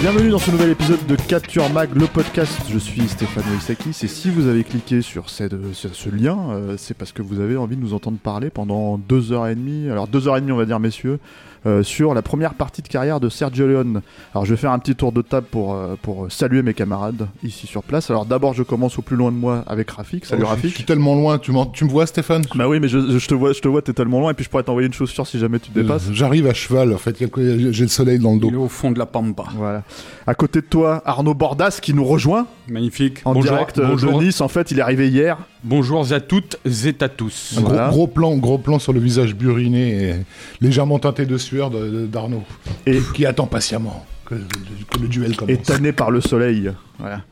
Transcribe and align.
Bienvenue 0.00 0.30
dans 0.30 0.38
ce 0.38 0.50
nouvel 0.50 0.70
épisode 0.70 1.06
de 1.06 1.14
Capture 1.14 1.68
Mag, 1.68 1.94
le 1.94 2.06
podcast. 2.06 2.58
Je 2.70 2.78
suis 2.78 3.06
Stéphane 3.06 3.44
Moïsakis 3.48 3.90
et 4.02 4.08
si 4.08 4.30
vous 4.30 4.48
avez 4.48 4.64
cliqué 4.64 5.02
sur 5.02 5.28
ce 5.28 6.08
lien, 6.08 6.38
euh, 6.50 6.76
c'est 6.78 6.94
parce 6.94 7.12
que 7.12 7.20
vous 7.20 7.38
avez 7.38 7.58
envie 7.58 7.76
de 7.76 7.82
nous 7.82 7.92
entendre 7.92 8.16
parler 8.16 8.48
pendant 8.48 8.96
deux 8.96 9.30
heures 9.32 9.46
et 9.46 9.54
demie, 9.54 9.90
alors 9.90 10.08
deux 10.08 10.26
heures 10.26 10.38
et 10.38 10.40
demie 10.40 10.52
on 10.52 10.56
va 10.56 10.64
dire 10.64 10.80
messieurs, 10.80 11.20
euh, 11.66 11.82
sur 11.82 12.14
la 12.14 12.22
première 12.22 12.54
partie 12.54 12.82
de 12.82 12.88
carrière 12.88 13.20
de 13.20 13.28
Sergio 13.28 13.66
Leone. 13.66 14.02
Alors 14.34 14.44
je 14.46 14.54
vais 14.54 14.56
faire 14.60 14.72
un 14.72 14.78
petit 14.78 14.94
tour 14.94 15.12
de 15.12 15.22
table 15.22 15.46
pour, 15.50 15.74
euh, 15.74 15.94
pour 16.00 16.30
saluer 16.32 16.62
mes 16.62 16.74
camarades 16.74 17.28
ici 17.44 17.66
sur 17.66 17.82
place. 17.82 18.10
Alors 18.10 18.24
d'abord 18.26 18.54
je 18.54 18.62
commence 18.62 18.98
au 18.98 19.02
plus 19.02 19.16
loin 19.16 19.30
de 19.30 19.36
moi 19.36 19.64
avec 19.66 19.90
Rafik. 19.90 20.24
Salut 20.24 20.42
Oh, 20.42 20.46
je- 20.46 20.50
Je 20.50 20.54
Rafik. 20.56 20.74
suis 20.74 20.84
tellement 20.84 21.14
loin, 21.14 21.38
tu, 21.38 21.52
tu 21.72 21.84
me 21.84 21.90
vois 21.90 22.06
Stéphane? 22.06 22.42
Bah 22.54 22.68
oui 22.68 22.80
mais 22.80 22.88
je, 22.88 23.18
je 23.18 23.26
te 23.28 23.34
vois, 23.34 23.52
je 23.52 23.60
te 23.60 23.68
vois, 23.68 23.82
t'es 23.82 23.92
tellement 23.92 24.20
loin 24.20 24.30
et 24.30 24.34
puis 24.34 24.44
je 24.44 24.50
pourrais 24.50 24.62
t'envoyer 24.62 24.86
une 24.86 24.94
chaussure 24.94 25.26
si 25.26 25.38
jamais 25.38 25.58
tu 25.58 25.70
te 25.70 25.78
dépasses. 25.78 26.08
Euh, 26.08 26.12
J'arrive 26.14 26.46
à 26.46 26.54
cheval, 26.54 26.92
en 26.94 26.98
fait, 26.98 27.16
j'ai 27.18 27.82
le 27.84 27.88
soleil 27.88 28.18
dans 28.18 28.32
le 28.32 28.38
Il 28.38 28.46
est 28.46 28.50
dos. 28.52 28.62
au 28.64 28.68
fond 28.68 28.90
de 28.90 28.98
la 28.98 29.06
pampa. 29.06 29.44
Voilà. 29.56 29.82
À 30.30 30.34
côté 30.34 30.60
de 30.60 30.66
toi, 30.66 31.02
Arnaud 31.06 31.34
Bordas 31.34 31.80
qui 31.82 31.92
nous 31.92 32.04
rejoint 32.04 32.46
Magnifique. 32.68 33.20
en 33.24 33.32
bonjour, 33.32 33.50
direct 33.50 33.78
euh, 33.80 33.88
bonjour, 33.88 34.16
de 34.20 34.26
Nice. 34.26 34.40
En 34.40 34.46
fait, 34.46 34.70
il 34.70 34.78
est 34.78 34.80
arrivé 34.80 35.08
hier. 35.08 35.36
bonjour 35.64 36.06
à 36.12 36.20
toutes 36.20 36.56
et 36.64 36.94
à 37.02 37.08
tous. 37.08 37.56
Un 37.58 37.62
Voilà. 37.62 37.88
gros, 37.88 37.96
gros 37.96 38.06
plan, 38.06 38.36
gros 38.36 38.56
plan 38.58 38.78
sur 38.78 38.92
le 38.92 39.00
visage 39.00 39.34
buriné 39.34 40.04
et 40.04 40.14
légèrement 40.60 41.00
teinté 41.00 41.26
de 41.26 41.36
sueur 41.36 41.70
de- 41.70 41.88
de- 41.90 42.06
d'Arnaud, 42.06 42.44
Et- 42.86 43.00
qui 43.12 43.26
attend 43.26 43.46
patiemment 43.46 44.06
que, 44.24 44.36
que 44.36 45.00
le 45.02 45.08
duel 45.08 45.32
et 45.32 45.34
commence. 45.34 45.62
tanné 45.62 45.90
par 45.90 46.12
le 46.12 46.20
soleil. 46.20 46.70
Voilà. 47.00 47.22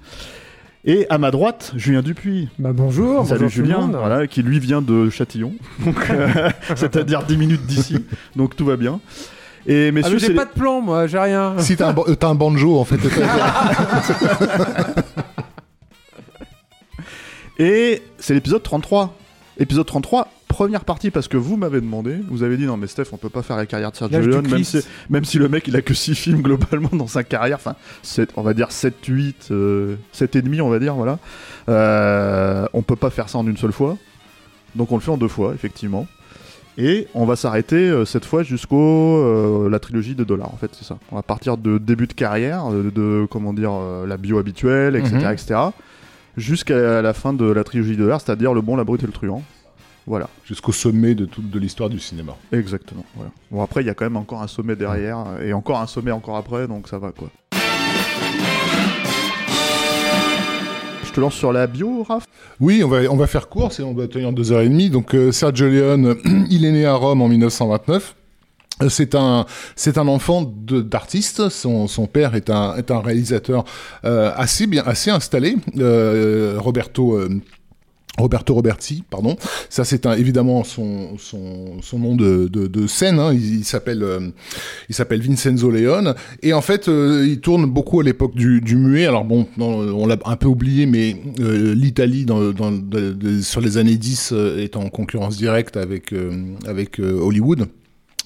Et 0.84 1.06
à 1.08 1.18
ma 1.18 1.30
droite, 1.30 1.74
Julien 1.76 2.02
Dupuis. 2.02 2.48
Bah 2.58 2.72
bonjour, 2.72 3.24
Salut 3.28 3.42
bonjour 3.42 3.52
tout 3.54 3.58
le 3.60 3.64
Julien, 3.66 3.78
monde. 3.86 3.96
voilà, 3.96 4.26
qui 4.26 4.42
lui 4.42 4.58
vient 4.58 4.82
de 4.82 5.08
Châtillon, 5.08 5.52
euh, 6.10 6.50
c'est-à-dire 6.74 7.22
10 7.22 7.36
minutes 7.36 7.64
d'ici, 7.64 8.04
donc 8.34 8.56
tout 8.56 8.64
va 8.64 8.76
bien. 8.76 8.98
Et 9.70 9.88
Ah, 9.88 9.92
messieurs, 9.92 10.14
mais 10.14 10.18
c'est 10.18 10.26
j'ai 10.28 10.34
pas 10.34 10.46
de 10.46 10.50
plan, 10.58 10.80
moi, 10.80 11.06
j'ai 11.06 11.18
rien. 11.18 11.54
Si 11.60 11.76
t'as 11.76 11.88
un, 11.88 11.92
ban- 11.92 12.04
euh, 12.08 12.14
t'as 12.16 12.28
un 12.28 12.34
banjo, 12.34 12.78
en 12.78 12.84
fait, 12.84 12.96
et 17.58 18.02
c'est 18.18 18.34
l'épisode 18.34 18.62
33. 18.62 19.14
Épisode 19.60 19.86
33, 19.86 20.28
première 20.46 20.84
partie 20.84 21.10
parce 21.10 21.26
que 21.26 21.36
vous 21.36 21.56
m'avez 21.56 21.80
demandé, 21.80 22.16
vous 22.30 22.44
avez 22.44 22.56
dit 22.56 22.64
non 22.64 22.76
mais 22.76 22.86
Steph, 22.86 23.06
on 23.10 23.16
peut 23.16 23.28
pas 23.28 23.42
faire 23.42 23.56
la 23.56 23.66
carrière 23.66 23.90
de 23.90 23.96
Sergio 23.96 24.20
Leone, 24.20 24.46
même 24.48 24.62
si, 24.62 24.78
même 25.10 25.24
si 25.24 25.36
le 25.38 25.48
mec 25.48 25.66
il 25.66 25.74
a 25.74 25.82
que 25.82 25.94
6 25.94 26.14
films 26.14 26.42
globalement 26.42 26.90
dans 26.92 27.08
sa 27.08 27.24
carrière, 27.24 27.56
enfin 27.56 27.74
on 28.36 28.42
va 28.42 28.54
dire 28.54 28.70
7, 28.70 28.94
8, 29.04 29.48
euh, 29.50 29.96
7 30.12 30.36
et 30.36 30.42
demi 30.42 30.60
on 30.60 30.68
va 30.68 30.78
dire, 30.78 30.94
voilà. 30.94 31.18
Euh, 31.68 32.66
on 32.72 32.82
peut 32.82 32.94
pas 32.94 33.10
faire 33.10 33.28
ça 33.28 33.38
en 33.38 33.46
une 33.48 33.56
seule 33.56 33.72
fois, 33.72 33.96
donc 34.76 34.92
on 34.92 34.94
le 34.94 35.00
fait 35.02 35.10
en 35.10 35.16
deux 35.18 35.26
fois 35.26 35.52
effectivement. 35.54 36.06
Et 36.80 37.08
on 37.12 37.26
va 37.26 37.34
s'arrêter 37.34 37.88
euh, 37.88 38.04
cette 38.04 38.24
fois 38.24 38.44
jusqu'au 38.44 38.78
euh, 38.78 39.68
la 39.68 39.80
trilogie 39.80 40.14
de 40.14 40.22
dollars 40.22 40.54
en 40.54 40.56
fait 40.56 40.70
c'est 40.72 40.84
ça. 40.84 40.96
On 41.10 41.16
va 41.16 41.22
partir 41.22 41.58
de 41.58 41.76
début 41.76 42.06
de 42.06 42.12
carrière, 42.12 42.72
euh, 42.72 42.92
de, 42.94 43.26
comment 43.28 43.52
dire 43.52 43.72
euh, 43.72 44.06
la 44.06 44.16
bio 44.16 44.38
habituelle, 44.38 44.94
etc. 44.94 45.16
Mhm. 45.16 45.32
etc. 45.32 45.60
Jusqu'à 46.36 47.02
la 47.02 47.12
fin 47.14 47.32
de 47.32 47.44
la 47.44 47.64
trilogie 47.64 47.96
de 47.96 48.04
dollars, 48.04 48.20
c'est-à-dire 48.20 48.54
le 48.54 48.60
bon, 48.60 48.76
la 48.76 48.84
brute 48.84 49.02
et 49.02 49.06
le 49.06 49.12
truand. 49.12 49.42
Voilà, 50.06 50.28
jusqu'au 50.44 50.70
sommet 50.70 51.16
de 51.16 51.26
toute 51.26 51.50
de 51.50 51.58
l'histoire 51.58 51.90
du 51.90 51.98
cinéma. 51.98 52.36
exactement. 52.52 53.04
Voilà. 53.16 53.32
Bon 53.50 53.60
après 53.60 53.82
il 53.82 53.88
y 53.88 53.90
a 53.90 53.94
quand 53.94 54.06
même 54.06 54.16
encore 54.16 54.40
un 54.40 54.46
sommet 54.46 54.76
derrière 54.76 55.26
et 55.42 55.52
encore 55.52 55.80
un 55.80 55.88
sommet 55.88 56.12
encore 56.12 56.36
après, 56.36 56.68
donc 56.68 56.86
ça 56.86 56.98
va 56.98 57.10
quoi. 57.10 57.28
Te 61.18 61.34
sur 61.34 61.52
la 61.52 61.66
bio, 61.66 62.02
Raph? 62.02 62.24
Oui, 62.60 62.82
on 62.84 62.88
va, 62.88 63.00
on 63.10 63.16
va 63.16 63.26
faire 63.26 63.48
court, 63.48 63.72
on 63.80 63.92
doit 63.92 64.08
tenir 64.08 64.32
deux 64.32 64.52
heures 64.52 64.60
et 64.60 64.68
demie. 64.68 64.90
Donc, 64.90 65.14
euh, 65.14 65.32
Sergio 65.32 65.68
Leone, 65.68 66.16
il 66.50 66.64
est 66.64 66.72
né 66.72 66.86
à 66.86 66.94
Rome 66.94 67.22
en 67.22 67.28
1929. 67.28 68.14
Euh, 68.82 68.88
C'est 68.88 69.14
un, 69.14 69.44
c'est 69.74 69.98
un 69.98 70.06
enfant 70.06 70.44
d'artiste. 70.44 71.48
Son, 71.48 71.88
son 71.88 72.06
père 72.06 72.34
est 72.34 72.50
un, 72.50 72.76
est 72.76 72.90
un 72.90 73.00
réalisateur 73.00 73.64
euh, 74.04 74.30
assez 74.36 74.66
bien, 74.66 74.82
assez 74.86 75.10
installé. 75.10 75.56
Roberto. 76.56 77.18
Roberto 78.18 78.54
Roberti, 78.54 79.04
pardon. 79.08 79.36
Ça, 79.70 79.84
c'est 79.84 80.06
évidemment 80.06 80.64
son, 80.64 81.16
son, 81.18 81.98
nom 81.98 82.14
de, 82.16 82.48
de, 82.48 82.86
scène. 82.86 83.18
hein. 83.18 83.32
Il, 83.32 83.58
il 83.60 83.64
s'appelle, 83.64 84.02
euh, 84.02 84.28
il 84.88 84.94
s'appelle 84.94 85.20
Vincenzo 85.22 85.70
Leone. 85.70 86.14
Et 86.42 86.52
en 86.52 86.60
fait, 86.60 86.88
euh, 86.88 87.26
il 87.26 87.40
tourne 87.40 87.66
beaucoup 87.66 88.00
à 88.00 88.04
l'époque 88.04 88.34
du, 88.34 88.60
du 88.60 88.76
muet. 88.76 89.06
Alors 89.06 89.24
bon, 89.24 89.46
on 89.58 90.06
l'a 90.06 90.18
un 90.24 90.36
peu 90.36 90.48
oublié, 90.48 90.86
mais 90.86 91.16
euh, 91.40 91.74
l'Italie, 91.74 92.24
dans, 92.24 92.52
dans, 92.52 92.72
sur 93.42 93.60
les 93.60 93.78
années 93.78 93.96
10, 93.96 94.30
euh, 94.32 94.58
est 94.62 94.76
en 94.76 94.88
concurrence 94.88 95.36
directe 95.36 95.76
avec, 95.76 96.14
avec 96.66 96.98
Hollywood 96.98 97.68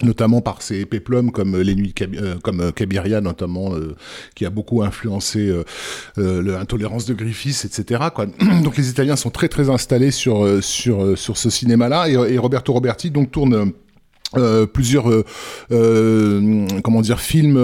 notamment 0.02 0.40
par 0.40 0.62
ses 0.62 0.84
péplums 0.86 1.30
comme 1.30 1.60
les 1.60 1.74
nuits 1.74 1.94
euh, 2.00 2.36
comme 2.42 2.60
euh, 2.60 2.70
Cabiria 2.72 3.20
notamment 3.20 3.74
euh, 3.74 3.94
qui 4.34 4.44
a 4.46 4.50
beaucoup 4.50 4.82
influencé 4.82 5.52
l'intolérance 6.16 7.06
de 7.06 7.14
Griffiths 7.14 7.64
etc 7.64 8.04
quoi. 8.14 8.26
donc 8.64 8.76
les 8.76 8.90
Italiens 8.90 9.16
sont 9.16 9.30
très 9.30 9.48
très 9.48 9.70
installés 9.70 10.10
sur 10.10 10.62
sur 10.62 11.16
sur 11.18 11.36
ce 11.36 11.50
cinéma 11.50 11.88
là 11.88 12.08
et, 12.08 12.12
et 12.12 12.38
Roberto 12.38 12.72
Roberti 12.72 13.10
donc 13.10 13.30
tourne 13.30 13.72
euh, 14.36 14.66
plusieurs 14.66 15.10
euh, 15.10 15.24
euh, 15.72 16.66
comment 16.82 17.02
dire 17.02 17.20
films 17.20 17.58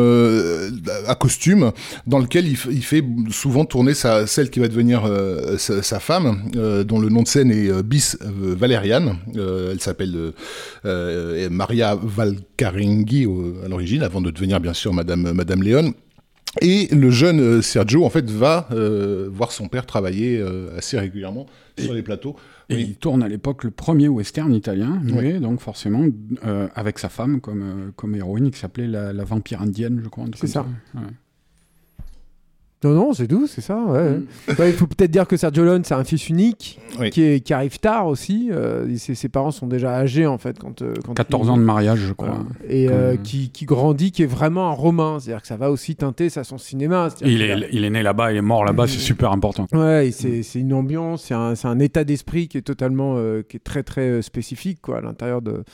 à 1.06 1.15
costume 1.15 1.73
dans 2.06 2.19
lequel 2.19 2.47
il, 2.47 2.56
fait 2.56 3.03
souvent 3.31 3.65
tourner 3.65 3.95
sa 3.95 4.27
celle 4.27 4.51
qui 4.51 4.61
va 4.61 4.69
devenir 4.69 5.11
sa, 5.56 5.83
sa 5.83 5.99
femme 5.99 6.51
dont 6.53 6.99
le 6.99 7.09
nom 7.09 7.23
de 7.23 7.29
scène 7.29 7.51
est 7.51 7.83
Bis 7.83 8.19
Valerian 8.21 9.17
elle 9.34 9.81
s'appelle 9.81 10.33
Maria 10.84 11.99
Valcaringhi 12.01 13.27
à 13.65 13.69
l'origine 13.69 14.03
avant 14.03 14.21
de 14.21 14.31
devenir 14.31 14.61
bien 14.61 14.75
sûr 14.75 14.93
Madame 14.93 15.33
Madame 15.33 15.62
Léon 15.62 15.95
et 16.62 16.89
le 16.93 17.11
jeune 17.11 17.61
Sergio, 17.61 18.05
en 18.05 18.11
fait, 18.11 18.29
va 18.31 18.69
voir 19.31 19.53
son 19.53 19.69
père 19.69 19.87
travailler 19.87 20.43
assez 20.77 20.99
régulièrement 20.99 21.47
sur 21.79 21.95
les 21.95 22.03
plateaux. 22.03 22.37
Et 22.71 22.75
Oui. 22.75 22.87
il 22.91 22.97
tourne 22.97 23.23
à 23.23 23.29
l'époque 23.29 23.65
le 23.65 23.71
premier 23.71 24.09
western 24.09 24.53
italien, 24.53 25.01
Oui. 25.15 25.41
donc 25.41 25.61
forcément 25.61 26.05
euh, 26.45 26.69
avec 26.75 26.99
sa 26.99 27.09
femme 27.09 27.41
comme, 27.41 27.62
euh, 27.62 27.91
comme 27.97 28.15
héroïne 28.15 28.51
qui 28.51 28.59
s'appelait 28.59 28.87
la, 28.89 29.12
la 29.15 29.25
vampire 29.25 29.62
indienne, 29.62 30.01
je 30.05 30.09
crois. 30.09 30.27
C'est 30.37 30.47
ça. 30.49 30.67
Ouais. 30.95 31.01
Non, 32.84 32.91
non, 32.94 33.12
c'est 33.12 33.27
doux, 33.27 33.49
c'est 33.49 33.61
ça. 33.61 33.77
Ouais. 33.77 34.19
Ouais, 34.56 34.71
il 34.71 34.72
faut 34.72 34.87
peut-être 34.87 35.11
dire 35.11 35.27
que 35.27 35.37
Sergio 35.37 35.65
Leone, 35.65 35.83
c'est 35.84 35.94
un 35.94 36.05
fils 36.05 36.28
unique 36.28 36.78
Oui. 37.00 37.11
qui, 37.11 37.22
est- 37.22 37.41
qui 37.41 37.53
arrive 37.53 37.81
tard 37.81 38.06
aussi. 38.06 38.50
Euh, 38.53 38.87
ses, 38.97 39.16
ses 39.16 39.28
parents 39.28 39.50
sont 39.50 39.66
déjà 39.66 39.93
âgés 39.97 40.27
en 40.28 40.39
fait 40.39 40.59
quand. 40.61 40.81
euh, 40.83 40.94
quand 41.05 41.15
14 41.15 41.49
il- 41.49 41.50
ans 41.50 41.56
de 41.56 41.62
mariage, 41.65 41.99
je 41.99 42.12
crois. 42.12 42.44
Et 42.69 42.87
Comme- 42.87 42.94
euh, 42.97 43.17
qui, 43.17 43.50
qui 43.50 43.65
grandit, 43.65 44.12
qui 44.12 44.22
est 44.22 44.27
vraiment 44.27 44.69
un 44.71 44.75
romain. 44.75 45.19
C'est-à-dire 45.19 45.43
que 45.43 45.49
ça 45.49 45.56
va 45.56 45.72
aussi 45.72 45.97
teinter 45.97 46.28
ça, 46.31 46.44
son 46.44 46.56
cinéma. 46.56 47.09
Il, 47.22 47.43
est, 47.43 47.69
il 47.72 47.83
est 47.84 47.91
né 47.91 48.03
là-bas, 48.05 48.31
il 48.33 48.37
est 48.37 48.43
mort 48.43 48.65
là-bas, 48.65 48.87
c'est 48.87 48.99
super 49.00 49.33
important. 49.33 49.67
Ouais, 49.72 50.11
c'est 50.12 50.44
c'est 50.44 50.61
une 50.61 50.73
ambiance, 50.73 51.25
c'est 51.25 51.35
un, 51.35 51.56
c'est 51.56 51.67
un 51.67 51.81
état 51.81 52.05
d'esprit 52.05 52.47
qui 52.47 52.58
est 52.58 52.62
totalement, 52.62 53.14
euh, 53.17 53.43
qui 53.43 53.56
est 53.56 53.61
très 53.64 53.82
très 53.82 54.08
euh, 54.08 54.23
spécifique 54.23 54.79
quoi, 54.81 54.99
à 54.99 55.00
l'intérieur 55.00 55.43
de, 55.43 55.64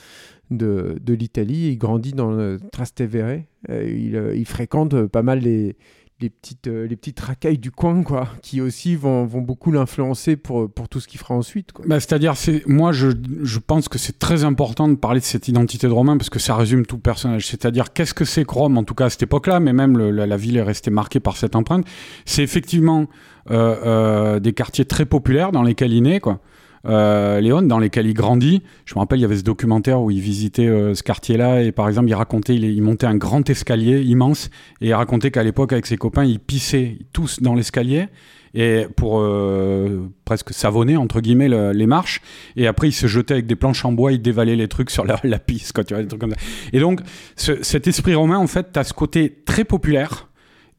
de, 0.49 0.97
de 0.99 1.13
l'Italie. 1.13 1.69
Il 1.71 1.77
grandit 1.77 2.13
dans 2.13 2.31
le 2.31 2.57
Trastevere. 2.71 3.41
Euh, 3.69 3.83
il, 3.95 4.15
euh, 4.15 4.35
il 4.35 4.45
fréquente 4.45 5.05
pas 5.07 5.21
mal 5.23 5.39
les, 5.39 5.75
les 6.21 6.29
petites, 6.29 6.67
euh, 6.67 6.87
les 6.87 6.95
petites 6.95 7.19
racailles 7.19 7.57
du 7.57 7.71
coin 7.71 8.01
quoi, 8.03 8.29
qui 8.41 8.61
aussi 8.61 8.95
vont, 8.95 9.25
vont 9.25 9.41
beaucoup 9.41 9.71
l'influencer 9.71 10.37
pour, 10.37 10.71
pour 10.71 10.87
tout 10.87 10.99
ce 10.99 11.07
qu'il 11.07 11.19
fera 11.19 11.35
ensuite. 11.35 11.71
Bah, 11.85 11.99
C'est-à-dire, 11.99 12.37
c'est 12.37 12.65
moi, 12.67 12.91
je, 12.93 13.09
je 13.41 13.59
pense 13.59 13.89
que 13.89 13.97
c'est 13.97 14.17
très 14.17 14.43
important 14.43 14.87
de 14.87 14.95
parler 14.95 15.19
de 15.19 15.25
cette 15.25 15.47
identité 15.47 15.87
de 15.87 15.91
Romain 15.91 16.17
parce 16.17 16.29
que 16.29 16.39
ça 16.39 16.55
résume 16.55 16.85
tout 16.85 16.99
personnage. 16.99 17.47
C'est-à-dire, 17.47 17.91
qu'est-ce 17.91 18.13
que 18.13 18.25
c'est 18.25 18.45
que 18.45 18.53
Rome, 18.53 18.77
en 18.77 18.83
tout 18.83 18.95
cas 18.95 19.05
à 19.05 19.09
cette 19.09 19.23
époque-là, 19.23 19.59
mais 19.59 19.73
même 19.73 19.97
la 19.97 20.37
ville 20.37 20.57
est 20.57 20.63
restée 20.63 20.91
marquée 20.91 21.19
par 21.19 21.35
cette 21.35 21.55
empreinte. 21.55 21.85
C'est 22.25 22.43
effectivement 22.43 23.07
euh, 23.51 23.75
euh, 23.85 24.39
des 24.39 24.53
quartiers 24.53 24.85
très 24.85 25.05
populaires 25.05 25.51
dans 25.51 25.63
lesquels 25.63 25.93
il 25.93 26.03
naît, 26.03 26.19
quoi. 26.19 26.39
Euh, 26.87 27.39
Léon, 27.41 27.63
dans 27.63 27.79
lesquels 27.79 28.07
il 28.07 28.13
grandit. 28.13 28.61
Je 28.85 28.95
me 28.95 28.99
rappelle, 28.99 29.19
il 29.19 29.23
y 29.23 29.25
avait 29.25 29.37
ce 29.37 29.43
documentaire 29.43 30.01
où 30.01 30.11
il 30.11 30.19
visitait 30.19 30.67
euh, 30.67 30.93
ce 30.93 31.03
quartier-là 31.03 31.61
et 31.61 31.71
par 31.71 31.87
exemple, 31.87 32.09
il 32.09 32.15
racontait, 32.15 32.55
il, 32.55 32.81
montait 32.81 33.07
un 33.07 33.15
grand 33.15 33.49
escalier 33.49 34.01
immense 34.01 34.49
et 34.81 34.87
il 34.87 34.93
racontait 34.93 35.31
qu'à 35.31 35.43
l'époque, 35.43 35.73
avec 35.73 35.85
ses 35.85 35.97
copains, 35.97 36.23
ils 36.23 36.39
pissaient 36.39 36.99
tous 37.13 37.41
dans 37.41 37.55
l'escalier 37.55 38.07
et 38.53 38.87
pour 38.95 39.19
euh, 39.19 40.09
presque 40.23 40.53
savonner 40.53 40.95
entre 40.95 41.19
guillemets 41.19 41.49
le, 41.49 41.73
les 41.73 41.87
marches 41.87 42.21
et 42.55 42.67
après 42.67 42.87
il 42.87 42.93
se 42.93 43.05
jetait 43.05 43.33
avec 43.33 43.47
des 43.47 43.57
planches 43.57 43.83
en 43.83 43.91
bois 43.91 44.13
il 44.13 44.21
dévalait 44.21 44.55
les 44.55 44.69
trucs 44.69 44.91
sur 44.91 45.03
la, 45.03 45.19
la 45.25 45.39
piste 45.39 45.73
quoi 45.73 45.83
tu 45.83 45.93
vois 45.93 46.01
des 46.01 46.07
trucs 46.07 46.21
comme 46.21 46.31
ça 46.31 46.37
et 46.71 46.79
donc 46.79 47.01
ce, 47.35 47.61
cet 47.63 47.85
esprit 47.87 48.15
romain 48.15 48.37
en 48.37 48.47
fait 48.47 48.69
t'as 48.71 48.85
ce 48.85 48.93
côté 48.93 49.41
très 49.45 49.65
populaire 49.65 50.29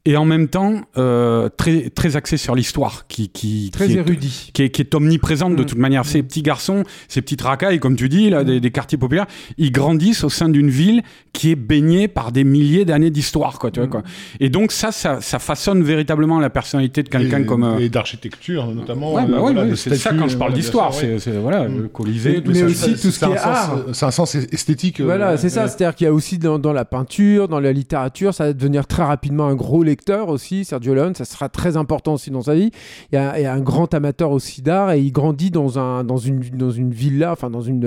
et 0.09 0.15
en 0.17 0.25
même 0.25 0.47
temps 0.47 0.73
euh, 0.97 1.49
très 1.57 1.89
très 1.89 2.15
axé 2.15 2.37
sur 2.37 2.55
l'histoire 2.55 3.05
qui 3.07 3.29
qui 3.29 3.69
très 3.73 3.87
qui 3.87 3.97
érudit 3.97 4.45
est, 4.49 4.51
qui, 4.53 4.61
est, 4.63 4.69
qui 4.69 4.81
est 4.81 4.95
omniprésente 4.95 5.55
de 5.55 5.63
Mm. 5.63 5.65
toute 5.65 5.77
manière 5.79 6.05
ces 6.05 6.23
petits 6.23 6.41
garçons 6.41 6.83
ces 7.07 7.21
petites 7.21 7.41
racailles 7.41 7.79
comme 7.79 7.95
tu 7.95 8.07
dis 8.09 8.29
là 8.29 8.43
des, 8.43 8.59
des 8.59 8.71
quartiers 8.71 8.97
populaires 8.97 9.25
ils 9.57 9.71
grandissent 9.71 10.23
au 10.23 10.29
sein 10.29 10.49
d'une 10.49 10.69
ville 10.69 11.01
qui 11.33 11.51
est 11.51 11.55
baignée 11.55 12.07
par 12.07 12.31
des 12.31 12.43
milliers 12.43 12.85
d'années 12.85 13.09
d'histoire 13.11 13.59
quoi 13.59 13.69
tu 13.71 13.79
vois 13.79 13.89
quoi 13.89 14.03
et 14.39 14.49
donc 14.49 14.71
ça 14.71 14.91
ça, 14.91 15.19
ça 15.21 15.39
façonne 15.39 15.83
véritablement 15.83 16.39
la 16.39 16.49
personnalité 16.49 17.03
de 17.03 17.09
quelqu'un 17.09 17.43
comme 17.43 17.63
euh, 17.63 17.79
Et 17.79 17.89
d'architecture, 17.89 18.67
notamment. 18.73 19.13
Ouais, 19.13 19.23
euh, 19.23 19.25
bah 19.25 19.31
ouais, 19.33 19.39
voilà, 19.41 19.61
ouais, 19.63 19.69
de 19.71 19.75
c'est 19.75 19.95
ça 19.95 20.11
quand 20.13 20.27
je 20.27 20.37
parle 20.37 20.53
d'histoire, 20.53 20.93
c'est 20.93 21.17
voilà, 21.41 21.67
Mm. 21.67 21.81
le 21.83 21.87
Colisée, 21.89 22.41
tout 22.41 22.51
Mais 22.51 22.59
ça. 22.59 22.65
aussi 22.65 22.91
tout 22.93 22.97
ce 22.97 23.11
C'est 23.11 23.19
qui 23.19 23.25
un 23.25 23.33
est 23.35 23.37
sens- 23.37 23.45
art. 23.45 23.79
C'est 23.93 24.05
un 24.05 24.11
sens 24.11 24.35
esthétique. 24.35 24.99
euh, 25.01 25.05
Voilà, 25.05 25.35
c'est 25.37 25.49
ça. 25.49 25.67
C'est-à-dire 25.67 25.95
qu'il 25.95 26.05
y 26.05 26.07
a 26.07 26.13
aussi 26.13 26.37
dans, 26.37 26.59
dans 26.59 26.73
la 26.73 26.85
peinture, 26.85 27.47
dans 27.47 27.59
la 27.59 27.71
littérature, 27.73 28.33
ça 28.33 28.45
va 28.45 28.53
devenir 28.53 28.87
très 28.87 29.03
rapidement 29.03 29.47
un 29.47 29.55
gros 29.55 29.83
lecteur 29.97 30.29
aussi. 30.29 30.63
Sergio 30.63 30.93
Leone, 30.93 31.15
ça 31.15 31.25
sera 31.25 31.49
très 31.49 31.75
important 31.75 32.13
aussi 32.13 32.29
dans 32.29 32.43
sa 32.43 32.53
vie. 32.55 32.69
Il 33.11 33.15
y 33.15 33.17
a, 33.17 33.39
il 33.39 33.43
y 33.43 33.45
a 33.45 33.53
un 33.53 33.59
grand 33.59 33.91
amateur 33.93 34.31
aussi 34.31 34.61
d'art 34.61 34.91
et 34.91 35.01
il 35.01 35.11
grandit 35.11 35.49
dans 35.51 35.79
un 35.79 36.03
dans 36.03 36.17
une 36.17 36.39
dans 36.53 36.69
une 36.71 36.91
villa, 36.91 37.31
enfin 37.31 37.49
dans 37.49 37.61
une 37.61 37.79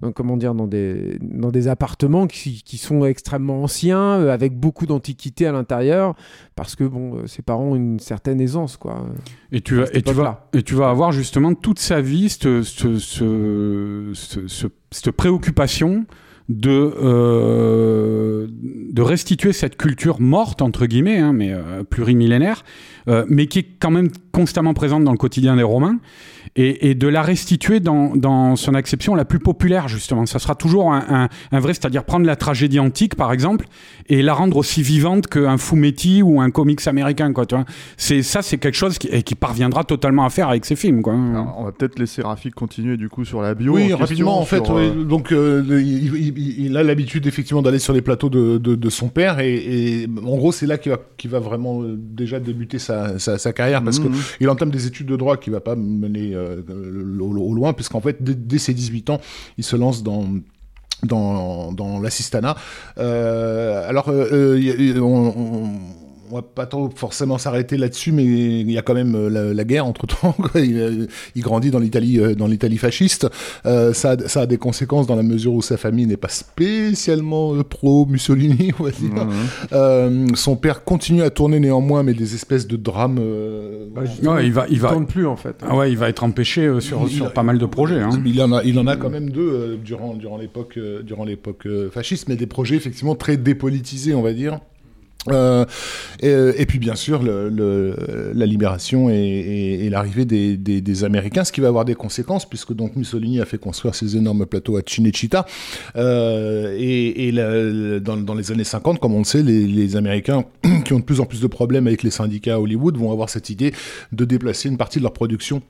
dans- 0.00 0.12
comment 0.12 0.36
dire 0.36 0.54
dans 0.54 0.66
des 0.66 1.18
dans 1.20 1.50
des 1.50 1.68
appartements 1.68 2.26
qui, 2.26 2.62
qui 2.64 2.78
sont 2.78 3.04
extrêmement 3.04 3.62
anciens 3.62 4.20
euh, 4.20 4.32
avec 4.32 4.58
beaucoup 4.58 4.86
d'antiquité 4.86 5.46
à 5.46 5.52
l'intérieur 5.52 6.14
parce 6.54 6.74
que 6.74 6.84
bon, 6.84 7.16
euh, 7.16 7.26
ses 7.26 7.42
parents 7.42 7.64
ont 7.72 7.76
une 7.76 7.98
certaine 8.00 8.40
aisance 8.40 8.76
quoi. 8.78 9.04
Et 9.52 9.60
tu, 9.60 9.76
vas, 9.76 9.86
cette 9.86 9.96
et, 9.96 10.02
tu 10.02 10.12
vas, 10.12 10.48
et 10.54 10.62
tu 10.62 10.74
vas 10.74 10.88
avoir 10.90 11.12
justement 11.12 11.54
toute 11.54 11.78
sa 11.78 12.00
vie 12.00 12.28
cette, 12.30 12.62
ce- 12.62 12.98
ce- 12.98 14.10
ce- 14.14 14.46
ce- 14.46 14.66
cette 14.90 15.10
préoccupation 15.10 16.04
de, 16.48 16.94
euh, 17.02 18.46
de 18.50 19.02
restituer 19.02 19.52
cette 19.52 19.76
culture 19.76 20.20
morte, 20.20 20.62
entre 20.62 20.86
guillemets, 20.86 21.18
hein, 21.18 21.32
mais 21.32 21.52
euh, 21.52 21.82
plurimillénaire, 21.82 22.64
euh, 23.08 23.24
mais 23.28 23.46
qui 23.46 23.60
est 23.60 23.66
quand 23.80 23.90
même 23.90 24.10
constamment 24.32 24.74
présente 24.74 25.04
dans 25.04 25.12
le 25.12 25.18
quotidien 25.18 25.56
des 25.56 25.62
Romains, 25.62 25.98
et, 26.54 26.90
et 26.90 26.94
de 26.94 27.08
la 27.08 27.22
restituer 27.22 27.80
dans, 27.80 28.14
dans 28.16 28.56
son 28.56 28.74
acception 28.74 29.14
la 29.14 29.24
plus 29.24 29.38
populaire, 29.38 29.88
justement. 29.88 30.26
Ça 30.26 30.38
sera 30.38 30.54
toujours 30.54 30.92
un, 30.92 31.04
un- 31.08 31.28
un 31.52 31.60
vrai, 31.60 31.74
c'est-à-dire 31.74 32.04
prendre 32.04 32.26
la 32.26 32.36
tragédie 32.36 32.78
antique, 32.78 33.14
par 33.16 33.32
exemple, 33.32 33.66
et 34.08 34.22
la 34.22 34.34
rendre 34.34 34.56
aussi 34.56 34.82
vivante 34.82 35.26
qu'un 35.26 35.58
Fumetti 35.58 36.22
ou 36.22 36.40
un 36.40 36.50
comics 36.50 36.86
américain, 36.86 37.32
quoi, 37.32 37.46
tu 37.46 37.54
vois. 37.54 37.64
C'est, 37.96 38.22
ça, 38.22 38.42
c'est 38.42 38.58
quelque 38.58 38.76
chose 38.76 38.98
qui, 38.98 39.08
et 39.08 39.22
qui 39.22 39.34
parviendra 39.34 39.84
totalement 39.84 40.24
à 40.24 40.30
faire 40.30 40.48
avec 40.48 40.64
ses 40.64 40.76
films, 40.76 41.02
quoi. 41.02 41.14
Alors, 41.14 41.56
on 41.58 41.64
va 41.64 41.72
peut-être 41.72 41.98
laisser 41.98 42.22
Rafik 42.22 42.54
continuer 42.54 42.96
du 42.96 43.08
coup 43.08 43.24
sur 43.24 43.42
la 43.42 43.54
bio. 43.54 43.74
Oui, 43.74 43.92
en 43.92 43.96
rapidement, 43.96 44.40
question, 44.42 44.58
en 44.60 44.60
fait, 44.60 44.64
sur, 44.64 44.74
oui. 44.76 44.82
euh, 44.84 45.04
donc 45.04 45.32
euh, 45.32 45.62
il, 45.82 46.14
il- 46.14 46.66
il 46.66 46.76
a 46.76 46.82
l'habitude 46.82 47.26
effectivement 47.26 47.62
d'aller 47.62 47.78
sur 47.78 47.92
les 47.92 48.02
plateaux 48.02 48.28
de, 48.28 48.58
de- 48.58 48.74
de 48.74 48.90
son 48.90 49.08
père 49.08 49.40
et, 49.40 49.54
et 49.54 50.08
en 50.24 50.36
gros 50.36 50.52
c'est 50.52 50.66
là 50.66 50.78
qu'il 50.78 50.92
va, 50.92 50.98
qu'il 51.16 51.30
va 51.30 51.38
vraiment 51.38 51.82
euh, 51.82 51.96
déjà 51.98 52.38
débuter 52.40 52.78
sa, 52.78 53.18
sa- 53.18 53.38
sa 53.38 53.52
carrière 53.52 53.82
parce 53.82 53.98
Mhm. 54.00 54.10
que 54.10 54.16
il 54.40 54.48
entame 54.48 54.70
des 54.70 54.86
études 54.86 55.06
de 55.06 55.16
droit 55.16 55.36
qui 55.36 55.50
va 55.50 55.60
pas 55.60 55.74
mener 55.76 56.34
euh, 56.36 56.62
au, 57.20 57.54
loin 57.54 57.72
puisqu'en 57.72 58.00
fait 58.00 58.22
dès, 58.22 58.58
ses 58.58 58.74
18 58.74 59.10
ans 59.10 59.20
il 59.58 59.64
se 59.64 59.76
lance 59.76 60.02
dans 60.02 60.26
dans, 61.02 61.72
dans 61.72 62.00
l'assistanat. 62.00 62.56
Euh, 62.98 63.88
alors, 63.88 64.08
euh, 64.08 64.98
on, 65.00 65.74
on 66.30 66.36
va 66.36 66.42
pas 66.42 66.66
trop 66.66 66.90
forcément 66.94 67.38
s'arrêter 67.38 67.76
là-dessus, 67.76 68.12
mais 68.12 68.24
il 68.24 68.70
y 68.70 68.78
a 68.78 68.82
quand 68.82 68.94
même 68.94 69.14
euh, 69.14 69.28
la, 69.28 69.54
la 69.54 69.64
guerre 69.64 69.86
entre 69.86 70.06
temps. 70.06 70.34
Il, 70.56 70.76
euh, 70.78 71.06
il 71.34 71.42
grandit 71.42 71.70
dans 71.70 71.78
l'Italie, 71.78 72.18
euh, 72.18 72.34
dans 72.34 72.46
l'Italie 72.46 72.78
fasciste. 72.78 73.28
Euh, 73.66 73.92
ça, 73.92 74.10
a, 74.12 74.28
ça 74.28 74.40
a 74.42 74.46
des 74.46 74.56
conséquences 74.58 75.06
dans 75.06 75.16
la 75.16 75.22
mesure 75.22 75.52
où 75.52 75.62
sa 75.62 75.76
famille 75.76 76.06
n'est 76.06 76.16
pas 76.16 76.28
spécialement 76.28 77.54
pro 77.62 78.06
Mussolini, 78.06 78.72
on 78.80 78.84
va 78.84 78.90
dire. 78.90 79.26
Euh, 79.72 80.26
son 80.34 80.56
père 80.56 80.84
continue 80.84 81.22
à 81.22 81.30
tourner 81.30 81.60
néanmoins, 81.60 82.02
mais 82.02 82.14
des 82.14 82.34
espèces 82.34 82.66
de 82.66 82.76
drames. 82.76 83.18
euh, 83.20 83.86
Bah, 83.94 84.02
Ouais, 84.22 84.46
il 84.46 84.52
va, 84.52 84.66
il 84.70 84.80
va, 84.80 84.90
tourne 84.90 85.06
plus 85.06 85.26
en 85.26 85.36
fait. 85.36 85.56
ah 85.62 85.76
ouais, 85.76 85.90
il 85.90 85.98
va 85.98 86.08
être 86.08 86.24
empêché 86.24 86.62
euh, 86.66 86.80
sur, 86.80 87.02
Il- 87.06 87.10
sur 87.16 87.26
il- 87.26 87.32
pas 87.32 87.42
mal 87.42 87.58
de 87.58 87.66
projets. 87.66 88.00
Hein. 88.00 88.10
Il 88.24 88.40
en 88.42 88.52
a, 88.52 88.62
il 88.64 88.78
en 88.78 88.86
a 88.86 88.96
quand 88.96 89.10
même 89.10 89.30
deux 89.30 89.40
euh, 89.52 89.76
durant 89.76 90.14
durant 90.14 90.38
l'époque 90.38 90.74
euh, 90.76 91.02
durant 91.02 91.24
l'époque 91.24 91.66
euh, 91.66 91.90
fasciste, 91.90 92.28
mais 92.28 92.36
des 92.36 92.46
projets 92.46 92.76
effectivement 92.76 93.14
très 93.14 93.36
dépolitisés, 93.36 94.14
on 94.14 94.22
va 94.22 94.32
dire. 94.32 94.58
Euh, 95.28 95.64
et, 96.20 96.66
puis 96.66 96.78
bien 96.78 96.94
sûr 96.94 97.22
la 97.22 98.46
libération 98.46 99.10
et, 99.10 99.88
l'arrivée 99.90 100.24
des, 100.24 101.04
Américains, 101.04 101.44
ce 101.44 101.52
qui 101.52 101.60
va 101.60 101.68
avoir 101.68 101.84
des 101.84 101.94
conséquences 101.94 102.48
puisque 102.48 102.72
donc 102.72 102.96
Mussolini 102.96 103.40
a 103.40 103.44
fait 103.44 103.58
construire 103.58 103.94
ces 103.94 104.16
énormes 104.16 104.46
plateaux 104.46 104.76
à 104.76 104.80
Cinecittà 104.86 105.46
euh, 105.96 106.74
et, 106.78 107.32
dans, 108.00 108.34
les 108.34 108.52
années 108.52 108.64
50, 108.64 108.98
comme 108.98 109.14
on 109.14 109.18
le 109.18 109.24
sait, 109.24 109.42
les 109.42 109.96
Américains 109.96 110.44
qui 110.84 110.92
ont 110.92 110.98
de 110.98 111.04
plus 111.04 111.20
en 111.20 111.26
plus 111.26 111.40
de 111.40 111.46
problèmes 111.46 111.86
avec 111.86 112.02
les 112.02 112.10
syndicats 112.10 112.54
à 112.54 112.60
Hollywood 112.60 112.96
vont 112.96 113.12
avoir 113.12 113.28
cette 113.28 113.50
idée 113.50 113.72
de 114.12 114.24
déplacer 114.24 114.68
une 114.68 114.76
partie 114.76 114.98
de 114.98 115.02
leur 115.02 115.12
production 115.12 115.62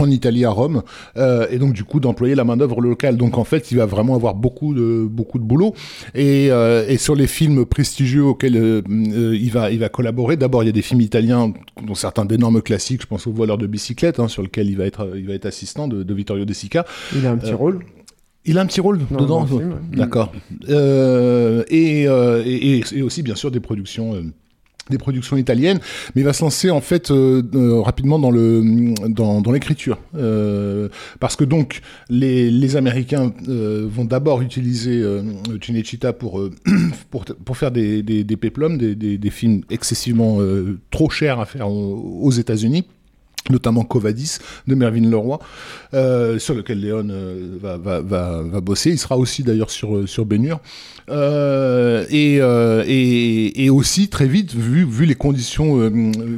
en 0.00 0.10
Italie 0.10 0.44
à 0.44 0.50
Rome 0.50 0.82
euh, 1.16 1.46
et 1.50 1.58
donc 1.58 1.72
du 1.72 1.82
coup 1.84 1.98
d'employer 1.98 2.34
la 2.36 2.44
main 2.44 2.56
d'œuvre 2.56 2.80
locale 2.80 3.16
donc 3.16 3.36
en 3.36 3.44
fait 3.44 3.72
il 3.72 3.76
va 3.78 3.86
vraiment 3.86 4.14
avoir 4.14 4.34
beaucoup 4.34 4.72
de 4.74 5.04
beaucoup 5.10 5.38
de 5.38 5.44
boulot 5.44 5.74
et, 6.14 6.48
euh, 6.52 6.84
et 6.88 6.96
sur 6.98 7.16
les 7.16 7.26
films 7.26 7.64
prestigieux 7.66 8.22
auxquels 8.24 8.56
euh, 8.56 8.82
il 8.88 9.50
va 9.50 9.70
il 9.70 9.78
va 9.80 9.88
collaborer 9.88 10.36
d'abord 10.36 10.62
il 10.62 10.66
y 10.66 10.68
a 10.68 10.72
des 10.72 10.82
films 10.82 11.00
italiens 11.00 11.52
dont 11.84 11.94
certains 11.96 12.24
d'énormes 12.24 12.62
classiques 12.62 13.02
je 13.02 13.06
pense 13.06 13.26
au 13.26 13.32
voleur 13.32 13.58
de 13.58 13.66
bicyclette 13.66 14.20
hein, 14.20 14.28
sur 14.28 14.42
lequel 14.42 14.68
il 14.70 14.76
va 14.76 14.84
être 14.86 15.14
il 15.16 15.26
va 15.26 15.34
être 15.34 15.46
assistant 15.46 15.88
de, 15.88 16.02
de 16.04 16.14
Vittorio 16.14 16.44
De 16.44 16.52
Sica 16.52 16.84
Il 17.16 17.26
a 17.26 17.32
un 17.32 17.36
petit 17.36 17.52
rôle. 17.52 17.80
il 18.44 18.56
a 18.56 18.60
un 18.60 18.66
petit 18.66 18.80
rôle 18.80 19.00
Dans- 19.10 19.20
dedans. 19.20 19.46
D'accord. 19.92 20.32
Et- 21.68 22.04
et 22.04 23.02
aussi, 23.02 23.22
bien 23.22 23.34
sûr, 23.34 23.50
des 23.50 23.60
productions. 23.60 24.14
Des 24.90 24.98
productions 24.98 25.36
italiennes, 25.36 25.80
mais 26.14 26.22
il 26.22 26.24
va 26.24 26.32
se 26.32 26.42
lancer 26.42 26.70
en 26.70 26.80
fait 26.80 27.10
euh, 27.10 27.42
euh, 27.54 27.80
rapidement 27.80 28.18
dans 28.18 28.30
le 28.30 28.62
dans, 29.08 29.52
l'écriture, 29.52 29.98
Euh, 30.14 30.88
parce 31.20 31.36
que 31.36 31.44
donc 31.44 31.80
les, 32.08 32.50
les 32.50 32.76
Américains 32.76 33.32
vont 33.46 34.04
d'abord 34.04 34.42
utiliser 34.42 35.04
Cinecittà 35.62 36.12
pour, 36.12 36.42
pour 37.10 37.24
pour 37.24 37.56
faire 37.56 37.70
des 37.70 38.02
des, 38.02 38.24
des 38.24 38.36
péplums, 38.36 38.78
des, 38.78 39.30
films 39.30 39.62
excessivement 39.70 40.38
trop 40.90 41.10
chers 41.10 41.40
à 41.40 41.46
faire 41.46 41.68
aux 41.70 42.30
États-Unis 42.30 42.84
notamment 43.50 43.84
Covadis 43.84 44.38
de 44.66 44.74
Mervyn 44.74 45.08
Leroy, 45.08 45.38
euh, 45.94 46.38
sur 46.38 46.54
lequel 46.54 46.80
Léon 46.80 47.08
euh, 47.10 47.56
va, 47.60 47.78
va, 47.78 48.00
va, 48.00 48.60
bosser. 48.60 48.90
Il 48.90 48.98
sera 48.98 49.16
aussi 49.16 49.42
d'ailleurs 49.42 49.70
sur, 49.70 49.96
euh, 49.96 50.06
sur 50.06 50.26
Bénure. 50.26 50.60
Et, 51.10 52.36
et, 52.36 53.64
et 53.64 53.70
aussi, 53.70 54.08
très 54.08 54.26
vite, 54.26 54.54
vu, 54.54 54.84
vu 54.84 55.06
les 55.06 55.14
conditions 55.14 55.90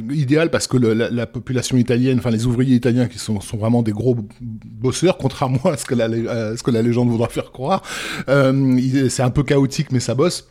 idéales, 0.09 0.49
parce 0.49 0.67
que 0.67 0.77
la, 0.77 1.09
la 1.09 1.27
population 1.27 1.75
italienne, 1.75 2.19
enfin 2.19 2.31
les 2.31 2.45
ouvriers 2.45 2.75
italiens 2.75 3.07
qui 3.07 3.19
sont, 3.19 3.41
sont 3.41 3.57
vraiment 3.57 3.83
des 3.83 3.91
gros 3.91 4.15
bosseurs, 4.39 5.17
contrairement 5.17 5.65
à 5.65 5.75
ce 5.75 5.83
que 5.83 5.95
la, 5.95 6.07
ce 6.55 6.63
que 6.63 6.71
la 6.71 6.81
légende 6.81 7.09
voudra 7.09 7.27
faire 7.27 7.51
croire, 7.51 7.83
c'est 8.27 9.23
un 9.23 9.29
peu 9.29 9.43
chaotique, 9.43 9.91
mais 9.91 9.99
ça 9.99 10.15
bosse. 10.15 10.47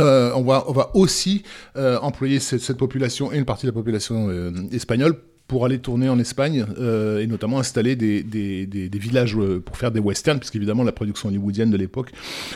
On, 0.00 0.42
va, 0.44 0.64
on 0.66 0.72
va 0.72 0.90
aussi 0.94 1.42
employer 1.76 2.40
cette, 2.40 2.78
population 2.78 3.34
et 3.34 3.36
une 3.36 3.44
partie 3.44 3.66
de 3.66 3.70
la 3.70 3.74
population 3.74 4.30
espagnole 4.72 5.14
pour 5.48 5.64
aller 5.64 5.78
tourner 5.78 6.08
en 6.10 6.18
Espagne 6.18 6.66
euh, 6.78 7.20
et 7.20 7.26
notamment 7.26 7.58
installer 7.58 7.96
des, 7.96 8.22
des, 8.22 8.66
des, 8.66 8.88
des 8.90 8.98
villages 8.98 9.34
euh, 9.36 9.60
pour 9.60 9.76
faire 9.78 9.90
des 9.90 9.98
westerns, 9.98 10.38
puisqu'évidemment 10.38 10.84
la 10.84 10.92
production 10.92 11.30
hollywoodienne 11.30 11.70
de 11.70 11.76
l'époque 11.76 12.12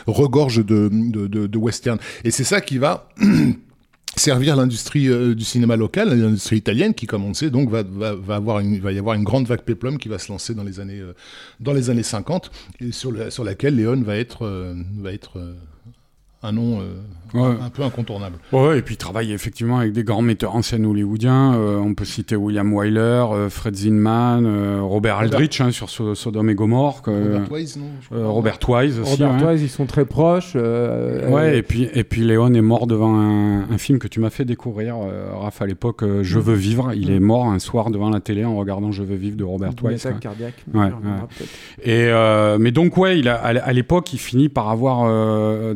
regorge 0.07 0.65
de, 0.65 0.91
de, 0.93 1.27
de, 1.27 1.59
westerns. 1.59 1.99
Et 2.23 2.31
c'est 2.31 2.45
ça 2.45 2.61
qui 2.61 2.77
va 2.77 3.09
servir 4.17 4.57
l'industrie 4.57 5.09
euh, 5.09 5.35
du 5.35 5.45
cinéma 5.45 5.77
local, 5.77 6.11
l'industrie 6.11 6.57
italienne, 6.57 6.93
qui, 6.93 7.07
comme 7.07 7.25
on 7.25 7.29
le 7.29 7.35
sait, 7.35 7.49
donc 7.49 7.71
va, 7.71 7.83
va, 7.83 8.15
va 8.15 8.37
avoir 8.37 8.61
une, 8.61 8.79
va 8.79 8.93
y 8.93 8.99
avoir 8.99 9.17
une 9.17 9.25
grande 9.25 9.47
vague 9.47 9.63
péplum 9.63 9.97
qui 9.97 10.11
va 10.11 10.19
se 10.19 10.31
lancer 10.31 10.55
dans 10.55 10.65
les 10.65 10.79
années, 10.79 11.01
euh, 11.01 11.15
dans 11.61 11.73
les 11.73 11.89
années 11.89 12.03
50, 12.03 12.51
et 12.81 12.93
sur, 12.93 13.11
la, 13.11 13.31
sur 13.31 13.43
laquelle 13.43 13.77
Léon 13.77 14.03
va 14.03 14.17
être, 14.17 14.43
euh, 14.43 14.75
va 14.99 15.15
être 15.15 15.39
euh, 15.39 15.55
un 16.43 16.53
nom 16.53 16.81
euh, 16.81 16.95
Ouais. 17.35 17.57
un 17.65 17.71
peu 17.71 17.83
incontournable. 17.83 18.37
Ouais, 18.53 18.79
et 18.79 18.83
puis 18.83 18.93
il 18.97 18.99
travaille 18.99 19.33
effectivement 19.33 19.79
avec 19.79 19.93
des 19.95 20.05
grands 20.05 20.21
metteurs 20.21 20.55
en 20.55 20.61
scène 20.61 20.85
hollywoodiens. 20.85 21.55
Euh, 21.55 21.79
on 21.79 21.95
peut 21.95 22.05
citer 22.05 22.37
William 22.37 22.71
Wyler, 22.75 22.99
euh, 23.33 23.49
Fred 23.49 23.75
Zinman, 23.75 24.45
euh, 24.45 24.81
Robert 24.83 25.17
Aldrich 25.17 25.63
hein, 25.63 25.71
sur 25.71 25.89
So- 25.89 26.15
Sodome 26.15 26.51
et 26.51 26.55
Gomorrah. 26.55 27.01
que- 27.03 27.11
Robert 27.11 27.51
Wise, 27.53 27.79
non 27.79 27.87
euh. 28.19 28.27
Robert 28.29 28.59
Wise 28.69 28.99
aussi. 28.99 29.23
Robert. 29.25 29.49
Wise, 29.49 29.63
ils 29.63 29.71
sont 29.71 29.87
très 29.87 30.05
proches. 30.05 30.53
euh, 30.57 31.31
Ouais, 31.31 31.55
euh, 31.55 31.57
et 31.57 31.63
puis, 31.63 31.89
et 31.95 32.05
puis 32.05 32.21
Léon 32.21 32.53
est 32.53 32.61
mort 32.61 32.87
devant 32.87 33.15
un, 33.19 33.61
un 33.71 33.79
film 33.79 33.99
que 33.99 34.09
tu 34.09 34.21
m'as 34.21 34.29
fait 34.29 34.45
découvrir, 34.45 34.97
euh, 35.03 35.31
Raph, 35.35 35.63
à 35.63 35.67
l'époque, 35.67 36.03
euh, 36.03 36.23
Je 36.23 36.39
veux 36.39 36.53
vivre. 36.55 36.93
Il 36.95 37.11
est 37.11 37.21
mort 37.21 37.47
un 37.47 37.61
soir 37.61 37.91
devant 37.91 38.11
la 38.11 38.21
télé 38.21 38.45
en 38.45 38.57
regardant 38.59 38.93
Je 38.93 39.03
veux 39.03 39.17
vivre 39.17 39.39
de 39.39 39.45
Robert 39.45 39.71
Wise. 39.83 40.05
attaque 40.05 40.21
cardiaque. 40.21 40.63
Ouais. 40.75 40.91
Et 41.83 42.09
euh, 42.09 42.59
mais 42.61 42.73
donc 42.73 42.99
ouais, 42.99 43.19
il 43.19 43.31
a, 43.31 43.37
à 43.37 43.73
l'époque, 43.73 44.13
il 44.13 44.19
finit 44.19 44.51
par 44.51 44.69
avoir 44.69 45.05
euh, 45.07 45.73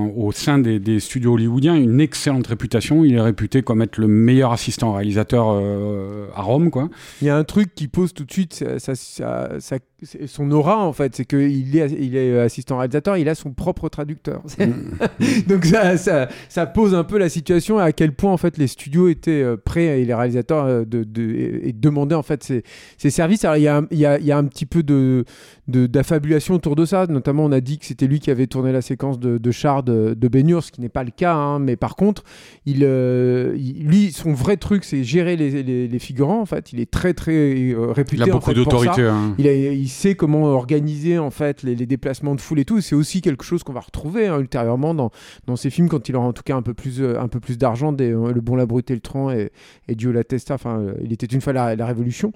dans, 0.00 0.12
au 0.16 0.32
sein 0.32 0.58
des, 0.58 0.78
des 0.78 1.00
studios 1.00 1.34
hollywoodiens 1.34 1.74
une 1.76 2.00
excellente 2.00 2.46
réputation. 2.46 3.04
Il 3.04 3.14
est 3.14 3.20
réputé 3.20 3.62
comme 3.62 3.82
être 3.82 3.98
le 3.98 4.08
meilleur 4.08 4.52
assistant 4.52 4.92
réalisateur 4.92 5.48
euh, 5.50 6.26
à 6.34 6.42
Rome, 6.42 6.70
quoi. 6.70 6.88
Il 7.20 7.26
y 7.26 7.30
a 7.30 7.36
un 7.36 7.44
truc 7.44 7.74
qui 7.74 7.88
pose 7.88 8.12
tout 8.14 8.24
de 8.24 8.32
suite 8.32 8.54
ça- 8.54 8.78
ça- 8.78 8.94
ça- 8.94 9.50
ça- 9.60 9.78
c'est 10.02 10.26
son 10.26 10.50
aura 10.50 10.78
en 10.78 10.94
fait, 10.94 11.14
c'est 11.14 11.26
qu'il 11.26 11.76
est, 11.76 11.90
il 12.00 12.16
est 12.16 12.38
assistant 12.40 12.78
réalisateur, 12.78 13.18
il 13.18 13.28
a 13.28 13.34
son 13.34 13.52
propre 13.52 13.90
traducteur. 13.90 14.42
Donc 15.46 15.66
ça, 15.66 16.66
pose 16.66 16.94
un 16.94 17.04
peu 17.04 17.18
la 17.18 17.28
situation 17.28 17.78
à 17.78 17.92
quel 17.92 18.12
point 18.12 18.32
en 18.32 18.36
fait 18.38 18.56
les 18.56 18.66
studios 18.66 19.08
étaient 19.08 19.42
euh, 19.42 19.56
prêts 19.56 20.00
et 20.00 20.04
les 20.06 20.14
réalisateurs 20.14 20.64
euh, 20.64 20.84
de, 20.84 21.04
de- 21.04 21.60
et, 21.64 21.72
demandaient 21.72 22.14
en 22.14 22.22
fait 22.22 22.42
ces, 22.42 22.62
ces 22.96 23.10
services. 23.10 23.44
Alors 23.44 23.56
il 23.58 23.62
y 23.62 23.68
a, 23.68 23.76
un- 23.78 23.86
il 23.90 23.98
y, 23.98 24.06
a, 24.06 24.18
il 24.18 24.24
y 24.24 24.32
a 24.32 24.38
un 24.38 24.44
petit 24.44 24.66
peu 24.66 24.82
de 24.82 25.24
d'affabulation 25.68 26.54
autour 26.54 26.74
de 26.76 26.84
ça. 26.84 27.06
Notamment, 27.06 27.44
on 27.44 27.52
a 27.52 27.60
dit 27.60 27.78
que 27.78 27.86
c'était 27.86 28.06
lui 28.06 28.18
qui 28.18 28.30
avait 28.30 28.46
tourné 28.48 28.72
la 28.72 28.82
séquence 28.82 29.20
de, 29.20 29.38
de 29.38 29.50
de, 29.90 30.14
de 30.14 30.28
Ben 30.28 30.60
ce 30.60 30.70
qui 30.72 30.80
n'est 30.80 30.88
pas 30.88 31.04
le 31.04 31.10
cas. 31.10 31.34
hein. 31.34 31.58
Mais 31.58 31.76
par 31.76 31.96
contre, 31.96 32.24
il, 32.66 32.80
euh, 32.82 33.54
il- 33.58 33.86
lui, 33.86 34.12
son 34.12 34.32
vrai 34.32 34.56
truc, 34.56 34.84
c'est 34.84 35.04
gérer 35.04 35.36
les, 35.36 35.62
les- 35.62 35.88
les 35.88 35.98
figurants. 35.98 36.40
En 36.40 36.46
fait, 36.46 36.72
il 36.72 36.80
est 36.80 36.90
très 36.90 37.14
très 37.14 37.32
euh, 37.72 37.92
réputé. 37.92 38.22
Il 38.22 38.30
a 38.30 38.32
en 38.34 38.38
beaucoup 38.38 38.50
fait, 38.50 38.54
d'autorité. 38.54 39.02
hein. 39.02 39.34
Il, 39.38 39.88
sait 39.88 40.14
comment 40.14 40.44
organiser 40.44 41.18
en 41.18 41.30
fait 41.30 41.62
les, 41.62 41.74
les 41.74 41.86
déplacements 41.86 42.34
de 42.34 42.40
foule 42.40 42.60
et 42.60 42.64
tout. 42.64 42.80
C'est 42.80 42.94
aussi 42.94 43.20
quelque 43.20 43.44
chose 43.44 43.62
qu'on 43.62 43.72
va 43.72 43.80
retrouver 43.80 44.26
hein, 44.28 44.38
ultérieurement 44.38 44.94
dans, 44.94 45.10
dans 45.46 45.56
ses 45.56 45.70
films 45.70 45.88
quand 45.88 46.08
il 46.08 46.16
aura 46.16 46.26
en 46.26 46.32
tout 46.32 46.42
cas 46.44 46.56
un 46.56 46.62
peu 46.62 46.74
plus, 46.74 47.00
euh, 47.00 47.20
un 47.20 47.28
peu 47.28 47.40
plus 47.40 47.58
d'argent. 47.58 47.92
Le 47.98 48.40
Bon, 48.40 48.56
la 48.56 48.66
Brute 48.66 48.90
et 48.90 48.94
le 48.94 49.00
Tran 49.00 49.30
et, 49.30 49.50
et 49.88 49.94
Dio 49.94 50.12
la 50.12 50.24
Testa. 50.24 50.54
Enfin, 50.54 50.82
il 51.04 51.12
était 51.12 51.26
une 51.26 51.40
fois 51.40 51.52
la, 51.52 51.76
la 51.76 51.86
Révolution. 51.86 52.32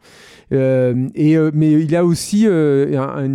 Euh, 0.53 1.09
et, 1.15 1.37
mais 1.53 1.73
il 1.73 1.95
a 1.97 2.05
aussi 2.05 2.47
un- 2.47 3.29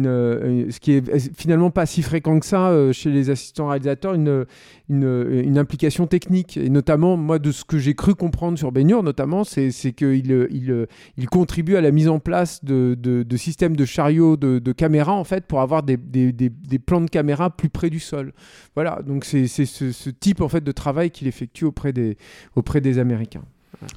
ce 0.70 0.80
qui 0.80 0.94
est 0.94 1.32
finalement 1.38 1.72
pas 1.72 1.86
si 1.86 2.02
fréquent 2.02 2.40
que 2.40 2.46
ça 2.46 2.72
chez 2.92 3.10
les 3.10 3.30
assistants 3.30 3.68
réalisateurs, 3.68 4.09
une, 4.14 4.46
une, 4.90 5.58
implication 5.58 6.08
technique. 6.08 6.58
Et 6.58 6.70
notamment, 6.70 7.18
moi, 7.18 7.40
de 7.40 7.52
ce 7.52 7.64
que 7.64 7.78
j'ai 7.78 7.94
cru 7.94 8.16
comprendre 8.16 8.58
sur 8.58 8.72
Hur, 8.76 9.04
notamment, 9.04 9.44
c'est 9.44 9.72
qu'il 9.94 10.48
il, 10.52 10.88
il 11.18 11.30
contribue 11.30 11.76
à 11.76 11.82
la 11.82 11.92
mise 11.92 12.08
en 12.08 12.20
place 12.20 12.64
de, 12.64 12.96
de, 12.96 13.38
systèmes 13.38 13.76
de 13.76 13.86
chariots 13.86 14.38
de, 14.38 14.72
caméras, 14.72 15.14
en 15.14 15.24
fait, 15.24 15.46
pour 15.46 15.62
avoir 15.62 15.84
des, 15.84 15.98
des, 15.98 16.32
des, 16.32 16.80
plans 16.80 17.02
de 17.02 17.10
caméra 17.10 17.50
plus 17.50 17.70
près 17.70 17.90
du 17.90 18.00
sol. 18.00 18.34
Voilà, 18.76 19.02
donc 19.06 19.26
c'est 19.26 19.48
c'est 19.48 19.66
ce, 19.66 19.92
ce 19.92 20.10
type, 20.10 20.42
en 20.42 20.50
fait, 20.50 20.64
de 20.64 20.72
travail 20.72 21.12
qu'il 21.12 21.28
effectue 21.28 21.66
auprès 21.66 21.94
des, 21.94 22.18
auprès 22.56 22.82
des 22.82 23.00
Américains. 23.00 23.44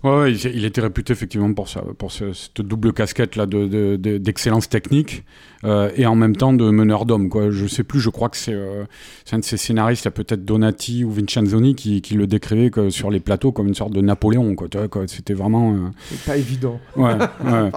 Ouais, 0.05 0.11
ouais, 0.17 0.33
il, 0.33 0.65
était 0.65 0.81
réputé 0.81 1.13
effectivement 1.13 1.53
pour 1.55 1.69
ça, 1.69 1.83
pour 1.99 2.13
ce- 2.13 2.33
cette 2.33 2.61
double 2.61 2.93
casquette 2.93 3.37
là 3.37 3.47
de, 3.47 3.67
de- 3.67 3.97
de- 3.97 4.19
d'excellence 4.19 4.69
technique 4.69 5.25
euh, 5.65 5.91
et 5.97 6.07
en 6.07 6.15
même 6.15 6.37
temps 6.37 6.53
de 6.53 6.71
meneur 6.71 7.05
d'hommes. 7.07 7.29
Quoi. 7.29 7.51
Je 7.51 7.67
sais 7.67 7.83
plus, 7.83 7.99
je 8.01 8.11
crois 8.11 8.29
que 8.29 8.37
c'est, 8.37 8.53
euh, 8.55 8.85
c'est 9.25 9.35
un 9.35 9.39
de 9.41 9.45
ses 9.45 9.57
scénaristes, 9.57 10.03
il 10.05 10.07
y 10.07 10.09
a 10.09 10.13
peut-être 10.13 10.45
Donati 10.45 11.05
ou 11.05 11.11
Vincenzoni 11.11 11.75
qui, 11.75 12.01
qui 12.03 12.15
le 12.15 12.27
décrivait 12.27 12.71
que 12.71 12.91
sur 12.91 13.11
les 13.11 13.19
plateaux 13.21 13.51
comme 13.51 13.67
une 13.69 13.75
sorte 13.75 13.93
de 13.93 14.01
Napoléon. 14.03 14.55
Quoi, 14.55 14.69
quoi. 14.91 15.05
C'était 15.09 15.35
vraiment. 15.35 15.73
euh, 15.75 15.79
C'est 16.11 16.25
pas 16.25 16.37
évident, 16.37 16.79
ouais, 16.97 17.15
ouais. 17.45 17.71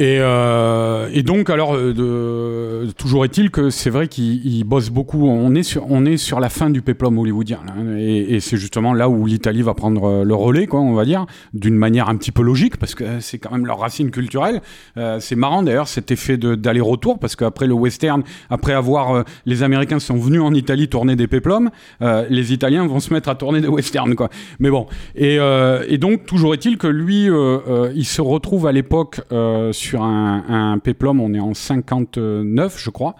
Et, 0.00 0.16
euh, 0.20 1.10
et 1.12 1.22
donc, 1.22 1.50
alors, 1.50 1.74
euh, 1.76 1.92
de, 1.92 2.90
toujours 2.92 3.26
est-il 3.26 3.50
que 3.50 3.68
c'est 3.68 3.90
vrai 3.90 4.08
qu'il 4.08 4.46
il 4.46 4.64
bosse 4.64 4.88
beaucoup. 4.88 5.28
On 5.28 5.54
est 5.54 5.62
sur, 5.62 5.84
on 5.90 6.06
est 6.06 6.16
sur 6.16 6.40
la 6.40 6.48
fin 6.48 6.70
du 6.70 6.80
péplum 6.80 7.18
hollywoodien. 7.18 7.60
là, 7.66 7.74
hein, 7.76 7.96
et 7.98 8.34
et 8.34 8.40
c'est 8.40 8.56
justement 8.56 8.94
là 8.94 9.10
où 9.10 9.26
l'Italie 9.26 9.60
va 9.60 9.74
prendre 9.74 10.04
euh, 10.04 10.24
le 10.24 10.34
relais, 10.34 10.66
quoi, 10.66 10.80
on 10.80 10.94
va 10.94 11.04
dire, 11.04 11.26
d'une 11.52 11.74
manière 11.74 12.08
un 12.08 12.16
petit 12.16 12.32
peu 12.32 12.42
logique, 12.42 12.78
parce 12.78 12.94
que 12.94 13.04
c'est 13.20 13.38
quand 13.38 13.50
même 13.52 13.66
leur 13.66 13.78
racine 13.78 14.10
culturelle. 14.10 14.62
Euh, 14.96 15.20
c'est 15.20 15.36
marrant 15.36 15.62
d'ailleurs 15.62 15.86
cet 15.86 16.10
effet 16.10 16.38
d'aller-retour, 16.38 17.18
parce 17.18 17.36
qu'après 17.36 17.66
le 17.66 17.74
western, 17.74 18.22
après 18.48 18.72
avoir. 18.72 19.14
euh, 19.14 19.22
les 19.44 19.62
Américains 19.62 19.98
sont 19.98 20.16
venus 20.16 20.40
en 20.40 20.54
Italie 20.54 20.88
tourner 20.88 21.14
des 21.14 21.26
péplums, 21.26 21.68
euh, 22.00 22.24
les 22.30 22.54
Italiens 22.54 22.86
vont 22.86 23.00
se 23.00 23.12
mettre 23.12 23.28
à 23.28 23.34
tourner 23.34 23.60
des 23.60 23.68
westerns, 23.68 24.14
quoi. 24.14 24.30
Mais 24.60 24.70
bon. 24.70 24.86
Et, 25.14 25.38
euh, 25.38 25.84
et 25.88 25.98
donc, 25.98 26.24
toujours 26.24 26.54
est-il 26.54 26.78
que 26.78 26.86
lui, 26.86 27.28
euh, 27.28 27.58
euh, 27.68 27.92
il 27.94 28.06
se 28.06 28.22
retrouve 28.22 28.66
à 28.66 28.72
l'époque 28.72 29.20
euh, 29.30 29.72
sur 29.90 30.04
un, 30.04 30.44
un 30.72 30.78
péplum, 30.78 31.20
on 31.20 31.34
est 31.34 31.40
en 31.40 31.52
59, 31.52 32.76
je 32.78 32.90
crois, 32.90 33.16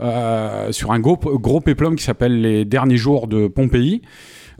euh, 0.00 0.72
sur 0.72 0.92
un 0.92 0.98
gros, 0.98 1.60
péplum 1.60 1.96
qui 1.96 2.02
s'appelle 2.02 2.40
Les 2.40 2.64
Derniers 2.64 2.96
Jours 2.96 3.28
de 3.28 3.46
Pompéi. 3.46 4.00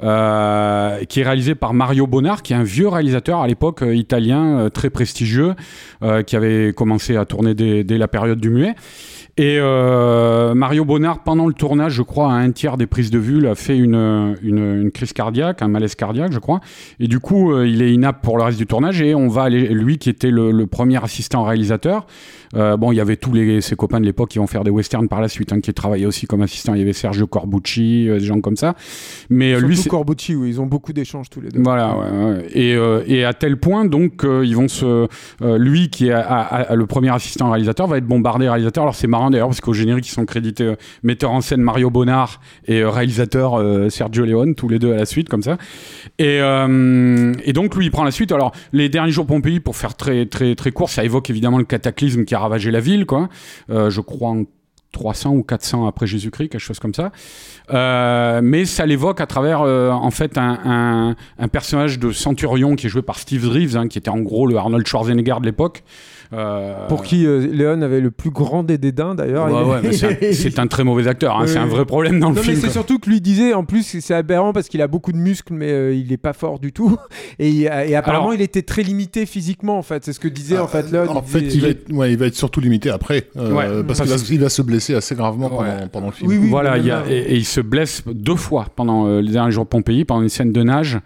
euh, 0.02 1.04
qui 1.04 1.20
est 1.20 1.22
réalisé 1.22 1.54
par 1.54 1.72
Mario 1.72 2.08
Bonnard, 2.08 2.42
qui 2.42 2.52
est 2.52 2.56
un 2.56 2.64
vieux 2.64 2.88
réalisateur 2.88 3.38
à 3.40 3.46
l'époque 3.46 3.82
euh, 3.82 3.94
italien 3.94 4.68
très 4.68 4.90
prestigieux, 4.90 5.54
qui 6.26 6.36
avait 6.36 6.72
commencé 6.74 7.16
à 7.16 7.24
tourner 7.24 7.54
dès 7.54 7.98
la 7.98 8.08
période 8.08 8.40
du 8.40 8.50
muet. 8.50 8.74
Et 9.36 9.58
euh, 9.58 10.54
Mario 10.54 10.84
Bonnard, 10.84 11.24
pendant 11.24 11.48
le 11.48 11.54
tournage, 11.54 11.94
je 11.94 12.02
crois, 12.02 12.32
à 12.32 12.36
un 12.36 12.52
tiers 12.52 12.76
des 12.76 12.86
prises 12.86 13.10
de 13.10 13.18
vue, 13.18 13.48
a 13.48 13.56
fait 13.56 13.76
une, 13.76 14.36
une, 14.42 14.82
une 14.82 14.92
crise 14.92 15.12
cardiaque, 15.12 15.60
un 15.60 15.66
malaise 15.66 15.96
cardiaque, 15.96 16.30
je 16.30 16.38
crois. 16.38 16.60
Et 17.00 17.08
du 17.08 17.18
coup, 17.18 17.52
euh, 17.52 17.66
il 17.66 17.82
est 17.82 17.92
inapte 17.92 18.22
pour 18.22 18.38
le 18.38 18.44
reste 18.44 18.58
du 18.58 18.66
tournage. 18.66 19.02
Et 19.02 19.14
on 19.14 19.26
va 19.26 19.42
aller, 19.42 19.68
lui 19.68 19.98
qui 19.98 20.08
était 20.08 20.30
le, 20.30 20.52
le 20.52 20.66
premier 20.68 21.02
assistant 21.02 21.42
réalisateur, 21.42 22.06
euh, 22.56 22.76
bon, 22.76 22.92
il 22.92 22.96
y 22.96 23.00
avait 23.00 23.16
tous 23.16 23.32
les, 23.32 23.60
ses 23.60 23.76
copains 23.76 24.00
de 24.00 24.04
l'époque 24.06 24.30
qui 24.30 24.38
vont 24.38 24.46
faire 24.46 24.64
des 24.64 24.70
westerns 24.70 25.08
par 25.08 25.20
la 25.20 25.28
suite, 25.28 25.52
hein, 25.52 25.60
qui 25.60 25.72
travaillaient 25.74 26.06
aussi 26.06 26.26
comme 26.26 26.42
assistant. 26.42 26.74
Il 26.74 26.80
y 26.80 26.82
avait 26.82 26.92
Sergio 26.92 27.26
Corbucci, 27.26 28.08
euh, 28.08 28.18
des 28.18 28.24
gens 28.24 28.40
comme 28.40 28.56
ça. 28.56 28.74
Mais 29.30 29.52
euh, 29.54 29.60
lui, 29.60 29.74
Surtout 29.76 29.82
c'est- 29.82 29.88
Corbucci, 29.90 30.34
où 30.34 30.44
ils 30.46 30.60
ont 30.60 30.66
beaucoup 30.66 30.92
d'échanges 30.92 31.30
tous 31.30 31.40
les 31.40 31.48
deux. 31.48 31.60
voilà, 31.62 31.96
ouais, 31.96 32.24
ouais. 32.34 32.46
Et, 32.52 33.16
et 33.16 33.24
à 33.24 33.32
tel 33.34 33.56
point, 33.58 33.84
donc, 33.84 34.22
ils 34.24 34.54
vont 34.56 34.68
se. 34.68 35.06
lui, 35.58 35.88
qui 35.90 36.08
est 36.08 36.12
à- 36.12 36.20
à- 36.22 36.62
à- 36.70 36.74
le 36.74 36.86
premier 36.86 37.10
assistant 37.12 37.50
réalisateur, 37.50 37.86
va 37.86 37.98
être 37.98 38.06
bombardé 38.06 38.48
réalisateur. 38.48 38.84
Alors, 38.84 38.94
c'est 38.94 39.06
marrant 39.06 39.30
d'ailleurs, 39.30 39.48
parce 39.48 39.60
qu'au 39.60 39.72
générique, 39.72 40.06
ils 40.08 40.12
sont 40.12 40.24
crédités 40.24 40.74
metteur 41.02 41.30
en 41.32 41.40
scène 41.40 41.60
Mario 41.60 41.90
Bonnard 41.90 42.40
et 42.66 42.84
réalisateur 42.84 43.60
Sergio 43.90 44.24
Leone, 44.24 44.54
tous 44.54 44.68
les 44.68 44.78
deux 44.78 44.92
à 44.92 44.96
la 44.96 45.06
suite, 45.06 45.28
comme 45.28 45.42
ça. 45.42 45.56
Et, 46.18 46.38
et 46.38 47.52
donc, 47.52 47.74
lui, 47.76 47.86
il 47.86 47.90
prend 47.90 48.04
la 48.04 48.10
suite. 48.10 48.32
Alors, 48.32 48.52
les 48.72 48.88
derniers 48.88 49.12
jours 49.12 49.26
Pompéi, 49.26 49.60
pour 49.60 49.76
faire 49.76 49.94
très, 49.96 50.26
très, 50.26 50.54
très 50.54 50.72
court, 50.72 50.90
ça 50.90 51.04
évoque 51.04 51.30
évidemment 51.30 51.58
le 51.58 51.64
cataclysme 51.64 52.24
qui 52.24 52.34
a 52.34 52.38
ravagé 52.44 52.70
la 52.70 52.80
ville, 52.80 53.06
quoi. 53.06 53.28
Euh, 53.70 53.90
je 53.90 54.00
crois 54.00 54.30
en 54.30 54.44
300 54.94 55.32
ou 55.32 55.42
400 55.42 55.86
après 55.86 56.06
Jésus-Christ, 56.06 56.48
quelque 56.48 56.60
chose 56.60 56.78
comme 56.78 56.94
ça. 56.94 57.12
Euh, 57.72 58.40
mais 58.42 58.64
ça 58.64 58.86
l'évoque 58.86 59.20
à 59.20 59.26
travers 59.26 59.60
euh, 59.62 59.90
en 59.90 60.10
fait 60.10 60.38
un, 60.38 61.16
un, 61.38 61.48
personnage 61.48 61.98
de 61.98 62.12
centurion 62.12 62.76
qui 62.76 62.86
est 62.86 62.90
joué 62.90 63.02
par 63.02 63.18
Steve 63.18 63.46
Reeves, 63.48 63.76
hein, 63.76 63.88
qui 63.88 63.98
était 63.98 64.08
en 64.08 64.20
gros 64.20 64.46
le 64.46 64.56
Arnold 64.56 64.86
Schwarzenegger 64.86 65.36
de 65.40 65.46
l'époque. 65.46 65.82
Euh, 66.36 66.88
Pour 66.88 67.02
qui 67.02 67.26
euh, 67.26 67.46
Léon 67.52 67.80
avait 67.82 68.00
le 68.00 68.10
plus 68.10 68.30
grand 68.30 68.62
des 68.64 68.76
dédains 68.78 69.14
d'ailleurs. 69.14 69.46
ouais, 69.46 69.52
Il- 69.62 69.68
ouais, 69.70 69.78
mais 69.82 69.92
c'est 69.92 70.06
un, 70.28 70.32
c'est 70.32 70.58
un 70.58 70.66
très 70.66 70.82
mauvais 70.84 71.06
acteur, 71.06 71.38
hein, 71.38 71.46
c'est 71.46 71.58
un 71.58 71.66
vrai 71.66 71.84
problème 71.84 72.18
dans 72.18 72.30
le 72.30 72.34
Non, 72.34 72.40
mais 72.40 72.46
film. 72.48 72.56
c'est 72.56 72.62
quoi. 72.66 72.72
surtout 72.72 72.98
que 72.98 73.08
lui 73.08 73.20
disait, 73.20 73.54
en 73.54 73.64
plus, 73.64 73.82
c'est 74.00 74.14
aberrant 74.14 74.52
parce 74.52 74.68
qu'il 74.68 74.82
a 74.82 74.88
beaucoup 74.88 75.12
de 75.12 75.16
muscles, 75.18 75.52
mais 75.54 75.70
euh, 75.70 75.94
il 75.94 76.12
est 76.12 76.16
pas 76.16 76.32
fort 76.32 76.58
du 76.58 76.72
tout. 76.72 76.96
Et, 77.38 77.68
apparemment, 77.68 78.24
Alors- 78.30 78.34
il 78.34 78.42
était 78.42 78.62
très 78.62 78.82
limité 78.82 79.26
physiquement, 79.26 79.78
en 79.78 79.82
fait. 79.82 80.04
C'est 80.04 80.12
ce 80.12 80.20
que 80.20 80.28
disait, 80.28 80.58
en 80.58 80.66
fait, 80.68 80.90
Léon. 80.90 81.08
En 81.10 81.22
Il 81.22 81.28
fait, 81.30 81.40
disait- 81.42 81.56
il 81.56 81.62
va, 81.62 81.68
être, 81.68 81.92
ouais, 81.92 82.12
il 82.12 82.18
va 82.18 82.26
être 82.26 82.34
surtout 82.36 82.60
limité 82.60 82.90
après, 82.90 83.28
euh, 83.36 83.52
Ouais, 83.52 83.64
parce 83.86 83.98
parce 84.00 84.22
qu'il 84.24 84.40
va, 84.40 84.48
se 84.48 84.62
blesser 84.62 84.94
assez 84.94 85.14
gravement 85.14 85.48
pendant, 85.48 85.62
Ouais. 85.62 85.86
pendant 85.92 86.06
le 86.06 86.12
film. 86.12 86.30
Oui, 86.30 86.38
oui. 86.40 86.48
Voilà, 86.50 86.78
il 86.78 86.86
y 86.86 86.90
a- 86.90 87.00
même, 87.00 87.10
et, 87.10 87.18
et 87.18 87.34
il 87.36 87.44
se 87.44 87.60
blesse 87.60 88.02
deux 88.06 88.34
fois 88.36 88.66
pendant 88.74 89.06
euh, 89.06 89.20
les 89.20 89.32
derniers 89.32 89.50
jours 89.52 89.64
de 89.64 89.68
Pompéi, 89.68 90.04
pendant 90.04 90.22
une 90.22 90.28
scène 90.28 90.52
de 90.52 90.62
nage 90.62 90.98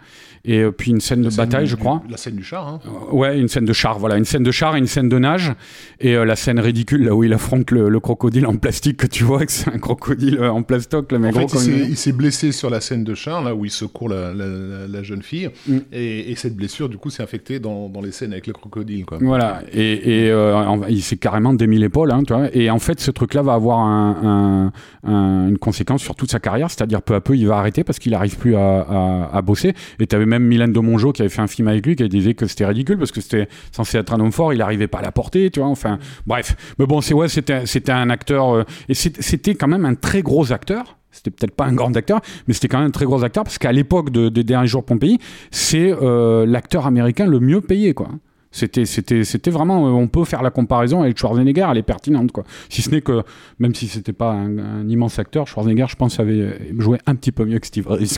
et 0.45 0.59
euh, 0.59 0.71
puis 0.71 0.91
une 0.91 1.01
scène 1.01 1.21
de 1.21 1.29
scène 1.29 1.45
bataille, 1.45 1.65
du- 1.65 1.69
je 1.71 1.75
crois. 1.75 2.01
La 2.09 2.17
scène 2.17 2.35
du 2.35 2.43
char. 2.43 2.67
Hein. 2.67 2.79
Euh, 2.85 3.13
Ouais, 3.15 3.39
une 3.39 3.47
scène 3.47 3.65
de 3.65 3.73
char, 3.73 3.99
voilà, 3.99 4.17
une 4.17 4.25
scène 4.25 4.43
de 4.43 4.51
char 4.51 4.75
et 4.75 4.79
une 4.79 4.87
scène 4.87 5.09
de 5.09 5.17
nage. 5.19 5.53
Et 5.99 6.15
euh, 6.15 6.25
la 6.25 6.35
scène 6.35 6.59
ridicule, 6.59 7.05
là 7.05 7.15
où 7.15 7.23
il 7.23 7.33
affronte 7.33 7.71
le, 7.71 7.89
le 7.89 7.99
crocodile 7.99 8.45
en 8.45 8.55
plastique, 8.55 8.97
que 8.97 9.07
tu 9.07 9.23
vois 9.23 9.45
que 9.45 9.51
c'est 9.51 9.69
un 9.73 9.79
crocodile 9.79 10.41
en 10.43 10.61
plastoc, 10.63 11.11
là, 11.11 11.19
mais 11.19 11.29
En 11.29 11.31
gros 11.31 11.47
fait, 11.47 11.57
il 11.65 11.71
comme 11.79 11.89
il 11.89 11.97
s'est 11.97 12.11
blessé 12.11 12.51
sur 12.51 12.69
la 12.69 12.81
scène 12.81 13.03
de 13.03 13.13
char, 13.15 13.43
là 13.43 13.55
où 13.55 13.65
il 13.65 13.71
secourt 13.71 14.09
la, 14.09 14.33
la, 14.33 14.45
la- 14.47 14.87
la 14.87 15.03
jeune 15.03 15.21
fille, 15.23 15.49
Mm. 15.67 15.77
et, 15.93 16.31
et 16.31 16.35
cette 16.35 16.55
blessure, 16.55 16.89
du 16.89 16.97
coup, 16.97 17.09
s'est 17.09 17.23
infectée 17.23 17.59
dans, 17.59 17.89
dans 17.89 18.01
les 18.01 18.11
scènes 18.11 18.31
avec 18.33 18.47
le 18.47 18.53
crocodile. 18.53 19.05
Quoi. 19.05 19.17
Voilà, 19.21 19.61
et, 19.73 20.25
et, 20.25 20.29
euh, 20.31 20.55
en- 20.55 20.85
il 20.87 21.01
s'est 21.01 21.17
carrément 21.17 21.53
démis 21.53 21.77
l'épaule, 21.79 22.11
hein, 22.11 22.23
tu 22.25 22.33
vois. 22.33 22.47
Et 22.55 22.69
en 22.69 22.79
fait, 22.79 22.99
ce 22.99 23.11
truc-là 23.11 23.41
va 23.41 23.53
avoir 23.53 23.69
avoir 23.69 23.79
un, 23.85 24.71
un, 25.03 25.47
une 25.49 25.57
conséquence 25.57 26.01
sur 26.01 26.15
toute 26.15 26.31
sa 26.31 26.39
carrière, 26.39 26.69
c'est-à-dire 26.71 27.01
peu 27.01 27.13
à 27.15 27.21
peu 27.21 27.35
il 27.35 27.45
va 27.47 27.57
arrêter 27.57 27.83
parce 27.83 27.99
qu'il 27.99 28.13
n'arrive 28.13 28.37
plus 28.37 28.55
à, 28.55 28.79
à, 28.81 29.29
à, 29.33 29.41
bosser. 29.41 29.73
Et 29.99 30.07
tu 30.07 30.15
avais 30.15 30.25
même 30.29 30.43
Mylène 30.43 30.71
de 30.71 30.79
Mongeau 30.79 31.11
qui 31.11 31.21
avait 31.21 31.29
fait 31.29 31.41
un 31.41 31.47
film 31.47 31.67
avec 31.67 31.85
lui 31.85 31.95
qui 31.95 32.07
disait 32.07 32.33
que 32.33 32.47
c'était 32.47 32.65
ridicule 32.65 32.97
parce 32.97 33.11
que 33.11 33.21
c'était 33.21 33.47
censé 33.71 33.97
être 33.97 34.13
un 34.13 34.19
homme 34.19 34.31
fort, 34.31 34.53
il 34.53 34.59
n'arrivait 34.59 34.87
pas 34.87 34.99
à 34.99 35.01
la 35.01 35.11
porter, 35.11 35.49
tu 35.51 35.59
vois. 35.59 35.69
Enfin, 35.69 35.99
bref. 36.25 36.55
Mais 36.79 36.85
bon, 36.85 37.01
c'est 37.01 37.13
ouais, 37.13 37.27
c'était 37.27 37.91
un 37.91 38.09
acteur 38.09 38.55
euh, 38.55 38.63
et 38.87 38.93
c'était 38.93 39.55
quand 39.55 39.67
même 39.67 39.85
un 39.85 39.95
très 39.95 40.21
gros 40.21 40.51
acteur. 40.51 40.97
C'était 41.11 41.31
peut-être 41.31 41.55
pas 41.55 41.65
un 41.65 41.73
grand 41.73 41.95
acteur, 41.97 42.21
mais 42.47 42.53
c'était 42.53 42.67
quand 42.67 42.77
même 42.77 42.87
un 42.87 42.91
très 42.91 43.05
gros 43.05 43.23
acteur 43.23 43.43
parce 43.43 43.57
qu'à 43.57 43.71
l'époque 43.71 44.11
de, 44.11 44.29
des 44.29 44.43
derniers 44.43 44.67
jours 44.67 44.85
Pompéi, 44.85 45.17
c'est 45.49 45.91
euh, 45.91 46.45
l'acteur 46.45 46.85
américain 46.85 47.25
le 47.25 47.39
mieux 47.39 47.61
payé, 47.61 47.95
quoi. 47.95 48.09
C'était, 48.51 48.85
c'était, 48.85 49.23
c'était 49.23 49.51
vraiment, 49.51 49.87
euh, 49.87 49.91
on 49.91 50.07
peut 50.07 50.23
faire 50.25 50.41
la 50.41 50.49
comparaison 50.49 51.01
avec 51.01 51.17
Schwarzenegger, 51.17 51.67
elle 51.71 51.77
est 51.77 51.83
pertinente, 51.83 52.31
quoi. 52.31 52.43
Si 52.69 52.81
ce 52.81 52.89
n'est 52.89 53.01
que, 53.01 53.23
même 53.59 53.75
si 53.75 53.87
c'était 53.87 54.13
pas 54.13 54.31
un, 54.31 54.87
immense 54.89 55.19
acteur, 55.19 55.47
Schwarzenegger, 55.47 55.85
je 55.89 55.95
pense, 55.95 56.19
avait 56.19 56.57
joué 56.77 56.97
un 57.05 57.15
petit 57.15 57.31
peu 57.31 57.45
mieux 57.45 57.59
que 57.59 57.67
Steve 57.67 57.87
Reeves, 57.87 58.17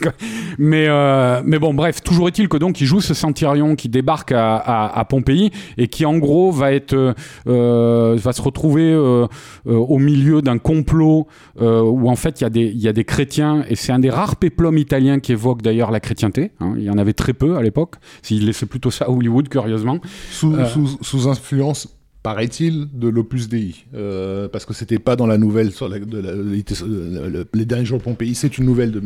Mais, 0.57 0.85
euh, 0.87 1.41
mais 1.43 1.59
bon, 1.59 1.73
bref, 1.73 2.01
toujours 2.01 2.27
est-il 2.27 2.47
que 2.47 2.57
donc 2.57 2.79
il 2.81 2.85
joue 2.85 3.01
ce 3.01 3.13
centurion 3.13 3.75
qui 3.75 3.89
débarque 3.89 4.31
à, 4.31 4.55
à, 4.55 4.99
à 4.99 5.05
Pompéi 5.05 5.51
et 5.77 5.87
qui, 5.87 6.05
en 6.05 6.17
gros, 6.17 6.51
va 6.51 6.73
être, 6.73 7.15
euh, 7.47 8.17
va 8.17 8.33
se 8.33 8.41
retrouver 8.41 8.91
euh, 8.91 9.27
euh 9.67 9.75
au 9.75 9.97
milieu 9.97 10.41
d'un 10.41 10.57
complot 10.57 11.27
euh, 11.59 11.81
où 11.81 12.09
en 12.09 12.15
fait 12.15 12.39
il 12.39 12.43
y 12.43 12.47
a 12.47 12.49
des, 12.49 12.71
y 12.71 12.87
a 12.87 12.93
des 12.93 13.03
chrétiens 13.03 13.65
et 13.67 13.75
c'est 13.75 13.91
un 13.91 13.99
des 13.99 14.09
rares 14.09 14.35
péplums 14.35 14.77
italiens 14.77 15.19
qui 15.19 15.31
évoque 15.31 15.61
d'ailleurs 15.61 15.91
la 15.91 15.99
chrétienté. 15.99 16.51
Hein. 16.59 16.73
Il 16.77 16.83
y 16.83 16.89
en 16.89 16.97
avait 16.97 17.13
très 17.13 17.33
peu 17.33 17.57
à 17.57 17.61
l'époque. 17.61 17.95
Il 18.29 18.45
laissait 18.45 18.65
plutôt 18.65 18.91
ça 18.91 19.05
à 19.05 19.09
Hollywood, 19.09 19.49
curieusement. 19.49 19.99
Sous, 20.29 20.53
euh, 20.53 20.67
sous, 20.67 20.97
sous 21.01 21.27
influence 21.27 21.87
paraît-il, 22.23 22.87
de 22.93 23.07
l'Opus 23.07 23.49
Dei, 23.49 23.85
euh, 23.93 24.47
parce 24.47 24.65
que 24.65 24.73
c'était 24.73 24.99
pas 24.99 25.15
dans 25.15 25.27
la 25.27 25.37
nouvelle 25.37 25.71
sur 25.71 25.89
la, 25.89 25.99
de 25.99 26.19
la, 26.19 26.33
le, 26.33 27.45
les 27.53 27.65
derniers 27.65 27.85
jours 27.85 27.97
de 27.97 28.03
Pompéi. 28.03 28.35
C'est 28.35 28.57
une 28.57 28.65
nouvelle, 28.65 28.91
de, 28.91 29.01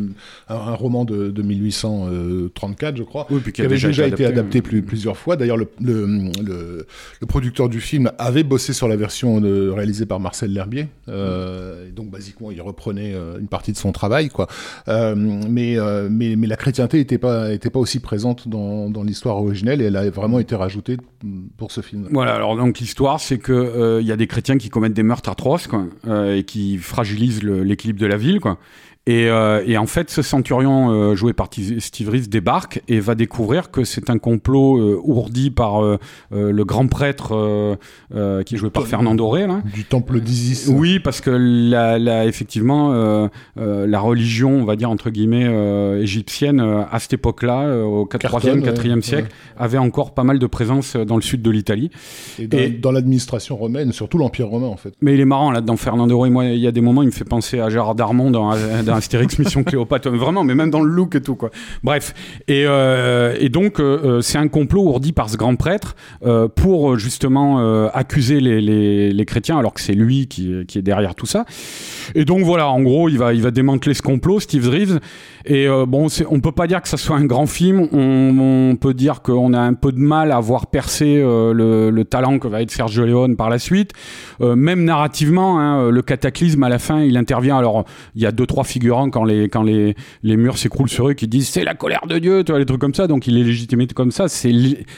un, 0.48 0.54
un 0.54 0.74
roman 0.74 1.04
de, 1.04 1.30
de 1.30 1.42
1834, 1.42 2.96
je 2.96 3.02
crois, 3.02 3.26
oui, 3.30 3.40
puis 3.42 3.52
qui, 3.52 3.62
avait 3.62 3.70
déjà, 3.70 3.88
déjà 3.88 4.06
été 4.06 4.24
adapté, 4.24 4.40
adapté 4.40 4.62
plus, 4.62 4.82
plusieurs 4.82 5.16
fois. 5.16 5.36
D'ailleurs, 5.36 5.56
le, 5.56 5.68
le, 5.80 6.30
le, 6.42 7.26
producteur 7.26 7.68
du 7.68 7.80
film 7.80 8.10
avait 8.18 8.44
bossé 8.44 8.72
sur 8.72 8.88
la 8.88 8.96
version 8.96 9.40
réalisée 9.74 10.06
par 10.06 10.20
Marcel 10.20 10.52
L'Herbier, 10.52 10.88
euh, 11.08 11.90
donc 11.90 12.10
basiquement, 12.10 12.50
il 12.50 12.60
reprenait 12.60 13.14
euh, 13.14 13.38
une 13.38 13.48
partie 13.48 13.72
de 13.72 13.76
son 13.76 13.92
travail, 13.92 14.28
quoi. 14.28 14.46
Euh, 14.88 15.14
mais, 15.16 15.78
euh, 15.78 16.08
mais, 16.10 16.36
mais 16.36 16.46
la 16.46 16.56
chrétienté 16.56 17.00
était 17.00 17.18
pas, 17.18 17.52
était 17.52 17.70
pas 17.70 17.78
aussi 17.78 18.00
présente 18.00 18.48
dans, 18.48 18.90
dans 18.90 19.02
l'histoire 19.02 19.36
originelle 19.36 19.80
et 19.80 19.86
elle 19.86 19.96
a 19.96 20.08
vraiment 20.10 20.38
été 20.38 20.54
rajoutée 20.54 20.96
pour 21.56 21.72
ce 21.72 21.80
film. 21.80 22.08
Voilà, 22.10 22.34
alors 22.34 22.56
donc 22.56 22.78
l'histoire 22.78 23.05
c'est 23.18 23.38
qu'il 23.38 23.54
euh, 23.54 24.02
y 24.02 24.12
a 24.12 24.16
des 24.16 24.26
chrétiens 24.26 24.58
qui 24.58 24.68
commettent 24.68 24.94
des 24.94 25.02
meurtres 25.02 25.30
atroces 25.30 25.68
euh, 26.06 26.36
et 26.36 26.44
qui 26.44 26.78
fragilisent 26.78 27.42
l'équilibre 27.42 28.00
de 28.00 28.06
la 28.06 28.16
ville. 28.16 28.40
Et, 29.08 29.28
euh, 29.28 29.62
et, 29.64 29.78
en 29.78 29.86
fait, 29.86 30.10
ce 30.10 30.20
centurion 30.20 30.90
euh, 30.90 31.14
joué 31.14 31.32
par 31.32 31.48
Steve 31.78 32.08
Reeves 32.08 32.28
débarque 32.28 32.82
et 32.88 32.98
va 32.98 33.14
découvrir 33.14 33.70
que 33.70 33.84
c'est 33.84 34.10
un 34.10 34.18
complot 34.18 34.78
euh, 34.78 35.00
ourdi 35.04 35.52
par 35.52 35.84
euh, 35.84 35.96
euh, 36.32 36.50
le 36.50 36.64
grand 36.64 36.88
prêtre 36.88 37.28
euh, 37.32 38.42
qui 38.42 38.56
est 38.56 38.58
joué 38.58 38.70
par 38.70 38.84
Fernand 38.88 39.14
Doré. 39.14 39.46
Là. 39.46 39.60
Du 39.72 39.84
temple 39.84 40.18
d'Isis. 40.20 40.68
Oui, 40.68 40.98
parce 40.98 41.20
que 41.20 41.30
la, 41.30 42.00
la, 42.00 42.26
effectivement, 42.26 43.30
la 43.56 44.00
religion, 44.00 44.50
on 44.50 44.64
va 44.64 44.74
dire 44.74 44.90
entre 44.90 45.10
guillemets, 45.10 45.46
égyptienne, 46.02 46.60
à 46.60 46.98
cette 46.98 47.12
époque-là, 47.12 47.84
au 47.84 48.06
3e, 48.06 48.60
4e 48.60 49.02
siècle, 49.02 49.28
ouais. 49.28 49.62
avait 49.64 49.78
encore 49.78 50.14
pas 50.14 50.24
mal 50.24 50.40
de 50.40 50.46
présence 50.46 50.96
dans 50.96 51.16
le 51.16 51.22
sud 51.22 51.42
de 51.42 51.50
l'Italie. 51.50 51.90
Et 52.40 52.48
dans, 52.48 52.58
et, 52.58 52.70
dans 52.70 52.90
l'administration 52.90 53.56
romaine, 53.56 53.92
surtout 53.92 54.18
l'Empire 54.18 54.48
romain 54.48 54.66
en 54.66 54.76
fait. 54.76 54.94
Mais 55.00 55.14
il 55.14 55.20
est 55.20 55.24
marrant 55.24 55.52
là-dedans, 55.52 55.76
Fernand 55.76 56.08
Doré. 56.08 56.28
Moi, 56.30 56.46
il 56.46 56.60
y 56.60 56.66
a 56.66 56.72
des 56.72 56.80
moments, 56.80 57.02
il 57.02 57.06
me 57.06 57.12
fait 57.12 57.24
penser 57.24 57.60
à 57.60 57.70
Gérard 57.70 57.94
Darmon 57.94 58.32
dans, 58.32 58.50
dans 58.82 58.95
Astérix 58.96 59.38
Mission 59.38 59.64
Cléopâtre, 59.64 60.10
vraiment, 60.10 60.44
mais 60.44 60.54
même 60.54 60.70
dans 60.70 60.82
le 60.82 60.90
look 60.90 61.14
et 61.14 61.20
tout, 61.20 61.36
quoi. 61.36 61.50
Bref. 61.82 62.14
Et, 62.48 62.64
euh, 62.66 63.48
donc, 63.48 63.80
euh, 63.80 64.20
c'est 64.20 64.38
un 64.38 64.48
complot 64.48 64.82
ourdi 64.82 65.12
par 65.12 65.30
ce 65.30 65.36
grand 65.36 65.56
prêtre 65.56 65.96
euh, 66.24 66.48
pour 66.48 66.98
justement 66.98 67.60
euh, 67.60 67.88
accuser 67.94 68.40
les, 68.40 69.24
chrétiens, 69.26 69.58
alors 69.58 69.74
que 69.74 69.80
c'est 69.80 69.94
lui 69.94 70.28
qui, 70.28 70.64
qui, 70.66 70.78
est 70.78 70.82
derrière 70.82 71.14
tout 71.14 71.26
ça. 71.26 71.44
Et 72.14 72.24
donc, 72.24 72.44
voilà, 72.44 72.68
en 72.68 72.82
gros, 72.82 73.08
il 73.08 73.18
va, 73.18 73.32
il 73.32 73.42
va 73.42 73.50
démanteler 73.50 73.94
ce 73.94 74.02
complot, 74.02 74.40
Steve 74.40 74.68
Reeves. 74.68 75.00
Et 75.46 75.68
euh, 75.68 75.86
bon, 75.86 76.08
on 76.28 76.40
peut 76.40 76.52
pas 76.52 76.66
dire 76.66 76.82
que 76.82 76.88
ça 76.88 76.96
soit 76.96 77.16
un 77.16 77.24
grand 77.24 77.46
film. 77.46 77.88
On, 77.92 78.76
peut 78.80 78.94
dire 78.94 79.22
qu'on 79.22 79.52
a 79.52 79.60
un 79.60 79.74
peu 79.74 79.92
de 79.92 79.98
mal 79.98 80.32
à 80.32 80.40
voir 80.40 80.66
percer 80.66 81.18
euh, 81.18 81.52
le, 81.52 81.90
le, 81.90 82.04
talent 82.04 82.38
que 82.38 82.48
va 82.48 82.62
être 82.62 82.70
Sergio 82.70 83.06
Leone 83.06 83.36
par 83.36 83.48
la 83.48 83.58
suite. 83.58 83.92
Euh, 84.40 84.56
même 84.56 84.84
narrativement, 84.84 85.60
hein, 85.60 85.90
le 85.90 86.02
cataclysme 86.02 86.62
à 86.64 86.68
la 86.68 86.78
fin, 86.78 87.00
il 87.00 87.16
intervient. 87.16 87.56
Alors, 87.56 87.84
il 88.16 88.22
y 88.22 88.26
a 88.26 88.32
deux 88.32 88.46
trois 88.46 88.64
figurants 88.64 89.08
quand 89.08 89.24
les 89.24 89.48
quand 89.48 89.62
les, 89.62 89.94
les 90.24 90.36
murs 90.36 90.58
s'écroulent 90.58 90.88
sur 90.88 91.08
eux 91.08 91.14
qui 91.14 91.28
disent 91.28 91.48
c'est 91.48 91.64
la 91.64 91.74
colère 91.74 92.06
de 92.08 92.18
Dieu, 92.18 92.42
tu 92.42 92.52
vois 92.52 92.58
les 92.58 92.66
trucs 92.66 92.80
comme 92.80 92.94
ça. 92.94 93.06
Donc 93.06 93.26
il 93.28 93.38
est 93.38 93.44
légitimé 93.44 93.86
comme 93.86 94.10
ça. 94.10 94.28
C'est 94.28 94.52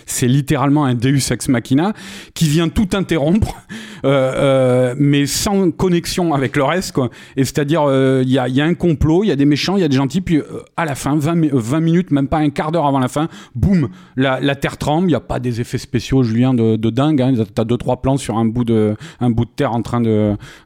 c'est 0.07 0.29
littéralement 0.29 0.85
un 0.87 0.95
Deus 0.95 1.31
ex 1.31 1.49
machina 1.49 1.93
qui 2.33 2.49
vient 2.49 2.69
tout 2.69 2.89
interrompre, 2.95 3.55
mais 4.03 5.27
sans 5.27 5.71
connexion 5.71 6.33
avec 6.33 6.57
le 6.57 6.65
reste. 6.65 6.97
Et 7.37 7.45
c'est-à-dire, 7.45 7.83
il 8.23 8.31
y 8.31 8.39
a, 8.39 8.49
y, 8.49 8.61
a, 8.61 8.65
un 8.65 8.75
complot, 8.75 9.25
il 9.25 9.29
y 9.29 9.33
a 9.33 9.37
des 9.37 9.45
méchants, 9.45 9.77
il 9.77 9.81
y 9.81 9.85
a 9.85 9.89
des 9.89 9.97
gentils, 9.97 10.21
puis 10.21 10.38
à 10.77 10.85
la 10.85 10.95
fin, 10.95 11.17
20, 11.17 11.51
20 11.53 11.81
minutes, 11.81 12.11
même 12.11 12.29
pas 12.29 12.39
un 12.39 12.51
quart 12.51 12.73
d'heure 12.73 12.87
avant 12.87 12.99
la 12.99 13.09
fin, 13.09 13.29
boum, 13.55 13.89
la, 14.17 14.41
la 14.41 14.55
terre 14.55 14.77
tremble. 14.77 15.07
Il 15.07 15.11
n'y 15.11 15.15
a 15.15 15.21
pas 15.21 15.41
des 15.41 15.61
effets 15.61 15.79
spéciaux, 15.79 16.23
Julien, 16.23 16.55
de, 16.55 16.77
de 16.77 16.91
dingue. 16.91 17.23
Hein. 17.23 17.35
Tu 17.35 17.61
as 17.61 17.65
deux, 17.65 17.77
trois 17.77 18.01
plans 18.01 18.17
sur 18.17 18.37
un 18.37 18.45
bout 18.45 18.65
de, 18.65 18.97
un 19.21 19.31
bout 19.31 19.45
de 19.45 19.51
terre 19.51 19.73
en 19.73 19.83
train 19.83 20.01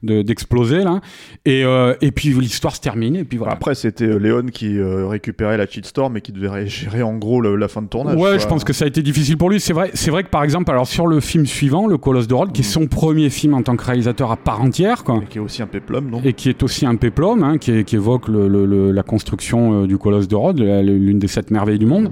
d'exploser. 0.02 0.80
De, 0.80 0.84
là. 0.84 1.00
Et, 1.44 1.64
euh, 1.64 1.94
et 2.00 2.12
puis 2.12 2.30
l'histoire 2.30 2.74
se 2.74 2.80
termine. 2.80 3.16
Et 3.16 3.24
puis 3.24 3.38
voilà. 3.38 3.52
Après, 3.52 3.74
c'était 3.74 4.04
euh, 4.04 4.18
Léon 4.18 4.46
qui 4.52 4.78
euh, 4.78 5.06
récupérait 5.06 5.56
la 5.56 5.66
cheatstorm 5.66 6.16
et 6.16 6.20
qui 6.20 6.32
devait 6.32 6.66
gérer 6.66 7.02
en 7.02 7.16
gros 7.16 7.40
le, 7.40 7.56
la 7.56 7.68
fin 7.68 7.82
de 7.82 7.88
tournage. 7.88 8.16
Ouais, 8.16 8.22
quoi. 8.22 8.38
je 8.38 8.46
pense 8.46 8.64
que 8.64 8.72
ça 8.72 8.84
a 8.84 8.88
été 8.88 9.02
difficile 9.02 9.36
pour 9.36 9.50
lui. 9.50 9.60
C'est 9.60 9.72
vrai, 9.72 9.90
vrai 10.08 10.24
que 10.24 10.28
par 10.30 10.44
exemple, 10.44 10.70
alors 10.70 10.86
sur 10.86 11.06
le 11.06 11.20
film 11.20 11.46
suivant, 11.46 11.86
Le 11.86 11.98
Colosse 11.98 12.28
de 12.28 12.34
Rhodes, 12.34 12.50
mmh. 12.50 12.52
qui 12.52 12.60
est 12.62 12.64
son 12.64 12.86
premier 12.86 13.30
film 13.30 13.54
en 13.54 13.62
tant 13.62 13.76
que 13.76 13.84
réalisateur 13.84 14.30
à 14.30 14.36
part 14.36 14.60
entière. 14.60 15.04
Quoi, 15.04 15.20
et 15.22 15.26
qui 15.26 15.38
est 15.38 15.40
aussi 15.40 15.62
un 15.62 15.66
péplum, 15.66 16.10
non? 16.10 16.20
Et 16.24 16.32
qui 16.32 16.48
est 16.48 16.62
aussi 16.62 16.86
un 16.86 16.96
péplum, 16.96 17.42
hein, 17.42 17.58
qui, 17.58 17.84
qui, 17.84 17.96
évoque 17.96 18.28
le, 18.28 18.48
le, 18.48 18.90
la 18.90 19.02
construction 19.02 19.61
du 19.86 19.98
colosse 19.98 20.28
de 20.28 20.34
Rhodes, 20.34 20.60
l'une 20.60 21.18
des 21.18 21.28
sept 21.28 21.50
merveilles 21.50 21.78
du 21.78 21.86
monde. 21.86 22.10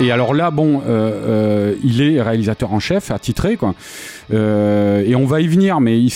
Et 0.00 0.10
alors 0.10 0.34
là, 0.34 0.50
bon, 0.50 0.80
euh, 0.80 0.82
euh, 0.88 1.74
il 1.84 2.02
est 2.02 2.20
réalisateur 2.20 2.72
en 2.72 2.80
chef, 2.80 3.10
attitré, 3.10 3.56
quoi. 3.56 3.74
Euh, 4.32 5.02
et 5.06 5.14
on 5.14 5.24
va 5.24 5.40
y 5.40 5.46
venir, 5.46 5.80
mais 5.80 6.00
il 6.00 6.10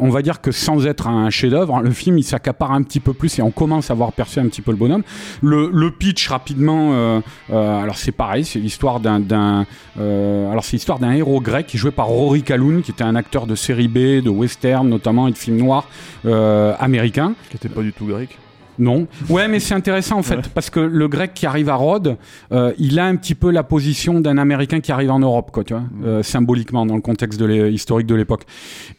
on 0.00 0.10
va 0.10 0.22
dire 0.22 0.40
que 0.40 0.50
sans 0.50 0.86
être 0.86 1.06
un 1.06 1.30
chef-d'œuvre, 1.30 1.80
le 1.80 1.90
film 1.90 2.18
il 2.18 2.24
s'accapare 2.24 2.72
un 2.72 2.82
petit 2.82 3.00
peu 3.00 3.12
plus 3.12 3.38
et 3.38 3.42
on 3.42 3.50
commence 3.50 3.90
à 3.90 3.94
voir 3.94 4.12
percer 4.12 4.40
un 4.40 4.46
petit 4.48 4.62
peu 4.62 4.72
le 4.72 4.76
bonhomme. 4.76 5.02
Le, 5.42 5.70
le 5.72 5.90
pitch 5.90 6.28
rapidement, 6.28 6.90
euh, 6.92 7.20
euh, 7.50 7.82
alors 7.82 7.96
c'est 7.96 8.12
pareil, 8.12 8.44
c'est 8.44 8.58
l'histoire 8.58 9.00
d'un, 9.00 9.66
euh, 9.98 10.50
alors 10.50 10.64
c'est 10.64 10.76
l'histoire 10.76 10.98
d'un 10.98 11.12
héros 11.12 11.40
grec 11.40 11.66
qui 11.66 11.78
joué 11.78 11.90
par 11.90 12.06
Rory 12.06 12.42
Calhoun, 12.42 12.82
qui 12.82 12.90
était 12.90 13.04
un 13.04 13.14
acteur 13.14 13.46
de 13.46 13.54
série 13.54 13.88
B, 13.88 14.22
de 14.22 14.30
western 14.30 14.88
notamment 14.88 15.28
et 15.28 15.32
de 15.32 15.38
films 15.38 15.58
noirs 15.58 15.88
euh, 16.24 16.74
américains. 16.78 17.34
Qui 17.50 17.56
était 17.56 17.68
pas 17.68 17.82
du 17.82 17.92
tout 17.92 18.06
grec. 18.06 18.36
Non. 18.78 19.06
Ouais, 19.28 19.48
mais 19.48 19.60
c'est 19.60 19.74
intéressant 19.74 20.18
en 20.18 20.22
fait, 20.22 20.36
ouais. 20.36 20.42
parce 20.54 20.70
que 20.70 20.80
le 20.80 21.08
grec 21.08 21.32
qui 21.34 21.46
arrive 21.46 21.68
à 21.68 21.74
Rhodes, 21.74 22.16
euh, 22.52 22.72
il 22.78 22.98
a 22.98 23.06
un 23.06 23.16
petit 23.16 23.34
peu 23.34 23.50
la 23.50 23.62
position 23.62 24.20
d'un 24.20 24.38
Américain 24.38 24.80
qui 24.80 24.92
arrive 24.92 25.10
en 25.10 25.18
Europe, 25.18 25.50
quoi, 25.52 25.64
tu 25.64 25.74
vois, 25.74 25.84
euh, 26.04 26.22
symboliquement 26.22 26.86
dans 26.86 26.94
le 26.94 27.00
contexte 27.00 27.40
de 27.40 27.68
historique 27.68 28.06
de 28.06 28.14
l'époque. 28.14 28.42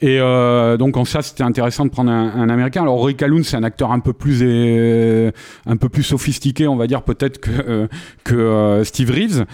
Et 0.02 0.20
euh, 0.20 0.78
donc 0.78 0.98
en 0.98 1.06
ça, 1.06 1.22
c'était 1.22 1.44
intéressant 1.44 1.86
de 1.86 1.90
prendre 1.90 2.12
un, 2.12 2.32
un 2.36 2.50
Américain. 2.50 2.82
Alors 2.82 2.96
Rory 2.96 3.16
Calhoun, 3.16 3.44
c'est 3.44 3.58
un 3.58 3.64
acteur 3.64 3.92
un 3.92 4.00
peu 4.00 4.14
plus 4.14 4.44
un 4.44 5.78
peu 5.78 5.90
plus 5.90 6.04
sophistiqué, 6.04 6.68
on 6.68 6.76
va 6.76 6.88
dire 6.88 7.04
peut-être 7.04 7.40
que 7.40 7.88
que 8.24 8.82
Steve 8.84 9.12
Reeves. 9.12 9.46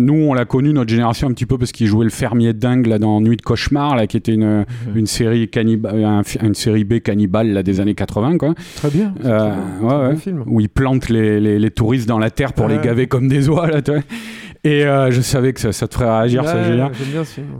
nous, 0.00 0.14
on 0.14 0.34
l'a 0.34 0.44
connu 0.44 0.72
notre 0.72 0.90
génération 0.90 1.28
un 1.28 1.32
petit 1.32 1.46
peu 1.46 1.58
parce 1.58 1.72
qu'il 1.72 1.86
jouait 1.86 2.04
le 2.04 2.10
fermier 2.10 2.52
dingue 2.52 2.86
là 2.86 2.98
dans 2.98 3.20
Nuit 3.20 3.36
de 3.36 3.42
cauchemar, 3.42 3.96
là, 3.96 4.06
qui 4.06 4.16
était 4.16 4.32
une, 4.32 4.64
une 4.94 5.06
série 5.06 5.48
cannibale, 5.48 6.04
un, 6.04 6.22
une 6.42 6.54
série 6.54 6.84
B 6.84 7.00
cannibale 7.00 7.52
là 7.52 7.62
des 7.62 7.80
années 7.80 7.94
80, 7.94 8.38
quoi. 8.38 8.54
Très 8.76 8.90
bien. 8.90 9.14
Euh, 9.50 9.80
ouais, 9.80 10.08
ouais, 10.08 10.16
film. 10.16 10.44
où 10.46 10.60
ils 10.60 10.68
plantent 10.68 11.08
les, 11.08 11.40
les, 11.40 11.58
les, 11.58 11.70
touristes 11.70 12.08
dans 12.08 12.18
la 12.18 12.30
terre 12.30 12.52
pour 12.52 12.68
les 12.68 12.78
gaver 12.78 13.06
comme 13.06 13.28
des 13.28 13.48
oies 13.48 13.66
là, 13.68 13.82
tu 13.82 13.92
vois. 13.92 14.00
Et 14.64 14.84
euh, 14.84 15.10
je 15.10 15.20
savais 15.20 15.52
que 15.52 15.60
ça, 15.60 15.72
ça, 15.72 15.86
te 15.86 15.94
ferait 15.94 16.10
réagir, 16.10 16.44
ça, 16.44 16.64
Julien. 16.64 16.90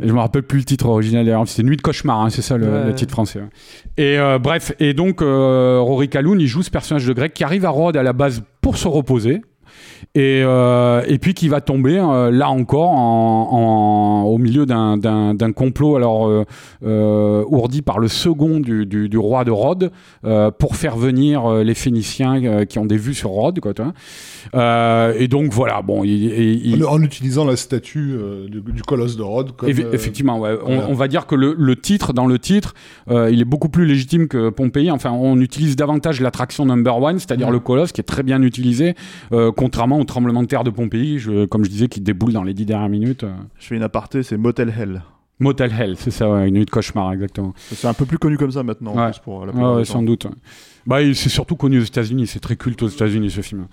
Je 0.02 0.12
me 0.12 0.18
rappelle 0.18 0.42
plus 0.42 0.58
le 0.58 0.64
titre 0.64 0.86
original 0.86 1.24
d'ailleurs. 1.24 1.46
C'était 1.46 1.62
Nuit 1.62 1.76
de 1.76 1.82
cauchemar, 1.82 2.20
hein, 2.20 2.30
c'est 2.30 2.42
ça 2.42 2.56
le, 2.56 2.86
le, 2.86 2.94
titre 2.94 3.12
français. 3.12 3.40
Et 3.96 4.18
euh, 4.18 4.38
bref, 4.38 4.72
et 4.80 4.94
donc 4.94 5.20
Rory 5.20 6.08
Calhoun, 6.08 6.40
il 6.40 6.46
joue 6.46 6.62
ce 6.62 6.70
personnage 6.70 7.06
de 7.06 7.12
grec 7.12 7.34
qui 7.34 7.44
arrive 7.44 7.64
à 7.64 7.70
Rhodes 7.70 7.96
à 7.96 8.02
la 8.02 8.12
base 8.12 8.42
pour 8.60 8.76
se 8.76 8.88
reposer. 8.88 9.42
Et, 10.14 10.42
euh, 10.44 11.02
et 11.06 11.18
puis 11.18 11.34
qui 11.34 11.48
va 11.48 11.60
tomber 11.60 11.98
euh, 11.98 12.30
là 12.30 12.48
encore 12.50 12.90
en, 12.90 13.48
en- 13.50 14.22
au 14.24 14.38
milieu 14.38 14.66
d'un- 14.66 14.96
complot 15.52 15.96
alors 15.96 16.28
euh, 16.82 17.44
ourdi 17.48 17.82
par 17.82 17.98
le 17.98 18.08
second 18.08 18.60
du, 18.60 18.86
du- 18.86 19.08
du 19.08 19.18
roi 19.18 19.44
de 19.44 19.50
Rhodes 19.50 19.90
pour 20.58 20.76
faire 20.76 20.96
venir 20.96 21.48
les 21.64 21.74
Phéniciens 21.74 22.64
qui 22.66 22.78
ont 22.78 22.86
des 22.86 22.96
vues 22.96 23.14
sur 23.14 23.30
Rhodes 23.30 23.60
quoi, 23.60 23.72
et 25.18 25.28
donc 25.28 25.52
voilà 25.52 25.82
bon 25.82 26.04
il, 26.04 26.10
il- 26.24 26.66
il- 26.74 26.84
En, 26.84 26.92
en 26.94 27.02
utilisant 27.02 27.44
la 27.44 27.56
statue 27.56 28.14
du, 28.48 28.60
du 28.60 28.82
colosse 28.82 29.16
de 29.16 29.22
Rhodes 29.22 29.52
comme, 29.56 29.68
Effectivement, 29.68 30.38
ouais. 30.38 30.56
on, 30.64 30.94
va 30.94 31.08
dire 31.08 31.26
que 31.26 31.34
le, 31.34 31.54
le 31.58 31.76
titre, 31.76 32.12
dans 32.12 32.26
le 32.26 32.38
titre, 32.38 32.74
il 33.10 33.40
est 33.40 33.44
beaucoup 33.44 33.68
plus 33.68 33.86
légitime 33.86 34.28
que 34.28 34.50
Pompéi. 34.50 34.90
Enfin, 34.90 35.10
on 35.10 35.40
utilise 35.40 35.76
davantage 35.76 36.20
l'attraction 36.20 36.64
number 36.66 37.00
one, 37.00 37.18
c'est-à-dire 37.18 37.50
le 37.50 37.60
colosse, 37.60 37.92
qui 37.92 38.00
est 38.00 38.04
très 38.04 38.22
bien 38.22 38.42
utilisé, 38.42 38.94
euh, 39.32 39.50
contrairement 39.88 40.00
au 40.00 40.04
tremblement 40.04 40.42
de 40.42 40.46
terre 40.48 40.64
de 40.64 40.70
Pompéi, 40.70 41.18
je- 41.18 41.46
comme 41.46 41.64
je 41.64 41.70
disais, 41.70 41.88
qui 41.88 42.00
déboule 42.00 42.32
dans 42.32 42.42
les 42.44 42.52
dix 42.54 42.66
dernières 42.66 42.88
minutes. 42.90 43.24
euh. 43.24 43.32
Je 43.58 43.66
fais 43.66 43.76
une 43.76 43.82
aparté, 43.82 44.22
c'est 44.22 44.36
Motel 44.36 44.72
Hell. 44.76 45.02
Motel 45.40 45.70
Hell, 45.72 45.94
c'est 45.96 46.10
ça, 46.10 46.28
ouais, 46.28 46.48
une 46.48 46.54
nuit 46.54 46.64
de 46.64 46.70
cauchemar, 46.70 47.12
exactement. 47.12 47.54
C'est 47.56 47.86
un 47.86 47.94
peu 47.94 48.04
plus 48.04 48.18
connu 48.18 48.36
comme 48.36 48.50
ça 48.50 48.62
maintenant, 48.64 48.92
en 48.94 48.96
Ouais. 48.98 49.10
plus, 49.12 49.20
pour 49.20 49.46
la 49.46 49.52
Ouais, 49.52 49.84
sans 49.84 50.02
doute. 50.02 50.26
Bah, 50.88 51.00
c'est 51.12 51.28
surtout 51.28 51.54
connu 51.54 51.78
aux 51.80 51.84
États-Unis, 51.84 52.26
c'est 52.28 52.40
très 52.40 52.56
culte 52.56 52.82
aux 52.82 52.88
États-Unis 52.88 53.30
ce 53.30 53.42
film. 53.42 53.66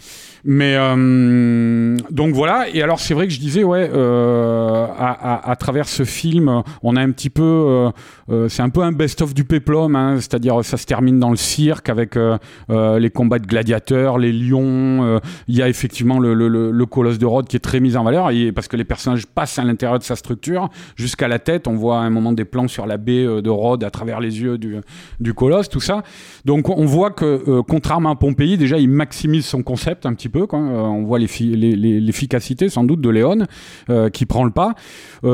Mais 0.44 0.76
euh, 0.76 1.96
donc 2.12 2.34
voilà. 2.36 2.66
Et 2.74 2.82
alors 2.82 3.00
c'est 3.00 3.14
vrai 3.14 3.26
que 3.26 3.32
je 3.32 3.40
disais 3.40 3.64
ouais, 3.64 3.90
euh, 3.94 4.86
à, 5.00 5.56
travers 5.58 5.88
ce 5.88 6.04
film, 6.04 6.62
on 6.84 6.98
a 6.98 7.02
un 7.02 7.12
petit 7.12 7.30
peu, 7.30 7.42
euh, 7.42 7.90
euh, 8.30 8.50
c'est 8.50 8.64
un 8.64 8.70
peu 8.70 8.82
un 8.82 8.92
best-of 8.92 9.34
du 9.34 9.46
péplum, 9.46 9.96
hein, 9.96 10.16
c'est-à-dire 10.18 10.64
ça 10.66 10.76
se 10.76 10.86
termine 10.86 11.18
dans 11.18 11.30
le 11.30 11.38
cirque 11.38 11.88
avec 11.88 12.18
euh, 12.18 12.38
euh, 12.70 13.00
les 13.00 13.10
combats 13.12 13.40
de 13.40 13.48
gladiateurs, 13.48 14.18
les 14.18 14.34
lions. 14.34 15.22
Il 15.48 15.56
y 15.56 15.62
a 15.62 15.70
effectivement 15.70 16.20
le, 16.20 16.34
le, 16.34 16.50
le- 16.50 16.72
le 16.72 16.86
colosse 16.86 17.18
de 17.18 17.26
Rhodes 17.26 17.48
qui 17.48 17.56
est 17.56 17.60
très 17.62 17.80
mis 17.80 17.96
en 17.96 18.04
valeur 18.04 18.30
et 18.32 18.52
parce 18.52 18.68
que 18.68 18.76
les 18.76 18.84
personnages 18.84 19.26
passent 19.26 19.58
à 19.58 19.64
l'intérieur 19.64 20.00
de 20.00 20.04
sa 20.04 20.18
structure 20.18 20.68
jusqu'à 20.98 21.30
la 21.30 21.40
tête. 21.40 21.66
On 21.70 21.76
voit 21.76 22.00
à 22.00 22.02
un 22.02 22.10
moment 22.10 22.34
des 22.34 22.44
plans 22.44 22.68
sur 22.68 22.86
la 22.86 22.98
baie 22.98 23.24
de 23.42 23.50
Rhodes 23.50 23.86
à 23.86 23.90
travers 23.90 24.20
les 24.20 24.42
yeux 24.42 24.58
du, 24.58 24.76
du 25.22 25.34
colosse, 25.34 25.70
tout 25.70 25.80
ça. 25.80 26.04
Donc 26.44 26.68
on 26.70 26.84
voit 26.86 27.05
que 27.12 27.44
euh, 27.48 27.62
contrairement 27.68 28.12
à 28.12 28.16
Pompéi, 28.16 28.58
déjà 28.58 28.78
il 28.78 28.90
maximise 28.90 29.46
son 29.46 29.64
concept 29.64 30.06
un 30.06 30.14
petit 30.14 30.30
peu. 30.30 30.42
Euh, 30.42 30.46
on 30.54 31.04
voit 31.04 31.20
l'efficacité 31.20 32.70
sans 32.70 32.84
doute 32.84 33.02
de 33.02 33.10
Léon 33.10 33.46
euh, 33.90 34.10
qui 34.10 34.26
prend 34.26 34.44
le 34.44 34.52
pas. 34.52 34.74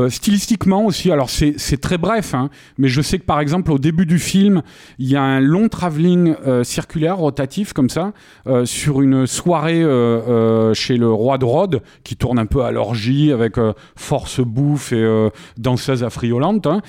Stylistiquement 0.09 0.85
aussi, 0.85 1.11
alors 1.11 1.29
c'est 1.29 1.81
très 1.81 1.97
bref, 1.97 2.33
hein, 2.33 2.49
mais 2.77 2.87
je 2.87 3.01
sais 3.01 3.19
que 3.19 3.25
par 3.25 3.41
exemple 3.41 3.71
au 3.71 3.77
début 3.77 4.05
du 4.05 4.19
film, 4.19 4.61
il 4.99 5.09
y 5.09 5.17
a 5.17 5.21
un 5.21 5.41
long 5.41 5.67
travelling 5.67 6.33
circulaire 6.63 7.17
rotatif 7.17 7.73
comme 7.73 7.89
ça 7.89 8.13
sur 8.63 9.01
une 9.01 9.27
soirée 9.27 9.81
chez 10.73 10.95
le 10.95 11.11
roi 11.11 11.37
de 11.37 11.45
Rhodes 11.45 11.81
qui 12.03 12.15
tourne 12.15 12.39
un 12.39 12.45
peu 12.45 12.63
à 12.63 12.71
l'orgie 12.71 13.33
avec 13.33 13.55
force 13.97 14.39
bouffe 14.39 14.93
et 14.93 15.29
danseuse 15.57 16.03
affriolante. 16.03 16.67
hein. 16.67 16.81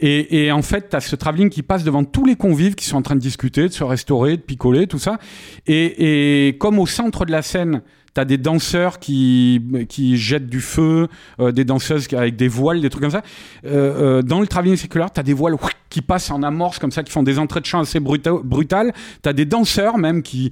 Et, 0.00 0.44
et 0.44 0.52
en 0.52 0.62
fait, 0.62 0.90
tu 0.90 0.96
as 0.96 1.00
ce 1.00 1.16
travelling 1.16 1.50
qui 1.50 1.62
passe 1.62 1.84
devant 1.84 2.04
tous 2.04 2.24
les 2.24 2.36
convives 2.36 2.74
qui 2.74 2.86
sont 2.86 2.96
en 2.96 3.02
train 3.02 3.14
de 3.14 3.20
discuter, 3.20 3.68
de 3.68 3.72
se 3.72 3.84
restaurer, 3.84 4.27
de 4.36 4.42
picoler, 4.42 4.86
tout 4.86 4.98
ça. 4.98 5.18
Et, 5.66 6.56
comme 6.58 6.78
au 6.78 6.86
centre 6.86 7.24
de 7.24 7.32
la 7.32 7.42
scène, 7.42 7.82
T'as 8.14 8.24
des 8.24 8.38
danseurs 8.38 8.98
qui, 8.98 9.60
qui 9.88 10.16
jettent 10.16 10.48
du 10.48 10.60
feu, 10.60 11.08
euh, 11.40 11.52
des 11.52 11.64
danseuses 11.64 12.08
avec 12.14 12.36
des 12.36 12.48
voiles, 12.48 12.80
des 12.80 12.90
trucs 12.90 13.02
comme 13.02 13.10
ça. 13.12 13.22
Euh, 13.64 14.18
euh, 14.18 14.22
dans 14.22 14.40
le 14.40 14.46
travelling 14.46 14.76
circulaire, 14.76 15.10
t'as 15.10 15.22
des 15.22 15.34
voiles 15.34 15.56
qui 15.90 16.02
passent 16.02 16.30
en 16.30 16.42
amorce 16.42 16.78
comme 16.78 16.90
ça, 16.90 17.02
qui 17.02 17.10
font 17.12 17.22
des 17.22 17.38
entrées 17.38 17.60
de 17.60 17.66
chant 17.66 17.80
assez 17.80 18.00
bruta- 18.00 18.42
brutales. 18.42 18.92
T'as 19.22 19.32
des 19.32 19.44
danseurs 19.44 19.96
même 19.98 20.22
qui, 20.22 20.50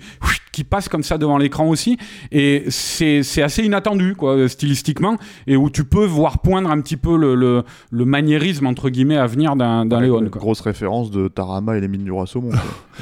qui 0.52 0.64
passent 0.64 0.88
comme 0.88 1.02
ça 1.02 1.18
devant 1.18 1.36
l'écran 1.38 1.68
aussi. 1.68 1.98
Et 2.32 2.64
c'est 2.68 3.22
c'est 3.22 3.42
assez 3.42 3.62
inattendu, 3.64 4.14
quoi, 4.14 4.48
stylistiquement, 4.48 5.16
et 5.46 5.56
où 5.56 5.68
tu 5.70 5.84
peux 5.84 6.04
voir 6.06 6.38
poindre 6.38 6.70
un 6.70 6.80
petit 6.80 6.96
peu 6.96 7.16
le, 7.18 7.34
le, 7.34 7.64
le 7.90 8.04
maniérisme, 8.04 8.66
entre 8.66 8.88
guillemets, 8.90 9.16
à 9.18 9.26
venir 9.26 9.56
d'un 9.56 9.84
d'un 9.84 9.96
Avec 9.98 10.08
Léon. 10.10 10.20
une 10.22 10.30
quoi. 10.30 10.40
grosse 10.40 10.60
référence 10.60 11.10
de 11.10 11.28
Tarama 11.28 11.76
et 11.76 11.80
les 11.80 11.88
mines 11.88 12.04
du 12.04 12.12
roi 12.12 12.26
saumon. 12.26 12.50
quoi. 12.50 12.60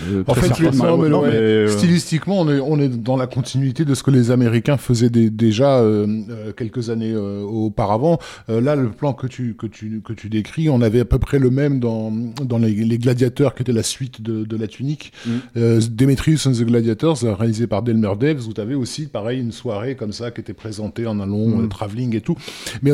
Euh, 0.08 0.24
En 0.28 0.34
fait, 0.34 0.48
le- 0.48 0.54
certainement. 0.54 0.84
non, 0.96 0.98
mais, 0.98 1.08
Non, 1.08 1.20
ouais, 1.22 1.28
mais, 1.30 1.36
euh, 1.36 1.68
stylistiquement, 1.68 2.40
on 2.40 2.48
est, 2.50 2.58
on 2.60 2.80
est 2.80 2.88
dans 2.88 3.16
la 3.16 3.26
continuité 3.28 3.84
de 3.84 3.94
ce 3.94 4.02
que 4.02 4.10
les 4.10 4.30
Américains 4.32 4.53
faisaient 4.78 5.10
dé- 5.10 5.30
déjà 5.30 5.78
euh, 5.78 6.06
euh, 6.30 6.52
quelques 6.52 6.90
années 6.90 7.12
euh, 7.14 7.42
auparavant. 7.42 8.18
Là, 8.48 8.76
le 8.76 8.88
plan 8.90 9.12
que 9.12 9.26
tu, 9.26 9.54
que, 9.54 9.66
tu, 9.66 10.00
que 10.04 10.12
tu 10.12 10.28
décris, 10.28 10.68
on 10.68 10.80
avait 10.80 11.00
à 11.00 11.04
peu 11.04 11.18
près 11.18 11.38
le 11.38 11.50
même 11.50 11.80
dans, 11.80 12.12
dans 12.42 12.58
les, 12.58 12.72
les 12.72 12.98
Gladiateurs, 12.98 13.54
qui 13.54 13.62
était 13.62 13.72
la 13.72 13.82
suite 13.82 14.20
de, 14.22 14.44
de 14.44 14.56
la 14.56 14.66
tunique. 14.66 15.12
Mm. 15.26 15.78
Demetrius 15.90 16.46
and 16.46 16.52
the 16.52 16.64
Gladiators, 16.64 17.18
réalisé 17.22 17.66
par 17.66 17.82
Delmer 17.82 18.12
Daves, 18.18 18.46
où 18.48 18.52
tu 18.52 18.60
avais 18.60 18.74
aussi, 18.74 19.06
pareil, 19.06 19.40
une 19.40 19.52
soirée 19.52 19.94
comme 19.96 20.12
ça 20.12 20.30
qui 20.30 20.40
était 20.40 20.52
présentée 20.54 21.06
en 21.06 21.20
un 21.20 21.26
long 21.26 21.48
Mm. 21.48 21.68
travelling 21.68 22.16
et 22.16 22.20
tout. 22.20 22.36
Mais 22.82 22.92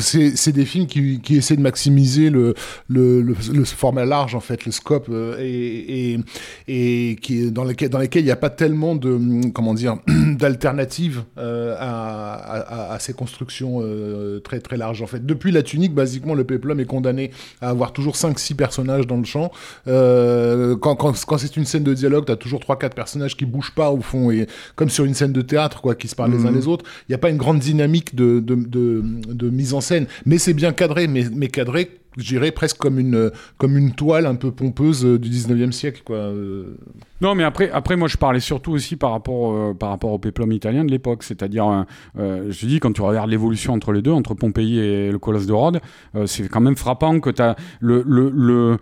c'est 0.00 0.52
des 0.52 0.64
films 0.64 0.86
qui, 0.86 1.20
qui 1.20 1.36
essaient 1.36 1.56
de 1.56 1.60
maximiser 1.62 2.30
le, 2.30 2.54
le, 2.88 3.22
le, 3.22 3.34
le 3.52 3.64
format 3.64 4.04
large, 4.04 4.34
en 4.34 4.40
fait, 4.40 4.64
le 4.66 4.72
scope, 4.72 5.10
et, 5.40 6.12
et, 6.14 6.18
et 6.68 7.16
qui, 7.16 7.50
dans, 7.50 7.64
lesquels, 7.64 7.90
dans 7.90 7.98
lesquels 7.98 8.22
il 8.22 8.26
n'y 8.26 8.30
a 8.30 8.36
pas 8.36 8.50
tellement 8.50 8.94
de, 8.96 9.10
hum, 9.10 9.52
comment 9.52 9.74
dire, 9.74 9.96
d'alternatives 10.48 11.22
euh, 11.38 11.76
à, 11.78 12.34
à, 12.34 12.94
à 12.94 12.98
ces 12.98 13.12
constructions 13.12 13.80
euh, 13.82 14.40
très, 14.40 14.60
très 14.60 14.76
larges, 14.76 15.02
en 15.02 15.06
fait. 15.06 15.24
Depuis 15.24 15.52
la 15.52 15.62
tunique, 15.62 15.94
basiquement, 15.94 16.34
le 16.34 16.44
péplum 16.44 16.80
est 16.80 16.84
condamné 16.86 17.30
à 17.60 17.68
avoir 17.70 17.92
toujours 17.92 18.14
5-6 18.14 18.54
personnages 18.54 19.06
dans 19.06 19.16
le 19.18 19.24
champ. 19.24 19.50
Euh, 19.86 20.76
quand 20.76 20.96
quand, 20.96 21.12
quand 21.26 21.38
c'est 21.38 21.56
une 21.56 21.64
scène 21.64 21.84
de 21.84 21.94
dialogue, 21.94 22.24
tu 22.26 22.32
as 22.32 22.36
toujours 22.36 22.60
3-4 22.60 22.90
personnages 22.94 23.36
qui 23.36 23.44
bougent 23.46 23.74
pas 23.74 23.90
au 23.90 24.00
fond, 24.00 24.30
et 24.30 24.46
comme 24.74 24.88
sur 24.90 25.04
une 25.04 25.14
scène 25.14 25.32
de 25.32 25.42
théâtre, 25.42 25.80
quoi, 25.80 25.94
qui 25.94 26.08
se 26.08 26.14
parlent 26.16 26.32
les 26.32 26.44
uns 26.46 26.50
Mhm. 26.50 26.56
les 26.56 26.66
autres. 26.68 26.84
Il 27.08 27.12
n'y 27.12 27.14
a 27.14 27.18
pas 27.18 27.30
une 27.30 27.36
grande 27.36 27.58
dynamique 27.58 28.14
de, 28.14 28.40
de, 28.40 28.54
de, 28.54 29.02
de 29.32 29.50
mise 29.50 29.74
en 29.74 29.80
scène, 29.80 30.06
mais 30.26 30.38
c'est 30.38 30.54
bien 30.54 30.72
cadré, 30.72 31.06
mais, 31.08 31.24
mais 31.32 31.48
cadré, 31.48 32.00
je 32.18 32.50
presque 32.50 32.78
comme 32.78 32.98
une, 32.98 33.30
comme 33.56 33.76
une 33.76 33.92
toile 33.92 34.26
un 34.26 34.34
peu 34.34 34.50
pompeuse 34.50 35.04
euh, 35.04 35.18
du 35.18 35.28
19e 35.28 35.72
siècle, 35.72 36.02
quoi. 36.04 36.16
Euh, 36.16 36.76
Non, 37.20 37.34
mais 37.34 37.44
après, 37.44 37.70
après, 37.70 37.96
moi, 37.96 38.08
je 38.08 38.16
parlais 38.16 38.40
surtout 38.40 38.72
aussi 38.72 38.96
par 38.96 39.12
rapport, 39.12 39.52
euh, 39.52 39.74
par 39.74 39.90
rapport 39.90 40.12
au 40.12 40.18
péplum 40.18 40.50
italien 40.52 40.84
de 40.84 40.90
l'époque. 40.90 41.22
C'est-à-dire, 41.22 41.86
je 42.16 42.66
dis, 42.66 42.80
quand 42.80 42.92
tu 42.92 43.02
regardes 43.02 43.30
l'évolution 43.30 43.72
entre 43.72 43.92
les 43.92 44.02
deux, 44.02 44.10
entre 44.10 44.34
Pompéi 44.34 44.78
et 44.78 45.10
le 45.10 45.18
colosse 45.18 45.46
de 45.46 45.52
Rhodes, 45.52 45.80
c'est 46.26 46.48
quand 46.48 46.60
même 46.60 46.76
frappant 46.76 47.20
que 47.20 47.30
tu 47.30 47.42
le, 47.80 48.02
le, 48.06 48.30
le, 48.30 48.78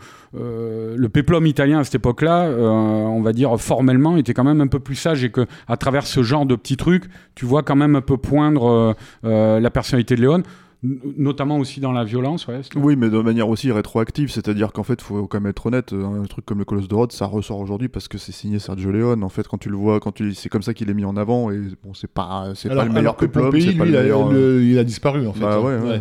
le 0.97 1.09
péplum 1.09 1.47
italien 1.47 1.81
à 1.81 1.85
cette 1.85 1.97
époque-là, 1.97 2.49
on 2.51 3.23
va 3.23 3.33
dire 3.33 3.59
formellement, 3.61 4.17
était 4.17 4.35
quand 4.35 4.45
même 4.45 4.61
un 4.61 4.67
peu 4.67 4.81
plus 4.81 4.95
sage 4.97 5.25
et 5.25 5.31
que 5.31 5.47
à 5.69 5.77
travers 5.77 6.07
ce 6.07 6.23
genre 6.23 6.47
de 6.47 6.57
petits 6.57 6.77
trucs, 6.77 7.05
tu 7.35 7.47
vois 7.47 7.63
quand 7.63 7.77
même 7.77 7.97
un 7.97 8.01
peu 8.01 8.17
poindre 8.17 8.95
la 9.23 9.71
personnalité 9.71 10.17
de 10.17 10.21
Léon, 10.23 10.43
notamment 10.83 11.59
aussi 11.59 11.81
dans 11.81 11.93
la 11.93 12.05
violence. 12.05 12.47
Ouais, 12.47 12.61
Oui, 12.77 12.97
mais 12.97 13.09
de 13.11 13.19
manière 13.21 13.49
aussi 13.49 13.73
rétroactive, 13.73 14.31
c'est-à-dire 14.31 14.73
qu'en 14.73 14.83
fait, 14.83 15.01
faut 15.01 15.27
quand 15.27 15.41
même 15.41 15.51
être 15.51 15.67
honnête, 15.67 15.93
un 15.93 16.23
truc 16.25 16.45
comme 16.45 16.59
le 16.59 16.65
Colosse 16.65 16.87
de 16.89 16.95
Rhodes, 16.95 17.13
ça 17.13 17.27
ressort 17.27 17.59
aujourd'hui 17.61 17.89
parce 17.89 18.09
que 18.09 18.19
c'est 18.19 18.33
signé 18.33 18.59
Sergio 18.59 18.91
Leone. 18.93 19.25
En 19.25 19.29
fait, 19.29 19.49
quand 19.49 19.59
tu 19.59 19.69
le 19.71 19.77
vois, 19.77 20.01
quand 20.01 20.13
tu, 20.13 20.35
c'est 20.35 20.49
comme 20.49 20.63
ça 20.63 20.75
qu'il 20.75 20.89
est 20.91 20.95
mis 20.95 21.05
en 21.05 21.17
avant 21.17 21.51
et 21.51 21.59
bon, 21.83 21.95
c'est 21.95 22.11
pas, 22.13 22.53
c'est 22.55 22.69
pas 22.69 22.85
le 22.85 22.93
meilleur 22.93 23.17
que 23.17 23.27
c'est 23.27 23.33
pas 23.33 23.51
le 23.51 23.59
il 23.59 23.97
a- 23.97 24.03
meilleur. 24.03 24.31
le- 24.33 24.63
il 24.63 24.79
a 24.79 24.85
disparu, 24.85 25.27
en 25.27 25.33
fait. 25.33 25.41
Bah 25.41 25.61
ouais, 25.61 25.79
ouais. 25.79 26.01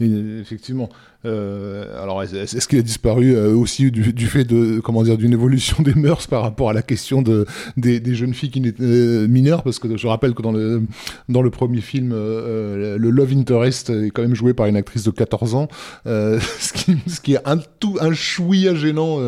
Et, 0.00 0.40
effectivement. 0.40 0.88
Euh, 1.26 2.02
alors, 2.02 2.22
est- 2.22 2.34
est-ce 2.34 2.68
qu'il 2.68 2.78
a 2.78 2.82
disparu 2.82 3.34
euh, 3.34 3.54
aussi 3.54 3.90
du, 3.90 4.12
du 4.12 4.26
fait 4.26 4.44
de 4.44 4.80
comment 4.80 5.02
dire 5.02 5.16
d'une 5.16 5.32
évolution 5.32 5.82
des 5.82 5.94
mœurs 5.94 6.26
par 6.26 6.42
rapport 6.42 6.70
à 6.70 6.72
la 6.72 6.82
question 6.82 7.22
de 7.22 7.46
des, 7.76 8.00
des 8.00 8.14
jeunes 8.14 8.34
filles 8.34 8.50
qui 8.50 8.60
n'étaient 8.60 8.82
euh, 8.82 9.26
mineures? 9.26 9.62
Parce 9.62 9.78
que 9.78 9.96
je 9.96 10.06
rappelle 10.06 10.34
que 10.34 10.42
dans 10.42 10.52
le 10.52 10.82
dans 11.28 11.42
le 11.42 11.50
premier 11.50 11.80
film, 11.80 12.12
euh, 12.12 12.98
le 12.98 13.10
love 13.10 13.32
interest 13.32 13.90
est 13.90 14.10
quand 14.10 14.22
même 14.22 14.34
joué 14.34 14.52
par 14.54 14.66
une 14.66 14.76
actrice 14.76 15.04
de 15.04 15.10
14 15.10 15.54
ans, 15.54 15.68
ce, 16.04 16.72
qui, 16.74 16.96
ce 17.06 17.20
qui 17.20 17.34
est 17.34 17.40
un 17.48 17.58
tout 17.80 17.96
un 18.00 18.12
chouïa 18.12 18.74
gênant 18.74 19.18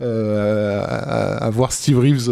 à, 0.00 1.36
à 1.44 1.50
voir 1.50 1.72
Steve 1.72 1.98
Reeves 1.98 2.30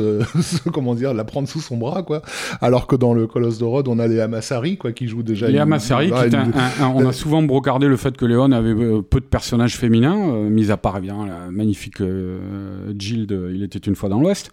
comment 0.72 0.94
dire 0.94 1.14
la 1.14 1.24
prendre 1.24 1.48
sous 1.48 1.60
son 1.60 1.76
bras 1.76 2.02
quoi. 2.02 2.22
Alors 2.60 2.86
que 2.86 2.96
dans 2.96 3.14
le 3.14 3.26
Colosse 3.26 3.58
de 3.58 3.64
Rhodes, 3.64 3.88
on 3.88 3.98
a 3.98 4.06
Léa 4.06 4.28
Massari 4.28 4.76
quoi 4.76 4.92
qui 4.92 5.06
joue 5.08 5.22
déjà. 5.22 5.48
Léa 5.48 5.62
une- 5.62 5.68
Massari, 5.68 6.06
qui 6.10 6.12
est 6.14 6.34
un- 6.34 6.44
une- 6.46 6.52
un- 6.54 6.84
un- 6.84 6.92
on 6.94 7.06
a 7.08 7.12
souvent 7.12 7.42
brocardé 7.42 7.86
le 7.86 7.96
fait 7.96 8.16
que 8.16 8.24
Léon 8.24 8.52
avait 8.52 8.74
peu 9.02 9.20
de 9.20 9.24
personnages 9.26 9.76
féminins, 9.76 10.16
euh, 10.16 10.48
mis 10.48 10.70
à 10.70 10.76
part 10.76 10.96
évidemment 10.98 11.24
la 11.26 11.50
magnifique 11.50 12.00
euh, 12.00 12.92
Jill 12.98 13.26
de 13.26 13.50
Il 13.54 13.62
était 13.62 13.78
une 13.78 13.94
fois 13.96 14.08
dans 14.08 14.20
l'Ouest, 14.20 14.50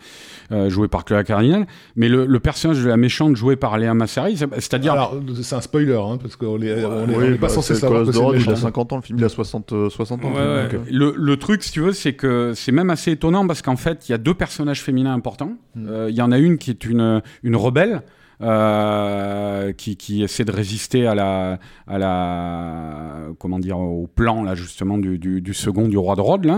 euh, 0.51 0.69
jouée 0.69 0.87
par 0.87 1.05
Cléa 1.05 1.23
Cardinal. 1.23 1.65
Mais 1.95 2.09
le, 2.09 2.25
le 2.25 2.39
personnage 2.39 2.83
de 2.83 2.87
la 2.87 2.97
méchante 2.97 3.35
joué 3.35 3.55
par 3.55 3.77
Léa 3.77 3.93
Massari, 3.93 4.37
c'est- 4.37 4.47
c'est-à-dire. 4.55 4.93
Alors, 4.93 5.15
c'est 5.41 5.55
un 5.55 5.61
spoiler, 5.61 5.93
hein, 5.95 6.17
parce 6.21 6.35
qu'on 6.35 6.61
est, 6.61 6.83
on 6.85 7.07
est, 7.09 7.15
on 7.15 7.19
Oui, 7.19 7.25
est 7.25 7.31
pas 7.35 7.47
bah, 7.47 7.49
censé 7.49 7.75
savoir 7.75 8.03
que 8.05 8.09
il 8.11 8.19
a 8.19 8.31
méchant. 8.31 8.55
50 8.55 8.93
ans, 8.93 8.95
le 8.97 9.01
film 9.01 9.19
il 9.19 9.25
a 9.25 9.29
60, 9.29 9.73
euh, 9.73 9.89
60 9.89 10.25
ans. 10.25 10.31
Ouais, 10.33 10.37
ouais. 10.39 10.69
donc, 10.69 10.81
Le, 10.91 11.13
le 11.17 11.37
truc, 11.37 11.63
si 11.63 11.71
tu 11.71 11.81
veux, 11.81 11.93
c'est 11.93 12.13
que 12.13 12.53
c'est 12.55 12.71
même 12.71 12.89
assez 12.89 13.11
étonnant 13.11 13.45
parce 13.47 13.61
qu'en 13.61 13.75
fait, 13.77 14.07
il 14.07 14.11
y 14.11 14.15
a 14.15 14.17
deux 14.17 14.33
personnages 14.33 14.81
féminins 14.81 15.13
importants. 15.13 15.53
Mm. 15.75 15.87
Euh, 15.89 16.09
Il 16.09 16.15
y 16.15 16.21
en 16.21 16.31
a 16.31 16.37
une 16.37 16.57
qui 16.57 16.69
est 16.69 16.85
une, 16.85 17.21
une 17.43 17.55
rebelle. 17.55 18.01
Euh, 18.43 19.71
qui, 19.71 20.21
essaie 20.21 20.43
de 20.43 20.51
résister 20.51 21.07
à 21.07 21.15
la, 21.15 21.59
comment 23.39 23.57
dire, 23.57 23.79
au 23.79 24.07
plan 24.07 24.43
là 24.43 24.53
justement 24.53 24.97
du, 24.97 25.53
second 25.53 25.87
du 25.87 25.97
roi 25.97 26.15
de 26.15 26.21
Rhodes. 26.21 26.51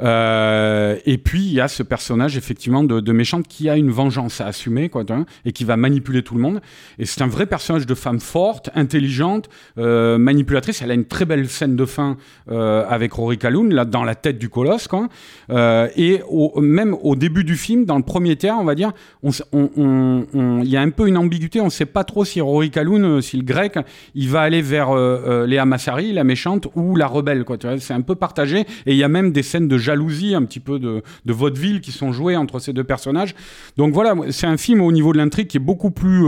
Euh, 0.00 0.96
et 1.06 1.18
puis 1.18 1.40
il 1.40 1.52
y 1.52 1.60
a 1.60 1.68
ce 1.68 1.82
personnage 1.82 2.36
effectivement 2.36 2.82
de, 2.82 3.12
méchante 3.12 3.46
qui 3.46 3.68
a 3.68 3.76
une 3.76 3.90
vengeance 3.90 4.40
à 4.40 4.46
assumer 4.46 4.88
quoi, 4.88 5.04
et 5.44 5.52
qui 5.52 5.64
va 5.64 5.76
manipuler 5.76 6.22
tout 6.22 6.34
le 6.34 6.40
monde. 6.40 6.60
Et 6.98 7.06
c'est 7.06 7.22
un 7.22 7.28
vrai 7.28 7.46
personnage 7.46 7.86
de 7.86 7.94
femme 7.94 8.20
forte, 8.20 8.70
intelligente, 8.74 9.48
euh, 9.78 10.18
manipulatrice. 10.18 10.82
Elle 10.82 10.90
a 10.90 10.94
une 10.94 11.04
très 11.04 11.26
belle 11.26 11.48
scène 11.48 11.76
de 11.76 11.84
fin 11.84 12.16
avec 12.48 13.12
Rory 13.12 13.38
Calhoun 13.38 13.72
là 13.72 13.84
dans 13.84 14.02
la 14.02 14.16
tête 14.16 14.38
du 14.38 14.48
colosse 14.48 14.88
quoi. 14.88 15.08
Et 15.50 16.22
même 16.56 16.96
au 17.02 17.14
début 17.14 17.44
du 17.44 17.56
film, 17.56 17.84
dans 17.84 17.98
le 17.98 18.02
premier 18.02 18.36
tiers, 18.36 18.56
on 18.58 18.64
va 18.64 18.74
dire, 18.74 18.92
il 19.22 20.68
y 20.68 20.76
a 20.76 20.80
un 20.80 20.90
peu 20.90 21.06
une 21.06 21.19
On 21.20 21.64
ne 21.64 21.70
sait 21.70 21.86
pas 21.86 22.04
trop 22.04 22.24
si 22.24 22.40
Rory 22.40 22.70
Calhoun, 22.70 23.04
euh, 23.04 23.20
si 23.20 23.36
le 23.36 23.42
grec, 23.42 23.78
il 24.14 24.28
va 24.28 24.40
aller 24.42 24.62
vers 24.62 24.90
euh, 24.90 25.20
euh, 25.26 25.46
Léa 25.46 25.64
Massari, 25.64 26.12
la 26.12 26.24
méchante, 26.24 26.68
ou 26.74 26.96
la 26.96 27.06
rebelle. 27.06 27.44
C'est 27.78 27.94
un 27.94 28.00
peu 28.00 28.14
partagé. 28.14 28.60
Et 28.86 28.92
il 28.92 28.96
y 28.96 29.04
a 29.04 29.08
même 29.08 29.32
des 29.32 29.42
scènes 29.42 29.68
de 29.68 29.78
jalousie, 29.78 30.34
un 30.34 30.44
petit 30.44 30.60
peu 30.60 30.78
de, 30.78 31.02
de 31.24 31.32
vaudeville 31.32 31.80
qui 31.80 31.92
sont 31.92 32.12
jouées 32.12 32.36
entre 32.36 32.58
ces 32.58 32.72
deux 32.72 32.84
personnages. 32.84 33.34
Donc 33.76 33.92
voilà, 33.92 34.14
c'est 34.30 34.46
un 34.46 34.56
film 34.56 34.80
au 34.80 34.92
niveau 34.92 35.12
de 35.12 35.18
l'intrigue 35.18 35.46
qui 35.46 35.56
est 35.56 35.60
beaucoup 35.60 35.90
plus, 35.90 36.24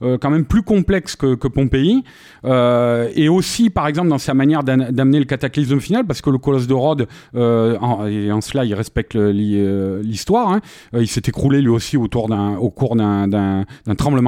quand 0.00 0.30
même 0.30 0.44
plus 0.44 0.62
complexe 0.62 1.16
que, 1.16 1.48
Pompéi. 1.48 2.04
Et 2.44 3.28
aussi, 3.28 3.70
par 3.70 3.86
exemple, 3.86 4.08
dans 4.08 4.18
sa 4.18 4.34
manière 4.34 4.62
d'amener 4.62 5.18
le 5.18 5.24
cataclysme 5.24 5.80
final, 5.80 6.04
parce 6.06 6.20
que 6.20 6.30
le 6.30 6.38
colosse 6.38 6.66
de 6.66 6.74
Rhodes, 6.74 7.06
en, 7.34 8.06
et 8.06 8.30
en 8.32 8.40
cela, 8.40 8.64
il 8.64 8.74
respecte 8.74 9.14
l'histoire. 9.14 10.52
Hein, 10.52 10.60
il 10.92 11.08
s'est 11.08 11.22
écroulé 11.26 11.60
lui 11.60 11.70
aussi 11.70 11.96
au 11.96 12.08
cours 12.08 12.28
d'un 12.96 13.64
tremblement 13.96 14.27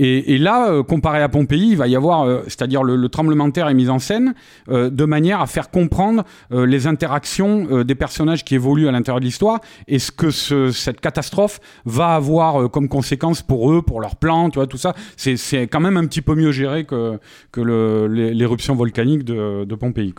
Et, 0.00 0.38
là, 0.38 0.70
euh, 0.70 0.82
comparé 0.84 1.22
à 1.22 1.28
Pompéi, 1.28 1.70
il 1.70 1.76
va 1.76 1.88
y 1.88 1.96
avoir, 1.96 2.22
euh, 2.22 2.42
c'est-à-dire 2.44 2.84
le, 2.84 2.94
le, 2.94 3.08
tremblement 3.08 3.48
de 3.48 3.52
terre 3.52 3.68
est 3.68 3.74
mis 3.74 3.88
en 3.88 3.98
scène 3.98 4.34
euh, 4.68 4.90
de 4.90 5.04
manière 5.04 5.40
à 5.40 5.46
faire 5.46 5.70
comprendre 5.70 6.24
les 6.50 6.86
interactions 6.86 7.82
des 7.82 7.94
personnages 7.94 8.44
qui 8.44 8.54
évoluent 8.54 8.88
à 8.88 8.92
l'intérieur 8.92 9.20
de 9.20 9.24
l'histoire 9.24 9.60
et 9.86 9.98
ce 9.98 10.12
que 10.12 10.30
ce, 10.30 10.70
cette 10.70 11.00
catastrophe 11.00 11.60
va 11.84 12.14
avoir 12.14 12.70
comme 12.70 12.88
conséquence 12.88 13.42
pour 13.42 13.72
eux, 13.72 13.82
pour 13.82 14.00
leurs 14.00 14.16
plans, 14.16 14.50
tu 14.50 14.58
vois, 14.58 14.66
tout 14.66 14.76
ça. 14.76 14.94
C'est 15.16 15.62
quand 15.66 15.80
même 15.80 15.96
un 15.96 16.06
petit 16.06 16.22
peu 16.22 16.34
mieux 16.34 16.52
géré 16.52 16.84
que, 16.84 17.18
l'éruption 17.56 18.74
volcanique 18.74 19.24
de, 19.24 19.74
Pompéi. 19.74 20.14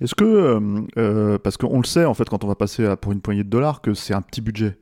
Est-ce 0.00 0.14
que, 0.14 1.38
parce 1.38 1.56
qu'on 1.56 1.78
le 1.78 1.86
sait 1.86 2.04
en 2.04 2.14
fait 2.14 2.28
quand 2.28 2.44
on 2.44 2.48
va 2.48 2.54
passer 2.54 2.94
pour 3.00 3.12
une 3.12 3.20
poignée 3.20 3.44
de 3.44 3.50
dollars, 3.50 3.80
que 3.80 3.94
c'est 3.94 4.14
un 4.14 4.22
petit 4.22 4.40
budget. 4.40 4.76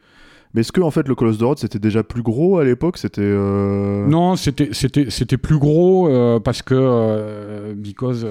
Mais 0.54 0.62
est-ce 0.62 0.72
que 0.72 0.80
en 0.80 0.90
fait 0.90 1.06
le 1.06 1.14
Colosse 1.14 1.38
de 1.38 1.44
Rhodes 1.44 1.58
c'était 1.58 1.78
déjà 1.78 2.02
plus 2.02 2.22
gros 2.22 2.58
à 2.58 2.64
l'époque? 2.64 2.98
C'était 2.98 3.20
euh... 3.22 4.06
non, 4.08 4.34
c'était 4.34 4.70
c'était 4.72 5.06
c'était 5.08 5.36
plus 5.36 5.58
gros 5.58 6.08
euh, 6.08 6.40
parce 6.40 6.62
que 6.62 6.74
euh, 6.76 7.74
because 7.76 8.26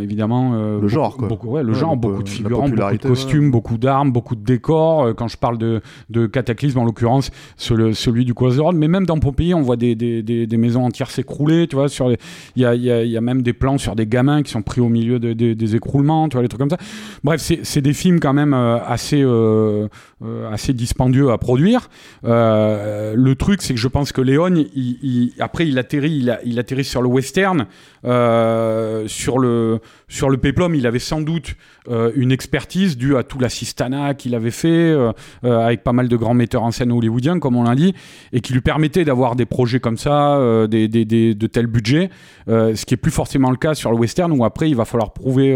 évidemment 0.00 0.78
le 0.80 0.88
genre 0.88 1.16
quoi. 1.16 1.28
Beaucoup, 1.28 1.48
ouais, 1.50 1.62
le 1.62 1.72
ouais, 1.72 1.78
genre, 1.78 1.96
beaucoup 1.96 2.22
de 2.22 2.28
figurants, 2.28 2.68
beaucoup 2.68 2.96
de 2.96 3.08
costumes, 3.08 3.44
ouais. 3.44 3.50
beaucoup 3.50 3.76
d'armes, 3.76 4.10
beaucoup 4.10 4.36
de 4.36 4.44
décors. 4.44 5.14
Quand 5.16 5.28
je 5.28 5.36
parle 5.36 5.58
de 5.58 5.82
de 6.08 6.26
cataclysme 6.26 6.78
en 6.78 6.84
l'occurrence, 6.84 7.30
celui 7.56 8.24
du 8.24 8.32
Colosse 8.32 8.56
de 8.56 8.62
Rhodes, 8.62 8.76
mais 8.76 8.88
même 8.88 9.04
dans 9.04 9.18
Pompéi, 9.18 9.52
on 9.52 9.60
voit 9.60 9.76
des, 9.76 9.94
des, 9.94 10.22
des, 10.22 10.46
des 10.46 10.56
maisons 10.56 10.84
entières 10.84 11.10
s'écrouler. 11.10 11.66
Tu 11.66 11.76
vois, 11.76 11.88
sur 11.88 12.10
il 12.10 12.16
y 12.56 12.64
a 12.64 12.74
il 12.74 12.82
y 12.82 12.90
a, 12.90 13.04
y 13.04 13.16
a 13.16 13.20
même 13.20 13.42
des 13.42 13.52
plans 13.52 13.76
sur 13.76 13.94
des 13.96 14.06
gamins 14.06 14.42
qui 14.42 14.50
sont 14.50 14.62
pris 14.62 14.80
au 14.80 14.88
milieu 14.88 15.18
de, 15.18 15.34
de, 15.34 15.52
des 15.52 15.76
écroulements. 15.76 16.28
Tu 16.28 16.36
vois, 16.36 16.42
les 16.42 16.48
trucs 16.48 16.60
comme 16.60 16.70
ça. 16.70 16.78
Bref, 17.22 17.40
c'est 17.40 17.60
c'est 17.64 17.82
des 17.82 17.92
films 17.92 18.18
quand 18.18 18.32
même 18.32 18.54
assez 18.54 19.22
assez 20.50 20.72
dispendieux 20.72 21.33
produire. 21.38 21.88
Euh, 22.24 23.14
le 23.16 23.34
truc, 23.34 23.62
c'est 23.62 23.74
que 23.74 23.80
je 23.80 23.88
pense 23.88 24.12
que 24.12 24.20
Léon, 24.20 24.54
il, 24.74 25.32
après, 25.38 25.66
il 25.66 25.78
atterrit, 25.78 26.12
il, 26.12 26.30
a, 26.30 26.40
atterrit 26.58 26.84
sur 26.84 27.02
le 27.02 27.08
western, 27.08 27.66
euh, 28.04 29.04
sur 29.06 29.38
le 29.38 29.80
sur 30.08 30.30
le 30.30 30.36
péplum, 30.36 30.74
il 30.74 30.86
avait 30.86 30.98
sans 30.98 31.20
doute 31.20 31.56
euh, 31.88 32.12
une 32.14 32.30
expertise 32.30 32.96
due 32.96 33.16
à 33.16 33.24
tout 33.24 33.38
l'assistanat 33.38 34.14
qu'il 34.14 34.34
avait 34.34 34.50
fait 34.52 34.94
avec 35.42 35.82
pas 35.82 35.92
mal 35.92 36.08
de 36.08 36.16
grands 36.16 36.34
metteurs 36.34 36.62
en 36.62 36.70
scène 36.70 36.92
hollywoodiens, 36.92 37.38
comme 37.38 37.56
on 37.56 37.64
l'a 37.64 37.74
dit, 37.74 37.94
et 38.32 38.40
qui 38.40 38.52
lui 38.52 38.60
permettait 38.60 39.04
d'avoir 39.04 39.34
des 39.34 39.46
projets 39.46 39.80
comme 39.80 39.96
ça, 39.96 40.66
des, 40.68 40.88
de 40.88 41.46
tels 41.46 41.66
budgets, 41.66 42.10
ce 42.46 42.84
qui 42.84 42.94
est 42.94 42.98
plus 42.98 43.10
forcément 43.10 43.50
le 43.50 43.56
cas 43.56 43.74
sur 43.74 43.90
le 43.90 43.96
western 43.96 44.30
où 44.32 44.44
après 44.44 44.68
il 44.68 44.76
va 44.76 44.84
falloir 44.84 45.12
prouver 45.12 45.54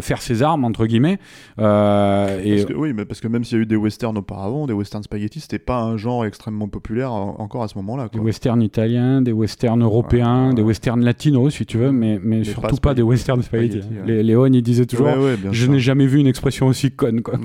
faire 0.00 0.20
ses 0.20 0.42
armes 0.42 0.64
entre 0.64 0.86
guillemets. 0.86 1.18
et 1.58 2.66
oui, 2.74 2.92
mais 2.92 3.04
parce 3.04 3.20
que 3.20 3.28
même 3.28 3.44
s'il 3.44 3.58
y 3.58 3.60
a 3.60 3.62
eu 3.62 3.66
des 3.66 3.76
westerns 3.76 4.18
auparavant, 4.18 4.66
des 4.66 4.72
westerns 4.72 4.89
spaghetti, 5.02 5.40
c'était 5.40 5.58
pas 5.58 5.80
un 5.80 5.96
genre 5.96 6.24
extrêmement 6.24 6.68
populaire 6.68 7.12
encore 7.12 7.62
à 7.62 7.68
ce 7.68 7.76
moment-là. 7.78 8.08
Des 8.12 8.18
westerns 8.18 8.62
italiens, 8.62 9.22
des 9.22 9.32
westerns 9.32 9.82
européens, 9.82 10.48
ouais, 10.48 10.54
des 10.54 10.62
westerns 10.62 11.04
latinos 11.04 11.54
si 11.54 11.66
tu 11.66 11.78
veux, 11.78 11.92
mais, 11.92 12.20
mais, 12.22 12.38
mais 12.38 12.44
surtout 12.44 12.76
pas, 12.76 12.94
des 12.94 13.02
westerns 13.02 13.42
spaghetti. 13.42 13.82
spaghetti 13.82 14.10
ouais. 14.10 14.22
Léon 14.22 14.46
il 14.46 14.62
disait 14.62 14.86
toujours, 14.86 15.06
ouais, 15.06 15.36
je 15.50 15.66
n'ai 15.66 15.80
jamais 15.80 16.06
vu 16.06 16.18
une 16.18 16.26
expression 16.26 16.66
aussi 16.66 16.90
conne. 16.90 17.22
Quoi. 17.22 17.38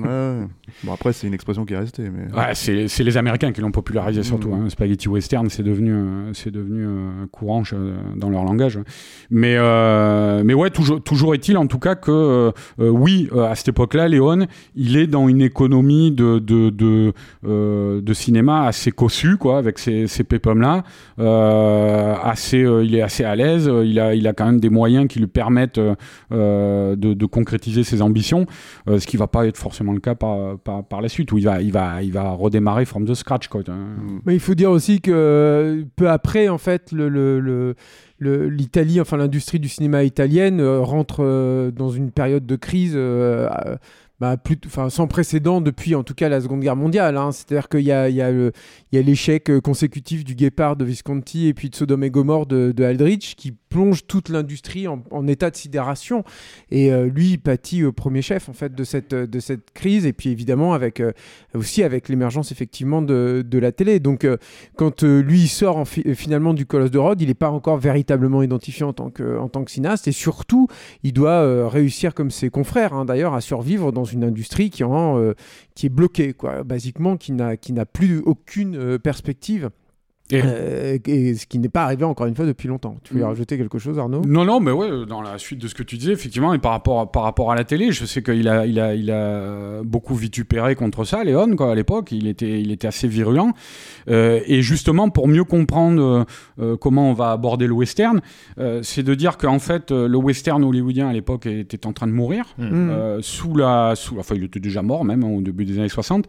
Bon 0.84 0.92
après 0.92 1.12
c'est 1.12 1.26
une 1.26 1.34
expression 1.34 1.64
qui 1.64 1.74
est 1.74 1.78
restée. 1.78 2.10
Mais... 2.10 2.28
C'est 2.54 3.04
les 3.04 3.16
Américains 3.16 3.52
qui 3.52 3.60
l'ont 3.60 3.70
popularisé 3.70 4.22
surtout. 4.22 4.50
Mmh. 4.50 4.66
Hein. 4.66 4.70
Spaghetti 4.70 5.08
western 5.08 5.48
c'est 5.50 5.62
devenu, 5.62 5.92
euh, 5.92 6.32
c'est 6.32 6.50
devenu 6.50 6.84
euh, 6.86 7.26
courant 7.30 7.62
dans 8.16 8.30
leur 8.30 8.44
langage. 8.44 8.78
Mais, 9.30 9.54
euh, 9.56 10.42
mais 10.44 10.54
ouais, 10.54 10.70
toujours, 10.70 11.02
toujours 11.02 11.34
est-il 11.34 11.56
en 11.56 11.66
tout 11.66 11.78
cas 11.78 11.94
que 11.94 12.52
euh, 12.80 12.88
oui, 12.88 13.28
à 13.36 13.54
cette 13.54 13.68
époque-là, 13.68 14.08
Léon, 14.08 14.46
il 14.74 14.96
est 14.96 15.06
dans 15.06 15.28
une 15.28 15.40
économie 15.40 16.10
de, 16.10 16.38
de, 16.38 16.70
de, 16.70 17.12
de 17.42 18.12
cinéma 18.12 18.66
assez 18.66 18.90
cossue, 18.90 19.36
quoi, 19.36 19.58
avec 19.58 19.78
ces, 19.78 20.06
ces 20.06 20.24
pépoms-là. 20.24 20.84
assez, 22.22 22.58
il 22.58 22.94
est 22.94 23.02
assez 23.02 23.24
à 23.24 23.36
l'aise, 23.36 23.70
il 23.84 24.00
a, 24.00 24.14
il 24.14 24.26
a 24.26 24.32
quand 24.32 24.46
même 24.46 24.60
des 24.60 24.70
moyens 24.70 25.08
qui 25.08 25.18
lui 25.18 25.26
permettent 25.26 25.80
de, 26.30 27.26
concrétiser 27.26 27.84
ses 27.84 28.02
ambitions, 28.02 28.46
ce 28.86 29.06
qui 29.06 29.16
va 29.16 29.26
pas 29.26 29.46
être 29.46 29.56
forcément 29.56 29.92
le 29.92 30.00
cas 30.00 30.14
par, 30.14 30.58
par, 30.58 31.00
la 31.00 31.08
suite, 31.08 31.32
où 31.32 31.38
il 31.38 31.44
va, 31.44 31.60
il 31.60 31.72
va, 31.72 32.02
il 32.02 32.12
va 32.12 32.30
redémarrer 32.30 32.84
from 32.84 33.04
the 33.06 33.14
scratch. 33.14 33.48
Quoi. 33.48 33.62
Mais 34.24 34.34
il 34.34 34.40
faut 34.40 34.54
dire 34.54 34.70
aussi 34.70 35.00
que 35.00 35.84
peu 35.96 36.08
après, 36.08 36.48
en 36.48 36.58
fait, 36.58 36.92
l'Italie, 38.20 39.00
enfin 39.00 39.16
l'industrie 39.16 39.60
du 39.60 39.68
cinéma 39.68 40.04
italienne 40.04 40.60
euh, 40.60 40.80
rentre 40.80 41.18
euh, 41.20 41.70
dans 41.70 41.90
une 41.90 42.10
période 42.10 42.46
de 42.46 42.56
crise 42.56 42.94
euh, 42.94 43.48
bah, 44.20 44.36
sans 44.88 45.06
précédent 45.06 45.60
depuis 45.60 45.94
en 45.94 46.02
tout 46.02 46.14
cas 46.14 46.28
la 46.28 46.40
Seconde 46.40 46.60
Guerre 46.60 46.76
mondiale. 46.76 47.16
Hein. 47.16 47.32
C'est-à-dire 47.32 47.68
qu'il 47.68 47.80
y 47.80 47.92
a, 47.92 48.08
il 48.08 48.16
y 48.16 48.22
a 48.22 49.02
l'échec 49.02 49.50
consécutif 49.60 50.24
du 50.24 50.34
Guépard 50.34 50.76
de 50.76 50.84
Visconti 50.84 51.46
et 51.46 51.54
puis 51.54 51.70
de 51.70 51.74
Sodome 51.74 52.04
et 52.04 52.10
Gomorre 52.10 52.46
de, 52.46 52.72
de 52.72 52.84
Aldrich 52.84 53.34
qui 53.36 53.52
plonge 53.76 54.06
toute 54.06 54.30
l'industrie 54.30 54.86
en, 54.88 55.26
état 55.26 55.50
de 55.50 55.56
sidération. 55.56 56.24
Et 56.70 56.90
euh, 56.90 57.06
lui, 57.06 57.32
il 57.32 57.38
pâtit 57.38 57.84
au 57.84 57.92
premier 57.92 58.22
chef 58.22 58.48
en 58.48 58.54
fait 58.54 58.74
de 58.74 58.84
cette, 58.84 59.14
de 59.14 59.40
cette 59.40 59.70
crise 59.72 60.06
et 60.06 60.14
puis 60.14 60.30
évidemment 60.30 60.72
avec, 60.72 61.00
euh, 61.00 61.12
aussi 61.54 61.82
avec 61.82 62.08
l'émergence 62.08 62.52
effectivement 62.52 63.02
de, 63.02 63.44
de, 63.46 63.58
la 63.58 63.72
télé. 63.72 64.00
Donc 64.00 64.24
euh, 64.24 64.38
quand 64.76 65.02
lui 65.02 65.46
sort 65.46 65.76
en 65.76 65.84
fi 65.84 66.14
finalement 66.14 66.54
du 66.54 66.64
Colosse 66.64 66.90
de 66.90 66.98
Rhodes, 66.98 67.20
il 67.20 67.28
n'est 67.28 67.34
pas 67.34 67.50
encore 67.50 67.76
véritablement 67.76 68.42
identifié 68.42 68.84
en 68.84 68.94
tant 68.94 69.10
que, 69.10 69.38
en 69.38 69.48
tant 69.48 69.62
que 69.62 69.70
cinéaste 69.70 70.08
et 70.08 70.12
surtout 70.12 70.68
il 71.02 71.12
doit 71.12 71.68
réussir 71.68 72.14
comme 72.14 72.30
ses 72.30 72.48
confrères 72.48 72.94
hein, 72.94 73.04
d'ailleurs 73.04 73.34
à 73.34 73.40
survivre 73.40 73.92
dans 73.92 74.04
une 74.04 74.24
industrie 74.24 74.70
qui, 74.70 74.82
euh, 74.84 75.34
qui 75.74 75.86
est 75.86 75.90
bloquée, 75.90 76.32
quoi, 76.32 76.62
basiquement, 76.64 77.16
qui 77.16 77.32
n'a 77.32 77.86
plus 77.86 78.18
aucune 78.20 78.76
euh, 78.76 78.98
perspective. 78.98 79.70
Et, 80.30 80.40
euh, 80.44 80.98
et, 81.06 81.34
ce 81.34 81.46
qui 81.46 81.58
n'est 81.58 81.68
pas 81.68 81.84
arrivé 81.84 82.04
encore 82.04 82.26
une 82.26 82.34
fois 82.34 82.46
depuis 82.46 82.68
longtemps. 82.68 82.96
Tu 83.04 83.14
veux 83.14 83.20
mmh. 83.20 83.24
rajouter 83.24 83.58
quelque 83.58 83.78
chose, 83.78 83.98
Arnaud? 83.98 84.22
Non, 84.26 84.44
non, 84.44 84.60
mais 84.60 84.72
ouais, 84.72 85.06
dans 85.06 85.22
la 85.22 85.38
suite 85.38 85.60
de 85.60 85.68
ce 85.68 85.74
que 85.74 85.82
tu 85.82 85.96
disais, 85.96 86.12
effectivement, 86.12 86.52
et 86.52 86.58
par 86.58 86.72
rapport 86.72 87.00
à, 87.00 87.12
par 87.12 87.22
rapport 87.22 87.52
à 87.52 87.54
la 87.54 87.64
télé, 87.64 87.92
je 87.92 88.04
sais 88.04 88.22
qu'il 88.22 88.48
a, 88.48 88.66
il 88.66 88.80
a, 88.80 88.94
il 88.94 89.10
a 89.10 89.82
beaucoup 89.84 90.14
vitupéré 90.14 90.74
contre 90.74 91.04
ça, 91.04 91.22
Léon, 91.22 91.54
quoi, 91.54 91.72
à 91.72 91.74
l'époque. 91.74 92.10
Il 92.10 92.26
était, 92.26 92.60
il 92.60 92.72
était 92.72 92.88
assez 92.88 93.06
virulent. 93.08 93.52
Euh, 94.08 94.40
et 94.46 94.62
justement, 94.62 95.10
pour 95.10 95.28
mieux 95.28 95.44
comprendre 95.44 96.26
euh, 96.60 96.76
comment 96.76 97.10
on 97.10 97.14
va 97.14 97.32
aborder 97.32 97.66
le 97.66 97.72
western, 97.72 98.20
euh, 98.58 98.80
c'est 98.82 99.02
de 99.02 99.14
dire 99.14 99.36
qu'en 99.36 99.58
fait, 99.58 99.90
le 99.90 100.16
western 100.16 100.62
hollywoodien 100.64 101.08
à 101.08 101.12
l'époque 101.12 101.46
était 101.46 101.86
en 101.86 101.92
train 101.92 102.06
de 102.06 102.12
mourir 102.12 102.46
mmh. 102.58 103.20
sous 103.20 103.54
la, 103.54 103.94
sous, 103.94 104.18
enfin, 104.18 104.34
il 104.34 104.44
était 104.44 104.60
déjà 104.60 104.82
mort 104.82 105.04
même 105.04 105.24
hein, 105.24 105.28
au 105.28 105.40
début 105.40 105.64
des 105.64 105.78
années 105.78 105.88
60, 105.88 106.26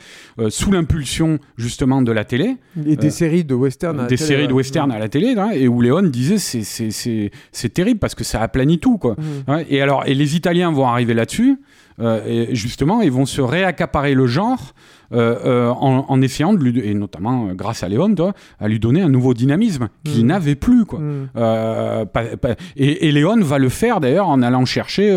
sous 0.49 0.71
l'impulsion 0.71 1.39
justement 1.57 2.01
de 2.01 2.11
la 2.11 2.25
télé. 2.25 2.57
Et 2.85 2.95
des 2.95 3.11
séries 3.11 3.43
de 3.43 3.53
western 3.55 3.86
des 3.93 4.07
télé, 4.07 4.17
séries 4.17 4.47
de 4.47 4.53
western 4.53 4.91
à 4.91 4.99
la 4.99 5.09
télé 5.09 5.35
et 5.53 5.67
où 5.67 5.81
Léon 5.81 6.03
disait 6.03 6.37
c'est 6.37 7.73
terrible 7.73 7.99
parce 7.99 8.15
que 8.15 8.23
ça 8.23 8.41
aplanit 8.41 8.79
tout 8.79 8.97
quoi. 8.97 9.15
Mmh. 9.17 9.51
Ouais, 9.51 9.65
et 9.69 9.81
alors 9.81 10.03
et 10.05 10.13
les 10.13 10.35
Italiens 10.35 10.71
vont 10.71 10.87
arriver 10.87 11.13
là-dessus 11.13 11.59
euh, 11.99 12.21
et 12.27 12.55
justement 12.55 13.01
ils 13.01 13.11
vont 13.11 13.25
se 13.25 13.41
réaccaparer 13.41 14.13
le 14.13 14.27
genre 14.27 14.73
euh, 15.13 15.35
euh, 15.45 15.69
en, 15.69 16.05
en, 16.07 16.21
essayant 16.21 16.53
de 16.53 16.63
lui 16.63 16.79
et 16.79 16.93
notamment 16.93 17.53
grâce 17.53 17.83
à 17.83 17.89
Léon 17.89 18.13
à 18.59 18.67
lui 18.67 18.79
donner 18.79 19.01
un 19.01 19.09
nouveau 19.09 19.33
dynamisme 19.33 19.89
qu'il 20.03 20.25
mmh. 20.25 20.27
n'avait 20.27 20.55
plus 20.55 20.85
quoi. 20.85 20.99
Mmh. 20.99 21.29
Pas, 21.33 22.05
pas, 22.39 22.55
et, 22.75 23.07
et 23.07 23.11
Léon 23.11 23.39
va 23.41 23.57
le 23.57 23.69
faire 23.69 23.99
d'ailleurs 23.99 24.27
en 24.27 24.41
allant 24.41 24.65
chercher 24.65 25.15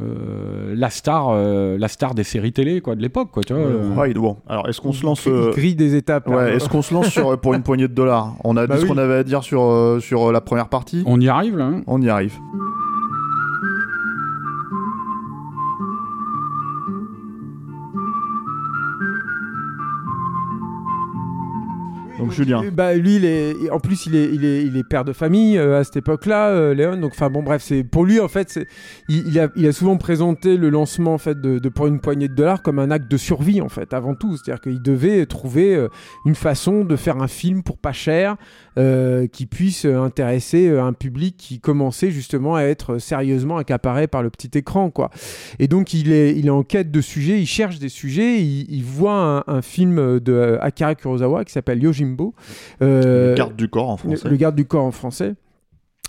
euh, 0.00 0.74
la 0.76 0.90
star, 0.90 1.28
euh, 1.30 1.76
la 1.78 1.88
star 1.88 2.14
des 2.14 2.24
séries 2.24 2.52
télé 2.52 2.80
quoi 2.80 2.94
de 2.94 3.02
l'époque 3.02 3.30
quoi. 3.32 3.42
Tu 3.42 3.52
vois, 3.52 3.62
euh. 3.62 3.94
Ouais, 3.94 4.12
bon. 4.14 4.36
Alors, 4.48 4.68
est-ce 4.68 4.80
qu'on 4.80 4.92
se 4.92 5.04
lance 5.04 5.24
Il 5.26 5.32
euh, 5.32 5.50
grille 5.52 5.74
des 5.74 5.94
étapes. 5.96 6.28
là. 6.28 6.36
Ouais, 6.36 6.54
est-ce 6.56 6.68
qu'on 6.68 6.82
se 6.82 6.94
lance 6.94 7.08
sur, 7.08 7.38
pour 7.40 7.54
une 7.54 7.62
poignée 7.62 7.88
de 7.88 7.92
dollars? 7.94 8.34
On 8.44 8.56
a 8.56 8.66
Bah 8.66 8.74
dit 8.76 8.80
ce 8.82 8.86
oui. 8.86 8.92
qu'on 8.92 8.98
avait 8.98 9.14
à 9.16 9.24
dire 9.24 9.42
sur, 9.42 9.62
euh, 9.62 9.98
sur 10.00 10.30
la 10.32 10.40
première 10.40 10.68
partie. 10.68 11.02
On 11.06 11.20
y 11.20 11.28
arrive 11.28 11.56
là. 11.56 11.64
hein 11.64 11.82
On 11.86 12.00
y 12.00 12.08
arrive. 12.08 12.34
Donc 22.18 22.32
Julien. 22.32 22.64
Bah 22.72 22.94
lui, 22.94 23.16
il 23.16 23.24
est, 23.24 23.70
en 23.70 23.78
plus, 23.80 24.06
il 24.06 24.16
est, 24.16 24.30
il 24.32 24.44
est, 24.44 24.64
il 24.64 24.76
est 24.76 24.84
père 24.84 25.04
de 25.04 25.12
famille 25.12 25.56
euh, 25.56 25.80
à 25.80 25.84
cette 25.84 25.96
époque-là, 25.96 26.48
euh, 26.48 26.74
Léon. 26.74 26.96
Donc, 26.96 27.12
enfin 27.14 27.30
bon, 27.30 27.42
bref, 27.42 27.62
c'est 27.62 27.84
pour 27.84 28.04
lui 28.04 28.20
en 28.20 28.28
fait, 28.28 28.58
il, 29.08 29.28
il 29.28 29.38
a, 29.38 29.48
il 29.56 29.66
a 29.66 29.72
souvent 29.72 29.96
présenté 29.96 30.56
le 30.56 30.68
lancement 30.68 31.14
en 31.14 31.18
fait 31.18 31.40
de, 31.40 31.58
de 31.58 31.68
pour 31.68 31.86
une 31.86 32.00
poignée 32.00 32.28
de 32.28 32.34
dollars 32.34 32.62
comme 32.62 32.78
un 32.78 32.90
acte 32.90 33.10
de 33.10 33.16
survie 33.16 33.60
en 33.60 33.68
fait, 33.68 33.94
avant 33.94 34.14
tout. 34.14 34.36
C'est-à-dire 34.36 34.60
qu'il 34.60 34.82
devait 34.82 35.26
trouver 35.26 35.74
euh, 35.74 35.88
une 36.26 36.34
façon 36.34 36.84
de 36.84 36.96
faire 36.96 37.18
un 37.22 37.28
film 37.28 37.62
pour 37.62 37.78
pas 37.78 37.92
cher, 37.92 38.36
euh, 38.78 39.26
qui 39.26 39.46
puisse 39.46 39.84
intéresser 39.84 40.68
euh, 40.68 40.82
un 40.82 40.92
public 40.92 41.36
qui 41.36 41.58
commençait 41.60 42.10
justement 42.10 42.54
à 42.54 42.62
être 42.62 42.98
sérieusement 42.98 43.56
accaparé 43.58 44.06
par 44.06 44.22
le 44.22 44.30
petit 44.30 44.56
écran, 44.56 44.90
quoi. 44.90 45.10
Et 45.58 45.66
donc 45.68 45.92
il 45.94 46.12
est, 46.12 46.36
il 46.36 46.46
est 46.46 46.50
en 46.50 46.62
quête 46.62 46.90
de 46.90 47.00
sujets, 47.00 47.40
il 47.40 47.46
cherche 47.46 47.78
des 47.78 47.88
sujets, 47.88 48.40
il, 48.40 48.66
il 48.72 48.84
voit 48.84 49.44
un, 49.48 49.54
un 49.54 49.62
film 49.62 50.20
de 50.20 50.58
Akira 50.60 50.94
Kurosawa 50.94 51.44
qui 51.44 51.52
s'appelle 51.52 51.82
Yojimbo. 51.82 52.34
euh, 52.82 53.30
Le 53.30 53.34
garde 53.36 53.56
du 53.56 53.68
corps 53.68 53.90
en 53.90 53.96
français. 53.96 54.22
le, 54.24 54.30
le 54.30 54.36
garde 54.36 54.54
du 54.56 54.64
corps 54.64 54.84
en 54.84 54.92
français. 54.92 55.34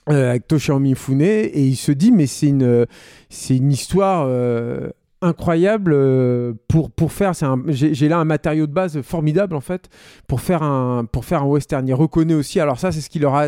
avec 0.07 0.47
Toshiro 0.47 0.79
Mifune 0.79 1.21
et 1.21 1.51
il 1.61 1.75
se 1.75 1.91
dit 1.91 2.11
mais 2.11 2.25
c'est 2.27 2.47
une 2.47 2.85
c'est 3.29 3.57
une 3.57 3.71
histoire 3.71 4.25
euh, 4.27 4.89
incroyable 5.21 5.91
euh, 5.93 6.53
pour 6.69 6.91
pour 6.91 7.11
faire 7.11 7.35
c'est 7.35 7.45
un- 7.45 7.61
j'ai 7.67 8.07
là 8.07 8.19
un 8.19 8.25
matériau 8.25 8.67
de 8.67 8.71
base 8.71 9.01
formidable 9.01 9.53
en 9.55 9.59
fait 9.59 9.89
pour 10.27 10.39
faire 10.39 10.63
un 10.63 11.03
pour 11.03 11.25
faire 11.25 11.43
un 11.43 11.47
western 11.47 11.85
il 11.87 11.93
reconnaît 11.93 12.33
aussi 12.35 12.59
alors 12.61 12.79
ça 12.79 12.91
c'est 12.93 13.01
ce 13.01 13.09
qu'il 13.09 13.25
aura 13.25 13.47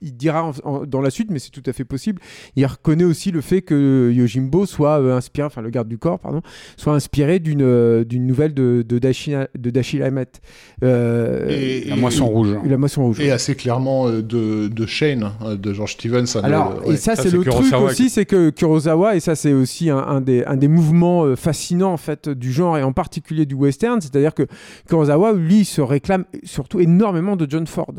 il 0.00 0.16
dira 0.16 0.42
en- 0.44 0.52
en- 0.68 0.84
dans 0.84 1.00
la 1.00 1.10
suite 1.10 1.28
mais 1.30 1.38
c'est 1.38 1.50
tout 1.50 1.62
à 1.66 1.72
fait 1.72 1.84
possible 1.84 2.20
il 2.56 2.66
reconnaît 2.66 3.04
aussi 3.04 3.30
le 3.30 3.40
fait 3.40 3.62
que 3.62 4.10
Yojimbo 4.12 4.66
soit 4.66 5.00
euh, 5.00 5.16
inspiré 5.16 5.46
enfin 5.46 5.62
le 5.62 5.70
garde 5.70 5.86
du 5.88 5.96
corps 5.98 6.18
pardon 6.18 6.42
soit 6.76 6.92
inspiré 6.94 7.38
d'une 7.38 7.62
euh, 7.62 8.04
d'une 8.04 8.26
nouvelle 8.26 8.52
de 8.54 8.84
de 8.86 8.98
Dashiell 8.98 9.48
de 9.56 9.70
Dashiell 9.70 10.02
Hammett 10.02 10.40
Euh, 10.82 11.46
Et- 11.48 11.84
La 11.88 11.96
moisson 11.96 12.26
rouge. 12.26 12.56
la 12.66 12.76
moisson 12.78 13.04
rouge 13.04 13.20
Et 13.20 13.30
assez 13.30 13.54
clairement 13.54 14.08
euh, 14.08 14.22
de, 14.22 14.66
de 14.68 14.86
Shane, 14.86 15.30
euh, 15.44 15.56
de 15.56 15.72
George 15.72 15.92
Stevens. 15.92 16.24
Alors, 16.42 16.74
de- 16.80 16.88
ouais. 16.88 16.94
et 16.94 16.96
ça, 16.96 17.14
ça, 17.14 17.22
c'est 17.22 17.30
le 17.30 17.40
truc 17.42 17.50
Kurosawa 17.52 17.90
aussi, 17.90 18.10
c'est 18.10 18.24
que 18.24 18.50
Kurosawa, 18.50 19.14
et 19.16 19.20
ça, 19.20 19.34
c'est 19.36 19.52
aussi 19.52 19.90
un, 19.90 19.98
un 19.98 20.20
des, 20.20 20.44
un 20.44 20.56
des 20.56 20.68
mouvements 20.68 21.11
euh, 21.20 21.36
fascinants, 21.36 21.92
en 21.92 21.96
fait, 21.98 22.28
du 22.28 22.50
genre, 22.52 22.78
et 22.78 22.82
en 22.82 22.92
particulier 22.92 23.46
du 23.46 23.54
western, 23.54 24.00
c'est-à-dire 24.00 24.34
que 24.34 24.44
Kurosawa, 24.88 25.32
lui, 25.32 25.64
se 25.64 25.80
réclame 25.80 26.24
surtout 26.44 26.80
énormément 26.80 27.36
de 27.36 27.46
John 27.48 27.66
Ford, 27.66 27.94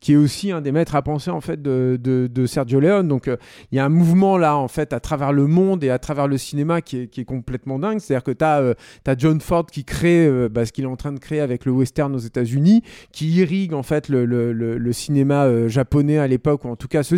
qui 0.00 0.14
est 0.14 0.16
aussi 0.16 0.50
un 0.52 0.60
des 0.60 0.72
maîtres 0.72 0.96
à 0.96 1.02
penser, 1.02 1.30
en 1.30 1.40
fait, 1.40 1.62
de, 1.62 1.98
de, 2.02 2.28
de 2.32 2.46
Sergio 2.46 2.80
Leone. 2.80 3.08
Donc, 3.08 3.28
euh, 3.28 3.36
il 3.70 3.76
y 3.76 3.78
a 3.78 3.84
un 3.84 3.88
mouvement, 3.88 4.36
là, 4.38 4.56
en 4.56 4.68
fait, 4.68 4.92
à 4.92 5.00
travers 5.00 5.32
le 5.32 5.46
monde 5.46 5.84
et 5.84 5.90
à 5.90 5.98
travers 5.98 6.26
le 6.28 6.38
cinéma 6.38 6.80
qui 6.80 7.02
est, 7.02 7.06
qui 7.06 7.20
est 7.20 7.24
complètement 7.24 7.78
dingue. 7.78 8.00
C'est-à-dire 8.00 8.24
que 8.24 8.32
tu 8.32 8.44
as, 8.44 8.74
John 9.18 9.40
Ford 9.40 9.66
qui 9.66 9.84
crée 9.84 10.26
euh, 10.26 10.48
bah, 10.48 10.66
ce 10.66 10.72
qu'il 10.72 10.84
est 10.84 10.88
en 10.88 10.96
train 10.96 11.12
de 11.12 11.18
créer 11.20 11.40
avec 11.40 11.64
le 11.64 11.72
western 11.72 12.14
aux 12.14 12.18
États-Unis, 12.18 12.82
qui 13.12 13.28
irrigue, 13.28 13.72
en 13.74 13.82
fait, 13.82 14.08
le, 14.08 14.24
le, 14.24 14.52
le- 14.52 14.78
le 14.78 14.92
cinéma 14.92 15.44
euh, 15.44 15.68
japonais 15.68 16.18
à 16.18 16.26
l'époque, 16.26 16.64
ou 16.64 16.68
en 16.68 16.76
tout 16.76 16.88
cas 16.88 17.02
ce 17.02 17.16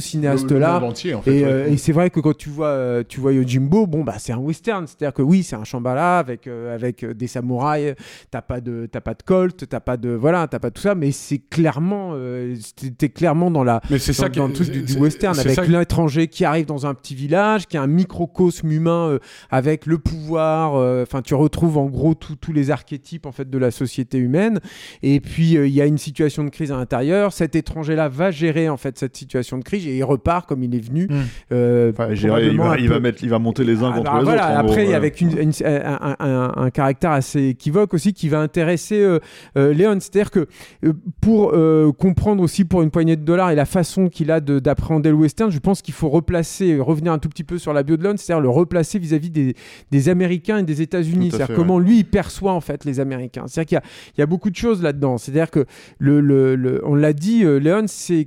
entier, 0.84 1.14
en 1.14 1.22
fait. 1.22 1.30
Et, 1.30 1.44
ouais. 1.44 1.50
euh, 1.50 1.70
et 1.70 1.76
c'est 1.76 1.92
vrai 1.92 2.10
que 2.10 2.20
quand 2.20 2.36
tu 2.36 2.48
vois, 2.48 2.68
euh, 2.68 3.02
tu 3.06 3.20
vois 3.20 3.32
Yojimbo, 3.32 3.86
bon 3.86 4.04
bah 4.04 4.14
c'est 4.18 4.32
un 4.32 4.38
western, 4.38 4.86
c'est-à-dire 4.86 5.12
que 5.14 5.22
oui 5.22 5.37
c'est 5.42 5.56
un 5.56 5.64
Shambhala 5.64 6.18
avec 6.18 6.46
euh, 6.46 6.74
avec 6.74 7.02
euh, 7.04 7.14
des 7.14 7.26
samouraïs, 7.26 7.94
t'as 8.30 8.42
pas 8.42 8.60
de 8.60 8.88
t'as 8.90 9.00
pas 9.00 9.14
de 9.14 9.22
Colt, 9.22 9.64
t'as 9.68 9.80
pas 9.80 9.96
de 9.96 10.10
voilà, 10.10 10.46
t'as 10.48 10.58
pas 10.58 10.70
tout 10.70 10.82
ça, 10.82 10.94
mais 10.94 11.10
c'est 11.12 11.38
clairement 11.38 12.10
euh, 12.14 12.54
t'es- 12.96 13.08
clairement 13.08 13.50
dans 13.50 13.64
la 13.64 13.80
Mais 13.90 13.98
c'est 13.98 14.12
dans, 14.12 14.18
ça 14.24 14.28
qui 14.30 14.38
dans 14.38 14.46
le 14.48 14.52
truc 14.52 14.70
du, 14.70 14.96
western 14.98 15.34
c'est 15.34 15.40
avec 15.40 15.54
ça- 15.54 15.64
l'étranger 15.64 16.28
qui 16.28 16.44
arrive 16.44 16.66
dans 16.66 16.86
un 16.86 16.94
petit 16.94 17.14
village, 17.14 17.66
qui 17.66 17.76
a 17.76 17.82
un 17.82 17.86
microcosme 17.86 18.70
humain 18.70 19.08
euh, 19.10 19.18
avec 19.50 19.86
le 19.86 19.98
pouvoir. 19.98 20.76
euh, 20.76 21.02
Enfin, 21.02 21.22
tu 21.22 21.34
retrouves 21.34 21.78
en 21.78 21.86
gros 21.86 22.14
tous 22.14 22.36
tous 22.36 22.52
les 22.52 22.70
archétypes 22.70 23.26
en 23.26 23.32
fait 23.32 23.48
de 23.48 23.58
la 23.58 23.70
société 23.70 24.18
humaine. 24.18 24.60
Et 25.02 25.20
puis 25.20 25.56
euh, 25.56 25.66
il 25.66 25.72
y 25.74 25.80
a 25.80 25.86
une 25.86 25.98
situation 25.98 26.44
de 26.44 26.50
crise 26.50 26.72
à 26.72 26.76
l'intérieur. 26.76 27.32
Cet 27.32 27.56
étranger-là 27.56 28.08
va 28.08 28.30
gérer 28.30 28.68
en 28.68 28.76
fait 28.76 28.98
cette 28.98 29.16
situation 29.16 29.58
de 29.58 29.64
crise 29.64 29.86
et 29.86 29.96
il 29.96 30.04
repart 30.04 30.48
comme 30.48 30.62
il 30.62 30.74
est 30.74 30.84
venu. 30.84 31.06
Mm. 31.08 31.14
euh, 31.52 31.90
Enfin, 31.92 32.14
dirais, 32.20 32.46
il, 32.46 32.58
va, 32.58 32.78
il 32.78 32.88
mettre, 33.00 33.22
il 33.22 33.30
va 33.30 33.38
monter 33.38 33.64
les 33.64 33.82
uns 33.82 33.90
ah 33.92 33.96
contre 33.98 34.12
bah 34.12 34.18
les 34.18 34.24
voilà, 34.24 34.48
autres. 34.50 34.58
après, 34.60 34.82
gros, 34.84 34.90
ouais. 34.90 34.94
avec 34.94 35.20
une, 35.20 35.27
une- 35.36 35.52
un, 35.64 36.16
un- 36.18 36.52
un 36.56 36.70
caractère 36.70 37.10
assez 37.12 37.48
équivoque 37.48 37.94
aussi 37.94 38.12
qui 38.12 38.28
va 38.28 38.40
intéresser 38.40 39.00
euh, 39.00 39.18
euh, 39.56 39.72
Léon. 39.72 39.98
C'est-à-dire 40.00 40.30
que 40.30 40.46
euh, 40.84 40.92
pour 41.20 41.52
euh, 41.54 41.92
comprendre 41.92 42.42
aussi 42.42 42.64
pour 42.64 42.82
une 42.82 42.90
poignée 42.90 43.16
de 43.16 43.24
dollars 43.24 43.50
et 43.50 43.54
la 43.54 43.64
façon 43.66 44.08
qu'il 44.08 44.30
a 44.30 44.40
de- 44.40 44.58
d'appréhender 44.58 45.10
le 45.10 45.16
western, 45.16 45.50
je 45.50 45.58
pense 45.58 45.82
qu'il 45.82 45.94
faut 45.94 46.08
replacer, 46.08 46.78
revenir 46.78 47.12
un 47.12 47.18
tout 47.18 47.28
petit 47.28 47.44
peu 47.44 47.58
sur 47.58 47.72
la 47.72 47.82
bio 47.82 47.96
de 47.96 48.02
Léon, 48.02 48.14
c'est-à-dire 48.16 48.40
le 48.42 48.48
replacer 48.48 48.98
vis-à-vis 48.98 49.30
des, 49.30 49.54
des 49.90 50.08
Américains 50.08 50.58
et 50.58 50.62
des 50.62 50.82
États-Unis. 50.82 51.30
C'est-à-dire 51.30 51.56
comment 51.56 51.78
lui 51.78 51.98
il 51.98 52.04
perçoit 52.04 52.52
en 52.52 52.60
fait 52.60 52.84
les 52.84 53.00
Américains. 53.00 53.44
C'est-à-dire 53.46 53.80
qu'il 53.80 54.14
y 54.16 54.20
y 54.20 54.22
a 54.22 54.26
beaucoup 54.26 54.50
de 54.50 54.56
choses 54.56 54.82
là-dedans. 54.82 55.18
C'est-à-dire 55.18 55.50
que 55.50 55.64
le, 55.98 56.20
le- 56.20 56.56
le- 56.56 56.80
on 56.84 56.94
l'a 56.94 57.12
dit, 57.12 57.44
Léon, 57.44 57.84
c'est 57.86 58.26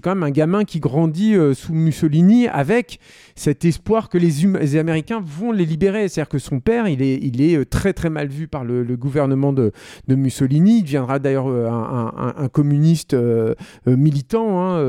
quand 0.00 0.14
même 0.14 0.22
un 0.22 0.30
gamin 0.30 0.64
qui 0.64 0.80
grandit 0.80 1.34
sous 1.54 1.74
Mussolini 1.74 2.48
avec 2.48 2.98
cet 3.34 3.64
espoir 3.64 4.08
que 4.08 4.18
les, 4.18 4.44
hum- 4.44 4.58
les 4.58 4.76
Américains 4.76 5.22
vont 5.24 5.52
les 5.52 5.64
libérer. 5.64 6.01
C'est-à-dire 6.08 6.28
que 6.28 6.38
son 6.38 6.60
père, 6.60 6.88
il 6.88 7.02
est, 7.02 7.18
il 7.22 7.40
est 7.42 7.56
euh, 7.56 7.64
très 7.64 7.92
très 7.92 8.10
mal 8.10 8.28
vu 8.28 8.48
par 8.48 8.64
le, 8.64 8.82
le 8.82 8.96
gouvernement 8.96 9.52
de, 9.52 9.72
de 10.08 10.14
Mussolini. 10.14 10.78
Il 10.78 10.82
deviendra 10.84 11.18
d'ailleurs 11.18 11.48
euh, 11.48 11.68
un, 11.68 12.12
un- 12.16 12.34
un 12.44 12.48
communiste 12.48 13.14
euh, 13.14 13.54
militant 13.86 14.60
hein, 14.60 14.80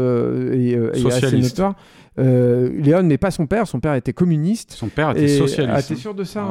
et, 0.53 0.71
et 0.71 0.77
Socialiste. 0.99 1.61
Euh, 2.19 2.69
Léon 2.79 3.03
n'est 3.03 3.17
pas 3.17 3.31
son 3.31 3.47
père, 3.47 3.67
son 3.67 3.79
père 3.79 3.95
était 3.95 4.13
communiste. 4.13 4.73
Son 4.73 4.87
père 4.87 5.11
était 5.11 5.27
socialiste. 5.27 5.73
Ah, 5.75 5.81
t'es 5.81 5.95
sûr 5.95 6.13
de 6.13 6.23
ça 6.23 6.45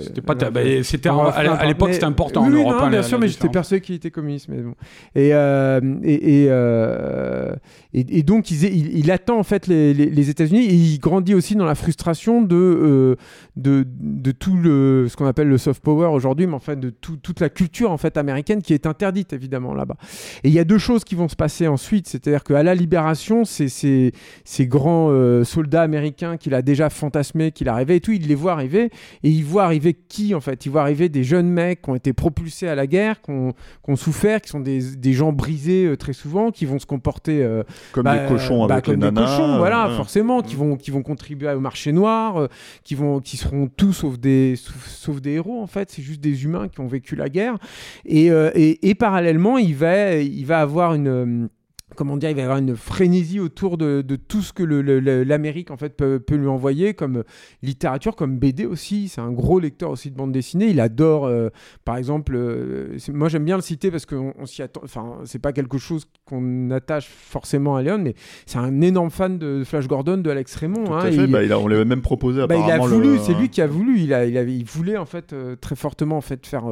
C'était 0.00 0.20
pas. 0.20 0.34
bah, 0.34 0.60
c'était 0.82 1.08
à 1.08 1.66
l'époque, 1.66 1.92
c'était 1.94 2.04
important 2.04 2.42
oui, 2.46 2.48
en 2.48 2.58
Europe. 2.62 2.72
non, 2.82 2.88
bien 2.88 2.98
la- 2.98 3.02
sûr, 3.02 3.18
la 3.18 3.22
mais 3.22 3.28
j'étais 3.28 3.48
persuadé 3.48 3.80
qu'il 3.80 3.94
était 3.94 4.10
communiste. 4.10 4.48
Mais 4.48 4.58
bon. 4.58 4.74
Et, 5.14 5.30
euh, 5.34 5.80
et, 6.02 6.42
et, 6.44 6.46
euh, 6.50 7.54
et, 7.94 8.18
et 8.18 8.22
donc, 8.22 8.50
il, 8.50 8.62
il, 8.64 8.98
il 8.98 9.10
attend 9.10 9.38
en 9.38 9.42
fait 9.42 9.66
les, 9.66 9.94
les, 9.94 10.06
les 10.10 10.30
États-Unis 10.30 10.64
et 10.66 10.74
il 10.74 10.98
grandit 10.98 11.34
aussi 11.34 11.54
dans 11.56 11.64
la 11.64 11.74
frustration 11.74 12.42
de, 12.42 12.54
euh, 12.56 13.16
de, 13.56 13.86
de 14.00 14.30
tout 14.32 14.56
le, 14.56 15.06
ce 15.08 15.16
qu'on 15.16 15.26
appelle 15.26 15.48
le 15.48 15.58
soft 15.58 15.82
power 15.82 16.08
aujourd'hui, 16.08 16.46
mais 16.46 16.54
en 16.54 16.58
fait 16.60 16.78
de 16.78 16.90
tout- 16.90 17.16
toute 17.16 17.40
la 17.40 17.48
culture 17.48 17.90
en 17.90 17.96
fait 17.96 18.16
américaine 18.16 18.62
qui 18.62 18.74
est 18.74 18.86
interdite 18.86 19.32
évidemment 19.32 19.74
là-bas. 19.74 19.96
Et 20.44 20.48
il 20.48 20.54
y 20.54 20.58
a 20.58 20.64
deux 20.64 20.78
choses 20.78 21.04
qui 21.04 21.14
vont 21.14 21.28
se 21.28 21.36
passer 21.36 21.66
ensuite, 21.66 22.08
c'est-à-dire 22.08 22.44
qu'à 22.44 22.62
la 22.62 22.74
libération, 22.74 23.44
c'est 23.44 24.12
ces, 24.50 24.66
grands 24.66 25.08
euh, 25.10 25.44
soldats 25.44 25.82
américains 25.82 26.36
qu'il 26.36 26.54
a 26.54 26.62
déjà 26.62 26.90
fantasmés, 26.90 27.52
qu'il 27.52 27.68
a 27.68 27.74
rêvé 27.74 27.96
et 27.96 28.00
tout, 28.00 28.12
il 28.12 28.26
les 28.26 28.34
voit 28.34 28.52
arriver 28.52 28.90
et 29.22 29.30
il 29.30 29.44
voit 29.44 29.64
arriver 29.64 29.94
qui 29.94 30.34
en 30.34 30.40
fait? 30.40 30.66
Il 30.66 30.70
voit 30.70 30.82
arriver 30.82 31.08
des 31.08 31.22
jeunes 31.24 31.48
mecs 31.48 31.82
qui 31.82 31.90
ont 31.90 31.94
été 31.94 32.12
propulsés 32.12 32.68
à 32.68 32.74
la 32.74 32.86
guerre, 32.86 33.20
qui 33.20 33.30
ont, 33.30 33.52
qui 33.52 33.90
ont 33.90 33.96
souffert, 33.96 34.40
qui 34.40 34.48
sont 34.48 34.60
des, 34.60 34.96
des 34.96 35.12
gens 35.12 35.32
brisés 35.32 35.86
euh, 35.86 35.96
très 35.96 36.12
souvent, 36.12 36.50
qui 36.50 36.64
vont 36.64 36.78
se 36.78 36.86
comporter 36.86 37.42
euh, 37.42 37.62
comme 37.92 38.04
bah, 38.04 38.18
des 38.18 38.28
cochons 38.28 38.66
bah, 38.66 38.74
avec 38.74 38.86
comme 38.86 38.94
les 38.94 39.00
des 39.00 39.12
nanas. 39.12 39.36
cochons, 39.36 39.58
voilà, 39.58 39.90
forcément, 39.96 40.42
qui 40.42 40.56
vont, 40.56 40.76
qui 40.76 40.90
vont 40.90 41.02
contribuer 41.02 41.52
au 41.52 41.60
marché 41.60 41.92
noir, 41.92 42.48
qui, 42.82 42.94
vont, 42.94 43.20
qui 43.20 43.36
seront 43.36 43.68
tous 43.68 43.92
sauf 43.92 44.18
des, 44.18 44.56
sauf, 44.56 44.86
sauf 44.88 45.20
des 45.20 45.32
héros, 45.32 45.62
en 45.62 45.66
fait. 45.66 45.90
C'est 45.90 46.02
juste 46.02 46.20
des 46.20 46.44
humains 46.44 46.68
qui 46.68 46.80
ont 46.80 46.88
vécu 46.88 47.14
la 47.14 47.28
guerre. 47.28 47.58
Et, 48.04 48.26
et, 48.26 48.88
et 48.88 48.94
parallèlement, 48.94 49.58
il 49.58 49.74
va, 49.76 50.14
il 50.16 50.44
va 50.44 50.60
avoir 50.60 50.94
une. 50.94 51.48
Comment 51.96 52.16
dire, 52.16 52.30
il 52.30 52.34
va 52.36 52.40
y 52.40 52.44
avoir 52.44 52.58
une 52.58 52.76
frénésie 52.76 53.40
autour 53.40 53.76
de, 53.76 54.02
de 54.02 54.16
tout 54.16 54.42
ce 54.42 54.52
que 54.52 54.62
l'Amérique 54.62 55.70
en 55.70 55.76
fait 55.76 55.96
peut, 55.96 56.18
peut 56.20 56.36
lui 56.36 56.46
envoyer 56.46 56.94
comme 56.94 57.24
littérature, 57.62 58.16
comme 58.16 58.38
BD 58.38 58.64
aussi. 58.66 59.08
C'est 59.08 59.20
un 59.20 59.32
gros 59.32 59.58
lecteur 59.60 59.90
aussi 59.90 60.10
de 60.10 60.16
bande 60.16 60.32
dessinée. 60.32 60.68
Il 60.68 60.80
adore, 60.80 61.26
euh, 61.26 61.48
par 61.84 61.96
exemple, 61.96 62.34
euh, 62.36 62.96
moi 63.12 63.28
j'aime 63.28 63.44
bien 63.44 63.56
le 63.56 63.62
citer 63.62 63.90
parce 63.90 64.06
que 64.06 64.14
on, 64.14 64.32
on 64.38 64.46
s'y 64.46 64.62
attend. 64.62 64.80
Enfin, 64.84 65.18
c'est 65.24 65.38
pas 65.40 65.52
quelque 65.52 65.78
chose 65.78 66.06
qu'on 66.24 66.70
attache 66.70 67.08
forcément 67.08 67.76
à 67.76 67.82
Léon, 67.82 67.98
mais 67.98 68.14
c'est 68.46 68.58
un 68.58 68.80
énorme 68.80 69.10
fan 69.10 69.38
de 69.38 69.62
Flash 69.64 69.86
Gordon, 69.88 70.18
de 70.18 70.30
Alex 70.30 70.54
Raymond. 70.56 70.84
Tout 70.84 70.92
hein, 70.94 71.00
à 71.04 71.08
et 71.08 71.12
fait. 71.12 71.26
Bah, 71.26 71.42
il 71.42 71.52
a- 71.52 71.58
on 71.58 71.66
l'avait 71.68 71.84
même 71.84 72.02
proposé 72.02 72.46
bah, 72.46 72.54
il 72.56 72.60
a 72.62 72.74
apparemment. 72.74 72.86
voulu, 72.86 73.12
le- 73.14 73.18
c'est 73.18 73.34
lui 73.34 73.48
qui 73.48 73.60
a 73.60 73.66
voulu. 73.66 73.98
Il, 74.00 74.14
a, 74.14 74.24
il, 74.26 74.36
avait, 74.38 74.54
il 74.56 74.64
voulait 74.64 74.96
en 74.96 75.06
fait 75.06 75.32
euh, 75.32 75.56
très 75.60 75.76
fortement 75.76 76.16
en 76.16 76.20
fait 76.22 76.46
faire, 76.46 76.64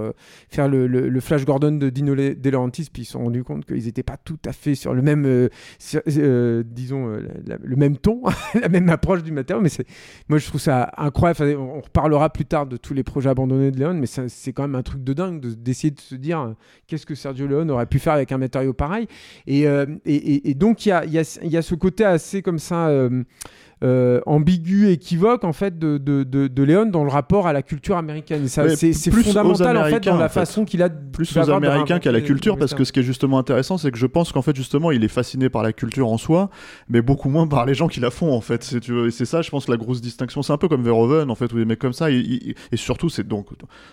faire 0.48 0.68
le, 0.68 0.86
le- 0.86 1.08
le 1.08 1.20
Flash 1.20 1.44
Gordon 1.44 1.72
de 1.72 1.90
Dino 1.90 2.14
De 2.14 2.50
Laurentiis, 2.50 2.88
puis 2.92 3.02
ils 3.02 3.04
se 3.04 3.12
sont 3.12 3.24
rendus 3.24 3.44
compte 3.44 3.64
qu'ils 3.64 3.84
n'étaient 3.84 4.02
pas 4.02 4.16
tout 4.16 4.38
à 4.46 4.52
fait 4.52 4.74
sur 4.74 4.94
le 4.94 5.02
même, 5.08 5.26
euh, 5.26 5.48
euh, 6.08 6.62
disons, 6.64 7.08
euh, 7.08 7.20
le 7.62 7.76
même 7.76 7.96
ton, 7.96 8.22
la 8.60 8.68
même 8.68 8.88
approche 8.88 9.22
du 9.22 9.32
matériau. 9.32 9.62
Mais 9.62 9.70
moi 10.28 10.38
je 10.38 10.46
trouve 10.46 10.60
ça 10.60 10.90
incroyable. 10.96 11.56
On 11.58 11.80
reparlera 11.80 12.30
plus 12.30 12.44
tard 12.46 12.66
de 12.66 12.76
tous 12.76 12.94
les 12.94 13.02
projets 13.02 13.30
abandonnés 13.30 13.70
de 13.70 13.78
Léon, 13.78 13.94
mais 13.94 14.06
c'est 14.06 14.52
quand 14.52 14.62
même 14.62 14.74
un 14.74 14.82
truc 14.82 15.02
de 15.04 15.12
dingue 15.12 15.40
de- 15.40 15.54
d'essayer 15.54 15.90
de 15.90 16.00
se 16.00 16.14
dire 16.14 16.54
qu'est-ce 16.86 17.06
que 17.06 17.14
Sergio 17.14 17.46
Leone 17.46 17.70
aurait 17.70 17.86
pu 17.86 17.98
faire 17.98 18.12
avec 18.14 18.32
un 18.32 18.38
matériau 18.38 18.72
pareil. 18.72 19.06
Et, 19.46 19.64
et, 20.06 20.54
donc 20.54 20.86
il 20.86 20.90
y 20.90 20.92
a, 20.92 21.04
y 21.04 21.18
a- 21.18 21.38
y 21.42 21.56
a 21.56 21.62
ce 21.62 21.74
côté 21.74 22.04
assez 22.04 22.42
comme 22.42 22.58
ça. 22.58 22.90
Euh, 23.82 23.98
euh, 24.08 24.20
ambigu, 24.26 24.88
équivoque 24.90 25.44
en 25.44 25.52
fait 25.52 25.78
de, 25.78 25.98
de, 25.98 26.22
de, 26.22 26.46
de 26.46 26.62
Léon 26.62 26.86
dans 26.86 27.04
le 27.04 27.10
rapport 27.10 27.46
à 27.46 27.52
la 27.52 27.62
culture 27.62 27.96
américaine. 27.96 28.46
C'est 28.48 28.92
fondamental 29.10 29.76
en 29.76 29.84
fait 29.84 30.00
dans 30.04 30.16
la 30.16 30.26
en 30.26 30.28
fait. 30.28 30.34
façon 30.40 30.64
qu'il 30.64 30.82
a 30.82 30.88
de- 30.88 30.94
plus 31.12 31.36
aux 31.36 31.50
Américains 31.50 31.98
qu'à 31.98 32.12
la 32.12 32.20
culture, 32.20 32.56
parce 32.58 32.74
que 32.74 32.84
ce 32.84 32.92
qui 32.92 33.00
est 33.00 33.02
justement 33.02 33.38
intéressant, 33.38 33.76
c'est 33.78 33.90
que 33.90 33.98
je 33.98 34.06
pense 34.06 34.32
qu'en 34.32 34.42
fait, 34.42 34.54
justement, 34.54 34.90
il 34.90 35.02
est 35.04 35.08
fasciné 35.08 35.48
par 35.48 35.62
la 35.62 35.72
culture 35.72 36.08
en 36.08 36.18
soi, 36.18 36.48
mais 36.88 37.02
beaucoup 37.02 37.28
moins 37.28 37.46
par 37.46 37.66
les 37.66 37.74
gens 37.74 37.88
qui 37.88 38.00
la 38.00 38.10
font, 38.10 38.32
en 38.32 38.40
fait. 38.40 38.62
C'est, 38.62 39.24
ça, 39.24 39.42
je 39.42 39.50
pense, 39.50 39.68
la 39.68 39.76
grosse 39.76 40.00
distinction. 40.00 40.42
C'est 40.42 40.52
un 40.52 40.58
peu 40.58 40.68
comme 40.68 40.82
Verhoeven, 40.82 41.30
en 41.30 41.34
fait, 41.34 41.52
ou 41.52 41.56
des 41.56 41.64
mecs 41.64 41.78
comme 41.78 41.92
ça. 41.92 42.10
Et, 42.10 42.18
et- 42.18 42.54
et 42.72 42.76
surtout, 42.76 43.08
c'est 43.08 43.26
donc 43.26 43.46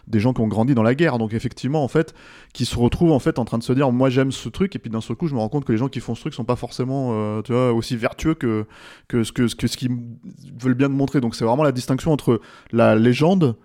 des 0.07 0.19
gens 0.19 0.33
qui 0.33 0.41
ont 0.41 0.47
grandi 0.47 0.75
dans 0.75 0.83
la 0.83 0.95
guerre, 0.95 1.17
donc 1.17 1.33
effectivement, 1.33 1.83
en 1.83 1.87
fait, 1.87 2.13
qui 2.53 2.65
se 2.65 2.77
retrouvent, 2.77 3.11
en 3.11 3.19
fait, 3.19 3.39
en 3.39 3.45
train 3.45 3.57
de 3.57 3.63
se 3.63 3.73
dire, 3.73 3.91
moi, 3.91 4.09
j'aime 4.09 4.31
ce 4.31 4.49
truc, 4.49 4.75
et 4.75 4.79
puis 4.79 4.89
d'un 4.91 5.01
seul 5.01 5.15
coup, 5.15 5.27
je 5.27 5.33
me 5.33 5.39
rends 5.39 5.49
compte 5.49 5.65
que 5.65 5.71
les 5.71 5.77
gens 5.77 5.87
qui 5.89 5.99
font 5.99 6.15
ce 6.15 6.21
truc 6.21 6.33
sont 6.33 6.43
pas 6.45 6.55
forcément, 6.55 7.11
euh, 7.13 7.41
tu 7.41 7.53
vois, 7.53 7.73
aussi 7.73 7.95
vertueux 7.95 8.33
que, 8.35 8.65
que 9.07 9.23
ce 9.23 9.31
que, 9.31 9.47
ce 9.47 9.55
que 9.55 9.67
ce 9.75 9.79
qu'ils 9.79 9.91
veulent 10.59 10.73
bien 10.73 10.87
montrer. 10.87 11.21
Donc, 11.21 11.35
c'est 11.35 11.45
vraiment 11.45 11.63
la 11.63 11.71
distinction 11.71 12.11
entre 12.11 12.41
la 12.71 12.95
légende, 12.95 13.55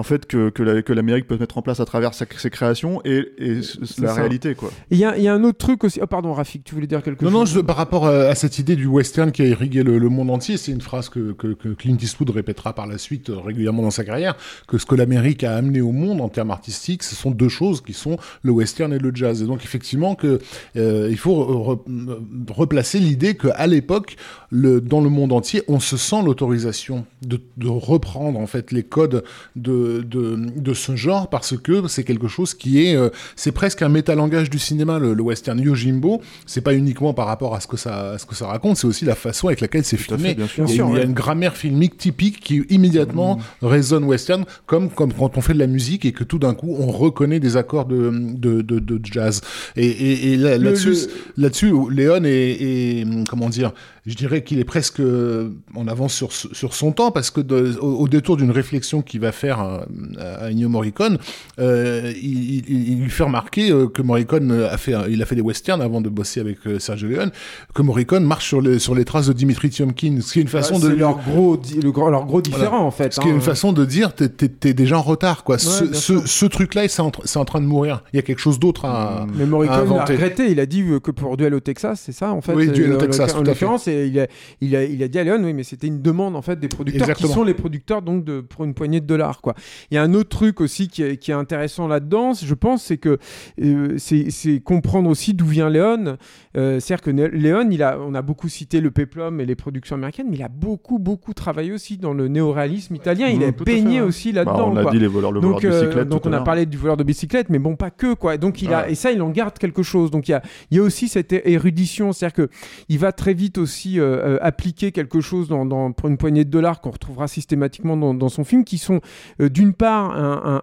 en 0.00 0.02
fait, 0.02 0.26
que, 0.26 0.48
que, 0.50 0.62
la- 0.62 0.82
que 0.82 0.92
l'Amérique 0.92 1.26
peut 1.28 1.36
mettre 1.38 1.58
en 1.58 1.62
place 1.62 1.78
à 1.78 1.84
travers 1.84 2.14
sa- 2.14 2.24
ses 2.36 2.50
créations 2.50 3.00
et, 3.04 3.28
et 3.38 3.54
la 3.98 4.08
ça. 4.08 4.14
réalité, 4.14 4.54
quoi. 4.54 4.70
Il 4.90 4.98
y, 4.98 5.04
a- 5.04 5.16
il 5.16 5.22
y 5.22 5.28
a 5.28 5.34
un 5.34 5.44
autre 5.44 5.58
truc 5.58 5.84
aussi. 5.84 6.00
Oh, 6.02 6.06
pardon, 6.06 6.32
Rafik, 6.32 6.64
tu 6.64 6.74
voulais 6.74 6.86
dire 6.86 7.02
quelque 7.02 7.24
Non, 7.24 7.30
chose 7.30 7.38
non, 7.38 7.44
je- 7.44 7.60
par 7.60 7.76
rapport 7.76 8.06
à, 8.06 8.12
à 8.22 8.34
cette 8.34 8.58
idée 8.58 8.74
du 8.76 8.86
western 8.86 9.30
qui 9.30 9.42
a 9.42 9.46
irrigué 9.46 9.82
le, 9.82 9.98
le 9.98 10.08
monde 10.08 10.30
entier, 10.30 10.56
c'est 10.56 10.72
une 10.72 10.80
phrase 10.80 11.08
que, 11.10 11.32
que, 11.32 11.48
que 11.52 11.68
Clint 11.68 11.96
Eastwood 12.00 12.30
répétera 12.30 12.74
par 12.74 12.86
la 12.86 12.98
suite 12.98 13.30
euh, 13.30 13.38
régulièrement 13.38 13.82
dans 13.82 13.90
sa 13.90 14.04
carrière, 14.04 14.36
que 14.66 14.78
ce 14.78 14.86
que 14.86 14.94
l'Amérique 14.94 15.44
a 15.44 15.54
amené 15.54 15.80
au 15.82 15.92
monde 15.92 16.20
en 16.20 16.28
termes 16.28 16.50
artistiques, 16.50 17.02
ce 17.02 17.14
sont 17.14 17.30
deux 17.30 17.48
choses 17.48 17.80
qui 17.82 17.92
sont 17.92 18.16
le 18.42 18.52
western 18.52 18.92
et 18.92 18.98
le 18.98 19.12
jazz. 19.14 19.42
Et 19.42 19.46
donc 19.46 19.62
effectivement 19.64 20.14
que 20.14 20.38
euh, 20.76 21.08
il 21.10 21.18
faut 21.18 21.36
re- 21.44 21.80
re- 21.88 22.18
replacer 22.52 22.98
l'idée 22.98 23.36
qu'à 23.36 23.66
l'époque, 23.66 24.16
le, 24.50 24.80
dans 24.80 25.00
le 25.00 25.10
monde 25.10 25.32
entier, 25.32 25.62
on 25.68 25.80
se 25.80 25.96
sent 25.96 26.22
l'autorisation 26.24 27.04
de, 27.22 27.40
de 27.56 27.68
reprendre 27.68 28.38
en 28.38 28.46
fait 28.46 28.72
les 28.72 28.82
codes 28.82 29.24
de, 29.56 29.89
de, 29.98 30.36
de 30.56 30.74
ce 30.74 30.96
genre 30.96 31.28
parce 31.28 31.56
que 31.56 31.86
c'est 31.88 32.04
quelque 32.04 32.28
chose 32.28 32.54
qui 32.54 32.84
est, 32.86 32.96
euh, 32.96 33.10
c'est 33.36 33.52
presque 33.52 33.82
un 33.82 33.88
métalangage 33.88 34.48
du 34.50 34.58
cinéma, 34.58 34.98
le, 34.98 35.14
le 35.14 35.22
western 35.22 35.58
Yojimbo. 35.58 36.20
C'est 36.46 36.60
pas 36.60 36.74
uniquement 36.74 37.12
par 37.14 37.26
rapport 37.26 37.54
à 37.54 37.60
ce 37.60 37.66
que 37.66 37.76
ça, 37.76 38.12
à 38.12 38.18
ce 38.18 38.26
que 38.26 38.34
ça 38.34 38.46
raconte, 38.46 38.76
c'est 38.76 38.86
aussi 38.86 39.04
la 39.04 39.14
façon 39.14 39.48
avec 39.48 39.60
laquelle 39.60 39.84
c'est 39.84 39.96
filmé. 39.96 40.34
fait. 40.34 40.62
Il 40.68 40.76
y, 40.76 40.80
a, 40.80 40.84
une- 40.84 40.92
ouais. 40.92 41.06
grammaire 41.08 41.56
filmique 41.56 41.96
typique 41.98 42.40
qui 42.40 42.62
immédiatement 42.70 43.38
résonne 43.62 44.04
western, 44.04 44.44
comme, 44.66 44.88
comme 44.90 45.12
quand 45.12 45.36
on 45.36 45.40
fait 45.40 45.54
de 45.54 45.58
la 45.58 45.66
musique 45.66 46.04
et 46.04 46.12
que 46.12 46.24
tout 46.24 46.38
d'un 46.38 46.54
coup 46.54 46.76
on 46.78 46.86
reconnaît 46.90 47.40
des 47.40 47.56
accords 47.56 47.86
de, 47.86 48.10
de, 48.12 48.62
de, 48.62 48.78
de 48.78 49.00
jazz. 49.02 49.40
Et, 49.76 49.86
et, 49.86 50.32
et 50.32 50.36
là, 50.36 50.56
Le- 50.58 50.64
là-dessus, 50.64 50.90
le- 51.36 51.42
là-dessus, 51.42 51.72
Léon 51.90 52.24
est, 52.24 52.30
est, 52.30 53.28
comment 53.28 53.48
dire, 53.48 53.72
je 54.06 54.14
dirais 54.14 54.42
qu'il 54.42 54.58
est 54.58 54.64
presque 54.64 55.00
euh, 55.00 55.50
en 55.74 55.86
avance 55.88 56.14
sur, 56.14 56.32
sur 56.32 56.74
son 56.74 56.92
temps 56.92 57.10
parce 57.10 57.30
que 57.30 57.40
de- 57.40 57.76
au, 57.80 58.00
au 58.00 58.08
détour 58.08 58.36
d'une 58.36 58.50
réflexion 58.50 59.02
qu'il 59.02 59.20
va 59.20 59.32
faire 59.32 59.60
à, 59.60 59.86
à 60.18 60.50
Ennio 60.50 60.68
Morricone, 60.68 61.18
euh, 61.58 62.12
il, 62.20 62.54
il- 62.70 62.88
il 62.92 63.02
lui 63.02 63.10
fait 63.10 63.24
remarquer 63.24 63.70
euh, 63.70 63.86
que 63.88 64.02
Morricone 64.02 64.50
a 64.70 64.76
fait, 64.76 64.94
il 65.08 65.20
a 65.22 65.26
fait 65.26 65.34
des 65.34 65.42
westerns 65.42 65.82
avant 65.82 66.00
de 66.00 66.08
bosser 66.08 66.40
avec 66.40 66.58
euh, 66.66 66.78
Sergio 66.78 67.08
Leone, 67.08 67.30
que 67.74 67.82
Morricone 67.82 68.24
marche 68.24 68.46
sur 68.48 68.60
les, 68.60 68.78
sur 68.78 68.94
les 68.94 69.04
traces 69.04 69.26
de 69.26 69.32
Dimitri 69.32 69.70
Tiomkin, 69.70 70.18
ce 70.20 70.32
qui 70.32 70.38
est 70.38 70.42
une 70.42 70.48
façon 70.48 70.74
Ouais, 70.80 70.88
de 70.90 70.94
leur 70.94 71.18
gros, 71.18 71.60
le 71.82 71.90
gros- 71.92 72.10
leur 72.10 72.24
gros 72.24 72.40
différent 72.40 72.84
en 72.86 72.90
fait. 72.90 73.12
ce 73.12 73.20
qui 73.20 73.28
est 73.28 73.30
hein. 73.30 73.34
une 73.34 73.40
façon 73.40 73.72
de 73.72 73.84
dire, 73.84 74.14
t'es, 74.14 74.28
t'es- 74.28 74.48
t'es 74.48 74.72
déjà 74.72 74.98
en 74.98 75.02
retard, 75.02 75.44
quoi. 75.44 75.58
ce, 75.58 75.92
ce, 76.26 76.46
truc-là, 76.46 76.88
c'est 76.88 77.02
en, 77.02 77.12
c'est 77.24 77.38
en 77.38 77.44
train 77.44 77.60
de 77.60 77.66
mourir. 77.66 78.02
Il 78.12 78.16
y 78.16 78.18
a 78.18 78.22
quelque 78.22 78.38
chose 78.40 78.58
d'autre 78.58 78.84
à, 78.86 79.26
Mais 79.34 79.46
Morricone 79.46 79.88
regretté. 79.88 80.50
Il 80.50 80.60
a 80.60 80.66
dit 80.66 80.82
euh, 80.82 81.00
que 81.00 81.10
pour 81.10 81.36
Duel 81.36 81.54
au 81.54 81.60
Texas, 81.60 82.02
c'est 82.04 82.12
ça 82.12 82.32
en 82.32 82.40
fait. 82.40 82.54
Oui, 82.54 82.68
euh, 82.68 82.72
Duel 82.72 82.92
au 82.92 82.96
Texas, 82.96 83.32
En 83.34 83.38
à 83.40 83.44
fait. 83.44 83.50
l'occurrence, 83.50 83.86
il 84.08 84.18
a, 84.20 84.26
il, 84.60 84.76
a, 84.76 84.84
il 84.84 85.02
a 85.02 85.08
dit 85.08 85.18
à 85.18 85.24
Léon, 85.24 85.42
oui, 85.42 85.52
mais 85.54 85.62
c'était 85.62 85.86
une 85.86 86.02
demande 86.02 86.36
en 86.36 86.42
fait 86.42 86.58
des 86.58 86.68
producteurs 86.68 87.02
Exactement. 87.08 87.28
qui 87.28 87.34
sont 87.34 87.44
les 87.44 87.54
producteurs 87.54 88.02
donc 88.02 88.24
de, 88.24 88.40
pour 88.40 88.64
une 88.64 88.74
poignée 88.74 89.00
de 89.00 89.06
dollars 89.06 89.40
quoi. 89.40 89.54
Il 89.90 89.94
y 89.94 89.98
a 89.98 90.02
un 90.02 90.14
autre 90.14 90.28
truc 90.30 90.60
aussi 90.60 90.88
qui 90.88 91.02
est, 91.02 91.16
qui 91.16 91.30
est 91.30 91.34
intéressant 91.34 91.86
là-dedans, 91.88 92.32
je 92.34 92.54
pense, 92.54 92.84
c'est 92.84 92.96
que 92.98 93.18
euh, 93.62 93.96
c'est 93.98 94.60
comprendre 94.60 95.08
aussi 95.10 95.34
d'où 95.34 95.46
vient 95.46 95.68
Léon. 95.70 96.16
Euh, 96.56 96.80
C'est-à-dire 96.80 97.02
que 97.04 97.10
Léon, 97.10 97.68
il 97.70 97.82
a, 97.82 97.98
on 98.00 98.14
a 98.14 98.22
beaucoup 98.22 98.48
cité 98.48 98.80
le 98.80 98.90
péplum 98.90 99.40
et 99.40 99.46
les 99.46 99.54
productions 99.56 99.96
américaines, 99.96 100.26
mais 100.30 100.36
il 100.36 100.42
a 100.42 100.48
beaucoup 100.48 100.98
beaucoup 100.98 101.34
travaillé 101.34 101.72
aussi 101.72 101.96
dans 101.98 102.12
le 102.14 102.28
néoréalisme 102.28 102.94
italien. 102.94 103.28
Il 103.28 103.40
Mmh, 103.40 103.42
a 103.42 103.46
à 103.46 103.50
baigné 103.52 103.82
fait, 103.96 104.00
ouais. 104.00 104.06
aussi 104.06 104.32
Bah, 104.32 104.44
là-dedans. 104.44 104.70
on 104.70 104.74
l'a 104.74 104.82
quoi. 104.82 104.90
dit, 104.92 104.98
les 104.98 105.06
voleurs, 105.06 105.32
le 105.32 105.40
donc, 105.40 105.62
voleur 105.62 105.70
de 105.72 105.76
euh, 105.76 105.80
bicyclette. 105.80 106.08
donc 106.08 106.26
on 106.26 106.32
a 106.32 106.40
parlé 106.40 106.66
du 106.66 106.76
voleur 106.76 106.96
de 106.96 107.04
bicyclette, 107.04 107.48
mais 107.48 107.58
bon, 107.58 107.76
pas 107.76 107.90
que 107.90 108.14
quoi. 108.14 108.36
Donc 108.36 108.60
il 108.62 108.72
a 108.74 108.88
et 108.90 108.94
ça, 108.94 109.10
il 109.12 109.22
en 109.22 109.30
garde 109.30 109.56
quelque 109.58 109.82
chose. 109.82 110.10
Donc 110.10 110.28
il 110.28 110.32
y 110.32 110.34
a, 110.34 110.42
il 110.70 110.76
y 110.76 110.80
a 110.80 110.82
aussi 110.82 111.08
cette 111.08 111.32
érudition, 111.32 112.12
c'est-à-dire 112.12 112.46
que 112.46 112.50
il 112.88 112.98
va 112.98 113.12
très 113.12 113.32
vite 113.34 113.56
aussi 113.58 113.79
euh, 113.88 114.34
euh, 114.34 114.38
appliquer 114.40 114.92
quelque 114.92 115.20
chose 115.20 115.48
dans, 115.48 115.92
pour 115.92 116.08
une 116.08 116.16
poignée 116.16 116.44
de 116.44 116.50
dollars 116.50 116.80
qu'on 116.80 116.90
retrouvera 116.90 117.28
systématiquement 117.28 117.96
dans, 117.96 118.28
son 118.28 118.44
film, 118.44 118.64
qui 118.64 118.78
sont 118.78 119.00
euh, 119.40 119.48
d'une 119.48 119.72
part 119.72 120.10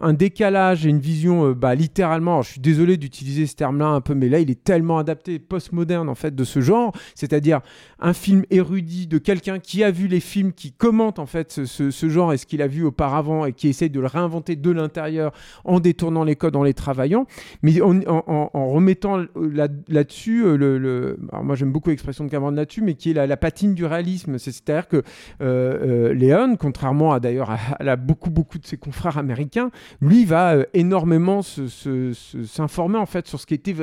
un, 0.02 0.12
décalage 0.12 0.86
et 0.86 0.88
une 0.88 0.98
vision, 0.98 1.48
euh, 1.50 1.54
bah, 1.54 1.74
littéralement. 1.74 2.42
je 2.42 2.52
suis 2.52 2.60
désolé 2.60 2.96
d'utiliser 2.96 3.46
ce 3.46 3.54
terme-là 3.56 3.86
un 3.86 4.00
peu, 4.00 4.14
mais 4.14 4.28
là 4.28 4.38
il 4.40 4.50
est 4.50 4.62
tellement 4.62 4.98
adapté, 4.98 5.38
postmoderne 5.38 6.08
en 6.08 6.14
fait 6.14 6.34
de 6.34 6.44
ce 6.44 6.60
genre, 6.60 6.92
c'est-à-dire 7.14 7.60
un 8.00 8.12
film 8.12 8.44
érudit 8.50 9.06
de 9.06 9.18
quelqu'un 9.18 9.58
qui 9.58 9.84
a 9.84 9.90
vu 9.90 10.08
les 10.08 10.20
films, 10.20 10.52
qui 10.52 10.72
commente 10.72 11.18
en 11.18 11.26
fait 11.26 11.64
ce, 11.64 12.08
genre 12.08 12.32
et 12.32 12.38
ce 12.38 12.46
qu'il 12.46 12.62
a 12.62 12.66
vu 12.66 12.84
auparavant 12.84 13.44
et 13.44 13.52
qui 13.52 13.68
essaye 13.68 13.90
de 13.90 14.00
le 14.00 14.06
réinventer 14.06 14.56
de 14.56 14.70
l'intérieur 14.70 15.32
en 15.64 15.80
détournant 15.80 16.24
les 16.24 16.36
codes, 16.36 16.56
en 16.56 16.62
les 16.62 16.74
travaillant, 16.74 17.26
mais 17.62 17.80
en, 17.80 18.70
remettant 18.72 19.18
là- 19.36 19.68
là-dessus, 19.88 20.56
le, 20.56 21.18
moi 21.42 21.54
j'aime 21.56 21.72
beaucoup 21.72 21.90
l'expression 21.90 22.24
de 22.24 22.30
Cameron 22.30 22.50
là-dessus, 22.50 22.82
mais 22.82 22.94
qui 22.94 23.07
est 23.10 23.14
la, 23.14 23.26
la 23.26 23.36
patine 23.36 23.74
du 23.74 23.84
réalisme. 23.84 24.38
C'est- 24.38 24.52
C'est-à-dire 24.52 24.88
que 24.88 24.96
euh, 24.96 25.02
euh, 25.40 26.14
Léon, 26.14 26.56
contrairement 26.56 27.12
à 27.12 27.20
d'ailleurs 27.20 27.50
à, 27.50 27.96
beaucoup 27.96 28.30
beaucoup 28.30 28.58
de 28.58 28.66
ses 28.66 28.76
confrères 28.76 29.18
américains, 29.18 29.70
lui 30.00 30.24
va 30.24 30.54
euh, 30.54 30.64
énormément 30.74 31.42
s'informer 31.42 32.98
en 32.98 33.06
fait 33.06 33.26
sur 33.26 33.40
ce 33.40 33.46
qui 33.46 33.54
était 33.54 33.74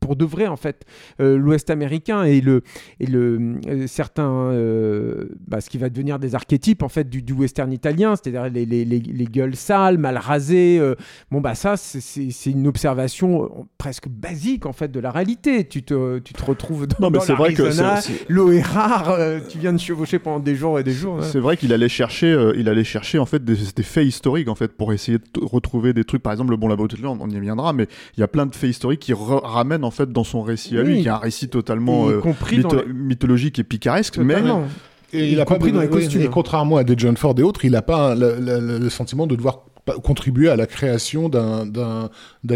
pour 0.00 0.16
de 0.16 0.24
vrai 0.24 0.46
en 0.46 0.56
fait 0.56 0.84
l'Ouest 1.18 1.70
américain 1.70 2.24
et 2.24 2.40
le 2.40 2.62
et 2.98 3.06
le 3.06 3.60
certains 3.86 4.50
bah, 5.46 5.60
ce 5.60 5.70
qui 5.70 5.78
va 5.78 5.88
devenir 5.88 6.18
des 6.18 6.34
archétypes 6.34 6.82
en 6.82 6.88
fait 6.88 7.08
du, 7.08 7.22
du 7.22 7.32
western 7.32 7.72
italien, 7.72 8.14
c'est-à-dire 8.16 8.48
les, 8.50 8.66
les, 8.66 8.84
les, 8.84 8.98
les 9.00 9.24
gueules 9.24 9.56
sales, 9.56 9.98
mal 9.98 10.16
rasées. 10.16 10.80
bon 11.30 11.40
bah 11.40 11.54
ça 11.54 11.76
c'est- 11.76 12.30
une 12.50 12.66
observation 12.66 13.66
presque 13.78 14.08
basique 14.08 14.66
en 14.66 14.72
fait 14.72 14.90
de 14.90 15.00
la 15.00 15.10
réalité. 15.10 15.66
Tu 15.66 15.82
te 15.82 16.18
tu 16.18 16.32
te 16.32 16.44
retrouves 16.44 16.86
dans, 16.86 16.96
Non, 17.00 17.10
mais 17.10 17.18
dans 17.18 17.24
vrai 17.34 17.54
que 17.54 17.62
c'est- 18.62 18.72
rare, 18.72 19.10
euh, 19.10 19.38
tu 19.48 19.58
viens 19.58 19.72
de 19.72 19.78
chevaucher 19.78 20.18
pendant 20.18 20.38
des 20.40 20.54
jours 20.54 20.78
et 20.78 20.84
des 20.84 20.92
jours. 20.92 21.18
hein. 21.20 21.22
C'est 21.22 21.38
vrai 21.40 21.56
qu'il 21.56 21.72
allait 21.72 21.88
chercher, 21.88 22.26
euh, 22.32 22.52
il 22.56 22.68
allait 22.68 22.84
chercher 22.84 23.18
en 23.18 23.26
fait 23.26 23.44
des, 23.44 23.56
des 23.76 23.82
faits 23.82 24.06
historiques 24.06 24.48
en 24.48 24.54
fait 24.54 24.72
pour 24.76 24.92
essayer 24.92 25.18
de 25.18 25.24
retrouver 25.42 25.92
des 25.92 26.04
trucs. 26.04 26.22
Par 26.22 26.32
exemple, 26.32 26.50
le 26.50 26.56
bon 26.56 26.68
labo 26.68 26.86
on, 27.04 27.18
on 27.20 27.28
y 27.30 27.36
reviendra, 27.36 27.72
mais 27.72 27.86
il 28.16 28.20
y 28.20 28.22
a 28.22 28.28
plein 28.28 28.46
de 28.46 28.54
faits 28.54 28.70
historiques 28.70 29.00
qui 29.00 29.12
ramènent 29.14 29.84
en 29.84 29.90
fait 29.90 30.10
dans 30.10 30.24
son 30.24 30.42
récit 30.42 30.76
à 30.78 30.82
lui, 30.82 30.94
Oui. 30.96 31.02
qui 31.02 31.06
est 31.08 31.10
un 31.10 31.16
récit 31.16 31.48
totalement 31.48 32.08
euh, 32.08 32.20
compris 32.20 32.58
dans 32.60 32.68
mytho- 32.70 32.86
les- 32.86 32.92
mythologique 32.92 33.58
et 33.58 33.64
picaresque, 33.64 34.18
mais. 34.18 34.36
Et 35.12 35.32
il 35.32 35.40
a 35.40 35.44
pas 35.44 35.54
compris 35.54 35.72
de- 35.72 35.76
dans 35.76 35.82
les 35.82 35.88
costumes. 35.88 36.20
Et 36.22 36.28
contrairement 36.28 36.76
à 36.76 36.84
des 36.84 36.94
John 36.96 37.16
Ford 37.16 37.34
et 37.36 37.42
autres, 37.42 37.64
il 37.64 37.72
n'a 37.72 37.82
pas 37.82 38.14
le, 38.14 38.36
le- 38.38 38.78
le 38.78 38.88
sentiment 38.90 39.26
de 39.26 39.34
devoir 39.34 39.64
contribuer 40.02 40.48
à 40.48 40.56
la 40.56 40.66
création 40.66 41.28
d'un- 41.28 42.08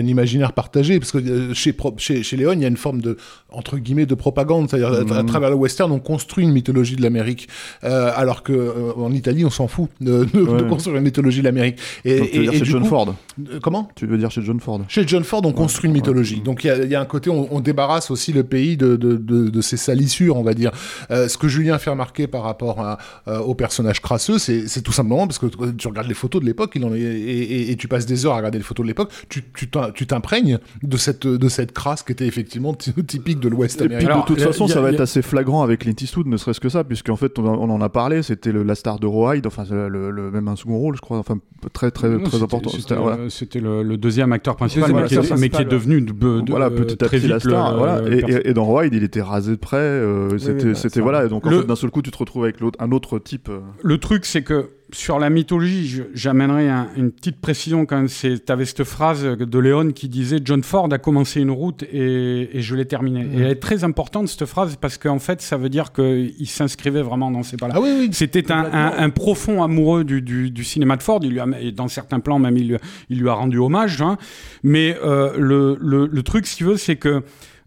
imaginaire 0.06 0.52
partagé 0.52 0.98
parce 0.98 1.12
que 1.12 1.18
euh, 1.18 1.54
chez, 1.54 1.74
chez 1.98 2.22
chez 2.22 2.36
Léon 2.36 2.52
il 2.52 2.60
y 2.62 2.64
a 2.64 2.68
une 2.68 2.76
forme 2.76 3.00
de 3.00 3.16
entre 3.50 3.78
guillemets 3.78 4.06
de 4.06 4.14
propagande 4.14 4.68
c'est-à-dire 4.68 4.92
à- 4.92 5.18
à 5.18 5.22
Mhm. 5.22 5.26
travers 5.28 5.50
le 5.50 5.56
western 5.56 5.90
on 5.92 5.98
construit 5.98 6.44
une 6.44 6.52
mythologie 6.52 6.96
de 6.96 7.02
l'Amérique 7.02 7.48
euh, 7.84 8.10
alors 8.14 8.42
que 8.42 8.52
euh, 8.52 8.92
en 8.96 9.12
Italie 9.12 9.44
on 9.44 9.50
s'en 9.50 9.66
fout 9.68 9.88
de, 10.00 10.24
de- 10.24 10.42
Ouais. 10.42 10.62
de 10.62 10.68
construire 10.68 10.96
une 10.96 11.02
mythologie 11.04 11.40
de 11.40 11.44
l'Amérique 11.44 11.78
et, 12.04 12.18
Donc, 12.18 12.30
tu 12.30 12.36
veux 12.38 12.42
et- 12.44 12.46
dire 12.48 12.54
et 12.54 12.58
chez 12.58 12.64
John 12.64 12.82
coup- 12.82 12.88
Ford. 12.88 13.14
euh, 13.50 13.58
comment? 13.62 13.88
Tu 13.94 14.06
veux 14.06 14.18
dire 14.18 14.30
chez 14.30 14.42
John 14.42 14.60
Ford. 14.60 14.80
chez 14.88 15.06
John 15.06 15.24
Ford, 15.24 15.42
on 15.44 15.52
construit 15.52 15.88
une 15.88 15.94
mythologie. 15.94 16.40
Donc 16.40 16.64
il 16.64 16.68
y 16.68 16.70
a, 16.70 16.76
il 16.84 16.90
y 16.90 16.94
a 16.94 17.00
un 17.00 17.04
côté, 17.06 17.30
on, 17.30 17.48
on 17.54 17.60
débarrasse 17.60 18.10
aussi 18.10 18.32
le 18.32 18.44
pays 18.44 18.76
de, 18.76 18.96
de, 18.96 19.16
de, 19.16 19.60
ses 19.60 19.76
salissures, 19.76 20.36
on 20.36 20.42
va 20.42 20.54
dire. 20.54 20.70
Ce 21.10 21.36
que 21.38 21.48
Julien 21.48 21.78
fait 21.78 21.90
remarquer 21.90 22.26
par 22.26 22.42
rapport 22.42 22.80
à, 22.80 22.98
au 23.42 23.54
personnage 23.54 24.00
crasseux, 24.00 24.38
c'est 24.38 24.82
tout 24.82 24.92
simplement 24.92 25.26
parce 25.26 25.38
que 25.38 25.46
tu- 25.46 25.76
tu 25.76 25.88
regardes 25.88 26.08
les 26.08 26.14
photos 26.14 26.40
de 26.42 26.46
l'époque, 26.46 26.72
il 26.74 26.84
en 26.84 26.94
est, 26.94 27.13
et, 27.14 27.42
et- 27.42 27.70
et 27.70 27.76
tu 27.76 27.88
passes 27.88 28.06
des 28.06 28.26
heures 28.26 28.32
à 28.32 28.36
regarder 28.36 28.58
les 28.58 28.64
photos 28.64 28.84
de 28.84 28.88
l'époque, 28.88 29.10
tu 29.28 29.42
tu 29.54 29.68
t'im- 29.70 29.90
tu 29.94 30.06
t'imprègnes 30.06 30.58
de 30.82 30.96
cette, 30.96 31.26
de 31.26 31.48
cette 31.48 31.72
crasse 31.72 32.02
qui 32.02 32.12
était 32.12 32.26
effectivement 32.26 32.74
ty- 32.74 32.92
typique 33.04 33.40
de 33.40 33.48
l'Ouest 33.48 33.80
Et 33.80 33.86
puis 33.86 33.94
américain. 33.96 34.20
de 34.20 34.24
toute 34.26 34.40
façon, 34.40 34.66
a- 34.66 34.68
ça 34.68 34.80
va 34.80 34.92
être 34.92 35.00
assez 35.00 35.22
flagrant 35.22 35.62
avec 35.62 35.80
Clint 35.80 35.94
Eastwood, 36.00 36.26
ne 36.26 36.36
serait-ce 36.36 36.60
que 36.60 36.68
ça, 36.68 36.84
puisqu'en 36.84 37.16
fait, 37.16 37.38
on, 37.38 37.44
on 37.46 37.70
en 37.70 37.80
a 37.80 37.88
parlé, 37.88 38.22
c'était 38.22 38.52
le- 38.52 38.62
la 38.62 38.74
star 38.74 38.98
de 38.98 39.06
Rawhide, 39.06 39.46
enfin, 39.46 39.64
c'est 39.68 39.74
le, 39.74 40.10
le- 40.10 40.30
même 40.30 40.48
un 40.48 40.56
second 40.56 40.76
rôle, 40.78 40.96
je 40.96 41.00
crois, 41.00 41.18
enfin, 41.18 41.38
très 41.72 41.90
très 41.90 42.08
Non, 42.08 42.18
très 42.20 42.30
c'était- 42.32 42.42
important. 42.44 42.70
C'était 42.70 42.82
C'était- 42.82 42.94
le, 42.96 43.00
voilà. 43.00 43.30
c'était 43.30 43.60
le- 43.60 43.82
le 43.82 43.96
deuxième 43.96 44.32
acteur 44.32 44.56
principal, 44.56 44.90
Deuxième 44.90 45.02
mais, 45.02 45.08
qui, 45.08 45.14
acteur 45.18 45.36
est, 45.36 45.40
mais 45.40 45.48
qui 45.48 45.56
est 45.56 45.64
principal, 45.64 45.78
devenu 45.78 46.00
de, 46.02 46.40
de- 46.40 46.50
voilà, 46.50 46.66
euh, 46.66 46.70
petit 46.70 46.94
à 47.04 47.06
très 47.06 47.18
petit 47.18 47.28
la 47.28 47.38
vite 47.38 47.46
star. 47.48 47.72
le- 47.72 47.78
voilà. 47.78 48.00
le 48.00 48.12
Et, 48.12 48.20
perso- 48.20 48.38
et- 48.44 48.50
et 48.50 48.54
dans 48.54 48.64
Roi, 48.64 48.86
il 48.86 49.02
était 49.02 49.22
rasé 49.22 49.52
de 49.52 49.56
près. 49.56 49.76
euh, 49.76 50.38
c'était, 50.38 51.00
bah, 51.00 51.02
voilà. 51.04 51.24
Et 51.24 51.28
donc 51.28 51.46
en 51.46 51.50
fait, 51.50 51.64
d'un 51.66 51.76
seul 51.76 51.90
coup, 51.90 52.02
tu 52.02 52.10
te 52.10 52.18
retrouves 52.18 52.44
avec 52.44 52.60
l'autre, 52.60 52.78
un 52.82 52.90
autre 52.92 53.18
type. 53.18 53.48
euh, 53.48 53.60
Le 53.82 53.98
truc, 53.98 54.24
c'est 54.24 54.42
que 54.42 54.70
sur 54.94 55.18
la 55.18 55.28
mythologie, 55.28 56.02
j'amènerai 56.14 56.68
un- 56.68 56.88
une 56.96 57.10
petite 57.10 57.40
précision 57.40 57.84
quand 57.84 57.96
même. 57.96 58.08
C'est, 58.08 58.44
t'avais 58.44 58.64
cette 58.64 58.84
phrase 58.84 59.24
de 59.24 59.58
Léon 59.58 59.90
qui 59.90 60.08
disait 60.08 60.38
John 60.44 60.62
Ford 60.62 60.88
a 60.92 60.98
commencé 60.98 61.40
une 61.40 61.50
route 61.50 61.82
et, 61.92 62.56
et 62.56 62.60
je 62.60 62.74
l'ai 62.76 62.84
terminée. 62.86 63.26
Et 63.34 63.40
elle 63.40 63.50
est 63.50 63.54
très 63.56 63.82
importante 63.84 64.28
cette 64.28 64.46
phrase 64.46 64.76
parce 64.80 64.96
qu'en 64.96 65.18
fait, 65.18 65.42
ça 65.42 65.56
veut 65.56 65.68
dire 65.68 65.92
qu'il 65.92 66.46
s'inscrivait 66.46 67.02
vraiment 67.02 67.30
dans 67.30 67.42
ces 67.42 67.56
pas-là. 67.56 67.74
Ah 67.76 67.80
oui, 67.80 67.90
oui. 67.98 68.08
C'était 68.12 68.52
un, 68.52 68.64
un- 68.72 68.92
un 68.96 69.10
profond 69.10 69.62
amoureux 69.62 70.04
du, 70.04 70.22
du- 70.22 70.50
du 70.50 70.64
cinéma 70.64 70.96
de 70.96 71.02
Ford. 71.02 71.20
Il 71.22 71.30
lui 71.32 71.40
a, 71.40 71.46
et 71.60 71.72
dans 71.72 71.88
certains 71.88 72.20
plans, 72.20 72.38
même, 72.38 72.56
il 72.56 72.68
lui, 72.68 72.76
a- 72.76 72.80
il 73.10 73.18
lui 73.20 73.28
a 73.28 73.34
rendu 73.34 73.58
hommage. 73.58 74.00
hein. 74.00 74.16
Mais 74.62 74.96
euh, 75.04 75.32
le, 75.36 75.76
le- 75.80 76.06
le 76.06 76.22
truc, 76.22 76.46
si 76.46 76.56
tu 76.56 76.64
veux, 76.64 76.76
c'est 76.76 76.96
que 76.96 77.22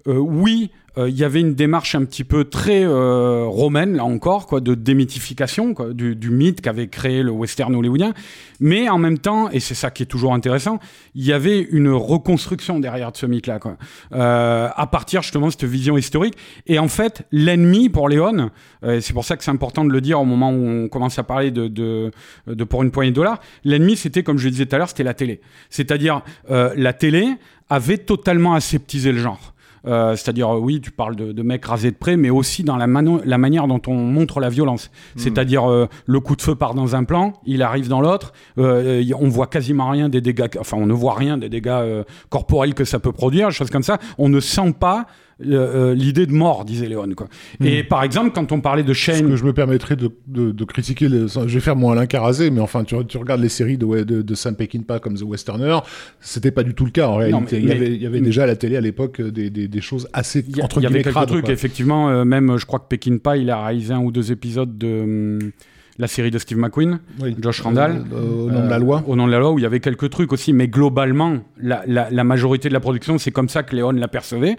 euh, 0.07 0.17
oui, 0.17 0.71
euh, 0.97 1.09
il 1.09 1.17
y 1.17 1.23
avait 1.23 1.41
une 1.41 1.53
démarche 1.53 1.95
un 1.95 2.05
petit 2.05 2.23
peu 2.23 2.45
très 2.45 2.83
euh, 2.83 3.45
romaine, 3.45 3.95
là 3.95 4.05
encore, 4.05 4.47
quoi, 4.47 4.59
de 4.59 4.73
démythification 4.73 5.73
quoi, 5.73 5.93
du, 5.93 6.15
du 6.15 6.29
mythe 6.29 6.61
qu'avait 6.61 6.87
créé 6.87 7.23
le 7.23 7.31
western 7.31 7.75
hollywoodien. 7.75 8.13
Mais 8.59 8.89
en 8.89 8.97
même 8.97 9.19
temps, 9.19 9.49
et 9.51 9.59
c'est 9.59 9.75
ça 9.75 9.91
qui 9.91 10.03
est 10.03 10.07
toujours 10.07 10.33
intéressant, 10.33 10.79
il 11.15 11.25
y 11.25 11.33
avait 11.33 11.61
une 11.61 11.89
reconstruction 11.89 12.79
derrière 12.79 13.11
de 13.11 13.17
ce 13.17 13.25
mythe-là, 13.25 13.59
quoi. 13.59 13.77
Euh, 14.13 14.69
à 14.75 14.87
partir 14.87 15.21
justement 15.21 15.47
de 15.47 15.51
cette 15.51 15.65
vision 15.65 15.97
historique. 15.97 16.35
Et 16.65 16.79
en 16.79 16.87
fait, 16.87 17.23
l'ennemi 17.31 17.89
pour 17.89 18.09
Léon, 18.09 18.49
euh, 18.83 18.99
c'est 19.01 19.13
pour 19.13 19.25
ça 19.25 19.37
que 19.37 19.43
c'est 19.43 19.51
important 19.51 19.85
de 19.85 19.91
le 19.91 20.01
dire 20.01 20.19
au 20.19 20.25
moment 20.25 20.51
où 20.51 20.67
on 20.67 20.87
commence 20.87 21.19
à 21.19 21.23
parler 21.23 21.51
de, 21.51 21.67
de, 21.67 22.11
de 22.47 22.63
pour 22.63 22.83
une 22.83 22.91
poignée 22.91 23.11
de 23.11 23.15
dollars, 23.15 23.39
l'ennemi, 23.63 23.95
c'était, 23.95 24.23
comme 24.23 24.37
je 24.37 24.45
le 24.45 24.51
disais 24.51 24.65
tout 24.65 24.75
à 24.75 24.79
l'heure, 24.79 24.89
c'était 24.89 25.03
la 25.03 25.13
télé. 25.13 25.41
C'est-à-dire, 25.69 26.21
euh, 26.49 26.73
la 26.75 26.93
télé 26.93 27.27
avait 27.69 27.97
totalement 27.97 28.53
aseptisé 28.53 29.11
le 29.11 29.19
genre. 29.19 29.53
Euh, 29.85 30.15
C'est-à-dire, 30.15 30.55
euh, 30.55 30.59
oui, 30.59 30.81
tu 30.81 30.91
parles 30.91 31.15
de, 31.15 31.31
de 31.31 31.43
mecs 31.43 31.65
rasés 31.65 31.91
de 31.91 31.95
près, 31.95 32.17
mais 32.17 32.29
aussi 32.29 32.63
dans 32.63 32.75
la, 32.77 32.87
la 32.87 33.37
manière 33.37 33.67
dont 33.67 33.81
on 33.87 33.95
montre 33.95 34.39
la 34.39 34.49
violence. 34.49 34.89
C'est-à-dire, 35.15 35.69
euh, 35.69 35.87
le 36.05 36.19
coup 36.19 36.35
de 36.35 36.41
feu 36.41 36.55
part 36.55 36.73
dans 36.73 36.95
un 36.95 37.03
plan, 37.03 37.33
il 37.45 37.61
arrive 37.61 37.87
dans 37.87 38.01
l'autre, 38.01 38.33
euh, 38.57 39.03
on 39.19 39.29
voit 39.29 39.47
quasiment 39.47 39.89
rien 39.89 40.09
des 40.09 40.21
dégâts, 40.21 40.47
enfin, 40.59 40.77
on 40.77 40.85
ne 40.85 40.93
voit 40.93 41.13
rien 41.15 41.37
des 41.37 41.49
dégâts 41.49 41.67
euh, 41.67 42.03
corporels 42.29 42.73
que 42.73 42.85
ça 42.85 42.99
peut 42.99 43.11
produire, 43.11 43.51
choses 43.51 43.69
comme 43.69 43.83
ça. 43.83 43.97
On 44.17 44.29
ne 44.29 44.39
sent 44.39 44.73
pas 44.79 45.05
euh, 45.45 45.93
l'idée 45.93 46.25
de 46.25 46.33
mort, 46.33 46.65
disait 46.65 46.87
Léon. 46.87 47.07
Quoi. 47.15 47.27
Et 47.63 47.83
par 47.83 48.03
exemple, 48.03 48.31
quand 48.33 48.51
on 48.51 48.59
parlait 48.59 48.83
de 48.83 48.93
Shane, 48.93 49.29
que 49.29 49.35
je 49.35 49.43
me 49.43 49.53
permettrais 49.53 49.95
de, 49.95 50.09
de, 50.27 50.51
de 50.51 50.63
critiquer, 50.65 51.07
les- 51.09 51.27
je 51.27 51.53
vais 51.53 51.59
faire 51.59 51.75
mon 51.75 51.91
Alain 51.91 52.05
Carazé, 52.07 52.49
mais 52.49 52.59
enfin, 52.61 52.83
tu, 52.83 52.95
tu 53.07 53.17
regardes 53.17 53.41
les 53.41 53.49
séries 53.49 53.77
de, 53.77 53.85
de, 54.03 54.21
de 54.21 54.35
Sam 54.35 54.55
Peckinpah 54.55 54.99
comme 54.99 55.15
The 55.15 55.21
Westerner, 55.23 55.77
c'était 56.19 56.51
pas 56.51 56.63
du 56.63 56.73
tout 56.73 56.85
le 56.85 56.91
cas 56.91 57.07
en 57.07 57.15
réalité. 57.17 57.57
mais- 57.57 57.59
il 57.59 57.63
y 57.63 57.67
mais- 57.67 57.73
avait, 57.75 57.95
il 57.95 58.01
y 58.01 58.05
avait 58.07 58.21
déjà 58.21 58.43
à 58.43 58.47
la 58.47 58.55
télé 58.55 58.77
à 58.77 58.81
l'époque 58.81 59.19
euh, 59.21 59.31
des, 59.31 59.49
des, 59.49 59.67
des 59.67 59.81
choses 59.81 60.07
assez 60.13 60.43
Il 60.47 60.57
y, 60.57 60.61
a- 60.61 60.65
entre 60.65 60.79
il 60.79 60.83
y 60.83 60.85
avait 60.87 61.01
quelques 61.03 61.13
crades, 61.13 61.27
trucs, 61.29 61.45
quoi. 61.45 61.53
effectivement. 61.53 62.09
euh, 62.09 62.25
même, 62.25 62.57
je 62.57 62.65
crois 62.65 62.79
que 62.79 62.87
Peckinpah, 62.89 63.37
il 63.37 63.49
a 63.49 63.63
réalisé 63.63 63.93
un 63.93 63.99
ou 63.99 64.11
deux 64.11 64.31
épisodes 64.31 64.77
de 64.77 64.87
hum, 65.03 65.51
la 65.99 66.07
série 66.07 66.29
de 66.31 66.37
Steve 66.37 66.57
McQueen, 66.57 66.99
Oui. 67.19 67.35
Josh 67.41 67.61
Randall. 67.61 68.03
Euh, 68.13 68.45
au 68.45 68.51
nom 68.51 68.63
de 68.63 68.69
la 68.69 68.75
Euh, 68.75 68.79
loi. 68.79 69.03
Au 69.07 69.15
nom 69.15 69.25
de 69.27 69.31
la 69.31 69.39
loi, 69.39 69.51
où 69.51 69.59
il 69.59 69.63
y 69.63 69.65
avait 69.65 69.79
quelques 69.79 70.09
trucs 70.09 70.31
aussi, 70.31 70.53
mais 70.53 70.67
globalement, 70.67 71.37
la, 71.61 71.83
la- 71.87 72.09
la 72.11 72.23
majorité 72.23 72.69
de 72.69 72.73
la 72.73 72.79
production, 72.79 73.17
c'est 73.17 73.31
comme 73.31 73.49
ça 73.49 73.63
que 73.63 73.75
Léon 73.75 73.91
l'apercevait. 73.91 74.57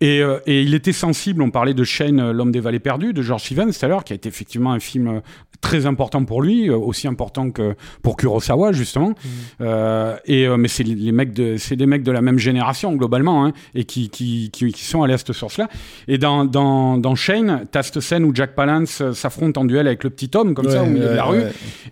Et, 0.00 0.22
euh, 0.22 0.38
et 0.46 0.62
il 0.62 0.74
était 0.74 0.92
sensible, 0.92 1.42
on 1.42 1.50
parlait 1.50 1.74
de 1.74 1.84
Shane, 1.84 2.30
L'homme 2.32 2.52
des 2.52 2.60
vallées 2.60 2.78
perdues, 2.78 3.12
de 3.12 3.22
George 3.22 3.42
Stevens 3.42 3.70
tout 3.72 3.84
à 3.84 3.88
l'heure, 3.88 4.04
qui 4.04 4.12
a 4.12 4.16
été 4.16 4.28
effectivement 4.28 4.72
un 4.72 4.80
film 4.80 5.20
très 5.60 5.84
important 5.84 6.24
pour 6.24 6.40
lui, 6.40 6.70
aussi 6.70 7.06
important 7.06 7.50
que 7.50 7.74
pour 8.02 8.16
Kurosawa, 8.16 8.72
justement. 8.72 9.12
Euh, 9.60 10.16
et, 10.24 10.48
mais 10.56 10.68
c'est 10.68 10.84
les 10.84 11.12
mecs 11.12 11.34
de, 11.34 11.56
c'est 11.58 11.76
des 11.76 11.84
mecs 11.84 12.02
de 12.02 12.12
la 12.12 12.22
même 12.22 12.38
génération, 12.38 12.94
globalement, 12.94 13.44
hein, 13.44 13.52
et 13.74 13.84
qui, 13.84 14.08
qui, 14.08 14.50
qui, 14.50 14.72
qui 14.72 14.84
sont 14.84 15.02
allés 15.02 15.12
à 15.12 15.18
cette 15.18 15.32
source-là. 15.32 15.68
Et 16.08 16.16
dans, 16.16 16.46
dans, 16.46 16.96
dans 16.96 17.14
Shane, 17.14 17.66
t'as 17.70 17.82
cette 17.82 18.00
scène 18.00 18.24
où 18.24 18.34
Jack 18.34 18.54
Palance 18.54 19.02
s'affronte 19.12 19.58
en 19.58 19.66
duel 19.66 19.86
avec 19.86 20.02
le 20.04 20.08
petit 20.08 20.30
homme, 20.34 20.54
comme 20.54 20.69
ça, 20.70 20.82
au 20.82 20.86
milieu 20.86 21.08
de 21.08 21.14
la 21.14 21.24
rue. 21.24 21.42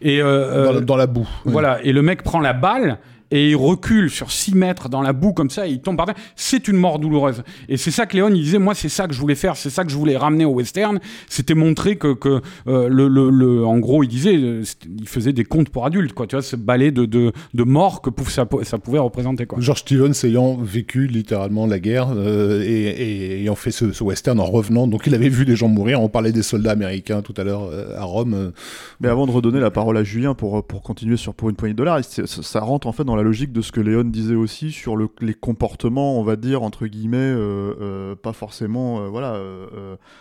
Et, 0.01 0.23
euh, 0.23 0.65
Dans, 0.65 0.71
euh, 0.71 0.75
la- 0.75 0.81
dans 0.81 0.97
la 0.97 1.07
boue. 1.07 1.29
voilà, 1.45 1.79
et 1.83 1.93
le 1.93 2.03
mec 2.03 2.23
prend 2.23 2.41
la 2.41 2.53
balle 2.53 2.99
et 3.31 3.51
il 3.51 3.57
recule 3.57 4.11
sur 4.11 4.31
6 4.31 4.55
mètres 4.55 4.89
dans 4.89 5.03
la 5.03 5.13
boue 5.13 5.33
comme 5.33 5.51
ça 5.51 5.67
et 5.67 5.71
il 5.73 5.81
tombe 5.81 5.97
par 5.97 6.07
terre. 6.07 6.15
C'est 6.37 6.69
une 6.69 6.77
mort 6.77 6.99
douloureuse. 6.99 7.43
Et 7.69 7.77
c'est 7.77 7.91
ça 7.91 8.07
que 8.07 8.17
Léon, 8.17 8.29
il 8.31 8.43
disait, 8.43 8.59
moi 8.59 8.75
c'est 8.75 8.89
ça 8.89 9.07
que 9.07 9.15
je 9.15 9.21
voulais 9.21 9.35
faire, 9.35 9.57
c'est 9.57 9.71
ça 9.71 9.85
que 9.85 9.91
je 9.91 9.97
voulais 9.97 10.17
ramener 10.17 10.45
au 10.45 10.53
western. 10.53 10.99
C'était 11.29 11.55
montrer 11.55 11.97
que, 11.97 12.15
que 12.15 12.41
euh, 12.67 12.89
le, 12.89 13.09
le, 13.09 13.31
le- 13.31 13.67
en 13.67 13.79
gros, 13.79 14.03
il 14.03 14.09
disait, 14.09 14.37
euh, 14.37 14.63
il 14.99 15.09
faisait 15.09 15.33
des 15.33 15.45
contes 15.45 15.69
pour 15.69 15.85
adultes, 15.85 16.13
quoi. 16.15 16.27
Tu 16.27 16.37
vois, 16.37 16.43
ce 16.43 16.57
balai 16.57 16.91
de, 16.91 17.05
de, 17.05 17.33
de 17.55 17.63
mort 17.65 18.01
que 18.03 18.11
ça, 18.31 18.47
ça 18.63 18.79
pouvait 18.79 18.99
représenter, 18.99 19.47
quoi. 19.47 19.59
George 19.61 19.81
Stevens 19.81 20.13
ayant 20.25 20.57
vécu 20.57 21.07
littéralement 21.07 21.67
la 21.67 21.79
guerre 21.79 22.09
euh, 22.15 22.63
et, 22.63 22.69
et 22.69 23.41
ayant 23.41 23.55
fait 23.55 23.71
ce, 23.71 23.93
ce 23.93 24.03
western 24.05 24.41
en 24.41 24.45
revenant, 24.47 24.87
donc 24.87 25.07
il 25.07 25.15
avait 25.15 25.29
vu 25.29 25.45
des 25.45 25.57
gens 25.57 25.69
mourir. 25.69 26.01
On 26.01 26.09
parlait 26.09 26.33
des 26.33 26.43
soldats 26.43 26.73
américains 26.73 27.23
tout 27.23 27.35
à 27.37 27.45
l'heure 27.45 27.69
euh, 27.73 27.97
à 27.99 28.05
Rome. 28.05 28.53
Mais 29.01 29.09
avant 29.09 29.27
de 29.27 29.33
redonner 29.33 29.61
la 29.61 29.71
parole 29.71 29.97
à 29.97 30.05
Julien 30.05 30.35
pour, 30.35 30.65
pour 30.65 30.83
continuer 30.83 31.17
sur 31.17 31.35
Pour 31.35 31.51
une 31.51 31.57
poignée 31.57 31.75
de 31.75 31.79
dollars, 31.79 32.01
ça 32.03 32.61
rentre 32.61 32.87
en 32.87 32.93
fait 32.93 33.05
dans 33.05 33.17
la 33.19 33.25
logique 33.25 33.53
de 33.53 33.61
ce 33.61 33.73
que 33.73 33.81
Léon 33.81 34.05
disait 34.05 34.35
aussi 34.35 34.73
sur 34.73 34.97
le, 34.97 35.09
les 35.21 35.35
comportements, 35.35 36.19
on 36.19 36.23
va 36.23 36.37
dire, 36.37 36.63
entre 36.63 36.87
guillemets, 36.87 37.17
euh, 37.19 37.75
euh, 37.81 38.15
pas 38.17 38.33
forcément, 38.33 39.01
euh, 39.01 39.09
voilà, 39.09 39.41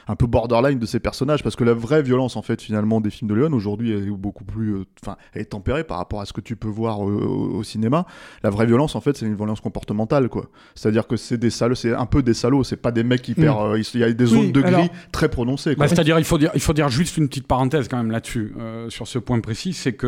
un 0.07 0.15
peu 0.15 0.25
borderline 0.27 0.79
de 0.79 0.85
ces 0.85 0.99
personnages, 0.99 1.43
parce 1.43 1.55
que 1.55 1.63
la 1.63 1.73
vraie 1.73 2.01
violence, 2.03 2.35
en 2.35 2.41
fait, 2.41 2.61
finalement, 2.61 3.01
des 3.01 3.09
films 3.09 3.29
de 3.29 3.35
Léon, 3.35 3.53
aujourd'hui, 3.53 3.91
est 3.91 4.09
beaucoup 4.09 4.43
plus, 4.43 4.75
euh, 4.75 4.85
enfin, 5.03 5.17
elle 5.33 5.41
est 5.43 5.45
tempérée 5.45 5.83
par 5.83 5.97
rapport 5.97 6.21
à 6.21 6.25
ce 6.25 6.33
que 6.33 6.41
tu 6.41 6.55
peux 6.55 6.67
voir 6.67 6.99
au, 6.99 7.09
au- 7.11 7.57
au 7.57 7.63
cinéma. 7.63 8.05
La 8.43 8.49
vraie 8.49 8.65
violence, 8.65 8.95
en 8.95 9.01
fait, 9.01 9.15
c'est 9.17 9.25
une 9.25 9.35
violence 9.35 9.61
comportementale, 9.61 10.29
quoi. 10.29 10.47
C'est-à-dire 10.75 11.07
que 11.07 11.15
c'est 11.17 11.37
des 11.37 11.49
salauds, 11.49 11.75
c'est 11.75 11.93
un 11.93 12.05
peu 12.05 12.21
des 12.23 12.33
salauds, 12.33 12.63
c'est 12.63 12.77
pas 12.77 12.91
des 12.91 13.03
mecs 13.03 13.27
hyper, 13.27 13.59
euh, 13.59 13.79
il 13.93 13.99
y 13.99 14.03
a 14.03 14.11
des 14.11 14.25
zones 14.25 14.39
Oui, 14.39 14.51
de 14.51 14.61
gris 14.61 14.73
alors- 14.73 14.87
très 15.11 15.29
prononcées, 15.29 15.75
quoi. 15.75 15.85
Bah, 15.85 15.87
C'est-à-dire, 15.89 16.19
il 16.19 16.25
faut 16.25 16.37
dire, 16.37 16.51
il 16.55 16.61
faut 16.61 16.73
dire 16.73 16.89
juste 16.89 17.17
une 17.17 17.27
petite 17.27 17.47
parenthèse 17.47 17.87
quand 17.87 17.97
même 17.97 18.11
là-dessus, 18.11 18.53
euh, 18.59 18.89
sur 18.89 19.07
ce 19.07 19.19
point 19.19 19.39
précis, 19.39 19.73
c'est 19.73 19.93
que 19.93 20.07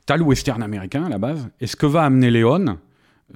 euh, 0.00 0.04
t'as 0.06 0.16
le 0.16 0.24
western 0.24 0.62
américain 0.62 1.04
à 1.04 1.08
la 1.08 1.18
base, 1.18 1.48
et 1.60 1.66
ce 1.66 1.76
que 1.76 1.86
va 1.86 2.02
amener 2.04 2.30
Léon, 2.30 2.78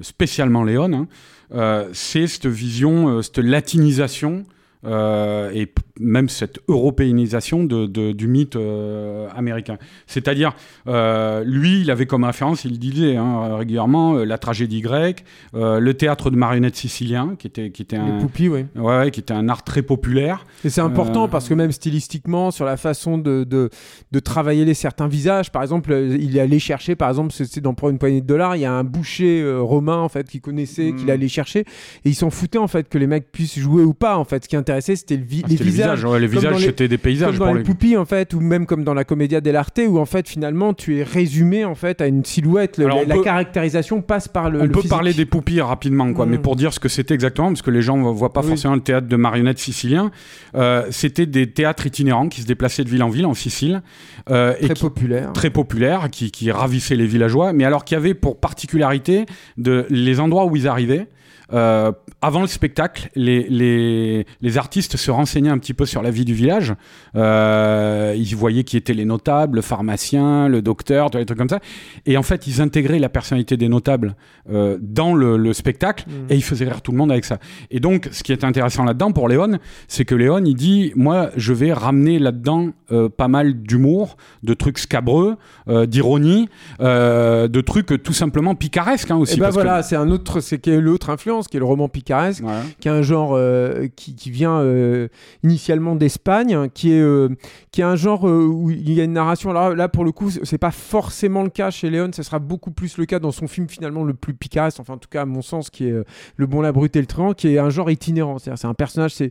spécialement 0.00 0.64
Léon, 0.64 0.92
hein, 0.92 1.08
euh, 1.52 1.88
c'est 1.92 2.26
cette 2.26 2.46
vision, 2.46 3.08
euh, 3.08 3.22
cette 3.22 3.38
latinisation. 3.38 4.44
euh, 4.86 5.50
et 5.54 5.72
même 6.01 6.28
cette 6.28 6.59
européanisation 6.68 7.62
de, 7.64 7.86
de- 7.86 8.12
du 8.12 8.26
mythe 8.26 8.57
euh, 8.57 9.28
américain. 9.36 9.78
C'est-à-dire, 10.07 10.55
euh, 10.88 11.45
lui, 11.45 11.80
il 11.82 11.90
avait 11.90 12.07
comme 12.07 12.24
référence, 12.24 12.64
il 12.64 12.78
disait 12.78 13.16
hein, 13.16 13.57
régulièrement, 13.59 14.16
euh, 14.16 14.24
la 14.24 14.38
tragédie 14.38 14.80
grecque, 14.80 15.24
le 15.53 15.92
théâtre 15.92 16.30
de 16.30 16.36
marionnettes 16.36 16.76
sicilien, 16.76 17.36
qui 17.38 17.47
était, 17.47 17.70
qui 17.70 17.82
était 17.82 17.97
Les 17.97 18.03
un, 18.03 18.18
poupies, 18.18 18.49
oui. 18.49 18.64
ouais, 18.74 19.11
qui 19.12 19.20
était 19.20 19.34
un 19.34 19.49
art 19.49 19.62
très 19.62 19.82
populaire. 19.82 20.47
Et 20.64 20.70
c'est 20.70 20.80
important 20.80 21.28
parce 21.28 21.49
que 21.49 21.55
même 21.55 21.70
stylistiquement, 21.72 22.51
sur 22.51 22.64
la 22.64 22.76
façon 22.76 23.18
de, 23.18 23.45
de, 23.45 23.70
de 24.11 24.18
travailler 24.18 24.64
les 24.64 24.74
certains 24.74 25.07
visages, 25.09 25.53
par 25.53 25.62
exemple, 25.62 25.92
il 26.18 26.36
est 26.36 26.40
allé 26.40 26.59
chercher, 26.59 26.97
par 26.97 27.09
exemple, 27.09 27.32
c'est 27.32 27.61
dans 27.61 27.74
Pour 27.74 27.88
une 27.90 27.99
poignée 27.99 28.20
de 28.20 28.26
dollars, 28.26 28.57
il 28.57 28.61
y 28.61 28.64
a 28.64 28.72
un 28.72 28.84
boucher 28.84 29.45
romain 29.59 29.99
en 29.99 30.09
fait 30.09 30.28
qu'il 30.28 30.40
connaissait, 30.40 30.92
qu'il 30.97 31.11
allait 31.11 31.26
chercher, 31.28 31.61
et 31.61 32.09
ils 32.09 32.14
s'en 32.14 32.30
foutaient 32.30 32.59
en 32.59 32.68
fait 32.68 32.88
que 32.88 32.99
les 32.99 33.07
mecs 33.09 33.30
puissent 33.32 33.59
jouer 33.59 33.82
ou 33.82 33.95
pas. 33.95 34.16
En 34.16 34.24
fait, 34.24 34.45
ce 34.45 34.49
qui 34.49 34.57
intéressait, 34.57 34.95
c'était 34.97 35.16
le 35.16 35.24
vi- 35.24 35.42
Ah, 35.45 35.49
les 35.49 35.57
c'était 35.57 35.70
visages. 35.93 36.05
ouais, 36.05 36.20
les 36.20 36.26
visages, 36.26 36.59
les- 36.59 36.64
c'était 36.66 36.89
des 36.89 36.99
paysages 36.99 37.30
Comme 37.30 37.39
dans 37.39 37.45
pour 37.47 37.55
les 37.55 37.61
lui. 37.61 37.66
poupies 37.66 37.97
en 37.97 38.05
fait, 38.05 38.35
ou 38.35 38.41
même 38.41 38.66
comme 38.66 38.85
dans 38.85 38.95
la 38.95 39.05
Commedia 39.05 39.41
dell'arte, 39.41 39.80
où 39.89 39.99
en 39.99 40.07
fait 40.07 40.28
finalement 40.28 40.74
tu 40.74 40.99
es 40.99 41.03
résumé 41.03 41.64
en 41.64 41.74
fait 41.74 42.01
à 42.01 42.07
une 42.07 42.24
silhouette. 42.24 42.78
Le- 42.78 42.87
la 42.89 43.14
peut- 43.14 43.22
caractérisation 43.22 44.03
passe 44.03 44.28
par 44.28 44.51
le. 44.51 44.61
On 44.61 44.62
le 44.64 44.68
peut 44.70 44.76
physique. 44.80 44.91
parler 44.91 45.12
des 45.14 45.26
poupies 45.26 45.61
rapidement, 45.61 46.12
quoi, 46.12 46.26
mais 46.26 46.39
pour 46.39 46.57
dire 46.57 46.72
ce 46.72 46.80
que 46.80 46.89
c'était 46.89 47.14
exactement, 47.14 47.49
parce 47.49 47.62
que 47.62 47.70
les 47.70 47.82
gens 47.82 47.97
ne 47.97 48.03
voient 48.11 48.32
pas 48.32 48.41
Oui. 48.43 48.49
forcément 48.49 48.74
le 48.74 48.80
théâtre 48.80 49.07
de 49.09 49.16
marionnettes 49.16 49.59
sicilien, 49.59 50.11
euh, 50.55 50.85
c'était 50.91 51.26
des 51.26 51.51
théâtres 51.51 51.87
itinérants 51.87 52.28
qui 52.28 52.41
se 52.43 52.47
déplaçaient 52.47 52.85
de 52.85 52.91
ville 52.91 53.03
en 53.03 53.09
ville 53.09 53.26
en 53.26 53.35
Sicile, 53.35 53.82
euh, 54.30 54.55
et 54.61 54.66
très 54.66 54.74
qui- 54.74 54.82
populaire. 54.82 55.32
très 55.32 55.51
populaires, 55.51 56.09
qui, 56.11 56.30
qui 56.30 56.51
ravissaient 56.51 56.97
les 56.97 57.07
villageois, 57.07 57.53
mais 57.53 57.64
alors 57.64 57.85
qui 57.85 57.95
avaient 57.95 58.14
pour 58.14 58.39
particularité 58.41 59.26
de 59.59 59.87
les 59.91 60.20
endroits 60.20 60.47
où 60.47 60.57
ils 60.57 60.68
arrivaient. 60.68 61.07
Euh, 61.53 61.92
avant 62.22 62.40
le 62.40 62.47
spectacle, 62.47 63.11
les, 63.14 63.47
les, 63.49 64.26
les 64.40 64.59
artistes 64.59 64.97
se 64.97 65.11
renseignaient 65.11 65.51
un 65.51 65.59
petit 65.59 65.74
peu 65.74 65.84
sur 65.86 66.01
la 66.03 66.11
vie 66.11 66.24
du 66.24 66.32
village. 66.34 66.72
Euh, 67.16 68.14
ils 68.16 68.34
voyaient 68.36 68.64
qui 68.64 68.76
étaient 68.76 68.95
les 68.95 69.05
notables, 69.05 69.57
le 69.57 69.62
pharmacien, 69.62 70.49
le 70.49 70.62
docteur, 70.62 71.11
les 71.14 71.26
trucs 71.26 71.38
comme 71.38 71.49
ça. 71.49 71.61
Et 72.07 72.16
en 72.16 72.22
fait, 72.22 72.47
ils 72.47 72.61
intégraient 72.61 72.99
la 72.99 73.09
personnalité 73.09 73.57
des 73.57 73.68
notables 73.68 74.16
euh, 74.51 74.78
dans 74.80 75.14
le, 75.14 75.36
le 75.36 75.53
spectacle 75.53 76.05
Mm. 76.07 76.12
et 76.30 76.34
ils 76.36 76.42
faisaient 76.42 76.64
rire 76.66 76.82
tout 76.82 76.92
le 76.92 76.99
monde 76.99 77.11
avec 77.12 77.24
ça. 77.24 77.38
Et 77.70 77.80
donc, 77.80 78.09
ce 78.12 78.22
qui 78.22 78.32
est 78.32 78.45
intéressant 78.45 78.84
là-dedans 78.84 79.12
pour 79.12 79.28
Léon, 79.28 79.59
c'est 79.88 80.05
que 80.05 80.14
Léon, 80.14 80.42
il 80.45 80.55
dit 80.55 80.92
Moi, 80.97 81.30
je 81.36 81.53
vais 81.53 81.72
ramener 81.72 82.18
là-dedans 82.18 82.68
euh, 82.92 83.09
pas 83.09 83.28
mal 83.28 83.55
d'humour, 83.62 84.16
de 84.42 84.55
trucs 84.55 84.78
scabreux, 84.78 85.36
euh, 85.68 85.86
d'ironie, 85.86 86.49
euh, 86.80 87.49
de 87.49 87.61
trucs 87.61 88.03
tout 88.03 88.12
simplement 88.12 88.55
picaresques 88.55 89.11
hein, 89.11 89.16
aussi. 89.16 89.34
Et 89.34 89.36
bah 89.40 89.47
parce 89.47 89.57
que- 89.57 89.62
voilà, 89.62 89.82
c'est 89.82 89.97
un 89.97 90.11
autre, 90.11 90.40
c'est 90.40 90.66
l'autre 90.66 91.11
influence, 91.11 91.34
qui 91.43 91.57
est 91.57 91.61
le 91.61 91.66
roman 91.66 91.89
picaresque. 91.89 92.43
Qui 92.80 92.89
est 92.89 92.91
un 92.91 93.03
genre 93.03 93.32
euh, 93.35 93.87
qui, 93.97 94.14
qui 94.14 94.30
vient 94.30 94.59
euh, 94.61 95.09
initialement 95.43 95.95
d'Espagne, 95.97 96.55
hein, 96.55 96.68
qui 96.72 96.93
est 96.93 97.01
euh, 97.01 97.28
qui 97.72 97.80
est 97.80 97.85
un 97.85 97.97
genre 97.97 98.24
où 98.24 98.70
il 98.70 98.93
y 98.93 99.01
a 99.01 99.05
une 99.05 99.12
narration. 99.12 99.51
Alors 99.51 99.74
là, 99.74 99.89
pour 99.89 100.05
le 100.05 100.12
coup, 100.12 100.30
c'est 100.30 100.59
pas 100.59 100.70
forcément 100.70 101.43
le 101.43 101.51
cas 101.51 101.70
chez 101.70 101.91
Léon. 101.91 102.11
Ce 102.14 102.22
sera 102.22 102.39
beaucoup 102.39 102.70
plus 102.70 102.97
le 102.99 103.07
cas 103.07 103.18
dans 103.18 103.32
son 103.32 103.47
film 103.49 103.68
finalement 103.68 104.05
le 104.05 104.14
plus 104.14 104.35
picaresque, 104.35 104.80
enfin 104.80 104.95
en 104.95 104.99
tout 104.99 105.09
cas 105.11 105.22
à 105.22 105.26
mon 105.26 105.43
sens, 105.43 105.70
qui 105.70 105.87
est 105.89 105.95
Le 106.37 106.47
Bon, 106.47 106.61
la 106.61 106.72
Brute 106.72 106.95
et 106.97 107.01
le 107.01 107.07
Truand, 107.07 107.32
qui 107.35 107.49
est 107.49 107.59
un 107.59 107.70
genre 107.70 107.91
itinérant. 107.91 108.39
C'est-à-dire 108.39 108.59
c'est 108.59 108.66
un 108.66 108.74
personnage, 108.74 109.12
c'est 109.14 109.30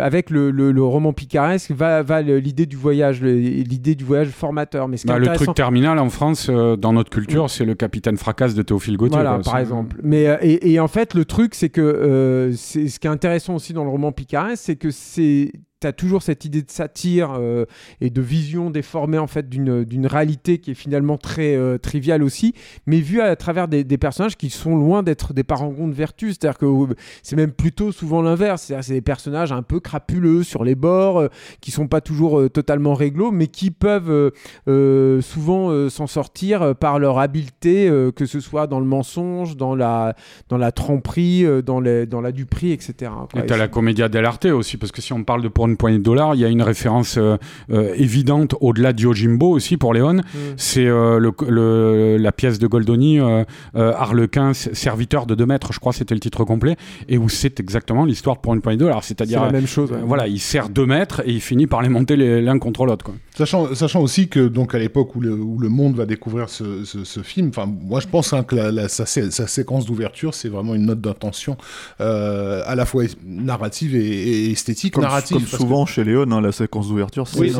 avec 0.00 0.30
le, 0.30 0.50
le- 0.50 0.72
le 0.72 0.82
roman 0.82 1.12
picaresque 1.12 1.70
va 1.72 2.02
va 2.02 2.22
l'idée 2.22 2.66
du 2.66 2.76
voyage, 2.76 3.22
l'idée 3.22 3.94
du 3.94 4.04
voyage 4.04 4.28
formateur. 4.28 4.88
Mais 4.88 4.96
ce 4.96 5.04
qui 5.06 5.10
est 5.10 5.14
Bah, 5.14 5.18
le 5.18 5.28
truc 5.36 5.54
terminal 5.54 5.98
en 5.98 6.08
France, 6.10 6.48
dans 6.50 6.92
notre 6.92 7.10
culture, 7.10 7.50
c'est 7.50 7.64
le 7.64 7.74
capitaine 7.74 8.16
fracasse 8.16 8.54
de 8.54 8.62
Théophile 8.62 8.96
Gautier. 8.96 9.16
Voilà, 9.16 9.34
quoi. 9.36 9.42
par 9.44 9.54
C'est- 9.54 9.60
exemple. 9.60 9.96
Mais 10.02 10.24
et, 10.42 10.72
et 10.72 10.80
en 10.80 10.88
fait, 10.88 11.14
le 11.14 11.24
truc, 11.28 11.54
c'est 11.54 11.68
que 11.68 11.80
euh, 11.80 12.52
ce 12.54 12.98
qui 12.98 13.06
est 13.06 13.10
intéressant 13.10 13.54
aussi 13.54 13.72
dans 13.72 13.84
le 13.84 13.90
roman 13.90 14.10
picaresque, 14.10 14.64
c'est 14.64 14.76
que 14.76 14.90
c'est 14.90 15.52
T'as 15.80 15.92
toujours 15.92 16.22
cette 16.22 16.44
idée 16.44 16.62
de 16.62 16.70
satire 16.72 17.36
euh, 17.38 17.64
et 18.00 18.10
de 18.10 18.20
vision 18.20 18.68
déformée 18.68 19.18
en 19.18 19.28
fait 19.28 19.48
d'une 19.48 20.06
réalité 20.06 20.58
qui 20.58 20.72
est 20.72 20.74
finalement 20.74 21.18
très 21.18 21.54
euh, 21.54 21.78
triviale 21.78 22.24
aussi, 22.24 22.52
mais 22.86 22.98
vue 22.98 23.20
à 23.20 23.36
travers 23.36 23.68
des, 23.68 23.84
personnages 23.98 24.36
qui 24.36 24.50
sont 24.50 24.76
loin 24.76 25.04
d'être 25.04 25.32
des 25.32 25.44
parangons 25.44 25.86
de 25.86 25.94
vertu. 25.94 26.30
C'est-à-dire 26.30 26.58
que 26.58 26.66
euh, 26.66 26.94
c'est 27.22 27.36
même 27.36 27.52
plutôt 27.52 27.92
souvent 27.92 28.22
l'inverse. 28.22 28.72
C'est 28.80 28.92
des 28.92 29.00
personnages 29.00 29.52
un 29.52 29.62
peu 29.62 29.78
crapuleux 29.78 30.42
sur 30.42 30.64
les 30.64 30.74
bords, 30.74 31.20
euh, 31.20 31.28
qui 31.60 31.70
sont 31.70 31.86
pas 31.86 32.00
toujours 32.00 32.50
totalement 32.50 32.94
réglo, 32.94 33.30
mais 33.30 33.46
qui 33.46 33.70
peuvent 33.70 34.32
souvent 34.66 35.88
s'en 35.88 36.06
sortir 36.06 36.74
par 36.76 36.98
leur 36.98 37.18
habileté, 37.18 37.88
que 38.14 38.26
ce 38.26 38.40
soit 38.40 38.66
dans 38.66 38.80
le 38.80 38.86
mensonge, 38.86 39.56
dans 39.56 39.74
la, 39.74 40.14
dans 40.48 40.58
la 40.58 40.72
tromperie, 40.72 41.46
dans, 41.62 41.80
les, 41.80 42.06
dans 42.06 42.20
la 42.20 42.32
duperie, 42.32 42.72
etc. 42.72 43.12
Et 43.36 43.46
t'as 43.46 43.56
la 43.56 43.68
Commedia 43.68 44.08
dell'arte 44.08 44.46
aussi, 44.46 44.76
parce 44.76 44.92
que 44.92 45.00
si 45.00 45.12
on 45.12 45.24
parle 45.24 45.42
de 45.42 45.48
pour 45.48 45.67
une 45.68 45.76
poignée 45.76 45.98
de 45.98 46.02
dollars, 46.02 46.34
il 46.34 46.40
y 46.40 46.44
a 46.44 46.48
une 46.48 46.62
référence 46.62 47.16
euh, 47.18 47.36
euh, 47.70 47.92
évidente 47.96 48.54
au-delà 48.60 48.92
de 48.92 49.02
Yojimbo 49.02 49.48
aussi 49.50 49.76
pour 49.76 49.94
Léon. 49.94 50.14
Mm. 50.14 50.22
C'est 50.56 50.86
euh, 50.86 51.18
le, 51.18 51.32
le- 51.48 52.16
la 52.18 52.32
pièce 52.32 52.58
de 52.58 52.66
Goldoni, 52.66 53.20
euh, 53.20 53.44
euh, 53.76 53.92
Harlequin, 53.96 54.52
serviteur 54.54 55.26
de 55.26 55.34
deux 55.34 55.46
maîtres, 55.46 55.72
je 55.72 55.78
crois 55.80 55.92
c'était 55.92 56.14
le 56.14 56.20
titre 56.20 56.44
complet, 56.44 56.76
et 57.08 57.18
où 57.18 57.28
c'est 57.28 57.60
exactement 57.60 58.04
l'histoire 58.04 58.36
de 58.36 58.40
pour 58.40 58.54
une 58.54 58.60
poignée 58.60 58.78
de 58.78 58.84
dollars. 58.84 59.04
C'est 59.04 59.18
C'est-à-dire, 59.18 59.44
la 59.44 59.52
même 59.52 59.66
chose. 59.66 59.90
euh, 59.92 59.96
ouais. 59.96 60.00
voilà, 60.06 60.26
il 60.26 60.38
sert 60.40 60.68
deux 60.68 60.86
mètres 60.86 61.22
et 61.26 61.32
il 61.32 61.40
finit 61.40 61.66
par 61.66 61.82
les 61.82 61.88
monter 61.88 62.16
l'un 62.16 62.58
contre 62.58 62.86
l'autre. 62.86 63.04
quoi. 63.04 63.14
Sachant, 63.36 63.74
sachant 63.74 64.00
aussi 64.00 64.28
que 64.28 64.48
donc 64.48 64.74
à 64.74 64.78
l'époque 64.78 65.14
où 65.16 65.20
le, 65.20 65.32
où 65.32 65.58
le 65.58 65.68
monde 65.68 65.94
va 65.94 66.06
découvrir 66.06 66.48
ce, 66.48 66.84
ce, 66.84 67.04
ce 67.04 67.20
film, 67.20 67.48
enfin 67.50 67.66
moi 67.66 68.00
je 68.00 68.06
pense 68.08 68.32
hein, 68.32 68.42
que 68.42 68.56
la, 68.56 68.72
la- 68.72 68.88
sa, 68.88 69.06
sé- 69.06 69.30
sa 69.30 69.46
séquence 69.46 69.86
d'ouverture 69.86 70.34
c'est 70.34 70.48
vraiment 70.48 70.74
une 70.74 70.86
note 70.86 71.00
d'intention 71.00 71.56
euh, 72.00 72.62
à 72.66 72.74
la 72.74 72.84
fois 72.84 73.04
narrative 73.24 73.94
et, 73.94 74.00
et 74.46 74.50
esthétique. 74.50 74.94
Comme, 74.94 75.04
narrative 75.04 75.36
comme 75.36 75.46
souvent 75.58 75.86
chez 75.86 76.04
Léon, 76.04 76.30
hein, 76.30 76.40
la 76.40 76.52
séquence 76.52 76.88
d'ouverture, 76.88 77.26
c'est 77.26 77.38
Oui, 77.38 77.52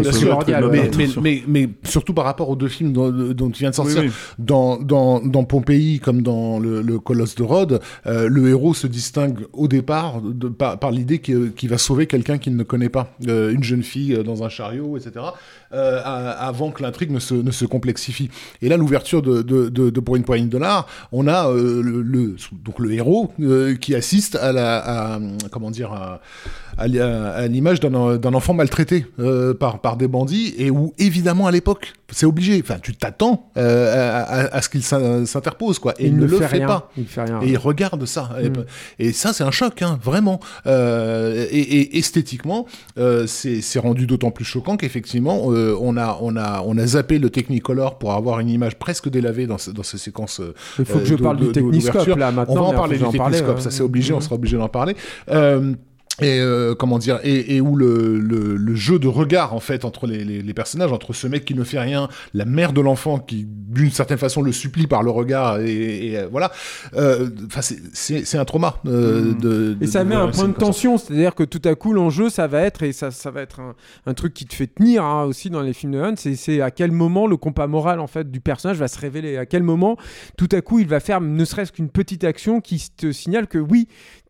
mais, 0.70 0.90
mais, 0.96 1.08
mais, 1.20 1.42
mais 1.46 1.68
surtout 1.84 2.14
par 2.14 2.24
rapport 2.24 2.48
aux 2.48 2.56
deux 2.56 2.68
films 2.68 2.92
dont, 2.92 3.10
dont 3.10 3.50
tu 3.50 3.60
viens 3.60 3.70
de 3.70 3.74
sortir, 3.74 4.02
oui. 4.02 4.10
Dans, 4.38 4.76
dans, 4.78 5.20
dans 5.20 5.44
Pompéi 5.44 6.00
comme 6.00 6.22
dans 6.22 6.58
le, 6.58 6.82
le 6.82 6.98
Colosse 6.98 7.34
de 7.34 7.42
Rhodes, 7.42 7.80
euh, 8.06 8.28
le 8.28 8.48
héros 8.48 8.74
se 8.74 8.86
distingue 8.86 9.46
au 9.52 9.68
départ 9.68 10.20
de, 10.22 10.48
par, 10.48 10.78
par 10.78 10.90
l'idée 10.90 11.18
qu'il 11.20 11.52
qu'il 11.52 11.68
va 11.68 11.78
sauver 11.78 12.06
quelqu'un 12.06 12.38
qu'il 12.38 12.56
ne 12.56 12.62
connaît 12.62 12.88
pas, 12.88 13.14
Euh, 13.28 13.52
une 13.52 13.62
jeune 13.62 13.82
fille 13.82 14.14
euh, 14.14 14.22
dans 14.22 14.42
un 14.44 14.48
chariot, 14.48 14.96
etc., 14.96 15.24
euh, 15.72 16.00
avant 16.04 16.70
que 16.70 16.82
l'intrigue 16.82 17.10
ne 17.10 17.18
se, 17.18 17.34
ne 17.34 17.50
se 17.50 17.64
complexifie. 17.64 18.30
Et 18.62 18.68
là, 18.68 18.76
l'ouverture 18.76 19.22
de, 19.22 19.42
de, 19.42 19.68
de, 19.68 19.90
de 19.90 20.00
Pour 20.00 20.16
une 20.16 20.24
poignée 20.24 20.44
de 20.46 20.50
dollars, 20.50 20.86
on 21.12 21.26
a 21.28 21.48
euh, 21.50 21.82
le, 21.82 22.02
le- 22.02 22.36
donc 22.64 22.78
le 22.78 22.92
héros 22.92 23.32
euh, 23.40 23.74
qui 23.76 23.94
assiste 23.94 24.36
à 24.36 24.52
la, 24.52 25.14
à, 25.14 25.20
comment 25.50 25.70
dire, 25.70 25.92
à, 25.92 26.20
à 26.78 26.86
l'i- 26.86 27.00
à 27.00 27.46
l'image 27.48 27.80
d'un 27.80 28.34
enfant 28.34 28.54
maltraité 28.54 29.04
euh, 29.18 29.52
par, 29.54 29.80
par 29.80 29.96
des 29.96 30.06
bandits 30.08 30.54
et 30.58 30.70
où 30.70 30.92
évidemment 30.98 31.46
à 31.46 31.50
l'époque 31.50 31.92
c'est 32.10 32.24
obligé 32.24 32.58
enfin 32.64 32.78
tu 32.80 32.94
t'attends 32.94 33.50
euh, 33.58 34.22
à, 34.22 34.22
à- 34.22 34.56
à 34.56 34.62
ce 34.62 34.68
qu'il 34.68 34.82
s'in- 34.82 35.26
s'interpose 35.26 35.78
quoi 35.80 35.94
et 35.98 36.06
il, 36.06 36.16
ne, 36.16 36.24
le 36.24 36.38
fait, 36.40 36.60
pas 36.64 36.90
Il 36.96 37.06
fait 37.06 37.22
rien. 37.24 37.40
et 37.42 37.48
il 37.50 37.58
regarde 37.58 38.06
ça 38.06 38.30
et, 38.40 38.48
Mm. 38.48 38.64
et 39.00 39.12
ça 39.12 39.32
c'est 39.32 39.44
un 39.44 39.50
choc 39.50 39.82
hein, 39.82 39.98
vraiment 40.02 40.38
Euh, 40.66 41.46
et, 41.50 41.58
et 41.60 41.98
esthétiquement 41.98 42.66
c'est 43.26 43.78
rendu 43.78 44.06
d'autant 44.06 44.30
plus 44.30 44.44
choquant 44.44 44.76
qu'effectivement 44.76 45.50
euh, 45.58 45.76
on 45.80 45.96
a 45.96 46.18
on 46.20 46.36
a 46.36 46.62
on 46.64 46.78
a 46.78 46.86
zappé 46.86 47.18
le 47.18 47.30
Technicolor 47.30 47.98
pour 47.98 48.12
avoir 48.12 48.40
une 48.40 48.48
image 48.48 48.76
presque 48.78 49.08
délavée 49.08 49.46
dans, 49.46 49.58
ce- 49.58 49.70
dans 49.70 49.82
ces 49.82 49.98
séquences 49.98 50.40
euh, 50.40 50.54
Il 50.78 50.84
faut 50.84 50.98
que 51.00 51.04
je 51.04 51.14
de- 51.14 51.22
parle 51.22 51.38
du 51.38 51.52
Techniscope 51.52 52.06
là 52.16 52.30
maintenant. 52.32 52.54
on 52.56 52.60
va 52.62 52.66
en 52.68 52.72
parler 52.72 52.98
du 52.98 53.04
Techniscope, 53.08 53.56
ouais. 53.56 53.60
ça 53.62 53.70
c'est 53.70 53.82
obligé, 53.82 54.12
on 54.12 54.16
Mhm. 54.16 54.22
sera 54.22 54.34
obligé 54.36 54.56
d'en 54.56 54.68
parler. 54.68 54.94
Euh, 55.30 55.72
et 56.20 56.40
euh, 56.40 56.74
comment 56.74 56.98
dire 56.98 57.20
et, 57.22 57.56
et 57.56 57.60
où 57.60 57.76
le, 57.76 58.18
le, 58.18 58.56
le 58.56 58.74
jeu 58.74 58.98
de 58.98 59.06
regard 59.08 59.54
en 59.54 59.60
fait 59.60 59.84
entre 59.84 60.06
les, 60.06 60.24
les, 60.24 60.42
les 60.42 60.54
personnages 60.54 60.92
entre 60.92 61.12
ce 61.12 61.26
mec 61.26 61.44
qui 61.44 61.54
ne 61.54 61.62
fait 61.64 61.78
rien 61.78 62.08
la 62.34 62.44
mère 62.44 62.72
de 62.72 62.80
l'enfant 62.80 63.18
qui 63.18 63.46
d'une 63.48 63.90
certaine 63.90 64.18
façon 64.18 64.42
le 64.42 64.50
supplie 64.52 64.86
par 64.86 65.02
le 65.02 65.10
regard 65.10 65.60
et, 65.60 66.08
et, 66.08 66.18
euh, 66.18 66.28
voilà 66.30 66.50
Euh, 66.94 67.28
enfin 67.46 67.60
c'est- 67.62 68.24
c'est 68.24 68.38
un 68.38 68.44
trauma 68.44 68.80
euh, 68.86 69.32
Mhm. 69.32 69.40
de, 69.40 69.76
Et 69.80 69.86
ça 69.86 70.02
de 70.04 70.08
met 70.08 70.14
un 70.16 70.28
point 70.28 70.48
de 70.48 70.54
tension, 70.54 70.98
c'est-à-dire 70.98 71.34
que 71.34 71.44
tout 71.44 71.62
à 71.64 71.74
coup 71.74 71.92
l'enjeu 71.92 72.30
ça 72.30 72.46
va 72.46 72.62
être, 72.62 72.82
et 72.82 72.92
ça, 72.92 73.10
ça 73.10 73.30
va 73.30 73.42
être 73.42 73.60
un, 73.60 73.74
un 74.06 74.14
truc 74.14 74.34
qui 74.34 74.44
te 74.46 74.54
fait 74.54 74.66
tenir 74.66 75.04
hein, 75.04 75.24
aussi 75.24 75.50
dans 75.50 75.60
les 75.62 75.72
films 75.72 75.92
de 75.92 76.02
c'est- 76.16 76.34
c'est 76.36 76.60
à 76.60 76.70
quel 76.70 76.90
moment 76.92 77.26
le 77.26 77.36
compas 77.36 77.66
moral 77.66 78.00
en 78.00 78.06
fait 78.06 78.30
du 78.30 78.40
personnage 78.40 78.78
va 78.78 78.88
se 78.88 78.98
révéler, 78.98 79.36
à 79.36 79.46
quel 79.46 79.62
moment 79.62 79.96
tout 80.36 80.48
à 80.52 80.60
coup 80.62 80.78
il 80.78 80.88
va 80.88 81.00
faire 81.00 81.20
ne 81.20 81.44
serait-ce 81.44 81.72
qu'une 81.72 81.90
petite 81.90 82.24
action 82.24 82.60
qui 82.60 82.82
te 82.96 83.12
signale 83.12 83.46
que 83.46 83.58
oui, 83.58 83.86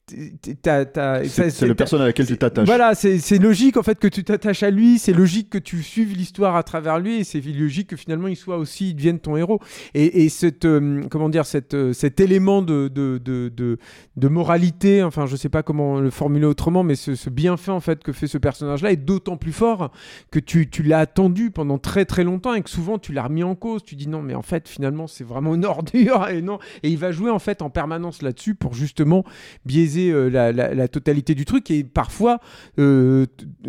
C'est 0.09 1.67
le 1.67 1.75
personnage 1.75 2.05
à 2.05 2.07
laquelle 2.09 2.27
tu 2.27 2.37
t'attaches. 2.39 2.67
Voilà, 2.67 2.95
c'est 2.95 3.39
logique 3.39 3.77
en 3.77 3.83
fait 3.83 3.99
que 3.99 4.09
tu 4.09 4.25
t'attaches 4.25 4.63
à 4.63 4.71
lui, 4.71 4.99
c'est 4.99 5.13
logique 5.13 5.51
que 5.51 5.59
tu 5.59 5.83
suives 5.83 6.17
l'histoire 6.17 6.57
à 6.57 6.63
travers 6.63 6.99
lui, 6.99 7.21
et 7.21 7.25
c'est 7.25 7.41
logique 7.41 7.89
que 7.89 7.97
finalement 7.97 8.29
il 8.29 8.37
soit 8.37 8.57
aussi, 8.59 8.91
il 8.91 8.95
devienne 8.95 9.19
ton 9.19 9.37
héros. 9.37 9.61
Et, 9.95 10.25
et 10.25 10.29
cette, 10.29 10.65
euh, 10.65 11.03
comment 11.11 11.29
dire, 11.29 11.47
cette, 11.47 11.75
euh, 11.75 11.93
cet 11.93 12.21
élément 12.21 12.63
de, 12.63 12.89
de, 12.89 13.21
de, 13.23 13.51
de, 13.55 13.79
de 14.17 14.29
moralité, 14.29 15.03
enfin 15.03 15.27
je 15.27 15.37
sais 15.37 15.49
pas 15.49 15.63
comment 15.63 16.01
le 16.01 16.11
formuler 16.11 16.47
autrement, 16.47 16.83
mais 16.83 16.95
ce, 16.95 17.15
ce 17.15 17.31
bienfait 17.31 17.71
en 17.71 17.81
fait 17.81 18.03
que 18.03 18.13
fait 18.13 18.27
ce 18.27 18.39
personnage-là 18.39 18.93
est 18.93 18.97
d'autant 18.97 19.37
plus 19.37 19.53
fort 19.53 19.91
que 20.31 20.39
tu, 20.39 20.69
tu 20.71 20.83
l'as 20.83 21.01
attendu 21.01 21.51
pendant 21.51 21.79
très 21.79 22.05
très 22.05 22.25
longtemps 22.25 22.55
et 22.55 22.63
que 22.63 22.71
souvent 22.71 22.99
tu 22.99 23.13
l'as 23.13 23.25
remis 23.25 23.43
en 23.43 23.55
cause. 23.55 23.83
Tu 23.85 23.97
dis 23.97 24.09
non, 24.09 24.23
mais 24.23 24.35
en 24.35 24.43
fait 24.43 24.69
finalement 24.69 25.07
c'est 25.07 25.25
vraiment 25.25 25.55
une 25.55 25.65
ordure 25.65 26.29
et 26.29 26.43
non. 26.43 26.59
Et 26.83 26.89
il 26.91 26.99
va 26.99 27.13
jouer 27.13 27.31
en 27.31 27.39
fait 27.39 27.63
en 27.63 27.71
permanence 27.71 28.23
là-dessus 28.23 28.55
pour 28.55 28.75
justement 28.75 29.25
biaiser 29.65 29.98
euh, 30.11 30.29
la, 30.31 30.53
la- 30.53 30.75
la 30.75 30.89
totalité 30.89 31.35
du 31.35 31.45
truc 31.45 31.71
et 31.71 31.85
parfois 31.85 32.41
euh, 32.79 33.27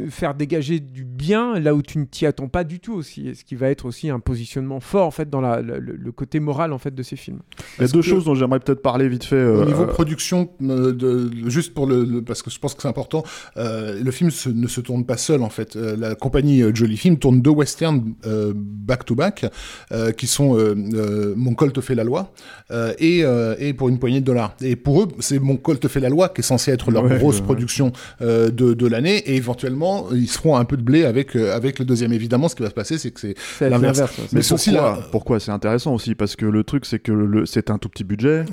faire 0.09 0.35
dégager 0.35 0.79
du 0.79 1.03
bien 1.03 1.59
là 1.59 1.73
où 1.75 1.81
tu 1.81 1.97
ne 1.97 2.05
t'y 2.05 2.25
attends 2.25 2.47
pas 2.47 2.63
du 2.63 2.79
tout 2.79 2.93
aussi. 2.93 3.35
Ce 3.35 3.43
qui 3.43 3.55
va 3.55 3.69
être 3.69 3.85
aussi 3.85 4.09
un 4.09 4.19
positionnement 4.19 4.79
fort 4.79 5.05
en 5.07 5.11
fait 5.11 5.29
dans 5.29 5.41
la- 5.41 5.61
la- 5.61 5.79
le, 5.79 5.95
le 5.95 6.11
côté 6.11 6.39
moral 6.39 6.73
en 6.73 6.77
fait 6.77 6.93
de 6.93 7.03
ces 7.03 7.15
films. 7.15 7.39
Il 7.77 7.81
y 7.81 7.85
a 7.85 7.87
deux 7.87 8.01
que- 8.01 8.05
choses 8.05 8.25
dont 8.25 8.35
j'aimerais 8.35 8.59
peut-être 8.59 8.81
parler 8.81 9.07
vite 9.09 9.23
fait. 9.23 9.43
Au 9.43 9.61
euh, 9.61 9.65
niveau 9.65 9.83
euh, 9.83 9.87
production, 9.87 10.49
euh, 10.61 10.91
de, 10.93 11.29
juste 11.49 11.73
pour 11.73 11.87
le, 11.87 12.03
le- 12.03 12.21
parce 12.23 12.41
que 12.41 12.49
je 12.49 12.59
pense 12.59 12.73
que 12.75 12.81
c'est 12.81 12.87
important, 12.87 13.23
euh, 13.57 13.99
le 14.01 14.11
film 14.11 14.29
se- 14.31 14.49
ne 14.49 14.67
se 14.67 14.81
tourne 14.81 15.05
pas 15.05 15.17
seul 15.17 15.41
en 15.43 15.49
fait. 15.49 15.75
Euh, 15.75 15.95
la 15.97 16.15
compagnie 16.15 16.61
euh, 16.61 16.73
Jolly 16.73 16.97
Film 16.97 17.17
tourne 17.17 17.41
deux 17.41 17.49
westerns 17.51 18.13
euh, 18.25 18.53
back 18.55 19.05
to 19.05 19.15
back, 19.15 19.45
euh, 19.91 20.11
qui 20.11 20.27
sont 20.27 20.57
euh, 20.57 20.75
euh, 20.93 21.33
Mon 21.35 21.53
col 21.53 21.71
te 21.71 21.81
fait 21.81 21.95
la 21.95 22.03
loi 22.03 22.31
euh, 22.71 22.93
et, 22.99 23.23
euh, 23.23 23.55
et 23.59 23.73
pour 23.73 23.89
une 23.89 23.99
poignée 23.99 24.19
de 24.19 24.25
dollars. 24.25 24.55
Et 24.61 24.75
pour 24.75 25.03
eux, 25.03 25.07
c'est 25.19 25.39
Mon 25.39 25.55
col 25.57 25.79
te 25.79 25.87
fait 25.87 25.99
la 26.01 26.09
loi 26.09 26.18
qui 26.27 26.41
est 26.41 26.43
censé 26.43 26.71
être 26.71 26.91
leur 26.91 27.05
Ouais, 27.05 27.17
grosse 27.17 27.39
production 27.39 27.93
euh, 28.21 28.49
de, 28.51 28.73
de 28.73 28.87
l'année 28.87 29.17
et 29.19 29.37
éventuellement 29.37 30.07
ils 30.11 30.27
se 30.27 30.37
feront 30.37 30.57
un 30.57 30.65
peu 30.65 30.75
de 30.75 30.81
blé 30.81 31.05
avec 31.05 31.37
euh, 31.37 31.55
avec 31.55 31.79
le 31.79 31.85
deuxième. 31.85 32.11
Évidemment, 32.11 32.49
ce 32.49 32.55
qui 32.55 32.63
va 32.63 32.69
se 32.69 32.73
passer, 32.73 32.97
c'est 32.97 33.11
que 33.11 33.21
c'est 33.21 33.35
L'inverse. 33.69 33.97
Mais 34.33 34.41
pourquoi, 34.73 34.97
la- 34.97 35.07
pourquoi 35.11 35.39
c'est 35.39 35.51
intéressant 35.51 35.93
aussi 35.93 36.15
Parce 36.15 36.35
que 36.35 36.45
le 36.45 36.63
truc, 36.65 36.85
c'est 36.85 36.99
que 36.99 37.13
le- 37.13 37.45
c'est 37.45 37.69
un 37.69 37.77
tout 37.77 37.87
petit 37.87 38.03
budget. 38.03 38.43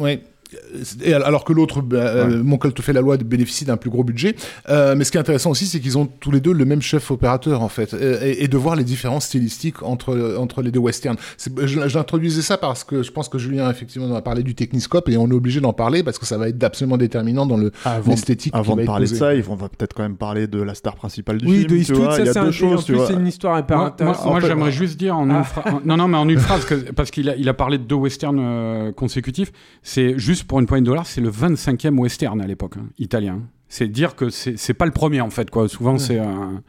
Et 1.02 1.12
alors 1.14 1.44
que 1.44 1.52
l'autre, 1.52 1.80
bah, 1.80 1.96
euh, 1.98 2.42
Mon 2.42 2.59
col 2.59 2.72
te 2.72 2.82
fait 2.82 2.92
la 2.92 3.00
loi, 3.00 3.16
bénéficie 3.16 3.64
d'un 3.64 3.76
plus 3.76 3.90
gros 3.90 4.04
budget. 4.04 4.34
Euh, 4.68 4.94
mais 4.96 5.04
ce 5.04 5.11
qui 5.11 5.16
est 5.16 5.20
intéressant 5.20 5.50
aussi, 5.50 5.66
c'est 5.66 5.80
qu'ils 5.80 5.96
ont 5.98 6.07
tous 6.07 6.30
les 6.30 6.40
deux 6.40 6.52
le 6.52 6.64
même 6.64 6.82
chef 6.82 7.11
opérateur 7.11 7.62
en 7.62 7.68
fait, 7.68 7.94
et, 7.94 8.44
et 8.44 8.48
de 8.48 8.57
voir 8.57 8.76
les 8.76 8.84
différences 8.84 9.26
stylistiques 9.26 9.82
entre 9.82 10.36
entre 10.38 10.62
les 10.62 10.70
deux 10.70 10.78
westerns. 10.80 11.16
J'introduisais 11.64 12.42
ça 12.42 12.57
parce 12.59 12.84
que 12.84 13.02
je 13.02 13.11
pense 13.11 13.28
que 13.28 13.38
Julien 13.38 13.70
effectivement 13.70 14.14
a 14.14 14.22
parlé 14.22 14.42
du 14.42 14.54
Techniscope 14.54 15.09
et 15.09 15.16
on 15.16 15.28
est 15.28 15.34
obligé 15.34 15.61
d'en 15.61 15.72
parler 15.72 16.02
parce 16.02 16.18
que 16.18 16.26
ça 16.26 16.38
va 16.38 16.48
être 16.48 16.62
absolument 16.62 16.96
déterminant 16.96 17.46
dans 17.46 17.57
le 17.57 17.72
Avant, 17.84 18.11
l'esthétique. 18.11 18.52
qui 18.52 18.59
avant 18.59 18.74
va 18.76 18.82
de 18.82 18.86
parler 18.86 19.07
de 19.09 19.14
ça, 19.14 19.34
il 19.34 19.42
faut- 19.42 19.52
on 19.52 19.57
va 19.57 19.68
peut-être 19.68 19.94
quand 19.94 20.02
même 20.02 20.16
parler 20.16 20.46
de 20.46 20.61
la 20.61 20.74
star 20.74 20.96
principale 20.96 21.38
du 21.38 21.46
Oui, 21.46 21.52
film. 21.61 21.62
de 21.64 21.68
tu 21.74 21.80
Eastwood, 21.80 22.11
ça 22.12 22.18
il 22.20 22.26
y 22.26 22.28
a 22.28 22.32
c'est 22.32 22.40
deux 22.40 22.40
un, 22.40 22.44
et 22.44 22.48
en 22.48 22.52
choses, 22.52 22.84
tu 22.84 22.92
plus 22.92 22.98
vois. 22.98 23.07
c'est 23.07 23.14
une 23.14 23.26
histoire 23.26 23.59
hyper 23.59 23.78
Moi, 23.78 23.94
moi, 24.00 24.40
j'aimerais 24.40 24.64
ouais. 24.66 24.70
juste 24.72 24.98
dire 24.98 25.16
en 25.16 25.24
une 25.24 25.30
Ah. 25.36 25.44
phrase. 25.44 25.74
Non, 25.84 25.96
non, 25.96 26.09
mais 26.09 26.18
en 26.18 26.28
une 26.28 26.38
phrase, 26.38 26.64
que- 26.64 26.92
parce 26.92 27.11
qu'il 27.11 27.28
a, 27.30 27.36
il 27.36 27.48
a 27.48 27.54
parlé 27.54 27.78
de 27.78 27.84
deux 27.84 27.94
westerns 27.94 28.38
euh, 28.40 28.92
consécutifs. 28.92 29.52
C'est 29.82 30.18
juste 30.18 30.44
pour 30.49 30.61
une 30.61 30.66
poignée 30.66 30.82
de 30.82 30.86
dollars, 30.86 31.07
c'est 31.07 31.20
le 31.20 31.30
25e 31.30 31.97
western 31.99 32.40
à 32.40 32.47
l'époque, 32.47 32.76
hein, 32.78 32.86
italien. 32.99 33.40
C'est 33.68 33.88
dire 33.88 34.14
que 34.14 34.30
c'est 34.30 34.74
pas 34.74 34.86
le 34.86 34.92
premier 34.92 35.20
en 35.20 35.30
fait, 35.30 35.51
quoi. 35.51 35.68
Souvent, 35.68 35.99
c'est 35.99 36.18
un. 36.18 36.62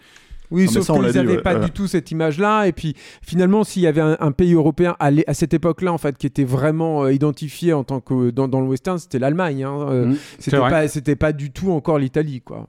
Oui, 0.49 0.65
Non, 0.65 0.81
sauf 0.81 0.85
qu'ils 0.97 1.11
n'avaient 1.13 1.35
ouais, 1.35 1.41
pas 1.41 1.55
ouais. 1.59 1.65
du 1.65 1.71
tout 1.71 1.87
cette 1.87 2.09
image-là. 2.09 2.67
Et 2.67 2.71
puis, 2.71 2.95
finalement, 3.21 3.65
s'il 3.65 3.81
y 3.81 3.87
avait 3.87 3.99
un, 4.01 4.15
un 4.21 4.31
pays 4.31 4.53
européen 4.53 4.95
à, 4.97 5.11
cette 5.33 5.53
époque-là, 5.53 5.91
en 5.91 5.97
fait, 5.97 6.17
qui 6.17 6.25
était 6.25 6.45
vraiment 6.45 7.03
euh, 7.03 7.11
identifié 7.11 7.73
en 7.73 7.83
tant 7.83 7.99
que 7.99 8.29
dans, 8.29 8.47
dans 8.47 8.61
le 8.61 8.67
western, 8.67 8.97
c'était 8.97 9.19
l'Allemagne. 9.19 9.63
hein. 9.65 9.87
Euh, 9.89 10.05
Mm, 10.05 10.15
c'était 10.39 10.57
pas, 10.57 10.87
c'était 10.87 11.15
pas 11.17 11.33
du 11.33 11.51
tout 11.51 11.71
encore 11.71 11.99
l'Italie, 11.99 12.39
quoi. 12.41 12.67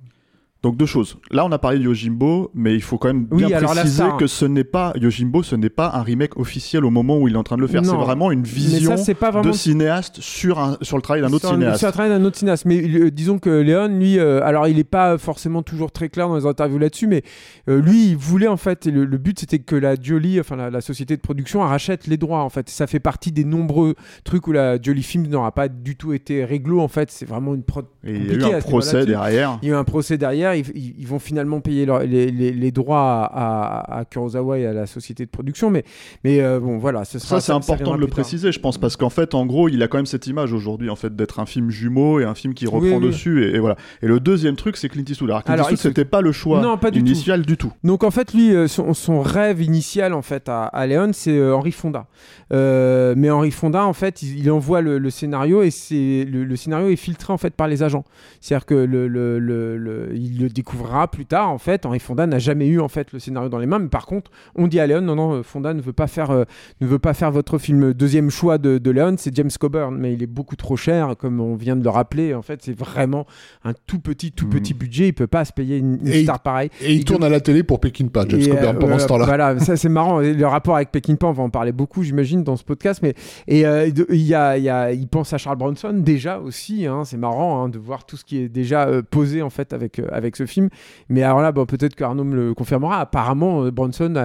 Donc 0.64 0.76
deux 0.76 0.86
choses. 0.86 1.18
Là, 1.30 1.44
on 1.46 1.52
a 1.52 1.58
parlé 1.58 1.78
de 1.78 1.84
Yojimbo, 1.84 2.50
mais 2.52 2.74
il 2.74 2.82
faut 2.82 2.98
quand 2.98 3.06
même 3.06 3.26
bien 3.26 3.48
préciser 3.60 3.94
star- 4.02 4.16
que 4.16 4.26
ce 4.26 4.44
n'est 4.44 4.64
pas 4.64 4.92
Yojimbo, 4.96 5.44
ce 5.44 5.54
n'est 5.54 5.68
pas 5.70 5.92
un 5.94 6.02
remake 6.02 6.36
officiel 6.36 6.84
au 6.84 6.90
moment 6.90 7.16
où 7.16 7.28
il 7.28 7.34
est 7.34 7.38
en 7.38 7.44
train 7.44 7.54
de 7.56 7.60
le 7.60 7.68
faire. 7.68 7.84
C'est 7.84 7.92
vraiment 7.94 8.32
une 8.32 8.42
vision 8.42 8.96
ça, 8.96 9.04
c'est 9.04 9.14
pas 9.14 9.30
vraiment 9.30 9.48
de 9.48 9.54
cinéaste 9.54 10.20
sur 10.20 10.58
un 10.58 10.76
sur 10.82 10.96
le 10.96 11.02
travail 11.02 11.22
d'un 11.22 11.32
autre 11.32 11.46
un- 11.46 11.52
cinéaste. 11.54 11.78
Sur 11.78 11.88
un 11.88 11.92
travail 11.92 12.10
d'un 12.10 12.24
autre 12.24 12.36
cinéaste. 12.38 12.64
Mais 12.64 12.82
euh, 12.82 13.10
disons 13.12 13.38
que 13.38 13.50
Léon, 13.50 13.86
lui, 13.86 14.18
euh, 14.18 14.42
alors 14.42 14.66
il 14.66 14.76
n'est 14.76 14.82
pas 14.84 15.16
forcément 15.16 15.62
toujours 15.62 15.92
très 15.92 16.08
clair 16.08 16.26
dans 16.28 16.36
les 16.36 16.44
interviews 16.46 16.78
là-dessus, 16.78 17.06
mais 17.06 17.22
euh, 17.68 17.80
lui, 17.80 18.08
il 18.08 18.16
voulait 18.16 18.48
en 18.48 18.56
fait, 18.56 18.86
le, 18.86 19.04
le 19.04 19.16
but 19.18 19.38
c'était 19.38 19.60
que 19.60 19.76
la 19.76 19.94
Jolie, 20.00 20.40
enfin 20.40 20.56
la, 20.56 20.70
la 20.70 20.80
société 20.80 21.16
de 21.16 21.20
production, 21.22 21.60
rachète 21.60 22.08
les 22.08 22.16
droits 22.16 22.42
en 22.42 22.48
fait. 22.50 22.68
Ça 22.68 22.88
fait 22.88 22.98
partie 22.98 23.30
des 23.30 23.44
nombreux 23.44 23.94
trucs 24.24 24.48
où 24.48 24.52
la 24.52 24.76
Jolie 24.82 25.04
Films 25.04 25.28
n'aura 25.28 25.52
pas 25.52 25.68
du 25.68 25.94
tout 25.94 26.12
été 26.12 26.44
réglo 26.44 26.80
en 26.80 26.88
fait. 26.88 27.12
C'est 27.12 27.26
vraiment 27.28 27.54
une 27.54 27.62
prod. 27.62 27.84
Et 28.02 28.16
il 28.16 28.26
y 28.40 28.44
a 28.44 28.48
eu 28.50 28.54
un 28.56 28.58
procès 28.60 29.06
derrière. 29.06 29.58
Il 29.62 29.68
y 29.68 29.70
a 29.70 29.74
eu 29.74 29.78
un 29.78 29.84
procès 29.84 30.18
derrière, 30.18 30.47
ils, 30.54 30.64
ils- 30.74 30.94
ils 30.98 31.06
vont 31.06 31.18
finalement 31.18 31.60
payer 31.60 31.86
leur- 31.86 32.00
les, 32.00 32.30
les- 32.30 32.52
les 32.52 32.70
droits 32.72 33.24
à, 33.24 33.98
à- 34.00 34.04
Kurosawa 34.04 34.58
et 34.58 34.66
à 34.66 34.72
la 34.72 34.86
société 34.86 35.24
de 35.24 35.30
production, 35.30 35.70
mais, 35.70 35.84
mais 36.24 36.40
euh, 36.40 36.60
bon 36.60 36.78
voilà, 36.78 37.04
ce 37.04 37.18
sera, 37.18 37.40
Ça, 37.40 37.46
c'est 37.46 37.52
important 37.52 37.94
de 37.94 38.00
le 38.00 38.06
préciser, 38.06 38.52
je 38.52 38.60
pense, 38.60 38.78
parce 38.78 38.96
qu'en 38.96 39.10
fait, 39.10 39.34
en 39.34 39.46
gros, 39.46 39.68
il 39.68 39.82
a 39.82 39.88
quand 39.88 39.98
même 39.98 40.06
cette 40.06 40.26
image 40.26 40.52
aujourd'hui, 40.52 40.90
en 40.90 40.96
fait, 40.96 41.14
d'être 41.14 41.40
un 41.40 41.46
film 41.46 41.70
jumeau 41.70 42.20
et 42.20 42.24
un 42.24 42.34
film 42.34 42.54
qui 42.54 42.66
reprend 42.66 42.96
oui. 42.98 43.06
dessus, 43.06 43.44
et, 43.44 43.54
et 43.56 43.58
voilà. 43.58 43.76
Et 44.02 44.06
le 44.06 44.20
deuxième 44.20 44.56
truc, 44.56 44.76
c'est 44.76 44.88
Clint 44.88 45.04
Eastwood. 45.08 45.30
Alors, 45.30 45.44
Clint 45.44 45.54
Alors, 45.54 45.70
Eastwood, 45.72 45.90
c'était 45.94 46.04
pas 46.04 46.20
le 46.20 46.32
choix 46.32 46.60
Non, 46.60 46.76
pas 46.78 46.90
du 46.90 47.00
initial 47.00 47.42
du 47.44 47.56
tout. 47.56 47.72
Donc 47.84 48.04
en 48.04 48.10
fait, 48.10 48.32
lui, 48.34 48.54
euh, 48.54 48.66
son, 48.68 48.94
son 48.94 49.20
rêve 49.20 49.62
initial 49.62 50.12
en 50.14 50.22
fait 50.22 50.48
à, 50.48 50.64
à 50.64 50.86
Léon, 50.86 51.10
c'est 51.12 51.36
euh, 51.38 51.54
Henri 51.54 51.72
Fonda. 51.72 52.06
Euh, 52.52 53.14
mais 53.16 53.30
Henri 53.30 53.50
Fonda, 53.50 53.84
en 53.84 53.92
fait, 53.92 54.22
il, 54.22 54.38
il 54.38 54.50
envoie 54.50 54.80
le, 54.80 54.98
le 54.98 55.10
scénario 55.10 55.62
et 55.62 55.70
c'est 55.70 56.24
le, 56.30 56.44
le 56.44 56.56
scénario 56.56 56.88
est 56.88 56.96
filtré 56.96 57.32
en 57.32 57.38
fait 57.38 57.54
par 57.54 57.68
les 57.68 57.82
agents. 57.82 58.04
C'est-à-dire 58.40 58.66
que 58.66 58.74
le, 58.74 59.08
le- 59.08 59.38
le- 59.38 59.76
le- 59.76 60.08
il 60.38 60.44
le 60.44 60.48
découvrira 60.50 61.10
plus 61.10 61.26
tard. 61.26 61.50
En 61.50 61.58
fait, 61.58 61.84
Henri 61.84 61.98
Fonda 61.98 62.26
n'a 62.26 62.38
jamais 62.38 62.66
eu 62.68 62.80
en 62.80 62.88
fait 62.88 63.12
le 63.12 63.18
scénario 63.18 63.48
dans 63.48 63.58
les 63.58 63.66
mains. 63.66 63.78
Mais 63.80 63.88
par 63.88 64.06
contre, 64.06 64.30
on 64.54 64.66
dit 64.68 64.78
à 64.80 64.86
Léon, 64.86 65.00
non 65.00 65.16
non, 65.16 65.42
Fonda 65.42 65.74
ne 65.74 65.80
veut 65.80 65.92
pas 65.92 66.06
faire 66.06 66.30
euh, 66.30 66.44
ne 66.80 66.86
veut 66.86 66.98
pas 66.98 67.14
faire 67.14 67.30
votre 67.30 67.58
film. 67.58 67.92
Deuxième 67.92 68.30
choix 68.30 68.58
de, 68.58 68.78
de 68.78 68.90
Léon, 68.90 69.14
c'est 69.18 69.34
James 69.34 69.50
Coburn, 69.58 69.96
mais 69.98 70.12
il 70.14 70.22
est 70.22 70.26
beaucoup 70.28 70.56
trop 70.56 70.76
cher, 70.76 71.14
comme 71.18 71.40
on 71.40 71.54
vient 71.56 71.76
de 71.76 71.82
le 71.82 71.90
rappeler. 71.90 72.34
En 72.34 72.42
fait, 72.42 72.60
c'est 72.62 72.78
vraiment 72.78 73.26
un 73.64 73.72
tout 73.86 73.98
petit 73.98 74.32
tout 74.32 74.46
Mhm. 74.46 74.50
petit 74.52 74.74
budget. 74.74 75.08
Il 75.08 75.12
peut 75.12 75.26
pas 75.26 75.44
se 75.44 75.52
payer 75.52 75.78
une, 75.78 75.98
une 76.02 76.08
Et 76.08 76.20
il- 76.20 76.24
star 76.24 76.40
pareille. 76.40 76.70
Et 76.82 76.92
il 76.92 76.98
Il- 77.00 77.04
tourne 77.04 77.24
à 77.24 77.28
la 77.28 77.40
télé 77.40 77.62
pour 77.62 77.80
Peckinpah, 77.80 78.24
James 78.28 78.40
Et, 78.40 78.48
Coburn, 78.48 78.76
euh, 78.76 78.78
pendant 78.78 78.94
euh, 78.96 78.98
ce 78.98 79.06
temps-là. 79.06 79.24
Voilà, 79.24 79.58
ça 79.58 79.76
c'est 79.76 79.88
marrant. 79.88 80.20
Et 80.20 80.34
Le 80.34 80.46
rapport 80.46 80.76
avec 80.76 80.90
Peckinpah, 80.92 81.26
on 81.26 81.32
va 81.32 81.42
en 81.42 81.50
parler 81.50 81.72
beaucoup, 81.72 82.02
j'imagine, 82.02 82.44
dans 82.44 82.56
ce 82.56 82.64
podcast. 82.64 83.00
Mais 83.02 83.14
et 83.48 83.66
euh, 83.66 83.88
il 84.10 84.16
y 84.22 84.34
a, 84.34 84.56
il 84.58 84.64
y 84.64 84.68
a- 84.70 84.92
il 84.92 85.08
pense 85.08 85.32
à 85.32 85.38
Charles 85.38 85.56
Bronson 85.58 85.92
déjà 85.94 86.38
aussi. 86.38 86.86
hein, 86.86 87.02
c'est 87.04 87.16
marrant 87.16 87.64
hein, 87.64 87.68
de 87.68 87.78
voir 87.78 88.04
tout 88.06 88.16
ce 88.16 88.24
qui 88.24 88.38
est 88.38 88.48
déjà 88.48 88.88
posé 89.10 89.42
en 89.42 89.50
fait 89.50 89.72
avec 89.72 89.98
euh, 89.98 90.06
avec 90.28 90.36
ce 90.36 90.46
film. 90.46 90.68
Mais 91.08 91.22
alors 91.22 91.40
là, 91.40 91.52
bon, 91.52 91.66
peut-être 91.66 91.94
qu'Arnaud 91.94 92.24
me 92.24 92.36
le 92.36 92.54
confirmera. 92.54 93.00
Apparemment, 93.00 93.64
euh, 93.64 93.70
Bronson 93.70 94.14
a- 94.16 94.20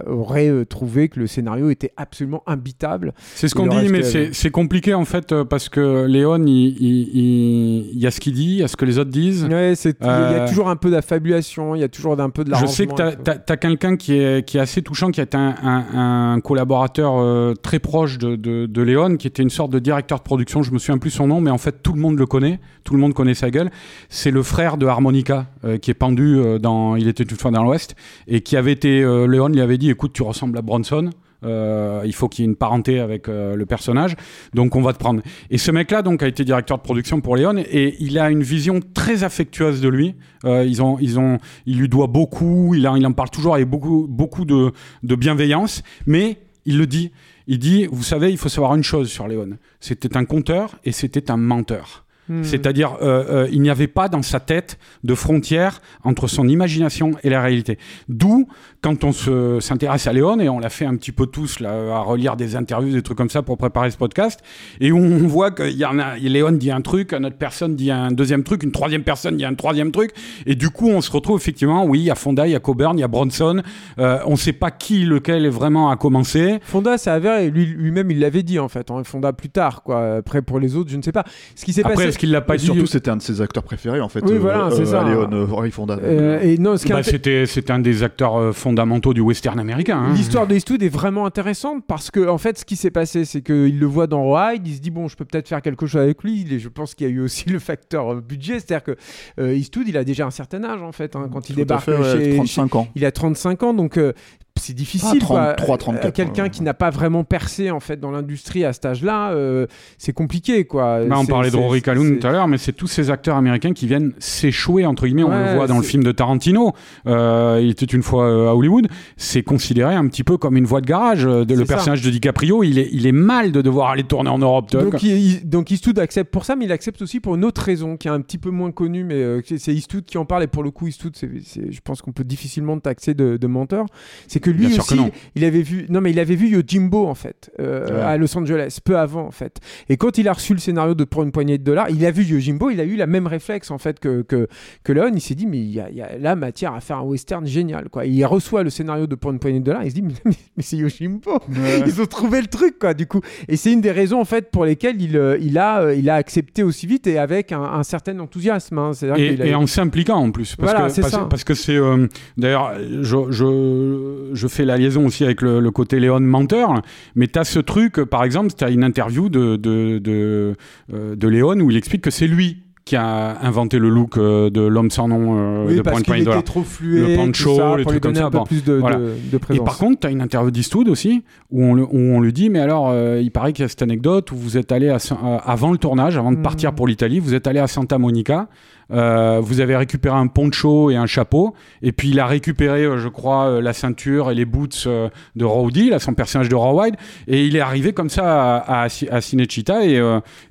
a- 0.00 0.08
aurait 0.08 0.48
euh, 0.48 0.64
trouvé 0.64 1.08
que 1.08 1.20
le 1.20 1.26
scénario 1.26 1.70
était 1.70 1.92
absolument 1.96 2.42
imbitable. 2.46 3.12
C'est 3.34 3.48
ce 3.48 3.54
qu'on 3.54 3.66
dit, 3.66 3.88
mais 3.90 4.02
c'est 4.32 4.50
compliqué 4.50 4.94
en 4.94 5.04
fait 5.04 5.32
euh, 5.32 5.44
parce 5.44 5.68
que 5.68 6.06
Léon, 6.06 6.44
il, 6.46 6.48
il- 6.80 7.08
il- 7.14 7.90
il 7.92 7.98
y 7.98 8.06
a 8.06 8.10
ce 8.10 8.20
qu'il 8.20 8.32
dit, 8.34 8.44
il 8.44 8.56
y 8.58 8.62
a 8.62 8.68
ce 8.68 8.76
que 8.76 8.84
les 8.84 8.98
autres 8.98 9.10
disent. 9.10 9.44
Ouais, 9.44 9.74
c'est- 9.76 9.96
il 10.00 10.06
y 10.06 10.08
a 10.08 10.12
Euh, 10.44 10.48
toujours 10.48 10.68
un 10.68 10.76
peu 10.76 10.90
d'affabulation, 10.90 11.74
il 11.74 11.80
y 11.80 11.84
a 11.84 11.88
toujours 11.88 12.18
un 12.20 12.30
peu 12.30 12.44
de 12.44 12.54
Je 12.54 12.66
sais 12.66 12.86
que 12.86 12.94
tu 12.94 13.30
as, 13.52 13.56
quelqu'un 13.56 13.96
qui 13.96 14.14
est, 14.14 14.46
qui 14.46 14.56
est 14.56 14.60
assez 14.60 14.82
touchant, 14.82 15.10
qui 15.10 15.20
est 15.20 15.34
un, 15.34 15.54
un- 15.62 16.32
un 16.34 16.40
collaborateur 16.40 17.14
euh, 17.18 17.54
très 17.54 17.78
proche 17.78 18.18
de, 18.18 18.36
de, 18.36 18.66
de 18.66 18.82
Léon, 18.82 19.16
qui 19.16 19.26
était 19.26 19.42
une 19.42 19.50
sorte 19.50 19.70
de 19.72 19.78
directeur 19.78 20.18
de 20.18 20.22
production, 20.24 20.62
je 20.62 20.72
me 20.72 20.78
souviens 20.78 20.98
plus 20.98 21.10
son 21.10 21.26
nom, 21.26 21.40
mais 21.40 21.50
en 21.50 21.58
fait 21.58 21.82
tout 21.82 21.92
le 21.92 22.00
monde 22.00 22.18
le 22.18 22.26
connaît, 22.26 22.60
tout 22.84 22.94
le 22.94 23.00
monde 23.00 23.14
connaît 23.14 23.34
sa 23.34 23.50
gueule. 23.50 23.70
C'est 24.08 24.30
le 24.30 24.42
frère 24.42 24.76
de 24.76 24.86
Harmonica, 24.86 25.17
euh, 25.64 25.78
qui 25.78 25.90
est 25.90 25.94
pendu 25.94 26.36
euh, 26.38 26.58
dans 26.58 26.96
Il 26.96 27.08
était 27.08 27.24
une 27.24 27.36
fois 27.36 27.50
dans 27.50 27.62
l'Ouest, 27.64 27.94
et 28.26 28.40
qui 28.40 28.56
avait 28.56 28.72
été, 28.72 29.02
euh, 29.02 29.26
Léon 29.26 29.48
lui 29.48 29.60
avait 29.60 29.78
dit, 29.78 29.90
écoute, 29.90 30.12
tu 30.12 30.22
ressembles 30.22 30.56
à 30.58 30.62
Bronson. 30.62 31.10
Il 31.44 32.12
faut 32.14 32.28
qu'il 32.28 32.44
y 32.44 32.48
ait 32.48 32.50
une 32.50 32.56
parenté 32.56 32.98
avec 32.98 33.28
le 33.28 33.64
personnage, 33.64 34.16
donc 34.54 34.74
on 34.74 34.82
va 34.82 34.92
te 34.92 34.98
prendre. 34.98 35.22
Et 35.50 35.58
ce 35.58 35.70
mec-là, 35.70 36.02
donc, 36.02 36.20
a 36.24 36.26
été 36.26 36.44
directeur 36.44 36.78
de 36.78 36.82
production 36.82 37.20
pour 37.20 37.36
Léon, 37.36 37.58
et 37.58 37.94
il 38.00 38.18
a 38.18 38.28
une 38.30 38.42
vision 38.42 38.80
très 38.92 39.22
affectueuse 39.22 39.80
de 39.80 39.88
lui. 39.88 40.16
Euh, 40.44 40.64
ils 40.64 40.82
ont, 40.82 40.98
ils 41.00 41.16
ont, 41.20 41.38
il 41.64 41.78
lui 41.78 41.88
doit 41.88 42.08
beaucoup. 42.08 42.74
Il, 42.74 42.88
en- 42.88 42.96
il 42.96 43.06
en 43.06 43.12
parle 43.12 43.30
toujours 43.30 43.54
avec 43.54 43.68
beaucoup, 43.68 44.06
beaucoup 44.08 44.44
de, 44.44 44.72
de 45.04 45.14
bienveillance, 45.14 45.84
mais 46.06 46.38
il 46.66 46.76
le 46.76 46.88
dit. 46.88 47.12
Il 47.46 47.60
dit, 47.60 47.86
vous 47.90 48.02
savez, 48.02 48.32
il 48.32 48.36
faut 48.36 48.48
savoir 48.48 48.74
une 48.74 48.82
chose 48.82 49.08
sur 49.08 49.28
Léon. 49.28 49.50
C'était 49.78 50.16
un 50.16 50.24
conteur 50.24 50.74
et 50.84 50.90
c'était 50.90 51.30
un 51.30 51.36
menteur. 51.36 52.04
Hmm. 52.28 52.44
C'est-à-dire, 52.44 52.96
euh, 53.00 53.24
euh, 53.44 53.48
il 53.50 53.62
n'y 53.62 53.70
avait 53.70 53.86
pas 53.86 54.08
dans 54.08 54.22
sa 54.22 54.40
tête 54.40 54.78
de 55.04 55.14
frontière 55.14 55.80
entre 56.04 56.26
son 56.26 56.46
imagination 56.48 57.12
et 57.22 57.30
la 57.30 57.42
réalité. 57.42 57.78
D'où, 58.08 58.48
quand 58.80 59.02
on 59.02 59.10
se- 59.12 59.58
s'intéresse 59.60 60.06
à 60.06 60.12
Léon, 60.12 60.38
et 60.38 60.48
on 60.48 60.60
l'a 60.60 60.68
fait 60.68 60.84
un 60.86 60.94
petit 60.94 61.10
peu 61.10 61.26
tous, 61.26 61.58
là, 61.58 61.70
à 61.96 61.98
relire 62.00 62.36
des 62.36 62.54
interviews, 62.54 62.92
des 62.92 63.02
trucs 63.02 63.18
comme 63.18 63.28
ça 63.28 63.42
pour 63.42 63.58
préparer 63.58 63.90
ce 63.90 63.96
podcast, 63.96 64.40
et 64.80 64.92
on 64.92 65.26
voit 65.26 65.50
que 65.50 65.68
y 65.68 65.84
en 65.84 65.98
a, 65.98 66.16
Léon 66.16 66.52
dit 66.52 66.70
un 66.70 66.80
truc, 66.80 67.12
une 67.12 67.26
autre 67.26 67.36
personne 67.36 67.74
dit 67.74 67.90
un 67.90 68.12
deuxième 68.12 68.44
truc, 68.44 68.62
une 68.62 68.70
troisième 68.70 69.02
personne 69.02 69.36
dit 69.36 69.44
un 69.44 69.54
troisième 69.54 69.90
truc, 69.90 70.12
et 70.46 70.54
du 70.54 70.70
coup, 70.70 70.88
on 70.88 71.00
se 71.00 71.10
retrouve 71.10 71.38
effectivement, 71.40 71.84
oui, 71.86 71.98
il 71.98 72.04
y 72.04 72.10
a 72.10 72.14
Fonda, 72.14 72.46
il 72.46 72.52
y 72.52 72.54
a 72.54 72.60
Coburn, 72.60 72.96
il 72.96 73.00
y 73.00 73.04
a 73.04 73.08
Bronson, 73.08 73.62
euh, 73.98 74.18
on 74.26 74.32
ne 74.32 74.36
sait 74.36 74.52
pas 74.52 74.70
qui, 74.70 75.04
lequel 75.04 75.44
est 75.44 75.50
vraiment 75.50 75.90
a 75.90 75.96
commencé. 75.96 76.58
Fonda, 76.62 76.98
c'est 76.98 77.10
avéré, 77.10 77.50
lui- 77.50 77.66
lui-même, 77.66 78.10
il 78.12 78.20
l'avait 78.20 78.42
dit 78.44 78.58
en 78.60 78.68
fait. 78.68 78.90
hein, 78.92 79.02
Fonda 79.04 79.32
plus 79.32 79.48
tard, 79.50 79.82
quoi. 79.82 80.16
Après, 80.18 80.40
pour 80.40 80.60
les 80.60 80.76
autres, 80.76 80.90
je 80.90 80.96
ne 80.96 81.02
sais 81.02 81.12
pas. 81.12 81.24
Ce 81.56 81.64
qui 81.64 81.72
s'est 81.72 81.80
Après, 81.82 81.94
passé. 81.96 82.08
est-ce 82.08 82.18
qu'il 82.18 82.30
l'a 82.30 82.40
pas 82.42 82.56
dit 82.56 82.64
surtout, 82.66 82.86
c'était 82.86 83.10
un 83.10 83.16
de 83.16 83.22
ses 83.22 83.40
acteurs 83.40 83.64
préférés, 83.64 84.00
en 84.00 84.08
fait. 84.08 84.22
Oui, 84.24 84.38
voilà, 84.38 84.68
c'est 84.70 84.86
ça. 84.86 85.00
à 85.00 85.08
Léon, 85.08 85.28
euh, 85.32 85.46
Henry 85.50 85.70
Fonda. 85.72 85.98
Euh, 86.00 86.40
et 86.42 86.58
non, 86.58 86.76
Bah, 86.88 87.02
C'était 87.02 87.46
c'était 87.46 87.72
un 87.72 87.78
des 87.80 88.02
acteurs 88.02 88.36
euh, 88.38 88.52
fondamentaux 88.68 89.14
du 89.14 89.22
western 89.22 89.58
américain. 89.58 89.98
hein. 89.98 90.14
L'histoire 90.14 90.46
de 90.46 90.54
Eastwood 90.54 90.82
est 90.82 90.90
vraiment 90.90 91.24
intéressante 91.24 91.84
parce 91.86 92.10
que, 92.10 92.28
en 92.28 92.36
fait, 92.36 92.58
ce 92.58 92.64
qui 92.66 92.76
s'est 92.76 92.90
passé, 92.90 93.24
c'est 93.24 93.40
qu'il 93.40 93.78
le 93.78 93.86
voit 93.86 94.06
dans 94.06 94.30
Ride, 94.30 94.66
il 94.66 94.74
se 94.74 94.80
dit, 94.80 94.90
bon, 94.90 95.08
je 95.08 95.16
peux 95.16 95.24
peut-être 95.24 95.48
faire 95.48 95.62
quelque 95.62 95.86
chose 95.86 96.02
avec 96.02 96.22
lui. 96.22 96.46
Et 96.52 96.58
je 96.58 96.68
pense 96.68 96.94
qu'il 96.94 97.06
y 97.06 97.10
a 97.10 97.12
eu 97.12 97.20
aussi 97.20 97.48
le 97.48 97.58
facteur 97.58 98.12
euh, 98.12 98.20
budget, 98.20 98.60
c'est-à-dire 98.60 98.84
que 98.84 98.96
euh, 99.40 99.54
Eastwood, 99.56 99.88
il 99.88 99.96
a 99.96 100.04
déjà 100.04 100.26
un 100.26 100.30
certain 100.30 100.62
âge, 100.64 100.82
en 100.82 100.92
fait, 100.92 101.16
hein, 101.16 101.30
quand 101.32 101.48
il 101.48 101.54
Tout 101.54 101.60
débarque 101.60 101.84
fait, 101.84 101.96
ouais, 101.96 102.24
chez, 102.24 102.36
35 102.36 102.74
ans. 102.74 102.88
Il 102.94 103.06
a 103.06 103.12
35 103.12 103.62
ans, 103.62 103.72
donc 103.72 103.96
euh, 103.96 104.12
c'est 104.58 104.74
difficile. 104.74 105.20
Ah, 105.22 105.26
quoi. 105.26 105.54
33, 105.54 105.78
34, 105.78 106.04
Euh, 106.06 106.10
Quelqu'un 106.10 106.42
ouais. 106.44 106.50
qui 106.50 106.62
n'a 106.62 106.74
pas 106.74 106.90
vraiment 106.90 107.24
percé 107.24 107.70
en 107.70 107.80
fait 107.80 107.98
dans 107.98 108.10
l'industrie 108.10 108.64
à 108.64 108.72
cet 108.72 108.86
âge-là, 108.86 109.30
euh, 109.32 109.66
c'est 109.98 110.12
compliqué 110.12 110.64
quoi. 110.64 111.04
Bah, 111.04 111.16
on 111.18 111.26
parlait 111.26 111.50
de 111.50 111.56
Rory 111.56 111.82
Calhoun 111.82 112.18
tout 112.18 112.26
à 112.26 112.30
l'heure, 112.32 112.48
mais 112.48 112.58
c'est 112.58 112.72
tous 112.72 112.86
ces 112.86 113.10
acteurs 113.10 113.36
américains 113.36 113.72
qui 113.72 113.86
viennent 113.86 114.12
s'échouer, 114.18 114.86
entre 114.86 115.06
guillemets. 115.06 115.22
on 115.24 115.28
le 115.30 115.54
voit 115.54 115.66
dans 115.66 115.76
le 115.78 115.82
film 115.82 116.02
de 116.04 116.12
Tarantino. 116.12 116.72
Euh, 117.06 117.58
il 117.62 117.70
était 117.70 117.86
une 117.86 118.02
fois 118.02 118.26
à 118.50 118.54
Hollywood. 118.54 118.88
C'est 119.16 119.42
considéré 119.42 119.94
un 119.94 120.06
petit 120.08 120.24
peu 120.24 120.36
comme 120.36 120.56
une 120.56 120.64
voie 120.66 120.80
de 120.80 120.86
garage. 120.86 121.24
De- 121.24 121.44
le 121.54 121.64
ça. 121.64 121.74
personnage 121.74 122.02
de 122.02 122.10
DiCaprio, 122.10 122.62
il 122.62 122.78
est, 122.78 122.88
il 122.92 123.06
est 123.06 123.12
mal 123.12 123.52
de 123.52 123.60
devoir 123.62 123.90
aller 123.90 124.04
tourner 124.04 124.30
en 124.30 124.38
Europe. 124.38 124.70
Donc, 124.70 125.02
il- 125.02 125.10
il- 125.18 125.48
donc 125.48 125.70
Eastwood 125.70 125.98
accepte 125.98 126.30
pour 126.30 126.44
ça, 126.44 126.56
mais 126.56 126.64
il 126.66 126.72
accepte 126.72 127.02
aussi 127.02 127.20
pour 127.20 127.34
une 127.34 127.44
autre 127.44 127.62
raison 127.62 127.96
qui 127.96 128.08
est 128.08 128.10
un 128.10 128.20
petit 128.20 128.38
peu 128.38 128.50
moins 128.50 128.70
connue, 128.72 129.04
mais 129.04 129.14
euh, 129.16 129.40
c'est 129.44 129.74
Eastwood 129.74 130.04
qui 130.04 130.18
en 130.18 130.24
parle. 130.24 130.42
Et 130.44 130.46
pour 130.46 130.62
le 130.62 130.70
coup, 130.70 130.86
Eastwood, 130.86 131.14
je 131.20 131.80
pense 131.82 132.02
qu'on 132.02 132.12
peut 132.12 132.24
difficilement 132.24 132.78
taxer 132.78 133.14
de, 133.14 133.36
de 133.36 133.46
menteur. 133.46 133.86
C'est 134.26 134.40
que 134.40 134.47
lui 134.50 134.74
que 134.76 134.80
aussi, 134.80 134.98
il 135.34 135.44
avait 135.44 135.62
vu, 135.62 135.86
non 135.88 136.00
mais 136.00 136.10
il 136.10 136.18
avait 136.18 136.34
vu 136.36 136.48
Yojimbo 136.48 137.06
en 137.06 137.14
fait 137.14 137.50
euh, 137.60 137.86
Ouais. 137.88 138.02
à 138.02 138.16
Los 138.16 138.36
Angeles, 138.36 138.78
peu 138.84 138.98
avant 138.98 139.24
en 139.26 139.30
fait. 139.30 139.58
Et 139.88 139.96
quand 139.96 140.18
il 140.18 140.28
a 140.28 140.32
reçu 140.32 140.52
le 140.52 140.58
scénario 140.60 140.94
de 140.94 141.04
pour 141.04 141.22
une 141.22 141.30
poignée 141.32 141.58
de 141.58 141.64
dollars, 141.64 141.90
il 141.90 142.04
a 142.04 142.10
vu 142.10 142.22
Yojimbo, 142.24 142.70
il 142.70 142.80
a 142.80 142.84
eu 142.84 142.96
la 142.96 143.06
même 143.06 143.26
réflexe 143.26 143.70
en 143.70 143.78
fait 143.78 143.98
que 144.00 144.22
que, 144.22 144.48
que 144.84 144.92
Leon. 144.92 145.10
Il 145.14 145.20
s'est 145.20 145.34
dit 145.34 145.46
mais 145.46 145.58
il 145.58 145.70
y, 145.70 145.80
a, 145.80 145.90
il 145.90 145.96
y 145.96 146.02
a 146.02 146.18
là 146.18 146.34
matière 146.36 146.74
à 146.74 146.80
faire 146.80 146.98
un 146.98 147.02
western 147.02 147.46
génial 147.46 147.88
quoi. 147.88 148.04
Il 148.06 148.24
reçoit 148.26 148.62
le 148.62 148.70
scénario 148.70 149.06
de 149.06 149.14
pour 149.14 149.30
une 149.30 149.38
poignée 149.38 149.60
de 149.60 149.64
dollars, 149.64 149.84
il 149.84 149.90
se 149.90 149.94
dit 149.94 150.02
mais, 150.02 150.14
mais- 150.24 150.32
mais 150.56 150.62
c'est 150.62 150.76
Yojimbo. 150.76 151.38
Ils 151.86 152.00
ont 152.00 152.06
trouvé 152.06 152.40
le 152.40 152.46
truc, 152.46 152.78
quoi, 152.78 152.94
du 152.94 153.06
coup. 153.06 153.20
Et 153.48 153.56
c'est 153.56 153.72
une 153.72 153.80
des 153.80 153.90
raisons, 153.90 154.20
en 154.20 154.24
fait, 154.24 154.50
pour 154.50 154.64
lesquelles 154.64 155.00
il, 155.00 155.16
euh, 155.16 155.38
il, 155.40 155.58
a, 155.58 155.80
euh, 155.82 155.94
il 155.94 156.08
a 156.10 156.14
accepté 156.16 156.62
aussi 156.62 156.86
vite 156.86 157.06
et 157.06 157.18
avec 157.18 157.52
un, 157.52 157.62
un 157.62 157.82
certain 157.82 158.18
enthousiasme. 158.18 158.78
hein. 158.78 158.92
Et, 159.16 159.30
qu'il 159.30 159.42
a- 159.42 159.46
et 159.46 159.54
en 159.54 159.66
s'impliquant 159.66 160.16
en 160.16 160.30
plus. 160.30 160.56
Parce 160.56 160.70
Voilà, 160.72 160.86
que 160.88 160.92
c'est 160.94 161.00
parce, 161.02 161.12
ça. 161.12 161.26
parce 161.30 161.44
que 161.44 161.54
c'est. 161.54 161.76
euh, 161.76 162.06
D'ailleurs, 162.36 162.72
je, 163.02 163.16
je, 163.30 164.28
je 164.38 164.48
fais 164.48 164.64
la 164.64 164.76
liaison 164.78 165.04
aussi 165.06 165.24
avec 165.24 165.42
le, 165.42 165.60
le 165.60 165.70
côté 165.70 166.00
Léon 166.00 166.20
menteur. 166.20 166.80
Mais 167.14 167.26
tu 167.26 167.38
as 167.38 167.44
ce 167.44 167.58
truc, 167.58 168.02
par 168.04 168.24
exemple, 168.24 168.48
tu 168.56 168.64
as 168.64 168.70
une 168.70 168.84
interview 168.84 169.28
de, 169.28 169.56
de, 169.56 169.98
de, 169.98 170.54
euh, 170.94 171.14
de 171.16 171.28
Léon 171.28 171.58
où 171.60 171.70
il 171.70 171.76
explique 171.76 172.02
que 172.02 172.10
c'est 172.10 172.26
lui 172.26 172.62
qui 172.84 172.96
a 172.96 173.36
inventé 173.42 173.78
le 173.78 173.90
look 173.90 174.16
euh, 174.16 174.48
de 174.48 174.62
l'homme 174.62 174.90
sans 174.90 175.08
nom 175.08 175.36
euh, 175.38 175.66
Oui, 175.68 175.76
de 175.76 175.82
parce 175.82 176.02
Point 176.02 176.16
était 176.16 176.40
trop 176.42 176.62
flué, 176.62 177.00
Le 177.02 177.34
ça, 177.34 177.76
les 177.76 177.82
pour 177.82 177.92
lui 177.92 178.00
trucs 178.00 178.02
comme 178.02 178.14
ça, 178.14 178.24
un 178.24 178.30
peu 178.30 178.38
bon, 178.38 178.44
plus 178.44 178.64
de, 178.64 178.72
voilà. 178.72 178.96
de, 178.96 179.12
de 179.30 179.54
Et 179.54 179.60
par 179.60 179.76
contre, 179.76 180.00
tu 180.00 180.06
as 180.06 180.10
une 180.10 180.22
interview 180.22 180.50
d'Eastwood 180.50 180.88
aussi, 180.88 181.22
où 181.50 181.62
on, 181.64 181.74
le- 181.74 181.82
où 181.84 181.88
on 181.98 182.20
lui 182.22 182.32
dit, 182.32 182.48
mais 182.48 182.60
alors, 182.60 182.88
euh, 182.88 183.20
il 183.22 183.30
paraît 183.30 183.52
qu'il 183.52 183.62
y 183.62 183.66
a 183.66 183.68
cette 183.68 183.82
anecdote 183.82 184.32
où 184.32 184.36
vous 184.36 184.56
êtes 184.56 184.72
allé, 184.72 184.88
à, 184.88 184.94
euh, 184.96 185.36
avant 185.44 185.70
le 185.70 185.76
tournage, 185.76 186.16
avant 186.16 186.32
de 186.32 186.38
Mhm. 186.38 186.42
partir 186.42 186.72
pour 186.74 186.86
l'Italie, 186.88 187.20
vous 187.20 187.34
êtes 187.34 187.46
allé 187.46 187.58
à 187.58 187.66
Santa 187.66 187.98
Monica, 187.98 188.48
euh, 188.90 189.40
vous 189.40 189.60
avez 189.60 189.76
récupéré 189.76 190.16
un 190.16 190.26
poncho 190.26 190.90
et 190.90 190.96
un 190.96 191.06
chapeau, 191.06 191.54
et 191.82 191.92
puis 191.92 192.10
il 192.10 192.20
a 192.20 192.26
récupéré, 192.26 192.84
euh, 192.84 192.98
je 192.98 193.08
crois, 193.08 193.46
euh, 193.46 193.60
la 193.60 193.72
ceinture 193.72 194.30
et 194.30 194.34
les 194.34 194.44
boots 194.44 194.88
de 195.36 195.44
Rowdy, 195.44 195.90
là, 195.90 195.98
son 195.98 196.14
personnage 196.14 196.48
de 196.48 196.54
Rawhide, 196.54 196.96
et 197.26 197.44
il 197.44 197.56
est 197.56 197.60
arrivé 197.60 197.92
comme 197.92 198.10
ça 198.10 198.56
à, 198.56 198.84
à, 198.84 198.88
et, 198.88 200.00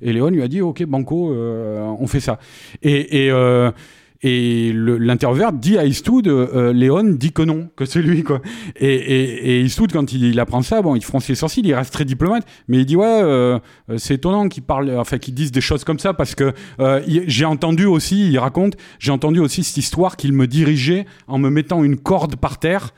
et 0.02 0.12
Léon 0.12 0.28
lui 0.28 0.42
a 0.42 0.48
dit, 0.48 0.60
ok, 0.60 0.84
Banco, 0.84 1.32
on 1.34 2.06
fait 2.06 2.20
ça. 2.20 2.38
Et... 2.82 3.30
Et 4.22 4.72
l'intervieweur 4.74 5.52
dit 5.52 5.78
à 5.78 5.84
Eastwood, 5.84 6.26
euh, 6.26 6.48
euh, 6.52 6.72
Léon 6.72 7.04
dit 7.04 7.32
que 7.32 7.42
non, 7.42 7.68
que 7.76 7.84
c'est 7.84 8.02
lui, 8.02 8.24
quoi. 8.24 8.40
Et, 8.76 8.88
et, 8.88 9.50
et 9.50 9.60
Eastwood, 9.60 9.92
quand 9.92 10.12
il, 10.12 10.40
apprend 10.40 10.62
ça, 10.62 10.82
bon, 10.82 10.96
il 10.96 11.04
fronce 11.04 11.28
les 11.28 11.36
sourcils, 11.36 11.62
il 11.64 11.74
reste 11.74 11.92
très 11.92 12.04
diplomate, 12.04 12.44
mais 12.66 12.78
il 12.78 12.86
dit, 12.86 12.96
ouais, 12.96 13.06
euh, 13.06 13.60
euh, 13.90 13.96
c'est 13.96 14.14
étonnant 14.14 14.48
qu'ils 14.48 14.64
parlent, 14.64 14.90
enfin, 14.98 15.18
qu'ils 15.18 15.34
disent 15.34 15.52
des 15.52 15.60
choses 15.60 15.84
comme 15.84 16.00
ça, 16.00 16.14
parce 16.14 16.34
que 16.34 16.52
euh, 16.80 17.00
j'ai 17.06 17.44
entendu 17.44 17.86
aussi, 17.86 18.28
il 18.30 18.38
raconte, 18.38 18.74
j'ai 18.98 19.12
entendu 19.12 19.38
aussi 19.38 19.62
cette 19.62 19.76
histoire 19.76 20.16
qu'il 20.16 20.32
me 20.32 20.48
dirigeait 20.48 21.06
en 21.28 21.38
me 21.38 21.48
mettant 21.48 21.84
une 21.84 21.96
corde 21.96 22.34
par 22.34 22.58
terre. 22.58 22.92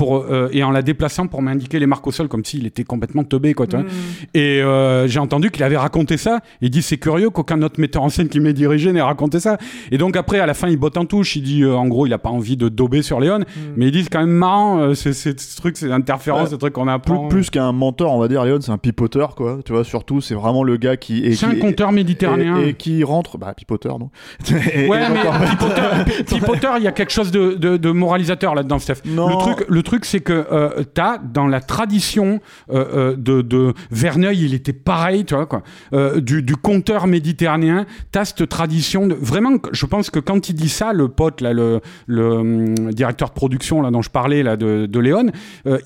Pour, 0.00 0.16
euh, 0.16 0.48
et 0.50 0.62
en 0.64 0.70
la 0.70 0.80
déplaçant 0.80 1.26
pour 1.26 1.42
m'indiquer 1.42 1.78
les 1.78 1.84
marques 1.86 2.06
au 2.06 2.10
sol 2.10 2.26
comme 2.26 2.42
s'il 2.42 2.64
était 2.64 2.84
complètement 2.84 3.22
teubé 3.22 3.52
quoi 3.52 3.66
tu 3.66 3.76
vois. 3.76 3.84
Et 4.32 4.62
euh, 4.62 5.06
j'ai 5.06 5.18
entendu 5.20 5.50
qu'il 5.50 5.62
avait 5.62 5.76
raconté 5.76 6.16
ça. 6.16 6.40
Il 6.62 6.70
dit 6.70 6.80
c'est 6.80 6.96
curieux 6.96 7.28
qu'aucun 7.28 7.60
autre 7.60 7.78
metteur 7.78 8.02
en 8.02 8.08
scène 8.08 8.30
qui 8.30 8.40
m'ait 8.40 8.54
dirigé 8.54 8.92
n'ait 8.94 9.02
raconté 9.02 9.40
ça. 9.40 9.58
Et 9.90 9.98
donc 9.98 10.16
après 10.16 10.38
à 10.40 10.46
la 10.46 10.54
fin 10.54 10.68
il 10.68 10.78
botte 10.78 10.96
en 10.96 11.04
touche. 11.04 11.36
Il 11.36 11.42
dit 11.42 11.64
euh, 11.64 11.74
en 11.76 11.86
gros 11.86 12.06
il 12.06 12.14
a 12.14 12.18
pas 12.18 12.30
envie 12.30 12.56
de 12.56 12.70
dober 12.70 13.02
sur 13.02 13.20
Léon, 13.20 13.40
mais 13.76 13.88
il 13.88 13.92
dit 13.92 14.04
c'est 14.04 14.08
quand 14.08 14.20
même 14.20 14.30
marrant 14.30 14.78
euh, 14.80 14.94
c'est 14.94 15.12
c'est 15.12 15.38
ce 15.38 15.56
truc 15.58 15.76
ces 15.76 15.92
interférences, 15.92 16.44
Ouais. 16.44 16.50
ce 16.52 16.56
truc 16.56 16.72
qu'on 16.72 16.84
Plus, 16.84 16.90
apprend. 16.92 17.28
plus 17.28 17.50
qu'un 17.50 17.72
mentor, 17.72 18.14
on 18.14 18.20
va 18.20 18.28
dire, 18.28 18.42
Léon, 18.44 18.58
c'est 18.62 18.70
un 18.72 18.78
pipoteur, 18.78 19.34
quoi. 19.34 19.58
Tu 19.66 19.72
vois, 19.72 19.84
surtout, 19.84 20.22
c'est 20.22 20.34
vraiment 20.34 20.64
le 20.64 20.78
gars 20.78 20.96
qui. 20.96 21.24
et 21.26 21.34
C'est 21.34 21.44
un 21.44 21.56
conteur 21.56 21.92
méditerranéen. 21.92 22.58
Et, 22.60 22.68
et 22.68 22.74
qui 22.74 23.04
rentre. 23.04 23.36
Bah, 23.36 23.52
pipoteur, 23.54 23.98
non 23.98 24.08
Et- 24.74 24.86
Ouais, 24.88 25.02
et 25.02 25.08
donc, 25.08 25.18
mais 25.22 25.28
en 25.28 25.32
fait- 25.34 25.50
Pipoteur, 25.50 26.04
Pi- 26.06 26.24
Pipoteur, 26.36 26.74
il 26.78 26.84
y 26.84 26.86
a 26.86 26.92
quelque 26.92 27.12
chose 27.12 27.30
de, 27.30 27.52
de- 27.54 27.76
de 27.76 27.90
moralisateur 27.90 28.54
là-dedans, 28.54 28.78
Steph. 28.78 29.02
Non. 29.04 29.28
Le 29.28 29.34
truc, 29.36 29.66
le 29.68 29.82
truc, 29.82 29.89
c'est 30.02 30.20
que 30.20 30.46
euh, 30.50 30.84
t'as 30.94 31.18
dans 31.18 31.46
la 31.46 31.60
tradition 31.60 32.40
euh, 32.70 33.12
euh, 33.12 33.16
de, 33.16 33.42
de 33.42 33.74
Verneuil, 33.90 34.44
il 34.44 34.54
était 34.54 34.72
pareil, 34.72 35.24
tu 35.24 35.34
vois 35.34 35.46
quoi, 35.46 35.62
euh, 35.92 36.20
du, 36.20 36.56
conteur 36.56 37.06
méditerranéen. 37.06 37.86
T'as 38.12 38.24
cette 38.24 38.48
tradition 38.48 39.08
vraiment. 39.20 39.56
Je 39.72 39.86
pense 39.86 40.10
que 40.10 40.18
quand 40.18 40.48
il 40.48 40.54
dit 40.54 40.68
ça, 40.68 40.92
le 40.92 41.08
pote 41.08 41.40
là, 41.40 41.52
le, 41.52 41.80
hum, 42.08 42.92
directeur 42.92 43.28
de 43.28 43.34
production 43.34 43.82
là 43.82 43.90
dont 43.90 44.02
je 44.02 44.10
parlais 44.10 44.42
là 44.42 44.56
de, 44.56 44.86
de 44.86 44.98
Léon, 44.98 45.26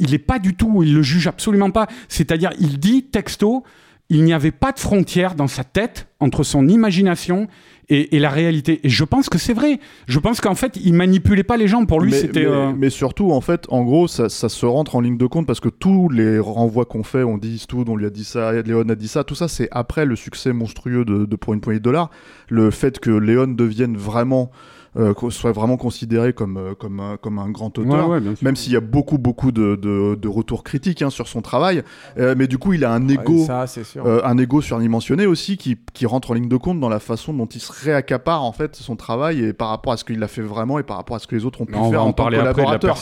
il 0.01 0.15
est 0.15 0.19
pas 0.19 0.39
du 0.39 0.55
tout, 0.55 0.83
il 0.83 0.95
le 0.95 1.03
juge 1.03 1.27
absolument 1.27 1.71
pas. 1.71 1.87
C'est-à-dire, 2.09 2.51
il 2.59 2.79
dit 2.79 3.05
texto. 3.05 3.65
Il 4.11 4.23
n'y 4.25 4.35
avait 4.35 4.51
pas 4.51 4.71
de 4.71 4.79
frontière 4.79 5.35
dans 5.35 5.47
sa 5.47 5.65
tête 5.65 6.09
entre 6.21 6.43
son 6.43 6.69
imagination 6.69 7.49
et, 7.49 7.74
et 7.91 8.18
la 8.18 8.30
réalité. 8.30 8.80
Et 8.85 8.89
je 8.89 9.05
pense 9.05 9.28
que 9.28 9.39
c'est 9.39 9.53
vrai. 9.53 9.78
Je 10.07 10.18
pense 10.18 10.41
qu'en 10.41 10.55
fait, 10.55 10.78
il 10.82 10.95
manipulait 10.95 11.43
pas 11.43 11.57
les 11.57 11.68
gens. 11.68 11.85
Pour 11.85 12.01
lui, 12.01 12.12
c'était. 12.12 12.41
mais- 12.45 12.47
euh, 12.47 12.72
mais 12.76 12.91
surtout, 12.91 13.30
en 13.32 13.41
fait, 13.41 13.66
en 13.68 13.82
gros, 13.85 14.09
ça, 14.09 14.28
ça 14.28 14.49
se 14.49 14.64
rentre 14.66 14.97
en 14.97 15.01
ligne 15.01 15.18
de 15.18 15.26
compte 15.26 15.47
parce 15.47 15.61
que 15.61 15.68
tous 15.68 16.09
les 16.09 16.39
renvois 16.39 16.85
qu'on 16.87 17.03
fait, 17.03 17.22
on 17.24 17.37
dit 17.39 17.55
Eastwood, 17.57 17.89
on 17.89 17.97
lui 17.97 18.07
a 18.07 18.11
dit 18.11 18.24
ça, 18.24 18.53
Léon 18.62 18.89
a 18.89 18.95
dit 18.95 19.09
ça, 19.09 19.24
tout 19.24 19.35
ça, 19.35 19.49
c'est 19.49 19.68
après 19.70 20.05
le 20.07 20.16
succès 20.16 20.53
monstrueux 20.53 21.05
de, 21.05 21.24
de 21.26 21.37
Pour 21.37 21.53
une 21.55 21.61
poignée 21.61 21.78
de 21.80 21.85
dollars. 21.85 22.11
Le 22.49 22.70
fait 22.70 22.99
que 23.01 23.11
Léon 23.11 23.49
devienne 23.49 23.97
vraiment, 23.97 24.51
euh, 24.97 25.12
soit 25.30 25.53
vraiment 25.53 25.76
considéré 25.76 26.32
comme, 26.32 26.57
euh, 26.57 26.74
comme, 26.74 27.01
un, 27.01 27.16
comme 27.16 27.38
un 27.38 27.51
grand 27.51 27.76
auteur. 27.78 28.09
ouais, 28.09 28.18
ouais. 28.18 28.34
Même 28.42 28.57
s'il 28.57 28.72
y 28.72 28.76
a 28.76 28.80
beaucoup, 28.80 29.18
beaucoup 29.18 29.53
de, 29.53 29.76
de, 29.76 30.14
de 30.14 30.28
retours 30.28 30.62
critiques 30.64 31.03
hein, 31.03 31.11
sur 31.11 31.28
son 31.28 31.42
travail, 31.42 31.82
Euh, 32.18 32.34
mais 32.36 32.47
du 32.47 32.59
coup, 32.59 32.72
il 32.72 32.84
a 32.84 32.92
un 32.92 33.09
ego, 33.09 33.40
Ouais, 33.40 33.47
ça, 33.66 33.66
euh, 33.97 34.20
un 34.24 34.38
ego 34.38 34.61
surdimensionné 34.61 35.26
aussi 35.26 35.57
qui, 35.57 35.76
qui 35.92 36.07
rentre 36.07 36.30
en 36.30 36.34
ligne 36.34 36.49
de 36.49 36.57
compte 36.57 36.78
dans 36.80 36.88
la 36.88 37.01
façon 37.01 37.32
dont 37.32 37.47
il 37.47 37.61
se 37.61 37.72
réaccapare 37.72 38.42
en 38.45 38.53
fait 38.53 38.76
son 38.76 38.97
travail 38.97 39.40
et 39.42 39.53
par 39.53 39.68
rapport 39.68 39.92
à 39.92 39.97
ce 39.97 40.05
qu'il 40.05 40.22
a 40.22 40.28
fait 40.28 40.42
vraiment 40.42 40.78
et 40.78 40.82
par 40.82 40.97
rapport 40.97 41.16
à 41.16 41.18
ce 41.18 41.26
que 41.26 41.34
les 41.34 41.45
autres 41.45 41.61
ont 41.61 41.66
pu 41.66 41.72
faire 41.72 41.82
en 42.05 42.09
en 42.09 42.12
tant 42.12 42.26
que 42.26 42.36
collaborateur. 42.36 42.97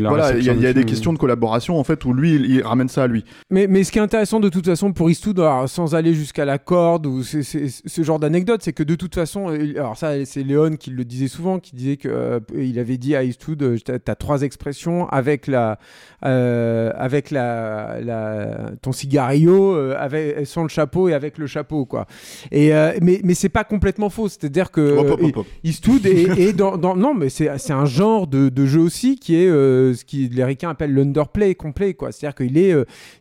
la 0.00 0.08
Voilà, 0.08 0.36
il 0.36 0.44
y 0.44 0.50
il 0.54 0.60
y 0.62 0.66
a 0.66 0.72
des 0.72 0.84
questions 0.84 1.12
de 1.12 1.18
collaboration 1.18 1.78
en 1.78 1.84
fait 1.84 2.04
où 2.04 2.12
lui, 2.14 2.34
il, 2.36 2.46
il 2.46 2.62
ramène 2.62 2.88
ça 2.88 3.02
à 3.02 3.06
lui. 3.06 3.24
Mais, 3.50 3.66
mais 3.66 3.84
ce 3.84 3.92
qui 3.92 3.98
est 3.98 4.02
intéressant 4.02 4.40
de 4.40 4.48
toute 4.48 4.64
façon 4.66 4.92
pour 4.92 5.10
Eastwood, 5.10 5.40
alors, 5.40 5.68
sans 5.68 5.94
aller 5.94 6.14
jusqu'à 6.14 6.44
la 6.44 6.58
corde 6.58 7.06
ou 7.06 7.22
ce 7.22 8.02
genre 8.02 8.18
d'anecdote, 8.18 8.62
c'est 8.62 8.72
que 8.72 8.82
de 8.82 8.94
toute 8.94 9.14
façon, 9.14 9.48
alors 9.76 9.96
ça 9.96 10.24
c'est 10.24 10.42
Léon 10.42 10.76
qui 10.76 10.90
le 10.90 11.04
disait 11.04 11.28
souvent, 11.34 11.58
qui 11.58 11.74
disait 11.76 11.96
que 11.96 12.08
euh, 12.08 12.40
il 12.56 12.78
avait 12.78 12.96
dit 12.98 13.14
à 13.16 13.22
Eastwood, 13.24 13.62
euh, 13.62 13.76
t'as 13.78 14.14
trois 14.14 14.42
expressions 14.42 15.08
avec 15.08 15.46
la, 15.46 15.78
euh, 16.24 16.90
avec 16.96 17.30
la, 17.30 17.98
la- 18.02 18.70
ton 18.82 18.92
cigario, 18.92 19.74
avec 19.96 20.46
sans 20.46 20.62
le 20.62 20.68
chapeau 20.68 21.08
et 21.08 21.14
avec 21.14 21.38
le 21.38 21.46
chapeau 21.46 21.84
quoi. 21.84 22.06
Et 22.52 22.70
mais 23.02 23.20
mais 23.24 23.34
c'est 23.34 23.48
pas 23.48 23.64
complètement 23.64 24.10
faux, 24.10 24.28
que 24.70 24.96
Hop, 24.98 25.10
hop, 25.10 25.20
euh, 25.20 25.24
hop, 25.26 25.36
hop. 25.38 25.46
Eastwood 25.64 26.06
est, 26.06 26.38
est 26.38 26.52
dans, 26.52 26.76
dans- 26.76 26.96
non 26.96 27.14
mais 27.14 27.28
c'est 27.28 27.50
c'est 27.58 27.72
un 27.72 27.86
genre 27.86 28.26
de, 28.26 28.48
de 28.48 28.66
jeu 28.66 28.80
aussi 28.80 29.16
qui 29.16 29.36
est 29.36 29.48
ce 29.48 30.04
qui 30.04 30.28
les 30.28 30.44
ricains 30.44 30.70
appellent 30.70 30.94
l'underplay 30.94 31.54
complet 31.54 31.94
quoi 31.94 32.12
c'est 32.12 32.26
à 32.26 32.30
dire 32.30 32.34
qu'il 32.36 32.56
est 32.58 32.74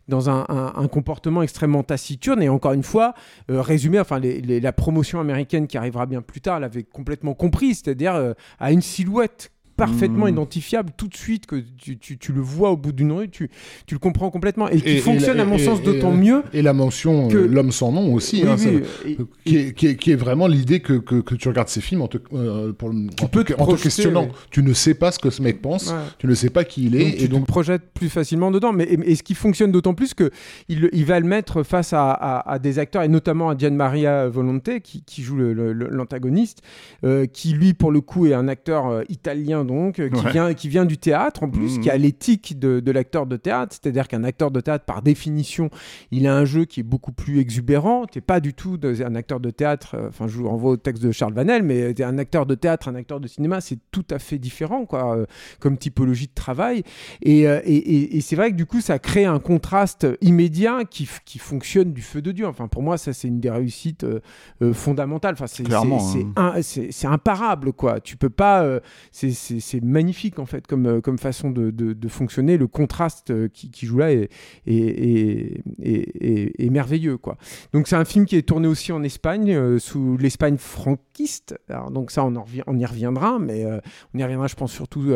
dans 0.07 0.29
un, 0.29 0.87
comportement 0.91 1.41
extrêmement 1.41 1.83
taciturne 1.83 2.43
et 2.43 2.49
encore 2.49 2.73
une 2.73 2.83
fois 2.83 3.13
euh, 3.49 3.61
résumé 3.61 3.99
enfin 3.99 4.19
la 4.19 4.73
promotion 4.73 5.19
américaine 5.19 5.65
qui 5.65 5.77
arrivera 5.77 6.05
bien 6.05 6.21
plus 6.21 6.41
tard 6.41 6.59
l'avait 6.59 6.83
complètement 6.83 7.33
compris 7.33 7.73
c'est-à-dire 7.75 8.13
euh, 8.15 8.33
à 8.59 8.71
une 8.71 8.81
silhouette 8.81 9.52
parfaitement 9.75 10.25
Mm. 10.25 10.29
identifiable 10.29 10.91
tout 10.95 11.07
de 11.07 11.15
suite 11.15 11.45
que 11.45 11.55
tu, 11.77 11.97
tu- 11.97 12.17
tu 12.17 12.31
le 12.31 12.41
vois 12.41 12.71
au 12.71 12.77
bout 12.77 12.91
d'une 12.91 13.11
rue 13.11 13.29
tu, 13.29 13.49
tu 13.87 13.95
le 13.95 13.99
comprends 13.99 14.29
complètement 14.29 14.69
et 14.69 14.79
qui 14.79 14.89
Et- 14.89 14.95
et 14.97 14.99
fonctionne 14.99 15.37
la- 15.37 15.43
à 15.43 15.45
mon 15.45 15.55
et- 15.55 15.59
sens 15.65 15.79
et- 15.79 15.83
d'autant 15.83 16.13
et- 16.13 16.17
mieux 16.17 16.43
Et 16.53 16.61
la 16.61 16.73
mention 16.73 17.27
Que- 17.27 17.37
euh, 17.37 17.47
L'homme 17.47 17.71
sans 17.71 17.91
nom 17.91 18.13
aussi, 18.13 18.43
Oui, 18.43 18.49
hein, 18.49 18.55
oui, 18.57 18.63
ça- 18.63 19.07
et- 19.09 19.17
qui, 19.45 19.57
est, 19.57 19.73
qui 19.73 19.87
est- 19.87 19.95
qui 19.95 20.11
est 20.11 20.15
vraiment 20.15 20.47
l'idée 20.47 20.79
que, 20.79 20.93
que, 20.93 21.21
que 21.21 21.35
tu 21.35 21.47
regardes 21.47 21.69
ces 21.69 21.81
films 21.81 22.01
en 22.01 22.07
te, 22.07 22.17
euh, 22.33 22.71
pour 22.73 22.89
en 22.89 23.27
peux 23.27 23.43
te, 23.43 23.53
te 23.53 23.53
en 23.53 23.57
te 23.57 23.63
projeter, 23.63 23.83
questionnant. 23.83 24.27
Tu 24.51 24.61
ne 24.63 24.73
sais 24.73 24.93
pas 24.93 25.11
ce 25.11 25.19
que 25.19 25.29
ce 25.29 25.41
mec 25.41 25.61
pense, 25.61 25.89
Ouais. 25.89 25.97
tu 26.19 26.27
ne 26.27 26.33
sais 26.35 26.49
pas 26.49 26.63
qui 26.63 26.85
il 26.85 26.95
est, 26.95 27.03
donc, 27.05 27.15
tu 27.17 27.23
et 27.23 27.27
donc 27.27 27.41
te 27.45 27.51
projettes 27.51 27.93
plus 27.93 28.09
facilement 28.09 28.51
dedans. 28.51 28.73
Mais 28.73 28.83
et, 28.85 29.11
et 29.11 29.15
ce 29.15 29.23
qui 29.23 29.33
fonctionne 29.35 29.71
d'autant 29.71 29.93
plus 29.93 30.13
que 30.13 30.29
il, 30.69 30.89
il 30.93 31.05
va 31.05 31.19
le 31.19 31.25
mettre 31.27 31.63
face 31.63 31.93
à, 31.93 32.11
à- 32.11 32.51
à 32.53 32.59
des 32.59 32.79
acteurs 32.79 33.03
et 33.03 33.07
notamment 33.07 33.49
à 33.49 33.57
Gian 33.57 33.71
Maria 33.71 34.27
Volonté 34.29 34.81
qui, 34.81 35.03
qui 35.03 35.21
joue 35.23 35.37
l'antagoniste, 35.37 36.61
euh, 37.03 37.25
qui 37.25 37.53
lui 37.53 37.73
pour 37.73 37.91
le 37.91 38.01
coup 38.01 38.25
est 38.27 38.33
un 38.33 38.47
acteur 38.47 38.87
euh, 38.87 39.03
italien 39.09 39.62
donc 39.63 39.99
euh, 39.99 40.09
qui 40.09 40.23
Ouais. 40.25 40.31
vient 40.31 40.53
qui 40.53 40.69
vient 40.69 40.85
du 40.85 40.97
théâtre 40.97 41.43
en 41.43 41.49
plus, 41.49 41.77
Mhm. 41.77 41.83
qui 41.83 41.89
a 41.89 41.97
l'éthique 41.97 42.59
de, 42.59 42.79
de 42.79 42.91
l'acteur 42.91 43.25
de 43.25 43.37
théâtre, 43.37 43.75
c'est-à-dire 43.81 44.07
qu'un 44.07 44.23
acteur 44.23 44.51
de 44.51 44.59
théâtre 44.59 44.85
par 44.85 45.01
définition, 45.01 45.69
il 46.11 46.27
a 46.27 46.35
un 46.35 46.45
jeu 46.45 46.65
qui 46.65 46.79
est 46.81 46.83
beaucoup 46.83 47.11
plus 47.11 47.39
exubérant. 47.39 48.05
T'es 48.05 48.21
pas 48.21 48.39
du 48.39 48.53
tout 48.53 48.77
de- 48.77 49.03
un 49.03 49.15
acteur 49.15 49.39
de 49.39 49.49
théâtre. 49.49 49.95
euh, 49.95 50.07
Enfin, 50.09 50.27
je 50.27 50.37
vous 50.37 50.47
renvoie 50.47 50.71
au 50.71 50.77
texte 50.77 51.01
de 51.03 51.11
Charles 51.11 51.33
Vanel, 51.33 51.63
mais 51.63 51.93
t'es 51.93 52.03
un 52.03 52.17
acteur 52.17 52.45
de 52.45 52.55
théâtre, 52.55 52.87
un 52.87 52.95
acteur 52.95 53.19
de 53.19 53.27
cinéma, 53.27 53.61
c'est 53.61 53.79
tout 53.91 54.05
à 54.11 54.19
fait 54.19 54.37
différent 54.37 54.85
quoi, 54.85 55.17
euh, 55.17 55.25
comme 55.59 55.77
typologie 55.77 56.27
de 56.27 56.33
travail. 56.35 56.83
Et, 57.21 57.47
euh, 57.47 57.59
et- 57.65 57.75
et- 57.75 58.17
et 58.17 58.21
c'est 58.21 58.35
vrai 58.35 58.51
que 58.51 58.55
du 58.55 58.65
coup, 58.65 58.81
ça 58.81 58.99
crée 58.99 59.25
un 59.25 59.39
contraste 59.39 60.07
immédiat 60.21 60.83
qui, 60.89 61.07
qui 61.25 61.39
fonctionne 61.39 61.93
du 61.93 62.01
feu 62.01 62.21
de 62.21 62.31
Dieu. 62.31 62.45
Enfin, 62.47 62.67
pour 62.67 62.83
moi, 62.83 62.97
ça, 62.97 63.13
c'est 63.13 63.27
une 63.27 63.39
des 63.39 63.49
réussites 63.49 64.03
euh, 64.03 64.19
euh, 64.61 64.73
fondamentales. 64.73 65.33
Enfin, 65.33 65.47
c'est, 65.47 65.63
c'est, 65.67 66.25
hein. 66.35 66.53
c'est- 66.61 67.07
imparable, 67.07 67.73
quoi. 67.73 67.99
Tu 67.99 68.17
peux 68.17 68.29
pas. 68.29 68.63
euh, 68.63 68.79
c'est, 69.11 69.31
c'est- 69.59 69.83
magnifique, 69.83 70.39
en 70.39 70.45
fait, 70.45 70.67
comme, 70.67 70.85
euh, 70.85 71.17
façon 71.17 71.49
de, 71.51 72.07
fonctionner. 72.07 72.57
Le 72.57 72.67
contraste 72.67 73.31
euh, 73.31 73.47
qui, 73.47 73.85
joue 73.85 73.97
là 73.97 74.11
est, 74.11 74.29
merveilleux. 76.69 77.17
Donc, 77.73 77.87
c'est 77.87 77.95
un 77.95 78.05
film 78.05 78.25
qui 78.25 78.35
est 78.35 78.47
tourné 78.47 78.67
aussi 78.67 78.91
en 78.91 79.03
Espagne, 79.03 79.51
euh, 79.51 79.79
sous 79.79 80.17
l'Espagne 80.17 80.57
franquiste. 80.57 81.57
Donc, 81.91 82.11
ça, 82.11 82.25
on, 82.25 82.33
y 82.77 82.85
reviendra, 82.85 83.39
mais 83.39 83.65
on 84.13 84.19
y 84.19 84.23
reviendra, 84.23 84.47
je 84.47 84.55
pense, 84.55 84.71
surtout 84.71 85.13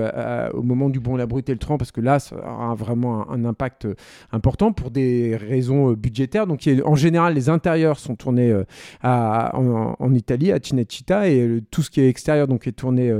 au 0.53 0.61
moment 0.61 0.89
du 0.89 0.99
Bon, 0.99 1.15
la 1.15 1.25
Brute 1.25 1.49
et 1.49 1.53
le 1.53 1.59
Tran, 1.59 1.77
parce 1.77 1.91
que 1.91 2.01
là, 2.01 2.19
ça 2.19 2.35
aura 2.35 2.75
vraiment 2.75 3.29
un, 3.31 3.45
impact 3.45 3.87
important 4.31 4.73
pour 4.73 4.91
des 4.91 5.35
raisons 5.35 5.93
budgétaires. 5.93 6.47
Donc, 6.47 6.67
en 6.85 6.95
général, 6.95 7.33
les 7.33 7.49
intérieurs 7.49 7.99
sont 7.99 8.15
tournés 8.15 8.55
en, 9.03 10.13
Italie, 10.13 10.51
à 10.51 10.59
Cinecittà, 10.61 11.29
et 11.29 11.61
tout 11.71 11.81
ce 11.81 11.89
qui 11.89 12.01
est 12.01 12.09
extérieur 12.09 12.47
donc, 12.47 12.67
est 12.67 12.71
tourné 12.73 13.13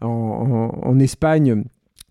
en, 0.00 0.61
en- 0.70 0.98
Espagne 0.98 1.64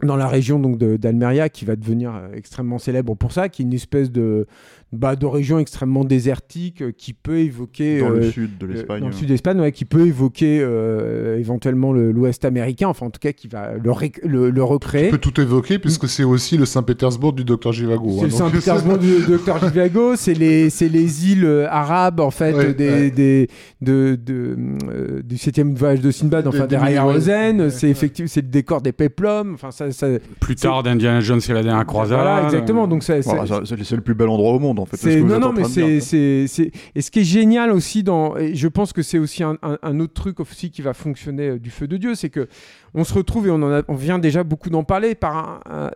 dans 0.04 0.16
la 0.16 0.28
région 0.28 0.58
donc 0.60 0.78
d'Almeria 0.80 1.50
qui 1.50 1.64
va 1.64 1.76
devenir 1.76 2.16
euh, 2.16 2.30
extrêmement 2.34 2.80
célèbre 2.80 3.14
pour 3.16 3.32
ça, 3.32 3.50
qui 3.50 3.62
est 3.62 3.66
une 3.66 3.74
espèce 3.74 4.12
de, 4.12 4.48
bah, 4.94 5.16
de 5.16 5.26
région 5.26 5.58
extrêmement 5.60 6.04
désertique 6.04 6.82
euh, 6.82 6.92
qui 6.92 7.14
peut 7.14 7.38
évoquer 7.40 8.00
Dans 8.02 8.12
euh, 8.12 8.16
le 8.20 8.32
sud 8.32 8.58
de 8.58 8.66
euh, 8.66 8.74
l'Espagne. 8.74 9.00
Dans 9.02 9.08
le 9.08 9.14
sud 9.14 9.28
d'Espagne, 9.28 9.60
ouais, 9.62 9.72
qui 9.72 9.86
peut 9.86 10.06
évoquer 10.06 10.60
euh, 10.62 11.38
éventuellement 11.40 11.94
le- 11.94 12.12
l'Ouest 12.12 12.44
américain, 12.46 12.88
enfin 12.90 13.06
en 13.06 13.10
tout 13.10 13.20
cas 13.20 13.32
qui 13.32 13.48
va 13.48 13.72
le, 13.82 13.92
ré- 13.92 14.12
le, 14.24 14.50
le 14.50 14.64
recréer. 14.64 15.06
tu 15.06 15.12
peux 15.12 15.18
tout 15.18 15.40
évoquer, 15.40 15.80
puisque 15.80 16.08
c'est 16.10 16.24
aussi 16.26 16.58
le 16.58 16.66
Saint-Pétersbourg 16.66 17.34
du 17.34 17.44
docteur 17.46 17.72
Givago. 17.72 18.10
C'est 18.12 18.20
hein, 18.20 18.24
le 18.24 18.30
donc- 18.30 18.38
Saint-Pétersbourg 18.40 18.98
du 18.98 19.12
Dr 19.28 19.60
Givago, 19.70 20.16
c'est 20.16 20.34
les, 20.34 20.70
c'est 20.70 20.90
les 20.90 21.32
îles 21.32 21.46
euh, 21.46 21.68
arabes 21.70 22.20
en 22.20 22.32
fait 22.32 22.54
Ouais, 22.54 22.74
des, 22.74 22.90
ouais. 22.90 23.12
des, 23.12 23.48
de, 23.82 24.20
de, 24.22 24.58
euh, 24.90 25.22
du 25.24 25.38
septième 25.38 25.74
voyage 25.74 26.02
de 26.02 26.12
Sinbad, 26.12 26.48
enfin 26.48 26.68
Des- 26.68 26.78
Mille- 26.78 27.00
Rosen, 27.00 27.62
ouais, 27.62 27.70
c'est 27.70 27.86
ouais. 27.88 27.92
effectivement 27.92 28.28
c'est 28.30 28.42
le 28.42 28.48
décor 28.50 28.82
des 28.82 28.92
péplums, 28.92 29.54
enfin 29.54 29.72
ça, 29.72 29.90
ça 29.92 30.08
Plus 30.42 30.56
tard 30.56 30.84
d'Indiana 30.84 31.22
Jones 31.22 31.40
et 31.48 31.54
la 31.54 31.64
dernière 31.64 31.86
croisade. 31.86 32.20
voilà 32.20 32.44
exactement 32.44 32.88
donc 32.88 33.04
ça, 33.04 33.22
ça- 33.22 33.36
Voilà, 33.46 33.62
c'est 33.66 33.82
c'est 33.84 33.96
le 33.96 34.02
plus 34.02 34.14
bel 34.14 34.28
endroit 34.28 34.52
au 34.54 34.60
monde 34.60 34.80
en 34.82 34.86
fait. 34.86 34.98
c'est 34.98 35.22
non 35.22 35.40
non 35.40 35.54
mais 35.54 35.64
c'est 35.66 36.00
c'est 36.02 36.46
c'est 36.48 36.72
et 36.96 37.02
ce 37.02 37.12
qui 37.12 37.20
est 37.20 37.24
génial 37.24 37.72
aussi 37.72 38.04
dans 38.04 38.36
et 38.38 38.56
je 38.56 38.68
pense 38.68 38.94
que 38.94 39.02
c'est 39.02 39.18
aussi 39.20 39.44
un, 39.44 39.58
un- 39.62 39.78
un 39.82 40.00
autre 40.00 40.14
truc 40.14 40.40
aussi 40.40 40.72
qui 40.72 40.82
va 40.82 40.94
fonctionner 40.94 41.48
euh, 41.50 41.60
du 41.60 41.70
feu 41.70 41.88
de 41.88 41.98
Dieu 41.98 42.16
c'est 42.16 42.30
que 42.30 42.48
on 42.94 43.04
se 43.04 43.14
retrouve 43.14 43.48
et 43.48 43.52
on 43.52 43.62
en 43.62 43.96
vient 43.96 44.20
déjà 44.20 44.44
beaucoup 44.44 44.70
d'en 44.70 44.84
parler 44.84 45.16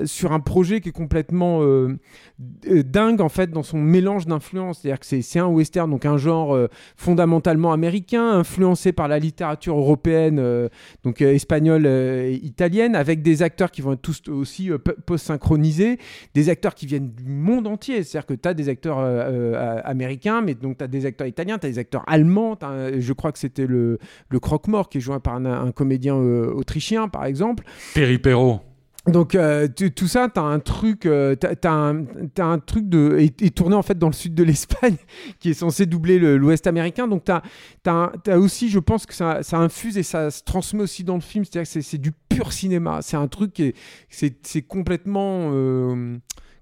sur 0.06 0.32
un 0.32 0.40
projet 0.40 0.82
qui 0.82 0.90
est 0.90 0.94
complètement 0.94 1.62
euh, 1.62 1.98
euh, 2.70 2.84
dingue 2.84 3.22
en 3.22 3.30
fait 3.30 3.52
dans 3.52 3.64
son 3.64 3.78
mélange 3.78 4.26
d'influences 4.26 4.80
c'est-à-dire 4.82 5.00
que 5.00 5.06
c'est 5.06 5.40
un 5.40 5.48
western 5.48 5.90
donc 5.90 6.06
un 6.06 6.18
genre 6.18 6.56
euh, 6.56 6.68
fondamentalement 6.96 7.74
américain 7.74 8.30
influencé 8.30 8.92
par 8.92 9.08
la 9.08 9.20
littérature 9.20 9.78
européenne 9.78 10.42
donc 11.04 11.22
espagnole 11.22 11.86
et 11.86 12.40
italienne 12.44 12.96
avec 12.96 13.22
des 13.22 13.42
acteurs 13.44 13.72
qui 13.72 13.82
vont 13.82 13.94
être 13.94 14.02
tous 14.02 14.22
aussi 14.30 14.72
post-synchronisés 15.06 16.00
des 16.34 16.50
acteurs 16.50 16.76
qui 16.76 16.86
viennent 16.86 17.12
du 17.12 17.26
monde 17.26 17.68
entier. 17.68 18.04
C'est-à-dire 18.04 18.26
que 18.28 18.34
tu 18.34 18.48
as 18.48 18.54
des 18.54 18.70
acteurs 18.70 19.00
américains, 19.86 20.42
mais 20.42 20.54
donc 20.54 20.78
tu 20.78 20.84
as 20.84 20.88
des 20.88 21.06
acteurs 21.06 21.28
italiens, 21.28 21.58
tu 21.58 21.68
as 21.68 21.70
des 21.70 21.80
acteurs 21.80 22.04
allemands. 22.08 22.58
je 22.62 23.14
crois 23.14 23.32
que 23.32 23.40
c'était 23.40 23.68
le, 23.68 24.00
le 24.30 24.40
Croque-Mort 24.40 24.90
qui 24.90 24.98
est 24.98 25.02
joué 25.02 25.20
par 25.20 25.36
un, 25.36 25.72
comédien 25.72 26.16
euh, 26.16 26.52
par 27.12 27.26
exemple. 27.26 27.64
Péripéro. 27.94 28.60
Donc 29.08 29.36
euh, 29.36 29.68
tout 29.96 30.08
ça, 30.08 30.30
tu 30.34 30.40
as 30.40 30.44
un 30.44 30.58
truc, 30.58 31.06
euh, 31.06 31.36
t'as- 31.36 31.56
t'as 31.56 31.72
un, 31.72 32.06
t'as 32.34 32.46
un 32.46 32.58
truc 32.58 32.90
de 32.90 33.18
et, 33.20 33.32
et 33.46 33.52
tourné 33.52 33.76
en 33.76 33.84
fait 33.84 34.00
dans 34.00 34.08
le 34.08 34.14
sud 34.14 34.34
de 34.34 34.44
l'Espagne, 34.44 34.96
qui 35.40 35.52
est 35.52 35.54
censé 35.54 35.86
doubler 35.86 36.18
le- 36.18 36.38
l'Ouest 36.38 36.66
américain. 36.66 37.08
Donc 37.08 37.24
tu 37.26 37.32
as, 37.92 38.40
aussi, 38.40 38.70
je 38.70 38.80
pense 38.80 39.06
que 39.06 39.14
ça, 39.14 39.44
ça 39.44 39.58
infuse 39.58 40.00
et 40.00 40.04
ça 40.04 40.32
se 40.32 40.42
transmet 40.44 40.82
aussi 40.82 41.04
dans 41.04 41.14
le 41.16 41.22
film. 41.22 41.46
C'est-à-dire 41.46 41.72
que 41.72 41.82
c'est- 41.82 41.98
du 42.00 42.14
pur 42.30 42.52
cinéma. 42.52 43.00
C'est 43.04 43.16
un 43.18 43.28
truc 43.28 43.54
qui 43.54 43.64
est, 43.66 43.76
c'est 44.10 44.62
complètement 44.64 45.52
euh, 45.54 46.18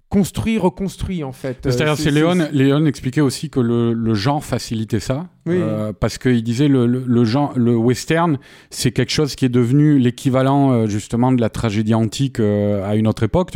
construit, 0.10 0.58
reconstruit 0.58 1.24
en 1.24 1.32
fait. 1.32 1.58
C'est-à-dire, 1.64 1.94
Euh, 1.94 1.96
c'est 1.96 2.12
Léon, 2.12 2.48
Léon 2.52 2.86
expliquait 2.86 3.22
aussi 3.22 3.50
que 3.50 3.60
le, 3.62 3.94
le 3.94 4.14
genre 4.14 4.44
facilitait 4.44 5.00
ça. 5.00 5.28
Oui. 5.46 5.56
Euh, 5.60 5.92
parce 6.00 6.18
qu'il 6.18 6.42
disait 6.44 6.68
le, 6.70 6.88
le, 6.88 7.04
le 7.06 7.26
genre, 7.26 7.52
le 7.58 7.76
western, 7.76 8.38
c'est 8.70 8.92
quelque 8.92 9.12
chose 9.12 9.36
qui 9.36 9.44
est 9.46 9.50
devenu 9.50 10.00
l'équivalent 10.00 10.72
euh, 10.72 10.88
justement 10.88 11.32
de 11.34 11.42
la 11.42 11.50
tragédie 11.50 11.94
antique 11.94 12.40
euh, 12.40 12.88
à 12.90 12.96
une 12.96 13.08
autre 13.08 13.24
époque. 13.24 13.52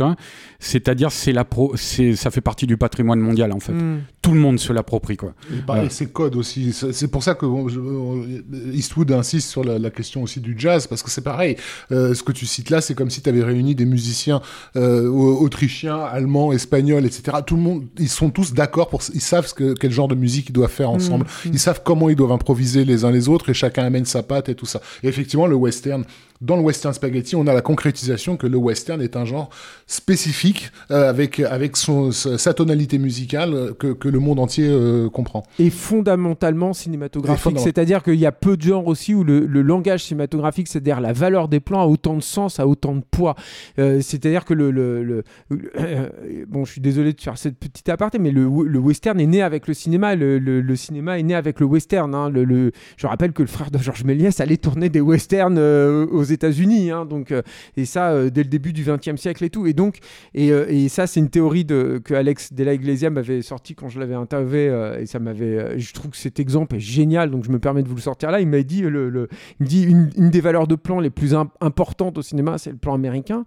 C'est-à-dire, 0.60 1.12
c'est 1.12 1.32
la 1.32 1.44
pro, 1.44 1.72
c'est, 1.76 2.16
ça 2.16 2.30
fait 2.30 2.40
partie 2.40 2.66
du 2.66 2.76
patrimoine 2.76 3.20
mondial 3.20 3.52
en 3.52 3.60
fait. 3.60 3.72
Hmm. 3.72 4.00
Tout 4.22 4.32
le 4.32 4.40
monde 4.40 4.58
se 4.58 4.72
l'approprie 4.72 5.16
quoi. 5.16 5.32
Et 5.52 5.62
pareil, 5.62 5.84
Ouais. 5.84 5.88
c'est 5.90 6.12
code 6.12 6.36
aussi. 6.36 6.72
C'est 6.72 7.08
pour 7.10 7.22
ça 7.22 7.34
que 7.34 7.46
bon, 7.46 7.68
je- 7.68 7.78
euh, 7.80 8.42
Eastwood 8.74 9.10
insiste 9.12 9.48
sur 9.48 9.62
la, 9.64 9.78
la 9.78 9.90
question 9.90 10.22
aussi 10.22 10.40
du 10.40 10.54
jazz, 10.58 10.86
parce 10.86 11.02
que 11.02 11.10
c'est 11.10 11.22
pareil. 11.22 11.56
Euh, 11.92 12.12
ce 12.14 12.22
que 12.22 12.32
tu 12.32 12.44
cites 12.44 12.70
là, 12.70 12.80
c'est 12.80 12.94
comme 12.94 13.10
si 13.10 13.22
tu 13.22 13.28
avais 13.28 13.42
réuni 13.44 13.74
des 13.74 13.86
musiciens 13.86 14.40
euh, 14.76 15.08
au- 15.08 15.40
autrichiens, 15.42 15.98
allemands, 16.00 16.52
espagnols, 16.52 17.06
etc. 17.06 17.38
Tout 17.46 17.56
le 17.56 17.62
monde, 17.62 17.84
ils 17.98 18.08
sont 18.08 18.30
tous 18.30 18.52
d'accord 18.52 18.88
pour, 18.88 19.00
ils 19.14 19.20
savent 19.20 19.46
ce 19.46 19.54
que, 19.54 19.74
quel 19.74 19.92
genre 19.92 20.08
de 20.08 20.14
musique 20.16 20.48
ils 20.48 20.52
doivent 20.52 20.70
faire 20.70 20.90
ensemble. 20.90 21.24
Mm. 21.46 21.50
Ils 21.52 21.58
savent 21.58 21.77
comment 21.82 22.08
ils 22.08 22.16
doivent 22.16 22.32
improviser 22.32 22.84
les 22.84 23.04
uns 23.04 23.10
les 23.10 23.28
autres 23.28 23.50
et 23.50 23.54
chacun 23.54 23.84
amène 23.84 24.04
sa 24.04 24.22
patte 24.22 24.48
et 24.48 24.54
tout 24.54 24.66
ça. 24.66 24.80
Effectivement, 25.02 25.46
le 25.46 25.56
western, 25.56 26.04
dans 26.40 26.56
le 26.56 26.62
western 26.62 26.94
spaghetti, 26.94 27.34
on 27.36 27.46
a 27.46 27.52
la 27.54 27.60
concrétisation 27.62 28.36
que 28.36 28.46
le 28.46 28.56
western 28.56 29.00
est 29.02 29.16
un 29.16 29.24
genre 29.24 29.50
spécifique 29.86 30.70
euh, 30.90 31.08
avec 31.08 31.40
avec 31.40 31.76
son 31.76 32.12
sa 32.12 32.54
tonalité 32.54 32.98
musicale 32.98 33.54
euh, 33.54 33.72
que, 33.72 33.88
que 33.92 34.08
le 34.08 34.18
monde 34.20 34.38
entier 34.38 34.66
euh, 34.68 35.08
comprend. 35.08 35.42
et 35.58 35.70
fondamentalement 35.70 36.72
cinématographique. 36.72 37.58
C'est-à-dire 37.58 38.02
qu'il 38.02 38.14
y 38.16 38.26
a 38.26 38.32
peu 38.32 38.56
de 38.56 38.62
genres 38.62 38.86
aussi 38.86 39.14
où 39.14 39.24
le, 39.24 39.46
le 39.46 39.62
langage 39.62 40.04
cinématographique, 40.04 40.68
c'est-à-dire 40.68 41.00
la 41.00 41.12
valeur 41.12 41.48
des 41.48 41.60
plans, 41.60 41.80
a 41.82 41.86
autant 41.86 42.14
de 42.14 42.22
sens, 42.22 42.60
a 42.60 42.66
autant 42.66 42.94
de 42.94 43.02
poids. 43.10 43.34
Euh, 43.78 44.00
c'est-à-dire 44.00 44.44
que 44.44 44.54
le, 44.54 44.70
le- 44.70 45.02
le- 45.02 45.24
le- 45.50 46.46
bon, 46.48 46.64
je 46.64 46.72
suis 46.72 46.80
désolé 46.80 47.12
de 47.12 47.20
faire 47.20 47.38
cette 47.38 47.56
petite 47.58 47.88
aparté, 47.88 48.18
mais 48.18 48.30
le, 48.30 48.46
western 48.46 49.18
est 49.20 49.26
né 49.26 49.42
avec 49.42 49.66
le 49.66 49.74
cinéma. 49.74 50.14
Le, 50.14 50.76
cinéma 50.76 51.18
est 51.18 51.22
né 51.22 51.34
avec 51.34 51.60
le 51.60 51.66
western. 51.66 52.14
hein. 52.14 52.30
Je 52.96 53.06
rappelle 53.06 53.32
que 53.32 53.42
le 53.42 53.48
frère 53.48 53.70
de 53.70 53.78
Georges 53.78 54.04
Méliès 54.04 54.38
allait 54.40 54.56
tourner 54.56 54.88
des 54.88 55.00
westerns 55.00 55.58
aux 55.58 56.22
États-Unis, 56.32 56.90
hein. 56.90 57.04
donc 57.04 57.32
euh, 57.32 57.42
et 57.76 57.84
ça 57.84 58.10
euh, 58.10 58.30
dès 58.30 58.42
le 58.42 58.48
début 58.48 58.72
du 58.72 58.84
XXe 58.84 59.20
siècle 59.20 59.44
et 59.44 59.50
tout. 59.50 59.66
Et 59.66 59.72
donc 59.72 59.98
et, 60.34 60.52
euh, 60.52 60.66
et 60.68 60.88
ça, 60.88 61.06
c'est 61.06 61.20
une 61.20 61.30
théorie 61.30 61.64
de, 61.64 62.00
que 62.04 62.14
Alex 62.14 62.52
de 62.52 62.64
la 62.64 62.74
Iglesia 62.74 63.10
m'avait 63.10 63.42
sorti 63.42 63.74
quand 63.74 63.88
je 63.88 63.98
l'avais 64.00 64.14
interviewé. 64.14 64.98
et 65.00 65.06
ça 65.06 65.18
m'avait. 65.18 65.78
je 65.78 65.92
trouve 65.92 66.10
que 66.12 66.16
cet 66.16 66.40
exemple 66.40 66.76
est 66.76 66.80
génial, 66.80 67.30
donc 67.30 67.44
je 67.44 67.50
me 67.50 67.58
permets 67.58 67.82
de 67.82 67.88
vous 67.88 67.94
le 67.96 68.00
sortir 68.00 68.30
là. 68.30 68.40
Il 68.40 68.48
m'a 68.48 68.62
dit, 68.62 68.82
le, 68.82 69.28
dit 69.60 69.82
une, 69.84 70.08
des 70.30 70.40
valeurs 70.40 70.66
de 70.66 70.74
plan 70.74 71.00
les 71.00 71.10
plus 71.10 71.34
im- 71.34 71.50
importantes 71.60 72.18
au 72.18 72.22
cinéma, 72.22 72.58
c'est 72.58 72.70
le 72.70 72.76
plan 72.76 72.94
américain. 72.94 73.44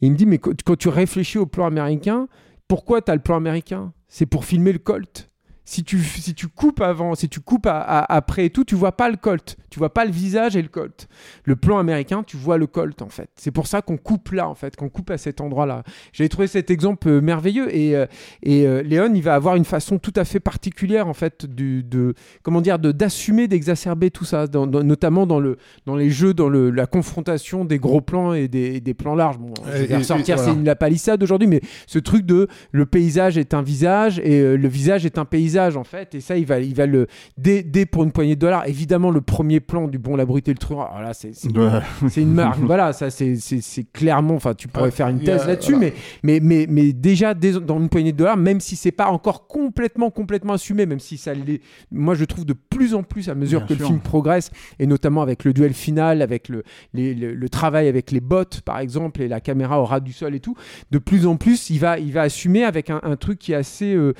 Il 0.00 0.12
me 0.12 0.16
dit, 0.16 0.26
mais 0.26 0.38
quand 0.38 0.76
tu 0.76 0.88
réfléchis 0.88 1.38
au 1.38 1.46
plan 1.46 1.66
américain, 1.66 2.28
pourquoi 2.68 3.02
tu 3.02 3.10
as 3.10 3.14
le 3.14 3.20
plan 3.20 3.36
américain? 3.36 3.92
C'est 4.08 4.26
pour 4.26 4.44
filmer 4.44 4.72
le 4.72 4.78
Colt. 4.78 5.28
Si 5.64 5.84
tu, 5.84 6.00
si 6.00 6.34
tu 6.34 6.48
coupes 6.48 6.80
avant, 6.80 7.14
si 7.14 7.28
tu 7.28 7.38
coupes 7.40 7.66
à- 7.66 7.80
à- 7.80 8.16
après 8.16 8.46
et 8.46 8.50
tout, 8.50 8.64
tu 8.64 8.74
vois 8.74 8.92
pas 8.96 9.08
le 9.08 9.16
Colt. 9.16 9.56
Tu 9.70 9.78
vois 9.78 9.94
pas 9.94 10.04
le 10.04 10.10
visage 10.10 10.56
et 10.56 10.60
le 10.62 10.66
Colt. 10.68 11.06
Le 11.44 11.54
plan 11.54 11.78
américain, 11.78 12.24
tu 12.26 12.36
vois 12.36 12.58
le 12.58 12.66
Colt 12.66 13.00
en 13.00 13.08
fait. 13.08 13.30
C'est 13.36 13.52
pour 13.52 13.68
ça 13.68 13.80
qu'on 13.80 13.96
coupe 13.96 14.32
là 14.32 14.48
en 14.48 14.56
fait, 14.56 14.74
qu'on 14.74 14.88
coupe 14.88 15.10
à 15.10 15.18
cet 15.18 15.40
endroit-là. 15.40 15.84
J'avais 16.12 16.28
trouvé 16.28 16.48
cet 16.48 16.68
exemple 16.70 17.08
euh, 17.08 17.20
merveilleux 17.20 17.72
et, 17.74 17.94
euh, 17.96 18.06
et 18.42 18.66
euh, 18.66 18.82
Léon, 18.82 19.12
il 19.14 19.22
va 19.22 19.34
avoir 19.36 19.54
une 19.54 19.64
façon 19.64 19.98
tout 19.98 20.12
à 20.16 20.24
fait 20.24 20.40
particulière 20.40 21.06
en 21.06 21.14
fait 21.14 21.46
du, 21.46 21.84
de 21.84 22.14
comment 22.42 22.60
dire 22.60 22.80
de 22.80 22.90
d'assumer 22.90 23.46
d'exacerber 23.46 24.10
tout 24.10 24.24
ça, 24.24 24.48
dans- 24.48 24.66
dans- 24.66 24.82
notamment 24.82 25.26
dans 25.26 25.38
le 25.38 25.58
dans 25.86 25.94
les 25.94 26.10
jeux, 26.10 26.34
dans 26.34 26.48
le, 26.48 26.70
la 26.70 26.86
confrontation 26.86 27.64
des 27.64 27.78
gros 27.78 28.00
plans 28.00 28.34
et 28.34 28.48
des, 28.48 28.80
des 28.80 28.94
plans 28.94 29.14
larges. 29.14 29.38
Bon, 29.38 29.54
je 29.66 29.70
vais 29.84 29.86
ressortir, 29.96 30.38
c'est 30.40 30.64
la 30.64 30.74
palissade 30.76 31.22
aujourd'hui, 31.22 31.46
mais 31.48 31.60
ce 31.86 32.00
truc 32.00 32.26
de 32.26 32.48
le 32.72 32.84
paysage 32.84 33.38
est 33.38 33.54
un 33.54 33.62
visage 33.62 34.18
et 34.24 34.40
euh, 34.40 34.56
le 34.56 34.68
visage 34.68 35.06
est 35.06 35.18
un 35.18 35.24
paysage 35.24 35.51
en 35.58 35.84
fait, 35.84 36.14
et 36.14 36.20
ça 36.20 36.36
il 36.36 36.46
va 36.46 36.58
il 36.60 36.74
va 36.74 36.86
le 36.86 37.06
dès, 37.38 37.62
dès 37.62 37.86
pour 37.86 38.04
une 38.04 38.12
poignée 38.12 38.34
de 38.34 38.40
dollars. 38.40 38.66
Évidemment, 38.66 39.10
le 39.10 39.20
premier 39.20 39.60
plan 39.60 39.88
du 39.88 39.98
bon, 39.98 40.16
la 40.16 40.24
brute 40.24 40.48
et 40.48 40.52
le 40.52 40.58
truand, 40.58 40.84
alors 40.86 41.02
là 41.02 41.14
c'est 41.14 41.34
c'est 41.34 41.56
Ouais. 41.56 41.80
c'est 42.08 42.22
une 42.22 42.32
marque. 42.34 42.58
voilà, 42.62 42.92
ça 42.92 43.10
c'est 43.10 43.36
c'est- 43.36 43.60
c'est 43.60 43.84
clairement. 43.84 44.34
Enfin, 44.34 44.54
tu 44.54 44.68
pourrais 44.68 44.86
Ouais, 44.86 44.90
faire 44.90 45.08
une 45.08 45.20
thèse 45.20 45.46
là-dessus, 45.46 45.74
voilà. 45.74 45.90
mais, 46.22 46.40
mais, 46.40 46.66
mais, 46.66 46.66
mais 46.68 46.92
déjà 46.92 47.34
dès- 47.34 47.60
dans 47.60 47.78
une 47.78 47.88
poignée 47.88 48.12
de 48.12 48.16
dollars, 48.16 48.36
même 48.36 48.60
si 48.60 48.76
c'est 48.76 48.90
pas 48.92 49.06
encore 49.08 49.46
complètement, 49.46 50.10
complètement 50.10 50.54
assumé, 50.54 50.86
même 50.86 51.00
si 51.00 51.16
ça 51.18 51.34
l'est, 51.34 51.60
moi 51.90 52.14
je 52.14 52.24
trouve 52.24 52.44
de 52.44 52.54
plus 52.54 52.94
en 52.94 53.02
plus 53.02 53.28
à 53.28 53.34
mesure 53.34 53.60
Bien 53.60 53.66
que 53.68 53.74
sûr. 53.74 53.82
le 53.82 53.86
film 53.88 54.00
progresse, 54.00 54.50
et 54.78 54.86
notamment 54.86 55.22
avec 55.22 55.44
le 55.44 55.52
duel 55.52 55.72
final, 55.74 56.22
avec 56.22 56.48
le, 56.48 56.62
les- 56.94 57.14
le, 57.14 57.34
le 57.34 57.48
travail 57.48 57.88
avec 57.88 58.10
les 58.10 58.20
bots 58.20 58.42
par 58.64 58.78
exemple, 58.78 59.22
et 59.22 59.28
la 59.28 59.40
caméra 59.40 59.80
au 59.80 59.84
ras 59.84 60.00
du 60.00 60.12
sol 60.12 60.34
et 60.34 60.40
tout, 60.40 60.56
de 60.90 60.98
plus 60.98 61.26
en 61.26 61.36
plus 61.36 61.70
il 61.70 61.78
va, 61.78 61.98
il 61.98 62.12
va 62.12 62.22
assumer 62.22 62.64
avec 62.64 62.90
un, 62.90 63.00
un 63.02 63.16
truc 63.16 63.38
qui 63.38 63.52
est 63.52 63.56
assez. 63.56 63.94
euh, 63.94 64.14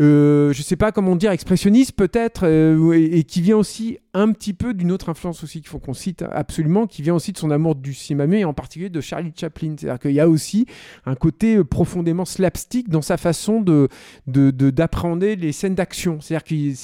euh, 0.00 0.52
je 0.52 0.62
sais 0.62 0.76
pas 0.76 0.92
comment 0.92 1.16
dire, 1.16 1.32
expressionniste 1.32 1.92
peut-être, 1.92 2.46
euh, 2.46 2.92
et, 2.92 3.24
qui 3.24 3.42
vient 3.42 3.56
aussi 3.56 3.98
un 4.14 4.32
petit 4.32 4.52
peu 4.54 4.72
d'une 4.74 4.92
autre 4.92 5.08
influence 5.08 5.42
aussi 5.42 5.60
qu'il 5.60 5.68
faut 5.68 5.80
qu'on 5.80 5.94
cite 5.94 6.24
absolument, 6.30 6.86
qui 6.86 7.02
vient 7.02 7.14
aussi 7.14 7.32
de 7.32 7.38
son 7.38 7.50
amour 7.50 7.74
du 7.74 7.94
cinéma 7.94 8.36
et 8.36 8.44
en 8.44 8.52
particulier 8.52 8.90
de 8.90 9.00
Charlie 9.00 9.32
Chaplin. 9.34 9.74
C'est-à-dire 9.78 9.98
qu'il 9.98 10.12
y 10.12 10.20
a 10.20 10.28
aussi 10.28 10.66
un 11.04 11.14
côté 11.14 11.56
euh, 11.56 11.64
profondément 11.64 12.24
slapstick 12.24 12.88
dans 12.88 13.02
sa 13.02 13.16
façon 13.16 13.60
de 13.60 13.88
de- 14.26 14.50
de- 14.50 14.70
d'appréhender 14.70 15.36
les 15.36 15.52
scènes 15.52 15.74
d'action. 15.74 16.20
C'est-à-dire 16.20 16.44
qu'il 16.44 16.74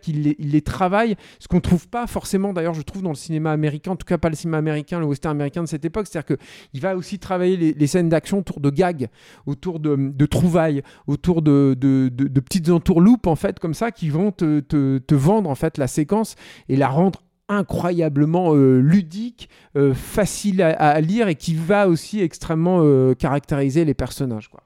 qu'il 0.00 0.22
les, 0.22 0.36
il 0.38 0.50
les 0.50 0.62
travaille, 0.62 1.16
ce 1.38 1.48
qu'on 1.48 1.60
trouve 1.60 1.88
pas 1.88 2.06
forcément 2.06 2.52
d'ailleurs, 2.52 2.74
je 2.74 2.82
trouve, 2.82 3.02
dans 3.02 3.10
le 3.10 3.14
cinéma 3.16 3.52
américain, 3.52 3.92
en 3.92 3.96
tout 3.96 4.06
cas 4.06 4.18
pas 4.18 4.28
le 4.28 4.36
cinéma 4.36 4.58
américain, 4.58 5.00
le 5.00 5.06
western 5.06 5.34
américain 5.34 5.62
de 5.62 5.68
cette 5.68 5.84
époque. 5.84 6.06
C'est-à-dire 6.08 6.36
qu'il 6.36 6.80
va 6.80 6.96
aussi 6.96 7.18
travailler 7.18 7.72
les, 7.72 7.86
scènes 7.86 8.08
d'action 8.08 8.38
autour 8.38 8.60
de 8.60 8.70
gags, 8.70 9.08
autour 9.46 9.78
de, 9.80 10.26
trouvailles, 10.26 10.82
autour 11.06 11.42
de 11.42 11.74
petites 12.44 12.70
entourloupes 12.70 13.26
en 13.26 13.36
fait 13.36 13.58
comme 13.58 13.74
ça 13.74 13.90
qui 13.90 14.08
vont 14.10 14.30
te, 14.32 14.60
te- 14.60 15.14
vendre 15.14 15.48
en 15.50 15.54
fait 15.54 15.78
la 15.78 15.86
séquence 15.86 16.36
et 16.68 16.76
la 16.76 16.88
rendre 16.88 17.22
incroyablement 17.48 18.54
euh, 18.54 18.80
ludique, 18.80 19.48
euh, 19.76 19.94
facile 19.94 20.62
à, 20.62 20.70
à 20.72 21.00
lire 21.00 21.28
et 21.28 21.34
qui 21.34 21.54
va 21.54 21.88
aussi 21.88 22.20
extrêmement 22.20 22.80
euh, 22.82 23.14
caractériser 23.14 23.84
les 23.84 23.94
personnages. 23.94 24.48
Quoi. 24.48 24.63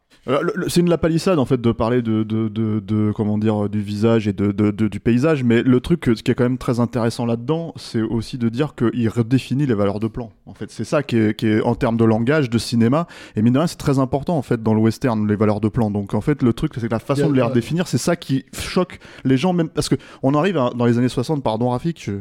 C'est 0.68 0.80
une 0.80 0.90
lapalissade 0.90 1.38
en 1.38 1.46
fait 1.46 1.58
de 1.60 1.72
parler 1.72 2.02
de, 2.02 2.22
de, 2.22 2.48
de, 2.48 2.80
de- 2.80 3.12
comment 3.14 3.38
dire 3.38 3.68
du 3.68 3.80
visage 3.80 4.28
et 4.28 4.32
de, 4.34 4.52
du 4.70 5.00
paysage, 5.00 5.42
mais 5.42 5.62
le 5.62 5.80
truc 5.80 6.04
ce 6.14 6.22
qui 6.22 6.30
est 6.30 6.34
quand 6.34 6.44
même 6.44 6.58
très 6.58 6.80
intéressant 6.80 7.24
là-dedans, 7.24 7.72
c'est 7.76 8.02
aussi 8.02 8.36
de 8.36 8.48
dire 8.50 8.74
qu'il 8.74 9.08
redéfinit 9.08 9.64
les 9.66 9.74
valeurs 9.74 10.00
de 10.00 10.06
plan. 10.06 10.30
En 10.46 10.52
fait, 10.54 10.70
c'est 10.70 10.84
ça 10.84 11.02
qui 11.02 11.16
est, 11.16 11.34
qui 11.38 11.46
est 11.46 11.62
en 11.62 11.74
termes 11.74 11.96
de 11.96 12.04
langage, 12.04 12.50
de 12.50 12.58
cinéma, 12.58 13.06
et 13.36 13.42
mine 13.42 13.54
de 13.54 13.58
rien, 13.58 13.66
c'est 13.66 13.76
très 13.78 13.98
important 13.98 14.36
en 14.36 14.42
fait 14.42 14.62
dans 14.62 14.74
le 14.74 14.80
western 14.80 15.26
les 15.26 15.36
valeurs 15.36 15.60
de 15.60 15.68
plan. 15.68 15.90
Donc 15.90 16.12
en 16.14 16.20
fait, 16.20 16.42
le 16.42 16.52
truc 16.52 16.72
c'est 16.74 16.86
que 16.88 16.92
la 16.92 16.98
façon 16.98 17.28
de 17.30 17.34
les 17.34 17.40
ouais. 17.40 17.46
redéfinir, 17.48 17.88
c'est 17.88 17.98
ça 17.98 18.14
qui 18.16 18.44
choque 18.52 18.98
les 19.24 19.36
gens 19.38 19.52
même 19.54 19.68
parce 19.70 19.88
que 19.88 19.94
on 20.22 20.34
arrive 20.34 20.58
à- 20.58 20.70
dans 20.76 20.84
les 20.84 20.98
années 20.98 21.08
60, 21.08 21.42
pardon 21.42 21.70
Rafik, 21.70 22.02
je, 22.04 22.12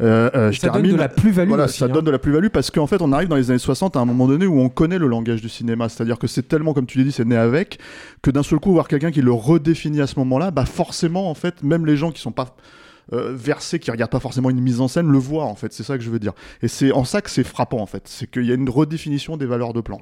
euh, 0.00 0.30
euh, 0.34 0.50
je 0.52 0.58
ça 0.60 0.68
donne 0.68 0.74
termine. 0.82 0.92
de 0.92 0.98
la 1.00 1.08
plus-value 1.08 1.48
Voilà, 1.48 1.64
aussi. 1.64 1.78
ça 1.78 1.84
hein. 1.86 1.88
donne 1.88 2.04
de 2.06 2.10
la 2.10 2.18
plus-value 2.18 2.48
parce 2.48 2.70
qu'en 2.70 2.86
fait, 2.86 3.02
on 3.02 3.12
arrive 3.12 3.28
dans 3.28 3.36
les 3.36 3.50
années 3.50 3.58
60 3.58 3.96
à 3.96 4.00
un 4.00 4.04
moment 4.06 4.26
donné 4.26 4.46
où 4.46 4.58
on 4.60 4.68
connaît 4.70 4.98
le 4.98 5.06
langage 5.08 5.42
du 5.42 5.48
cinéma. 5.48 5.88
C'est-à-dire 5.88 6.18
que 6.18 6.26
c'est 6.26 6.46
tellement, 6.48 6.72
comme 6.72 6.86
tu 6.86 6.96
l'as 6.98 7.04
dit, 7.04 7.12
c'est 7.12 7.24
né 7.24 7.36
avec, 7.40 7.78
que 8.22 8.30
d'un 8.30 8.42
seul 8.42 8.58
coup, 8.58 8.72
voir 8.72 8.88
quelqu'un 8.88 9.10
qui 9.10 9.22
le 9.22 9.32
redéfinit 9.32 10.00
à 10.00 10.06
ce 10.06 10.18
moment-là, 10.18 10.50
bah 10.50 10.66
forcément, 10.66 11.30
en 11.30 11.34
fait, 11.34 11.62
même 11.62 11.86
les 11.86 11.96
gens 11.96 12.10
qui 12.10 12.20
sont 12.20 12.32
pas 12.32 12.56
euh, 13.12 13.32
versé, 13.34 13.78
qui 13.78 13.90
regarde 13.90 14.10
pas 14.10 14.20
forcément 14.20 14.50
une 14.50 14.60
mise 14.60 14.80
en 14.80 14.88
scène, 14.88 15.08
le 15.10 15.18
voit 15.18 15.44
en 15.44 15.54
fait. 15.54 15.72
C'est 15.72 15.82
ça 15.82 15.96
que 15.98 16.04
je 16.04 16.10
veux 16.10 16.18
dire. 16.18 16.32
Et 16.62 16.68
c'est 16.68 16.92
en 16.92 17.04
ça 17.04 17.20
que 17.22 17.30
c'est 17.30 17.44
frappant 17.44 17.80
en 17.80 17.86
fait. 17.86 18.02
C'est 18.06 18.30
qu'il 18.30 18.44
y 18.44 18.50
a 18.50 18.54
une 18.54 18.68
redéfinition 18.68 19.36
des 19.36 19.46
valeurs 19.46 19.72
de 19.72 19.80
plan. 19.80 20.00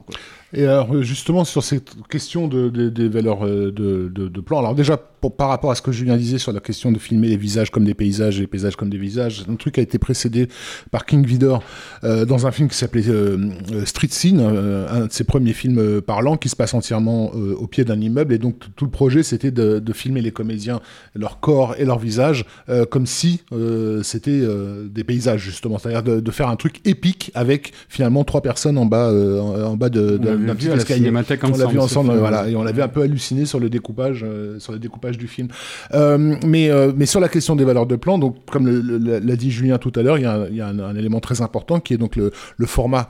Et 0.52 0.64
alors 0.64 1.02
justement 1.02 1.44
sur 1.44 1.62
cette 1.62 1.90
question 2.09 2.48
de, 2.48 2.68
de- 2.68 2.88
des 2.88 3.09
valeurs 3.09 3.46
euh, 3.46 3.70
de, 3.72 4.09
de, 4.09 4.40
plan, 4.40 4.59
alors 4.61 4.74
déjà 4.74 4.96
pour- 4.96 5.34
par 5.36 5.48
rapport 5.48 5.70
à 5.70 5.74
ce 5.74 5.82
que 5.82 5.92
Julien 5.92 6.16
disait 6.16 6.38
sur 6.38 6.52
la 6.52 6.61
question 6.61 6.92
de 6.92 6.98
filmer 6.98 7.28
les 7.28 7.36
visages 7.36 7.70
comme 7.70 7.84
des 7.84 7.94
paysages 7.94 8.38
et 8.38 8.42
les 8.42 8.46
paysages 8.46 8.76
comme 8.76 8.88
des 8.90 8.98
visages, 8.98 9.44
un 9.48 9.56
truc 9.56 9.78
a 9.78 9.82
été 9.82 9.98
précédé 9.98 10.48
par 10.90 11.06
King 11.06 11.24
Vidor 11.26 11.62
euh, 12.04 12.24
dans 12.24 12.46
un 12.46 12.50
film 12.50 12.68
qui 12.68 12.76
s'appelait 12.76 13.09
euh, 13.09 13.36
euh, 13.72 13.84
Street 13.84 14.09
Scene, 14.11 14.40
euh, 14.40 14.88
un 14.88 15.06
de 15.06 15.12
ses 15.12 15.24
premiers 15.24 15.52
films 15.52 15.78
euh, 15.78 16.00
parlants 16.00 16.36
qui 16.36 16.48
se 16.48 16.56
passe 16.56 16.74
entièrement 16.74 17.30
euh, 17.34 17.54
au 17.54 17.66
pied 17.66 17.84
d'un 17.84 18.00
immeuble 18.00 18.32
et 18.32 18.38
donc 18.38 18.61
tout 18.76 18.84
le 18.84 18.90
projet 18.90 19.22
c'était 19.22 19.50
de, 19.50 19.92
filmer 19.92 20.20
les 20.20 20.30
comédiens, 20.30 20.80
leur 21.14 21.40
corps 21.40 21.74
et 21.78 21.84
leur 21.84 21.98
visage 21.98 22.44
euh, 22.68 22.84
comme 22.99 23.07
si 23.07 23.42
euh, 23.53 24.03
c'était 24.03 24.32
euh, 24.32 24.88
des 24.90 25.05
paysages 25.05 25.40
justement, 25.40 25.78
c'est-à-dire 25.78 26.03
de, 26.03 26.18
de 26.18 26.30
faire 26.32 26.49
un 26.49 26.57
truc 26.57 26.80
épique 26.84 27.30
avec 27.36 27.72
finalement 27.88 28.24
trois 28.24 28.40
personnes 28.40 28.76
en 28.76 28.86
bas, 28.86 29.09
euh, 29.09 29.40
en, 29.40 29.70
en 29.70 29.76
bas 29.76 29.88
de, 29.88 30.18
On 30.20 30.24
d'un 30.24 30.34
l'avait 30.34 30.55
petit 30.55 30.66
escalier. 30.66 31.12
On 31.44 31.57
l'a 31.57 31.66
vu 31.66 31.78
ensemble, 31.78 32.12
voilà, 32.16 32.49
et 32.49 32.57
on 32.57 32.66
avait 32.66 32.82
un 32.82 32.88
peu 32.88 33.03
halluciné 33.03 33.46
sur 33.46 33.61
le 33.61 33.70
découpage, 33.70 34.26
sur 34.59 34.72
le 34.72 34.80
découpage 34.80 35.16
du 35.16 35.28
film. 35.28 35.46
Mais, 35.94 36.70
mais 36.96 37.07
sur 37.07 37.20
la 37.20 37.28
question 37.28 37.55
des 37.55 37.64
valeurs 37.64 37.86
de 37.86 37.94
plan, 37.94 38.18
donc 38.18 38.44
comme 38.51 38.66
l'a 38.68 39.36
dit 39.36 39.53
Julien 39.53 39.78
tout 39.78 39.92
à 39.94 40.03
l'heure, 40.03 40.18
il 40.18 40.22
y 40.22 40.26
a, 40.26 40.32
un, 40.32 40.46
il 40.49 40.57
y 40.57 40.61
a 40.61 40.66
un, 40.66 40.80
un 40.80 40.96
élément 40.96 41.20
très 41.20 41.40
important 41.40 41.78
qui 41.78 41.94
est 41.94 41.99
donc 41.99 42.16
le, 42.16 42.32
le 42.57 42.66
format 42.66 43.07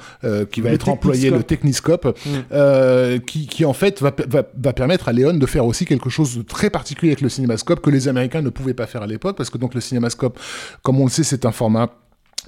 qui 0.51 0.61
va 0.61 0.68
Le 0.68 0.74
être 0.74 0.91
employé, 0.91 1.30
le 1.30 1.45
techniscope, 1.45 2.14
Mm. 2.26 3.20
qui, 3.20 3.47
qui 3.47 3.64
en 3.64 3.72
fait 3.72 4.03
va, 4.03 4.12
va, 4.28 4.43
va 4.62 4.72
permettre 4.74 5.09
à 5.09 5.12
Léon 5.14 5.32
de 5.32 5.47
faire 5.47 5.64
aussi 5.64 5.86
quelque 5.86 6.11
chose 6.11 6.36
de 6.36 6.43
très 6.43 6.68
particulier 6.68 7.12
avec 7.12 7.22
le 7.22 7.30
cinémascope 7.30 7.80
que 7.80 7.89
les 7.89 8.07
Américains 8.09 8.43
ne 8.43 8.51
pouvaient 8.51 8.74
pas 8.74 8.86
faire 8.86 9.03
à 9.03 9.07
l'époque, 9.07 9.36
parce 9.36 9.49
que 9.51 9.57
donc 9.57 9.74
le 9.79 9.83
cinémascope, 9.83 10.39
comme 10.83 11.01
on 11.01 11.05
le 11.05 11.11
sait, 11.11 11.24
c'est 11.24 11.47
un 11.47 11.53
format 11.53 11.89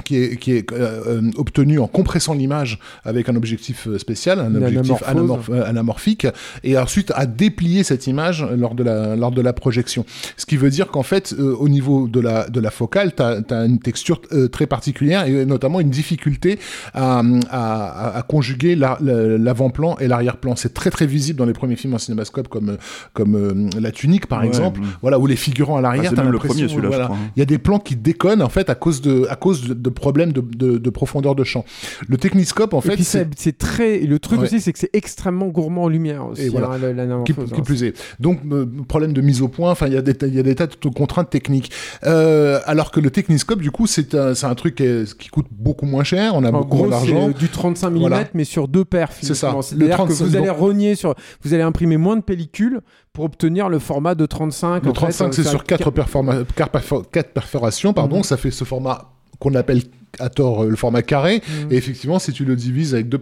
qui 0.04 0.16
est, 0.16 0.36
qui 0.36 0.52
est 0.52 0.72
euh, 0.72 1.02
euh, 1.06 1.30
obtenu 1.36 1.78
en 1.78 1.86
compressant 1.86 2.34
l'image 2.34 2.78
avec 3.04 3.28
un 3.28 3.36
objectif 3.36 3.86
euh, 3.88 3.98
spécial, 3.98 4.38
un 4.40 4.54
objectif 4.54 5.02
anamorphose. 5.06 5.54
anamorph- 5.56 5.64
anamorphique, 5.64 6.26
et 6.64 6.76
ensuite 6.78 7.12
à 7.14 7.26
déplier 7.26 7.82
cette 7.84 8.06
image 8.06 8.46
lors 8.56 8.74
de 8.74 8.82
la, 8.82 9.16
lors 9.16 9.30
de 9.32 9.40
la 9.40 9.52
projection. 9.52 10.04
Ce 10.36 10.46
qui 10.46 10.56
veut 10.56 10.70
dire 10.70 10.88
qu'en 10.88 11.02
fait, 11.02 11.32
euh, 11.38 11.54
au 11.58 11.68
niveau 11.68 12.08
de 12.08 12.20
la, 12.20 12.48
de 12.48 12.60
la 12.60 12.70
focale, 12.70 13.14
tu 13.14 13.22
as, 13.22 13.64
une 13.64 13.78
texture 13.78 14.20
euh, 14.32 14.48
très 14.48 14.66
particulière 14.66 15.26
et 15.26 15.44
notamment 15.46 15.80
une 15.80 15.90
difficulté 15.90 16.58
à, 16.94 17.20
à, 17.20 17.22
à- 17.50 18.18
à 18.18 18.22
conjuguer 18.22 18.76
la- 18.76 18.98
la- 19.00 19.38
l'avant-plan 19.38 19.96
et 20.00 20.08
l'arrière-plan. 20.08 20.56
C'est 20.56 20.74
très 20.74 20.90
très 20.90 21.06
visible 21.06 21.38
dans 21.38 21.44
les 21.46 21.52
premiers 21.52 21.76
films 21.76 21.94
en 21.94 21.98
cinémascope 21.98 22.48
comme, 22.48 22.76
comme 23.12 23.34
euh, 23.34 23.80
La 23.80 23.90
Tunique 23.92 24.26
par 24.26 24.40
Ouais, 24.40 24.46
exemple, 24.46 24.80
mm. 24.80 24.84
voilà, 25.02 25.18
où 25.18 25.26
les 25.26 25.36
figurants 25.36 25.76
à 25.76 25.78
Ah, 25.80 25.82
l'arrière, 25.82 26.12
même 26.12 26.26
le 26.26 26.32
l'impression, 26.32 26.54
premier 26.56 26.68
celui-là, 26.68 26.88
voilà, 26.88 27.04
hein. 27.06 27.16
il 27.36 27.40
y 27.40 27.42
a 27.42 27.46
des 27.46 27.58
plans 27.58 27.78
qui 27.78 27.96
déconnent 27.96 28.42
en 28.42 28.48
fait 28.48 28.70
à 28.70 28.74
cause 28.74 29.00
de, 29.02 29.26
à 29.28 29.36
cause 29.36 29.68
de, 29.68 29.74
de 29.74 29.89
problèmes 29.90 30.32
de, 30.32 30.40
de, 30.40 30.78
de 30.78 30.90
profondeur 30.90 31.34
de 31.34 31.44
champ. 31.44 31.64
Le 32.08 32.16
techniscope 32.16 32.74
en 32.74 32.80
fait, 32.80 32.98
c'est 33.02 33.58
très. 33.58 33.98
Le 34.00 34.18
truc 34.18 34.40
Ouais. 34.40 34.46
aussi, 34.46 34.60
c'est 34.60 34.72
que 34.72 34.78
c'est 34.78 34.90
extrêmement 34.92 35.48
gourmand 35.48 35.84
en 35.84 35.88
lumière 35.88 36.26
aussi. 36.26 36.42
Et 36.42 36.48
voilà. 36.48 36.68
hein, 36.70 36.78
la- 36.78 36.92
la 36.92 37.22
qui, 37.24 37.32
hein. 37.32 37.60
plus 37.64 37.82
est. 37.84 37.94
Donc, 38.20 38.40
euh, 38.52 38.66
problème 38.88 39.12
de 39.12 39.20
mise 39.20 39.42
au 39.42 39.48
point, 39.48 39.70
enfin, 39.70 39.86
il 39.88 39.92
y, 39.92 39.96
a 39.96 40.02
des 40.02 40.14
tas- 40.14 40.26
il 40.26 40.34
y 40.34 40.38
a 40.38 40.42
des 40.42 40.54
tas 40.54 40.66
de 40.66 40.88
contraintes 40.88 41.30
techniques. 41.30 41.70
Euh, 42.04 42.60
alors 42.66 42.90
que 42.90 43.00
le 43.00 43.10
techniscope, 43.10 43.60
du 43.60 43.70
coup, 43.70 43.86
c'est 43.86 44.14
un, 44.14 44.54
truc 44.54 44.76
qui, 44.76 44.84
est- 44.84 45.16
qui 45.18 45.28
coûte 45.28 45.46
beaucoup 45.50 45.86
moins 45.86 46.04
cher, 46.04 46.32
on 46.34 46.44
a 46.44 46.50
En 46.50 46.60
beaucoup 46.62 46.88
d'argent. 46.88 47.28
du 47.30 47.48
35 47.48 47.90
mm, 47.90 47.98
Voilà. 47.98 48.24
mais 48.34 48.44
sur 48.44 48.68
deux 48.68 48.84
paires. 48.84 49.10
C'est 49.20 49.34
ça. 49.34 49.54
C'est-à-dire 49.62 49.88
que 49.88 49.94
35 49.94 50.24
vous 50.24 50.36
allez 50.36 50.50
rogner 50.50 50.94
sur, 50.94 51.14
vous 51.42 51.54
allez 51.54 51.62
imprimer 51.62 51.96
moins 51.96 52.16
de 52.16 52.22
pellicules 52.22 52.80
pour 53.12 53.24
obtenir 53.24 53.68
le 53.68 53.78
format 53.78 54.14
de 54.14 54.24
35. 54.26 54.84
Le 54.84 54.90
en 54.90 54.94
fait, 54.94 55.00
35, 55.00 55.26
euh, 55.28 55.32
c'est 55.32 55.44
sur 55.44 55.64
4 55.64 55.90
perforations, 57.34 57.92
pardon, 57.92 58.18
Mhm. 58.18 58.22
ça 58.22 58.36
fait 58.36 58.50
ce 58.50 58.64
format 58.64 59.12
qu'on 59.40 59.54
appelle 59.56 59.82
à 60.18 60.28
tort 60.28 60.64
euh, 60.64 60.68
le 60.68 60.76
format 60.76 61.02
carré. 61.02 61.40
Mhm. 61.64 61.72
Et 61.72 61.76
effectivement, 61.76 62.18
si 62.18 62.32
tu 62.32 62.44
le 62.44 62.56
divises 62.56 62.94
avec 62.94 63.08
deux 63.08 63.18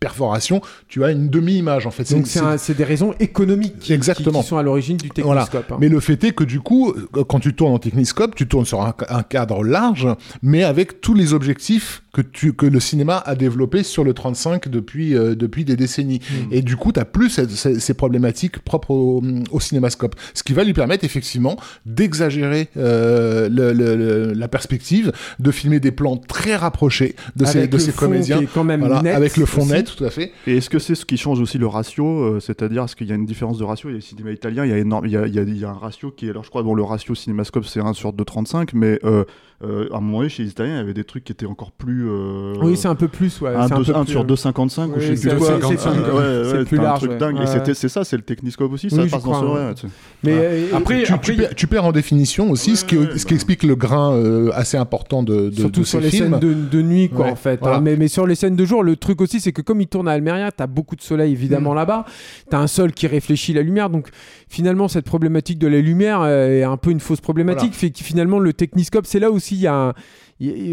perforations, 0.00 0.60
tu 0.88 1.04
as 1.04 1.10
une 1.10 1.28
demi-image 1.28 1.86
en 1.86 1.90
fait. 1.90 2.10
Donc 2.14 2.26
C'est- 2.26 2.74
des 2.74 2.84
raisons 2.84 3.14
économiques 3.20 3.78
qui, 3.78 3.92
Exactement. 3.92 4.40
qui 4.42 4.48
sont 4.48 4.56
à 4.56 4.62
l'origine 4.62 4.96
du 4.96 5.10
Voilà. 5.22 5.42
technoscope. 5.44 5.72
hein. 5.72 5.78
Mais 5.80 5.88
le 5.88 6.00
fait 6.00 6.22
est 6.24 6.32
que 6.32 6.44
du 6.44 6.60
coup, 6.60 6.92
euh, 7.16 7.24
quand 7.24 7.40
tu 7.40 7.54
tournes 7.54 7.72
en 7.74 7.78
techniscope, 7.78 8.34
tu 8.34 8.46
tournes 8.48 8.64
sur 8.64 8.80
un, 8.82 8.94
un 9.08 9.22
cadre 9.22 9.64
large, 9.64 10.08
mais 10.42 10.62
avec 10.62 11.00
tous 11.00 11.14
les 11.14 11.34
objectifs 11.34 12.01
que, 12.12 12.20
tu, 12.20 12.52
que 12.52 12.66
le 12.66 12.78
cinéma 12.78 13.16
a 13.24 13.34
développés 13.34 13.82
sur 13.82 14.04
le 14.04 14.12
35 14.12 14.68
depuis, 14.68 15.16
euh, 15.16 15.34
depuis 15.34 15.64
des 15.64 15.76
décennies. 15.76 16.20
Mm. 16.30 16.52
Et 16.52 16.62
du 16.62 16.76
coup, 16.76 16.92
tu 16.92 16.98
n'as 17.00 17.06
plus 17.06 17.30
cette- 17.30 17.50
ces, 17.50 17.80
ces 17.80 17.94
problématiques 17.94 18.58
propres 18.58 18.90
au, 18.90 19.22
au 19.50 19.60
cinémascope. 19.60 20.14
Ce 20.34 20.42
qui 20.42 20.52
va 20.52 20.62
lui 20.64 20.74
permettre 20.74 21.04
effectivement 21.04 21.56
d'exagérer 21.86 22.68
euh, 22.76 23.48
le- 23.48 23.72
le- 23.72 23.96
le- 23.96 24.32
la 24.32 24.48
perspective, 24.48 25.12
de 25.38 25.50
filmer 25.50 25.80
des 25.80 25.92
plans 25.92 26.16
très 26.16 26.56
rapprochés 26.56 27.14
de 27.36 27.44
ces, 27.44 27.58
Avec 27.58 27.70
de 27.70 27.76
le 27.76 27.82
ces 27.82 27.92
fond 27.92 28.00
comédiens. 28.06 28.38
qui 28.38 28.44
est 28.44 28.48
quand 28.52 28.64
même 28.64 28.80
Voilà, 28.80 29.02
net 29.02 29.14
avec 29.14 29.36
le 29.36 29.46
fond 29.46 29.62
aussi. 29.62 29.72
net, 29.72 29.94
tout 29.96 30.04
à 30.04 30.10
fait. 30.10 30.32
Et 30.46 30.56
est-ce 30.58 30.68
que 30.70 30.78
c'est 30.78 30.94
ce 30.94 31.04
qui 31.06 31.16
change 31.16 31.40
aussi 31.40 31.58
le 31.58 31.66
ratio 31.66 32.06
euh, 32.06 32.40
C'est-à-dire, 32.40 32.84
est-ce 32.84 32.96
qu'il 32.96 33.06
y 33.08 33.12
a 33.12 33.14
une 33.14 33.26
différence 33.26 33.58
de 33.58 33.64
ratio? 33.64 33.88
Il 33.88 33.92
y 33.92 33.94
a 33.94 33.96
le 33.96 34.00
cinéma 34.02 34.30
italien, 34.32 34.64
il 34.64 34.70
y 34.70 34.74
a, 34.74 34.78
énorme, 34.78 35.06
il 35.06 35.12
y 35.12 35.16
a, 35.16 35.26
il 35.26 35.34
y 35.34 35.38
a- 35.38 35.42
il 35.42 35.56
y 35.58 35.64
a 35.64 35.70
un 35.70 35.74
ratio 35.78 36.10
qui 36.10 36.26
est. 36.26 36.30
Alors, 36.30 36.44
je 36.44 36.50
crois, 36.50 36.62
bon, 36.62 36.74
le 36.74 36.82
ratio 36.82 37.14
cinémascope, 37.14 37.64
c'est 37.64 37.80
1 37.80 37.92
sur 37.94 38.12
2,35, 38.12 38.70
mais 38.74 38.98
euh, 39.04 39.24
euh, 39.64 39.88
à 39.92 39.96
un 39.96 40.00
moment 40.00 40.18
donné, 40.18 40.28
chez 40.28 40.42
les 40.42 40.50
Italiens, 40.50 40.74
il 40.74 40.76
y 40.76 40.80
avait 40.80 40.94
des 40.94 41.04
trucs 41.04 41.24
qui 41.24 41.32
étaient 41.32 41.46
encore 41.46 41.72
plus. 41.72 42.08
euh, 42.08 42.54
Oui, 42.62 42.76
c'est 42.76 42.88
un 42.88 42.94
peu 42.94 43.08
plus. 43.08 43.40
Ouais, 43.40 43.50
1, 43.54 43.68
c'est 43.68 43.72
un 43.74 43.76
peu 43.76 43.82
plus, 43.84 44.06
sur 44.10 44.20
euh, 44.20 44.24
2,55 44.24 44.86
ou 44.88 44.92
oui, 44.96 45.00
je 45.00 45.06
sais 45.14 45.16
c'est- 45.16 45.28
plus 45.30 45.38
quoi. 45.38 45.46
c'est- 45.60 46.52
ouais, 46.56 46.64
plus 46.64 46.78
un 46.78 46.82
large, 46.82 46.98
truc 47.00 47.10
ouais. 47.12 47.18
dingue. 47.18 47.36
Ouais. 47.36 47.70
Et 47.70 47.74
c'est 47.74 47.88
ça, 47.88 48.04
c'est 48.04 48.16
le 48.16 48.22
techniscope 48.22 48.72
aussi, 48.72 48.86
Oui, 48.90 48.96
ça 48.96 49.06
je 49.06 49.10
passe 49.10 49.22
dans 49.24 49.74
ce. 49.76 49.86
Mais 50.22 50.32
euh, 50.34 50.66
Après, 50.74 51.02
tu, 51.02 51.12
après, 51.12 51.32
tu 51.32 51.36
perds, 51.36 51.54
tu 51.54 51.66
perds 51.66 51.84
en 51.84 51.92
définition 51.92 52.50
aussi, 52.50 52.76
ce, 52.76 52.84
qui, 52.84 52.96
Ouais, 52.96 53.06
ce 53.16 53.22
bah. 53.24 53.28
qui 53.28 53.34
explique 53.34 53.62
le 53.62 53.74
grain 53.74 54.12
euh, 54.14 54.50
assez 54.54 54.76
important 54.76 55.22
de, 55.22 55.50
de, 55.50 55.54
surtout 55.54 55.80
de 55.80 55.86
sur 55.86 56.00
les 56.00 56.10
films. 56.10 56.32
scènes 56.32 56.40
de, 56.40 56.54
de 56.54 56.82
nuit, 56.82 57.08
quoi, 57.08 57.26
Ouais, 57.26 57.32
en 57.32 57.36
fait. 57.36 57.58
voilà. 57.60 57.76
hein. 57.76 57.80
Mais, 57.80 57.96
mais 57.96 58.08
sur 58.08 58.26
les 58.26 58.34
scènes 58.34 58.56
de 58.56 58.64
jour, 58.64 58.82
le 58.82 58.96
truc 58.96 59.20
aussi, 59.20 59.40
c'est 59.40 59.52
que 59.52 59.62
comme 59.62 59.80
il 59.80 59.86
tourne 59.88 60.08
à 60.08 60.12
Almeria, 60.12 60.50
t'as 60.52 60.66
beaucoup 60.66 60.96
de 60.96 61.02
soleil 61.02 61.30
Mm. 61.32 61.34
évidemment 61.34 61.74
là-bas. 61.74 62.04
T'as 62.50 62.58
un 62.58 62.66
sol 62.66 62.92
qui 62.92 63.06
réfléchit 63.06 63.52
la 63.52 63.62
lumière. 63.62 63.90
Donc 63.90 64.08
finalement, 64.48 64.88
cette 64.88 65.04
problématique 65.04 65.58
de 65.58 65.66
la 65.68 65.80
lumière 65.80 66.20
euh, 66.22 66.48
est 66.60 66.62
un 66.62 66.76
peu 66.76 66.90
une 66.90 67.00
fausse 67.00 67.20
problématique. 67.20 67.74
Fait 67.74 67.90
que 67.90 67.98
finalement, 68.02 68.38
le 68.38 68.52
techniscope, 68.52 69.06
c'est 69.06 69.18
là 69.20 69.30
aussi, 69.30 69.51
il 69.52 69.60
y 69.60 69.66
a 69.66 69.74
un- 69.74 69.94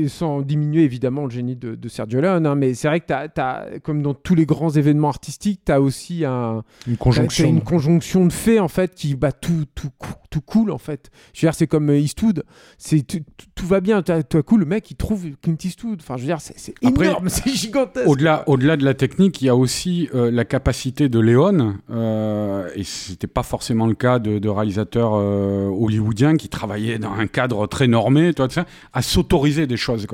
sans 0.07 0.41
diminuer 0.41 0.83
évidemment 0.83 1.25
le 1.25 1.29
génie 1.29 1.55
de, 1.55 1.75
de 1.75 1.89
Sergio 1.89 2.21
Leone, 2.21 2.45
hein, 2.45 2.55
mais 2.55 2.73
c'est 2.73 2.87
vrai 2.87 2.99
que 2.99 3.05
t'as, 3.07 3.27
t'as- 3.27 3.79
comme 3.83 4.01
dans 4.01 4.13
tous 4.13 4.33
les 4.35 4.45
grands 4.45 4.69
événements 4.71 5.09
artistiques, 5.09 5.61
tu 5.65 5.71
as 5.71 5.79
aussi 5.81 6.25
un, 6.25 6.63
Une 6.87 6.97
conjonction. 6.97 7.47
une 7.47 7.61
conjonction 7.61 8.25
de 8.25 8.31
faits 8.33 8.59
en 8.59 8.67
fait 8.67 8.95
qui 8.95 9.15
bah 9.15 9.31
tout 9.31 9.65
tout 9.75 9.89
tout 10.29 10.41
cool 10.41 10.71
en 10.71 10.77
fait. 10.77 11.09
Je 11.33 11.41
veux 11.41 11.47
dire 11.49 11.55
c'est 11.55 11.67
comme 11.67 11.89
Eastwood, 11.91 12.43
c'est 12.77 13.05
tout, 13.05 13.65
va 13.67 13.79
bien. 13.81 14.03
À 14.07 14.23
coup 14.41 14.57
le 14.57 14.65
mec 14.65 14.89
il 14.91 14.95
trouve 14.95 15.25
Clint 15.41 15.55
Eastwood. 15.63 15.99
Enfin 16.01 16.15
je 16.17 16.21
veux 16.21 16.27
dire 16.27 16.39
c'est 16.41 16.73
énorme, 16.81 17.29
c'est 17.29 17.49
gigantesque. 17.49 18.07
Au-delà, 18.07 18.43
au-delà 18.47 18.77
de 18.77 18.85
la 18.85 18.93
technique, 18.93 19.41
il 19.41 19.45
y 19.45 19.49
a 19.49 19.55
aussi 19.55 20.09
euh, 20.15 20.31
la 20.31 20.45
capacité 20.45 21.09
de 21.09 21.19
Léon, 21.19 21.75
euh, 21.91 22.69
et 22.75 22.83
c'était 22.83 23.27
pas 23.27 23.43
forcément 23.43 23.87
le 23.87 23.95
cas 23.95 24.19
de, 24.19 24.39
de 24.39 24.49
réalisateurs 24.49 25.11
euh, 25.15 25.67
hollywoodiens 25.67 26.37
qui 26.37 26.49
travaillaient 26.49 26.99
dans 26.99 27.11
un 27.13 27.27
cadre 27.27 27.67
très 27.67 27.87
normé, 27.87 28.33
toi, 28.33 28.47
à 28.93 29.01
s'autoriser 29.01 29.48
des 29.53 29.77
choses, 29.77 30.05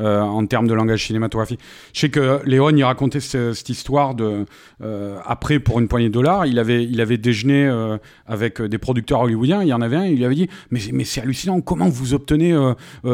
euh, 0.00 0.20
en 0.20 0.46
termes 0.46 0.68
de 0.68 0.74
langage 0.74 1.06
cinématographique. 1.06 1.60
Je 1.92 2.00
sais 2.00 2.08
que 2.10 2.40
Léon, 2.44 2.70
il 2.70 2.84
racontait 2.84 3.20
ce- 3.20 3.52
cette 3.52 3.68
histoire 3.68 4.14
de, 4.14 4.44
euh, 4.82 5.18
après, 5.26 5.58
pour 5.58 5.80
une 5.80 5.88
poignée 5.88 6.08
de 6.08 6.14
dollars, 6.14 6.46
il 6.46 6.58
avait, 6.58 6.84
il 6.84 7.00
avait 7.00 7.18
déjeuné 7.18 7.66
euh, 7.66 7.96
avec 8.26 8.60
des 8.62 8.78
producteurs 8.78 9.20
hollywoodiens, 9.20 9.62
il 9.62 9.68
y 9.68 9.72
en 9.72 9.80
avait 9.80 9.96
un, 9.96 10.04
il 10.04 10.16
lui 10.18 10.24
avait 10.24 10.34
dit, 10.34 10.48
mais, 10.70 10.80
mais 10.92 11.04
c'est 11.04 11.20
hallucinant, 11.20 11.60
comment 11.60 11.88
vous 11.88 12.14
obtenez 12.14 12.54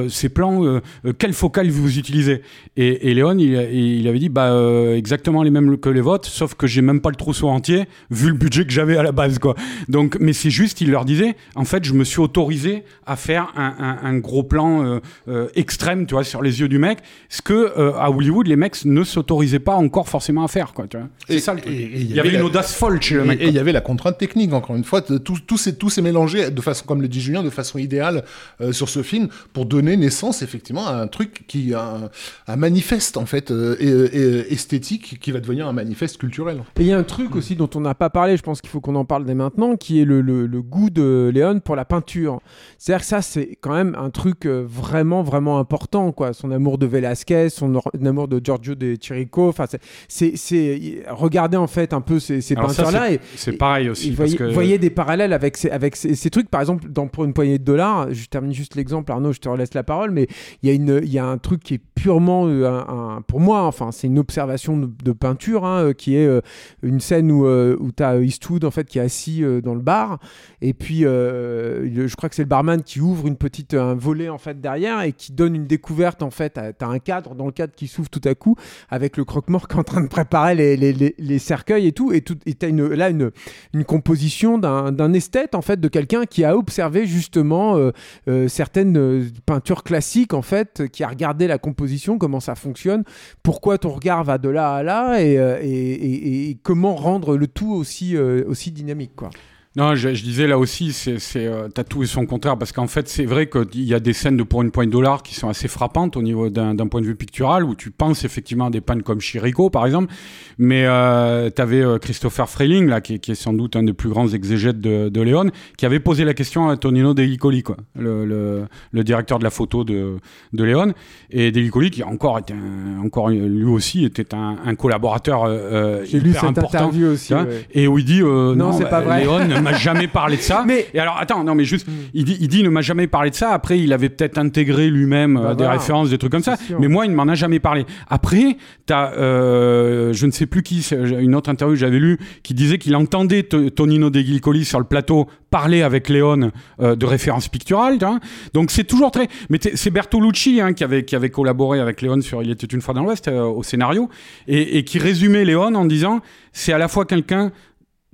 ces 0.09 0.29
plans, 0.29 0.81
quelle 1.19 1.33
focale 1.33 1.69
vous 1.71 1.99
utilisez? 1.99 2.43
Et, 2.77 3.15
Léon, 3.15 3.37
il, 3.39 4.07
avait 4.09 4.19
dit 4.19 4.29
bah, 4.29 4.53
exactement 4.95 5.43
les 5.43 5.51
mêmes 5.51 5.79
que 5.79 5.89
les 5.89 6.01
vôtres, 6.01 6.29
sauf 6.29 6.55
que 6.55 6.67
j'ai 6.67 6.83
même 6.83 7.01
pas 7.01 7.11
le 7.11 7.17
trousseau 7.17 7.49
entier, 7.49 7.85
vu 8.11 8.29
le 8.29 8.35
budget 8.35 8.65
que 8.65 8.73
j'avais 8.73 8.97
à 8.97 9.03
la 9.03 9.13
base. 9.13 9.39
Quoi. 9.39 9.55
Donc, 9.89 10.17
mais 10.21 10.33
c'est 10.33 10.51
juste, 10.51 10.81
il 10.81 10.91
leur 10.91 11.05
disait, 11.05 11.37
en 11.55 11.65
fait, 11.65 11.85
je 11.85 11.93
me 11.95 12.05
suis 12.05 12.21
autorisé 12.21 12.85
à 13.07 13.17
faire 13.17 13.53
un, 13.57 13.99
un- 14.03 14.19
gros 14.19 14.43
plan 14.43 15.01
euh, 15.45 15.49
extrême, 15.55 16.07
tu 16.07 16.15
vois, 16.15 16.25
sur 16.25 16.43
les 16.43 16.61
yeux 16.61 16.69
du 16.69 16.79
mec, 16.79 16.99
ce 17.29 17.43
que 17.43 17.53
euh, 17.79 17.93
à 17.97 18.11
Hollywood, 18.11 18.47
les 18.47 18.57
mecs 18.57 18.85
ne 18.85 19.05
s'autorisaient 19.05 19.59
pas 19.59 19.75
encore 19.77 20.09
forcément 20.09 20.45
à 20.45 20.49
faire. 20.49 20.73
Quoi, 20.75 20.87
tu 20.89 20.97
vois. 20.97 21.07
C'est 21.29 21.35
Et- 21.37 21.41
ça 21.41 21.55
le 21.55 21.61
truc. 21.61 21.73
et- 21.73 21.83
et 21.83 22.01
il 22.01 22.13
y 22.15 22.21
avait 22.21 22.31
la- 22.31 22.39
une 22.41 22.45
audace 22.45 22.75
folle 22.75 23.01
chez 23.01 23.15
le 23.15 23.25
mec. 23.25 23.41
et 23.41 23.49
il 23.49 23.55
y 23.55 23.59
avait 23.59 23.73
la 23.73 23.81
contrainte 23.81 24.19
technique, 24.19 24.53
encore 24.53 24.77
une 24.77 24.85
fois. 24.85 25.03
Tout, 25.03 25.19
tout, 25.47 25.57
s'est, 25.59 25.75
tout 25.77 25.91
s'est 25.91 26.03
mélangé 26.03 26.51
de 26.51 26.61
façon, 26.61 26.85
comme 26.87 27.03
le 27.03 27.09
dit 27.09 27.21
Julien, 27.21 27.43
de 27.43 27.51
façon 27.51 27.79
idéale 27.79 28.25
euh, 28.61 28.73
sur 28.73 28.89
ce 28.89 29.03
film 29.03 29.29
pour 29.53 29.67
donner 29.67 29.97
naissance, 29.97 30.43
effectivement, 30.43 30.87
à 30.87 30.95
un 30.97 31.07
truc 31.07 31.45
qui, 31.47 31.75
un, 31.75 32.11
un 32.49 32.57
manifeste, 32.57 33.17
en 33.17 33.27
fait, 33.27 33.51
euh, 33.51 33.77
et- 33.81 33.89
et- 34.19 34.53
esthétique 34.53 35.19
qui 35.21 35.31
va 35.33 35.41
devenir 35.41 35.67
un 35.67 35.73
manifeste 35.73 36.19
culturel. 36.19 36.63
Et 36.79 36.83
il 36.83 36.87
y 36.87 36.93
a 36.93 36.99
un 36.99 37.03
truc 37.03 37.35
aussi 37.37 37.57
dont 37.57 37.71
on 37.75 37.81
n'a 37.81 37.95
pas 37.95 38.11
parlé, 38.11 38.37
je 38.37 38.43
pense 38.43 38.61
qu'il 38.61 38.71
faut 38.71 38.81
qu'on 38.81 38.95
en 38.95 39.05
parle 39.05 39.25
dès 39.25 39.35
maintenant, 39.35 39.77
qui 39.77 40.01
est 40.01 40.05
le, 40.05 40.21
le- 40.21 40.47
le 40.47 40.63
goût 40.63 40.91
de 40.91 41.31
Léon 41.33 41.61
pour 41.61 41.77
la 41.77 41.85
peinture. 41.85 42.41
C'est-à-dire 42.79 43.01
que 43.03 43.07
ça, 43.09 43.23
c'est 43.23 43.59
quand 43.61 43.73
même 43.75 43.97
un 43.99 44.11
truc 44.11 44.47
euh, 44.47 44.65
vraiment, 44.67 45.23
vraiment 45.35 45.59
important, 45.59 46.13
quoi. 46.13 46.33
Son 46.33 46.51
amour 46.51 46.79
de 46.79 46.87
Velasquez, 46.87 47.49
son 47.51 47.81
amour 48.05 48.29
de 48.29 48.41
Giorgio 48.43 48.75
de 48.75 48.97
Chirico. 49.01 49.49
Enfin, 49.49 49.67
c'est- 50.09 50.37
c'est, 50.37 51.03
regardez 51.11 51.57
en 51.57 51.67
fait 51.67 51.93
un 51.93 52.01
peu 52.01 52.19
ces, 52.21 52.41
ces 52.41 52.55
peintures-là 52.69 53.13
et, 53.13 53.21
C'est 53.37 53.53
pareil 53.53 53.89
aussi. 53.89 54.11
parce 54.13 54.31
voyez, 54.33 54.37
que... 54.37 54.55
voyez 54.55 54.79
des 54.79 54.91
parallèles 54.91 55.33
avec 55.33 55.57
ces, 55.57 55.71
avec 55.71 55.97
ces, 55.97 56.15
ces 56.15 56.31
trucs. 56.31 56.49
Par 56.49 56.61
exemple, 56.61 56.89
dans, 56.89 57.07
pour 57.09 57.25
une 57.25 57.33
poignée 57.33 57.59
de 57.59 57.65
dollars, 57.65 58.13
je 58.13 58.27
termine 58.27 58.53
juste 58.53 58.75
l'exemple, 58.77 59.11
Arnaud, 59.13 59.33
je 59.33 59.41
te 59.41 59.49
relaisse 59.49 59.75
la 59.75 59.83
parole, 59.83 60.11
mais 60.11 60.27
il 60.63 60.69
y, 60.69 60.73
a 60.73 60.75
une- 60.75 61.01
il 61.03 61.13
y 61.13 61.19
a 61.19 61.27
un 61.27 61.39
truc 61.39 61.63
qui 61.63 61.75
est 61.75 61.81
purement, 61.95 62.47
euh, 62.47 62.67
un, 62.69 63.17
un- 63.17 63.23
pour 63.23 63.41
moi, 63.41 63.63
enfin, 63.63 63.91
c'est 63.93 64.07
une 64.07 64.19
observation 64.19 64.77
de, 64.77 64.89
de 65.05 65.13
peinture, 65.13 65.65
hein, 65.65 65.85
euh, 65.87 65.93
qui 65.93 66.17
est 66.17 66.27
euh, 66.27 66.41
une 66.83 67.01
scène 67.01 67.31
où, 67.33 67.47
euh, 67.47 67.77
où 67.81 67.91
tu 67.93 68.03
as 68.03 68.19
Eastwood 68.21 68.65
en 68.65 68.71
fait, 68.71 68.87
qui 68.87 68.99
est 68.99 69.03
assis 69.03 69.43
euh, 69.43 69.61
dans 69.61 69.75
le 69.75 69.81
bar, 69.81 70.19
et 70.63 70.73
puis 70.75 71.01
je 71.03 72.15
crois 72.17 72.29
que 72.29 72.35
c'est 72.35 72.43
le 72.43 72.49
barman 72.49 72.83
qui 72.83 73.01
ouvre 73.01 73.27
une 73.27 73.37
petite, 73.37 73.75
un 73.75 73.95
volet 73.95 74.29
en 74.29 74.39
fait 74.39 74.61
derrière 74.61 75.03
et 75.03 75.13
qui 75.13 75.24
donne 75.33 75.55
une 75.55 75.67
découverte 75.67 76.23
en 76.23 76.31
fait. 76.31 76.59
Tu 76.79 76.85
as 76.85 76.89
un 76.89 76.99
cadre 76.99 77.35
dans 77.35 77.47
le 77.47 77.53
cadre 77.53 77.73
qui 77.75 77.87
s'ouvre 77.87 78.09
tout 78.11 78.21
à 78.25 78.35
coup 78.35 78.57
avec 78.91 79.17
le 79.17 79.25
croque-mort 79.25 79.69
qui 79.69 79.77
est 79.77 79.81
en 79.81 79.85
train 79.85 80.01
de 80.01 80.09
préparer 80.09 80.55
les, 80.55 80.77
les, 80.77 80.93
les- 80.93 81.15
les 81.19 81.39
cercueils 81.39 81.87
et 81.87 81.93
tout, 81.93 82.13
et 82.13 82.21
tout, 82.21 82.37
et 82.47 82.55
t'as 82.55 82.69
une, 82.69 82.89
là 82.89 83.11
une, 83.11 83.31
une 83.73 83.85
composition 83.85 84.59
d'un 84.59 85.13
esthète 85.13 85.55
en 85.55 85.63
fait 85.63 85.81
de 85.81 85.89
quelqu'un 85.89 86.25
qui 86.27 86.45
a 86.45 86.57
observé 86.57 87.07
justement 87.07 87.77
euh, 87.77 87.91
euh, 88.29 88.49
certaines 88.49 88.97
euh, 88.97 89.25
peintures 89.47 89.83
classiques 89.83 90.35
en 90.35 90.43
fait 90.43 90.85
qui 90.93 91.03
a 91.05 91.09
regardé 91.09 91.47
la 91.47 91.59
composition 91.59 92.19
comment 92.19 92.41
ça 92.41 92.55
fonctionne 92.55 93.05
pourquoi 93.43 93.79
ton 93.79 93.91
regard 93.91 94.25
va 94.25 94.39
de 94.39 94.49
là 94.49 94.75
à 94.75 94.83
là 94.83 95.21
et, 95.23 95.35
et, 95.35 96.51
et- 96.51 96.59
comment 96.63 96.95
rendre 96.95 97.37
le 97.37 97.47
tout 97.47 97.73
aussi 97.73 98.17
aussi 98.17 98.71
dynamique 98.73 99.13
quoi 99.17 99.31
Non, 99.77 99.97
je, 99.97 100.15
je 100.15 100.23
disais 100.23 100.47
là 100.47 100.57
aussi, 100.57 100.93
c'est, 100.93 101.19
c'est, 101.19 101.47
euh, 101.49 101.67
t'as 101.69 101.83
tout 101.83 102.05
et 102.05 102.07
son 102.07 102.27
contraire, 102.27 102.57
parce 102.57 102.71
qu'en 102.71 102.87
fait, 102.87 103.09
c'est 103.09 103.25
vrai 103.25 103.49
qu'il 103.49 103.83
y 103.83 103.93
a 103.93 103.99
des 103.99 104.13
scènes 104.13 104.37
de 104.37 104.45
pour 104.45 104.63
une 104.63 104.71
poigne 104.71 104.87
de 104.87 104.93
dollars 104.93 105.25
qui 105.25 105.35
sont 105.35 105.49
assez 105.49 105.67
frappantes 105.67 106.17
au 106.17 106.23
niveau 106.23 106.49
d'un, 106.49 106.75
d'un 106.77 106.87
point 106.87 107.01
de 107.01 107.07
vue 107.07 107.17
pictural, 107.17 107.65
où 107.65 107.75
tu 107.75 107.91
penses 107.91 108.25
effectivement 108.25 108.67
à 108.67 108.71
des 108.71 108.81
pannes 108.81 109.03
comme 109.03 109.21
Chirico, 109.21 109.71
par 109.71 109.85
exemple, 109.85 110.13
mais 110.59 110.85
euh, 110.87 111.51
t'avais 111.51 111.81
euh, 111.83 111.99
Christopher 111.99 112.49
Freeling, 112.49 112.87
là, 112.87 113.01
qui, 113.01 113.15
est- 113.15 113.19
qui 113.19 113.33
est 113.33 113.35
sans 113.35 113.53
doute 113.53 113.75
un 113.75 113.83
des 113.83 113.93
plus 113.93 114.09
grands 114.11 114.29
exégètes 114.29 114.81
de, 114.81 115.09
de 115.09 115.21
Léon, 115.21 115.51
qui 115.77 115.87
avait 115.87 115.99
posé 115.99 116.25
la 116.25 116.35
question 116.35 116.69
à 116.69 116.77
Tonino 116.77 117.13
Delicoli, 117.13 117.65
quoi, 117.65 117.77
le, 117.99 118.25
le, 118.25 118.67
le 118.93 119.03
directeur 119.03 119.41
de 119.41 119.45
la 119.45 119.51
photo 119.51 119.83
de, 119.83 120.19
de 120.53 120.63
Léon, 120.65 120.93
et 121.31 121.51
Delicoli, 121.51 121.91
qui 121.91 122.05
encore 122.05 122.39
était 122.39 122.55
un- 122.55 123.03
encore 123.05 123.29
lui 123.31 123.65
aussi 123.65 124.05
était 124.05 124.37
un, 124.37 124.57
un 124.65 124.77
collaborateur 124.77 125.43
euh, 125.43 125.51
euh, 125.51 126.05
j'ai 126.05 126.21
lu 126.21 126.31
hyper 126.31 126.43
cette 126.43 126.51
important. 126.59 126.79
interview 126.79 127.09
aussi 127.09 127.35
ouais. 127.35 127.67
Et 127.73 127.89
où 127.89 127.99
il 127.99 128.05
dit 128.05 128.21
euh, 128.23 128.55
Non, 128.55 128.71
c'est 128.73 128.85
bah, 128.85 128.91
pas 128.91 129.01
vrai. 129.01 129.23
Léon 129.23 129.41
m'a 129.65 129.73
jamais 129.75 130.07
parlé 130.09 130.37
de 130.37 130.43
ça. 130.43 130.65
Mais- 130.67 130.87
Et 130.95 130.99
alors 130.99 131.17
attends, 131.19 131.43
non 131.45 131.55
mais 131.55 131.65
juste, 131.65 131.89
Mm. 131.89 131.93
il 132.15 132.25
dit, 132.25 132.37
il 132.41 132.49
dit 132.49 132.59
il 132.61 132.65
ne 132.65 132.71
m'a 132.71 132.81
jamais 132.83 133.07
parlé 133.07 133.31
de 133.31 133.35
ça. 133.35 133.51
Après, 133.51 133.79
il 133.79 133.93
avait 133.93 134.09
peut-être 134.09 134.39
intégré 134.39 134.89
lui-même 134.91 135.35
Bah 135.35 135.41
euh, 135.41 135.49
des 135.55 135.65
voilà. 135.65 135.73
références, 135.79 136.11
des 136.11 136.19
trucs 136.19 136.33
comme 136.33 136.43
ça. 136.43 136.57
Sûr. 136.57 136.79
Mais 136.81 136.89
moi, 136.89 137.07
il 137.07 137.11
ne 137.11 137.17
m'en 137.17 137.29
a 137.29 137.35
jamais 137.35 137.59
parlé. 137.59 137.85
Après, 138.09 138.57
t'as, 138.87 139.13
euh, 139.15 140.13
je 140.13 140.27
ne 140.27 140.31
sais 140.31 140.47
plus 140.47 140.63
qui, 140.63 140.87
une 141.19 141.35
autre 141.35 141.51
interview 141.51 141.75
que 141.75 141.81
j'avais 141.81 141.99
lue 141.99 142.19
qui 142.43 142.55
disait 142.55 142.79
qu'il 142.79 142.95
entendait 142.97 143.43
Tonino 143.43 144.11
De 144.11 144.21
Gilcoli 144.21 144.65
sur 144.65 144.79
le 144.79 144.85
plateau 144.85 145.27
parler 145.51 145.83
avec 145.83 146.09
Léon 146.09 146.51
euh, 146.81 146.97
de 146.97 147.07
références 147.07 147.49
picturales. 147.49 147.99
tu 147.99 148.05
vois. 148.05 148.19
Donc 148.55 148.71
c'est 148.71 148.85
toujours 148.85 149.11
très. 149.11 149.29
Mais 149.51 149.59
c'est 149.75 149.91
Bertolucci 149.91 150.61
hein, 150.61 150.73
qui 150.73 150.83
avait 150.85 151.05
qui 151.05 151.15
avait 151.17 151.31
collaboré 151.31 151.81
avec 151.81 152.03
Léon 152.03 152.21
sur 152.21 152.43
Il 152.43 152.51
était 152.51 152.67
une 152.67 152.81
fois 152.81 152.93
dans 152.95 153.03
l'Ouest 153.05 153.29
euh, 153.29 153.43
au 153.45 153.63
scénario 153.63 154.09
et, 154.49 154.79
et 154.79 154.85
qui 154.85 154.99
résumait 154.99 155.45
Léon 155.45 155.75
en 155.75 155.85
disant 155.85 156.21
c'est 156.53 156.73
à 156.73 156.79
la 156.79 156.89
fois 156.89 157.05
quelqu'un 157.05 157.53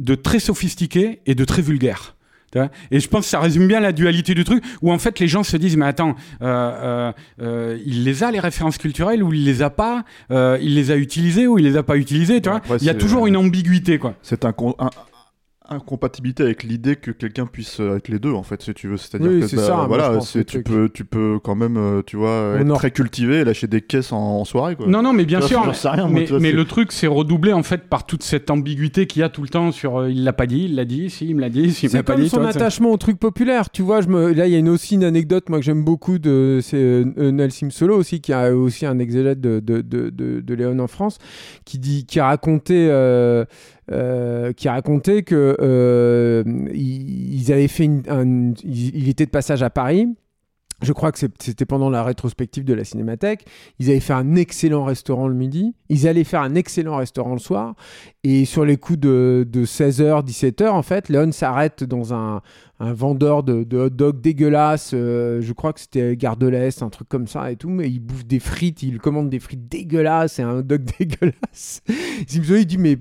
de 0.01 0.15
très 0.17 0.41
sophistiqué 0.41 1.21
et 1.27 1.35
de 1.37 1.45
très 1.45 1.63
vulgaire. 1.63 2.17
Et 2.91 2.99
je 2.99 3.07
pense 3.07 3.27
que 3.27 3.31
ça 3.31 3.39
résume 3.39 3.69
bien 3.69 3.79
la 3.79 3.93
dualité 3.93 4.35
du 4.35 4.43
truc, 4.43 4.65
où 4.83 4.91
en 4.93 4.99
fait 4.99 5.21
les 5.21 5.29
gens 5.29 5.45
se 5.45 5.57
disent 5.57 5.77
mais 5.77 5.87
attends, 5.87 6.17
euh, 6.43 6.47
euh, 6.49 7.13
euh, 7.43 7.79
il 7.87 8.03
les 8.03 8.25
a 8.25 8.33
les 8.33 8.41
références 8.41 8.77
culturelles 8.77 9.23
ou 9.23 9.33
il 9.33 9.45
les 9.45 9.63
a 9.63 9.71
pas, 9.71 10.05
euh, 10.33 10.59
il 10.61 10.75
les 10.75 10.91
a 10.91 10.97
utilisées 10.97 11.47
ou 11.47 11.59
il 11.59 11.65
les 11.65 11.77
a 11.77 11.85
pas 11.85 11.97
utilisées, 11.97 12.41
tu 12.41 12.49
vois? 12.49 12.59
Après, 12.59 12.79
Il 12.81 12.85
y 12.87 12.91
a 12.91 12.95
toujours 12.95 13.29
une 13.29 13.37
ambiguïté 13.37 13.99
quoi. 14.01 14.15
C'est 14.23 14.45
un- 14.45 14.53
incompatibilité 15.71 16.43
avec 16.43 16.63
l'idée 16.65 16.97
que 16.97 17.11
quelqu'un 17.11 17.47
puisse 17.47 17.81
euh, 17.81 17.97
être 17.97 18.09
les 18.09 18.19
deux 18.19 18.33
en 18.33 18.43
fait 18.43 18.61
si 18.63 18.75
tu 18.75 18.89
veux 18.89 18.97
c'est-à-dire 18.97 19.31
Oui, 19.31 19.41
que 19.41 19.47
c'est 19.47 19.57
bah, 19.57 19.63
ça, 19.67 19.85
voilà 19.89 20.21
c'est 20.21 20.45
tu 20.45 20.63
truc. 20.63 20.67
peux 20.67 20.89
tu 20.93 21.05
peux 21.05 21.39
quand 21.43 21.55
même 21.55 21.77
euh, 21.77 22.03
tu 22.05 22.17
vois 22.17 22.57
être 22.61 22.75
très 22.75 22.91
cultivé 22.91 23.37
et 23.41 23.45
lâcher 23.45 23.67
des 23.69 23.81
caisses 23.81 24.13
en, 24.13 24.19
en 24.41 24.45
soirée 24.45 24.75
quoi 24.77 24.87
Non 24.89 25.03
non 25.03 25.13
mais 25.13 25.25
bien 25.25 25.39
Tu 25.39 25.43
vois, 25.55 25.63
sûr. 25.63 25.65
j'en 25.65 25.73
sais 25.73 25.89
rien, 25.89 26.09
mais 26.09 26.25
vois, 26.25 26.41
mais 26.41 26.51
c'est- 26.51 26.57
le 26.57 26.65
truc 26.65 26.93
c'est 26.93 27.07
redoublé 27.07 27.53
en 27.53 27.63
fait 27.63 27.89
par 27.89 28.05
toute 28.05 28.23
cette 28.23 28.51
ambiguïté 28.51 29.07
qu'il 29.07 29.21
y 29.21 29.23
a 29.23 29.29
tout 29.29 29.43
le 29.43 29.49
temps 29.49 29.71
sur 29.73 29.99
euh, 30.01 30.11
il 30.11 30.25
l'a 30.25 30.33
pas 30.33 30.47
dit, 30.47 30.65
il 30.65 30.75
l'a 30.75 30.85
dit, 30.85 31.09
si 31.11 31.29
il 31.29 31.37
me 31.37 31.41
l'a 31.41 31.49
dit, 31.51 31.71
si 31.73 31.87
il 31.87 31.89
me 31.89 31.91
C'est 31.93 31.97
l'a 31.99 32.03
pas 32.03 32.15
comme 32.15 32.23
dit. 32.23 32.29
son 32.29 32.37
tu 32.39 32.43
vois, 32.43 32.53
ça- 32.53 32.59
attachement 32.59 32.91
au 32.91 32.97
truc 32.97 33.19
populaire. 33.19 33.71
Tu 33.71 33.83
vois, 33.83 34.01
je 34.01 34.09
me... 34.09 34.33
là, 34.33 34.47
il 34.47 34.53
y 34.53 34.57
a 34.57 34.59
une, 34.59 34.69
aussi 34.69 34.95
une 34.97 35.05
anecdote 35.05 35.49
moi, 35.49 35.59
que 35.61 35.65
j'aime 35.65 35.85
beaucoup 35.85 36.19
de 36.19 36.59
c'est 36.63 36.77
euh, 36.79 37.31
Nelson 37.31 37.69
Solo 37.71 37.97
aussi, 37.97 38.21
qui 38.21 38.33
a 38.33 38.55
aussi 38.55 38.87
un 38.87 38.99
exégète 38.99 39.41
de, 39.41 39.61
de, 39.61 39.81
de, 39.83 40.11
de, 40.11 40.41
de 40.41 40.55
Léon 40.55 40.79
en 40.81 40.89
France, 40.89 41.19
qui, 41.65 41.79
dit, 41.79 42.07
qui 42.07 42.19
a 42.21 42.27
raconté. 42.27 42.89
euh, 42.91 43.45
euh, 43.91 44.53
qui 44.53 44.69
a 44.69 44.73
raconté 44.73 45.23
que 45.23 45.57
euh, 45.61 46.43
avaient 47.49 47.69
fait 47.69 47.85
une, 47.85 48.03
un- 48.09 48.53
il 48.65 49.09
était 49.09 49.27
de 49.27 49.31
passage 49.31 49.63
à 49.63 49.71
Paris 49.71 50.09
je 50.83 50.93
crois 50.95 51.13
que 51.13 51.19
c'était 51.19 51.67
pendant 51.67 51.91
la 51.91 52.03
rétrospective 52.03 52.65
de 52.65 52.73
la 52.73 52.85
Cinémathèque. 52.85 53.45
Ils 53.79 53.91
avaient 53.91 54.01
fait 54.01 54.15
un 54.15 54.35
excellent 54.35 54.85
restaurant 54.85 55.29
le 55.29 55.35
midi. 55.35 55.75
Ils 55.91 56.09
allaient 56.09 56.25
faire 56.25 56.41
un 56.41 56.55
excellent 56.55 56.97
restaurant 56.97 57.35
le 57.35 57.39
soir. 57.39 57.75
Et 58.25 58.47
sur 58.47 58.65
les 58.65 58.79
coups 58.79 58.99
de, 58.99 59.47
de 59.51 59.67
16h, 59.67 60.25
17h, 60.27 60.69
en 60.69 60.83
fait, 60.83 61.11
Léon 61.11 61.33
s'arrête 61.33 61.85
dans 61.85 62.15
un, 62.15 62.41
vendeur 62.79 63.43
de, 63.43 63.67
hot 63.77 63.91
dog 63.91 64.23
dégueulasse. 64.23 64.93
euh, 64.95 65.43
je 65.43 65.53
crois 65.53 65.75
que 65.75 65.81
c'était 65.81 66.17
Gare 66.17 66.39
de 66.39 66.47
l'Est, 66.47 66.83
un 66.83 66.89
truc 66.89 67.11
comme 67.11 67.27
ça 67.27 67.53
et 67.53 67.57
tout. 67.57 67.69
Mais 67.69 67.91
il 67.91 68.01
bouffe 68.01 68.25
des 68.25 68.41
frites. 68.41 68.83
Il 68.83 69.01
commande 69.01 69.29
des 69.29 69.39
frites 69.39 69.69
dégueulasses 69.69 70.39
et 70.39 70.43
un 70.43 70.57
hot 70.57 70.63
dog 70.63 70.85
dégueulasse. 70.99 71.83
il 72.33 72.67
dit 72.67 72.79
mais, 72.79 72.97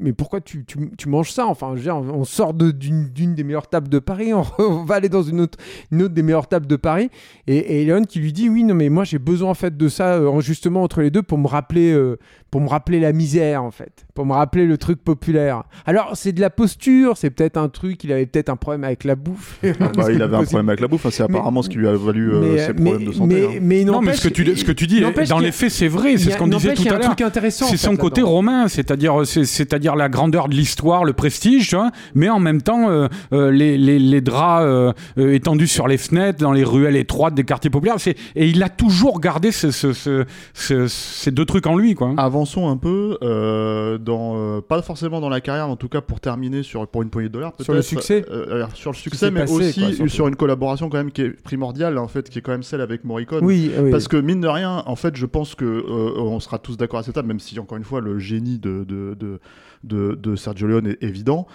mais 0.00 0.12
pourquoi 0.12 0.40
tu, 0.40 0.64
manges 1.06 1.30
ça? 1.30 1.46
Enfin, 1.46 1.74
on 1.88 2.24
sort 2.24 2.54
de- 2.54 2.70
d'une 2.70 3.08
d'une 3.10 3.34
des 3.34 3.44
meilleures 3.44 3.68
tables 3.68 3.88
de 3.88 3.98
Paris. 3.98 4.32
On, 4.58 4.84
va 4.84 4.94
aller 4.94 5.08
dans 5.08 5.22
une 5.22 5.40
autre, 5.40 5.58
une 5.92 6.02
autre 6.02 6.14
des 6.14 6.22
meilleures 6.22 6.48
tables 6.48 6.66
de 6.66 6.76
Paris. 6.76 7.10
Et, 7.46 7.82
et 7.82 7.84
Léon 7.84 8.04
qui 8.04 8.18
lui 8.18 8.32
dit 8.32 8.48
oui 8.48 8.64
non 8.64 8.74
mais 8.74 8.88
moi 8.88 9.04
j'ai 9.04 9.18
besoin 9.18 9.50
en 9.50 9.54
fait 9.54 9.76
de 9.76 9.88
ça 9.88 10.14
euh, 10.14 10.28
en 10.28 10.40
justement 10.40 10.82
entre 10.82 11.02
les 11.02 11.10
deux 11.10 11.22
pour 11.22 11.38
me 11.38 11.46
rappeler 11.46 11.92
euh, 11.92 12.18
pour 12.50 12.60
me 12.60 12.68
rappeler 12.68 13.00
la 13.00 13.12
misère 13.12 13.62
en 13.62 13.70
fait 13.70 14.06
pour 14.14 14.26
me 14.26 14.32
rappeler 14.32 14.66
le 14.66 14.76
truc 14.76 15.02
populaire 15.02 15.62
alors 15.86 16.10
c'est 16.14 16.32
de 16.32 16.40
la 16.40 16.50
posture 16.50 17.16
c'est 17.16 17.30
peut-être 17.30 17.56
un 17.56 17.68
truc 17.68 18.02
il 18.04 18.12
avait 18.12 18.26
peut-être 18.26 18.48
un 18.48 18.56
problème 18.56 18.84
avec 18.84 19.04
la 19.04 19.14
bouffe 19.14 19.58
Bah, 19.62 20.10
il 20.12 20.20
avait 20.22 20.36
un 20.36 20.42
problème 20.44 20.68
avec 20.68 20.80
la 20.80 20.88
bouffe 20.88 21.06
hein, 21.06 21.10
c'est 21.12 21.28
Mais- 21.28 21.36
apparemment 21.36 21.62
ce 21.62 21.68
qui 21.68 21.78
lui 21.78 21.86
a 21.88 21.94
valu 21.94 22.32
euh, 22.32 22.40
mais, 22.40 22.58
ses 22.66 22.74
problèmes 22.74 23.04
de 23.06 23.12
santé 23.12 23.34
mais, 23.34 23.44
hein. 23.56 23.58
mais 23.62 23.84
Non, 23.84 24.00
mais 24.00 24.14
ce 24.14 24.28
que 24.28 24.32
tu, 24.34 24.56
ce 24.56 24.64
que 24.64 24.72
tu 24.72 24.86
dis, 24.86 25.00
dans 25.28 25.38
les 25.38 25.52
faits, 25.52 25.70
c'est 25.70 25.88
vrai, 25.88 26.16
c'est 26.16 26.30
a- 26.30 26.32
ce 26.34 26.38
qu'on 26.38 26.48
disait 26.48 26.74
tout 26.74 26.82
à 26.88 26.94
un 26.94 26.98
l'heure. 26.98 27.06
truc 27.08 27.20
intéressant 27.22 27.66
en 27.66 27.68
C'est 27.68 27.76
son 27.76 27.96
côté 27.96 28.22
romain, 28.22 28.68
c'est-à-dire 28.68 29.26
c'est- 29.26 29.44
c'est-à-dire 29.44 29.96
la 29.96 30.08
grandeur 30.08 30.48
de 30.48 30.54
l'histoire, 30.54 31.04
le 31.04 31.12
prestige, 31.12 31.68
tu 31.68 31.76
vois, 31.76 31.90
mais 32.14 32.28
en 32.28 32.40
même 32.40 32.62
temps 32.62 32.90
euh, 32.90 33.08
euh, 33.32 33.50
les, 33.50 33.78
les, 33.78 33.98
les 33.98 34.20
draps 34.20 34.64
euh, 34.66 34.92
euh, 35.18 35.32
étendus 35.34 35.66
sur 35.68 35.86
les 35.88 35.98
fenêtres, 35.98 36.38
dans 36.40 36.52
les 36.52 36.64
ruelles 36.64 36.96
étroites 36.96 37.34
des 37.34 37.44
quartiers 37.44 37.70
populaires. 37.70 37.96
Et 38.36 38.48
il 38.48 38.62
a 38.62 38.68
toujours 38.68 39.20
gardé 39.20 39.52
ce, 39.52 39.70
ce- 39.70 39.92
ce- 39.92 40.24
ce- 40.54 40.88
ces 40.88 41.30
deux 41.30 41.44
trucs 41.44 41.66
en 41.66 41.76
lui, 41.76 41.94
quoi. 41.94 42.12
Avançons 42.40 42.70
un 42.70 42.78
peu, 42.78 43.18
euh, 43.22 43.98
dans, 43.98 44.32
euh, 44.34 44.60
pas 44.62 44.80
forcément 44.80 45.20
dans 45.20 45.28
la 45.28 45.42
carrière, 45.42 45.68
en 45.68 45.76
tout 45.76 45.90
cas 45.90 46.00
pour 46.00 46.20
terminer 46.20 46.62
sur, 46.62 46.88
pour 46.88 47.02
une 47.02 47.10
poignée 47.10 47.28
de 47.28 47.34
dollars. 47.34 47.52
Sur 47.60 47.74
le 47.74 47.82
succès 47.82 48.24
euh, 48.30 48.66
Sur 48.72 48.92
le 48.92 48.96
succès, 48.96 49.30
mais 49.30 49.40
passé, 49.40 49.52
aussi 49.52 49.96
quoi, 49.98 50.08
sur 50.08 50.26
une 50.26 50.36
collaboration 50.36 50.88
quand 50.88 50.96
même 50.96 51.12
qui 51.12 51.20
est 51.20 51.42
primordiale, 51.42 51.98
en 51.98 52.08
fait, 52.08 52.30
qui 52.30 52.38
est 52.38 52.42
quand 52.42 52.52
même 52.52 52.62
celle 52.62 52.80
avec 52.80 53.04
Morricone. 53.04 53.44
oui, 53.44 53.70
oui. 53.78 53.90
Parce 53.90 54.08
que 54.08 54.16
mine 54.16 54.40
de 54.40 54.48
rien, 54.48 54.82
en 54.86 54.96
fait, 54.96 55.16
je 55.16 55.26
pense 55.26 55.54
que 55.54 55.84
on 56.18 56.40
sera 56.40 56.58
tous 56.58 56.78
d'accord 56.78 57.00
à 57.00 57.02
cette 57.02 57.14
table, 57.14 57.28
même 57.28 57.40
si 57.40 57.58
encore 57.58 57.76
une 57.76 57.84
fois 57.84 58.00
le 58.00 58.18
génie 58.18 58.58
de 58.58 58.84
de 58.84 59.14
de, 59.14 59.38
de, 59.84 60.14
de 60.14 60.34
Sergio 60.34 60.66
Leone 60.66 60.86
est 60.86 61.02
évident. 61.02 61.46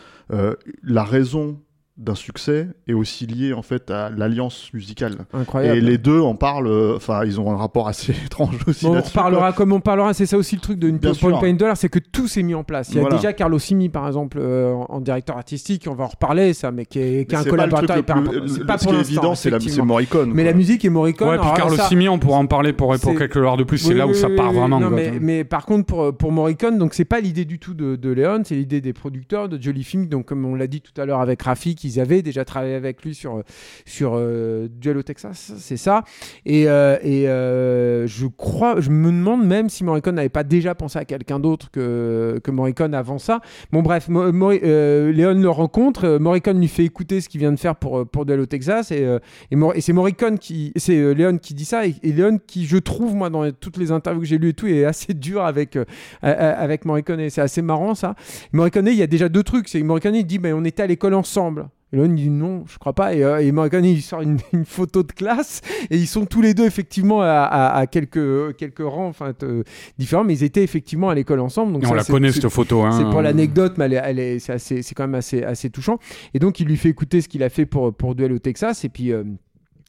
La 0.83 1.03
raison 1.03 1.57
d'un 1.97 2.15
succès 2.15 2.67
est 2.89 2.93
aussi 2.93 3.25
liée 3.25 3.53
en 3.53 3.61
fait 3.61 3.89
à 3.89 4.09
l'alliance 4.09 4.69
musicale. 4.73 5.15
incroyable 5.33 5.77
Et 5.77 5.81
les 5.81 5.97
deux 5.97 6.19
en 6.19 6.35
parlent. 6.35 6.67
euh, 6.67 6.95
Enfin, 6.97 7.23
ils 7.23 7.39
ont 7.39 7.49
un 7.51 7.55
rapport 7.55 7.87
assez 7.87 8.11
étrange 8.25 8.57
aussi. 8.67 8.85
Bon, 8.85 8.97
on 8.97 9.01
reparlera 9.01 9.53
comme 9.53 9.71
on 9.71 9.79
parlera, 9.79 10.13
c'est 10.13 10.25
ça 10.25 10.37
aussi 10.37 10.55
le 10.55 10.61
truc 10.61 10.77
de 10.77 10.89
une 10.89 10.97
Bien 10.97 11.13
pour 11.13 11.29
une 11.29 11.35
sûr. 11.37 11.41
pain 11.41 11.53
dollar, 11.53 11.77
c'est 11.77 11.87
que 11.87 11.99
tout 11.99 12.27
s'est 12.27 12.43
mis 12.43 12.53
en 12.53 12.65
place. 12.65 12.89
Il 12.89 12.95
y 12.95 12.97
a 12.97 13.01
Voilà. 13.01 13.15
déjà 13.15 13.31
Carlo 13.31 13.59
Simi 13.59 13.87
par 13.87 14.05
exemple 14.07 14.39
euh, 14.41 14.73
en, 14.73 14.99
directeur 14.99 15.37
artistique, 15.37 15.85
on 15.89 15.93
va 15.95 16.03
en 16.03 16.07
reparler 16.07 16.53
ça, 16.53 16.71
mais 16.71 16.85
qui 16.85 16.99
est, 16.99 17.29
qui 17.29 17.33
est 17.35 17.37
un 17.37 17.43
C'est 17.43 17.49
pas 17.49 17.65
le 17.65 17.71
truc 17.71 17.87
collaborateur 17.87 17.95
le 17.95 18.01
hyper 18.01 18.15
plus- 18.15 18.21
important. 18.23 18.41
le- 18.41 18.47
C'est 18.49 18.65
pas 18.65 18.77
ce 18.77 18.83
pour 18.83 18.93
qui 18.93 18.97
est 18.99 19.01
évident, 19.01 19.35
c'est. 19.35 19.81
Morricone. 19.81 20.29
Mais 20.33 20.43
quoi. 20.43 20.51
la 20.51 20.57
musique 20.57 20.83
est 20.83 20.89
Morricone. 20.89 21.29
Ouais, 21.29 21.37
puis 21.37 21.47
Carlos 21.55 21.75
ça- 21.77 21.87
Simian, 21.87 22.13
on 22.15 22.19
pourra 22.19 22.39
en 22.39 22.45
parler 22.47 22.73
pour, 22.73 22.93
pour 22.99 23.15
quelques 23.17 23.37
heures 23.37 23.55
de 23.57 23.63
plus, 23.63 23.77
c'est 23.77 23.89
Oui, 23.89 23.95
là 23.95 24.05
où 24.05 24.09
oui, 24.11 24.15
ça 24.15 24.27
part 24.35 24.51
vraiment. 24.51 24.79
non, 24.81 24.87
quoi, 24.89 24.95
mais, 24.97 25.13
mais 25.21 25.43
par 25.45 25.65
contre, 25.65 25.85
pour, 25.85 26.13
pour 26.17 26.31
Morricone, 26.33 26.77
donc 26.77 26.93
c'est 26.93 27.05
pas 27.05 27.21
l'idée 27.21 27.45
du 27.45 27.57
tout 27.59 27.73
de, 27.73 27.95
de 27.95 28.09
Léon, 28.09 28.41
c'est 28.43 28.55
l'idée 28.55 28.81
des 28.81 28.91
producteurs, 28.91 29.47
de 29.47 29.61
Jolly 29.61 29.83
Fink, 29.83 30.09
donc 30.09 30.25
comme 30.25 30.43
on 30.45 30.55
l'a 30.55 30.67
dit 30.67 30.81
tout 30.81 30.99
à 30.99 31.05
l'heure 31.05 31.21
avec 31.21 31.41
Rafi, 31.41 31.75
qui 31.75 31.84
qu'ils 31.89 31.99
avaient 31.99 32.21
déjà 32.21 32.45
travaillé 32.45 32.75
avec 32.75 33.03
lui 33.03 33.15
sur, 33.15 33.43
sur 33.85 34.13
euh, 34.15 34.67
Duel 34.69 34.97
au 34.97 35.03
Texas, 35.03 35.53
c'est 35.57 35.77
ça. 35.77 36.03
Et, 36.45 36.67
euh, 36.67 36.97
et 37.01 37.27
euh, 37.27 38.07
je 38.07 38.27
crois, 38.27 38.79
je 38.81 38.89
me 38.89 39.11
demande 39.11 39.45
même 39.45 39.69
si 39.69 39.83
Morricone 39.83 40.15
n'avait 40.15 40.29
pas 40.29 40.43
déjà 40.43 40.75
pensé 40.75 40.99
à 40.99 41.05
quelqu'un 41.05 41.39
d'autre 41.39 41.69
que, 41.71 42.39
que 42.43 42.51
Morricone 42.51 42.93
avant 42.93 43.17
ça. 43.17 43.41
Bon, 43.71 43.81
bref, 43.81 44.07
Mo- 44.09 44.51
Léon 44.51 45.33
le 45.39 45.49
rencontre, 45.49 46.17
Morricone 46.17 46.59
lui 46.59 46.67
fait 46.67 46.85
écouter 46.85 47.21
ce 47.21 47.29
qu'il 47.29 47.39
vient 47.39 47.51
de 47.51 47.59
faire 47.59 47.75
pour, 47.75 48.07
pour 48.07 48.25
Duel 48.25 48.39
au 48.39 48.45
Texas, 48.45 48.91
et, 48.91 49.17
et, 49.51 49.81
c'est 49.81 49.93
Morricone 49.93 50.39
qui, 50.39 50.71
c'est 50.75 51.13
Léon 51.13 51.37
qui 51.37 51.53
dit 51.53 51.65
ça, 51.65 51.85
et, 51.85 51.95
et 52.03 52.11
Léon 52.11 52.39
qui, 52.45 52.65
je 52.65 52.77
trouve, 52.77 53.15
moi, 53.15 53.29
dans 53.29 53.51
toutes 53.51 53.77
les 53.77 53.91
interviews 53.91 54.21
que 54.21 54.27
j'ai 54.27 54.37
lues 54.37 54.49
et 54.49 54.53
tout, 54.53 54.67
est 54.67 54.85
assez 54.85 55.13
dur 55.13 55.43
avec, 55.43 55.75
euh, 55.75 55.85
avec 56.21 56.85
Morricone, 56.85 57.29
c'est 57.29 57.41
assez 57.41 57.61
marrant 57.61 57.95
ça. 57.95 58.15
Morricone, 58.51 58.87
il 58.87 58.95
y 58.95 59.03
a 59.03 59.07
déjà 59.07 59.29
deux 59.29 59.43
trucs. 59.43 59.67
C'est 59.67 59.81
Morricone, 59.83 60.15
il 60.15 60.25
dit, 60.25 60.39
ben, 60.39 60.53
on 60.53 60.63
était 60.65 60.83
à 60.83 60.87
l'école 60.87 61.13
ensemble. 61.13 61.67
Il 62.03 62.15
dit 62.15 62.29
non, 62.29 62.63
je 62.67 62.77
crois 62.77 62.93
pas. 62.93 63.13
Et, 63.13 63.23
euh, 63.23 63.37
et 63.41 63.51
Morricone, 63.53 63.85
il 63.85 64.01
sort 64.01 64.21
une, 64.21 64.37
une 64.53 64.65
photo 64.65 65.03
de 65.03 65.11
classe. 65.13 65.61
Et 65.89 65.97
ils 65.97 66.07
sont 66.07 66.25
tous 66.25 66.41
les 66.41 66.53
deux, 66.53 66.65
effectivement, 66.65 67.21
à, 67.21 67.27
à- 67.43 67.77
à 67.77 67.87
quelques, 67.87 68.55
quelques 68.57 68.79
rangs 68.79 69.07
enfin, 69.07 69.31
euh, 69.43 69.63
différents. 69.97 70.23
Mais 70.25 70.33
ils 70.33 70.43
étaient 70.43 70.63
effectivement 70.63 71.09
à 71.09 71.15
l'école 71.15 71.39
ensemble. 71.39 71.71
Donc 71.73 71.83
on 71.89 71.93
la 71.93 72.03
connaît 72.03 72.31
cette 72.31 72.49
photo. 72.49 72.81
Hein. 72.81 72.91
c'est 72.97 73.09
pour 73.09 73.21
l'anecdote, 73.21 73.75
mais 73.77 73.89
elle 73.93 74.19
est, 74.19 74.39
c'est 74.39 74.93
quand 74.95 75.03
même 75.03 75.15
assez, 75.15 75.43
assez 75.43 75.69
touchant. 75.69 75.99
Et 76.33 76.39
donc, 76.39 76.59
il 76.59 76.67
lui 76.67 76.77
fait 76.77 76.89
écouter 76.89 77.21
ce 77.21 77.29
qu'il 77.29 77.43
a 77.43 77.49
fait 77.49 77.65
pour, 77.65 77.93
pour 77.93 78.15
Duel 78.15 78.33
au 78.33 78.39
Texas. 78.39 78.83
Et 78.83 78.89
puis. 78.89 79.11
euh, 79.13 79.23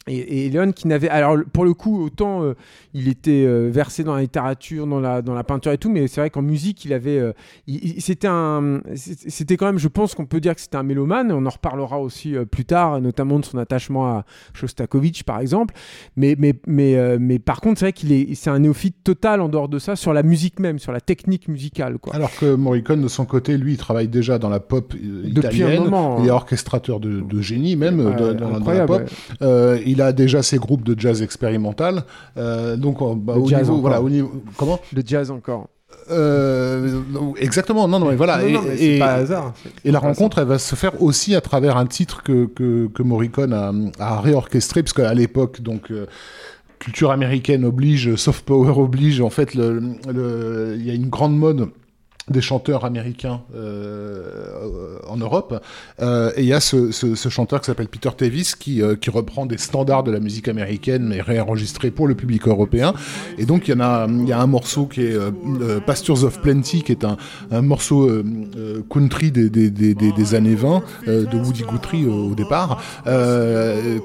et, 0.08 0.46
et 0.46 0.50
Léon 0.50 0.72
qui 0.72 0.86
n'avait 0.86 1.08
alors 1.08 1.36
pour 1.52 1.64
le 1.64 1.74
coup 1.74 2.00
autant 2.04 2.42
euh, 2.44 2.54
il 2.94 3.08
était 3.08 3.44
euh, 3.44 3.68
versé 3.72 4.04
dans 4.04 4.14
la 4.14 4.20
littérature 4.22 4.86
dans 4.86 5.00
la 5.00 5.20
dans 5.22 5.34
la 5.34 5.42
peinture 5.44 5.72
et 5.72 5.78
tout 5.78 5.90
mais 5.90 6.06
c'est 6.06 6.20
vrai 6.20 6.30
qu'en 6.30 6.42
musique 6.42 6.84
il 6.84 6.92
avait 6.92 7.18
euh, 7.18 7.32
c'était 7.98 8.28
un 8.28 8.80
c'était 8.94 9.56
quand 9.56 9.66
même 9.66 9.78
je 9.78 9.88
pense 9.88 10.14
qu'on 10.14 10.26
peut 10.26 10.40
dire 10.40 10.54
que 10.54 10.60
c'était 10.60 10.76
un 10.76 10.82
mélomane 10.84 11.32
on 11.32 11.44
en 11.44 11.50
reparlera 11.50 11.98
aussi 12.00 12.34
plus 12.50 12.64
tard 12.64 13.00
notamment 13.00 13.38
de 13.40 13.44
son 13.44 13.58
attachement 13.58 14.06
à 14.06 14.24
Shostakovich 14.54 15.24
par 15.24 15.40
exemple 15.40 15.74
mais 16.16 16.36
mais 16.38 16.54
mais 16.66 17.18
mais 17.18 17.38
par 17.38 17.60
contre 17.60 17.78
c'est 17.80 17.86
vrai 17.86 17.92
qu'il 17.92 18.12
est 18.12 18.34
c'est 18.34 18.50
un 18.50 18.60
néophyte 18.60 18.96
total 19.02 19.40
en 19.40 19.48
dehors 19.48 19.68
de 19.68 19.78
ça 19.78 19.96
sur 19.96 20.12
la 20.12 20.22
musique 20.22 20.60
même 20.60 20.78
sur 20.78 20.92
la 20.92 21.00
technique 21.00 21.48
musicale 21.48 21.98
quoi 21.98 22.14
Alors 22.14 22.30
que 22.36 22.54
Morricone, 22.54 23.02
de 23.02 23.08
son 23.08 23.24
côté, 23.26 23.56
lui, 23.58 23.72
il 23.74 23.76
travaille 23.76 24.08
déjà 24.08 24.38
dans 24.38 24.48
la 24.48 24.60
pop 24.60 24.94
Depuis 24.94 25.62
un 25.62 25.66
italienne. 25.68 25.84
moment, 25.84 26.18
Il 26.20 26.26
est 26.26 26.30
hein. 26.30 26.34
orchestrateur 26.34 27.00
de, 27.00 27.20
de 27.20 27.40
génie, 27.40 27.76
même, 27.76 28.00
Ouais, 28.00 28.14
de- 28.14 28.32
dans, 28.32 28.58
dans 28.60 28.72
la 28.72 28.86
pop. 28.86 29.02
ouais. 29.40 29.82
Il 29.97 30.02
a 30.02 30.12
déjà 30.12 30.43
ses 30.43 30.59
groupes 30.59 30.85
de 30.85 30.98
jazz 30.98 31.23
expérimental. 31.23 32.05
Euh, 32.36 32.77
donc, 32.77 33.01
euh, 33.01 33.14
bah, 33.16 33.35
au 33.35 33.48
jazz 33.48 33.60
niveau, 33.62 33.73
encore. 33.74 33.81
voilà, 33.82 34.02
au 34.02 34.10
niveau, 34.10 34.31
comment? 34.56 34.78
Le 34.94 35.02
jazz 35.05 35.31
encore 35.31 35.68
Euh, 36.10 37.01
Exactement, 37.39 37.89
non, 37.89 37.98
non, 37.98 38.09
mais 38.10 38.16
voilà. 38.16 38.39
Non, 38.39 38.47
et, 38.47 38.52
non, 38.52 38.62
mais 38.62 38.77
c'est 38.77 38.85
et- 38.97 38.98
pas 38.98 39.14
hasard 39.14 39.55
et 39.85 39.90
la 39.90 39.98
rencontre, 39.98 40.39
elle 40.39 40.47
va 40.48 40.59
se 40.59 40.74
faire 40.77 41.01
aussi 41.02 41.35
à 41.35 41.40
travers 41.40 41.77
un 41.77 41.86
titre 41.86 42.23
que, 42.23 42.47
que, 42.47 42.89
que 42.89 43.02
Morricone 43.02 43.52
a, 43.52 43.73
a 43.98 44.20
réorchestré, 44.20 44.82
parce 44.82 44.93
qu'à 44.93 45.14
l'époque, 45.14 45.60
donc. 45.62 45.90
euh, 45.90 46.06
Culture 46.78 47.10
américaine 47.10 47.64
oblige, 47.64 48.14
soft 48.16 48.44
power 48.44 48.73
oblige. 48.78 49.23
En 49.23 49.31
fait, 49.31 49.55
le- 49.55 49.81
le- 50.12 50.77
il 50.78 50.85
y 50.86 50.90
a 50.90 50.94
une 50.94 51.09
grande 51.09 51.36
mode 51.36 51.70
des 52.28 52.40
chanteurs 52.40 52.85
américains 52.85 53.40
euh, 53.55 54.98
en 55.09 55.16
Europe. 55.16 55.61
Euh, 56.03 56.32
et 56.36 56.43
il 56.43 56.48
y 56.48 56.53
a 56.53 56.61
ce, 56.61 56.90
ce- 56.90 57.15
ce 57.15 57.28
chanteur 57.28 57.61
qui 57.61 57.66
s'appelle 57.66 57.86
Peter 57.89 58.11
Davis 58.19 58.55
qui, 58.57 58.82
euh, 58.82 58.97
qui 58.97 59.11
reprend 59.11 59.47
des 59.47 59.59
standards 59.59 60.03
de 60.03 60.11
la 60.11 60.19
musique 60.20 60.48
américaine 60.48 61.05
mais 61.07 61.20
réenregistrés 61.20 61.90
pour 61.93 62.09
le 62.09 62.15
public 62.16 62.48
européen. 62.48 62.94
Et 63.39 63.47
donc 63.47 63.69
il 63.69 63.73
y 63.73 63.74
en 63.74 63.81
a, 63.81 64.07
il 64.09 64.28
y 64.28 64.32
a 64.32 64.40
un 64.40 64.47
morceau 64.48 64.86
qui 64.86 65.03
est 65.03 65.12
euh, 65.15 65.31
euh, 65.61 65.81
Pastures 65.81 66.24
of 66.24 66.40
Plenty, 66.40 66.82
qui 66.82 66.90
est 66.93 67.05
un, 67.05 67.16
un 67.53 67.62
morceau 67.62 68.09
euh, 68.09 68.24
country 68.90 69.31
des, 69.31 69.48
des, 69.48 69.70
des, 69.70 69.94
des- 69.94 70.35
années 70.35 70.57
20 70.57 70.82
euh, 71.07 71.24
de 71.27 71.36
Woody 71.39 71.62
Guthrie 71.62 72.05
euh, 72.05 72.11
au 72.11 72.35
départ, 72.35 72.82
que, 73.05 74.01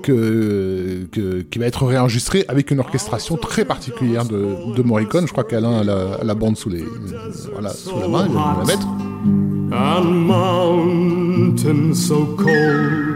que, 1.11 1.41
qui 1.41 1.59
va 1.59 1.65
être 1.65 1.85
réenregistré 1.85 2.45
avec 2.47 2.71
une 2.71 2.79
orchestration 2.79 3.37
très 3.37 3.65
particulière 3.65 4.25
de, 4.25 4.73
de 4.75 4.81
Morricone. 4.83 5.25
Je 5.27 5.31
crois 5.31 5.43
qu'Alain 5.43 5.79
a 5.79 5.83
la, 5.83 6.19
la 6.23 6.35
bande 6.35 6.57
sous, 6.57 6.69
les, 6.69 6.83
voilà, 7.53 7.73
sous 7.73 7.99
la 7.99 8.07
main, 8.11 8.25
il 8.27 8.33
va 8.33 8.53
nous 8.53 8.59
la 8.59 8.65
mettre. 8.65 8.87
and 9.73 10.03
mountains 10.27 11.93
so 11.95 12.25
cold. 12.37 13.07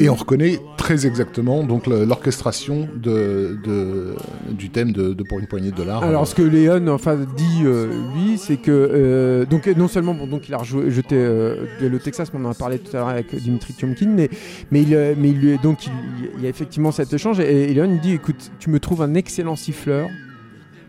Et 0.00 0.08
on 0.08 0.14
reconnaît 0.14 0.60
très 0.76 1.06
exactement 1.08 1.64
donc 1.64 1.88
le- 1.88 2.04
l'orchestration 2.04 2.88
de, 2.94 3.58
de- 3.64 4.14
du 4.52 4.70
thème 4.70 4.92
de, 4.92 5.12
de 5.12 5.22
Pour 5.24 5.40
une 5.40 5.48
poignée 5.48 5.72
de 5.72 5.76
dollars. 5.76 6.04
Alors, 6.04 6.26
ce 6.28 6.36
que 6.36 6.42
Léon 6.42 6.86
enfin, 6.88 7.16
dit, 7.36 7.62
euh, 7.64 7.88
lui, 8.14 8.38
c'est 8.38 8.58
que. 8.58 8.70
euh, 8.70 9.44
donc, 9.44 9.66
non 9.66 9.88
seulement 9.88 10.14
bon, 10.14 10.28
donc, 10.28 10.48
il 10.48 10.54
a 10.54 10.58
rejoué, 10.58 10.90
jeté 10.92 11.16
euh, 11.16 11.56
au 11.92 11.98
Texas, 11.98 12.32
mais 12.32 12.38
on 12.40 12.46
en 12.46 12.50
a 12.52 12.54
parlé 12.54 12.78
tout 12.78 12.96
à 12.96 13.00
l'heure 13.00 13.08
avec 13.08 13.34
Dimitri 13.34 13.74
Tiomkin, 13.74 14.06
mais, 14.08 14.30
mais, 14.70 14.82
il, 14.82 14.96
mais 15.18 15.30
il, 15.30 15.38
lui- 15.40 15.58
donc, 15.58 15.86
il, 15.86 15.92
il 16.38 16.42
y 16.44 16.46
a 16.46 16.48
effectivement 16.48 16.92
cet 16.92 17.12
échange. 17.12 17.40
Et, 17.40 17.70
et 17.70 17.74
Léon 17.74 17.98
dit 18.00 18.12
écoute, 18.12 18.52
tu 18.60 18.70
me 18.70 18.78
trouves 18.78 19.02
un 19.02 19.14
excellent 19.14 19.56
siffleur. 19.56 20.08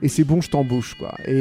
Et 0.01 0.07
c'est 0.07 0.23
bon, 0.23 0.41
je 0.41 0.49
t'embauche. 0.49 0.95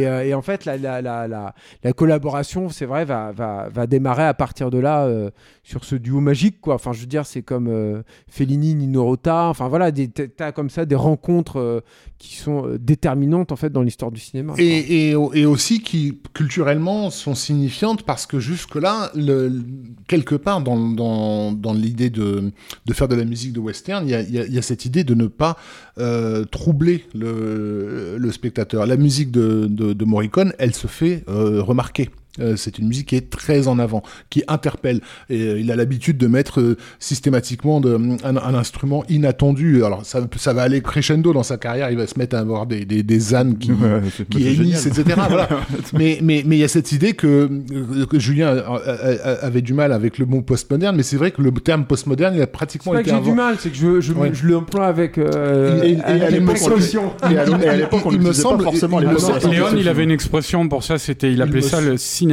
euh, 0.07 0.23
et 0.23 0.35
en 0.35 0.43
fait, 0.43 0.65
la, 0.65 0.77
la, 0.77 1.01
la, 1.03 1.29
la, 1.29 1.55
la 1.85 1.93
collaboration, 1.93 2.69
c'est 2.69 2.87
vrai, 2.87 3.05
va, 3.05 3.87
démarrer 3.87 4.25
à 4.25 4.35
partir 4.35 4.71
de 4.71 4.79
là 4.79 5.05
euh, 5.07 5.31
sur 5.63 5.85
ce 5.85 5.95
duo 5.95 6.21
magique. 6.21 6.61
Quoi. 6.61 6.75
Enfin, 6.75 6.93
je 6.93 7.01
veux 7.01 7.07
dire, 7.07 7.27
c'est 7.27 7.43
comme 7.43 7.69
euh, 7.69 8.03
Fellini, 8.29 8.75
Nino 8.75 9.05
Rota. 9.05 9.47
Enfin, 9.47 9.69
voilà, 9.69 9.91
t'as 9.93 10.53
comme 10.53 10.71
ça 10.71 10.85
des 10.87 10.95
rencontres 10.95 11.59
euh, 11.59 11.81
qui 12.19 12.37
sont 12.37 12.77
déterminantes 12.81 13.53
en 13.53 13.57
fait 13.57 13.71
dans 13.71 13.83
l'histoire 13.83 14.11
du 14.11 14.21
cinéma. 14.21 14.55
Et, 14.59 15.15
aussi 15.15 15.81
qui 15.81 16.21
culturellement 16.35 17.11
sont 17.11 17.35
signifiantes 17.35 18.03
parce 18.03 18.27
que 18.27 18.39
jusque-là, 18.39 19.13
quelque 20.09 20.35
part 20.35 20.61
dans, 20.61 21.75
l'idée 21.75 22.11
de, 22.11 22.53
faire 22.93 23.09
de 23.09 23.15
la 23.15 23.25
musique 23.25 23.53
de 23.53 23.61
western, 23.61 24.07
il 24.07 24.31
y 24.31 24.59
a 24.59 24.63
cette 24.63 24.85
idée 24.85 25.05
de 25.05 25.15
ne 25.15 25.27
pas 25.27 25.57
euh, 25.99 26.45
troubler 26.45 27.05
le, 27.15 28.31
spectateur. 28.31 28.87
La 28.87 28.97
musique 28.97 29.31
de 29.31 30.05
Morricone, 30.05 30.53
elle 30.59 30.75
se 30.75 30.87
fait 30.87 31.25
euh, 31.29 31.63
remarquer. 31.63 32.11
Euh, 32.41 32.57
c'est 32.57 32.79
une 32.79 32.89
musique 32.89 33.09
qui 33.09 33.17
est 33.17 33.31
très 33.31 33.69
en 33.69 33.79
avant, 33.79 34.03
qui 34.31 34.43
interpelle. 34.49 35.01
Et 35.31 35.41
euh, 35.41 35.59
il 35.61 35.71
a 35.71 35.77
l'habitude 35.77 36.19
de 36.19 36.27
mettre 36.27 36.61
euh, 36.61 36.77
systématiquement 36.99 37.81
de, 37.81 37.95
un, 38.25 38.37
un 38.37 38.55
instrument 38.55 39.05
inattendu. 39.09 39.85
Alors 39.85 40.05
ça, 40.05 40.21
ça 40.37 40.53
va 40.53 40.63
aller 40.63 40.81
crescendo 40.83 41.33
dans 41.33 41.43
sa 41.43 41.57
carrière. 41.57 41.91
Il 41.91 41.97
va 41.97 42.07
se 42.07 42.19
mettre 42.19 42.37
à 42.37 42.41
avoir 42.41 42.67
des, 42.67 42.85
des, 42.85 43.03
des 43.03 43.35
ânes 43.35 43.57
qui, 43.59 43.73
Ouais, 43.79 44.01
qui 44.31 44.47
hennissent, 44.49 44.87
etc. 44.87 45.05
voilà. 45.29 45.49
mais 45.95 46.19
mais 46.23 46.43
mais 46.47 46.57
il 46.57 46.61
y 46.61 46.65
a 46.65 46.69
cette 46.69 46.93
idée 46.93 47.13
que, 47.15 47.49
que 48.09 48.19
Julien 48.19 48.49
a- 48.57 48.75
a- 48.77 49.31
a- 49.31 49.45
avait 49.47 49.63
du 49.63 49.73
mal 49.75 49.93
avec 49.93 50.19
le 50.19 50.27
mot 50.27 50.43
postmoderne, 50.43 50.97
mais 50.97 51.03
c'est 51.03 51.17
vrai 51.17 51.31
que 51.31 51.43
le 51.43 51.51
terme 51.53 51.85
postmoderne, 51.87 52.35
il 52.35 52.41
a 52.43 52.45
C'est 52.45 52.53
pratiquement 52.53 52.93
pas 52.93 53.03
que 53.03 53.09
été 53.09 53.17
j'ai 53.19 53.23
du 53.31 53.33
mal, 53.33 53.57
c'est 53.59 53.71
que 53.71 53.77
je, 53.77 54.01
je, 54.01 54.13
Ouais. 54.13 54.31
je 54.33 54.47
l'emploie 54.47 54.87
avec. 54.87 55.19
euh, 55.19 55.83
Et- 55.83 55.89
et- 55.91 55.93
et 55.93 56.01
avec 56.03 56.23
à 56.23 56.31
l'époque, 56.31 56.57
on- 56.61 56.65
précaution. 56.67 57.13
Et 57.31 57.39
à 57.39 57.47
et 57.49 57.69
à 57.69 57.77
l'époque, 57.77 58.01
on 58.05 58.13
Il 58.13 58.21
me 58.21 58.27
pas 58.29 58.33
semble- 58.35 58.65
forcément 58.65 58.99
les 58.99 59.07
mots 59.07 59.19
Léon, 59.51 59.67
il 59.77 59.89
avait 59.89 60.05
une 60.05 60.11
expression 60.11 60.69
pour 60.69 60.83
ça, 60.85 60.99
c'était, 60.99 61.33
il 61.33 61.41
appelait 61.43 61.61
ça 61.63 61.81
le 61.81 61.97
cinéma-cinéma. 61.97 62.28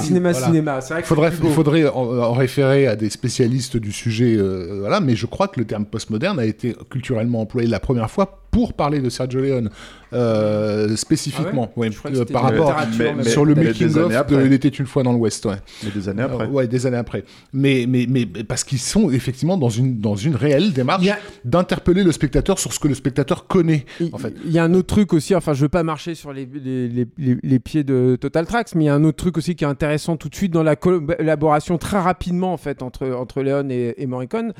Cinéma, 0.00 0.32
Voilà. 0.32 0.46
cinéma. 0.46 0.80
C'est 0.80 0.94
vrai 0.94 1.00
Il 1.00 1.02
que 1.02 1.08
faudrait, 1.08 1.30
il 1.32 1.40
beau. 1.40 1.48
faudrait 1.50 1.88
en, 1.88 2.18
en 2.18 2.32
référer 2.32 2.86
à 2.86 2.96
des 2.96 3.10
spécialistes 3.10 3.76
du 3.76 3.92
sujet, 3.92 4.36
euh, 4.36 4.78
voilà, 4.80 5.00
mais 5.00 5.16
je 5.16 5.26
crois 5.26 5.48
que 5.48 5.58
le 5.60 5.66
terme 5.66 5.84
postmoderne 5.86 6.38
a 6.38 6.44
été 6.44 6.74
culturellement 6.90 7.40
employé 7.40 7.68
la 7.68 7.80
première 7.80 8.10
fois 8.10 8.39
pour 8.50 8.72
parler 8.72 9.00
de 9.00 9.08
Sergio 9.10 9.40
Leone, 9.40 9.70
euh, 10.12 10.96
spécifiquement, 10.96 11.70
ouais, 11.76 11.90
que 11.90 12.08
euh, 12.18 12.24
par 12.24 12.42
la 12.42 12.48
rapport 12.50 12.70
littérature, 12.80 13.14
mais- 13.16 13.22
mais- 13.24 13.30
sur 13.30 13.44
le 13.44 13.54
making 13.54 13.96
of 13.96 14.26
de. 14.26 14.44
Il 14.46 14.52
était 14.52 14.68
une 14.68 14.86
fois 14.86 15.02
dans 15.04 15.12
l'Ouest, 15.12 15.44
ouais. 15.46 15.54
Mais 15.84 15.90
des 15.90 16.08
années 16.08 16.22
après. 16.22 16.44
Euh, 16.46 16.48
ouais, 16.50 16.66
des 16.66 16.84
années 16.86 16.96
après. 16.96 17.24
Mais, 17.52 17.84
mais, 17.88 18.06
mais 18.08 18.26
parce 18.26 18.64
qu'ils 18.64 18.80
sont 18.80 19.10
effectivement 19.10 19.56
dans 19.56 19.68
une, 19.68 20.00
dans 20.00 20.16
une 20.16 20.34
réelle 20.34 20.72
démarche 20.72 21.06
a- 21.08 21.18
d'interpeller 21.44 22.02
le 22.02 22.10
spectateur 22.12 22.58
sur 22.58 22.72
ce 22.72 22.80
que 22.80 22.88
le 22.88 22.94
spectateur 22.94 23.46
connaît, 23.46 23.84
Il 24.00 24.10
en 24.12 24.18
fait. 24.18 24.34
il 24.44 24.50
y 24.50 24.58
a 24.58 24.64
un 24.64 24.74
autre 24.74 24.88
truc 24.88 25.12
aussi, 25.12 25.34
enfin 25.36 25.52
je 25.52 25.60
veux 25.62 25.68
pas 25.68 25.84
marcher 25.84 26.16
sur 26.16 26.32
les, 26.32 26.44
les, 26.46 26.88
les, 26.88 27.06
les- 27.18 27.36
les 27.40 27.58
pieds 27.60 27.84
de 27.84 28.16
Total 28.20 28.46
Tracks, 28.46 28.74
mais 28.74 28.84
il 28.84 28.86
y 28.88 28.90
a 28.90 28.94
un 28.94 29.04
autre 29.04 29.16
truc 29.18 29.38
aussi 29.38 29.54
qui 29.54 29.62
est 29.62 29.68
intéressant 29.68 30.16
tout 30.16 30.28
de 30.28 30.34
suite 30.34 30.52
dans 30.52 30.64
la 30.64 30.74
collaboration 30.74 31.78
très 31.78 32.00
rapidement 32.00 32.52
en 32.52 32.56
fait 32.56 32.82
entre, 32.82 33.08
entre 33.10 33.42
Léon 33.42 33.68
et, 33.70 33.94
et 33.96 34.06
Morricone, 34.06 34.54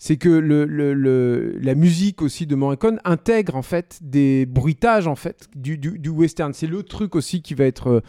c'est 0.00 0.16
que 0.16 0.28
le, 0.28 0.64
le, 0.64 0.94
le- 0.94 1.56
la 1.62 1.76
musique 1.76 2.22
aussi 2.22 2.46
de 2.46 2.56
Morricone 2.56 2.98
intègre 3.04 3.35
en 3.54 3.62
fait 3.62 3.98
des 4.02 4.46
bruitages 4.46 5.06
en 5.06 5.16
fait 5.16 5.48
du, 5.54 5.78
du, 5.78 5.98
du 5.98 6.08
western. 6.10 6.52
C'est 6.52 6.66
le 6.66 6.82
truc 6.82 7.14
aussi 7.16 7.42
qui 7.42 7.54
va 7.54 7.64
être 7.64 7.88
euh, 7.88 8.00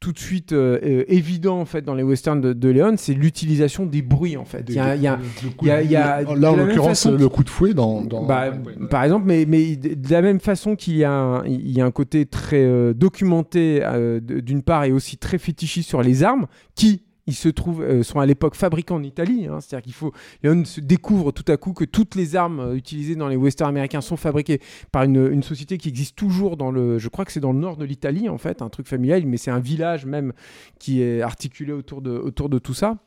tout 0.00 0.10
de 0.12 0.18
suite 0.18 0.52
euh, 0.52 0.80
euh, 0.82 1.04
évident 1.06 1.60
en 1.60 1.64
fait 1.64 1.82
dans 1.82 1.94
les 1.94 2.02
westerns 2.02 2.40
de, 2.40 2.52
de 2.52 2.68
Léon, 2.70 2.94
c'est 2.96 3.14
l'utilisation 3.14 3.86
des 3.86 4.02
bruits 4.02 4.36
en 4.36 4.44
fait. 4.44 4.64
Il 4.68 4.74
y 4.74 4.78
a- 4.80 4.96
il 4.96 5.02
y 5.02 5.06
a- 5.06 5.16
Le 5.44 5.50
coup 5.50 5.64
il 5.64 5.68
y 5.68 5.70
a- 5.70 5.78
de- 5.80 5.84
il 5.84 5.90
y 5.92 5.96
a- 5.96 6.22
là, 6.22 6.52
en 6.52 6.56
l'occurrence, 6.56 7.06
le 7.06 7.28
coup 7.28 7.44
de 7.44 7.48
fouet 7.48 7.72
dans. 7.72 8.02
dans- 8.02 8.24
bah, 8.26 8.50
ouais, 8.50 8.56
ouais. 8.80 8.88
Par 8.88 9.04
exemple, 9.04 9.26
mais, 9.28 9.44
mais 9.46 9.76
de 9.76 10.10
la 10.10 10.20
même 10.22 10.40
façon 10.40 10.74
qu'il 10.74 10.96
y 10.96 11.04
a 11.04 11.12
un, 11.12 11.44
il 11.46 11.70
y 11.70 11.80
a 11.80 11.84
un 11.84 11.92
côté 11.92 12.26
très 12.26 12.64
euh, 12.64 12.92
documenté 12.94 13.80
euh, 13.84 14.18
d'une 14.20 14.62
part 14.62 14.82
et 14.84 14.90
aussi 14.90 15.18
très 15.18 15.38
fétichiste 15.38 15.88
sur 15.88 16.02
les 16.02 16.24
armes 16.24 16.46
qui 16.74 17.04
ils 17.26 17.34
se 17.34 17.48
trouvent 17.48 17.82
euh, 17.82 18.02
sont 18.02 18.20
à 18.20 18.26
l'époque 18.26 18.54
fabriqués 18.54 18.94
en 18.94 19.02
Italie, 19.02 19.46
hein. 19.46 19.60
c'est-à-dire 19.60 19.84
qu'il 19.84 19.92
faut 19.92 20.12
Léon 20.42 20.64
se 20.64 20.80
découvre 20.80 21.32
tout 21.32 21.44
à 21.48 21.56
coup 21.56 21.72
que 21.72 21.84
toutes 21.84 22.14
les 22.14 22.36
armes 22.36 22.60
euh, 22.60 22.74
utilisées 22.74 23.16
dans 23.16 23.28
les 23.28 23.36
westerns 23.36 23.68
américains 23.68 24.00
sont 24.00 24.16
fabriquées 24.16 24.60
par 24.90 25.04
une, 25.04 25.32
une 25.32 25.42
société 25.42 25.78
qui 25.78 25.88
existe 25.88 26.16
toujours 26.16 26.56
dans 26.56 26.70
le, 26.70 26.98
je 26.98 27.08
crois 27.08 27.24
que 27.24 27.32
c'est 27.32 27.40
dans 27.40 27.52
le 27.52 27.58
nord 27.58 27.76
de 27.76 27.84
l'Italie 27.84 28.28
en 28.28 28.38
fait, 28.38 28.62
un 28.62 28.68
truc 28.68 28.88
familial, 28.88 29.24
mais 29.26 29.36
c'est 29.36 29.50
un 29.50 29.60
village 29.60 30.06
même 30.06 30.32
qui 30.78 31.02
est 31.02 31.22
articulé 31.22 31.72
autour 31.72 32.02
de 32.02 32.10
autour 32.10 32.48
de 32.48 32.58
tout 32.58 32.74
ça. 32.74 32.98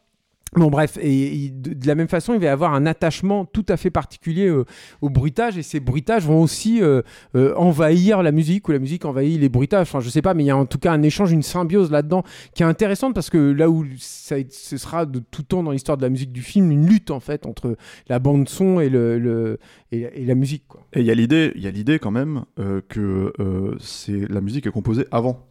Bon 0.57 0.69
bref, 0.69 0.97
et, 1.01 1.49
de, 1.49 1.85
la 1.85 1.95
même 1.95 2.07
façon, 2.07 2.33
il 2.33 2.39
va 2.39 2.45
y 2.45 2.49
avoir 2.49 2.73
un 2.73 2.85
attachement 2.85 3.43
tout 3.43 3.65
à 3.67 3.75
fait 3.75 3.89
particulier 3.89 4.47
euh, 4.47 4.63
au 5.01 5.09
bruitage, 5.09 5.57
et 5.57 5.63
ces 5.63 5.81
bruitages 5.81 6.23
vont 6.25 6.41
aussi 6.41 6.81
euh, 6.81 7.01
euh, 7.35 7.53
envahir 7.55 8.23
la 8.23 8.31
musique, 8.31 8.69
ou 8.69 8.71
la 8.71 8.79
musique 8.79 9.03
envahit 9.03 9.39
les 9.39 9.49
bruitages, 9.49 9.81
enfin 9.87 9.99
je 9.99 10.09
sais 10.09 10.21
pas, 10.21 10.33
mais 10.33 10.43
il 10.43 10.47
y 10.47 10.51
a 10.51 10.57
en 10.57 10.65
tout 10.65 10.77
cas 10.77 10.93
un 10.93 11.03
échange, 11.03 11.33
une 11.33 11.43
symbiose 11.43 11.91
là-dedans 11.91 12.23
qui 12.53 12.63
est 12.63 12.65
intéressante, 12.65 13.13
parce 13.13 13.29
que 13.29 13.37
là 13.37 13.69
où 13.69 13.85
ça, 13.99 14.37
ce 14.49 14.77
sera 14.77 15.05
de 15.05 15.19
tout 15.19 15.43
temps 15.43 15.61
dans 15.61 15.71
l'histoire 15.71 15.97
de 15.97 16.03
la 16.03 16.09
musique 16.09 16.31
du 16.31 16.41
film, 16.41 16.71
une 16.71 16.87
lutte 16.87 17.11
en 17.11 17.19
fait 17.19 17.45
entre 17.45 17.75
la 18.07 18.19
bande 18.19 18.47
son 18.47 18.79
et, 18.79 18.87
le, 18.87 19.19
le- 19.19 19.59
et, 19.91 20.07
et 20.21 20.25
la 20.25 20.35
musique. 20.35 20.63
Et 20.93 21.01
il 21.01 21.05
y 21.05 21.11
a 21.11 21.15
l'idée, 21.15 21.99
quand 21.99 22.11
même 22.11 22.45
que 22.87 23.33
c'est 23.79 24.31
la 24.31 24.39
musique 24.41 24.67
est 24.67 24.71
composée 24.71 25.05
avant. 25.11 25.45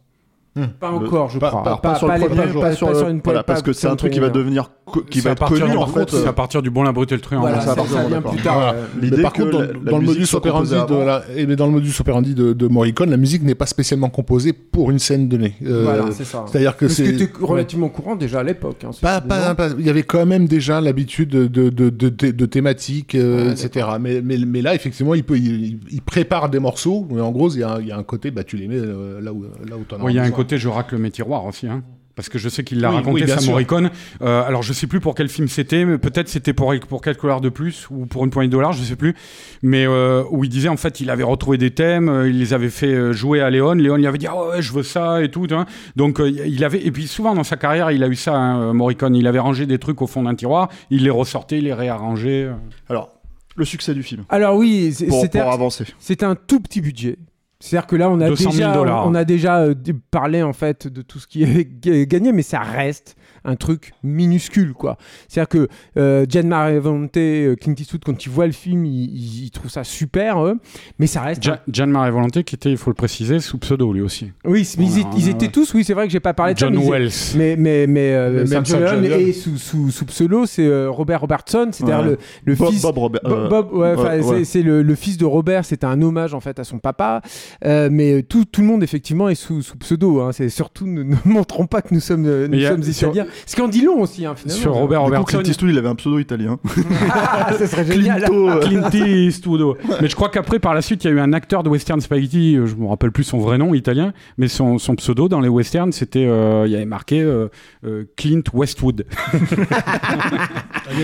Pas 0.79 0.89
Le- 0.89 0.95
encore, 0.95 1.29
je 1.29 1.37
pas- 1.37 1.49
crois. 1.49 1.63
pas- 1.63 1.77
pas 1.77 1.95
sur 1.95 2.07
le 2.07 2.17
premier 2.17 2.35
pas- 2.43 2.47
jour, 2.47 2.61
pas- 2.61 2.71
sur 2.73 2.87
pas 2.89 2.93
le- 3.03 3.09
une 3.09 3.21
voilà, 3.21 3.43
pas- 3.43 3.53
parce 3.53 3.61
que 3.61 3.73
c'est 3.73 3.87
un 3.87 3.97
truc 3.97 4.13
qui 4.13 4.21
va 4.21 4.29
devenir 4.29 4.71
qui 5.09 5.19
va 5.19 5.31
à 5.31 5.33
être 5.33 5.45
connu 5.47 5.63
en 5.63 5.79
par 5.79 5.91
contre, 5.91 6.11
fait. 6.11 6.21
c'est 6.21 6.27
à 6.27 6.31
partir 6.33 6.61
du 6.61 6.69
bon 6.69 6.83
la 6.83 6.93
brute 6.93 7.11
et 7.11 7.15
le 7.15 7.21
truand. 7.21 7.41
Voilà, 7.41 7.59
ça, 7.59 7.69
ça, 7.69 7.75
pardon, 7.75 7.93
ça 7.93 8.03
vient 8.05 8.21
plus 8.21 8.41
tard. 8.41 8.53
Voilà. 8.53 8.73
euh, 8.73 8.85
L'idée 9.01 9.17
Mais 9.17 9.23
par 9.23 9.33
que 9.33 9.43
contre, 9.43 9.59
la- 9.59 9.67
dans, 9.67 9.73
la 9.83 9.91
dans 9.91 9.97
le 9.97 10.05
modus 10.05 10.33
operandi 10.33 10.69
de 10.71 11.55
dans 11.55 11.65
le 11.65 11.71
modus 11.71 11.91
operandi 11.99 12.35
de, 12.35 12.53
de 12.53 12.67
Morricone, 12.67 13.09
la 13.09 13.17
musique 13.17 13.43
n'est 13.43 13.55
pas 13.55 13.65
spécialement 13.65 14.07
composée 14.09 14.53
pour 14.53 14.91
une 14.91 14.99
scène 14.99 15.27
donnée. 15.27 15.55
Euh, 15.65 15.83
Voilà, 15.83 16.05
c'est 16.11 16.23
ça. 16.23 16.45
C'est-à-dire 16.47 16.77
que 16.77 16.87
c'est 16.87 17.17
relativement 17.41 17.89
courant 17.89 18.15
déjà 18.15 18.39
à 18.39 18.43
l'époque. 18.43 18.85
hein, 18.85 18.91
pas, 19.01 19.19
pas, 19.19 19.55
pas- 19.55 19.69
il 19.77 19.85
y 19.85 19.89
avait 19.89 20.03
quand 20.03 20.25
même 20.25 20.47
déjà 20.47 20.79
l'habitude 20.79 21.29
de, 21.29 21.47
de, 21.47 21.69
de, 21.69 21.89
de, 21.89 22.07
de- 22.09 22.31
de 22.31 22.45
thématiques, 22.45 23.15
euh, 23.15 23.51
etc. 23.51 23.87
Mais, 23.99 24.21
mais, 24.23 24.37
mais 24.37 24.61
là, 24.61 24.73
effectivement, 24.73 25.15
il, 25.15 25.23
peut, 25.25 25.37
il, 25.37 25.79
prépare 26.05 26.49
des 26.49 26.59
morceaux, 26.59 27.05
mais 27.09 27.19
en 27.19 27.31
gros, 27.31 27.49
il 27.49 27.59
y 27.59 27.63
a, 27.63 27.73
un- 27.97 28.03
côté, 28.03 28.29
bah, 28.31 28.43
tu 28.43 28.55
les 28.55 28.67
mets 28.67 28.77
là 28.77 29.33
où, 29.33 29.43
là 29.67 29.75
où 29.77 29.83
t'en 29.83 29.97
as 29.97 29.99
Côté 30.45 30.57
je 30.59 30.69
racle 30.69 30.97
mes 30.97 31.09
tiroirs 31.09 31.45
aussi. 31.45 31.67
Hein. 31.67 31.83
Parce 32.15 32.29
que 32.29 32.37
je 32.37 32.47
sais 32.47 32.63
qu'il 32.63 32.79
l'a 32.79 32.91
Oui, 32.91 32.95
raconté, 32.95 33.23
oui, 33.25 33.41
sûr. 33.41 33.51
Morricone. 33.51 33.89
Euh, 34.21 34.43
alors 34.47 34.63
je 34.63 34.71
sais 34.73 34.87
plus 34.87 34.99
pour 35.01 35.15
quel 35.15 35.27
film 35.27 35.47
c'était, 35.47 35.83
mais 35.83 35.97
peut-être 35.97 36.29
c'était 36.29 36.53
pour, 36.53 36.73
pour 36.87 37.01
quelques 37.01 37.21
dollars 37.21 37.41
de 37.41 37.49
plus 37.49 37.87
ou 37.89 38.05
pour 38.05 38.23
une 38.23 38.29
poignée 38.29 38.47
de 38.47 38.53
dollars, 38.53 38.71
je 38.73 38.83
sais 38.83 38.95
plus. 38.95 39.15
Mais 39.61 39.85
euh, 39.85 40.23
où 40.29 40.43
il 40.43 40.49
disait 40.49 40.69
en 40.69 40.77
fait 40.77 41.01
il 41.01 41.09
avait 41.09 41.23
retrouvé 41.23 41.57
des 41.57 41.71
thèmes, 41.71 42.07
euh, 42.07 42.29
il 42.29 42.39
les 42.39 42.53
avait 42.53 42.69
fait 42.69 43.11
jouer 43.11 43.41
à 43.41 43.49
Léon. 43.49 43.73
Léon 43.73 43.97
il 43.97 44.07
avait 44.07 44.17
dit 44.17 44.27
ah 44.27 44.49
ouais 44.49 44.61
je 44.61 44.71
veux 44.71 44.83
ça 44.83 45.23
et 45.23 45.29
tout. 45.29 45.47
Donc 45.95 46.21
euh, 46.21 46.29
il 46.29 46.63
avait 46.63 46.85
et 46.85 46.91
puis 46.91 47.07
souvent 47.07 47.35
dans 47.35 47.43
sa 47.43 47.57
carrière 47.57 47.91
il 47.91 48.03
a 48.03 48.07
eu 48.07 48.15
ça 48.15 48.35
hein, 48.35 48.73
Morricone. 48.73 49.15
Il 49.15 49.27
avait 49.27 49.39
rangé 49.39 49.65
des 49.65 49.79
trucs 49.79 50.01
au 50.01 50.07
fond 50.07 50.23
d'un 50.23 50.35
tiroir, 50.35 50.69
il 50.89 51.03
les 51.03 51.09
ressortait, 51.09 51.57
il 51.57 51.65
les 51.65 51.73
réarrangeait. 51.73 52.49
Alors, 52.87 53.09
le 53.57 53.65
succès 53.65 53.93
du 53.93 54.03
film 54.03 54.23
Alors 54.29 54.55
oui, 54.55 54.95
pour, 55.09 55.19
c'était 55.21 55.41
pour 55.41 55.51
avancer. 55.51 55.85
c'est 55.99 56.23
un 56.23 56.35
tout 56.35 56.61
petit 56.61 56.79
budget. 56.79 57.17
C'est-à-dire 57.59 57.87
que 57.87 57.95
là, 57.95 58.09
on 58.09 58.19
a 58.19 58.27
200 58.27 58.51
000 58.51 58.71
déjà, 58.71 59.03
on 59.05 59.15
a 59.15 59.23
déjà 59.23 59.59
euh, 59.61 59.73
parlé 60.11 60.43
en 60.43 60.53
fait 60.53 60.87
de 60.87 61.01
tout 61.01 61.19
ce 61.19 61.27
qui 61.27 61.43
est 61.43 61.65
gagné, 62.07 62.31
mais 62.31 62.41
ça 62.41 62.59
reste 62.59 63.15
un 63.45 63.55
truc 63.55 63.93
minuscule, 64.03 64.73
quoi. 64.73 64.97
C'est-à-dire 65.27 65.49
que 65.49 65.67
euh, 65.97 66.25
Gian 66.29 66.43
Marevante, 66.47 67.17
euh, 67.17 67.55
Clint 67.55 67.75
Eastwood, 67.77 68.03
quand 68.05 68.25
ils 68.25 68.29
voient 68.29 68.45
le 68.47 68.51
film, 68.51 68.85
ils, 68.85 69.45
ils- 69.45 69.51
trouvent 69.51 69.71
ça 69.71 69.83
super, 69.83 70.43
eux, 70.45 70.57
mais 70.99 71.07
ça 71.07 71.21
reste. 71.21 71.43
Gian 71.71 71.87
Maria 71.87 72.11
Volonté 72.11 72.43
qui 72.43 72.55
était, 72.55 72.71
il 72.71 72.77
faut 72.77 72.89
le 72.89 72.95
préciser, 72.95 73.39
sous 73.39 73.57
pseudo 73.57 73.93
lui 73.93 74.01
aussi. 74.01 74.31
Oui, 74.43 74.67
mais 74.77 74.85
ils, 75.17 75.29
étaient 75.29 75.45
ouais. 75.45 75.51
tous, 75.51 75.73
oui, 75.73 75.83
c'est 75.83 75.93
vrai 75.93 76.07
que 76.07 76.11
j'ai 76.11 76.19
pas 76.19 76.33
parlé 76.33 76.53
de 76.53 76.59
ça, 76.59 76.65
John 76.67 76.75
mais 76.75 76.83
ils- 76.85 76.89
Wells. 76.89 77.11
Mais, 77.35 77.55
mais, 77.55 77.87
mais, 77.87 78.13
euh, 78.13 78.43
Mais 78.49 78.59
même 78.61 78.63
Leone. 78.63 79.05
et 79.21 79.33
sous, 79.33 79.57
sous, 79.57 79.91
sous 79.91 80.05
pseudo, 80.05 80.45
c'est 80.45 80.65
euh, 80.65 80.89
Robert 80.89 81.21
Robertson, 81.21 81.69
c'est-à-dire 81.71 81.99
Ouais. 81.99 82.05
le, 82.11 82.17
le 82.45 82.55
Bob, 82.55 82.69
fils. 82.71 82.81
Bob 82.81 82.97
Robert. 82.97 83.21
Bob, 83.23 83.33
euh, 83.33 83.47
Bob, 83.49 83.73
ouais, 83.73 83.93
enfin, 83.95 84.19
ouais, 84.19 84.43
c'est- 84.43 84.61
le, 84.63 84.81
le 84.81 84.95
fils 84.95 85.17
de 85.17 85.25
Robert, 85.25 85.63
c'est 85.65 85.83
un 85.83 86.01
hommage 86.01 86.33
en 86.33 86.39
fait 86.39 86.59
à 86.59 86.63
son 86.63 86.79
papa, 86.79 87.21
Euh, 87.63 87.89
mais 87.91 88.23
tout, 88.23 88.45
tout 88.45 88.61
le 88.61 88.67
monde 88.67 88.83
effectivement 88.83 89.29
est 89.29 89.35
sous, 89.35 89.61
sous 89.61 89.77
pseudo. 89.77 90.21
Hein. 90.21 90.31
C'est 90.31 90.49
surtout 90.49 90.85
ne, 90.87 91.03
ne 91.03 91.15
montrons 91.25 91.67
pas 91.67 91.81
que 91.81 91.93
nous 91.93 91.99
sommes, 91.99 92.23
nous 92.23 92.47
Mais 92.49 92.67
sommes 92.67 92.81
italiens. 92.83 93.25
Ce 93.45 93.55
qui 93.55 93.61
en 93.61 93.67
dit 93.67 93.81
long 93.83 94.01
aussi, 94.01 94.25
hein, 94.25 94.33
finalement. 94.35 94.61
Sur 94.61 94.73
Robert 94.73 95.01
Du 95.03 95.09
coup, 95.09 95.15
Robertson. 95.15 95.37
Clint 95.39 95.49
Eastwood, 95.49 95.71
il 95.71 95.77
avait 95.77 95.87
un 95.89 95.95
pseudo 95.95 96.19
italien. 96.19 96.57
Ah, 97.11 97.53
ça 97.53 97.67
serait 97.67 97.85
génial. 97.85 98.23
Clinto, 98.23 98.59
Clint 98.61 98.89
Eastwood. 99.05 99.77
Mais 100.01 100.07
je 100.07 100.15
crois 100.15 100.29
qu'après, 100.29 100.59
par 100.59 100.73
la 100.73 100.81
suite, 100.81 101.03
il 101.03 101.07
y 101.07 101.09
a 101.11 101.13
eu 101.13 101.19
un 101.19 101.33
acteur 101.33 101.63
de 101.63 101.69
western 101.69 101.99
spaghetti, 102.01 102.55
euh, 102.55 102.65
je 102.65 102.75
me 102.75 102.87
rappelle 102.87 103.11
plus 103.11 103.23
son 103.23 103.37
vrai 103.39 103.57
nom 103.57 103.73
italien, 103.73 104.13
mais 104.37 104.47
son, 104.47 104.77
son 104.77 104.95
pseudo 104.95 105.27
dans 105.29 105.39
les 105.41 105.49
westerns, 105.49 105.91
c'était, 105.91 106.25
euh, 106.25 106.63
il 106.65 106.71
y 106.71 106.75
avait 106.75 106.85
marqué 106.85 107.21
euh, 107.21 107.47
euh, 107.85 108.05
Clint 108.17 108.41
Westwood. 108.53 109.05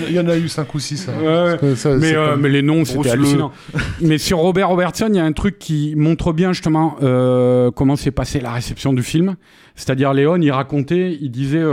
Il 0.08 0.14
y 0.14 0.20
en 0.20 0.28
a- 0.28 0.38
eu 0.38 0.48
5 0.48 0.74
ou 0.74 0.80
6. 0.80 1.08
Ouais, 1.08 1.26
ouais. 1.26 1.98
mais, 1.98 2.16
euh, 2.16 2.36
mais 2.38 2.50
les 2.50 2.62
noms, 2.62 2.86
c'était 2.86 3.12
hallucinant. 3.12 3.52
mais 4.00 4.18
sur 4.18 4.38
Robert 4.40 4.70
Robertson, 4.70 5.08
il 5.10 5.16
y 5.16 5.20
a 5.20 5.26
un 5.26 5.32
truc 5.32 5.60
qui 5.60 5.94
montre 5.96 6.34
bien 6.34 6.54
justement 6.54 6.96
euh, 7.02 7.72
comment 7.72 7.96
s'est 7.96 8.12
passée 8.12 8.40
la 8.40 8.52
réception 8.52 8.94
du 8.94 9.04
film. 9.04 9.36
C'est-à-dire, 9.76 10.14
Léon, 10.14 10.38
il 10.42 10.52
racontait, 10.52 11.18
il 11.20 11.32
disait, 11.32 11.64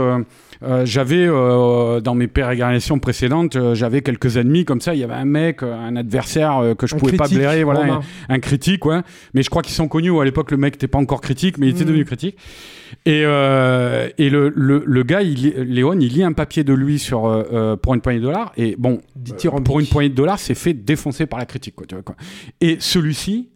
j'avais 0.61 1.25
euh, 1.25 2.01
dans 2.01 2.15
mes 2.15 2.27
pérégrinations 2.27 2.99
précédentes, 2.99 3.55
euh, 3.55 3.75
j'avais 3.75 4.01
quelques 4.01 4.35
ennemis 4.35 4.65
comme 4.65 4.81
ça. 4.81 4.93
Il 4.93 4.99
y 4.99 5.03
avait 5.05 5.13
un 5.13 5.23
mec, 5.25 5.63
euh, 5.63 5.73
un 5.73 5.95
adversaire 5.95 6.57
euh, 6.57 6.75
que 6.75 6.85
je 6.85 6.95
Un 6.95 6.97
pouvais 6.99 7.15
pas 7.15 7.27
blairer, 7.29 7.63
voilà, 7.63 7.93
un, 7.93 8.01
un 8.27 8.39
critique, 8.39 8.85
ouais. 8.85 8.99
Mais 9.33 9.41
je 9.41 9.49
crois 9.49 9.61
qu'ils 9.61 9.73
sont 9.73 9.87
connus. 9.87 10.09
où 10.09 10.19
À 10.19 10.25
l'époque, 10.25 10.51
le 10.51 10.57
mec 10.57 10.73
n'était 10.73 10.87
pas 10.89 10.97
encore 10.97 11.21
critique, 11.21 11.57
mais 11.57 11.67
il 11.67 11.69
était 11.75 11.83
Mm. 11.85 11.87
devenu 11.87 12.05
critique. 12.05 12.37
Et, 13.05 13.21
euh, 13.23 14.09
et 14.17 14.29
le, 14.29 14.51
le, 14.55 14.83
le 14.85 15.03
gars, 15.03 15.21
il, 15.21 15.49
Léon, 15.55 15.97
il 15.99 16.11
lit 16.13 16.23
un 16.23 16.33
papier 16.33 16.63
de 16.65 16.73
lui 16.73 16.99
sur 16.99 17.25
euh, 17.27 17.43
euh, 17.53 17.75
pour 17.77 17.93
une 17.93 18.01
poignée 18.01 18.19
de 18.19 18.25
dollars. 18.25 18.51
Et 18.57 18.75
bon, 18.77 18.99
pour 19.63 19.79
une 19.79 19.87
poignée 19.87 20.09
de 20.09 20.15
dollars, 20.15 20.39
c'est 20.39 20.55
fait 20.55 20.73
défoncer 20.73 21.25
par 21.25 21.39
la 21.39 21.45
critique. 21.45 21.75
Quoi, 21.75 21.85
tu 21.87 21.95
vois, 21.95 22.03
quoi. 22.03 22.15
Et 22.59 22.77
celui-ci, 22.79 23.49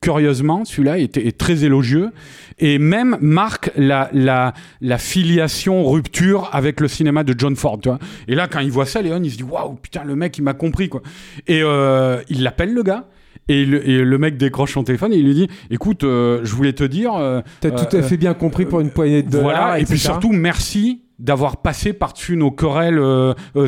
curieusement, 0.00 0.64
celui-là 0.64 0.98
était, 0.98 1.26
est 1.26 1.36
très 1.38 1.64
élogieux 1.64 2.10
et 2.58 2.78
même 2.78 3.16
marque 3.20 3.70
la, 3.76 4.08
la, 4.12 4.52
la 4.80 4.98
filiation 4.98 5.84
rupture 5.84 6.48
avec 6.52 6.80
le 6.80 6.88
cinéma 6.88 7.24
de 7.24 7.34
John 7.36 7.56
Ford. 7.56 7.78
Tu 7.80 7.88
vois. 7.88 7.98
Et 8.28 8.34
là, 8.34 8.48
quand 8.48 8.60
il 8.60 8.70
voit 8.70 8.86
ça, 8.86 9.02
Léon, 9.02 9.20
il 9.22 9.30
se 9.30 9.36
dit 9.36 9.42
waouh, 9.42 9.74
putain, 9.74 10.04
le 10.04 10.16
mec, 10.16 10.36
il 10.38 10.42
m'a 10.42 10.54
compris. 10.54 10.88
quoi. 10.88 11.02
Et 11.46 11.60
euh, 11.62 12.20
il 12.28 12.42
l'appelle 12.42 12.72
le 12.72 12.82
gars. 12.82 13.08
Et 13.48 13.64
le, 13.64 13.86
et 13.88 14.04
le 14.04 14.18
mec 14.18 14.36
décroche 14.36 14.74
son 14.74 14.84
téléphone 14.84 15.12
et 15.12 15.16
il 15.16 15.24
lui 15.26 15.34
dit 15.34 15.48
écoute 15.68 16.04
euh, 16.04 16.42
je 16.44 16.54
voulais 16.54 16.74
te 16.74 16.84
dire 16.84 17.14
euh, 17.14 17.40
T'as 17.60 17.72
tout 17.72 17.96
à 17.96 18.00
fait 18.00 18.16
bien 18.16 18.34
compris 18.34 18.66
pour 18.66 18.78
une 18.78 18.90
poignée 18.90 19.24
de 19.24 19.30
dollars. 19.30 19.42
voilà, 19.44 19.78
et 19.80 19.84
puis 19.84 19.98
surtout, 19.98 20.30
merci 20.30 21.02
d'avoir 21.18 21.56
passé 21.56 21.92
par-dessus 21.92 22.36
nos 22.36 22.52
querelles 22.52 23.00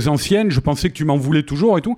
anciennes. 0.07 0.53
Je 0.53 0.61
pensais 0.61 0.91
que 0.91 0.95
tu 0.95 1.05
m'en 1.05 1.17
voulais 1.17 1.43
toujours 1.43 1.77
et 1.77 1.81
tout. 1.81 1.97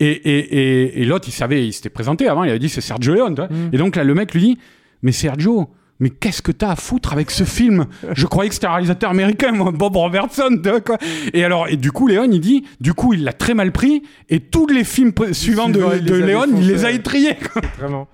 Et, 0.00 0.06
et, 0.10 0.38
et, 0.38 1.02
et 1.02 1.04
l'autre, 1.04 1.28
il 1.28 1.32
savait, 1.32 1.66
il 1.66 1.72
s'était 1.72 1.88
présenté 1.90 2.28
avant, 2.28 2.44
il 2.44 2.50
avait 2.50 2.58
dit 2.58 2.68
c'est 2.68 2.80
Sergio 2.80 3.14
Leone. 3.14 3.34
Mm. 3.50 3.74
Et 3.74 3.78
donc 3.78 3.96
là, 3.96 4.04
le 4.04 4.14
mec 4.14 4.34
lui 4.34 4.40
dit 4.40 4.58
Mais 5.02 5.12
Sergio, 5.12 5.68
mais 6.00 6.10
qu'est-ce 6.10 6.42
que 6.42 6.50
t'as 6.50 6.70
à 6.70 6.76
foutre 6.76 7.12
avec 7.12 7.30
ce 7.30 7.44
film? 7.44 7.86
Je 8.14 8.26
croyais 8.26 8.48
que 8.48 8.54
c'était 8.54 8.66
un 8.66 8.72
réalisateur 8.72 9.10
américain, 9.10 9.52
moi, 9.52 9.70
Bob 9.70 9.94
Robertson. 9.96 10.60
quoi. 10.84 10.98
Et 11.32 11.44
alors, 11.44 11.68
et 11.68 11.76
du 11.76 11.92
coup, 11.92 12.08
Léon, 12.08 12.28
il 12.32 12.40
dit 12.40 12.64
Du 12.80 12.92
coup, 12.94 13.12
il 13.14 13.22
l'a 13.22 13.32
très 13.32 13.54
mal 13.54 13.70
pris, 13.70 14.02
et 14.28 14.40
tous 14.40 14.66
les 14.66 14.82
films 14.82 15.12
suivants 15.32 15.68
de, 15.68 15.78
de 16.00 16.14
les 16.14 16.22
a 16.22 16.26
Léon, 16.26 16.46
il 16.56 16.66
les 16.66 16.84
a 16.84 16.90
étriés. 16.90 17.36
quoi. 17.52 17.62
Vraiment. 17.78 18.08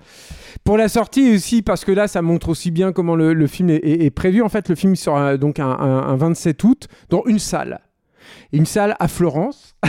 Pour 0.63 0.77
la 0.77 0.87
sortie 0.89 1.33
aussi, 1.33 1.63
parce 1.63 1.83
que 1.83 1.91
là, 1.91 2.07
ça 2.07 2.21
montre 2.21 2.49
aussi 2.49 2.69
bien 2.69 2.91
comment 2.91 3.15
le, 3.15 3.33
le 3.33 3.47
film 3.47 3.71
est, 3.71 3.77
est- 3.77 4.05
est 4.05 4.11
prévu. 4.11 4.43
En 4.43 4.49
fait, 4.49 4.69
le 4.69 4.75
film 4.75 4.95
sera 4.95 5.35
donc 5.37 5.57
un, 5.57 5.65
un- 5.71 6.03
un 6.09 6.15
27 6.15 6.63
août 6.63 6.87
dans 7.09 7.23
une 7.25 7.39
salle. 7.39 7.81
Une 8.53 8.67
salle 8.67 8.95
à 8.99 9.07
Florence. 9.07 9.75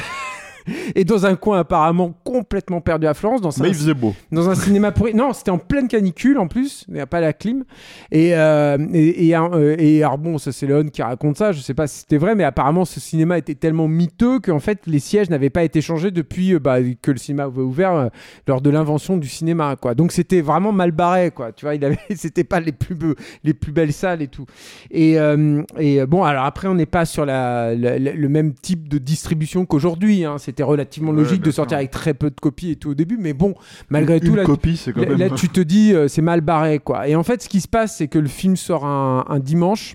Et 0.94 1.05
dans 1.05 1.26
un 1.26 1.34
coin 1.36 1.59
apparemment 1.60 2.14
complètement 2.24 2.80
perdu 2.80 3.06
à 3.06 3.14
Florence, 3.14 3.40
dans 3.40 3.51
Mais 3.59 3.66
un, 3.66 3.68
il 3.68 3.74
faisait 3.74 3.94
beau. 3.94 4.14
dans 4.30 4.48
un 4.48 4.55
cinéma 4.55 4.93
pourri. 4.93 5.14
Non, 5.14 5.32
c'était 5.32 5.51
en 5.51 5.59
pleine 5.59 5.89
canicule 5.89 6.39
en 6.39 6.47
plus, 6.48 6.84
il 6.89 6.94
n'y 6.94 7.01
a 7.01 7.06
pas 7.06 7.20
la 7.20 7.32
clim. 7.32 7.64
Et, 8.10 8.34
euh, 8.36 8.78
et, 8.93 9.28
et, 9.28 9.36
euh, 9.36 9.76
et 9.78 10.02
alors 10.02 10.18
bon, 10.18 10.39
ça 10.39 10.52
c'est 10.52 10.66
Léon 10.66 10.84
qui 10.93 11.02
raconte 11.02 11.36
ça, 11.39 11.52
je 11.52 11.60
sais 11.60 11.74
pas 11.74 11.86
si 11.86 12.01
c'était 12.01 12.18
vrai, 12.18 12.34
mais 12.34 12.44
apparemment 12.44 12.84
ce 12.84 13.01
cinéma 13.01 13.39
était 13.39 13.55
tellement 13.55 13.89
miteux 13.89 14.39
qu'en 14.40 14.60
fait 14.60 14.80
les 14.86 14.98
sièges 14.98 15.30
n'avaient 15.30 15.51
pas 15.51 15.64
été 15.64 15.80
changés 15.80 16.10
depuis 16.10 16.55
euh, 16.55 16.59
bah, 16.59 16.78
que 17.01 17.10
le 17.10 17.16
cinéma 17.18 17.44
avait 17.44 17.60
ouvert 17.62 17.93
euh, 17.94 18.09
lors 18.47 18.60
de 18.60 18.70
l'invention 18.70 19.16
du 19.16 19.28
cinéma. 19.28 19.76
Quoi. 19.80 19.94
Donc 19.94 20.12
c'était 20.12 20.40
vraiment 20.40 20.72
mal 20.72 20.90
barré, 20.93 21.30
quoi. 21.30 21.52
Tu 21.52 21.64
vois, 21.64 21.74
il 21.74 21.84
avait, 21.84 21.98
c'était 22.16 22.44
pas 22.44 22.60
les 22.60 22.72
plus, 22.72 22.94
be- 22.94 23.16
les 23.44 23.55
plus 23.55 23.72
belles 23.72 23.93
salles 23.93 24.22
et 24.22 24.28
tout. 24.28 24.47
Et, 24.90 25.18
euh, 25.18 25.62
et 25.78 26.05
bon, 26.06 26.22
alors 26.24 26.44
après 26.44 26.68
on 26.68 26.74
n'est 26.74 26.86
pas 26.86 27.05
sur 27.05 27.24
la, 27.26 27.74
la- 27.74 27.98
la- 27.98 28.12
le 28.12 28.28
même 28.28 28.55
type 28.55 28.89
de 28.89 28.98
distribution 28.98 29.64
qu'aujourd'hui. 29.66 30.24
hein. 30.24 30.36
C'était 30.53 30.62
relativement 30.65 31.12
Ouais, 31.12 31.16
logique 31.23 31.41
de 31.43 31.51
sortir 31.51 31.79
avec 31.79 31.91
très 31.91 32.12
peu 32.12 32.29
de 32.29 32.39
copies 32.39 32.73
et 32.73 32.77
tout 32.77 32.91
au 32.91 32.95
début, 32.95 33.16
mais 33.19 33.33
bon, 33.33 33.55
malgré 33.89 34.20
tout, 34.20 34.27
Une 34.27 34.37
là, 34.37 34.45
copie, 34.45 34.77
c'est 34.77 34.93
quand 34.93 35.01
Là, 35.01 35.09
même. 35.09 35.19
là, 35.19 35.31
tu 35.31 35.49
te 35.49 35.61
dis, 35.61 35.95
euh, 35.95 36.09
c'est 36.09 36.20
mal 36.20 36.43
barré, 36.43 36.79
quoi. 36.79 37.09
Et 37.09 37.16
en 37.16 37.23
fait, 37.23 37.43
ce 37.43 37.49
qui 37.49 37.62
se 37.62 37.69
passe, 37.69 37.97
c'est 37.97 38.09
que 38.09 38.19
le 38.19 38.29
film 38.29 38.55
sort 38.57 38.85
un, 38.85 39.24
un 39.31 39.39
dimanche 39.39 39.95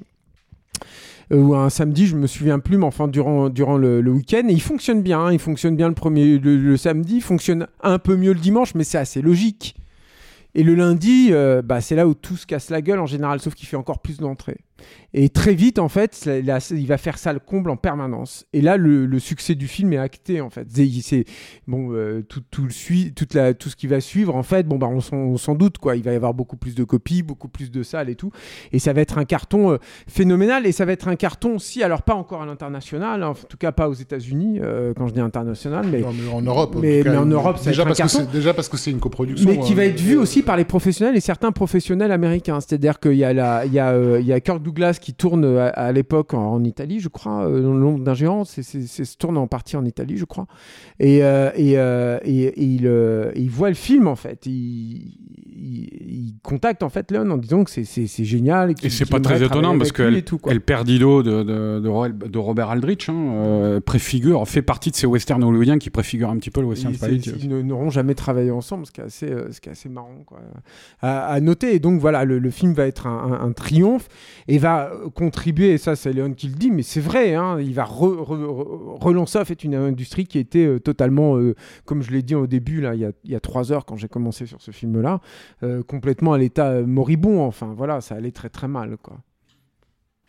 euh, 1.31 1.37
ou 1.37 1.53
un 1.55 1.69
samedi, 1.69 2.07
je 2.07 2.15
me 2.15 2.25
souviens 2.25 2.57
plus, 2.57 2.77
mais 2.77 2.85
enfin 2.85 3.07
durant, 3.07 3.49
durant 3.49 3.77
le, 3.77 4.01
le 4.01 4.11
week-end, 4.11 4.47
et 4.47 4.53
il 4.53 4.61
fonctionne 4.61 5.03
bien. 5.03 5.19
hein. 5.19 5.31
il 5.31 5.39
fonctionne 5.39 5.75
bien 5.75 5.89
le 5.89 5.93
premier, 5.93 6.39
le, 6.39 6.57
le 6.57 6.77
samedi, 6.77 7.17
il 7.17 7.21
fonctionne 7.21 7.67
un 7.83 7.99
peu 7.99 8.15
mieux 8.15 8.33
le 8.33 8.39
dimanche, 8.39 8.73
mais 8.73 8.83
c'est 8.83 8.97
assez 8.97 9.21
logique. 9.21 9.75
Et 10.55 10.63
le 10.63 10.73
lundi, 10.73 11.27
euh, 11.31 11.61
bah, 11.61 11.81
c'est 11.81 11.95
là 11.95 12.07
où 12.07 12.15
tout 12.15 12.35
se 12.35 12.47
casse 12.47 12.71
la 12.71 12.81
gueule 12.81 12.99
en 12.99 13.05
général, 13.05 13.39
sauf 13.41 13.53
qu'il 13.53 13.67
fait 13.67 13.77
encore 13.77 13.99
plus 13.99 14.17
d'entrées. 14.17 14.57
Et 15.13 15.29
très 15.29 15.53
vite, 15.53 15.79
en 15.79 15.89
fait, 15.89 16.25
là, 16.25 16.59
il 16.71 16.85
va 16.87 16.97
faire 16.97 17.17
ça 17.17 17.33
le 17.33 17.39
comble 17.39 17.69
en 17.69 17.77
permanence. 17.77 18.45
Et 18.53 18.61
là, 18.61 18.77
le, 18.77 19.05
le 19.05 19.19
succès 19.19 19.55
du 19.55 19.67
film 19.67 19.93
est 19.93 19.97
acté, 19.97 20.41
en 20.41 20.49
fait. 20.49 20.67
C'est- 21.01 21.25
bon, 21.67 21.89
euh, 21.93 22.21
tout, 22.27 22.41
tout 22.51 22.63
le 22.63 22.69
suit, 22.69 23.13
toute 23.15 23.33
la, 23.33 23.53
tout 23.53 23.69
ce 23.69 23.75
qui 23.75 23.87
va 23.87 23.99
suivre, 24.01 24.35
en 24.35 24.43
fait. 24.43 24.67
Bon, 24.67 24.77
bah, 24.77 24.87
on 24.87 24.99
s'en- 25.37 25.55
doute, 25.55 25.77
quoi. 25.79 25.95
Il 25.95 26.03
va 26.03 26.11
y 26.11 26.15
avoir 26.15 26.33
beaucoup 26.33 26.57
plus 26.57 26.75
de 26.75 26.83
copies, 26.83 27.23
beaucoup 27.23 27.47
plus 27.47 27.71
de 27.71 27.81
salles 27.83 28.09
et 28.09 28.15
tout. 28.15 28.31
Et 28.71 28.79
ça 28.79 28.93
va 28.93 29.01
être 29.01 29.17
un 29.17 29.25
carton 29.25 29.71
euh, 29.71 29.77
phénoménal. 30.07 30.65
Et 30.67 30.71
ça 30.71 30.85
va 30.85 30.91
être 30.91 31.07
un 31.07 31.15
carton 31.15 31.55
aussi, 31.55 31.81
alors 31.83 32.01
pas 32.03 32.13
encore 32.15 32.41
à 32.41 32.45
l'international, 32.45 33.23
hein, 33.23 33.29
en 33.29 33.33
tout 33.33 33.57
cas 33.57 33.71
pas 33.71 33.89
aux 33.89 33.93
États-Unis, 33.93 34.59
euh, 34.61 34.93
quand 34.95 35.07
je 35.07 35.13
dis 35.13 35.19
international, 35.21 35.85
mais 35.91 36.01
Non, 36.01 36.13
mais 36.13 36.29
en 36.31 36.41
Europe. 36.41 36.75
mais- 36.79 37.01
cas, 37.03 37.11
mais 37.11 37.17
en 37.17 37.25
Europe, 37.25 37.57
ça 37.57 37.65
va 37.65 37.71
déjà 37.71 37.81
être 37.83 37.87
un 37.87 37.89
parce 37.89 37.97
que 37.97 38.17
carton. 38.17 38.29
c'est 38.31 38.37
déjà 38.37 38.53
parce 38.53 38.69
que 38.69 38.77
c'est 38.77 38.91
une 38.91 38.99
coproduction. 38.99 39.49
mais 39.49 39.59
qui 39.59 39.73
va 39.73 39.83
hein. 39.83 39.85
être 39.85 39.99
vu 39.99 40.17
aussi 40.17 40.43
par 40.43 40.57
les 40.57 40.65
professionnels 40.65 41.15
et 41.15 41.21
certains 41.21 41.51
professionnels 41.51 42.11
américains. 42.11 42.59
C'est-à-dire 42.59 42.99
qu'il 42.99 43.13
y 43.13 43.23
a, 43.23 43.33
la, 43.33 43.65
il 43.65 43.73
y, 43.73 43.79
a, 43.79 44.19
il 44.19 44.25
y 44.25 44.33
a 44.33 44.39
Kirk 44.39 44.61
Douglas 44.67 44.97
qui 45.01 45.13
tourne 45.13 45.45
à, 45.57 45.67
à 45.67 45.91
l'époque 45.93 46.33
en, 46.33 46.51
en 46.53 46.63
Italie, 46.63 46.99
je 46.99 47.07
crois, 47.07 47.47
euh, 47.47 47.61
dans 47.61 47.73
le 47.73 47.79
long 47.79 47.97
d'un 47.97 48.13
géant, 48.13 48.43
c'est, 48.43 48.63
se 48.63 49.17
tourne 49.17 49.37
en 49.37 49.47
partie 49.47 49.77
en 49.77 49.85
Italie, 49.85 50.17
je 50.17 50.25
crois. 50.25 50.45
Et, 50.99 51.23
euh, 51.23 51.49
et, 51.55 51.77
euh, 51.77 52.19
et- 52.23 52.43
et 52.47 52.63
il, 52.63 52.85
euh, 52.87 53.31
il 53.35 53.49
voit 53.49 53.69
le 53.69 53.75
film, 53.75 54.07
en 54.07 54.15
fait. 54.17 54.45
Il, 54.45 54.51
il, 55.59 55.89
il 56.09 56.33
contacte, 56.43 56.83
en 56.83 56.89
fait, 56.89 57.11
Léon 57.11 57.29
en 57.31 57.37
disant 57.37 57.63
que 57.63 57.71
c'est, 57.71 58.07
génial. 58.25 58.71
Et 58.83 58.89
c'est 58.89 59.05
pas 59.09 59.19
très 59.19 59.35
étonnant 59.45 59.77
parce 59.79 59.91
que 59.91 60.03
El 60.51 60.61
Perdido 60.61 61.23
de, 61.23 61.43
de, 61.43 61.79
de 61.79 61.87
Ro- 61.89 62.07
de 62.09 62.37
Robert 62.37 62.69
Aldrich 62.69 63.09
hein, 63.09 63.15
euh, 63.35 63.79
préfigure, 63.79 64.47
fait 64.47 64.61
partie 64.61 64.91
de 64.91 64.95
ces 64.95 65.07
westerns 65.07 65.43
hollywoodiens 65.43 65.77
qui 65.79 65.89
préfigurent 65.89 66.29
un 66.29 66.37
petit 66.37 66.51
peu 66.51 66.61
le 66.61 66.67
western 66.67 66.93
spaghetti. 66.93 67.31
ils 67.43 67.49
n'auront 67.65 67.89
jamais 67.89 68.15
travaillé 68.15 68.51
ensemble, 68.51 68.85
ce 68.85 68.91
qui 68.91 69.01
est 69.01 69.05
assez, 69.05 69.29
euh, 69.31 69.51
ce 69.51 69.61
qui 69.61 69.69
est 69.69 69.71
assez 69.71 69.89
marrant 69.89 70.23
quoi, 70.25 70.39
à, 71.01 71.25
à 71.27 71.39
noter. 71.39 71.73
Et 71.75 71.79
donc 71.79 71.99
voilà, 72.01 72.25
le, 72.25 72.39
le 72.39 72.49
film 72.49 72.73
va 72.73 72.85
être 72.87 73.07
un, 73.07 73.31
un- 73.41 73.47
un 73.47 73.51
triomphe 73.51 74.07
et 74.47 74.56
va 74.59 74.91
euh, 74.91 75.09
contribuer, 75.09 75.71
et 75.71 75.77
ça 75.77 75.95
c'est 75.95 76.13
Léon 76.13 76.33
qui 76.33 76.47
le 76.47 76.55
dit, 76.55 76.71
mais 76.71 76.83
c'est 76.83 77.01
vrai, 77.01 77.35
hein, 77.35 77.59
il 77.59 77.73
va 77.73 77.83
re- 77.83 78.17
re- 78.17 78.45
re- 78.45 79.03
relancer 79.03 79.39
en 79.39 79.45
fait 79.45 79.63
une 79.63 79.75
industrie 79.75 80.25
qui 80.25 80.39
était 80.39 80.65
euh, 80.65 80.79
totalement, 80.79 81.37
euh, 81.37 81.55
comme 81.85 82.01
je 82.01 82.11
l'ai 82.11 82.21
dit 82.21 82.35
au 82.35 82.47
début, 82.47 82.81
là, 82.81 82.95
il, 82.95 83.11
y 83.23 83.35
a, 83.35 83.39
trois 83.39 83.71
heures 83.71 83.85
quand 83.85 83.95
j'ai 83.95 84.07
commencé 84.07 84.45
sur 84.45 84.61
ce 84.61 84.71
film-là, 84.71 85.21
complètement 85.87 86.33
à 86.33 86.37
l'état 86.37 86.81
moribond. 86.81 87.45
Enfin 87.45 87.73
voilà, 87.75 88.01
ça 88.01 88.15
allait 88.15 88.31
très 88.31 88.49
très 88.49 88.67
mal. 88.67 88.97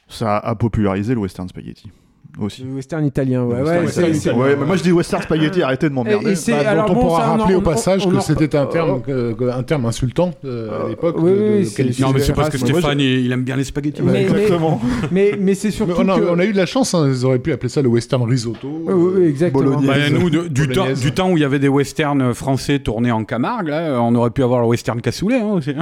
Ça 0.09 0.39
a 0.39 0.55
popularisé 0.55 1.15
le 1.15 1.21
western 1.21 1.49
spaghetti 1.49 1.91
aussi. 2.39 2.63
Le 2.63 2.75
western 2.75 3.05
italien, 3.05 3.45
ouais. 3.45 3.63
Ouais, 3.63 3.79
western 3.81 4.15
italien. 4.15 4.39
Ouais, 4.39 4.57
mais 4.59 4.65
moi 4.67 4.77
je 4.77 4.83
dis 4.83 4.93
western 4.93 5.23
spaghetti, 5.23 5.63
arrêtez 5.63 5.89
de 5.89 5.95
m'emmerder. 5.95 6.35
Bah, 6.35 6.53
dont 6.63 6.69
alors 6.69 6.91
on 6.91 6.95
bon, 6.95 7.01
pourra 7.01 7.21
ça, 7.23 7.31
on 7.31 7.35
en- 7.35 7.37
rappeler 7.39 7.55
au 7.57 7.61
passage 7.61 8.07
on 8.07 8.11
que 8.11 8.21
c'était 8.21 8.55
un 8.57 8.63
euh, 8.63 8.67
terme, 8.67 9.03
que- 9.03 9.49
un 9.51 9.63
terme 9.63 9.87
insultant 9.87 10.33
euh, 10.45 10.87
à 10.87 10.89
l'époque. 10.91 11.17
oui, 11.19 11.33
oui, 11.35 11.67
c'est- 11.67 11.83
qualifier- 11.83 12.05
Non, 12.05 12.13
mais 12.13 12.21
c'est 12.21 12.33
parce 12.35 12.51
que 12.51 12.59
Stéphane, 12.59 13.01
il, 13.01 13.27
il 13.27 13.33
aime 13.33 13.43
bien 13.43 13.57
les 13.57 13.65
spaghettis. 13.65 14.03
Mais- 14.03 14.23
Exactement. 14.23 14.81
mais, 15.11 15.39
mais 15.41 15.55
c'est 15.55 15.71
surtout 15.71 15.95
Mais 16.05 16.05
on, 16.05 16.15
a, 16.15 16.19
que... 16.21 16.25
on 16.27 16.39
a 16.39 16.45
eu 16.45 16.53
de 16.53 16.57
la 16.57 16.67
chance, 16.67 16.95
hein, 16.95 17.09
ils 17.09 17.25
auraient 17.25 17.39
pu 17.39 17.51
appeler 17.53 17.69
ça 17.71 17.83
le 17.83 17.89
western 17.89 18.23
risotto. 18.23 18.69
Oui, 18.87 19.25
exactement. 19.25 19.65
Bolognaise. 19.65 20.13
Bah, 20.13 20.19
nous, 20.19 20.31
de- 20.31 20.49
du, 20.49 20.67
temps, 20.69 20.75
Bolognaise. 20.83 21.01
du 21.01 21.13
temps 21.13 21.31
où 21.33 21.37
il 21.37 21.41
y 21.41 21.45
avait 21.45 21.59
des 21.59 21.69
westerns 21.69 22.35
français 22.35 22.79
tournés 22.79 23.11
en 23.11 23.25
Camargue, 23.25 23.69
là, 23.69 24.01
on 24.03 24.15
aurait 24.15 24.31
pu 24.31 24.43
avoir 24.43 24.61
le 24.61 24.67
western 24.69 25.01
cassoulet. 25.01 25.41
Hein, 25.41 25.53
aussi. 25.55 25.73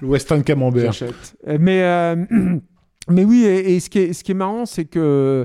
Le 0.00 0.06
western 0.08 0.42
camembert. 0.42 0.92
Euh, 1.46 1.56
Mais, 1.60 1.82
euh, 1.82 2.16
mais 3.08 3.24
oui, 3.24 3.44
et, 3.44 3.74
et 3.74 3.80
ce, 3.80 3.90
qui 3.90 3.98
est, 3.98 4.12
ce 4.12 4.22
qui 4.24 4.30
est 4.32 4.34
marrant, 4.34 4.66
c'est 4.66 4.84
que 4.84 5.44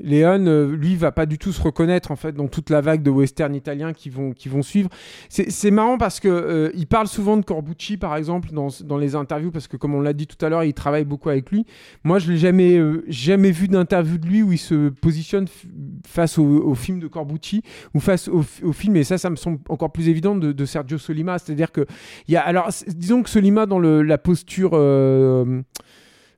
Léon, 0.00 0.46
euh, 0.46 0.74
lui, 0.74 0.96
va 0.96 1.12
pas 1.12 1.26
du 1.26 1.38
tout 1.38 1.52
se 1.52 1.60
reconnaître 1.60 2.10
en 2.10 2.16
fait 2.16 2.32
dans 2.32 2.48
toute 2.48 2.70
la 2.70 2.80
vague 2.80 3.02
de 3.02 3.10
western 3.10 3.54
italiens 3.54 3.92
qui 3.92 4.10
vont, 4.10 4.32
qui 4.32 4.48
vont 4.48 4.62
suivre. 4.62 4.88
C'est 5.28 5.70
marrant 5.70 5.98
parce 5.98 6.20
que 6.20 6.28
euh, 6.28 6.70
il 6.74 6.86
parle 6.86 7.06
souvent 7.06 7.36
de 7.36 7.44
Corbucci, 7.44 7.96
par 7.96 8.16
exemple, 8.16 8.50
dans, 8.52 8.68
dans 8.84 8.96
les 8.96 9.14
interviews, 9.14 9.50
parce 9.50 9.68
que 9.68 9.76
comme 9.76 9.94
on 9.94 10.00
l'a 10.00 10.12
dit 10.12 10.26
tout 10.26 10.42
à 10.44 10.48
l'heure, 10.48 10.64
il 10.64 10.74
travaille 10.74 11.04
beaucoup 11.04 11.28
avec 11.28 11.50
lui. 11.50 11.66
Moi, 12.04 12.18
je 12.18 12.30
l'ai 12.30 12.38
jamais, 12.38 12.76
euh, 12.76 13.04
jamais 13.08 13.50
vu 13.50 13.68
d'interview 13.68 14.18
de 14.18 14.26
lui 14.26 14.42
où 14.42 14.52
il 14.52 14.58
se 14.58 14.88
positionne 14.88 15.46
face 16.06 16.38
au, 16.38 16.74
film 16.74 17.00
de 17.00 17.06
Corbucci 17.06 17.62
ou 17.94 18.00
face 18.00 18.28
au, 18.28 18.42
film, 18.72 18.96
et 18.96 19.04
ça, 19.04 19.18
ça 19.18 19.30
me 19.30 19.36
semble 19.36 19.58
encore 19.68 19.92
plus 19.92 20.08
évident 20.08 20.34
de, 20.34 20.64
Sergio 20.64 20.96
Solima. 20.96 21.38
C'est-à-dire 21.38 21.72
que 21.72 21.86
y 22.28 22.36
a, 22.36 22.40
alors, 22.40 22.70
disons 22.86 23.22
que 23.22 23.28
Solima, 23.28 23.66
dans 23.66 23.78
le- 23.78 24.02
la 24.02 24.16
posture 24.16 24.70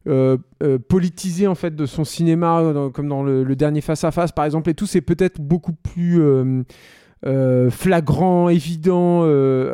euh, 0.07 0.37
euh, 0.63 0.79
politisée 0.79 1.47
en 1.47 1.55
fait 1.55 1.75
de 1.75 1.87
son 1.87 2.05
cinéma, 2.05 2.63
comme 2.93 3.09
dans 3.09 3.23
le, 3.23 3.57
dernier 3.57 3.81
Face 3.81 4.05
à 4.05 4.11
Face, 4.11 4.33
par 4.33 4.45
exemple, 4.45 4.69
et 4.69 4.75
tout, 4.75 4.87
c'est 4.87 5.01
peut-être 5.01 5.41
beaucoup 5.41 5.73
plus 5.73 6.21
euh, 6.21 7.71
flagrant, 7.71 8.51
évident, 8.51 9.23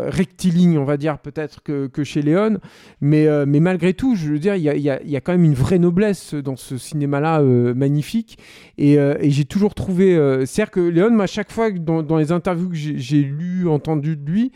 rectiligne, 0.06 0.78
on 0.78 0.84
va 0.84 0.96
dire, 0.96 1.18
peut-être 1.18 1.64
que, 1.64 1.88
que 1.88 2.04
chez 2.04 2.22
Léon. 2.22 2.58
Mais, 3.00 3.26
mais 3.44 3.58
malgré 3.58 3.92
tout, 3.92 4.14
je 4.14 4.28
veux 4.28 4.38
dire, 4.38 4.54
il 4.54 4.62
y 4.62 4.68
a, 4.68 4.76
y 4.76 5.16
a- 5.16 5.20
quand 5.20 5.32
même 5.32 5.44
une 5.44 5.54
vraie 5.54 5.80
noblesse 5.80 6.34
dans 6.34 6.56
ce 6.56 6.78
cinéma-là 6.78 7.42
magnifique. 7.74 8.38
Et, 8.78 8.98
j'ai 9.30 9.44
toujours 9.44 9.74
trouvé. 9.74 10.14
C'est-à-dire 10.46 10.70
que 10.70 10.80
Léon, 10.80 11.18
à 11.18 11.26
chaque 11.26 11.50
fois, 11.50 11.72
dans, 11.72 12.16
les 12.16 12.30
interviews 12.30 12.68
que 12.68 12.76
j'ai 12.76 13.22
lues, 13.22 13.68
entendues 13.68 14.16
de 14.16 14.30
lui, 14.30 14.52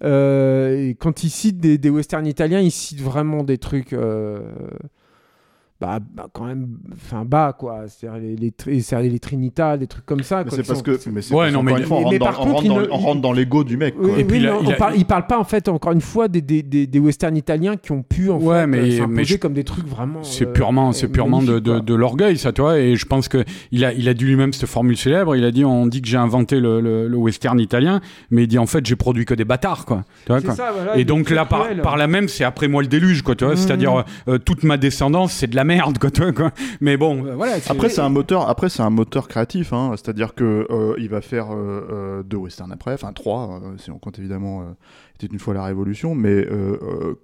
quand 0.00 1.24
il 1.24 1.30
cite 1.30 1.58
des, 1.58 1.90
westerns 1.90 2.28
italiens, 2.28 2.60
il 2.60 2.70
cite 2.70 3.00
vraiment 3.00 3.42
des 3.42 3.58
trucs. 3.58 3.92
Bah, 5.80 5.98
bah, 6.14 6.26
quand 6.32 6.44
même 6.46 6.78
enfin 6.94 7.24
bas 7.26 7.54
quoi 7.58 7.84
c'est-à-dire 7.86 8.18
les, 8.20 8.36
les, 8.36 9.10
les 9.10 9.18
Trinitas 9.18 9.76
des 9.76 9.86
trucs 9.86 10.06
comme 10.06 10.22
ça 10.22 10.42
Mais 10.44 10.50
c'est 10.50 10.66
parce 10.66 10.78
sont- 10.78 10.82
que. 10.84 10.98
Mais 11.10 11.20
c'est 11.20 11.34
Ouais, 11.34 11.44
parce 11.44 11.52
non, 11.52 11.62
mais 11.62 11.72
une 11.72 11.82
fois, 11.84 11.98
on 11.98 12.00
mais- 12.00 12.04
rentre 12.06 12.18
dans- 12.18 12.24
par 12.24 12.40
on 12.40 12.44
contre, 12.44 12.54
rentre 12.54 12.64
il 12.64 12.68
dans- 12.88 12.94
on 12.94 12.98
rentre 12.98 13.20
dans 13.20 13.32
l'ego 13.32 13.62
du 13.64 13.76
mec. 13.76 13.94
Oui, 13.98 14.08
quoi. 14.10 14.18
Et 14.18 14.24
puis 14.24 14.38
oui, 14.38 14.48
il 14.62 14.72
a- 14.72 14.76
parle- 14.76 14.94
il 14.96 15.04
parle 15.04 15.26
pas 15.26 15.38
en 15.38 15.44
fait 15.44 15.68
encore 15.68 15.92
une 15.92 16.00
fois 16.00 16.28
des, 16.28 16.40
des, 16.40 16.62
des, 16.62 16.86
des 16.86 16.98
westerns 16.98 17.36
italiens 17.36 17.76
qui 17.76 17.92
ont 17.92 18.02
pu 18.02 18.30
en 18.30 18.38
Ouais, 18.38 18.60
fait 18.60 18.66
mais- 18.66 18.78
euh, 18.78 18.82
mais 18.84 18.96
s'imposer 18.96 19.24
je- 19.24 19.36
comme 19.36 19.52
des 19.52 19.64
trucs 19.64 19.86
vraiment 19.86 20.22
C'est 20.22 20.46
euh, 20.48 20.52
purement, 20.52 20.92
c'est 20.92 21.08
purement 21.08 21.42
de, 21.42 21.58
de, 21.58 21.94
l'orgueil, 21.94 22.38
ça, 22.38 22.52
tu 22.52 22.62
vois. 22.62 22.78
Et 22.78 22.96
je 22.96 23.04
pense 23.06 23.28
que 23.28 23.44
il 23.70 23.84
a, 23.84 23.92
il 23.92 24.08
a 24.08 24.14
dit 24.14 24.24
lui-même 24.24 24.52
cette 24.54 24.68
formule 24.68 24.96
célèbre. 24.96 25.36
Il 25.36 25.44
a 25.44 25.50
dit, 25.50 25.64
on 25.64 25.86
dit 25.86 26.00
que 26.00 26.08
j'ai 26.08 26.16
inventé 26.16 26.58
le, 26.58 26.80
le, 26.80 27.06
le 27.08 27.16
western 27.16 27.60
italien, 27.60 28.00
mais 28.30 28.44
il 28.44 28.46
dit 28.48 28.58
en 28.58 28.66
fait, 28.66 28.84
j'ai 28.86 28.96
produit 28.96 29.24
que 29.26 29.34
des 29.34 29.44
bâtards, 29.44 29.84
quoi. 29.84 30.04
Tu 30.24 30.32
vois, 30.32 30.40
C'est 30.40 30.46
quoi. 30.46 30.54
ça, 30.54 30.72
voilà, 30.74 30.96
Et 30.96 31.04
donc 31.04 31.28
là, 31.30 31.44
par, 31.44 31.66
par 31.82 31.96
là 31.98 32.06
même, 32.06 32.28
c'est 32.28 32.44
après 32.44 32.68
moi 32.68 32.80
le 32.82 32.88
déluge, 32.88 33.22
quoi, 33.22 33.34
tu 33.34 33.44
vois. 33.44 33.54
Mhm. 33.54 33.60
C'est-à-dire, 33.60 34.04
euh, 34.28 34.38
toute 34.38 34.62
ma 34.64 34.76
descendance, 34.78 35.32
c'est 35.32 35.46
de 35.48 35.56
la 35.56 35.64
merde, 35.66 35.98
quoi, 35.98 36.10
tu 36.10 36.22
vois, 36.22 36.32
quoi. 36.32 36.50
Mais 36.80 36.96
bon, 36.96 37.26
euh, 37.26 37.34
voilà. 37.34 37.56
Après 37.68 37.88
c'est 37.88 38.00
un 38.00 38.08
moteur, 38.08 38.48
après 38.48 38.68
c'est 38.68 38.82
un 38.82 38.90
moteur 38.90 39.28
créatif, 39.28 39.72
hein, 39.72 39.92
c'est-à-dire 39.92 40.34
que 40.34 40.66
euh, 40.70 40.94
il 40.98 41.08
va 41.08 41.20
faire 41.20 41.52
euh, 41.52 41.86
euh, 41.90 42.22
deux 42.22 42.38
westerns 42.38 42.72
après, 42.72 42.94
enfin 42.94 43.12
trois, 43.12 43.60
euh, 43.62 43.76
si 43.78 43.90
on 43.90 43.98
compte 43.98 44.18
évidemment 44.18 44.62
euh, 44.62 44.64
était 45.16 45.32
une 45.32 45.38
fois 45.38 45.54
la 45.54 45.64
Révolution, 45.64 46.14
mais 46.14 46.46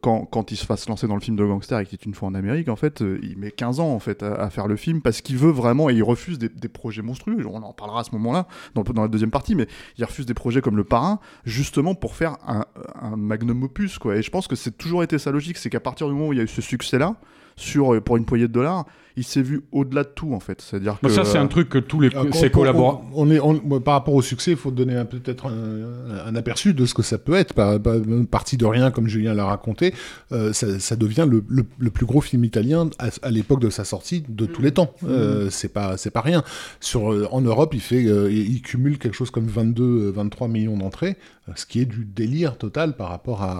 quand, 0.00 0.24
quand 0.24 0.50
il 0.50 0.56
se 0.56 0.64
fasse 0.64 0.88
lancer 0.88 1.06
dans 1.06 1.14
le 1.14 1.20
film 1.20 1.36
de 1.36 1.44
gangster 1.44 1.78
et 1.78 1.84
qu'il 1.84 1.96
était 1.96 2.06
une 2.06 2.14
fois 2.14 2.28
en 2.28 2.34
Amérique, 2.34 2.68
en 2.68 2.76
fait, 2.76 3.02
euh, 3.02 3.18
il 3.22 3.36
met 3.38 3.50
15 3.50 3.80
ans 3.80 3.92
en 3.92 3.98
fait 3.98 4.22
à, 4.22 4.32
à 4.34 4.50
faire 4.50 4.66
le 4.66 4.76
film 4.76 5.02
parce 5.02 5.20
qu'il 5.20 5.36
veut 5.36 5.50
vraiment 5.50 5.90
et 5.90 5.94
il 5.94 6.02
refuse 6.02 6.38
des, 6.38 6.48
des 6.48 6.68
projets 6.68 7.02
monstrueux. 7.02 7.36
On 7.46 7.62
en 7.62 7.72
parlera 7.72 8.00
à 8.00 8.04
ce 8.04 8.12
moment-là 8.12 8.46
dans, 8.74 8.82
dans 8.82 9.02
la 9.02 9.08
deuxième 9.08 9.30
partie, 9.30 9.54
mais 9.54 9.66
il 9.98 10.04
refuse 10.04 10.24
des 10.26 10.34
projets 10.34 10.62
comme 10.62 10.76
Le 10.76 10.84
Parrain 10.84 11.20
justement 11.44 11.94
pour 11.94 12.16
faire 12.16 12.36
un, 12.46 12.64
un 13.00 13.16
magnum 13.16 13.62
opus 13.62 13.98
quoi. 13.98 14.16
Et 14.16 14.22
je 14.22 14.30
pense 14.30 14.48
que 14.48 14.56
c'est 14.56 14.76
toujours 14.76 15.02
été 15.02 15.18
sa 15.18 15.30
logique, 15.30 15.58
c'est 15.58 15.70
qu'à 15.70 15.80
partir 15.80 16.06
du 16.08 16.14
moment 16.14 16.28
où 16.28 16.32
il 16.32 16.38
y 16.38 16.40
a 16.40 16.44
eu 16.44 16.48
ce 16.48 16.62
succès-là 16.62 17.16
sur 17.56 17.94
euh, 17.94 18.00
pour 18.00 18.16
une 18.16 18.24
poignée 18.24 18.48
de 18.48 18.52
dollars, 18.52 18.84
il 19.14 19.24
s'est 19.24 19.42
vu 19.42 19.60
au-delà 19.72 20.04
de 20.04 20.08
tout 20.08 20.32
en 20.32 20.40
fait. 20.40 20.62
C'est-à-dire 20.62 20.98
que 20.98 21.06
Bah, 21.06 21.12
ça, 21.12 21.26
c'est 21.26 21.36
euh, 21.36 21.42
un 21.42 21.46
truc 21.46 21.68
que 21.68 21.76
tous 21.76 22.00
les, 22.00 22.08
Alors, 22.16 22.34
ses 22.34 22.46
on- 22.46 22.48
collaborateurs. 22.48 23.02
on- 23.14 23.30
est, 23.30 23.40
on- 23.40 23.58
par 23.80 23.92
rapport 23.92 24.14
au 24.14 24.22
succès, 24.22 24.52
il 24.52 24.56
faut 24.56 24.70
donner 24.70 25.04
peut-être 25.04 25.48
un, 25.48 26.26
un 26.28 26.34
aperçu 26.34 26.72
de 26.72 26.86
ce 26.86 26.94
que 26.94 27.02
ça 27.02 27.18
peut 27.18 27.34
être. 27.34 27.52
Par, 27.52 27.78
par- 27.78 27.96
parti 28.30 28.56
de 28.56 28.64
rien, 28.64 28.90
comme 28.90 29.08
Julien 29.08 29.34
l'a 29.34 29.44
raconté, 29.44 29.92
euh, 30.32 30.54
ça, 30.54 30.78
ça 30.80 30.96
devient 30.96 31.26
le, 31.30 31.44
le- 31.46 31.66
le 31.78 31.90
plus 31.90 32.06
gros 32.06 32.22
film 32.22 32.42
italien 32.44 32.88
à, 32.98 33.08
à 33.22 33.30
l'époque 33.30 33.60
de 33.60 33.68
sa 33.68 33.84
sortie 33.84 34.24
de 34.26 34.46
tous 34.46 34.62
les 34.62 34.72
temps. 34.72 34.94
Euh, 35.06 35.50
c'est 35.50 35.68
pas, 35.68 35.98
c'est 35.98 36.10
pas 36.10 36.22
rien. 36.22 36.42
Sur, 36.80 37.12
euh, 37.12 37.28
en 37.32 37.42
Europe, 37.42 37.74
il 37.74 37.80
fait, 37.82 38.06
euh, 38.06 38.32
il 38.32 38.62
cumule 38.62 38.96
quelque 38.98 39.14
chose 39.14 39.30
comme 39.30 39.46
22, 39.46 39.82
euh, 39.84 40.10
23 40.10 40.48
millions 40.48 40.78
d'entrées, 40.78 41.18
euh, 41.50 41.52
ce 41.54 41.66
qui 41.66 41.80
est 41.80 41.84
du 41.84 42.06
délire 42.06 42.56
total 42.56 42.96
par 42.96 43.10
rapport 43.10 43.42
à, 43.42 43.52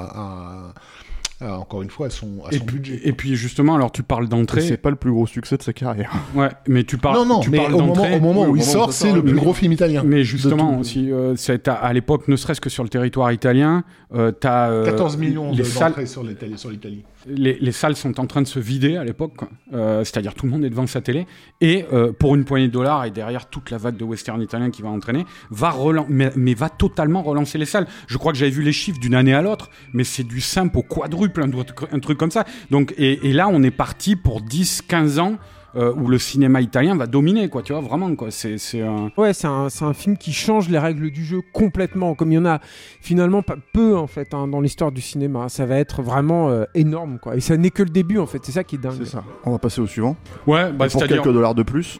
à- 0.70 0.74
à, 1.42 1.58
encore 1.58 1.82
une 1.82 1.90
fois, 1.90 2.06
à 2.06 2.10
son, 2.10 2.28
à 2.46 2.52
Et 2.54 2.58
son 2.58 2.64
puis, 2.64 2.76
budget. 2.78 3.00
et 3.04 3.12
puis 3.12 3.34
justement, 3.36 3.74
alors 3.74 3.90
tu 3.92 4.02
parles 4.02 4.24
c'est 4.24 4.30
d'entrée. 4.30 4.76
pas 4.76 4.90
le 4.90 4.96
plus 4.96 5.10
gros 5.12 5.26
succès 5.26 5.56
de 5.56 5.62
sa 5.62 5.72
carrière. 5.72 6.12
Ouais, 6.34 6.48
mais 6.68 6.84
tu 6.84 6.96
parles. 6.98 7.16
non, 7.16 7.26
non, 7.26 7.40
tu 7.40 7.50
mais 7.50 7.58
parles 7.58 7.74
au 7.74 7.78
moment, 7.80 7.92
d'entrée. 7.94 8.16
au 8.16 8.20
moment 8.20 8.42
Oui, 8.42 8.48
où 8.50 8.56
il 8.56 8.62
sort, 8.62 8.92
c'est 8.92 9.12
le 9.12 9.22
plus 9.22 9.34
gros 9.34 9.52
film 9.52 9.72
italien. 9.72 10.02
Mais 10.06 10.24
justement 10.24 10.78
aussi, 10.78 11.10
euh, 11.12 11.34
c'est 11.36 11.68
à, 11.68 11.74
à 11.74 11.92
l'époque, 11.92 12.28
ne 12.28 12.36
serait-ce 12.36 12.60
que 12.60 12.70
sur 12.70 12.82
le 12.82 12.88
territoire 12.88 13.30
italien, 13.32 13.84
euh, 14.14 14.30
t'as 14.32 14.70
euh, 14.70 14.84
14 14.84 15.16
millions 15.16 15.50
les 15.52 15.58
de- 15.58 15.62
salles, 15.64 16.06
sur 16.06 16.22
l'Italie. 16.22 17.04
les, 17.26 17.58
les 17.60 17.72
salles 17.72 17.96
sont 17.96 18.18
en 18.20 18.26
train 18.26 18.42
de 18.42 18.46
se 18.46 18.58
vider 18.58 18.96
à 18.96 19.04
l'époque. 19.04 19.32
Euh, 19.72 20.04
c'est-à-dire 20.04 20.34
tout 20.34 20.46
le 20.46 20.52
monde 20.52 20.64
est 20.64 20.70
devant 20.70 20.86
sa 20.86 21.00
télé 21.00 21.26
et 21.60 21.84
euh, 21.92 22.12
pour 22.12 22.34
une 22.34 22.44
poignée 22.44 22.68
de 22.68 22.72
dollars 22.72 23.04
et 23.04 23.10
derrière 23.10 23.46
toute 23.48 23.70
la 23.70 23.78
vague 23.78 23.96
de 23.96 24.04
western 24.04 24.40
italien 24.42 24.70
qui 24.70 24.82
va 24.82 24.88
entraîner, 24.90 25.24
va 25.50 25.70
relan- 25.70 26.06
mais, 26.08 26.30
mais 26.36 26.54
va 26.54 26.68
totalement 26.68 27.22
relancer 27.22 27.58
les 27.58 27.64
salles. 27.66 27.86
Je 28.06 28.18
crois 28.18 28.32
que 28.32 28.38
j'avais 28.38 28.50
vu 28.50 28.62
les 28.62 28.72
chiffres 28.72 28.98
d'une 29.00 29.14
année 29.14 29.34
à 29.34 29.42
l'autre, 29.42 29.70
mais 29.92 30.04
c'est 30.04 30.24
du 30.24 30.40
simple 30.40 30.78
au 30.78 30.82
quadruple, 30.82 31.42
un, 31.42 31.98
truc 32.00 32.18
comme 32.18 32.30
ça. 32.30 32.44
Donc 32.70 32.94
et, 32.98 33.28
et 33.28 33.32
là, 33.32 33.48
on 33.48 33.62
est 33.62 33.70
parti 33.70 34.16
pour 34.16 34.42
10-15 34.42 35.18
ans 35.20 35.36
euh, 35.76 35.92
où 35.94 36.08
le 36.08 36.18
cinéma 36.18 36.60
italien 36.60 36.96
va 36.96 37.06
dominer, 37.06 37.48
quoi. 37.48 37.62
Tu 37.62 37.72
vois, 37.72 37.82
vraiment, 37.82 38.14
quoi. 38.14 38.30
C'est, 38.30 38.58
c'est 38.58 38.82
un... 38.82 39.10
Ouais, 39.16 39.32
c'est 39.32 39.46
un, 39.46 39.68
c'est 39.68 39.84
un 39.84 39.92
film 39.92 40.16
qui 40.16 40.32
change 40.32 40.68
les 40.68 40.78
règles 40.78 41.10
du 41.10 41.24
jeu 41.24 41.40
complètement, 41.52 42.14
comme 42.14 42.32
il 42.32 42.36
y 42.36 42.38
en 42.38 42.46
a 42.46 42.60
finalement 43.00 43.42
pas 43.42 43.56
peu 43.72 43.96
en 43.96 44.06
fait 44.06 44.34
hein, 44.34 44.48
dans 44.48 44.60
l'histoire 44.60 44.92
du 44.92 45.00
cinéma. 45.00 45.48
Ça 45.48 45.66
va 45.66 45.76
être 45.76 46.02
vraiment 46.02 46.50
euh, 46.50 46.64
énorme, 46.74 47.18
quoi. 47.18 47.36
Et 47.36 47.40
ça 47.40 47.56
n'est 47.56 47.70
que 47.70 47.82
le 47.82 47.90
début, 47.90 48.18
en 48.18 48.26
fait. 48.26 48.38
C'est 48.44 48.52
ça 48.52 48.64
qui 48.64 48.76
est 48.76 48.78
dingue. 48.78 48.94
C'est 48.98 49.06
ça. 49.06 49.24
On 49.44 49.52
va 49.52 49.58
passer 49.58 49.80
au 49.80 49.86
suivant. 49.86 50.16
Ouais, 50.46 50.72
bah, 50.72 50.86
pour 50.90 51.04
quelques 51.04 51.32
dollars 51.32 51.54
de 51.54 51.62
plus. 51.62 51.98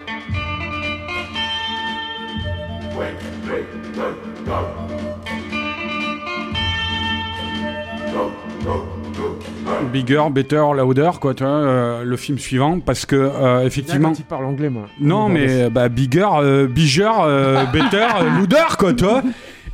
Bigger, 9.93 10.23
better, 10.31 10.63
louder, 10.77 11.11
quoi. 11.21 11.35
Tu 11.35 11.43
vois, 11.45 11.53
euh, 11.53 12.05
le 12.05 12.17
film 12.17 12.39
suivant, 12.39 12.79
parce 12.81 13.05
que 13.07 13.17
euh, 13.17 13.67
effectivement. 13.67 14.11
quand 14.11 14.19
il 14.19 14.25
parle 14.25 14.45
anglais, 14.45 14.71
moi. 14.71 14.85
Non, 15.01 15.29
mais 15.29 15.69
bah, 15.71 15.89
bigger, 15.89 16.27
euh, 16.41 16.67
bigger, 16.67 17.11
euh, 17.25 17.65
better, 17.73 18.07
euh, 18.21 18.39
louder, 18.39 18.57
quoi, 18.79 18.93
toi. 18.95 19.23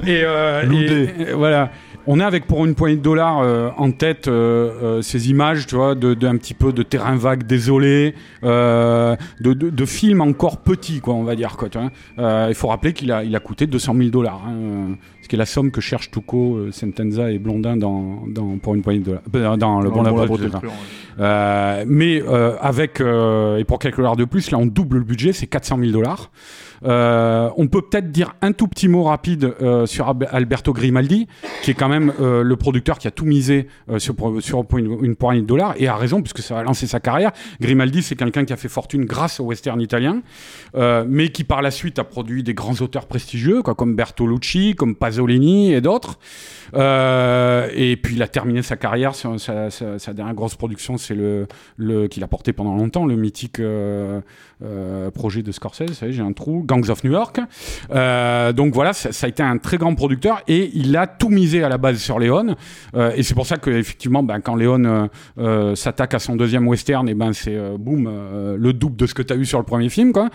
Et, 0.06 0.20
euh, 0.24 0.62
Loudé. 0.62 1.10
et- 1.18 1.22
et 1.22 1.32
voilà. 1.32 1.70
On 2.10 2.20
est 2.20 2.24
avec 2.24 2.47
pour 2.47 2.64
une 2.64 2.74
poignée 2.74 2.97
de 2.97 3.02
dollars 3.02 3.40
euh, 3.40 3.68
en 3.76 3.90
tête 3.90 4.28
euh, 4.28 4.70
euh, 4.82 5.02
ces 5.02 5.28
images, 5.28 5.66
tu 5.66 5.74
vois, 5.74 5.94
de, 5.94 6.14
de 6.14 6.26
un 6.26 6.39
petit 6.39 6.55
peu 6.55 6.72
de 6.72 6.82
terrain 6.82 7.14
vague 7.16 7.43
désolé, 7.47 8.14
euh, 8.44 9.14
de, 9.43 9.52
de, 9.52 9.68
de 9.68 9.85
films 9.85 10.22
encore 10.22 10.56
petits, 10.62 11.01
quoi, 11.01 11.12
on 11.12 11.22
va 11.24 11.36
dire, 11.36 11.59
quoi. 11.59 11.68
Tu 11.68 11.76
vois. 11.76 11.90
Euh, 12.18 12.47
il 12.48 12.55
faut 12.55 12.68
rappeler 12.68 12.94
qu'il 12.94 13.12
a, 13.12 13.24
il 13.24 13.36
a 13.36 13.40
coûté 13.40 13.66
200 13.66 13.94
000 13.94 14.09
dollars, 14.09 14.43
hein, 14.48 14.55
euh, 14.55 14.86
ce 15.20 15.28
qui 15.28 15.36
est 15.36 15.39
la 15.39 15.44
somme 15.44 15.70
que 15.70 15.82
cherchent 15.82 16.10
Tuco, 16.10 16.56
euh, 16.56 16.72
Sentenza 16.72 17.30
et 17.30 17.39
Blondin 17.39 17.76
dans, 17.76 18.22
dans 18.26 18.56
pour 18.56 18.74
une 18.74 18.80
poignée 18.80 19.01
de 19.01 19.18
dollars, 19.30 19.59
dans 19.59 19.82
le 19.82 19.90
bon. 19.90 20.02
Laboratoire 20.02 20.39
du 20.39 20.48
Truand, 20.48 20.62
ouais. 20.62 20.70
Euh, 21.20 21.85
mais 21.86 22.22
euh, 22.22 22.56
avec 22.60 23.02
euh, 23.02 23.59
et 23.59 23.64
pour 23.64 23.78
quelques 23.78 23.98
dollars 23.98 24.16
de 24.16 24.24
plus, 24.24 24.51
là 24.51 24.56
on 24.56 24.64
double 24.64 24.97
le 24.97 25.05
budget, 25.05 25.35
c'est 25.35 25.47
400 25.47 25.76
000 25.78 25.93
dollars. 25.93 26.30
Euh, 26.84 27.50
on 27.56 27.66
peut 27.66 27.82
peut-être 27.82 28.10
dire 28.10 28.34
un 28.42 28.52
tout 28.52 28.68
petit 28.68 28.88
mot 28.88 29.05
rapide 29.05 29.55
euh, 29.60 29.86
sur 29.86 30.14
Alberto 30.30 30.72
Grimaldi, 30.72 31.26
qui 31.62 31.70
est 31.70 31.74
quand 31.74 31.88
même 31.88 32.12
euh, 32.20 32.42
le 32.42 32.56
producteur 32.56 32.98
qui 32.98 33.09
a 33.09 33.10
tout 33.10 33.24
misé 33.24 33.68
sur, 33.98 34.14
une, 34.76 35.16
poignée 35.16 35.42
de 35.42 35.46
dollars, 35.46 35.74
et 35.76 35.88
a 35.88 35.96
raison, 35.96 36.20
puisque 36.20 36.40
ça 36.40 36.55
va 36.55 36.62
lancer 36.62 36.86
sa 36.86 37.00
carrière. 37.00 37.32
Grimaldi, 37.60 38.02
c'est 38.02 38.16
quelqu'un 38.16 38.44
qui 38.44 38.52
a 38.52 38.56
fait 38.56 38.68
fortune 38.68 39.05
grâce 39.05 39.40
au 39.40 39.44
western 39.44 39.80
italien, 39.80 40.22
mais 40.74 41.30
qui 41.30 41.44
par 41.44 41.62
la 41.62 41.70
suite 41.70 41.98
a 41.98 42.05
produit 42.05 42.42
des 42.42 42.55
grands 42.55 42.74
auteurs 42.80 43.06
prestigieux, 43.06 43.62
comme 43.62 43.94
Bertolucci, 43.94 44.74
comme 44.74 44.94
Pasolini 44.94 45.72
et 45.72 45.80
d'autres. 45.80 46.18
Et 46.74 47.96
puis 48.02 48.14
il 48.14 48.22
a 48.22 48.28
terminé 48.28 48.62
sa 48.62 48.76
carrière, 48.76 49.14
sa, 49.14 50.12
dernière 50.12 50.34
grosse 50.34 50.56
production, 50.56 50.96
c'est 50.96 51.14
le, 51.14 51.46
qu'il 52.09 52.22
a 52.22 52.28
porté 52.28 52.52
pendant 52.52 52.76
longtemps, 52.76 53.06
le 53.06 53.16
mythique 53.16 53.60
projet 55.14 55.43
de 55.43 55.52
Scorsese, 55.52 55.86
vous 55.89 55.94
savez, 55.94 56.12
j'ai 56.12 56.22
un 56.22 56.32
trou, 56.32 56.64
Gangs 56.66 56.89
of 56.90 57.05
New 57.05 57.12
York. 57.12 57.39
Euh, 57.90 58.52
donc 58.52 58.74
voilà, 58.74 58.93
ça, 58.93 59.12
ça 59.12 59.26
a 59.26 59.28
été 59.28 59.43
un 59.43 59.59
très 59.59 59.76
grand 59.78 59.94
producteur 59.94 60.43
et 60.48 60.70
il 60.74 60.97
a 60.97 61.06
tout 61.06 61.28
misé 61.28 61.62
à 61.62 61.68
la 61.68 61.78
base 61.78 61.98
sur 61.98 62.18
Léon. 62.18 62.56
Euh, 62.94 63.12
et 63.16 63.22
c'est 63.22 63.35
pour 63.35 63.47
ça 63.47 63.56
que 63.56 63.70
effectivement, 63.70 64.22
ben, 64.22 64.40
quand 64.40 64.56
Léon 64.56 64.85
euh, 64.85 65.06
euh, 65.39 65.74
s'attaque 65.74 66.14
à 66.14 66.18
son 66.18 66.36
deuxième 66.36 66.66
western, 66.66 67.09
et 67.09 67.14
ben 67.14 67.32
c'est 67.32 67.55
euh, 67.56 67.76
boum, 67.78 68.06
euh, 68.09 68.56
le 68.59 68.72
double 68.72 68.97
de 68.97 69.06
ce 69.06 69.14
que 69.14 69.22
tu 69.22 69.32
as 69.32 69.36
eu 69.36 69.44
sur 69.44 69.59
le 69.59 69.64
premier 69.64 69.89
film, 69.89 70.12
quoi. 70.12 70.28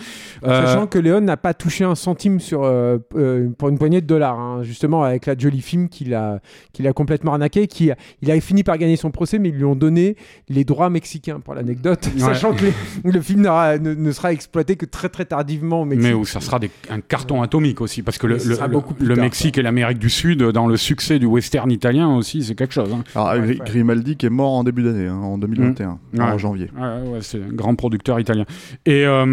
Euh, 0.45 0.65
Sachant 0.65 0.87
que 0.87 0.99
Léon 0.99 1.21
n'a 1.21 1.37
pas 1.37 1.53
touché 1.53 1.83
un 1.83 1.95
centime 1.95 2.39
sur, 2.39 2.63
euh, 2.63 2.97
euh, 3.15 3.49
pour 3.57 3.69
une 3.69 3.77
poignée 3.77 4.01
de 4.01 4.07
dollars, 4.07 4.39
hein, 4.39 4.63
justement 4.63 5.03
avec 5.03 5.25
la 5.25 5.37
Jolie 5.37 5.61
Film 5.61 5.89
qu'il 5.89 6.13
a, 6.13 6.39
qu'il 6.71 6.87
a 6.87 6.93
complètement 6.93 7.33
arnaqué, 7.33 7.67
qui 7.67 7.91
il 8.21 8.31
a 8.31 8.39
fini 8.41 8.63
par 8.63 8.77
gagner 8.77 8.95
son 8.95 9.11
procès, 9.11 9.39
mais 9.39 9.49
ils 9.49 9.55
lui 9.55 9.65
ont 9.65 9.75
donné 9.75 10.15
les 10.49 10.63
droits 10.63 10.89
mexicains 10.89 11.39
pour 11.39 11.53
l'anecdote, 11.55 12.09
Ouais. 12.15 12.19
sachant 12.21 12.53
que 12.53 12.65
les- 12.65 13.11
le 13.11 13.21
film 13.21 13.41
ne, 13.41 13.93
ne 13.93 14.11
sera 14.13 14.31
exploité 14.31 14.75
que 14.75 14.85
très 14.85 15.09
très 15.09 15.25
tardivement 15.25 15.81
au 15.81 15.85
Mexique. 15.85 16.07
Mais 16.07 16.13
où 16.13 16.25
ça 16.25 16.39
sera 16.39 16.59
des- 16.59 16.71
un 16.89 17.01
carton 17.01 17.41
atomique 17.41 17.81
aussi, 17.81 18.01
parce 18.03 18.17
que 18.17 18.27
le, 18.27 18.37
le- 18.37 18.57
tard, 18.57 18.69
Mexique 19.17 19.57
et 19.57 19.61
l'Amérique 19.61 19.99
du 19.99 20.09
Sud, 20.09 20.41
dans 20.43 20.67
le 20.67 20.77
succès 20.77 21.19
du 21.19 21.25
western 21.25 21.69
italien 21.71 22.15
aussi, 22.15 22.43
c'est 22.43 22.55
quelque 22.55 22.73
chose. 22.73 22.91
hein. 22.93 23.03
Alors, 23.15 23.31
Ouais, 23.33 23.39
Gri- 23.39 23.59
ouais. 23.59 23.65
Grimaldi 23.65 24.15
qui 24.15 24.25
est 24.25 24.29
mort 24.29 24.53
en 24.53 24.63
début 24.63 24.83
d'année, 24.83 25.07
hein, 25.07 25.15
en 25.17 25.37
2021, 25.37 25.97
en 26.19 26.31
Ouais. 26.31 26.39
janvier. 26.39 26.69
Ouais, 26.77 27.09
ouais, 27.11 27.19
c'est 27.21 27.37
un 27.37 27.53
grand 27.53 27.75
producteur 27.75 28.19
italien. 28.19 28.45
Et 28.85 29.05
euh, 29.05 29.25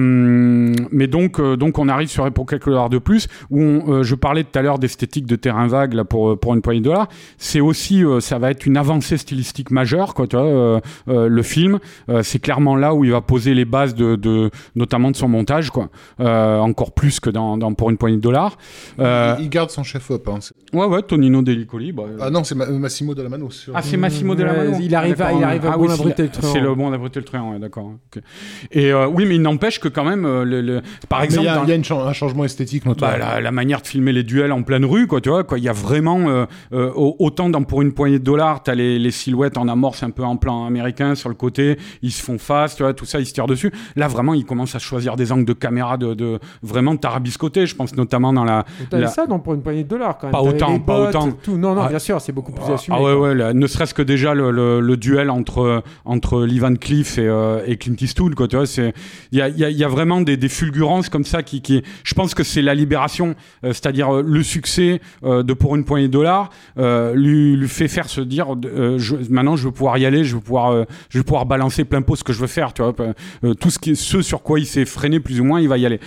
mais 0.91 1.07
donc, 1.07 1.39
euh, 1.41 1.57
donc 1.57 1.79
on 1.79 1.89
arrive 1.89 2.09
sur 2.09 2.31
pour 2.33 2.47
quelques 2.47 2.67
dollars 2.67 2.89
de 2.91 2.99
plus. 2.99 3.29
Où 3.51 3.61
on, 3.61 3.93
euh, 3.93 4.03
je 4.03 4.15
parlais 4.15 4.45
tout 4.45 4.59
à 4.59 4.63
l'heure 4.63 4.79
d'esthétique 4.79 5.27
de 5.27 5.37
terrain 5.37 5.67
vague 5.67 5.95
là 5.95 6.05
pour 6.05 6.39
pour 6.39 6.55
une 6.55 6.63
poignée 6.63 6.81
de 6.81 6.85
dollars. 6.87 7.09
C'est 7.39 7.61
aussi, 7.61 8.05
euh, 8.05 8.21
ça 8.21 8.39
va 8.39 8.51
être 8.51 8.67
une 8.67 8.77
avancée 8.77 9.17
stylistique 9.17 9.71
majeure, 9.71 10.15
quoi. 10.15 10.27
Tu 10.27 10.37
vois, 10.37 10.47
euh, 10.47 10.81
euh, 11.09 11.29
le 11.29 11.43
film, 11.43 11.79
euh, 12.09 12.23
c'est 12.23 12.39
clairement 12.39 12.77
là 12.77 12.95
où 12.95 13.05
il 13.05 13.11
va 13.13 13.21
poser 13.21 13.55
les 13.55 13.65
bases 13.65 13.95
de, 13.95 14.17
de 14.17 14.51
notamment 14.77 15.11
de 15.11 15.17
son 15.17 15.29
montage, 15.29 15.71
quoi. 15.71 15.89
Euh, 16.21 16.59
encore 16.59 16.93
plus 16.93 17.21
que 17.21 17.31
dans, 17.31 17.57
dans 17.57 17.73
pour 17.75 17.91
une 17.91 17.97
poignée 17.97 18.17
de 18.17 18.23
dollars. 18.23 18.57
Euh, 18.99 19.35
Il, 19.39 19.45
il 19.45 19.49
garde 19.51 19.71
son 19.71 19.83
chef-op. 19.83 20.29
Hein. 20.29 20.39
Ouais, 20.73 20.87
ouais, 20.87 21.03
Tonino 21.03 21.43
Delicoli. 21.43 21.93
Bah, 21.93 22.05
Ah 22.21 22.31
non, 22.31 22.45
c'est 22.45 22.55
Ma- 22.55 22.67
Massimo 22.67 23.15
Dallamano. 23.15 23.51
sur- 23.51 23.73
Ah, 23.77 23.83
c'est 23.83 23.97
Massimo 23.97 24.35
Dellamano. 24.35 24.71
Ouais, 24.73 24.79
il 24.85 24.95
arrive 24.95 25.21
à- 25.23 25.33
il 25.33 25.43
arrive 25.43 25.67
à 25.67 25.73
Ah 25.73 25.77
bon 25.77 25.83
oui, 25.83 25.89
c'est 25.89 26.01
abriter 26.01 26.23
la- 26.23 26.29
le 26.29 26.33
truand. 26.33 26.53
C'est 26.53 26.61
le 26.61 26.75
bon 26.75 26.93
abriter 26.93 27.21
le 27.21 27.25
truand, 27.25 27.53
ouais, 27.53 27.59
d'accord. 27.59 27.93
Et 28.71 28.93
euh, 28.93 29.07
oui, 29.09 29.27
mais 29.27 29.37
il 29.37 29.43
n'empêche 29.43 29.81
que 29.81 29.89
quand 29.89 30.05
même, 30.05 30.25
euh, 30.25 30.45
le, 30.45 30.61
le- 30.61 30.83
par 31.09 31.21
Mais 31.21 31.27
il 31.27 31.29
exemple, 31.31 31.47
y 31.47 31.49
a, 31.49 31.55
dans- 31.57 31.63
il 31.65 31.69
y 31.69 31.73
a 31.73 31.75
une 31.75 31.85
chan- 31.85 32.07
un 32.07 32.13
changement 32.13 32.45
esthétique 32.45 32.85
notoire. 32.87 33.13
bah, 33.13 33.19
la, 33.19 33.41
la 33.41 33.51
manière 33.51 33.81
de 33.83 33.87
filmer 33.87 34.13
les 34.13 34.23
duels 34.23 34.53
en 34.53 34.63
pleine 34.63 34.85
rue, 34.85 35.07
quoi, 35.07 35.21
tu 35.21 35.29
vois, 35.29 35.45
quoi, 35.45 35.59
il 35.59 35.65
y 35.65 35.69
a 35.69 35.73
vraiment 35.73 36.29
euh, 36.29 36.47
euh, 36.73 36.91
au- 36.95 37.17
autant 37.19 37.49
dans 37.51 37.63
pour 37.63 37.83
une 37.83 37.93
poignée 37.93 38.19
de 38.19 38.25
dollars, 38.25 38.63
t'as 38.63 38.75
les, 38.75 38.99
les 38.99 39.11
silhouettes 39.11 39.59
en 39.59 39.69
amorce 39.69 40.03
un 40.03 40.11
peu 40.11 40.23
en 40.25 40.37
plan 40.37 40.67
américain 40.67 41.15
sur 41.15 41.29
le 41.29 41.35
côté, 41.35 41.79
ils 42.03 42.13
se 42.13 42.23
font 42.23 42.39
face, 42.39 42.77
tu 42.77 42.83
vois, 42.83 42.95
tout 42.95 43.05
ça, 43.05 43.19
ils 43.21 43.27
se 43.27 43.33
tirent 43.33 43.47
dessus. 43.47 43.73
Là, 43.97 44.09
vraiment, 44.09 44.35
ils 44.35 44.45
commencent 44.45 44.60
à 44.75 44.79
choisir 44.79 45.17
des 45.17 45.33
angles 45.33 45.45
de 45.45 45.53
caméra 45.53 45.97
de, 45.97 46.15
de 46.15 46.39
vraiment 46.63 46.97
tarabiscotés. 46.97 47.67
Je 47.67 47.75
pense 47.75 47.95
notamment 47.97 48.33
dans 48.33 48.45
la, 48.45 48.65
T'avais 48.91 49.05
la- 49.05 49.09
ça 49.09 49.27
donc, 49.27 49.45
pour 49.45 49.55
une 49.55 49.63
poignée 49.63 49.85
de 49.85 49.89
dollars 49.89 50.19
quand 50.19 50.27
même. 50.29 50.33
Pas 50.33 50.43
autant, 50.43 50.79
pas 50.81 51.09
autant. 51.09 51.31
Tout. 51.33 51.57
Non, 51.57 51.75
non, 51.75 51.83
Ah. 51.83 51.89
bien 51.89 51.99
sûr, 51.99 52.21
c'est 52.21 52.33
beaucoup 52.33 52.53
plus 52.53 52.65
Ah, 52.69 52.75
assumé. 52.75 52.97
ah 52.99 53.03
ouais, 53.03 53.13
quoi. 53.15 53.29
ouais, 53.29 53.35
là, 53.35 53.53
ne 53.55 53.67
serait-ce 53.67 53.95
que 53.95 54.03
déjà 54.03 54.35
le, 54.35 54.51
le, 54.51 54.81
le 54.81 54.97
duel 54.97 55.31
entre, 55.31 55.83
entre 56.05 56.45
Lee 56.45 56.59
Van 56.59 56.75
Cleef 56.75 57.19
et, 57.19 57.27
euh, 57.27 57.63
et 57.67 57.77
Clint 57.77 57.97
Eastwood, 58.01 58.35
quoi, 58.35 58.49
tu 58.49 58.57
vois, 58.57 58.67
c'est, 58.67 58.93
il 59.33 59.39
y 59.39 59.43
a, 59.43 59.49
y, 59.49 59.65
a, 59.65 59.71
y 59.71 59.85
a 59.85 59.89
vraiment 59.89 60.21
des, 60.21 60.37
des 60.37 60.49
fulgurances 60.49 61.09
comme 61.09 61.25
ça 61.25 61.43
qui, 61.43 61.63
qui, 61.63 61.83
je 62.05 62.15
pense 62.15 62.35
que 62.35 62.43
c'est 62.43 62.63
la 62.63 62.75
libération, 62.75 63.35
euh, 63.65 63.69
c'est-à-dire 63.73 64.15
euh, 64.17 64.23
le 64.27 64.43
succès 64.43 65.01
de 65.23 65.53
pour 65.53 65.77
une 65.77 65.85
poignée 65.85 66.09
de 66.09 66.13
dollars, 66.13 66.51
lui, 67.15 67.57
lui 67.57 67.69
fait 67.69 67.89
faire 67.89 68.09
se 68.09 68.21
dire, 68.21 68.47
je, 68.97 69.17
maintenant 69.31 69.57
je 69.57 69.67
vais 69.69 69.73
pouvoir 69.73 69.99
y 69.99 70.07
aller, 70.07 70.25
je 70.25 70.35
vais 70.37 70.41
pouvoir, 70.43 70.85
je 71.09 71.19
vais 71.19 71.25
pouvoir 71.25 71.47
balancer 71.47 71.85
plein 71.85 72.03
pot 72.03 72.17
ce 72.17 72.25
que 72.25 72.33
je 72.33 72.41
veux 72.41 72.47
faire, 72.47 72.73
tu 72.73 72.83
vois, 72.83 72.95
tout 73.61 73.71
ce 73.71 73.79
qui, 73.79 73.97
ce 73.97 74.23
sur 74.23 74.43
quoi 74.43 74.50
il 74.59 74.67
s'est 74.67 74.85
freiné 74.85 75.21
plus 75.21 75.41
ou 75.41 75.45
moins, 75.45 75.61
il 75.61 75.69
va 75.69 75.79
y 75.79 75.87
aller. 75.87 76.01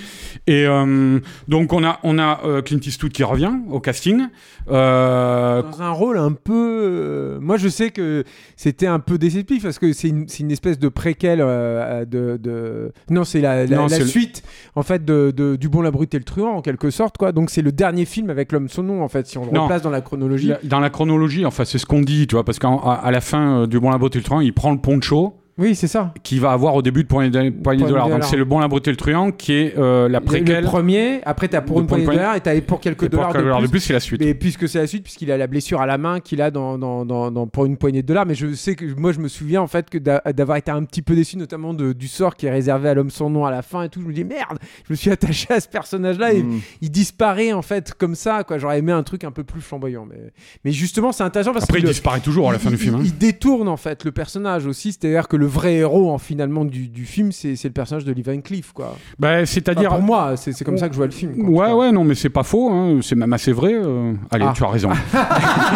Et 0.47 0.65
euh, 0.67 1.19
donc 1.47 1.71
on 1.73 1.83
a, 1.83 1.99
on 2.03 2.19
a 2.19 2.41
euh, 2.45 2.61
Clint 2.61 2.79
Eastwood 2.85 3.11
qui 3.11 3.23
revient 3.23 3.51
au 3.69 3.79
casting. 3.79 4.27
Euh, 4.69 5.61
dans 5.61 5.81
un 5.81 5.91
rôle 5.91 6.17
un 6.17 6.31
peu. 6.31 7.37
Moi, 7.41 7.57
je 7.57 7.67
sais 7.67 7.91
que 7.91 8.23
c'était 8.55 8.87
un 8.87 8.99
peu 8.99 9.17
déceptif 9.17 9.63
parce 9.63 9.79
que 9.79 9.91
c'est 9.93 10.09
une, 10.09 10.25
une 10.39 10.51
espèce 10.51 10.79
de 10.79 10.87
préquel 10.89 11.39
euh, 11.41 12.05
de, 12.05 12.37
de- 12.41 12.91
Non, 13.09 13.23
c'est 13.23 13.41
la, 13.41 13.65
la- 13.65 13.75
Non, 13.75 13.83
la 13.83 13.89
c'est 13.89 13.99
le- 13.99 14.05
suite 14.05 14.43
en 14.75 14.83
fait 14.83 15.03
de, 15.05 15.31
de- 15.35 15.55
du 15.55 15.69
Bon, 15.69 15.81
la 15.81 15.91
Brute 15.91 16.13
et 16.13 16.17
le 16.17 16.23
Truand 16.23 16.55
en 16.55 16.61
quelque 16.61 16.89
sorte 16.89 17.17
quoi. 17.17 17.31
Donc 17.31 17.49
c'est 17.49 17.61
le 17.61 17.71
dernier 17.71 18.05
film 18.05 18.29
avec 18.29 18.51
l'homme 18.51 18.69
sans 18.69 18.83
nom 18.83 19.03
en 19.03 19.07
fait 19.09 19.27
si 19.27 19.37
on 19.37 19.45
le 19.45 19.51
Non. 19.51 19.63
replace 19.63 19.81
dans 19.81 19.89
la 19.89 20.01
chronologie. 20.01 20.51
Dans 20.63 20.79
la 20.79 20.89
chronologie, 20.89 21.45
enfin, 21.45 21.65
c'est 21.65 21.77
ce 21.77 21.85
qu'on 21.85 22.01
dit, 22.01 22.27
tu 22.27 22.35
vois, 22.35 22.43
parce 22.43 22.59
qu'à 22.59 23.09
la 23.11 23.21
fin 23.21 23.67
du 23.67 23.79
Bon, 23.79 23.89
la 23.91 23.97
Beauté 23.97 24.17
et 24.17 24.21
le 24.21 24.25
Truand, 24.25 24.39
il 24.41 24.53
prend 24.53 24.71
le 24.71 24.77
poncho 24.79 25.33
Oui, 25.57 25.75
c'est 25.75 25.88
ça. 25.88 26.13
qu'il 26.23 26.39
va 26.41 26.51
avoir 26.51 26.73
au 26.73 26.81
début 26.81 27.03
de 27.03 27.07
Poignée 27.07 27.30
de, 27.30 27.49
Poignée 27.51 27.81
de 27.81 27.85
de 27.88 27.89
dollars. 27.91 28.05
Donc, 28.05 28.13
dollars. 28.15 28.27
c'est 28.30 28.38
le 28.38 28.45
Bon, 28.45 28.59
la 28.59 28.65
et 28.67 28.89
le 28.89 28.95
Truand 28.95 29.31
qui 29.31 29.53
est 29.53 29.77
euh, 29.77 30.09
la 30.09 30.19
Le 30.19 30.25
préquelle. 30.25 30.63
premier, 30.65 31.21
après 31.25 31.47
t'as 31.47 31.61
pour 31.61 31.77
De 31.77 31.81
une 31.81 31.88
poignée 31.88 32.05
de 32.07 32.11
dollars 32.11 32.35
et 32.35 32.41
t'as 32.41 32.59
pour 32.61 32.80
quelques 32.80 33.03
Et 33.03 33.09
pour 33.09 33.19
dollars 33.19 33.31
quelques 33.34 33.43
dollars 33.43 33.59
de 33.59 33.65
de 33.65 33.69
plus. 33.69 33.80
plus, 33.80 33.85
c'est 33.88 33.93
la 33.93 33.99
suite. 33.99 34.21
Mais 34.21 34.34
puisque 34.34 34.67
c'est 34.67 34.80
la 34.80 34.88
suite, 34.88 35.03
puisqu'il 35.03 35.31
a 35.31 35.38
la 35.38 35.45
blessure 35.47 35.80
à 35.80 35.85
la 35.85 35.97
main 35.99 36.19
qu'il 36.19 36.41
a 36.41 36.49
dans, 36.49 36.77
dans, 36.80 37.05
dans, 37.05 37.30
dans- 37.30 37.45
pour 37.47 37.65
une 37.65 37.77
poignée 37.77 38.01
de 38.01 38.07
dollars. 38.07 38.25
Mais 38.25 38.34
je 38.35 38.51
sais 38.53 38.75
que 38.75 38.85
moi, 38.99 39.11
je 39.11 39.19
me 39.19 39.27
souviens 39.27 39.61
en 39.61 39.67
fait 39.67 39.89
que 39.91 39.97
d'a- 39.99 40.23
d'avoir 40.35 40.57
été 40.57 40.71
un 40.71 40.84
petit 40.85 41.01
peu 41.03 41.15
déçu, 41.15 41.38
notamment 41.38 41.73
de- 41.75 41.93
du 41.93 42.07
sort 42.07 42.35
qui 42.35 42.47
est 42.47 42.51
réservé 42.51 42.89
à 42.89 42.93
l'homme 42.95 43.11
sans 43.11 43.30
nom 43.30 43.45
à 43.45 43.51
la 43.51 43.61
fin 43.61 43.84
et 43.84 43.89
tout. 43.89 44.01
Je 44.01 44.07
me 44.07 44.13
dis 44.13 44.23
merde, 44.23 44.57
je 44.88 44.91
me 44.93 44.95
suis 44.95 45.11
attaché 45.11 45.53
à 45.53 45.59
ce 45.59 45.67
personnage-là 45.67 46.34
et 46.34 46.41
Mm. 46.41 46.59
il 46.81 46.89
disparaît 46.89 47.53
en 47.53 47.61
fait 47.61 47.93
comme 47.93 48.15
ça. 48.15 48.43
Quoi. 48.43 48.57
J'aurais 48.57 48.80
aimé 48.80 48.91
un 48.91 49.03
truc 49.03 49.23
un 49.23 49.31
peu 49.31 49.43
plus 49.43 49.61
flamboyant. 49.61 50.07
Mais, 50.09 50.31
mais 50.65 50.71
justement, 50.71 51.11
c'est 51.11 51.23
intéressant 51.23 51.53
parce 51.53 51.65
Après, 51.65 51.77
il 51.77 51.84
qu'il 51.84 51.89
disparaît 51.91 52.19
toujours 52.21 52.49
à 52.49 52.53
la 52.53 52.59
fin 52.59 52.71
du 52.71 52.77
film. 52.77 52.95
hein. 52.95 52.99
il, 53.01 53.07
il 53.07 53.17
détourne 53.19 53.67
en 53.67 53.77
fait 53.77 54.03
le 54.03 54.11
personnage 54.11 54.65
aussi, 54.65 54.91
c'est-à-dire 54.93 55.27
que 55.27 55.38
le 55.38 55.42
vrai 55.45 55.75
héros 55.75 56.11
en 56.11 56.17
finalement 56.17 56.65
du, 56.65 56.87
du 56.87 57.05
film, 57.05 57.31
c'est 57.31 57.61
le 57.63 57.69
personnage 57.71 58.05
de 58.05 58.11
Lee 58.11 58.21
Van 58.23 58.39
Cleef, 58.41 58.71
quoi. 58.73 58.95
Bah, 59.19 59.33
Enfin, 59.35 59.45
c'est-à-dire. 59.45 59.89
pour 59.89 60.01
moi, 60.01 60.35
c'est 60.37 60.63
comme 60.63 60.77
ça 60.77 60.87
que 60.87 60.93
je 60.93 60.97
vois 60.97 61.05
le 61.07 61.11
film. 61.11 61.35
quoi, 61.35 61.67
Ouais, 61.69 61.73
ouais, 61.73 61.91
non, 61.91 62.03
mais 62.03 62.15
c'est 62.15 62.29
pas 62.29 62.43
faux, 62.43 62.69
hein, 62.71 62.99
c'est 63.01 63.15
même 63.15 63.33
assez 63.33 63.51
vrai. 63.51 63.73
euh. 63.73 64.13
Allez, 64.31 64.45
Ah. 64.47 64.53
tu 64.55 64.63
as 64.63 64.67
raison. 64.69 64.89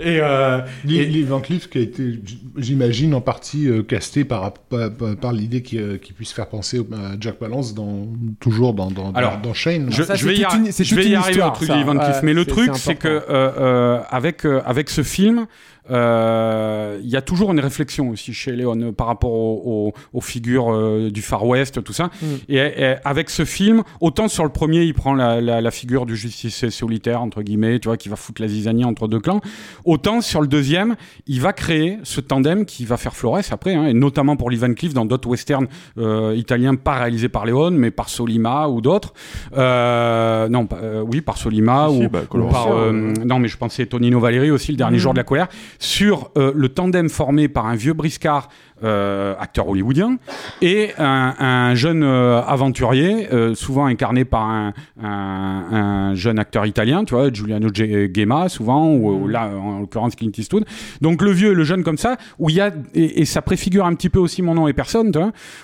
et, 0.00 0.18
euh, 0.20 0.60
Lee, 0.84 0.98
et- 0.98 1.06
Lee 1.06 1.22
Van 1.22 1.40
Cleef 1.40 1.68
qui 1.68 1.78
a 1.78 1.80
été, 1.82 2.20
j'imagine, 2.56 3.14
en 3.14 3.20
partie 3.20 3.68
euh, 3.68 3.82
casté 3.82 4.24
par, 4.24 4.52
par, 4.52 4.90
par- 4.94 5.16
par 5.16 5.32
l'idée 5.32 5.62
qu'il 5.62 5.80
euh, 5.80 5.98
qu'il 5.98 6.14
puisse 6.14 6.32
faire 6.32 6.48
penser 6.48 6.80
à 6.92 7.12
Jack 7.20 7.36
Palance 7.36 7.74
dans, 7.74 8.06
toujours 8.40 8.74
dans, 8.74 8.90
dans, 8.90 9.12
Alors, 9.12 9.38
dans, 9.38 9.48
dans 9.48 9.54
Shane. 9.54 9.88
Je, 9.90 10.02
ça, 10.02 10.14
je 10.14 10.26
vais 10.26 10.36
y, 10.36 10.44
une- 10.44 10.72
c'est 10.72 10.84
je 10.84 10.94
vais 10.94 11.08
y 11.08 11.14
arriver 11.14 11.32
histoire, 11.32 11.52
au 11.52 11.56
truc 11.56 11.68
ça. 11.68 11.82
Cleef. 11.82 12.22
Mais 12.22 12.34
le 12.34 12.44
truc, 12.44 12.70
c'est 12.74 12.94
que 12.96 13.08
euh, 13.08 13.20
euh, 13.30 14.00
avec, 14.10 14.44
euh, 14.44 14.60
avec 14.64 14.90
ce 14.90 15.02
film, 15.02 15.46
euh, 15.90 16.98
il 17.02 17.10
y 17.10 17.16
a 17.16 17.22
toujours 17.22 17.52
une 17.52 17.60
réflexion 17.60 18.10
aussi 18.10 18.32
chez 18.32 18.52
Léon 18.52 18.80
euh, 18.80 18.92
par 18.92 19.06
rapport 19.08 19.32
au- 19.32 19.62
au- 19.88 19.92
aux 20.16 20.20
figures 20.20 20.72
euh, 20.72 21.10
du 21.10 21.22
Far 21.22 21.44
West, 21.46 21.82
tout 21.82 21.92
ça. 21.92 22.06
Mm. 22.20 22.26
Et, 22.48 22.56
et 22.56 22.94
avec 23.04 23.30
ce 23.30 23.44
film, 23.44 23.82
autant 24.00 24.28
sur 24.28 24.44
le 24.44 24.50
premier, 24.50 24.82
il 24.82 24.94
prend 24.94 25.14
la, 25.14 25.40
la- 25.40 25.60
la 25.60 25.70
figure 25.70 26.06
du 26.06 26.16
justicier 26.16 26.70
solitaire, 26.70 27.22
entre 27.22 27.42
guillemets, 27.42 27.78
tu 27.80 27.88
vois, 27.88 27.96
qui 27.96 28.08
va 28.08 28.16
foutre 28.16 28.40
la 28.42 28.48
zizanie 28.48 28.84
entre 28.84 29.08
deux 29.08 29.20
clans. 29.20 29.40
Autant 29.84 30.20
sur 30.20 30.40
le 30.40 30.46
deuxième, 30.46 30.96
il 31.26 31.40
va 31.40 31.52
créer 31.52 31.98
ce 32.04 32.20
tandem 32.20 32.64
qui 32.64 32.84
va 32.84 32.96
faire 32.96 33.14
Flores 33.14 33.38
après, 33.50 33.74
hein, 33.74 33.86
et 33.86 33.94
notamment 33.94 34.36
pour 34.36 34.50
Lee 34.50 34.56
Van 34.58 34.72
Cleef 34.74 34.94
dans 34.94 35.04
d'autres 35.04 35.28
westerns 35.28 35.66
euh, 35.98 36.34
italiens, 36.36 36.74
pas 36.74 36.94
réalisés 36.94 37.28
par 37.28 37.44
Léon, 37.46 37.70
mais 37.72 37.90
par 37.90 38.08
Solima 38.08 38.68
ou 38.68 38.80
d'autres. 38.80 39.12
Euh, 39.56 40.48
non, 40.48 40.68
euh, 40.74 41.02
oui, 41.06 41.20
par 41.20 41.36
Solima 41.38 41.88
Si, 41.88 41.96
ou, 41.96 42.02
si, 42.02 42.08
bah, 42.08 42.20
ou 42.22 42.26
Coloration, 42.26 42.70
par. 42.70 42.76
euh, 42.76 42.92
non, 43.24 43.38
mais 43.38 43.48
je 43.48 43.56
pensais 43.56 43.86
Tonino 43.86 44.20
Valeri 44.20 44.50
aussi, 44.50 44.72
le 44.72 44.76
dernier 44.78 44.96
Mhm. 44.96 45.02
jour 45.02 45.12
de 45.12 45.18
la 45.18 45.24
colère, 45.24 45.48
sur 45.82 46.30
euh, 46.38 46.52
le 46.54 46.68
tandem 46.68 47.10
formé 47.10 47.48
par 47.48 47.66
un 47.66 47.74
vieux 47.74 47.92
briscard. 47.92 48.48
Euh, 48.84 49.34
acteur 49.38 49.68
hollywoodien 49.68 50.16
et 50.60 50.90
un, 50.98 51.34
un 51.38 51.74
jeune 51.74 52.02
euh, 52.02 52.42
aventurier 52.42 53.28
euh, 53.32 53.54
souvent 53.54 53.86
incarné 53.86 54.24
par 54.24 54.42
un, 54.48 54.72
un- 55.02 55.64
un 55.72 56.14
jeune 56.14 56.38
acteur 56.38 56.66
italien 56.66 57.04
tu 57.04 57.14
vois 57.14 57.32
Giuliano 57.32 57.68
Ge- 57.68 58.10
Gemma 58.14 58.48
souvent 58.48 58.90
ou, 58.92 59.28
là 59.28 59.48
en 59.48 59.80
l'occurrence 59.80 60.14
Clint 60.16 60.30
Eastwood 60.36 60.64
donc 61.00 61.22
le 61.22 61.30
vieux 61.30 61.52
et 61.52 61.54
le 61.54 61.64
jeune 61.64 61.82
comme 61.84 61.98
ça 61.98 62.16
où 62.38 62.50
il 62.50 62.56
y 62.56 62.60
a 62.60 62.70
et, 62.94 63.24
ça 63.24 63.42
préfigure 63.42 63.86
un 63.86 63.94
petit 63.94 64.08
peu 64.10 64.18
aussi 64.18 64.42
mon 64.42 64.54
nom 64.54 64.68
et 64.68 64.72
personne 64.72 65.12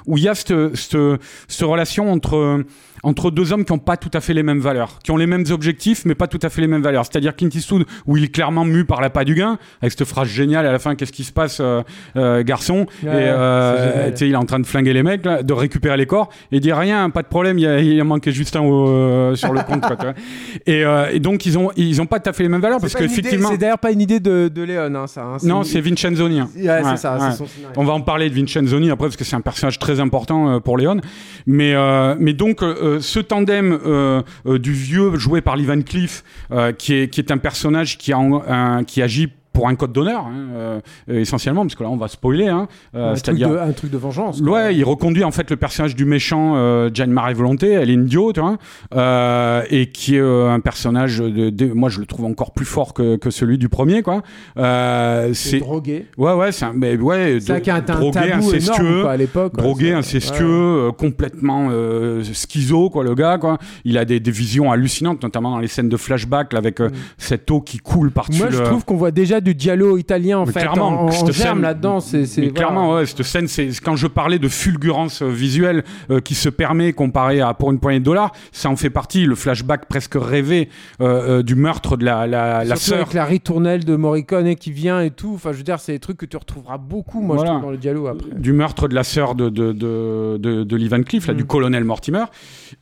où 0.06 0.16
il 0.18 0.24
y 0.24 0.28
a 0.28 0.34
cette, 0.34 0.54
cette, 0.76 1.62
relation 1.62 2.10
entre 2.12 2.62
entre 3.04 3.30
deux 3.30 3.52
hommes 3.52 3.64
qui 3.64 3.72
n'ont 3.72 3.78
pas 3.78 3.96
tout 3.96 4.10
à 4.12 4.20
fait 4.20 4.34
les 4.34 4.42
mêmes 4.42 4.58
valeurs, 4.58 4.98
qui 5.04 5.12
ont 5.12 5.16
les 5.16 5.28
mêmes 5.28 5.44
objectifs, 5.50 6.04
mais 6.04 6.16
pas 6.16 6.26
tout 6.26 6.40
à 6.42 6.48
fait 6.48 6.60
les 6.60 6.66
mêmes 6.66 6.82
valeurs. 6.82 7.04
C'est-à-dire 7.06 7.36
Clint 7.36 7.48
Eastwood, 7.54 7.84
où 8.08 8.16
il 8.16 8.24
est 8.24 8.28
clairement 8.34 8.64
mu 8.64 8.84
par 8.84 9.00
l'appât 9.00 9.24
du 9.24 9.36
gain, 9.36 9.56
avec 9.80 9.92
cette 9.92 10.04
phrase 10.04 10.26
géniale 10.26 10.66
à 10.66 10.72
la 10.72 10.80
fin, 10.80 10.96
qu'est-ce 10.96 11.12
qui 11.12 11.22
se 11.22 11.30
passe, 11.30 11.62
garçon? 12.16 12.86
Et 13.12 13.28
euh, 13.28 14.10
il 14.20 14.32
est 14.32 14.36
en 14.36 14.44
train 14.44 14.58
de 14.60 14.66
flinguer 14.66 14.92
les 14.92 15.02
mecs, 15.02 15.24
là, 15.24 15.42
de 15.42 15.52
récupérer 15.52 15.96
les 15.96 16.06
corps, 16.06 16.28
et 16.52 16.56
il 16.56 16.60
dit 16.60 16.72
rien, 16.72 17.10
pas 17.10 17.22
de 17.22 17.28
problème, 17.28 17.58
il 17.58 18.00
en 18.00 18.04
manquait 18.04 18.32
juste 18.32 18.56
un 18.56 18.64
euh, 18.64 19.34
sur 19.34 19.52
le 19.52 19.60
compte. 19.62 19.80
Quoi, 19.82 19.96
tu 19.96 20.04
vois. 20.04 20.14
et, 20.66 20.84
euh, 20.84 21.10
et 21.12 21.20
donc, 21.20 21.46
ils 21.46 21.58
ont, 21.58 21.70
ils 21.76 22.00
ont 22.00 22.06
pas 22.06 22.20
tout 22.20 22.30
à 22.30 22.32
fait 22.32 22.42
les 22.42 22.48
mêmes 22.48 22.60
valeurs, 22.60 22.80
parce 22.80 22.94
qu'effectivement... 22.94 23.48
C'est 23.50 23.58
d'ailleurs 23.58 23.78
pas 23.78 23.90
une 23.92 24.00
idée 24.00 24.20
de, 24.20 24.48
de 24.48 24.62
Léon, 24.62 24.94
hein, 24.94 25.06
ça. 25.06 25.22
hein, 25.22 25.36
Non, 25.42 25.62
c'est 25.62 25.80
Vincenzoni. 25.80 26.40
hein. 26.40 26.48
Ouais, 26.56 26.68
Ouais, 26.82 26.96
ça, 26.96 27.16
ouais. 27.18 27.32
son. 27.32 27.46
On 27.76 27.84
va 27.84 27.92
en 27.92 28.00
parler 28.00 28.30
de 28.30 28.34
Vincenzoni 28.34 28.90
après 28.90 29.06
parce 29.06 29.16
que 29.16 29.24
c'est 29.24 29.36
un 29.36 29.40
personnage 29.40 29.78
très 29.78 30.00
important 30.00 30.50
euh, 30.54 30.60
pour 30.60 30.76
Léon. 30.78 31.00
Mais, 31.46 31.72
euh, 31.74 32.14
mais 32.18 32.32
donc 32.32 32.62
euh, 32.62 32.98
ce 33.00 33.20
tandem 33.20 33.78
du 34.46 34.72
vieux 34.72 35.16
joué 35.16 35.40
par 35.40 35.56
Lee 35.56 35.64
Van 35.66 35.80
Cleef, 35.82 36.22
euh, 36.52 36.72
qui, 36.72 36.94
est, 36.94 37.08
qui 37.08 37.20
est 37.20 37.30
un 37.30 37.38
personnage 37.38 37.98
qui, 37.98 38.12
a 38.12 38.18
un- 38.18 38.84
qui 38.84 39.02
agit 39.02 39.28
pour 39.52 39.68
un 39.68 39.74
code 39.74 39.92
d'honneur, 39.92 40.26
hein, 40.26 40.48
euh, 40.54 40.80
essentiellement, 41.08 41.62
parce 41.62 41.74
que 41.74 41.82
là 41.82 41.90
on 41.90 41.96
va 41.96 42.08
spoiler. 42.08 42.46
Hein, 42.48 42.68
euh, 42.94 43.10
un, 43.10 43.14
truc 43.14 43.24
C'est-à-dire. 43.24 43.48
de, 43.50 43.56
un 43.58 43.72
truc 43.72 43.90
de 43.90 43.98
vengeance. 43.98 44.40
quoi. 44.40 44.50
Ouais, 44.52 44.74
il 44.76 44.84
reconduit 44.84 45.24
en 45.24 45.30
fait 45.32 45.50
le 45.50 45.56
personnage 45.56 45.96
du 45.96 46.04
méchant 46.04 46.54
euh, 46.56 46.90
Jane 46.94 47.10
Marie 47.10 47.34
Volonté, 47.34 47.70
elle 47.72 47.90
est 47.90 47.94
Indio, 47.94 48.32
tu 48.32 48.40
vois, 48.40 48.56
euh, 48.94 49.62
et 49.70 49.90
qui 49.90 50.16
est 50.16 50.20
euh, 50.20 50.50
un 50.50 50.60
personnage 50.60 51.18
de, 51.18 51.50
de- 51.50 51.72
moi 51.72 51.88
je 51.88 51.98
le 52.00 52.06
trouve 52.06 52.24
encore 52.26 52.52
plus 52.52 52.64
fort 52.66 52.94
que, 52.94 53.16
que 53.16 53.30
celui 53.30 53.58
du 53.58 53.68
premier, 53.68 54.02
quoi. 54.02 54.22
C'est 55.34 55.58
drogué. 55.58 56.06
ouais 56.16 56.32
ouais, 56.34 56.52
c'est 56.52 56.64
un, 56.66 56.72
mais 56.74 56.96
ouais, 56.96 57.40
ça 57.40 57.60
qui 57.60 57.70
a 57.70 57.76
un 57.76 57.80
drogué, 57.80 58.10
tabou 58.12 58.26
énorme 58.26 58.42
incestueux, 58.54 59.02
quoi, 59.02 59.10
à 59.12 59.16
l'époque. 59.16 59.56
drogué, 59.56 59.88
C'est- 59.88 59.94
incestueux, 59.94 60.86
ouais. 60.88 60.92
complètement 60.96 61.70
schizo, 62.32 62.90
quoi, 62.90 63.04
le 63.04 63.14
gars, 63.14 63.38
quoi. 63.38 63.58
Il 63.84 63.98
a 63.98 64.04
des, 64.04 64.20
des 64.20 64.30
visions 64.30 64.70
hallucinantes, 64.70 65.22
notamment 65.22 65.50
dans 65.50 65.58
les 65.58 65.68
scènes 65.68 65.88
de 65.88 65.96
flashback, 65.96 66.52
là, 66.52 66.58
avec 66.58 66.78
Mm. 66.80 66.90
cette 67.16 67.50
eau 67.50 67.60
qui 67.60 67.78
coule 67.78 68.10
par-dessus 68.12 68.42
Moi, 68.42 68.50
je 68.52 68.62
trouve 68.62 68.84
qu'on 68.84 68.96
voit 68.96 69.10
déjà 69.10 69.40
du 69.40 69.47
giallo 69.56 69.96
italien 69.98 70.38
en 70.38 70.46
Mais 70.46 70.52
fait, 70.52 70.60
clairement, 70.60 71.06
en, 71.06 71.30
germe 71.30 71.62
là-dedans. 71.62 72.00
C'est, 72.00 72.24
voilà. 72.24 72.50
clairement, 72.50 72.94
ouais, 72.94 73.06
cette 73.06 73.22
scène, 73.22 73.48
c'est 73.48 73.68
quand 73.82 73.96
je 73.96 74.06
parlais 74.06 74.38
de 74.38 74.48
fulgurance 74.48 75.22
euh, 75.22 75.28
visuelle 75.28 75.84
euh, 76.10 76.20
qui 76.20 76.34
se 76.34 76.48
permet 76.48 76.92
comparé 76.92 77.40
à 77.40 77.54
pour 77.54 77.70
une 77.70 77.78
poignée 77.80 78.00
de 78.00 78.04
dollars, 78.04 78.32
ça 78.52 78.68
en 78.70 78.76
fait 78.76 78.90
partie. 78.90 79.24
Le 79.24 79.34
flashback 79.34 79.86
presque 79.86 80.14
rêvé 80.16 80.68
euh, 81.00 81.38
euh, 81.38 81.42
du 81.42 81.54
meurtre 81.54 81.96
de 81.96 82.04
la, 82.04 82.26
la, 82.26 82.64
la 82.64 82.76
sœur. 82.76 82.98
avec 83.02 83.14
la 83.14 83.24
ritournelle 83.24 83.84
de 83.84 83.96
Morricone 83.96 84.54
qui 84.56 84.70
vient 84.72 85.00
et 85.00 85.10
tout. 85.10 85.32
Enfin, 85.34 85.52
je 85.52 85.58
veux 85.58 85.62
dire, 85.64 85.80
c'est 85.80 85.92
des 85.92 85.98
trucs 85.98 86.16
que 86.18 86.26
tu 86.26 86.36
retrouveras 86.36 86.78
beaucoup, 86.78 87.20
moi, 87.20 87.36
Voilà. 87.36 87.50
je 87.50 87.54
trouve, 87.56 87.64
dans 87.66 87.72
le 87.76 87.80
giallo 87.80 88.06
après. 88.06 88.28
du 88.36 88.52
meurtre 88.52 88.88
de 88.88 88.94
la 88.94 89.04
sœur 89.04 89.34
de, 89.34 89.48
de, 89.48 89.72
de, 89.72 90.36
de, 90.38 90.64
de 90.64 90.76
Lee 90.76 90.88
Van 90.88 91.02
Cleef, 91.02 91.26
là, 91.26 91.34
Mm. 91.34 91.36
du 91.36 91.44
colonel 91.44 91.84
Mortimer. 91.84 92.24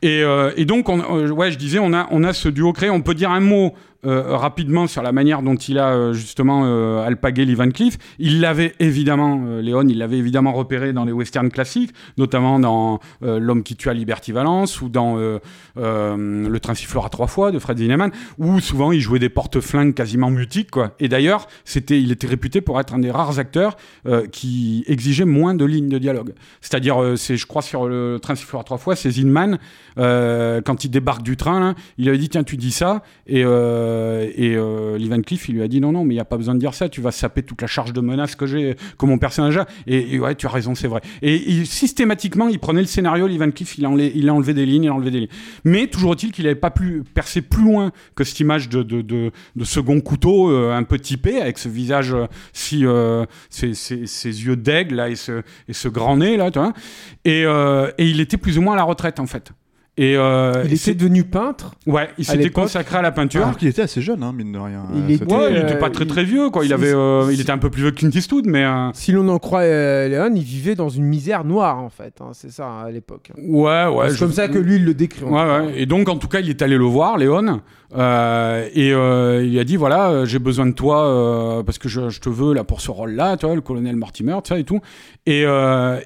Et, 0.03 0.23
et 0.57 0.65
donc, 0.65 0.89
on, 0.89 1.01
ouais, 1.31 1.51
je 1.51 1.59
disais, 1.59 1.79
on 1.79 1.93
a, 1.93 2.07
on 2.11 2.25
a 2.25 2.33
ce 2.33 2.49
duo 2.49 2.73
créé. 2.73 2.91
On 2.91 3.01
peut 3.03 3.15
dire 3.15 3.31
un 3.31 3.41
mot 3.41 3.73
euh, 4.07 4.37
rapidement 4.37 4.87
sur 4.87 5.03
la 5.03 5.13
manière 5.13 5.43
dont 5.43 5.57
il 5.57 5.79
a 5.79 5.91
euh, 5.91 6.13
justement 6.13 6.63
euh, 6.65 7.05
alpagué 7.05 7.45
Lee 7.45 7.55
Van 7.55 7.69
Cleef. 7.69 7.99
Il 8.19 8.41
l'avait 8.41 8.75
évidemment, 8.81 9.59
Léon, 9.61 9.87
il 9.89 9.99
l'avait 9.99 10.19
évidemment 10.19 10.53
repéré 10.53 10.93
dans 10.93 11.05
les 11.05 11.13
westerns 11.13 11.51
classiques, 11.51 11.93
notamment 12.17 12.59
dans 12.59 13.01
L'homme 13.21 13.63
qui 13.63 13.77
tue 13.77 13.89
à 13.89 13.95
Liberty 13.95 14.33
Valence 14.33 14.81
ou 14.81 14.89
dans 14.89 15.17
Le 15.17 16.59
train 16.59 16.75
sifflera 16.75 17.09
trois 17.09 17.27
fois 17.27 17.51
de 17.51 17.59
Fred 17.59 17.79
Zinnemann, 17.79 18.11
où 18.39 18.61
souvent 18.61 18.93
il 18.93 19.01
jouait 19.01 19.19
des 19.19 19.29
porte-flingues 19.29 19.95
quasiment 19.95 20.31
mutiques. 20.31 20.71
Quoi. 20.71 20.95
Et 21.01 21.09
d'ailleurs, 21.09 21.47
c'était, 21.65 22.01
il 22.01 22.13
était 22.13 22.27
réputé 22.27 22.61
pour 22.61 22.81
être 22.81 22.95
un 22.95 22.99
des 22.99 23.11
rares 23.11 23.39
acteurs 23.39 23.77
qui 24.33 24.85
exigeait 24.87 25.25
moins 25.25 25.55
de 25.55 25.65
lignes 25.65 25.89
de 25.89 25.99
dialogue. 25.99 26.33
C'est-à-dire, 26.61 27.15
c'est, 27.17 27.37
je 27.37 27.47
crois, 27.47 27.63
sur 27.63 27.87
le 27.89 28.19
train 28.21 28.35
sifflera 28.35 28.65
trois 28.65 28.79
fois, 28.79 28.97
c'est 28.97 29.11
euh, 29.99 30.61
quand 30.61 30.85
il 30.85 30.91
débarque 30.91 31.23
du 31.23 31.37
train, 31.37 31.75
il 31.99 32.09
avait 32.09 32.19
dit 32.19 32.29
tiens, 32.29 32.45
tu 32.45 32.57
dis 32.57 32.71
ça. 32.71 33.03
Et, 33.27 33.43
et 34.37 34.55
euh, 34.57 34.99
Lee 34.99 35.09
Van 35.09 35.21
Cleef, 35.21 35.49
il 35.49 35.57
lui 35.57 35.63
a 35.63 35.69
dit 35.69 35.81
non, 35.81 35.93
non, 35.93 36.05
mais 36.05 36.15
il 36.15 36.17
n'y 36.17 36.21
a 36.21 36.25
pas 36.25 36.37
besoin 36.37 36.55
de 36.55 36.61
dire 36.61 36.75
ça, 36.75 36.89
tu 36.89 37.01
vas 37.01 37.13
saper 37.13 37.43
toute 37.43 37.61
la 37.63 37.69
charge 37.69 37.93
de 37.93 38.01
menace 38.01 38.35
que 38.37 38.47
j'ai, 38.47 38.77
que 38.99 39.07
mon 39.07 39.19
personnage 39.19 39.57
a. 39.59 39.67
Et, 39.87 40.15
et 40.15 40.21
ouais, 40.21 40.35
tu 40.35 40.47
as 40.47 40.51
raison, 40.51 40.75
c'est 40.75 40.89
vrai. 40.89 41.01
Et 41.23 41.65
systématiquement, 41.65 42.49
il 42.49 42.59
prenait 42.59 42.81
le 42.81 42.87
scénario, 42.87 43.27
Lee 43.27 43.39
Van 43.39 43.51
Cleef, 43.51 43.79
il 43.79 43.85
a, 43.85 43.91
enlevé, 43.91 44.13
il 44.15 44.29
a 44.29 44.35
enlevé 44.35 44.55
des 44.55 44.67
lignes, 44.67 44.85
il 44.85 44.89
a 44.89 44.95
enlevé 44.95 45.11
des 45.11 45.21
lignes. 45.21 45.29
Mais 45.65 45.87
toujours 45.87 46.13
est-il 46.13 46.33
qu'il 46.33 46.45
n'avait 46.45 46.55
pas 46.55 46.71
pu 46.71 47.03
percer 47.15 47.43
plus 47.43 47.65
loin 47.65 47.93
que 48.15 48.25
cette 48.25 48.41
image 48.41 48.69
de, 48.69 48.83
de, 48.83 49.03
de, 49.03 49.65
second 49.65 50.01
couteau, 50.01 50.51
euh, 50.51 50.73
un 50.73 50.83
peu 50.83 50.99
typé, 50.99 51.41
avec 51.41 51.59
ce 51.59 51.69
visage 51.69 52.15
euh, 52.15 52.27
si. 52.53 52.85
euh, 52.87 53.25
ses, 53.51 54.45
yeux 54.45 54.57
d'aigle, 54.57 54.97
là, 54.97 55.09
et 55.09 55.15
ce, 55.17 55.89
grand 55.89 56.17
nez, 56.17 56.37
là, 56.37 56.51
euh, 57.27 57.91
et 57.99 58.07
il 58.07 58.21
était 58.21 58.37
plus 58.37 58.59
ou 58.59 58.63
moins 58.63 58.75
à 58.75 58.77
la 58.77 58.85
retraite, 58.85 59.21
en 59.21 59.27
fait. 59.27 59.53
Et 59.99 60.15
euh, 60.17 60.63
Il 60.67 60.75
était 60.75 60.95
devenu 60.95 61.25
peintre. 61.25 61.75
ouais, 61.87 62.11
il 62.19 62.25
s'était 62.27 62.51
consacré 62.51 62.99
à 62.99 63.03
la 63.03 63.13
peinture. 63.13 63.43
Alors 63.43 63.57
qu'il 63.57 63.69
était 63.69 63.81
assez 63.83 64.03
jeune, 64.03 64.23
hein, 64.23 64.33
mine 64.37 64.53
de 64.53 64.59
rien. 64.59 64.85
Il 64.95 65.15
euh, 65.15 65.19
cette- 65.19 65.33
Ouais, 65.33 65.51
il 65.53 65.57
euh, 65.57 65.63
était 65.63 65.79
pas 65.79 65.89
très 65.89 66.05
il- 66.05 66.11
très 66.11 66.25
vieux, 66.25 66.51
quoi. 66.51 66.65
Il 66.65 66.69
si- 66.69 66.75
avait, 66.75 66.93
euh, 66.93 67.31
il 67.33 67.41
était 67.41 67.51
un 67.51 67.57
peu 67.57 67.71
plus 67.71 67.81
vieux 67.81 67.91
que 67.93 67.97
Clint 67.97 68.11
Eastwood, 68.11 68.47
mais 68.47 68.63
euh, 68.65 68.91
Si 68.93 69.13
l'on 69.13 69.27
en 69.29 69.39
croit 69.39 69.61
euh, 69.61 70.07
Léon, 70.09 70.31
il 70.35 70.43
vivait 70.43 70.75
dans 70.75 70.91
une 70.91 71.05
misère 71.05 71.45
noire, 71.45 71.79
en 71.79 71.89
fait. 71.89 72.15
hein, 72.21 72.31
c'est 72.35 72.51
ça, 72.51 72.81
à 72.87 72.91
l'époque. 72.91 73.31
ouais, 73.39 73.87
ouais. 73.87 74.09
c'est 74.11 74.15
je- 74.17 74.19
comme 74.19 74.33
ça 74.33 74.49
que 74.49 74.59
lui, 74.59 74.77
il 74.77 74.85
le 74.85 74.93
décrit. 74.93 75.25
Ouais, 75.25 75.31
ouais. 75.33 75.73
Et 75.81 75.87
donc, 75.87 76.11
en 76.11 76.17
tout 76.19 76.29
cas, 76.29 76.41
il 76.41 76.51
est 76.51 76.61
allé 76.61 76.77
le 76.77 76.85
voir, 76.85 77.17
Léon, 77.17 77.61
euh, 77.95 78.69
et 78.75 78.93
euh, 78.93 79.45
il 79.45 79.59
a 79.59 79.65
dit 79.65 79.77
voilà, 79.77 80.09
euh, 80.11 80.27
j'ai 80.27 80.39
besoin 80.39 80.67
de 80.67 80.73
toi 80.73 81.63
parce 81.65 81.79
que 81.79 81.89
je, 81.89 82.09
je 82.09 82.21
te 82.21 82.29
veux 82.29 82.53
là 82.53 82.65
pour 82.65 82.81
ce 82.81 82.91
rôle-là, 82.91 83.37
tu 83.37 83.47
vois, 83.47 83.55
le 83.55 83.61
colonel 83.61 83.97
Mortimer, 83.97 84.33
tout 84.43 84.49
ça 84.49 84.59
et 84.59 84.65
tout. 84.65 84.81
Et, 85.27 85.43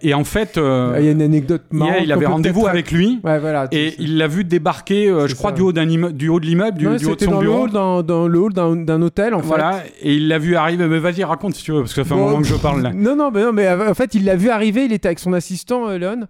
et 0.03 0.15
en 0.15 0.25
fait, 0.25 0.59
Ah, 0.59 0.95
Il 0.99 1.05
y 1.05 1.09
a 1.09 1.13
une 1.13 1.23
anecdote 1.23 1.63
marrante. 1.71 1.97
il 2.03 2.13
avait 2.13 2.27
rendez-vous 2.27 2.67
avec 2.67 2.91
lui. 2.91 3.21
Ouais, 3.25 3.39
voilà. 3.39 3.69
Et 3.73 3.95
il 3.99 4.17
l'a 4.19 4.27
vu 4.27 4.45
débarquer, 4.45 5.07
je 5.27 5.35
crois, 5.35 5.51
ça. 5.51 5.57
du 5.57 5.63
haut, 5.63 5.73
d'un 5.73 5.87
du 5.87 6.29
haut 6.29 6.41
de 6.41 6.47
l'immeuble, 6.47 6.79
du, 6.79 6.87
Ouais, 6.87 6.97
du 6.97 7.07
haut 7.07 7.15
de 7.17 7.25
son 7.25 7.31
dans 7.31 7.41
le 7.41 7.47
bureau. 7.47 7.65
hall, 7.65 7.71
dans, 7.71 8.03
dans 8.03 8.29
le 8.29 8.39
hall 8.39 8.53
d'un, 8.53 9.03
hôtel, 9.03 9.35
en 9.35 9.43
fait. 9.43 9.61
Et 10.03 10.15
il 10.15 10.29
l'a 10.29 10.39
vu 10.39 10.57
arriver. 10.57 10.87
Mais 10.87 10.99
vas-y, 10.99 11.25
raconte 11.25 11.55
si 11.55 11.65
tu 11.65 11.73
veux, 11.73 11.81
parce 11.81 11.95
que 11.95 12.03
ça 12.03 12.09
fait 12.09 12.15
un 12.15 12.19
moment 12.19 12.39
que 12.39 12.47
je 12.47 12.55
parle 12.55 12.83
là. 12.83 12.93
Non, 13.01 13.17
non, 13.17 13.31
mais 13.33 13.43
non, 13.43 13.53
mais 13.53 13.69
en 13.69 13.95
fait, 13.95 14.15
il 14.15 14.25
l'a 14.25 14.37
vu 14.37 14.51
arriver. 14.51 14.85
Il 14.85 14.93
était 14.93 15.09
avec 15.09 15.19
son 15.19 15.33
assistant, 15.33 15.89
Léon. 15.89 16.27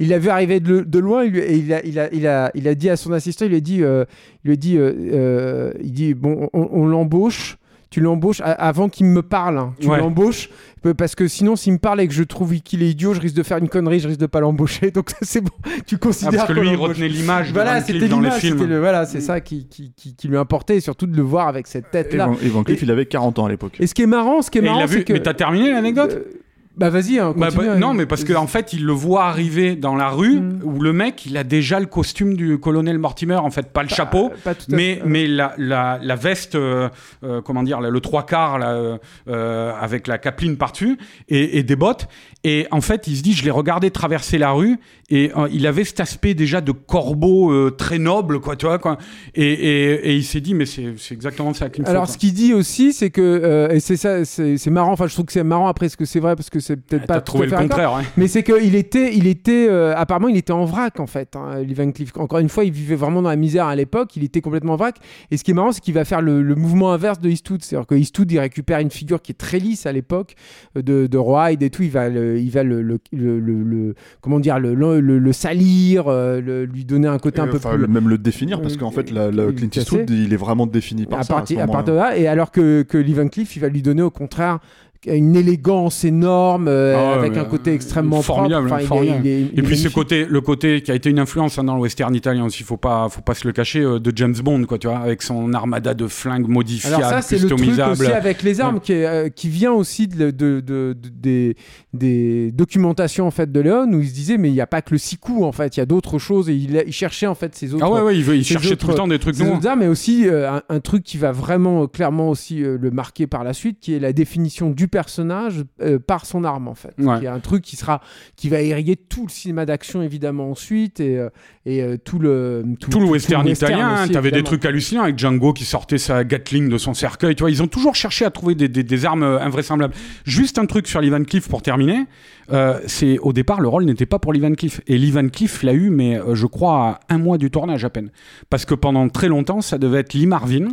Il 0.00 0.08
l'a 0.08 0.18
vu 0.18 0.28
arriver 0.30 0.58
de, 0.60 0.80
de 0.80 0.98
loin. 0.98 1.22
Il, 1.24 1.36
et 1.36 1.56
il, 1.56 1.72
a, 1.72 1.84
il, 1.84 1.98
a, 2.00 2.12
il, 2.12 2.26
a, 2.26 2.50
il 2.54 2.66
a 2.66 2.74
dit 2.74 2.88
à 2.90 2.96
son 2.96 3.12
assistant, 3.12 3.44
il 3.44 3.50
lui 3.50 3.58
a 3.58 3.60
dit, 3.60 3.82
euh, 3.84 4.04
il 4.44 4.48
lui 4.48 4.52
a 4.54 4.56
dit, 4.56 4.76
euh, 4.78 4.92
euh, 5.12 5.72
il 5.82 5.92
dit, 5.92 6.14
bon, 6.14 6.48
on, 6.52 6.68
on 6.72 6.86
l'embauche. 6.86 7.56
Tu 7.90 7.98
l'embauches 8.00 8.40
avant 8.44 8.88
qu'il 8.88 9.06
me 9.06 9.20
parle. 9.20 9.58
hein. 9.58 9.74
Tu 9.80 9.88
Ouais. 9.88 9.98
l'embauches 9.98 10.48
parce 10.96 11.16
que 11.16 11.26
sinon, 11.26 11.56
s'il 11.56 11.72
me 11.72 11.78
parle 11.78 12.00
et 12.00 12.06
que 12.06 12.14
je 12.14 12.22
trouve 12.22 12.54
qu'il 12.60 12.84
est 12.84 12.88
idiot, 12.90 13.14
je 13.14 13.20
risque 13.20 13.34
de 13.34 13.42
faire 13.42 13.58
une 13.58 13.68
connerie, 13.68 13.98
je 13.98 14.06
risque 14.06 14.20
de 14.20 14.26
pas 14.26 14.38
l'embaucher. 14.38 14.90
Donc 14.94 15.10
c'est 15.22 15.40
bon. 15.40 15.50
Tu 15.88 15.96
Ah, 15.96 15.98
considères 15.98 16.46
parce 16.46 16.54
que 16.54 16.60
lui, 16.60 16.70
il 16.70 16.76
retenait 16.76 17.08
l'image 17.08 17.52
Voilà, 17.52 17.80
c'était 17.82 18.06
dans 18.06 18.20
les 18.20 18.26
l'image, 18.26 18.40
films. 18.40 18.58
c'était 18.58 18.70
le- 18.70 18.78
voilà, 18.78 19.06
c'est 19.06 19.20
ça 19.20 19.40
qui, 19.40 19.66
qui, 19.66 19.92
qui, 19.96 20.14
qui 20.14 20.28
lui 20.28 20.36
importait, 20.36 20.76
et 20.76 20.80
surtout 20.80 21.06
de 21.08 21.16
le 21.16 21.22
voir 21.24 21.48
avec 21.48 21.66
cette 21.66 21.86
Et 21.86 21.90
tête-là. 21.90 22.28
Van, 22.28 22.36
et 22.40 22.48
Van 22.48 22.62
Cleef, 22.62 22.80
il 22.80 22.90
avait 22.92 23.06
40 23.06 23.40
ans 23.40 23.46
à 23.46 23.48
l'époque. 23.48 23.76
Et 23.80 23.88
ce 23.88 23.94
qui 23.94 24.02
est 24.02 24.06
marrant, 24.06 24.40
ce 24.40 24.52
qui 24.52 24.58
est 24.58 24.60
Et 24.60 24.64
il 24.66 24.68
marrant, 24.68 24.82
a 24.82 24.86
vu, 24.86 24.98
c'est 24.98 25.04
que 25.04 25.12
mais 25.12 25.20
t'as 25.20 25.34
terminé 25.34 25.72
l'anecdote? 25.72 26.12
Euh, 26.12 26.40
Bah 26.80 26.90
vas-y, 26.90 27.18
hein, 27.18 27.34
Bah, 27.36 27.48
bah, 27.54 27.76
non, 27.76 27.92
mais 27.94 28.06
parce 28.06 28.24
qu'en 28.24 28.46
fait, 28.46 28.72
il 28.72 28.84
le 28.84 28.92
voit 28.92 29.24
arriver 29.24 29.76
dans 29.76 29.94
la 29.96 30.08
rue 30.08 30.40
Mm. 30.40 30.60
où 30.64 30.80
le 30.80 30.92
mec, 30.92 31.26
il 31.26 31.36
a 31.36 31.44
déjà 31.44 31.78
le 31.78 31.86
costume 31.86 32.34
du 32.34 32.58
colonel 32.58 32.98
Mortimer, 32.98 33.36
en 33.36 33.50
fait, 33.50 33.66
pas 33.70 33.82
le 33.82 33.88
chapeau. 33.90 34.30
Pas 34.42 34.52
à 34.52 34.54
Mais, 34.70 34.96
fait. 34.96 35.02
mais 35.04 35.26
la, 35.26 35.52
la, 35.58 35.98
la 36.02 36.16
veste, 36.16 36.54
euh, 36.54 36.88
euh, 37.22 37.40
comment 37.42 37.62
dire, 37.62 37.80
le 37.80 38.00
trois 38.00 38.24
quarts 38.24 38.58
là, 38.58 38.70
euh, 38.72 38.96
euh, 39.28 39.72
avec 39.78 40.06
la 40.06 40.16
capeline 40.18 40.56
par-dessus 40.56 40.96
et, 41.28 41.58
et 41.58 41.62
des 41.62 41.76
bottes. 41.76 42.08
Et 42.42 42.66
en 42.70 42.80
fait, 42.80 43.06
il 43.06 43.16
se 43.18 43.22
dit, 43.22 43.34
je 43.34 43.44
l'ai 43.44 43.50
regardé 43.50 43.90
traverser 43.90 44.38
la 44.38 44.52
rue 44.52 44.78
et 45.10 45.30
euh, 45.36 45.46
il 45.52 45.66
avait 45.66 45.84
cet 45.84 46.00
aspect 46.00 46.32
déjà 46.32 46.62
de 46.62 46.72
corbeau 46.72 47.52
euh, 47.52 47.70
très 47.70 47.98
noble, 47.98 48.40
quoi, 48.40 48.56
tu 48.56 48.64
vois, 48.64 48.78
quoi. 48.78 48.96
Et, 49.34 49.44
et, 49.44 50.10
et 50.10 50.14
il 50.16 50.24
s'est 50.24 50.40
dit, 50.40 50.54
mais 50.54 50.64
c'est 50.64 50.94
exactement 51.12 51.52
ça 51.52 51.68
qu'il 51.68 51.84
me. 51.84 51.88
Alors, 51.90 52.08
ce 52.08 52.16
qu'il 52.16 52.32
dit 52.32 52.54
aussi, 52.54 52.94
c'est 52.94 53.10
que, 53.10 53.20
euh, 53.20 53.68
et 53.68 53.80
c'est 53.80 53.96
ça, 53.96 54.24
c'est 54.24 54.56
c'est 54.56 54.70
marrant, 54.70 54.92
enfin, 54.92 55.06
je 55.06 55.12
trouve 55.12 55.26
que 55.26 55.32
c'est 55.32 55.44
marrant 55.44 55.68
après, 55.68 55.90
ce 55.90 55.96
que 55.98 56.06
c'est 56.06 56.20
vrai, 56.20 56.34
parce 56.34 56.48
que 56.48 56.60
c'est 56.70 56.76
peut-être 56.76 57.06
pas 57.06 57.14
T'as 57.14 57.20
tout 57.20 57.24
trouvé 57.32 57.46
à 57.46 57.50
fait 57.56 57.62
le 57.64 57.68
contraire. 57.68 58.00
Mais 58.16 58.28
c'est 58.28 58.42
qu'il 58.42 58.74
était, 58.74 59.14
il 59.16 59.26
était, 59.26 59.66
euh, 59.68 59.92
apparemment, 59.96 60.28
il 60.28 60.36
était 60.36 60.52
en 60.52 60.64
vrac 60.64 61.00
en 61.00 61.06
fait. 61.06 61.34
Hein, 61.36 61.62
Lee 61.62 61.74
Van 61.74 61.90
Cleef. 61.90 62.12
Encore 62.16 62.38
une 62.38 62.48
fois, 62.48 62.64
il 62.64 62.72
vivait 62.72 62.94
vraiment 62.94 63.22
dans 63.22 63.28
la 63.30 63.36
misère 63.36 63.66
à 63.66 63.74
l'époque. 63.76 64.14
Il 64.16 64.24
était 64.24 64.40
complètement 64.40 64.74
en 64.74 64.76
vrac. 64.76 64.96
Et 65.30 65.36
ce 65.36 65.44
qui 65.44 65.50
est 65.50 65.54
marrant, 65.54 65.72
c'est 65.72 65.80
qu'il 65.80 65.94
va 65.94 66.04
faire 66.04 66.20
le, 66.22 66.42
le 66.42 66.54
mouvement 66.54 66.92
inverse 66.92 67.18
de 67.20 67.28
Eastwood. 67.28 67.62
C'est-à-dire 67.62 67.86
que 67.86 67.94
Eastwood, 67.94 68.30
il 68.30 68.38
récupère 68.38 68.78
une 68.80 68.90
figure 68.90 69.20
qui 69.22 69.32
est 69.32 69.34
très 69.34 69.58
lisse 69.58 69.86
à 69.86 69.92
l'époque 69.92 70.34
euh, 70.76 70.82
de, 70.82 71.06
de 71.06 71.18
Royd 71.18 71.62
et 71.62 71.70
tout. 71.70 71.82
Il 71.82 71.90
va, 71.90 72.08
le, 72.08 72.38
il 72.38 72.50
va 72.50 72.62
le, 72.62 72.82
le, 72.82 72.98
le- 73.12 73.40
le- 73.40 73.62
le- 73.62 73.94
comment 74.20 74.38
dire, 74.40 74.58
le, 74.58 74.74
le, 74.74 75.00
le- 75.00 75.18
le 75.18 75.32
salir, 75.32 76.04
euh, 76.08 76.40
le- 76.40 76.64
lui 76.64 76.84
donner 76.84 77.08
un 77.08 77.18
côté 77.18 77.40
un 77.40 77.46
peu 77.48 77.56
Enfin, 77.56 77.76
plus. 77.76 77.86
même 77.88 78.08
le 78.08 78.18
définir, 78.18 78.60
parce 78.62 78.74
Euh, 78.74 78.78
qu'en 78.78 78.90
fait, 78.90 79.10
la, 79.10 79.30
Clint 79.30 79.68
est 79.68 79.76
Eastwood, 79.76 80.10
il 80.10 80.32
est 80.32 80.36
vraiment 80.36 80.66
défini 80.66 81.06
par 81.06 81.20
à, 81.20 81.22
ça. 81.22 81.32
à 81.34 81.36
partir 81.38 81.66
de 81.84 81.92
là, 81.92 82.16
et 82.16 82.26
alors 82.28 82.50
que, 82.50 82.82
que 82.82 82.96
Lee 82.98 83.14
Van 83.14 83.28
Cleef, 83.28 83.56
il 83.56 83.60
va 83.60 83.68
lui 83.68 83.82
donner 83.82 84.02
au 84.02 84.10
contraire 84.10 84.58
une 85.06 85.34
élégance 85.34 86.04
énorme 86.04 86.68
euh, 86.68 86.94
Ah 86.96 87.12
ouais, 87.12 87.18
avec 87.26 87.36
un 87.38 87.44
côté 87.44 87.72
extrêmement 87.72 88.20
formidable, 88.20 88.66
propre. 88.66 88.82
Enfin, 88.84 88.96
il 89.02 89.04
est- 89.04 89.08
formidable. 89.08 89.26
il 89.26 89.30
est- 89.32 89.50
il 89.54 89.58
Et 89.58 89.62
puis 89.62 89.78
ce 89.78 89.88
côté, 89.88 90.26
le 90.28 90.40
côté 90.42 90.82
qui 90.82 90.90
a 90.90 90.94
été 90.94 91.08
une 91.08 91.18
influence 91.18 91.58
hein, 91.58 91.64
dans 91.64 91.74
le 91.74 91.80
western 91.80 92.14
italien 92.14 92.44
aussi, 92.44 92.62
faut 92.64 92.76
pas, 92.76 93.08
faut 93.08 93.22
pas 93.22 93.34
se 93.34 93.46
le 93.46 93.52
cacher, 93.52 93.80
euh, 93.80 93.98
de 93.98 94.12
James 94.14 94.34
Bond, 94.44 94.64
quoi, 94.64 94.78
tu 94.78 94.88
vois, 94.88 94.98
avec 94.98 95.22
son 95.22 95.54
armada 95.54 95.94
de 95.94 96.06
flingues 96.06 96.48
modifiables, 96.48 96.96
Alors 96.96 97.08
ça, 97.10 97.22
c'est 97.22 97.38
le 97.38 97.48
truc 97.48 97.60
aussi 97.92 98.06
avec 98.12 98.42
les 98.42 98.60
armes 98.60 98.74
Ouais. 98.76 98.80
qui, 98.82 98.92
est, 98.92 99.06
euh, 99.06 99.28
qui 99.30 99.48
vient 99.48 99.72
aussi 99.72 100.06
de, 100.06 100.30
de- 100.30 100.60
de- 100.60 100.94
de- 100.94 101.08
des, 101.10 101.56
des 101.94 102.52
documentations 102.52 103.26
en 103.26 103.30
fait 103.30 103.50
de 103.50 103.60
Léon 103.60 103.88
où 103.92 104.00
il 104.00 104.08
se 104.08 104.14
disait 104.14 104.36
mais 104.38 104.48
il 104.48 104.54
n'y 104.54 104.60
a 104.60 104.66
pas 104.66 104.82
que 104.82 104.90
le 104.92 104.98
six 104.98 105.16
coups 105.16 105.42
en 105.44 105.52
fait, 105.52 105.76
il 105.76 105.80
y 105.80 105.82
a 105.82 105.86
d'autres 105.86 106.18
choses 106.18 106.48
et 106.50 106.54
il, 106.54 106.82
il 106.86 106.92
cherchait 106.92 107.26
en 107.26 107.34
fait 107.34 107.54
ces 107.54 107.74
autres. 107.74 107.84
Ah 107.86 107.90
ouais, 107.90 108.00
ouais, 108.02 108.16
il, 108.16 108.22
veut, 108.24 108.40
cherchait 108.42 108.76
tout 108.76 108.88
le 108.88 108.94
temps 108.94 109.08
des 109.08 109.18
trucs 109.18 109.38
nouveaux. 109.38 109.58
mais 109.78 109.86
aussi 109.86 110.26
un, 110.28 110.62
un 110.68 110.80
truc 110.80 111.02
qui 111.04 111.16
va 111.16 111.32
vraiment 111.32 111.86
clairement 111.86 112.28
aussi 112.30 112.58
le 112.60 112.90
marquer 112.90 113.26
par 113.26 113.44
la 113.44 113.52
suite, 113.54 113.78
qui 113.80 113.94
est 113.94 113.98
la 113.98 114.12
définition 114.12 114.70
du 114.70 114.88
personnage 114.90 115.64
euh, 115.80 115.98
par 115.98 116.26
son 116.26 116.44
arme 116.44 116.68
en 116.68 116.74
fait. 116.74 116.92
Ouais. 116.98 117.18
Qui 117.20 117.24
est 117.24 117.28
un 117.28 117.40
truc 117.40 117.62
qui 117.62 117.76
sera, 117.76 118.00
qui 118.36 118.48
va 118.48 118.60
irriguer 118.62 118.96
tout 118.96 119.22
le 119.24 119.30
cinéma 119.30 119.64
d'action 119.66 120.02
évidemment 120.02 120.50
ensuite 120.50 121.00
et, 121.00 121.18
euh, 121.18 121.30
et 121.66 121.82
euh, 121.82 121.96
tout 121.96 122.18
le 122.18 122.64
Tout 122.80 123.00
le 123.00 123.06
western 123.06 123.46
italien, 123.48 124.02
aussi, 124.02 124.12
t'avais 124.12 124.30
des 124.30 124.42
trucs 124.42 124.64
hallucinants 124.64 125.02
avec 125.04 125.18
Django 125.18 125.52
qui 125.52 125.64
sortait 125.64 125.98
sa 125.98 126.24
Gatling 126.24 126.68
de 126.68 126.78
son 126.78 126.94
cercueil, 126.94 127.34
tu 127.34 127.42
vois, 127.42 127.50
ils 127.50 127.62
ont 127.62 127.68
toujours 127.68 127.94
cherché 127.94 128.24
à 128.24 128.30
trouver 128.30 128.54
des, 128.54 128.68
des- 128.68 128.82
des 128.82 129.04
armes 129.06 129.22
invraisemblables. 129.22 129.94
Juste 130.24 130.58
un 130.58 130.66
truc 130.66 130.88
sur 130.88 131.00
Lee 131.00 131.10
Van 131.10 131.22
Cleef 131.22 131.48
pour 131.48 131.62
terminer, 131.62 132.06
euh, 132.52 132.78
c'est 132.86 133.18
au 133.18 133.32
départ 133.32 133.60
le 133.60 133.68
rôle 133.68 133.84
n'était 133.84 134.06
pas 134.06 134.18
pour 134.18 134.32
Lee 134.32 134.40
Van 134.40 134.52
Cleef 134.52 134.80
et 134.86 134.98
Lee 134.98 135.10
Van 135.10 135.28
Cleef 135.28 135.62
l'a 135.62 135.72
eu 135.72 135.90
mais 135.90 136.18
euh, 136.18 136.34
je 136.34 136.46
crois 136.46 137.00
à 137.08 137.14
un 137.14 137.18
mois 137.18 137.38
du 137.38 137.50
tournage 137.50 137.84
à 137.84 137.90
peine 137.90 138.10
parce 138.48 138.64
que 138.64 138.74
pendant 138.74 139.08
très 139.08 139.28
longtemps 139.28 139.60
ça 139.60 139.78
devait 139.78 140.00
être 140.00 140.14
Lee 140.14 140.26
Marvin 140.26 140.68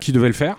qui 0.00 0.10
devait 0.12 0.28
le 0.28 0.32
faire. 0.32 0.56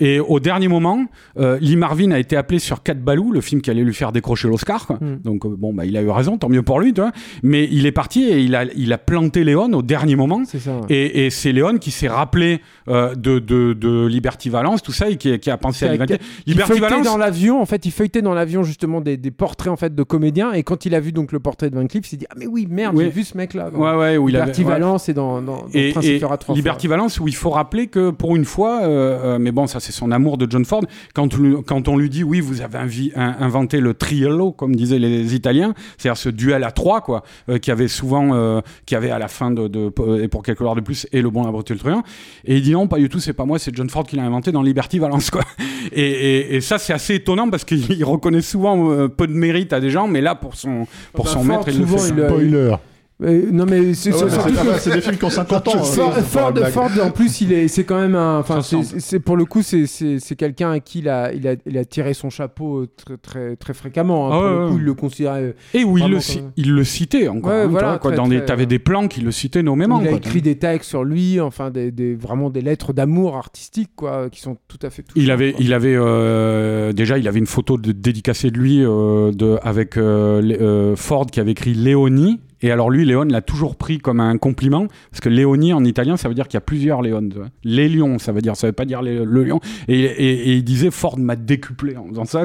Et 0.00 0.20
au 0.20 0.38
dernier 0.38 0.68
moment, 0.68 1.06
euh, 1.38 1.56
Lee 1.62 1.76
Marvin 1.76 2.10
a 2.10 2.18
été 2.18 2.36
appelé 2.36 2.58
sur 2.58 2.82
Cat 2.82 2.92
Balou, 2.92 3.32
le 3.32 3.40
film 3.40 3.62
qui 3.62 3.70
allait 3.70 3.84
lui 3.84 3.94
faire 3.94 4.12
décrocher 4.12 4.48
l'Oscar. 4.48 4.92
Mm. 5.00 5.16
Donc 5.24 5.46
euh, 5.46 5.54
bon, 5.56 5.72
bah, 5.72 5.86
il 5.86 5.96
a 5.96 6.02
eu 6.02 6.10
raison, 6.10 6.36
tant 6.36 6.50
mieux 6.50 6.60
pour 6.62 6.78
lui. 6.78 6.92
Tu 6.92 7.00
vois. 7.00 7.10
Mais 7.42 7.66
il 7.72 7.86
est 7.86 7.92
parti 7.92 8.24
et 8.24 8.40
il 8.40 8.54
a, 8.54 8.64
il 8.76 8.92
a 8.92 8.98
planté 8.98 9.44
Léon 9.44 9.72
au 9.72 9.80
dernier 9.80 10.14
moment. 10.14 10.42
C'est 10.44 10.58
ça. 10.58 10.76
ouais. 10.76 10.84
Et, 10.90 11.24
et 11.24 11.30
c'est 11.30 11.52
Léon 11.52 11.78
qui 11.78 11.90
s'est 11.90 12.08
rappelé 12.08 12.60
de, 12.86 13.14
de, 13.14 13.72
de 13.72 14.06
Liberty 14.06 14.50
Valence, 14.50 14.82
tout 14.82 14.92
ça, 14.92 15.08
et 15.08 15.16
qui, 15.16 15.38
qui 15.38 15.48
a 15.50 15.56
pensé 15.56 15.86
à 15.86 15.88
a- 15.88 15.92
Liberty, 15.92 16.14
Il 16.44 16.52
Liberty 16.52 16.80
Valence. 16.80 17.06
dans 17.06 17.16
l'avion, 17.16 17.62
en 17.62 17.66
fait, 17.66 17.86
il 17.86 17.92
feuilletait 17.92 18.20
dans 18.20 18.34
l'avion 18.34 18.62
justement 18.62 19.00
des, 19.00 19.16
des 19.16 19.30
portraits 19.30 19.72
en 19.72 19.76
fait 19.76 19.94
de 19.94 19.99
comédiens 20.02 20.52
et 20.52 20.62
quand 20.62 20.84
il 20.86 20.94
a 20.94 21.00
vu 21.00 21.12
donc 21.12 21.32
le 21.32 21.40
portrait 21.40 21.70
de 21.70 21.74
Van 21.76 21.86
Cleef, 21.86 22.06
il 22.06 22.10
s'est 22.10 22.16
dit 22.16 22.26
ah 22.30 22.34
mais 22.38 22.46
oui 22.46 22.66
merde 22.70 22.94
Oui. 22.96 23.04
j'ai 23.04 23.10
vu 23.10 23.24
ce 23.24 23.36
mec 23.36 23.54
là. 23.54 23.70
Ouais, 23.70 23.94
ouais, 23.96 24.16
où 24.16 24.28
il 24.28 24.36
avait. 24.36 24.46
Liberty 24.46 24.62
ouais. 24.64 24.68
Valence 24.70 25.08
et 25.08 25.14
dans, 25.14 25.40
dans, 25.42 25.62
dans 25.62 25.66
et, 25.74 25.92
Prince 25.92 26.04
et 26.06 26.20
Liberty. 26.54 26.86
Valence 26.88 27.20
où 27.20 27.28
il 27.28 27.34
faut 27.34 27.50
rappeler 27.50 27.86
que 27.88 28.10
pour 28.10 28.36
une 28.36 28.44
fois, 28.44 28.80
euh, 28.82 29.36
euh, 29.36 29.38
mais 29.38 29.52
bon 29.52 29.66
ça 29.66 29.80
c'est 29.80 29.92
son 29.92 30.10
amour 30.10 30.38
de 30.38 30.46
John 30.50 30.64
Ford, 30.64 30.82
quand, 31.14 31.34
on 31.34 31.36
lui- 31.38 31.56
quand 31.66 31.88
on 31.88 31.96
lui 31.96 32.08
dit 32.10 32.24
oui 32.24 32.40
vous 32.40 32.60
avez 32.62 32.78
un- 33.16 33.36
inventé 33.40 33.80
le 33.80 33.94
triello 33.94 34.52
comme 34.52 34.74
disaient 34.76 34.98
les 34.98 35.34
Italiens, 35.34 35.74
c'est-à-dire 35.98 36.16
ce 36.18 36.28
duel 36.28 36.64
à 36.64 36.70
trois 36.72 37.00
quoi, 37.00 37.22
euh, 37.48 37.58
qui 37.58 37.70
avait 37.70 37.88
souvent, 37.88 38.34
euh, 38.34 38.60
qui 38.86 38.94
avait 38.96 39.10
à 39.10 39.18
la 39.18 39.28
fin 39.28 39.50
de, 39.50 39.68
de- 39.68 39.92
et 40.22 40.28
pour 40.28 40.42
quelques 40.42 40.58
dollars 40.60 40.74
de 40.76 40.80
plus 40.80 41.06
et 41.12 41.22
le 41.22 41.30
bon 41.30 41.42
et 41.48 41.72
le 41.72 41.78
truand, 41.78 42.02
et 42.44 42.56
il 42.56 42.62
dit 42.62 42.72
non 42.72 42.86
pas 42.88 42.98
du 42.98 43.08
tout 43.08 43.18
c'est 43.20 43.32
pas 43.32 43.44
moi 43.44 43.58
c'est 43.58 43.74
John 43.74 43.88
Ford 43.90 44.04
qui 44.06 44.16
l'a 44.16 44.24
inventé 44.24 44.52
dans 44.52 44.62
Liberty 44.62 44.98
Valence 44.98 45.30
quoi. 45.30 45.42
Et, 45.92 46.56
et- 46.56 46.60
ça 46.60 46.78
c'est 46.78 46.92
assez 46.92 47.14
étonnant 47.14 47.48
parce 47.48 47.64
qu'il 47.64 48.04
reconnaît 48.04 48.42
souvent 48.42 49.08
peu 49.08 49.26
de 49.26 49.32
mérite 49.32 49.72
à 49.72 49.79
des 49.80 49.90
gens, 49.90 50.06
mais 50.08 50.20
là 50.20 50.34
pour 50.34 50.54
son 50.54 50.86
pour 51.12 51.24
Bah, 51.24 51.30
son 51.32 51.44
maître 51.44 51.68
il 51.68 51.80
le 51.80 51.86
fait. 51.86 52.08
il 52.08 52.14
le- 52.16 52.26
Spoiler. 52.28 52.74
Non 53.20 53.66
mais 53.66 53.92
c'est 53.94 54.12
Ah 54.12 54.78
c'est 54.78 54.92
des 54.92 55.00
films 55.00 55.16
qui 55.16 55.24
ont 55.24 55.30
50 55.30 55.68
ans. 55.68 55.82
Ford- 55.82 56.14
euh, 56.16 56.22
Ford, 56.22 56.52
Ford, 56.70 56.90
en 57.04 57.10
plus, 57.10 57.40
il 57.42 57.52
est, 57.52 57.68
c'est 57.68 57.84
quand 57.84 58.00
même 58.00 58.14
un, 58.14 58.38
enfin, 58.38 58.60
c'est, 58.62 59.20
pour 59.20 59.36
le 59.36 59.44
coup, 59.44 59.62
c'est, 59.62 59.86
c'est, 59.86 60.18
quelqu'un 60.36 60.70
à 60.70 60.80
qui 60.80 61.00
il 61.00 61.08
a, 61.08 61.32
il 61.32 61.46
a, 61.46 61.54
il 61.66 61.76
a 61.76 61.84
tiré 61.84 62.14
son 62.14 62.30
chapeau 62.30 62.78
euh, 62.80 62.88
très, 62.96 63.16
très, 63.18 63.56
très 63.56 63.74
fréquemment. 63.74 64.28
hein. 64.28 64.30
Ah 64.32 64.38
pour 64.38 64.44
ouais, 64.44 64.50
le 64.50 64.66
coup, 64.68 64.72
ouais. 64.74 64.80
il 64.80 64.84
le 64.84 64.94
considérait. 64.94 65.54
Et 65.74 65.84
où 65.84 65.98
il 65.98 66.06
le, 66.08 66.18
il 66.56 66.86
citait 66.86 67.28
encore. 67.28 67.50
Ouais, 67.52 67.58
hein, 67.60 67.64
tu 67.64 67.70
voilà, 67.70 67.98
quoi, 67.98 68.10
très, 68.12 68.16
dans 68.16 68.26
des, 68.28 68.44
t'avais 68.44 68.62
euh, 68.62 68.66
des 68.66 68.78
plans 68.78 69.06
qui 69.08 69.20
le 69.20 69.30
citaient 69.32 69.62
nommément. 69.62 70.00
il 70.00 70.08
a 70.08 70.12
écrit 70.12 70.40
des 70.42 70.56
textes 70.56 70.88
sur 70.88 71.04
lui, 71.04 71.40
enfin, 71.40 71.70
des, 71.70 71.90
des- 71.90 72.14
vraiment 72.14 72.48
des 72.50 72.62
lettres 72.62 72.92
d'amour 72.92 73.36
artistique, 73.36 73.90
quoi, 73.96 74.30
qui 74.30 74.40
sont 74.40 74.56
tout 74.68 74.78
à 74.82 74.90
fait. 74.90 75.04
Il 75.14 75.30
avait, 75.30 75.52
quoi. 75.52 75.60
il 75.62 75.74
avait 75.74 75.94
euh, 75.96 76.92
déjà, 76.92 77.18
il 77.18 77.28
avait 77.28 77.38
une 77.38 77.46
photo 77.46 77.76
de, 77.76 77.92
dédicacée 77.92 78.50
de 78.50 78.58
lui 78.58 78.82
euh, 78.84 79.30
de, 79.32 79.58
avec 79.62 79.96
euh, 79.96 80.40
euh, 80.60 80.96
Ford 80.96 81.26
qui 81.26 81.40
avait 81.40 81.52
écrit 81.52 81.74
Léonie. 81.74 82.40
Et 82.62 82.70
alors 82.70 82.90
lui, 82.90 83.04
Léon 83.04 83.24
l'a 83.24 83.40
toujours 83.40 83.76
pris 83.76 83.98
comme 83.98 84.20
un 84.20 84.36
compliment 84.38 84.86
parce 85.10 85.20
que 85.20 85.28
Léonie 85.28 85.72
en 85.72 85.84
italien, 85.84 86.16
ça 86.16 86.28
veut 86.28 86.34
dire 86.34 86.46
qu'il 86.46 86.54
y 86.54 86.58
a 86.58 86.62
plusieurs 86.62 87.02
Léon. 87.02 87.28
Les 87.64 87.88
lions, 87.88 88.18
ça 88.18 88.32
veut 88.32 88.42
dire, 88.42 88.56
ça 88.56 88.66
veut 88.66 88.72
pas 88.72 88.84
dire 88.84 89.02
le 89.02 89.44
lion. 89.44 89.60
Et, 89.88 90.54
il 90.56 90.64
disait 90.64 90.90
Ford 90.90 91.18
m'a 91.18 91.36
décuplé 91.36 91.96
en 91.96 92.08
faisant 92.08 92.24
ça. 92.24 92.44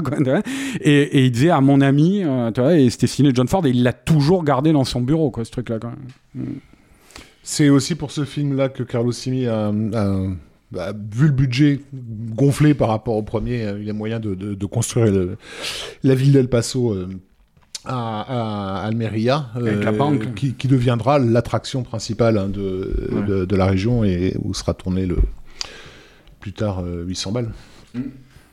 Et, 0.82 1.26
il 1.26 1.32
disait 1.32 1.50
à 1.50 1.62
mon 1.62 1.82
ami, 1.82 2.24
euh, 2.24 2.52
tu 2.52 2.62
vois, 2.62 2.78
et 2.78 2.90
c'était 2.90 3.08
signé 3.08 3.32
John 3.34 3.48
Ford 3.48 3.66
et 3.66 3.70
il 3.70 3.84
l'a 3.84 3.94
toujours 3.94 4.44
gardé 4.44 4.72
dans 4.72 4.84
son 4.84 5.02
bureau, 5.02 5.32
ce 5.44 5.52
truc-là. 5.52 5.80
C'est 7.44 7.70
aussi 7.70 7.96
pour 7.96 8.12
ce 8.12 8.24
film-là 8.26 8.70
que 8.70 8.84
Carlo 8.84 9.12
Simi 9.12 9.46
a, 9.48 9.72
vu 9.72 11.28
le 11.28 11.32
budget 11.32 11.80
gonflé 11.94 12.74
par 12.74 12.90
rapport 12.90 13.16
au 13.16 13.24
premier, 13.24 13.70
il 13.78 13.86
y 13.86 13.90
a 13.90 13.94
moyen 13.94 14.20
de, 14.20 14.66
construire 14.66 15.36
la 16.04 16.16
ville 16.16 16.32
d'El 16.32 16.50
Paso 16.50 16.92
euh, 16.92 17.08
à, 17.86 18.80
à 18.82 18.86
Almeria, 18.86 19.48
euh, 19.58 19.62
Avec 19.68 19.84
la 19.84 19.92
banque. 19.92 20.34
qui, 20.36 20.54
qui 20.54 20.68
deviendra 20.68 21.20
l'attraction 21.20 21.84
principale 21.84 22.38
hein, 22.38 22.50
de, 22.50 23.10
Ouais. 23.12 23.26
de, 23.26 23.46
de 23.46 23.56
la 23.56 23.66
région 23.66 24.04
et 24.04 24.36
où 24.44 24.54
sera 24.54 24.74
tourné 24.74 25.06
le 25.06 25.18
plus 26.40 26.54
tard 26.54 26.82
euh, 26.84 27.04
800 27.06 27.32
balles. 27.32 27.52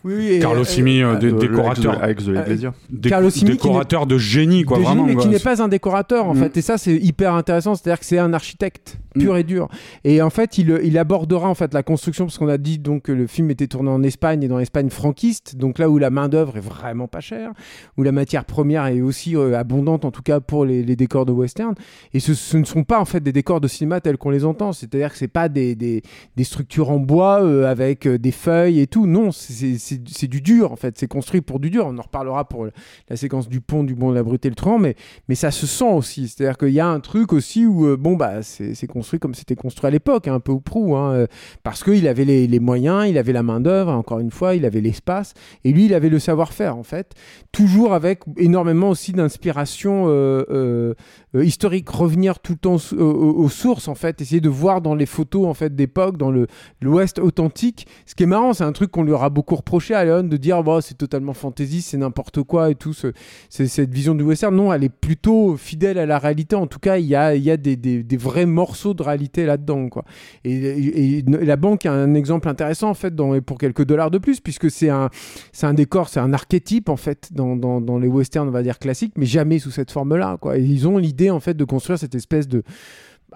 Oui, 0.04 0.38
Carlo 0.40 0.64
Simi, 0.64 1.02
euh, 1.02 1.16
dé- 1.16 1.28
Euh, 1.28 1.38
décorateur, 1.38 2.02
Avec 2.02 2.18
The 2.18 2.28
Iglesia. 2.28 2.74
dé- 2.90 3.08
Carlo 3.08 3.30
Simi 3.30 3.52
qui 3.52 3.56
décorateur 3.68 4.06
de 4.06 4.18
génie, 4.18 4.64
quoi, 4.64 4.78
de 4.78 4.82
génie, 4.82 4.94
vraiment. 4.94 5.06
mais 5.06 5.14
quoi. 5.14 5.22
qui 5.22 5.28
n'est 5.28 5.38
pas 5.38 5.62
un 5.62 5.68
décorateur 5.68 6.26
en 6.26 6.34
Mm. 6.34 6.38
fait 6.38 6.56
et 6.56 6.62
ça 6.62 6.78
c'est 6.78 6.96
hyper 6.96 7.34
intéressant 7.34 7.74
c'est 7.74 7.88
à 7.88 7.92
dire 7.92 8.00
que 8.00 8.06
c'est 8.06 8.18
un 8.18 8.32
architecte 8.32 8.98
pur 9.18 9.36
et 9.36 9.44
dur 9.44 9.68
et 10.04 10.22
en 10.22 10.30
fait 10.30 10.56
il, 10.58 10.80
il 10.82 10.96
abordera 10.98 11.48
en 11.48 11.54
fait 11.54 11.72
la 11.74 11.82
construction 11.82 12.24
parce 12.24 12.38
qu'on 12.38 12.48
a 12.48 12.56
dit 12.58 12.78
donc 12.78 13.02
que 13.02 13.12
le 13.12 13.26
film 13.26 13.50
était 13.50 13.66
tourné 13.66 13.90
en 13.90 14.02
Espagne 14.02 14.42
et 14.42 14.48
dans 14.48 14.56
l'Espagne 14.58 14.88
franquiste 14.90 15.56
donc 15.56 15.78
là 15.78 15.88
où 15.90 15.98
la 15.98 16.10
main 16.10 16.28
d'œuvre 16.28 16.56
est 16.56 16.60
vraiment 16.60 17.06
pas 17.08 17.20
chère 17.20 17.50
où 17.98 18.02
la 18.02 18.10
matière 18.12 18.44
première 18.44 18.86
est 18.86 19.02
aussi 19.02 19.36
euh, 19.36 19.56
abondante 19.58 20.04
en 20.04 20.10
tout 20.10 20.22
cas 20.22 20.40
pour 20.40 20.64
les, 20.64 20.82
les 20.82 20.96
décors 20.96 21.26
de 21.26 21.32
western 21.32 21.74
et 22.14 22.20
ce, 22.20 22.34
ce 22.34 22.56
ne 22.56 22.64
sont 22.64 22.84
pas 22.84 22.98
en 22.98 23.04
fait 23.04 23.20
des 23.20 23.32
décors 23.32 23.60
de 23.60 23.68
cinéma 23.68 24.00
tels 24.00 24.16
qu'on 24.16 24.30
les 24.30 24.44
entend 24.44 24.72
c'est 24.72 24.92
à 24.94 24.98
dire 24.98 25.12
que 25.12 25.18
c'est 25.18 25.28
pas 25.28 25.48
des, 25.48 25.74
des, 25.74 26.02
des 26.36 26.44
structures 26.44 26.90
en 26.90 26.98
bois 26.98 27.42
euh, 27.42 27.70
avec 27.70 28.06
euh, 28.06 28.18
des 28.18 28.32
feuilles 28.32 28.80
et 28.80 28.86
tout 28.86 29.06
non 29.06 29.30
c'est- 29.30 29.76
c'est 30.06 30.28
du 30.28 30.40
dur 30.40 30.72
en 30.72 30.76
fait 30.76 30.98
c'est 30.98 31.08
construit 31.08 31.40
pour 31.40 31.60
du 31.60 31.70
dur 31.70 31.86
on 31.86 31.98
en 31.98 32.02
reparlera 32.02 32.48
pour 32.48 32.66
la 33.08 33.16
séquence 33.16 33.48
du 33.48 33.60
pont 33.60 33.84
du 33.84 33.94
bon 33.94 34.10
de 34.10 34.14
la 34.14 34.22
brute 34.22 34.44
et 34.46 34.48
le 34.48 34.54
truand 34.54 34.78
mais 34.78 34.96
mais 35.28 35.34
ça 35.34 35.50
se 35.50 35.66
sent 35.66 35.92
aussi. 35.92 36.28
C'est-à-dire 36.28 36.58
qu'il 36.58 36.70
y 36.70 36.80
a 36.80 36.86
un 36.86 37.00
truc 37.00 37.32
aussi 37.32 37.66
où, 37.66 37.86
euh, 37.86 37.96
bon, 37.96 38.16
bah, 38.16 38.42
c'est 38.42 38.86
construit 38.86 39.18
comme 39.18 39.34
c'était 39.34 39.54
construit 39.54 39.88
à 39.88 39.90
l'époque, 39.90 40.28
hein, 40.28 40.34
un 40.34 40.40
peu 40.40 40.52
ou 40.52 40.60
prou, 40.60 40.96
hein, 40.96 41.12
euh, 41.12 41.26
parce 41.62 41.84
qu'il 41.84 42.06
avait 42.08 42.24
les, 42.24 42.60
moyens, 42.60 43.08
il 43.08 43.18
avait 43.18 43.32
la 43.32 43.42
main-d'œuvre, 43.42 43.92
encore 43.92 44.18
une 44.18 44.30
fois, 44.30 44.54
il 44.54 44.64
avait 44.64 44.80
l'espace, 44.80 45.34
et 45.64 45.72
lui, 45.72 45.86
il 45.86 45.94
avait 45.94 46.08
le 46.08 46.18
savoir-faire, 46.18 46.76
en 46.76 46.82
fait. 46.82 47.12
Toujours 47.50 47.94
avec 47.94 48.20
énormément 48.36 48.90
aussi 48.90 49.12
d'inspiration 49.12 50.04
euh, 50.08 50.94
historique, 51.34 51.88
revenir 51.88 52.38
tout 52.38 52.52
le 52.52 52.58
temps 52.58 52.76
aux, 52.96 53.48
sources, 53.48 53.88
en 53.88 53.94
fait, 53.94 54.20
essayer 54.20 54.40
de 54.40 54.48
voir 54.48 54.80
dans 54.80 54.94
les 54.94 55.06
photos, 55.06 55.46
en 55.46 55.54
fait, 55.54 55.74
d'époque, 55.74 56.16
dans 56.16 56.32
l'Ouest 56.80 57.18
authentique. 57.18 57.86
Ce 58.06 58.14
qui 58.14 58.22
est 58.22 58.26
marrant, 58.26 58.52
c'est 58.52 58.64
un 58.64 58.72
truc 58.72 58.90
qu'on 58.90 59.02
lui 59.02 59.12
aura 59.12 59.30
beaucoup 59.30 59.56
reproché 59.56 59.81
à 59.90 60.04
Léon 60.04 60.22
de 60.24 60.36
dire 60.36 60.62
bon, 60.62 60.80
c'est 60.80 60.96
totalement 60.96 61.34
fantasy, 61.34 61.82
c'est 61.82 61.96
n'importe 61.96 62.42
quoi 62.42 62.70
et 62.70 62.74
tout, 62.74 62.92
ce- 62.92 63.12
cette 63.48 63.92
vision 63.92 64.14
du 64.14 64.22
western. 64.24 64.54
Non, 64.54 64.72
elle 64.72 64.84
est 64.84 64.88
plutôt 64.88 65.56
fidèle 65.56 65.98
à 65.98 66.06
la 66.06 66.18
réalité. 66.18 66.56
En 66.56 66.66
tout 66.66 66.78
cas, 66.78 66.96
il 66.98 67.06
y 67.06 67.14
a, 67.16 67.34
y 67.34 67.50
a 67.50 67.56
des, 67.56 67.76
des- 67.76 68.16
vrais 68.16 68.46
morceaux 68.46 68.94
de 68.94 69.02
réalité 69.02 69.44
là-dedans. 69.46 69.88
Quoi. 69.88 70.04
Et, 70.44 71.22
la 71.26 71.56
banque 71.56 71.86
a 71.86 71.92
un 71.92 72.14
exemple 72.14 72.48
intéressant 72.48 72.90
en 72.90 72.94
fait 72.94 73.14
pour 73.44 73.58
quelques 73.58 73.84
dollars 73.84 74.10
de 74.10 74.18
plus, 74.18 74.40
puisque 74.40 74.70
c'est 74.70 74.90
un, 74.90 75.10
c'est 75.52 75.66
un 75.66 75.74
décor, 75.74 76.08
c'est 76.08 76.20
un 76.20 76.32
archétype 76.32 76.88
en 76.88 76.96
fait 76.96 77.30
dans, 77.32 77.98
les 77.98 78.08
westerns, 78.08 78.48
on 78.48 78.52
va 78.52 78.62
dire 78.62 78.78
classiques, 78.78 79.14
mais 79.16 79.26
jamais 79.26 79.58
sous 79.58 79.70
cette 79.70 79.90
forme-là. 79.90 80.36
Quoi. 80.40 80.58
Ils 80.58 80.86
ont 80.86 80.98
l'idée 80.98 81.30
en 81.30 81.40
fait 81.40 81.54
de 81.54 81.64
construire 81.64 81.98
cette 81.98 82.14
espèce 82.14 82.48
de 82.48 82.62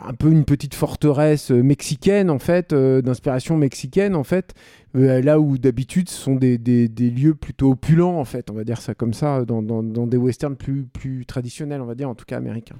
un 0.01 0.15
peu 0.15 0.31
une 0.31 0.45
petite 0.45 0.75
forteresse 0.75 1.51
euh, 1.51 1.63
mexicaine 1.63 2.31
en 2.31 2.39
fait, 2.39 2.73
euh, 2.73 3.03
d'inspiration 3.03 3.57
mexicaine 3.57 4.15
en 4.15 4.25
fait, 4.25 4.55
euh, 4.97 5.21
là 5.23 5.41
où 5.41 5.59
d'habitude 5.59 6.09
ce 6.09 6.17
sont 6.21 6.35
des, 6.35 6.59
des- 6.59 6.89
lieux 7.11 7.35
plutôt 7.35 7.71
opulents 7.73 8.19
en 8.19 8.25
fait, 8.25 8.51
on 8.51 8.55
va 8.55 8.65
dire 8.65 8.81
ça 8.81 8.95
comme 8.95 9.15
ça, 9.15 9.45
dans, 9.45 9.63
dans- 9.63 10.07
des 10.07 10.17
westerns 10.17 10.57
plus, 10.57 10.85
plus 10.85 11.25
traditionnels, 11.27 11.81
on 11.81 11.87
va 11.87 11.95
dire 11.95 12.09
en 12.09 12.15
tout 12.15 12.25
cas 12.25 12.37
américains. 12.37 12.77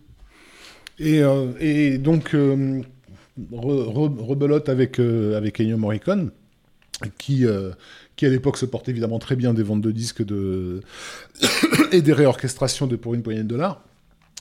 Et, 0.99 1.21
et 1.61 1.99
donc, 1.99 2.33
re- 2.33 2.83
re- 3.53 4.19
rebelote 4.19 4.69
avec, 4.71 4.99
avec 4.99 5.61
Ennio 5.61 5.77
Morricone, 5.77 6.31
qui, 7.19 7.45
qui 8.17 8.25
à 8.27 8.31
l'époque 8.31 8.57
se 8.57 8.65
portait 8.65 8.93
évidemment 8.93 9.19
très 9.19 9.37
bien 9.37 9.53
des 9.53 9.63
ventes 9.63 9.83
de 9.83 9.91
disques 9.91 10.25
de... 10.25 10.81
et 11.93 12.01
des 12.01 12.15
réorchestrations 12.15 12.87
de 12.87 12.97
pour 12.97 13.13
une 13.15 13.23
poignée 13.23 13.43
de 13.43 13.49
dollars. 13.49 13.86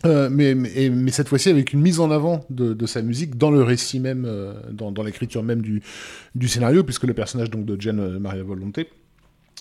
Euh, 0.06 0.30
mais, 0.32 0.56
mais, 0.56 0.90
mais 0.90 1.11
cette 1.11 1.27
fois-ci 1.27 1.49
avec 1.49 1.73
une 1.73 1.82
mise 1.82 1.99
en 1.99 2.11
avant 2.11 2.45
de, 2.49 2.73
de 2.73 2.86
sa 2.86 3.02
musique 3.02 3.38
dans 3.38 3.52
le 3.52 3.64
récit 3.64 3.99
même, 3.99 4.26
euh, 4.26 4.53
dans, 4.72 4.91
dans 4.91 5.03
l'écriture 5.03 5.44
même 5.44 5.61
du, 5.61 5.82
du 6.36 6.48
scénario, 6.48 6.84
puisque 6.84 7.03
le 7.03 7.14
personnage 7.14 7.49
donc 7.49 7.65
de 7.65 7.80
Jen 7.80 7.99
euh, 7.99 8.19
Maria 8.19 8.44
Volonté 8.44 8.90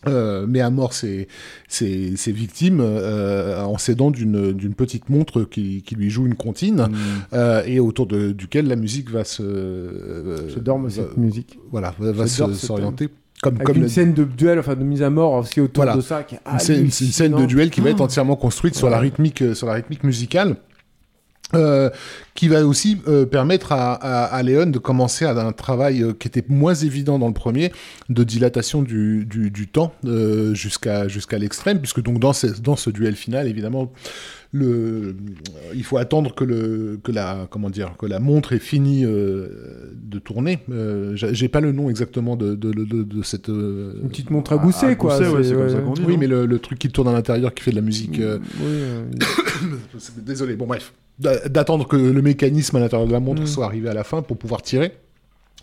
met 0.07 0.61
à 0.61 0.69
mort 0.69 0.93
ses, 0.93 1.29
ses, 1.67 2.15
ses 2.19 2.33
victimes 2.33 2.83
en 2.83 3.79
s'aidant 3.79 4.11
d'une 4.11 4.75
petite 4.77 5.09
montre 5.09 5.45
qui, 5.45 5.81
qui 5.81 5.95
lui 5.95 6.11
joue 6.11 6.27
une 6.27 6.35
comptine 6.35 6.89
euh, 7.33 7.63
et 7.65 7.81
autour 7.81 8.07
de, 8.07 8.33
duquel 8.33 8.69
la 8.69 8.77
musique 8.77 9.09
va 9.11 9.25
se 9.25 10.45
J'adore 10.49 10.81
cette 10.91 11.17
musique. 11.17 11.59
voilà 11.71 11.95
va, 11.99 12.13
va 12.13 12.27
s'orienter 12.27 13.09
comme 13.45 13.57
Avec 13.57 13.67
comme 13.67 13.77
une 13.77 13.83
la- 13.83 13.89
scène 13.91 14.15
de 14.15 14.25
duel, 14.25 14.59
enfin 14.59 14.75
de 14.75 14.83
mise 14.85 15.03
à 15.03 15.11
mort 15.11 15.33
aussi 15.35 15.61
autour 15.61 15.85
Voilà. 15.85 15.97
de 15.97 16.01
ça. 16.03 16.23
Qui 16.23 16.37
est 16.37 16.41
une, 16.51 16.59
scène, 16.59 16.81
une- 16.85 16.91
scène 16.91 17.33
de 17.37 17.45
duel 17.45 17.69
qui 17.71 17.83
va 17.83 17.91
être 17.91 18.01
Oh. 18.01 18.05
entièrement 18.05 18.37
construite 18.37 18.75
sur 18.75 18.89
la 18.89 18.99
rythmique 18.99 19.43
euh, 19.43 19.55
sur 19.55 19.67
la 19.67 19.75
rythmique 19.75 20.03
musicale 20.03 20.57
euh, 21.57 21.91
qui 22.35 22.49
va 22.49 22.67
aussi 22.67 22.99
euh, 23.07 23.27
permettre 23.27 23.73
à, 23.73 23.93
à, 23.95 24.25
à 24.25 24.43
Léon 24.43 24.67
de 24.67 24.79
commencer 24.79 25.25
à 25.25 25.31
un 25.39 25.53
travail 25.53 26.03
euh, 26.03 26.13
qui 26.13 26.27
était 26.29 26.45
moins 26.49 26.75
évident 26.75 27.19
dans 27.19 27.29
le 27.29 27.35
premier, 27.35 27.73
de 28.09 28.25
dilatation 28.25 28.83
du, 28.83 29.25
du, 29.25 29.51
du 29.51 29.69
temps 29.69 29.93
euh, 30.05 30.55
jusqu'à 30.55 31.09
jusqu'à 31.09 31.39
l'extrême, 31.39 31.79
puisque 31.79 32.03
donc 32.03 32.19
dans 32.19 32.33
ce, 32.33 32.47
dans 32.61 32.77
ce 32.77 32.91
duel 32.91 33.15
final, 33.17 33.47
évidemment, 33.49 33.93
le, 34.53 35.17
il 35.75 35.83
faut 35.83 35.97
attendre 35.99 36.33
que 36.35 36.45
le 36.45 36.99
que 37.03 37.11
la 37.11 37.49
comment 37.51 37.71
dire 37.71 37.95
que 37.99 38.07
la 38.07 38.21
montre 38.21 38.53
ait 38.53 38.59
fini 38.61 39.05
euh, 39.05 39.49
de 39.95 40.19
tourner. 40.21 40.61
Euh, 40.71 41.13
j'ai 41.17 41.49
pas 41.49 41.61
le 41.61 41.73
nom 41.73 41.91
exactement 41.91 42.37
de 42.37 42.55
de, 42.55 42.73
de, 42.73 43.03
de 43.03 43.23
cette 43.23 43.49
euh, 43.49 43.95
Une 44.03 44.09
petite 44.11 44.31
montre 44.31 44.53
à 44.53 44.57
gousset, 44.59 44.87
à 44.87 44.95
quoi. 44.95 45.19
gousset, 45.19 45.31
ouais, 45.31 45.43
c'est 45.45 45.55
comme 45.55 45.69
ça 45.71 45.79
qu'on 45.79 45.93
dit. 45.95 46.03
oui, 46.07 46.17
mais 46.17 46.29
le, 46.29 46.47
le 46.47 46.59
truc 46.61 46.79
qui 46.79 46.89
tourne 46.89 47.09
à 47.09 47.13
l'intérieur 47.13 47.53
qui 47.53 47.63
fait 47.65 47.71
de 47.73 47.77
la 47.77 47.83
musique. 47.83 48.21
euh, 48.21 48.39
Oui, 48.61 48.67
euh, 48.67 49.05
Désolé, 50.25 50.55
bon 50.55 50.67
bref. 50.67 50.93
D'a- 51.19 51.49
D'attendre 51.49 51.87
que 51.87 51.97
le 51.97 52.23
mécanisme 52.23 52.77
à 52.77 52.81
l'intérieur 52.81 53.07
de 53.07 53.13
la 53.13 53.21
montre 53.21 53.43
Mm. 53.43 53.47
soit 53.47 53.65
arrivé 53.67 53.89
à 53.89 53.95
la 53.95 54.05
fin 54.05 54.23
pour 54.23 54.37
pouvoir 54.37 54.63
tirer. 54.63 54.93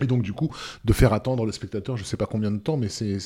Et 0.02 0.08
donc 0.08 0.22
du 0.24 0.34
coup, 0.34 0.50
de 0.86 0.94
faire 0.94 1.14
attendre 1.14 1.46
le 1.46 1.52
spectateur, 1.52 1.96
je 1.98 2.04
sais 2.04 2.18
pas 2.18 2.26
combien 2.26 2.50
de 2.52 2.58
temps, 2.58 2.76
mais 2.78 2.88
c'est 2.90 3.18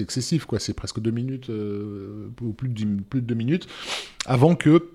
excessif, 0.00 0.44
quoi. 0.46 0.58
C'est 0.60 0.72
presque 0.72 1.00
deux 1.00 1.10
minutes, 1.10 1.50
euh, 1.50 2.28
ou 2.40 2.52
plus 2.52 2.68
de, 2.70 2.86
plus 3.10 3.20
de 3.20 3.26
deux 3.26 3.34
minutes, 3.34 3.66
avant 4.24 4.54
que 4.54 4.88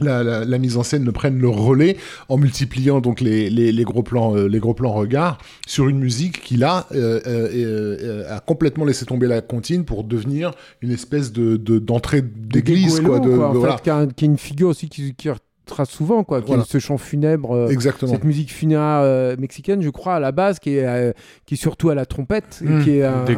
la, 0.00 0.22
la- 0.24 0.44
la 0.44 0.58
mise 0.58 0.76
en 0.76 0.82
scène 0.84 1.04
ne 1.04 1.10
prenne 1.10 1.38
le 1.40 1.48
relais 1.48 1.96
en 2.28 2.38
multipliant 2.38 3.00
donc 3.00 3.20
les, 3.20 3.50
les, 3.50 3.72
les 3.72 3.84
gros 3.84 4.04
plans 4.04 4.36
euh, 4.36 4.46
les 4.46 4.60
gros 4.60 4.72
plans 4.74 4.92
regards 4.92 5.38
sur 5.66 5.88
une 5.88 5.98
musique 5.98 6.40
qui 6.40 6.56
là 6.56 6.86
euh, 6.92 7.20
euh, 7.26 8.24
a 8.36 8.38
complètement 8.38 8.84
laissé 8.84 9.04
tomber 9.06 9.26
la 9.26 9.40
comptine 9.40 9.84
pour 9.84 10.04
devenir 10.04 10.52
une 10.82 10.92
espèce 10.92 11.32
de 11.32 11.56
de- 11.56 11.80
d'entrée 11.80 12.22
d'église 12.22 13.00
quoi, 13.00 13.18
de, 13.18 13.28
quoi, 13.34 13.48
en 13.48 13.50
de- 13.50 13.54
fait, 13.54 13.58
voilà. 13.58 13.76
qui, 13.78 13.90
a, 13.90 14.06
qui 14.06 14.24
est 14.24 14.28
une 14.28 14.38
figure 14.38 14.68
aussi 14.68 14.88
qui, 14.88 15.14
qui 15.16 15.28
retrace 15.68 15.90
souvent, 15.90 16.24
quoi, 16.24 16.40
qui 16.40 16.48
Voilà. 16.48 16.62
est 16.62 16.66
ce 16.70 16.78
chant 16.78 16.98
funèbre. 16.98 17.52
euh, 17.52 17.68
exactement 17.68 18.12
cette 18.12 18.24
musique 18.24 18.52
funéraire 18.52 19.00
euh, 19.02 19.36
mexicaine, 19.38 19.82
je 19.82 19.90
crois, 19.90 20.14
à 20.16 20.20
la 20.20 20.32
base, 20.32 20.58
qui 20.58 20.76
est, 20.76 20.84
euh, 20.86 21.12
qui 21.46 21.54
est 21.54 21.56
surtout 21.56 21.90
à 21.90 21.94
la 21.94 22.06
trompette, 22.06 22.60
et 22.64 22.68
Mm. 22.68 22.82
qui, 22.84 22.90
est, 22.98 23.24
Des 23.26 23.36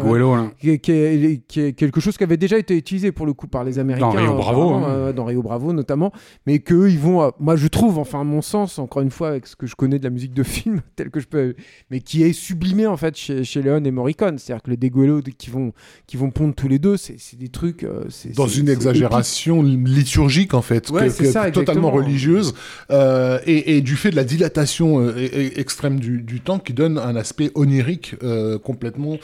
qui, 0.58 0.70
est, 0.70 0.78
qui 0.78 0.90
est- 0.92 1.46
qui 1.46 1.60
est 1.60 1.72
quelque 1.72 2.00
chose 2.00 2.16
qui 2.16 2.24
avait 2.24 2.36
déjà 2.36 2.58
été 2.58 2.76
utilisé 2.76 3.12
pour 3.12 3.26
le 3.26 3.32
coup 3.32 3.46
par 3.46 3.64
les 3.64 3.78
Américains. 3.78 4.06
Dans 4.08 4.12
Rio 4.16 4.34
Bravo, 4.34 4.70
hein. 4.74 4.84
euh, 4.88 5.12
dans 5.12 5.24
Rio 5.24 5.42
Bravo 5.42 5.72
notamment, 5.72 6.12
mais 6.46 6.58
qu'eux, 6.60 6.90
ils 6.90 6.98
vont, 6.98 7.22
euh, 7.22 7.28
moi 7.38 7.56
je 7.56 7.66
trouve, 7.68 7.98
enfin 7.98 8.20
à 8.20 8.24
mon 8.24 8.42
sens, 8.42 8.78
encore 8.78 9.02
une 9.02 9.10
fois, 9.10 9.28
avec 9.28 9.46
ce 9.46 9.56
que 9.56 9.66
je 9.66 9.74
connais 9.74 9.98
de 9.98 10.04
la 10.04 10.10
musique 10.10 10.34
de 10.34 10.42
film, 10.42 10.80
tel 10.96 11.10
que 11.10 11.20
je 11.20 11.26
peux, 11.26 11.54
mais 11.90 12.00
qui 12.00 12.22
est 12.22 12.32
sublimé 12.32 12.86
en 12.86 12.96
fait 12.96 13.16
chez, 13.16 13.44
chez 13.44 13.62
Léon 13.62 13.82
et 13.84 13.90
Morricone, 13.90 14.38
c'est-à-dire 14.38 14.62
que 14.62 14.70
les 14.70 14.76
dégueulos 14.76 15.22
qui 15.36 15.50
vont, 15.50 15.72
qui 16.06 16.16
vont 16.16 16.30
pondre 16.30 16.54
tous 16.54 16.68
les 16.68 16.78
deux, 16.78 16.96
c'est 16.96 17.16
des 17.38 17.48
trucs. 17.48 17.84
euh, 17.84 18.04
c'est- 18.08 18.34
dans 18.36 18.46
une 18.48 18.68
exagération 18.68 19.62
liturgique 19.62 20.54
en 20.54 20.62
fait, 20.62 20.90
Ouais, 20.90 21.04
que- 21.04 21.08
c'est 21.10 21.24
que- 21.24 21.30
ça, 21.30 21.50
totalement 21.50 21.88
exactement. 21.88 21.90
Euh, 22.90 23.38
et, 23.46 23.80
du 23.80 23.96
fait 23.96 24.10
de 24.10 24.16
la 24.16 24.24
dilatation 24.24 25.00
euh, 25.00 25.12
e- 25.16 25.30
e- 25.48 25.58
extrême 25.60 25.98
du, 26.00 26.40
temps 26.40 26.58
qui 26.58 26.72
donne 26.72 26.98
un 26.98 27.16
aspect 27.16 27.50
onirique 27.54 28.14
euh, 28.22 28.58
complètement 28.58 29.18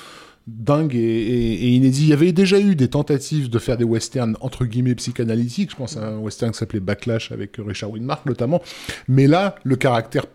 dingue 0.46 0.94
et, 0.94 0.98
et- 0.98 1.52
et 1.64 1.68
inédit. 1.74 2.02
Il 2.02 2.08
y 2.08 2.12
avait 2.12 2.32
déjà 2.32 2.60
eu 2.60 2.76
des 2.76 2.88
tentatives 2.88 3.50
de 3.50 3.58
faire 3.58 3.76
des 3.76 3.84
westerns 3.84 4.36
entre 4.40 4.64
guillemets 4.64 4.94
psychanalytiques. 4.94 5.70
Je 5.72 5.76
pense 5.76 5.96
à 5.96 6.06
un 6.06 6.18
western 6.18 6.52
qui 6.52 6.58
s'appelait 6.58 6.80
Backlash 6.80 7.32
avec 7.32 7.56
Richard 7.58 7.90
Widmark 7.90 8.24
notamment. 8.26 8.62
Mais 9.08 9.26
là, 9.26 9.56
le 9.64 9.76
caractère 9.76 10.26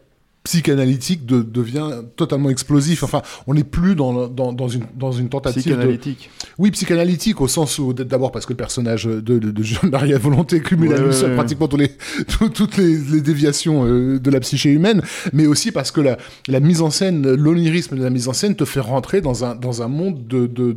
psychanalytique 0.44 1.26
de- 1.26 1.42
devient 1.42 2.02
totalement 2.16 2.50
explosif. 2.50 3.04
Enfin, 3.04 3.22
on 3.48 3.54
n'est 3.54 3.64
plus 3.64 3.96
dans, 3.96 4.28
dans, 4.28 4.54
dans 4.54 4.68
une, 4.68 4.84
dans 4.98 5.12
une 5.12 5.30
tentative 5.30 5.64
de, 5.64 5.70
Psychanalytique. 5.76 6.30
oui, 6.58 6.72
psychanalytique 6.72 7.42
au 7.42 7.48
sens 7.48 7.78
où 7.80 7.94
d'abord 7.94 8.32
parce 8.32 8.46
que 8.46 8.54
le 8.54 8.58
personnage 8.58 9.06
de, 9.06 9.20
de, 9.20 9.38
de 9.40 9.64
Jean-Marie 9.64 10.14
à 10.14 10.18
volonté 10.18 10.60
cumule 10.62 10.92
à 10.92 10.96
Ouais, 10.96 11.00
lui 11.02 11.08
ouais, 11.08 11.14
seul 11.14 11.30
ouais. 11.32 11.36
pratiquement 11.36 11.68
tous 11.68 11.78
les, 11.78 11.90
tout- 12.28 12.50
toutes 12.50 12.78
les, 12.78 12.98
les 12.98 13.22
déviations 13.22 13.86
euh, 13.86 14.20
de 14.20 14.32
la 14.32 14.40
psyché 14.40 14.70
humaine, 14.72 15.02
mais 15.34 15.46
aussi 15.46 15.72
parce 15.72 15.92
que 15.92 16.02
la, 16.02 16.18
la 16.48 16.60
mise 16.60 16.82
en 16.82 16.90
scène, 16.90 17.32
l'onirisme 17.36 17.96
de 17.98 18.04
la 18.04 18.10
mise 18.10 18.28
en 18.28 18.34
scène 18.34 18.56
te 18.56 18.66
fait 18.66 18.80
rentrer 18.80 19.22
dans 19.22 19.46
un, 19.46 19.56
dans 19.56 19.82
un 19.84 19.88
monde 19.88 20.26
de, 20.28 20.48
de, 20.48 20.74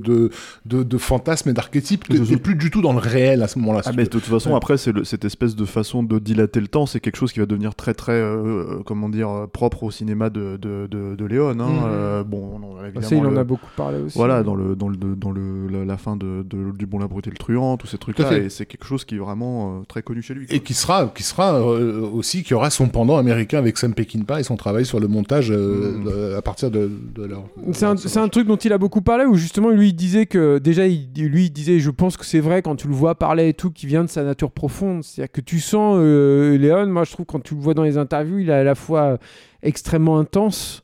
de, 0.67 0.99
fantasmes 0.99 1.49
et 1.51 1.53
d'archétypes 1.53 2.05
Je- 2.11 2.19
n'est 2.19 2.37
plus 2.37 2.55
du 2.55 2.71
tout 2.71 2.83
dans 2.83 2.93
le 2.93 2.99
réel 2.99 3.43
à 3.43 3.49
ce 3.49 3.59
moment-là. 3.59 3.81
Ah 3.85 3.91
mais 3.97 4.05
de 4.05 4.09
toute 4.11 4.25
façon 4.25 4.51
Ouais. 4.51 4.57
après 4.57 4.77
c'est 4.77 4.93
cette 5.05 5.25
espèce 5.25 5.57
de 5.57 5.65
façon 5.65 6.03
de 6.03 6.19
dilater 6.19 6.61
le 6.61 6.69
temps 6.69 6.87
c'est 6.87 7.01
quelque 7.01 7.17
chose 7.17 7.33
qui 7.33 7.41
va 7.41 7.47
devenir 7.47 7.75
très 7.75 7.95
très 7.95 8.13
euh, 8.13 8.79
comment 8.85 9.09
dire 9.09 9.29
euh, 9.31 9.47
propre 9.55 9.85
au 9.85 9.91
cinéma 9.91 10.29
de 10.29 10.59
de, 10.61 10.87
de, 10.91 11.15
de 11.17 11.25
Léon 11.25 11.59
hein. 11.61 11.69
Euh, 11.87 12.23
bon 12.25 12.61
on 12.63 12.79
a 12.83 12.89
évidemment 12.89 13.09
Ça, 13.09 13.15
il 13.15 13.25
en 13.25 13.31
le- 13.31 13.39
a 13.39 13.45
beaucoup 13.45 13.71
parlé 13.77 13.99
aussi. 14.01 14.19
voilà 14.19 14.43
dans 14.43 14.55
le 14.55 14.77
dans 14.77 14.89
le 14.89 14.97
dans 14.97 15.31
le 15.31 15.69
la, 15.71 15.85
la 15.87 15.97
fin 15.97 16.17
de, 16.17 16.43
de- 16.45 16.77
du 16.77 16.85
bon 16.87 16.99
la 16.99 17.07
brute 17.07 17.27
et 17.29 17.31
le 17.31 17.37
truand 17.37 17.77
tous 17.79 17.87
ces 17.87 17.97
trucs 17.97 18.19
là 18.19 18.25
Tout 18.27 18.31
à 18.33 18.35
fait. 18.37 18.45
et 18.45 18.51
c'est 18.51 18.67
quelque 18.67 18.85
chose 18.85 19.05
qui 19.07 19.15
est 19.15 19.19
vraiment 19.19 19.79
euh, 19.81 19.85
très 19.89 20.03
connu 20.03 20.21
chez 20.21 20.35
lui 20.35 20.47
quoi. 20.47 20.55
Et 20.57 20.61
qui 20.61 20.75
sera, 20.75 21.07
qui 21.15 21.23
sera 21.23 21.55
euh, 21.55 22.01
aussi, 22.13 22.43
qui 22.43 22.53
aura 22.53 22.69
son 22.71 22.89
pendant 22.89 23.17
américain 23.17 23.59
avec 23.59 23.79
Sam 23.79 23.95
Peckinpah 23.95 24.41
et 24.41 24.43
son 24.43 24.57
travail 24.57 24.85
sur 24.85 25.01
le 25.01 25.09
montage 25.09 25.49
de- 25.49 26.35
à 26.37 26.43
partir 26.43 26.71
de, 26.71 26.91
de 27.15 27.25
leur. 27.25 27.45
C'est 27.73 27.87
un, 27.87 27.97
c'est 27.97 28.19
un 28.19 28.29
truc 28.29 28.47
dont 28.47 28.57
il 28.57 28.73
a 28.73 28.79
beaucoup 28.79 29.01
parlé 29.03 29.25
où 29.25 29.37
justement 29.37 29.71
lui 29.71 29.89
il 29.91 29.95
disait 29.95 30.27
que 30.27 30.59
déjà 30.59 30.87
il, 30.87 31.09
lui 31.17 31.45
il 31.47 31.51
disait 31.51 31.79
je 31.79 31.91
pense 31.91 32.17
que 32.17 32.25
c'est 32.27 32.41
vrai 32.41 32.61
quand 32.61 32.77
tu 32.77 32.89
le 32.89 32.95
vois 32.95 33.15
parler 33.15 33.49
et 33.49 33.55
tout 33.55 33.71
qui 33.71 33.87
vient 33.87 34.03
de 34.05 34.09
sa 34.11 34.25
nature 34.25 34.51
profonde 34.51 35.05
c'est-à-dire 35.05 35.31
que 35.33 35.41
tu 35.41 35.61
sens 35.61 35.97
euh, 36.01 36.59
Léon 36.59 36.87
moi 36.89 37.05
je 37.05 37.13
trouve 37.13 37.27
quand 37.27 37.41
tu 37.43 37.55
le 37.55 37.61
vois 37.61 37.75
dans 37.75 37.85
les 37.85 37.99
interviews 37.99 38.39
il 38.39 38.51
est 38.51 38.53
à 38.53 38.65
la 38.65 38.75
fois 38.75 39.19
extrêmement 39.65 40.19
intense 40.19 40.84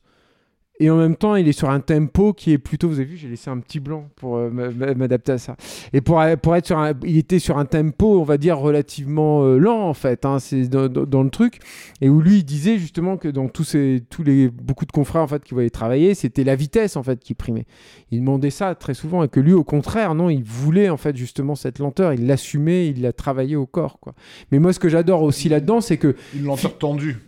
et 0.81 0.91
en 0.91 0.97
même 0.97 1.15
temps 1.15 1.37
il 1.37 1.47
est 1.47 1.53
sur 1.53 1.71
un 1.71 1.79
tempo 1.81 2.33
qui 2.33 2.51
est 2.53 2.59
plutôt 2.59 2.89
vous 2.89 2.97
avez 2.99 3.05
vu 3.05 3.17
j'ai 3.17 3.29
laissé 3.29 3.51
un 3.51 3.59
petit 3.59 3.79
blanc 3.79 4.09
pour 4.17 4.37
euh, 4.37 4.51
m'a- 4.51 4.71
m'a- 4.71 4.95
m'adapter 4.95 5.33
à 5.33 5.39
ça 5.39 5.57
et 5.93 6.01
pour, 6.01 6.21
pour 6.43 6.57
être 6.57 6.67
sur 6.67 6.79
un, 6.79 6.93
il 7.05 7.17
était 7.19 7.39
sur 7.39 7.59
un 7.59 7.65
tempo 7.67 8.19
on 8.21 8.25
va 8.25 8.37
dire 8.39 8.59
relativement 8.59 9.45
euh, 9.45 9.59
lent 9.59 9.89
en 9.89 9.95
fait 9.95 10.25
hein, 10.25 10.39
c'est 10.41 10.69
dans, 10.69 10.89
dans- 10.89 11.05
dans 11.05 11.23
le 11.23 11.31
truc 11.31 11.59
et 12.01 12.09
où 12.09 12.21
lui 12.21 12.39
il 12.39 12.45
disait 12.45 12.79
justement 12.79 13.17
que 13.17 13.29
dans 13.29 13.49
tous 13.49 13.65
ces 13.65 14.03
tous 14.11 14.23
les 14.23 14.49
beaucoup 14.49 14.87
de 14.87 14.93
confrères 14.93 15.23
en 15.23 15.29
fait 15.29 15.45
qui 15.45 15.55
voyaient 15.55 15.71
travailler 15.71 16.15
c'était 16.15 16.45
la 16.45 16.57
vitesse 16.57 16.97
en 16.97 17.03
fait 17.03 17.21
qui 17.21 17.35
primait 17.35 17.67
il 18.11 18.21
demandait 18.21 18.51
ça 18.51 18.75
très 18.75 18.95
souvent 18.95 19.23
et 19.23 19.29
que 19.29 19.39
lui 19.41 19.53
au 19.53 19.65
contraire 19.65 20.15
non 20.15 20.31
il 20.31 20.43
voulait 20.43 20.89
en 20.89 20.97
fait 20.97 21.17
justement 21.17 21.55
cette 21.55 21.79
lenteur 21.79 22.13
il 22.15 22.27
l'assumait 22.27 22.89
il 22.89 23.03
l'a 23.03 23.13
travaillé 23.13 23.55
au 23.55 23.67
corps 23.67 23.99
quoi 24.01 24.15
mais 24.51 24.59
moi 24.59 24.73
ce 24.73 24.79
que 24.81 24.89
j'adore 24.89 25.23
aussi 25.23 25.49
là-dedans 25.49 25.81
c'est 25.81 25.99
que 25.99 26.17
Une 26.35 26.45
lenteur 26.45 26.79
tendue. 26.79 27.19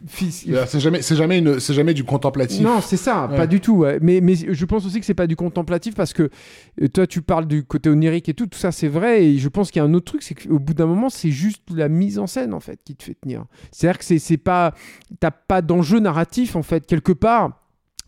C'est 0.66 0.80
jamais, 0.80 1.02
c'est 1.02 1.16
jamais 1.16 1.38
une, 1.38 1.60
c'est 1.60 1.74
jamais 1.74 1.94
du 1.94 2.04
contemplatif. 2.04 2.60
non, 2.60 2.80
c'est 2.80 2.96
ça, 2.96 3.26
Ouais. 3.28 3.36
Pas 3.42 3.46
du 3.46 3.60
tout. 3.60 3.76
ouais. 3.76 3.98
Mais, 4.00 4.20
mais 4.20 4.34
je 4.34 4.64
pense 4.64 4.86
aussi 4.86 5.00
que 5.00 5.06
c'est 5.06 5.14
pas 5.14 5.26
du 5.26 5.36
contemplatif 5.36 5.94
parce 5.94 6.12
que 6.12 6.30
euh, 6.80 6.88
toi, 6.88 7.06
tu 7.06 7.22
parles 7.22 7.46
du 7.46 7.64
côté 7.64 7.90
onirique 7.90 8.28
et 8.28 8.34
tout, 8.34 8.46
tout 8.46 8.58
ça, 8.58 8.72
c'est 8.72 8.88
vrai. 8.88 9.24
Et 9.24 9.38
je 9.38 9.48
pense 9.48 9.70
qu'il 9.70 9.80
y 9.80 9.84
a 9.84 9.88
un 9.88 9.94
autre 9.94 10.06
truc, 10.06 10.22
c'est 10.22 10.34
qu'au 10.34 10.58
bout 10.58 10.74
d'un 10.74 10.86
moment, 10.86 11.10
c'est 11.10 11.30
juste 11.30 11.62
la 11.74 11.88
mise 11.88 12.18
en 12.18 12.26
scène 12.26 12.54
en 12.54 12.60
fait 12.60 12.80
qui 12.84 12.94
te 12.94 13.04
fait 13.04 13.14
tenir. 13.14 13.44
C'est-à-dire 13.70 13.98
que 13.98 14.18
c'est 14.18 14.36
pas, 14.36 14.74
t'as 15.20 15.30
pas 15.30 15.62
d'enjeu 15.62 16.00
narratif 16.00 16.56
en 16.56 16.62
fait 16.62 16.86
quelque 16.86 17.12
part. 17.12 17.58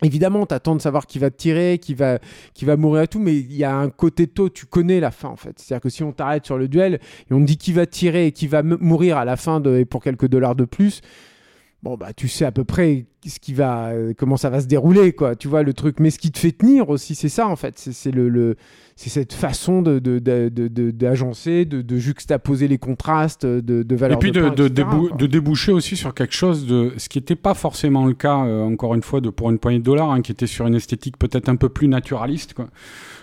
Évidemment, 0.03 0.45
t'attends 0.45 0.75
de 0.75 0.81
savoir 0.81 1.07
qui 1.07 1.19
va 1.19 1.29
te 1.29 1.37
tirer, 1.37 1.79
qui 1.79 1.93
va, 1.93 2.19
qui 2.53 2.65
va 2.65 2.75
mourir 2.75 3.03
et 3.03 3.07
tout, 3.07 3.19
mais 3.19 3.37
il 3.37 3.53
y 3.53 3.63
a 3.63 3.73
un 3.73 3.89
côté 3.89 4.27
tôt, 4.27 4.49
tu 4.49 4.65
connais 4.65 4.99
la 4.99 5.09
fin 5.09 5.29
en 5.29 5.37
fait. 5.37 5.57
C'est-à-dire 5.57 5.81
que 5.81 5.89
si 5.89 6.03
on 6.03 6.11
t'arrête 6.11 6.45
sur 6.45 6.57
le 6.57 6.67
duel 6.67 6.99
et 7.29 7.33
on 7.33 7.39
te 7.39 7.45
dit 7.45 7.57
qui 7.57 7.71
va 7.71 7.85
tirer 7.85 8.27
et 8.27 8.31
qui 8.33 8.47
va 8.47 8.61
mourir 8.61 9.17
à 9.17 9.23
la 9.23 9.37
fin 9.37 9.61
de, 9.61 9.77
et 9.77 9.85
pour 9.85 10.03
quelques 10.03 10.27
dollars 10.27 10.55
de 10.55 10.65
plus, 10.65 11.01
bon 11.85 11.95
bah 11.97 12.11
tu 12.13 12.27
sais 12.27 12.43
à 12.45 12.51
peu 12.51 12.63
près 12.65 13.05
ce 13.27 13.39
qui 13.39 13.53
va, 13.53 13.87
euh, 13.89 14.13
comment 14.17 14.37
ça 14.37 14.49
va 14.49 14.59
se 14.59 14.65
dérouler 14.67 15.13
quoi. 15.13 15.35
Tu 15.35 15.47
vois 15.47 15.63
le 15.63 15.73
truc. 15.73 15.99
Mais 15.99 16.09
ce 16.09 16.19
qui 16.19 16.31
te 16.31 16.37
fait 16.39 16.51
tenir 16.51 16.89
aussi, 16.89 17.15
c'est 17.15 17.29
ça 17.29 17.47
en 17.47 17.55
fait. 17.55 17.73
C'est 17.77 18.11
le, 18.11 18.27
le- 18.27 18.55
c'est 18.95 19.09
cette 19.09 19.33
façon 19.33 19.81
de 19.81 19.99
de- 19.99 20.19
de- 20.19 20.49
de- 20.49 20.67
de- 20.67 20.91
d'agencer, 20.91 21.65
de, 21.65 21.81
de 21.81 21.97
juxtaposer 21.97 22.67
les 22.67 22.77
contrastes, 22.77 23.45
de, 23.45 23.61
de 23.83 23.95
Et 23.95 23.97
valeurs 23.97 24.19
puis 24.19 24.31
de, 24.31 24.41
etc., 24.47 24.69
débou- 24.69 25.15
de 25.15 25.25
déboucher 25.27 25.71
aussi 25.71 25.95
sur 25.95 26.13
quelque 26.13 26.33
chose 26.35 26.65
de 26.67 26.93
ce 26.97 27.07
qui 27.09 27.17
n'était 27.19 27.35
pas 27.35 27.53
forcément 27.53 28.05
le 28.05 28.13
cas, 28.13 28.45
euh, 28.45 28.63
encore 28.63 28.93
une 28.95 29.03
fois, 29.03 29.21
de 29.21 29.29
pour 29.29 29.49
une 29.51 29.59
poignée 29.59 29.79
de 29.79 29.83
dollars, 29.83 30.11
hein, 30.11 30.21
qui 30.21 30.31
était 30.31 30.47
sur 30.47 30.65
une 30.67 30.75
esthétique 30.75 31.17
peut-être 31.17 31.49
un 31.49 31.55
peu 31.55 31.69
plus 31.69 31.87
naturaliste, 31.87 32.53
quoi. 32.53 32.67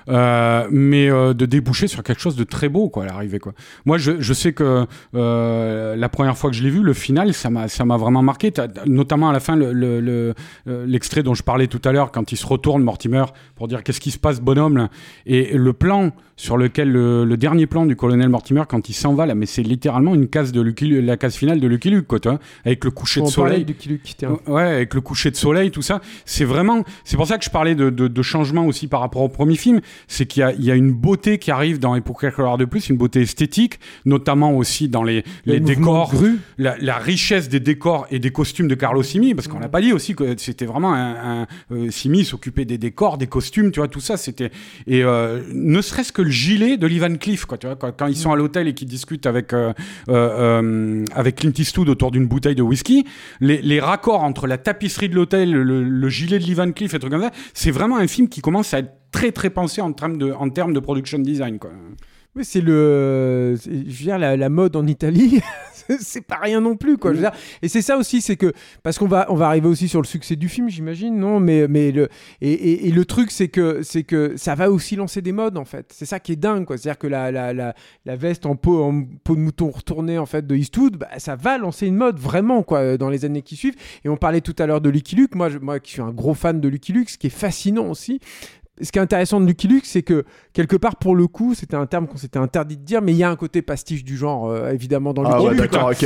Euh, 0.09 0.67
mais 0.71 1.09
euh, 1.11 1.33
de 1.35 1.47
déboucher 1.47 1.87
sur 1.87 2.03
quelque 2.03 2.21
chose 2.21 2.37
de 2.37 2.45
très 2.45 2.69
beau, 2.69 2.89
quoi, 2.89 3.05
à 3.05 3.07
l'arrivée, 3.07 3.39
quoi. 3.39 3.53
Moi, 3.87 3.99
je, 3.99 4.21
je 4.21 4.33
sais 4.33 4.53
que 4.53 4.87
euh, 5.15 5.97
la 5.97 6.09
première 6.09 6.37
fois 6.37 6.51
que 6.51 6.57
je 6.57 6.63
l'ai 6.63 6.71
vu, 6.71 6.83
le 6.83 6.93
final, 6.93 7.33
ça 7.35 7.51
m'a, 7.51 7.69
ça 7.69 7.85
m'a 7.85 7.97
vraiment 7.97 8.23
marqué, 8.23 8.53
notamment 8.87 9.29
à 9.31 9.33
la 9.33 9.41
fin, 9.41 9.57
le, 9.57 9.73
le- 9.73 10.01
le- 10.01 10.35
euh, 10.69 10.87
l'extrait 10.87 11.23
dont 11.23 11.35
je 11.35 11.43
parlais 11.43 11.67
tout 11.67 11.81
à 11.85 11.93
l'heure, 11.93 12.11
quand 12.13 12.33
il 12.33 12.37
se 12.37 12.47
retourne, 12.47 12.83
Mortimer, 12.83 13.25
pour 13.55 13.69
dire 13.69 13.83
qu'est-ce 13.83 14.01
qui 14.01 14.11
se 14.11 14.19
passe, 14.19 14.41
bonhomme, 14.41 14.77
là. 14.77 14.89
et 15.27 15.57
le 15.57 15.73
plan 15.73 16.11
sur 16.37 16.57
lequel 16.57 16.91
le, 16.91 17.25
le 17.25 17.37
dernier 17.37 17.67
plan 17.67 17.87
du 17.87 17.95
colonel 17.95 18.29
Mortimer 18.29 18.63
quand 18.69 18.89
il 18.89 18.95
s'en 18.95 19.15
va 19.15 19.27
là, 19.27 19.35
mais 19.37 19.47
c'est 19.47 19.63
littéralement 19.63 20.15
une 20.15 20.27
case 20.29 20.51
de 20.51 20.61
Lucky, 20.61 20.87
Lu- 20.87 21.03
la 21.03 21.17
case 21.17 21.37
finale 21.37 21.61
de 21.61 21.69
Lucky 21.69 21.91
Luke, 21.91 22.07
quoi, 22.09 22.19
vois, 22.25 22.39
avec 22.65 22.85
le 22.85 22.91
coucher 22.91 23.21
On 23.21 23.25
de 23.25 23.29
soleil. 23.31 23.65
de 23.65 23.73
Luke. 23.89 24.03
Ouais, 24.49 24.63
avec 24.63 24.95
le 24.95 25.01
coucher 25.01 25.31
de 25.31 25.37
soleil, 25.37 25.71
tout 25.71 25.83
ça. 25.83 26.01
C'est 26.25 26.45
vraiment, 26.45 26.83
c'est 27.05 27.17
pour 27.17 27.27
ça 27.27 27.39
que 27.39 27.45
je 27.45 27.51
parlais 27.51 27.75
de, 27.75 27.91
de, 27.91 28.09
de 28.09 28.23
changement 28.23 28.67
aussi 28.67 28.89
par 28.89 29.01
rapport 29.01 29.23
au 29.23 29.29
premier 29.29 29.55
film. 29.55 29.81
C'est 30.09 30.27
qu'il 30.27 30.55
y 30.59 30.65
y 30.65 30.71
a 30.71 30.75
une 30.75 30.93
beauté 30.93 31.39
qui 31.39 31.51
arrive 31.51 31.79
dans 31.79 31.95
Et 31.95 32.01
pour 32.01 32.21
quelques 32.21 32.39
de 32.59 32.65
plus, 32.65 32.89
une 32.89 32.97
beauté 32.97 33.23
esthétique, 33.23 33.79
notamment 34.05 34.57
aussi 34.57 34.89
dans 34.89 35.03
les, 35.03 35.25
Le 35.47 35.55
les 35.55 35.61
décors, 35.61 36.13
la, 36.59 36.77
la 36.79 36.97
richesse 36.97 37.49
des 37.49 37.61
décors 37.61 38.07
et 38.11 38.19
des 38.19 38.31
costumes 38.31 38.69
de 38.69 38.75
Carlo 38.75 39.03
Simi, 39.03 39.35
parce 39.35 39.49
qu'on 39.49 39.59
l'a 39.59 39.69
pas 39.69 39.81
dit 39.81 39.93
aussi 39.93 40.15
que 40.15 40.35
c'était 40.39 40.67
vraiment 40.67 40.93
un, 40.93 41.43
un 41.43 41.47
euh, 41.71 41.91
Simi 41.91 42.25
s'occupait 42.25 42.65
des 42.65 42.79
décors, 42.79 43.19
des 43.19 43.27
costumes, 43.27 43.71
tu 43.71 43.81
vois, 43.81 43.89
tout 43.89 44.01
ça, 44.01 44.17
c'était 44.17 44.51
et 44.87 45.03
euh, 45.03 45.43
ne 45.53 45.81
serait-ce 45.81 46.13
que 46.13 46.23
le 46.23 46.31
gilet 46.31 46.77
de 46.77 46.87
Lee 46.87 46.99
Van 46.99 47.15
Cleef, 47.15 47.45
quoi, 47.45 47.59
tu 47.59 47.67
vois, 47.67 47.77
quand, 47.77 47.93
quand 47.97 48.07
ils 48.07 48.17
sont 48.17 48.33
à 48.33 48.37
l'hôtel 48.37 48.69
et 48.69 48.75
qu'ils 48.75 48.89
discutent 48.89 49.27
avec 49.27 49.53
euh, 49.53 49.73
euh, 50.09 50.61
euh, 50.63 51.05
avec 51.15 51.37
Clint 51.37 51.53
Eastwood 51.57 51.89
autour 51.89 52.11
d'une 52.11 52.27
bouteille 52.27 52.55
de 52.55 52.63
whisky, 52.63 53.05
les, 53.41 53.61
les 53.63 53.81
raccords 53.81 54.23
entre 54.23 54.47
la 54.47 54.59
tapisserie 54.59 55.09
de 55.09 55.15
l'hôtel, 55.15 55.53
le, 55.53 55.85
le 55.85 56.09
gilet 56.09 56.39
de 56.39 56.45
Lee 56.45 56.55
Van 56.55 56.71
Cleef 56.73 56.95
et 56.95 56.99
trucs 56.99 57.13
comme 57.13 57.23
ça, 57.23 57.33
c'est 57.55 57.71
vraiment 57.71 57.99
un 57.99 58.07
film 58.07 58.29
qui 58.29 58.41
commence 58.41 58.75
à 58.75 58.81
être 58.81 58.93
très 59.13 59.31
très 59.33 59.51
pensé 59.51 59.81
en 59.81 59.93
termes 59.93 60.19
de 60.19 60.33
en 60.33 60.49
termes 60.51 60.73
de 60.73 60.81
production 60.81 61.19
design, 61.19 61.59
quoi. 61.59 61.71
Oui, 62.35 62.47
c'est 62.47 62.63
le, 62.63 63.55
je 63.57 64.05
veux 64.11 64.17
la, 64.19 64.39
la 64.39 64.49
mode 64.49 64.75
en 64.75 64.87
Italie, 64.87 65.41
c'est 66.01 66.23
pas 66.27 66.37
rien 66.43 66.63
non 66.63 66.77
plus 66.77 66.97
quoi. 66.97 67.13
Je 67.13 67.19
veux. 67.21 67.29
Et 67.61 67.69
c'est 67.69 67.83
ça 67.83 67.99
aussi, 67.99 68.23
c'est 68.23 68.37
que 68.37 68.55
parce 68.83 68.99
qu'on 68.99 69.07
va 69.07 69.27
on 69.29 69.35
va 69.35 69.49
arriver 69.49 69.69
aussi 69.69 69.87
sur 69.87 70.01
le 70.01 70.07
succès 70.07 70.35
du 70.35 70.49
film, 70.49 70.71
j'imagine, 70.71 71.15
non? 71.19 71.41
Mais 71.41 71.69
mais 71.69 71.93
le 71.93 72.09
et, 72.41 72.51
et- 72.53 72.89
et 72.89 72.91
le 72.91 73.05
truc 73.05 73.31
c'est 73.31 73.49
que 73.49 73.83
c'est 73.83 74.05
que 74.05 74.33
ça 74.39 74.55
va 74.55 74.71
aussi 74.71 74.97
lancer 74.97 75.21
des 75.21 75.33
modes 75.33 75.59
en 75.59 75.67
fait. 75.67 75.93
C'est 75.95 76.07
ça 76.07 76.21
qui 76.21 76.33
est 76.33 76.37
dingue 76.37 76.65
quoi. 76.65 76.79
C'est-à-dire 76.79 76.99
que 76.99 77.07
la, 77.07 77.31
la, 77.31 77.53
la, 77.53 77.75
la 78.07 78.17
veste 78.17 78.47
en 78.47 78.57
peau 78.57 78.83
en 78.83 79.05
peau 79.25 79.35
de 79.37 79.41
mouton 79.41 79.69
retournée 79.71 80.17
en 80.17 80.25
fait 80.25 80.47
de 80.47 80.57
Eastwood, 80.57 80.97
bah, 80.97 81.09
ça 81.19 81.37
va 81.37 81.59
lancer 81.59 81.87
une 81.87 81.97
mode 81.97 82.19
vraiment 82.19 82.63
quoi 82.63 82.97
dans 82.97 83.11
les 83.11 83.27
années 83.27 83.43
qui 83.43 83.57
suivent. 83.57 83.77
Et 84.07 84.09
on 84.09 84.17
parlait 84.17 84.41
tout 84.41 84.57
à 84.59 84.65
l'heure 84.67 84.81
de 84.81 84.89
Lucky 84.89 85.17
Luke. 85.17 85.35
Moi 85.35 85.51
je- 85.51 85.59
moi 85.59 85.81
qui 85.81 85.93
suis 85.93 86.01
un 86.01 86.13
gros 86.13 86.33
fan 86.33 86.63
de 86.63 86.69
Lucky 86.69 86.95
Luke, 86.95 87.11
ce 87.11 87.19
qui 87.19 87.27
est 87.27 87.31
fascinant 87.31 87.91
aussi, 87.91 88.21
ce 88.83 88.93
qui 88.93 88.99
est 88.99 89.03
intéressant 89.03 89.41
de 89.41 89.47
Lucky 89.47 89.69
Luke, 89.69 89.85
c'est 89.87 90.03
que 90.03 90.25
quelque 90.53 90.77
part, 90.77 90.97
pour 90.97 91.15
le 91.17 91.27
coup, 91.27 91.55
c'était 91.55 91.77
un 91.77 91.87
terme 91.87 92.07
qu'on 92.07 92.17
s'était 92.19 92.39
interdit 92.39 92.77
de 92.77 92.85
dire, 92.85 93.01
mais 93.03 93.13
il 93.13 93.19
y 93.19 93.23
a 93.25 93.31
un 93.31 93.37
côté 93.37 93.63
pastiche 93.63 94.05
du 94.05 94.17
genre, 94.17 94.49
euh, 94.51 94.71
évidemment, 94.73 95.13
dans 95.15 95.25
Ah 95.25 95.37
Lucky 95.37 95.45
ouais, 95.47 95.51
Luke. 95.55 95.61
d'accord, 95.73 95.91
ok. 95.91 96.05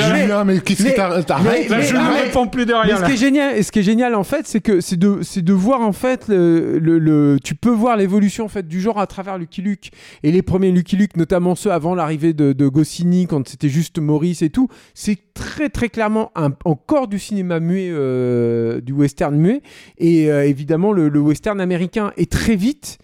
Julien, 0.00 0.44
mais 0.44 0.60
qu'est-ce 0.60 0.82
mais- 0.82 0.90
que 0.92 0.96
t'as- 0.96 1.22
t'arrêtes 1.22 1.64
mais- 1.64 1.68
là, 1.68 1.76
mais- 1.78 1.82
Julien 1.86 2.10
mais- 2.12 2.20
réponds 2.22 2.46
plus 2.46 2.60
Mais 2.62 2.66
derrière. 2.66 2.98
ce 2.98 3.04
qui 3.04 3.12
est 3.12 3.16
génial, 3.16 3.56
et 3.56 3.62
ce 3.62 3.72
qui 3.72 3.78
est 3.80 3.82
génial 3.82 4.14
en 4.14 4.24
fait, 4.24 4.46
c'est 4.46 4.60
que 4.60 4.80
c'est 4.80 4.96
de, 4.98 5.18
c'est 5.22 5.42
de 5.42 5.52
voir 5.52 5.80
en 5.80 5.92
fait 5.92 6.28
le, 6.28 6.78
le- 6.78 6.98
le- 6.98 7.38
tu 7.42 7.54
peux 7.54 7.70
voir 7.70 7.96
l'évolution 7.96 8.44
en 8.44 8.48
fait 8.48 8.66
du 8.66 8.80
genre 8.80 8.98
à 8.98 9.06
travers 9.06 9.38
Lucky 9.38 9.62
Luke 9.62 9.90
et 10.22 10.30
les 10.32 10.42
premiers 10.42 10.70
Lucky 10.70 10.96
Luke, 10.96 11.16
notamment 11.16 11.54
ceux 11.54 11.72
avant 11.72 11.94
l'arrivée 11.94 12.32
de, 12.32 12.52
de 12.52 12.68
Goscinny 12.68 13.26
quand 13.26 13.48
c'était 13.48 13.68
juste 13.68 13.98
Maurice 13.98 14.42
et 14.42 14.50
tout. 14.50 14.68
C'est 14.94 15.18
très 15.34 15.68
très 15.68 15.88
clairement 15.88 16.30
un- 16.36 16.50
encore 16.64 17.08
du 17.08 17.18
cinéma 17.18 17.60
muet, 17.60 17.88
euh, 17.90 18.80
du 18.80 18.92
western 18.92 19.36
muet 19.36 19.62
et 19.98 20.30
euh, 20.30 20.46
évidemment 20.46 20.77
le, 20.92 21.20
western 21.20 21.60
américain. 21.60 22.12
Et 22.16 22.26
très 22.26 22.56
vite. 22.56 22.98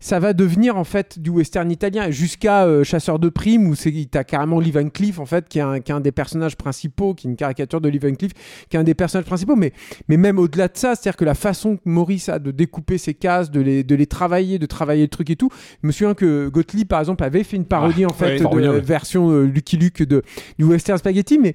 Ça 0.00 0.20
va 0.20 0.32
devenir 0.32 0.76
en 0.76 0.84
fait 0.84 1.18
du 1.18 1.30
western 1.30 1.70
italien 1.70 2.10
jusqu'à 2.10 2.64
euh, 2.66 2.84
Chasseur 2.84 3.18
de 3.18 3.28
primes 3.28 3.66
où 3.66 3.74
c'est 3.74 3.92
t'as 4.10 4.22
carrément 4.24 4.60
Lee 4.60 4.70
Van 4.70 4.88
Cleef 4.88 5.18
en 5.18 5.26
fait 5.26 5.48
qui 5.48 5.58
est, 5.58 5.62
un, 5.62 5.80
qui 5.80 5.90
est 5.90 5.94
un 5.94 6.00
des 6.00 6.12
personnages 6.12 6.56
principaux, 6.56 7.14
qui 7.14 7.26
est 7.26 7.30
une 7.30 7.36
caricature 7.36 7.80
de 7.80 7.88
Lee 7.88 7.98
Van 7.98 8.14
Cleef, 8.14 8.32
qui 8.68 8.76
est 8.76 8.80
un 8.80 8.84
des 8.84 8.94
personnages 8.94 9.26
principaux. 9.26 9.56
Mais 9.56 9.72
mais 10.08 10.16
même 10.16 10.38
au-delà 10.38 10.68
de 10.68 10.76
ça, 10.76 10.94
c'est-à-dire 10.94 11.16
que 11.16 11.24
la 11.24 11.34
façon 11.34 11.76
que 11.76 11.82
Maurice 11.86 12.28
a 12.28 12.38
de 12.38 12.50
découper 12.50 12.98
ses 12.98 13.14
cases, 13.14 13.50
de 13.50 13.60
les, 13.60 13.82
de 13.84 13.94
les 13.94 14.06
travailler, 14.06 14.58
de 14.58 14.66
travailler 14.66 15.02
le 15.02 15.08
truc 15.08 15.30
et 15.30 15.36
tout. 15.36 15.50
Je 15.82 15.86
me 15.86 15.92
souviens 15.92 16.14
que 16.14 16.48
Gottlieb, 16.48 16.86
par 16.88 17.00
exemple, 17.00 17.24
avait 17.24 17.42
fait 17.44 17.56
une 17.56 17.64
parodie 17.64 18.06
en 18.06 18.10
fait 18.12 18.26
ouais, 18.26 18.36
de 18.38 18.42
formidable. 18.42 18.78
version 18.80 19.30
euh, 19.30 19.44
Lucky 19.44 19.76
Luke 19.76 20.02
de, 20.02 20.22
du 20.58 20.64
Western 20.64 20.98
Spaghetti. 20.98 21.38
Mais 21.38 21.54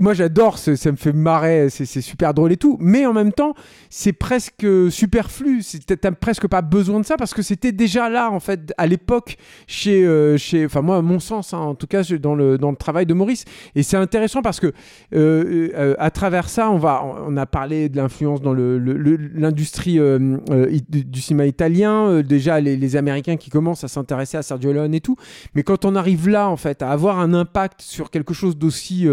moi, 0.00 0.14
j'adore, 0.14 0.58
ça 0.58 0.72
me 0.92 0.96
fait 0.96 1.12
marrer, 1.12 1.68
c'est 1.70 1.86
super 2.00 2.34
drôle 2.34 2.52
et 2.52 2.56
tout. 2.56 2.76
Mais 2.80 3.06
en 3.06 3.12
même 3.12 3.32
temps, 3.32 3.54
c'est 3.88 4.12
presque 4.12 4.66
superflu. 4.90 5.62
C'est- 5.62 5.84
T'as 5.86 5.96
t'as 5.96 6.12
presque 6.12 6.46
pas 6.46 6.62
besoin 6.62 7.00
de 7.00 7.04
ça 7.06 7.16
parce 7.16 7.32
que 7.34 7.42
c'était 7.42 7.72
déjà 7.80 8.08
là, 8.10 8.30
en 8.30 8.40
fait, 8.40 8.72
à 8.76 8.86
l'époque, 8.86 9.36
chez, 9.66 10.04
euh, 10.04 10.36
chez, 10.36 10.66
enfin 10.66 10.82
moi, 10.82 10.98
à 10.98 11.02
mon 11.02 11.18
sens, 11.18 11.54
hein, 11.54 11.58
en 11.58 11.74
tout 11.74 11.86
cas, 11.86 12.02
dans 12.20 12.34
le, 12.34 12.58
dans 12.58 12.70
le 12.70 12.76
travail 12.76 13.06
de 13.06 13.14
Maurice. 13.14 13.44
Et 13.74 13.82
c'est 13.82 13.96
intéressant 13.96 14.42
parce 14.42 14.60
que 14.60 14.66
euh, 14.68 15.70
euh, 15.74 15.94
à 15.98 16.10
travers 16.10 16.48
ça, 16.48 16.70
on 16.70 16.76
va, 16.78 17.02
on 17.26 17.36
a 17.38 17.46
parlé 17.46 17.88
de 17.88 17.96
l'influence 17.96 18.42
dans 18.42 18.52
le- 18.52 18.78
le- 18.78 18.96
le- 18.96 19.16
l'industrie 19.34 19.98
i- 19.98 20.84
du, 20.88 21.20
cinéma 21.20 21.46
italien. 21.46 22.20
déjà, 22.22 22.60
les, 22.60 22.76
les 22.76 22.96
Américains 22.96 23.36
qui 23.36 23.48
commencent 23.50 23.84
à 23.84 23.88
s'intéresser 23.88 24.36
à 24.36 24.42
Sergio 24.42 24.72
Leone 24.72 24.94
et 24.94 25.00
tout. 25.00 25.16
Mais 25.54 25.62
quand 25.62 25.84
on 25.84 25.96
arrive 25.96 26.28
là, 26.28 26.48
en 26.48 26.56
fait, 26.56 26.82
à 26.82 26.90
avoir 26.90 27.18
un 27.18 27.32
impact 27.32 27.80
sur 27.82 28.10
quelque 28.10 28.34
chose 28.34 28.56
d'aussi 28.58 29.06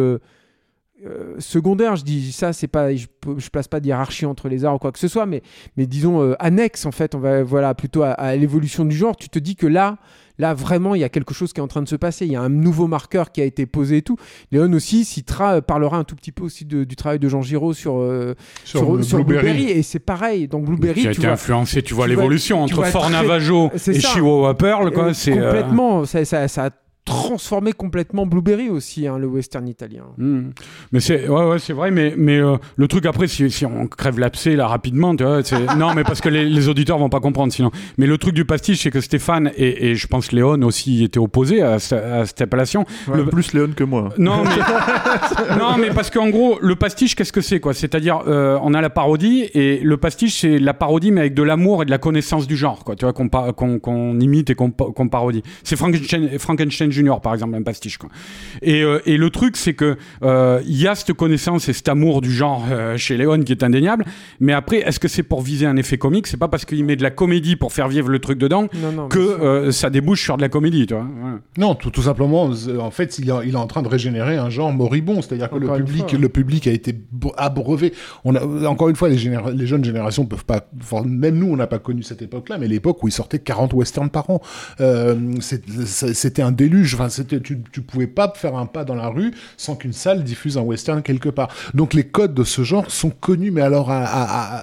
euh, 1.05 1.35
secondaire, 1.39 1.95
je 1.95 2.03
dis 2.03 2.31
ça, 2.31 2.53
c'est 2.53 2.67
pas, 2.67 2.95
je, 2.95 3.05
je 3.37 3.49
place 3.49 3.67
pas 3.67 3.79
de 3.79 3.85
hiérarchie 3.87 4.25
entre 4.25 4.49
les 4.49 4.65
arts 4.65 4.75
ou 4.75 4.79
quoi 4.79 4.91
que 4.91 4.99
ce 4.99 5.07
soit, 5.07 5.25
mais, 5.25 5.41
mais 5.77 5.85
disons 5.85 6.21
euh, 6.21 6.33
annexe 6.39 6.85
en 6.85 6.91
fait, 6.91 7.13
on 7.15 7.19
va 7.19 7.43
voilà 7.43 7.75
plutôt 7.75 8.01
à, 8.03 8.09
à 8.11 8.35
l'évolution 8.35 8.83
du 8.85 8.95
genre. 8.95 9.15
Tu 9.15 9.29
te 9.29 9.37
dis 9.37 9.55
que 9.55 9.67
là, 9.67 9.97
là 10.39 10.53
vraiment, 10.55 10.95
il 10.95 11.01
y 11.01 11.03
a 11.03 11.09
quelque 11.09 11.33
chose 11.35 11.53
qui 11.53 11.59
est 11.59 11.63
en 11.63 11.67
train 11.67 11.83
de 11.83 11.87
se 11.87 11.95
passer. 11.95 12.25
Il 12.25 12.31
y 12.31 12.35
a 12.35 12.41
un 12.41 12.49
nouveau 12.49 12.87
marqueur 12.87 13.31
qui 13.31 13.41
a 13.41 13.45
été 13.45 13.65
posé 13.67 13.97
et 13.97 14.01
tout. 14.01 14.17
Léon 14.51 14.71
aussi 14.73 15.05
citera, 15.05 15.57
euh, 15.57 15.61
parlera 15.61 15.97
un 15.97 16.03
tout 16.03 16.15
petit 16.15 16.31
peu 16.31 16.43
aussi 16.43 16.65
de- 16.65 16.83
du 16.83 16.95
travail 16.95 17.19
de 17.19 17.29
Jean 17.29 17.41
Giraud 17.43 17.73
sur 17.73 17.97
euh, 17.99 18.33
Sur, 18.63 18.79
sur, 18.79 18.95
le 18.95 19.03
sur 19.03 19.17
Blueberry. 19.23 19.53
Blueberry 19.53 19.71
et 19.79 19.83
c'est 19.83 19.99
pareil. 19.99 20.47
Donc 20.47 20.65
Blueberry, 20.65 21.01
qui 21.01 21.07
a 21.07 21.11
été 21.11 21.21
vois, 21.21 21.31
influencé, 21.31 21.83
tu 21.83 21.93
vois 21.93 22.07
l'évolution 22.07 22.61
entre 22.63 22.83
Fort 22.85 23.09
Navajo 23.11 23.69
et 23.73 23.77
ça. 23.77 23.93
Chihuahua 23.93 24.55
Pearl, 24.57 24.91
quoi. 24.91 25.13
C'est 25.13 25.31
complètement. 25.31 26.05
Ça, 26.05 26.25
ça, 26.25 26.47
ça 26.47 26.65
a 26.65 26.69
transformé 27.07 27.71
complètement 27.73 28.25
Blueberry 28.25 28.69
aussi, 28.69 29.07
hein, 29.07 29.17
le 29.17 29.25
western 29.27 29.67
italien. 29.67 30.03
Hmm. 30.17 30.49
Mais 30.91 30.99
c'est 30.99 31.27
ouais, 31.27 31.45
ouais 31.49 31.57
c'est 31.59 31.73
vrai 31.73 31.89
mais 31.89 32.13
mais 32.17 32.37
euh, 32.37 32.57
le 32.75 32.87
truc 32.87 33.05
après 33.05 33.27
si, 33.27 33.49
si 33.49 33.65
on 33.65 33.87
crève 33.87 34.19
l'abcès 34.19 34.55
là 34.55 34.67
rapidement 34.67 35.15
tu 35.15 35.23
vois 35.23 35.41
c'est 35.43 35.75
non 35.77 35.93
mais 35.95 36.03
parce 36.03 36.21
que 36.21 36.29
les, 36.29 36.45
les 36.45 36.67
auditeurs 36.69 36.97
vont 36.99 37.09
pas 37.09 37.19
comprendre 37.21 37.51
sinon 37.53 37.71
mais 37.97 38.05
le 38.07 38.17
truc 38.17 38.35
du 38.35 38.45
pastiche 38.45 38.83
c'est 38.83 38.91
que 38.91 38.99
Stéphane 39.01 39.51
et, 39.57 39.89
et 39.89 39.95
je 39.95 40.05
pense 40.07 40.31
Léon 40.33 40.61
aussi 40.63 41.03
étaient 41.03 41.19
opposés 41.19 41.61
à, 41.61 41.79
ce- 41.79 41.95
à 41.95 42.25
cette 42.25 42.41
appellation 42.41 42.85
Le... 43.11 43.23
Le- 43.23 43.25
Plus 43.29 43.53
Léon 43.53 43.69
que 43.75 43.83
moi. 43.85 44.09
non 44.17 44.43
mais 44.43 45.55
non 45.59 45.77
mais 45.79 45.89
parce 45.91 46.09
qu'en 46.11 46.29
gros 46.29 46.57
le 46.61 46.75
pastiche 46.75 47.15
qu'est-ce 47.15 47.31
que 47.33 47.41
c'est 47.41 47.59
quoi? 47.59 47.73
C'est-à-dire 47.73 48.21
euh, 48.27 48.59
on 48.61 48.73
a 48.73 48.81
la 48.81 48.89
parodie 48.89 49.47
et 49.53 49.79
le 49.79 49.97
pastiche 49.97 50.41
c'est 50.41 50.59
la 50.59 50.73
parodie 50.73 51.11
mais 51.11 51.21
avec 51.21 51.33
de 51.33 51.43
l'amour 51.43 51.83
et 51.83 51.85
de 51.85 51.91
la 51.91 51.97
connaissance 51.97 52.47
du 52.47 52.57
genre 52.57 52.83
quoi 52.83 52.95
tu 52.95 53.05
vois 53.05 53.13
qu'on 53.13 53.29
pa- 53.29 53.53
qu'on 53.53 53.79
qu'on 53.79 54.19
imite 54.19 54.49
et 54.49 54.55
qu'on 54.55 54.71
pa- 54.71 54.91
qu'on 54.95 55.07
parodie 55.07 55.43
c'est 55.63 55.75
Frankenstein, 55.77 56.37
Frankenstein 56.39 56.91
Junior 56.97 57.21
par 57.21 57.33
exemple 57.33 57.55
un 57.55 57.61
pastiche 57.63 57.97
quoi 57.97 58.09
et, 58.61 58.81
euh, 58.83 58.99
et 59.05 59.17
le 59.17 59.29
truc 59.29 59.55
c'est 59.57 59.73
que 59.73 59.97
euh, 60.23 60.61
il 60.65 60.81
y 60.81 60.87
a 60.87 60.95
cette 60.95 61.13
connaissance 61.13 61.69
et 61.69 61.73
cet 61.73 61.87
amour 61.89 62.21
du 62.21 62.31
genre 62.31 62.65
euh, 62.71 62.97
chez 62.97 63.17
Léon 63.17 63.39
qui 63.41 63.51
est 63.51 63.63
indéniable 63.63 64.05
mais 64.39 64.53
après 64.53 64.77
est-ce 64.87 64.99
que 64.99 65.07
c'est 65.07 65.23
pour 65.23 65.41
viser 65.41 65.65
un 65.65 65.77
effet 65.77 65.97
comique? 65.97 66.27
C'est 66.27 66.37
pas 66.37 66.47
parce 66.47 66.65
qu'il 66.65 66.83
met 66.85 66.95
de 66.95 67.03
la 67.03 67.11
comédie 67.11 67.55
pour 67.55 67.71
faire 67.73 67.87
vivre 67.87 68.09
le 68.09 68.19
truc 68.19 68.37
dedans 68.37 68.67
Non, 68.83 68.91
non. 68.91 69.07
que 69.07 69.19
euh, 69.19 69.71
ça 69.71 69.89
débouche 69.89 70.23
sur 70.23 70.37
de 70.37 70.41
la 70.41 70.49
comédie 70.49 70.85
tu 70.87 70.93
vois 70.93 71.07
Voilà. 71.19 71.39
Non, 71.57 71.75
tout, 71.75 71.89
tout 71.91 72.01
simplement, 72.03 72.49
en 72.79 72.91
fait, 72.91 73.17
il, 73.19 73.29
est- 73.29 73.33
il 73.47 73.53
est 73.53 73.57
en 73.57 73.67
train 73.67 73.81
de 73.81 73.87
régénérer 73.87 74.37
un 74.37 74.49
genre 74.49 74.71
moribond. 74.71 75.21
C'est-à-dire 75.21 75.49
que 75.49 75.55
le 75.57 75.67
public, 75.73 76.09
fois. 76.09 76.19
le 76.19 76.29
public 76.29 76.67
a 76.67 76.71
été 76.71 76.95
abreuvé. 77.37 77.93
On 78.23 78.35
a, 78.35 78.67
encore 78.67 78.89
une 78.89 78.95
fois, 78.95 79.09
les, 79.09 79.17
généra- 79.17 79.51
les 79.51 79.67
jeunes 79.67 79.83
générations 79.83 80.25
peuvent 80.25 80.45
pas. 80.45 80.61
enfin, 80.79 81.03
même 81.05 81.35
nous, 81.37 81.47
on 81.47 81.55
n'a 81.57 81.67
pas 81.67 81.79
connu 81.79 82.03
cette 82.03 82.21
époque-là, 82.21 82.57
mais 82.57 82.67
l'époque 82.67 83.03
où 83.03 83.07
il 83.07 83.11
sortait 83.11 83.39
40 83.39 83.73
westerns 83.73 84.09
par 84.09 84.29
an, 84.29 84.41
euh, 84.81 85.15
c'était 85.41 86.41
un 86.41 86.51
déluge. 86.51 86.86
Enfin, 86.95 87.09
c'était, 87.09 87.39
tu, 87.41 87.61
tu 87.71 87.81
pouvais 87.81 88.07
pas 88.07 88.31
faire 88.35 88.55
un 88.55 88.65
pas 88.65 88.83
dans 88.85 88.95
la 88.95 89.07
rue 89.09 89.33
sans 89.57 89.75
qu'une 89.75 89.93
salle 89.93 90.23
diffuse 90.23 90.57
un 90.57 90.61
western 90.61 91.01
quelque 91.01 91.29
part. 91.29 91.49
Donc 91.73 91.93
les 91.93 92.03
codes 92.03 92.33
de 92.33 92.43
ce 92.43 92.63
genre 92.63 92.89
sont 92.91 93.09
connus, 93.09 93.51
mais 93.51 93.61
alors 93.61 93.89
à, 93.91 94.03
à, 94.03 94.23
à, 94.23 94.57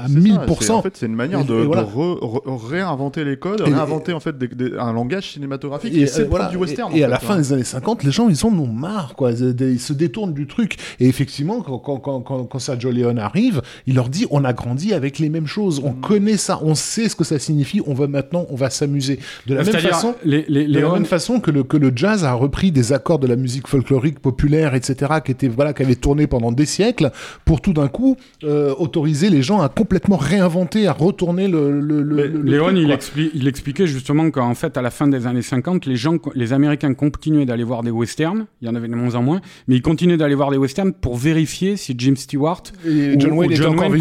à, 0.00 0.04
à 0.04 0.08
C'est 0.08 0.14
ça, 0.14 0.18
1000%. 0.46 0.56
c'est- 0.60 0.70
En 0.70 0.82
fait, 0.82 0.96
c'est 0.96 1.06
une 1.06 1.14
manière 1.14 1.40
Et- 1.40 1.44
de, 1.44 1.54
et 1.54 1.64
voilà. 1.64 1.82
de 1.82 1.88
re- 1.88 2.18
re- 2.20 2.66
réinventer 2.68 3.24
les 3.24 3.36
codes, 3.38 3.60
Et- 3.60 3.64
réinventer 3.70 4.12
en 4.12 4.20
fait 4.20 4.36
des- 4.38 4.48
des- 4.48 4.76
un 4.78 4.92
langage 4.92 5.32
cinématographique. 5.32 5.94
Et, 5.94 6.00
Et, 6.02 6.06
c'est 6.06 6.20
euh, 6.20 6.24
le 6.24 6.30
voilà. 6.30 6.48
du 6.48 6.56
western. 6.56 6.92
Et, 6.94 6.98
et 7.00 7.04
à 7.04 7.08
la 7.08 7.18
fin 7.18 7.34
hein. 7.34 7.38
des 7.38 7.52
années 7.52 7.64
50, 7.64 8.04
les 8.04 8.10
gens, 8.10 8.28
ils 8.28 8.44
en 8.46 8.48
ont 8.58 8.66
marre, 8.72 9.14
quoi. 9.16 9.32
Ils, 9.32 9.54
ils 9.60 9.80
se 9.80 9.92
détournent 9.92 10.34
du 10.34 10.46
truc. 10.46 10.76
Et 11.00 11.08
effectivement, 11.08 11.60
quand, 11.62 11.78
quand, 11.78 11.98
quand, 11.98 12.20
quand, 12.20 12.44
quand 12.44 12.58
Sergio 12.58 12.90
Leone 12.90 13.18
arrive, 13.18 13.62
il 13.86 13.94
leur 13.94 14.08
dit 14.08 14.26
on 14.30 14.44
a 14.44 14.52
grandi 14.52 14.92
avec 14.94 15.18
les 15.18 15.28
mêmes 15.28 15.46
choses. 15.46 15.80
On 15.84 15.90
Mm. 15.92 16.00
connaît 16.00 16.36
ça. 16.36 16.58
On 16.62 16.74
sait 16.74 17.08
ce 17.08 17.16
que 17.16 17.24
ça 17.24 17.38
signifie. 17.38 17.80
On 17.86 17.94
va 17.94 18.06
maintenant, 18.06 18.46
on 18.50 18.56
va 18.56 18.70
s'amuser. 18.70 19.18
De 19.46 19.54
la 19.54 19.62
même 19.62 19.70
C'est-à-dire, 19.70 19.90
façon. 19.90 20.14
les, 20.24 20.44
les, 20.48 20.66
De 20.66 20.72
la 20.74 20.80
Léon- 20.80 20.92
même 20.94 21.04
façon 21.04 21.21
que 21.40 21.50
le, 21.50 21.62
que 21.62 21.76
le 21.76 21.92
jazz 21.94 22.24
a 22.24 22.32
repris 22.34 22.72
des 22.72 22.92
accords 22.92 23.18
de 23.18 23.26
la 23.26 23.36
musique 23.36 23.68
folklorique 23.68 24.18
populaire, 24.20 24.74
etc., 24.74 25.12
qui 25.24 25.32
étaient, 25.32 25.48
voilà, 25.48 25.72
qui 25.72 25.82
avaient 25.82 25.94
tourné 25.94 26.26
pendant 26.26 26.52
des 26.52 26.66
siècles, 26.66 27.10
pour 27.44 27.60
tout 27.60 27.72
d'un 27.72 27.88
coup, 27.88 28.16
euh, 28.44 28.74
autoriser 28.78 29.30
les 29.30 29.42
gens 29.42 29.60
à 29.60 29.68
complètement 29.68 30.16
réinventer, 30.16 30.86
à 30.86 30.92
retourner 30.92 31.48
le, 31.48 31.80
le, 31.80 32.26
Léon, 32.42 32.66
truc, 32.66 32.76
il, 32.78 32.86
quoi. 32.86 32.96
expli- 32.96 33.30
il 33.34 33.48
expliquait 33.48 33.86
justement 33.86 34.30
qu'en 34.30 34.54
fait, 34.54 34.76
à 34.76 34.82
la 34.82 34.90
fin 34.90 35.08
des 35.08 35.26
années 35.26 35.42
50, 35.42 35.86
les 35.86 35.96
gens, 35.96 36.16
les 36.34 36.52
Américains 36.52 36.94
continuaient 36.94 37.46
d'aller 37.46 37.64
voir 37.64 37.82
des 37.82 37.90
westerns. 37.90 38.46
Il 38.60 38.66
y 38.66 38.70
en 38.70 38.74
avait 38.74 38.88
de 38.88 38.94
moins 38.94 39.14
en 39.14 39.22
moins, 39.22 39.40
mais 39.68 39.76
ils 39.76 39.82
continuaient 39.82 40.16
d'aller 40.16 40.34
voir 40.34 40.50
des 40.50 40.56
westerns 40.58 40.92
pour 40.92 41.16
vérifier 41.16 41.76
si 41.76 41.94
Jim 41.96 42.14
Stewart 42.16 42.62
Et 42.86 43.14
ou, 43.16 43.20
John 43.20 43.32
ou 43.32 43.36
Wayne 43.38 43.52
était 43.52 43.62
John 43.62 43.78
Wayne 43.78 43.92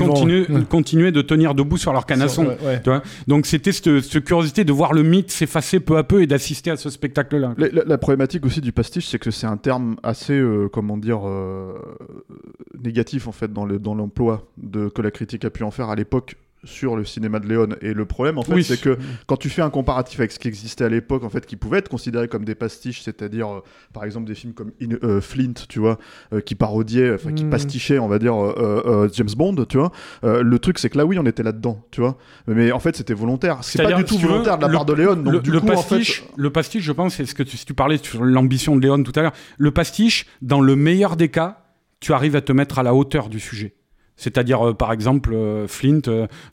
Ouais. 0.49 0.61
continuait 0.69 1.11
de 1.11 1.21
tenir 1.21 1.53
debout 1.55 1.77
sur 1.77 1.93
leur 1.93 2.05
canne 2.05 2.21
à 2.21 2.27
son. 2.27 2.45
Ouais, 2.45 2.57
ouais. 2.65 2.81
Tu 2.83 2.89
vois 2.89 3.01
Donc 3.27 3.45
c'était 3.45 3.71
cette, 3.71 4.01
cette 4.01 4.23
curiosité 4.23 4.63
de 4.63 4.71
voir 4.71 4.93
le 4.93 5.03
mythe 5.03 5.31
s'effacer 5.31 5.79
peu 5.79 5.97
à 5.97 6.03
peu 6.03 6.21
et 6.21 6.27
d'assister 6.27 6.71
à 6.71 6.77
ce 6.77 6.89
La, 7.57 7.97
problématique 7.97 8.45
aussi 8.45 8.61
du 8.61 8.71
pastiche, 8.71 9.07
c'est 9.07 9.19
que 9.19 9.31
c'est 9.31 9.47
un 9.47 9.57
terme 9.57 9.95
assez, 10.03 10.33
euh, 10.39 10.67
comment 10.71 10.97
dire, 10.97 11.27
euh, 11.27 11.73
négatif 12.83 13.27
en 13.27 13.31
fait 13.31 13.51
dans 13.51 13.65
le- 13.65 13.79
dans 13.79 13.95
l'emploi 13.95 14.47
que 14.95 15.01
la 15.01 15.11
critique 15.11 15.45
a 15.45 15.49
pu 15.49 15.63
en 15.63 15.71
faire 15.71 15.89
à 15.89 15.95
l'époque 15.95 16.35
sur 16.63 16.95
le 16.95 17.03
cinéma 17.05 17.39
de 17.39 17.47
Léon. 17.47 17.69
Et 17.81 17.93
le 17.93 18.05
problème, 18.05 18.37
en 18.37 18.43
fait, 18.43 18.53
Oui. 18.53 18.63
c'est 18.63 18.79
que 18.79 18.97
quand 19.25 19.37
tu 19.37 19.49
fais 19.49 19.61
un 19.61 19.69
comparatif 19.69 20.19
avec 20.19 20.31
ce 20.31 20.39
qui 20.39 20.47
existait 20.47 20.83
à 20.83 20.89
l'époque, 20.89 21.23
en 21.23 21.29
fait, 21.29 21.45
qui 21.45 21.55
pouvait 21.55 21.79
être 21.79 21.89
considéré 21.89 22.27
comme 22.27 22.45
des 22.45 22.55
pastiches, 22.55 23.01
c'est-à-dire, 23.01 23.47
euh, 23.51 23.63
par 23.93 24.03
exemple, 24.03 24.27
des 24.27 24.35
films 24.35 24.53
comme 24.53 24.71
In- 24.81 24.97
euh, 25.03 25.21
Flint, 25.21 25.53
tu 25.69 25.79
vois, 25.79 25.97
euh, 26.33 26.41
qui 26.41 26.55
parodiaient, 26.55 27.13
enfin, 27.13 27.31
qui 27.33 27.45
Mm. 27.45 27.49
pastichaient, 27.49 27.99
on 27.99 28.07
va 28.07 28.19
dire, 28.19 28.35
James 29.13 29.29
Bond, 29.35 29.65
tu 29.67 29.77
vois. 29.77 29.91
Le 30.23 30.59
truc, 30.59 30.77
c'est 30.79 30.89
que 30.89 30.97
là, 30.97 31.05
oui, 31.05 31.17
on 31.19 31.25
était 31.25 31.43
là-dedans, 31.43 31.83
tu 31.91 32.01
vois. 32.01 32.17
Mais 32.47 32.71
en 32.71 32.79
fait, 32.79 32.95
c'était 32.95 33.13
volontaire. 33.13 33.59
C'est 33.61 33.81
pas 33.81 33.93
du 33.93 34.03
tout 34.03 34.13
si 34.15 34.19
tu 34.19 34.25
veux, 34.25 34.31
volontaire 34.31 34.57
de 34.57 34.61
la 34.63 34.69
part 34.69 34.85
de 34.85 34.93
Léon. 34.93 35.15
Donc, 35.15 35.33
le, 35.33 35.39
du 35.39 35.51
le 35.51 35.59
coup, 35.59 35.65
pastiche, 35.67 36.21
en 36.21 36.25
fait, 36.27 36.33
le 36.41 36.49
pastiche, 36.51 36.83
je 36.83 36.91
pense, 36.91 37.15
c'est 37.15 37.25
ce 37.25 37.33
que 37.35 37.43
tu, 37.43 37.57
si 37.57 37.65
tu 37.65 37.73
parlais 37.73 37.97
sur 37.97 38.23
l'ambition 38.23 38.75
de 38.75 38.81
Léon 38.81 39.01
tout 39.03 39.11
à 39.15 39.21
l'heure. 39.23 39.33
Le 39.57 39.71
pastiche, 39.71 40.25
dans 40.41 40.61
le 40.61 40.75
meilleur 40.75 41.15
des 41.15 41.29
cas, 41.29 41.63
tu 41.99 42.13
arrives 42.13 42.35
à 42.35 42.41
te 42.41 42.51
mettre 42.51 42.79
à 42.79 42.83
la 42.83 42.93
hauteur 42.95 43.29
du 43.29 43.39
sujet. 43.39 43.73
C'est-à-dire, 44.17 44.67
euh, 44.69 44.73
par 44.73 44.91
exemple, 44.93 45.31
euh, 45.33 45.67
Flint, 45.67 46.01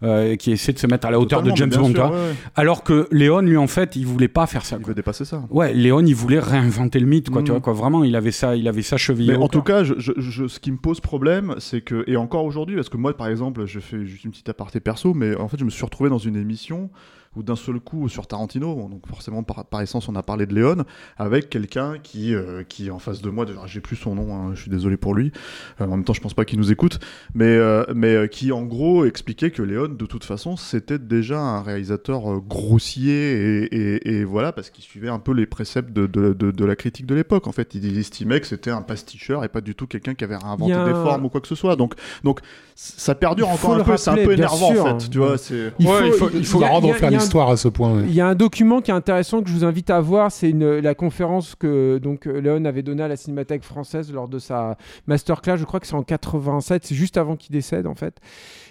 euh, 0.02 0.36
qui 0.36 0.52
essaie 0.52 0.72
de 0.72 0.78
se 0.78 0.86
mettre 0.86 1.06
à 1.06 1.10
la 1.10 1.20
hauteur 1.20 1.42
de 1.42 1.54
James 1.54 1.68
Bond. 1.68 1.84
sûr, 1.86 1.94
tu 1.94 2.00
vois. 2.00 2.10
ouais, 2.10 2.16
ouais. 2.16 2.34
Alors 2.54 2.82
que 2.82 3.06
Léon, 3.12 3.40
lui, 3.40 3.56
en 3.58 3.66
fait, 3.66 3.94
il 3.96 4.06
voulait 4.06 4.28
pas 4.28 4.46
faire 4.46 4.64
ça. 4.64 4.76
Il 4.80 4.86
veut 4.86 4.94
dépasser 4.94 5.24
ça. 5.26 5.44
Ouais, 5.50 5.74
Léon, 5.74 6.00
il 6.00 6.14
voulait 6.14 6.38
réinventer 6.38 6.98
le 6.98 7.06
mythe, 7.06 7.28
quoi. 7.30 7.42
Mm. 7.42 7.44
Tu 7.44 7.50
vois, 7.50 7.60
quoi. 7.60 7.72
Vraiment, 7.74 8.04
il 8.04 8.16
avait 8.16 8.30
ça, 8.30 8.56
il 8.56 8.66
avait 8.68 8.82
ça 8.82 8.96
chevillé. 8.96 9.32
Mais 9.32 9.38
en 9.42 9.48
tout 9.48 9.62
cas, 9.62 9.84
je, 9.84 9.94
je- 9.98 10.12
je- 10.18 10.46
ce 10.46 10.60
qui 10.60 10.72
me 10.72 10.78
pose 10.78 11.00
problème, 11.00 11.54
c'est 11.58 11.82
que, 11.82 12.04
et 12.06 12.16
encore 12.16 12.44
aujourd'hui, 12.44 12.76
parce 12.76 12.88
que 12.88 12.96
moi, 12.96 13.14
par 13.14 13.26
exemple, 13.28 13.66
je 13.66 13.80
fais 13.80 14.04
juste 14.06 14.24
une 14.24 14.30
petite 14.30 14.48
aparté 14.48 14.80
perso, 14.80 15.12
mais 15.12 15.36
en 15.36 15.48
fait, 15.48 15.58
je 15.58 15.64
me 15.64 15.70
suis 15.70 15.84
retrouvé 15.84 16.08
dans 16.08 16.18
une 16.18 16.36
émission 16.36 16.90
où 17.38 17.42
d'un 17.42 17.56
seul 17.56 17.78
coup, 17.80 18.08
sur 18.08 18.26
Tarantino, 18.26 18.88
donc 18.90 19.06
forcément, 19.06 19.42
par, 19.42 19.64
par 19.64 19.80
essence, 19.80 20.08
on 20.08 20.16
a 20.16 20.22
parlé 20.22 20.46
de 20.46 20.54
Léon, 20.54 20.84
avec 21.16 21.48
quelqu'un 21.50 21.94
qui, 22.02 22.34
euh, 22.34 22.64
qui 22.68 22.88
est 22.88 22.90
en 22.90 22.98
face 22.98 23.22
de 23.22 23.30
moi, 23.30 23.46
j'ai 23.66 23.80
plus 23.80 23.96
son 23.96 24.14
nom, 24.16 24.34
hein, 24.34 24.50
je 24.54 24.62
suis 24.62 24.70
désolé 24.70 24.96
pour 24.96 25.14
lui, 25.14 25.32
Euh, 25.80 25.84
en 25.84 25.88
même 25.90 26.04
temps, 26.04 26.12
je 26.12 26.20
pense 26.20 26.34
pas 26.34 26.44
qu'il 26.44 26.58
nous 26.58 26.72
écoute, 26.72 26.98
mais, 27.34 27.44
euh, 27.46 27.84
mais 27.94 28.14
euh, 28.14 28.26
qui, 28.26 28.50
en 28.52 28.62
gros, 28.64 29.04
expliquait 29.04 29.50
que 29.50 29.62
Léon, 29.62 29.88
de 29.88 30.06
toute 30.06 30.24
façon, 30.24 30.56
c'était 30.56 30.98
déjà 30.98 31.38
un 31.40 31.62
réalisateur 31.62 32.40
grossier, 32.40 33.64
et, 33.64 33.74
et- 33.76 34.08
et 34.18 34.24
voilà, 34.24 34.52
parce 34.52 34.70
qu'il 34.70 34.84
suivait 34.84 35.08
un 35.08 35.18
peu 35.18 35.32
les 35.32 35.46
préceptes 35.46 35.92
de, 35.92 36.06
de- 36.06 36.32
de- 36.32 36.50
de 36.50 36.64
la 36.64 36.76
critique 36.76 37.06
de 37.06 37.14
l'époque, 37.14 37.46
en 37.46 37.52
fait. 37.52 37.74
Il, 37.74 37.84
il 37.84 37.98
estimait 37.98 38.40
que 38.40 38.46
c'était 38.46 38.70
un 38.70 38.82
pasticheur 38.82 39.44
et 39.44 39.48
pas 39.48 39.60
du 39.60 39.74
tout 39.74 39.86
quelqu'un 39.86 40.14
qui 40.14 40.24
avait 40.24 40.36
réinventé 40.36 40.72
Il 40.72 40.74
a 40.74 40.84
des 40.84 40.92
formes 40.92 41.24
ou 41.24 41.28
quoi 41.28 41.40
que 41.40 41.48
ce 41.48 41.54
soit. 41.54 41.76
Donc, 41.76 41.94
donc 42.24 42.40
ça 42.74 43.14
perdure 43.14 43.46
Il 43.48 43.54
encore 43.54 43.74
un 43.74 43.84
peu, 43.84 43.96
c'est 43.96 44.10
un 44.10 44.14
peu 44.16 44.32
énervant, 44.32 44.72
sûr. 44.72 44.84
en 44.86 44.98
fait, 44.98 45.08
tu 45.10 45.18
vois. 45.18 45.38
C'est... 45.38 45.72
Il 45.78 45.86
Ouais, 45.86 45.98
faut, 45.98 46.06
il 46.06 46.12
faut- 46.12 46.30
Il 46.32 46.38
il 46.40 46.46
faut 46.46 46.62
a- 46.62 46.68
rendre 46.68 46.94
à 47.36 47.56
ce 47.56 47.68
point. 47.68 48.02
Il 48.02 48.14
y 48.14 48.20
a 48.20 48.28
un 48.28 48.34
document 48.34 48.80
qui 48.80 48.90
est 48.90 48.94
intéressant 48.94 49.42
que 49.42 49.48
je 49.48 49.54
vous 49.54 49.64
invite 49.64 49.90
à 49.90 50.00
voir, 50.00 50.32
c'est 50.32 50.52
la 50.52 50.94
conférence 50.94 51.54
que 51.54 51.98
donc 51.98 52.26
Léon 52.26 52.64
avait 52.64 52.82
donnée 52.82 53.02
à 53.02 53.08
la 53.08 53.16
Cinémathèque 53.16 53.64
française 53.64 54.12
lors 54.12 54.28
de 54.28 54.38
sa 54.38 54.76
masterclass. 55.06 55.56
Je 55.56 55.64
crois 55.64 55.80
que 55.80 55.86
c'est 55.86 55.94
en 55.94 56.02
87, 56.02 56.84
c'est 56.84 56.94
juste 56.94 57.16
avant 57.16 57.36
qu'il 57.36 57.52
décède 57.52 57.86
en 57.86 57.94
fait. 57.94 58.20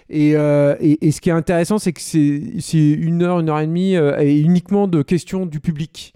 Et, 0.09 0.35
euh, 0.35 0.75
ce 0.79 1.21
qui 1.21 1.29
est 1.29 1.33
intéressant, 1.33 1.79
c'est 1.79 1.93
que 1.93 2.01
c'est 2.01 2.41
c'est 2.59 2.77
une 2.77 3.23
heure, 3.23 3.39
une 3.39 3.49
heure 3.49 3.59
et 3.59 3.67
demie, 3.67 3.95
euh, 3.95 4.19
et 4.19 4.39
uniquement 4.39 4.87
de 4.87 5.01
questions 5.01 5.45
du 5.45 5.59
public. 5.59 6.13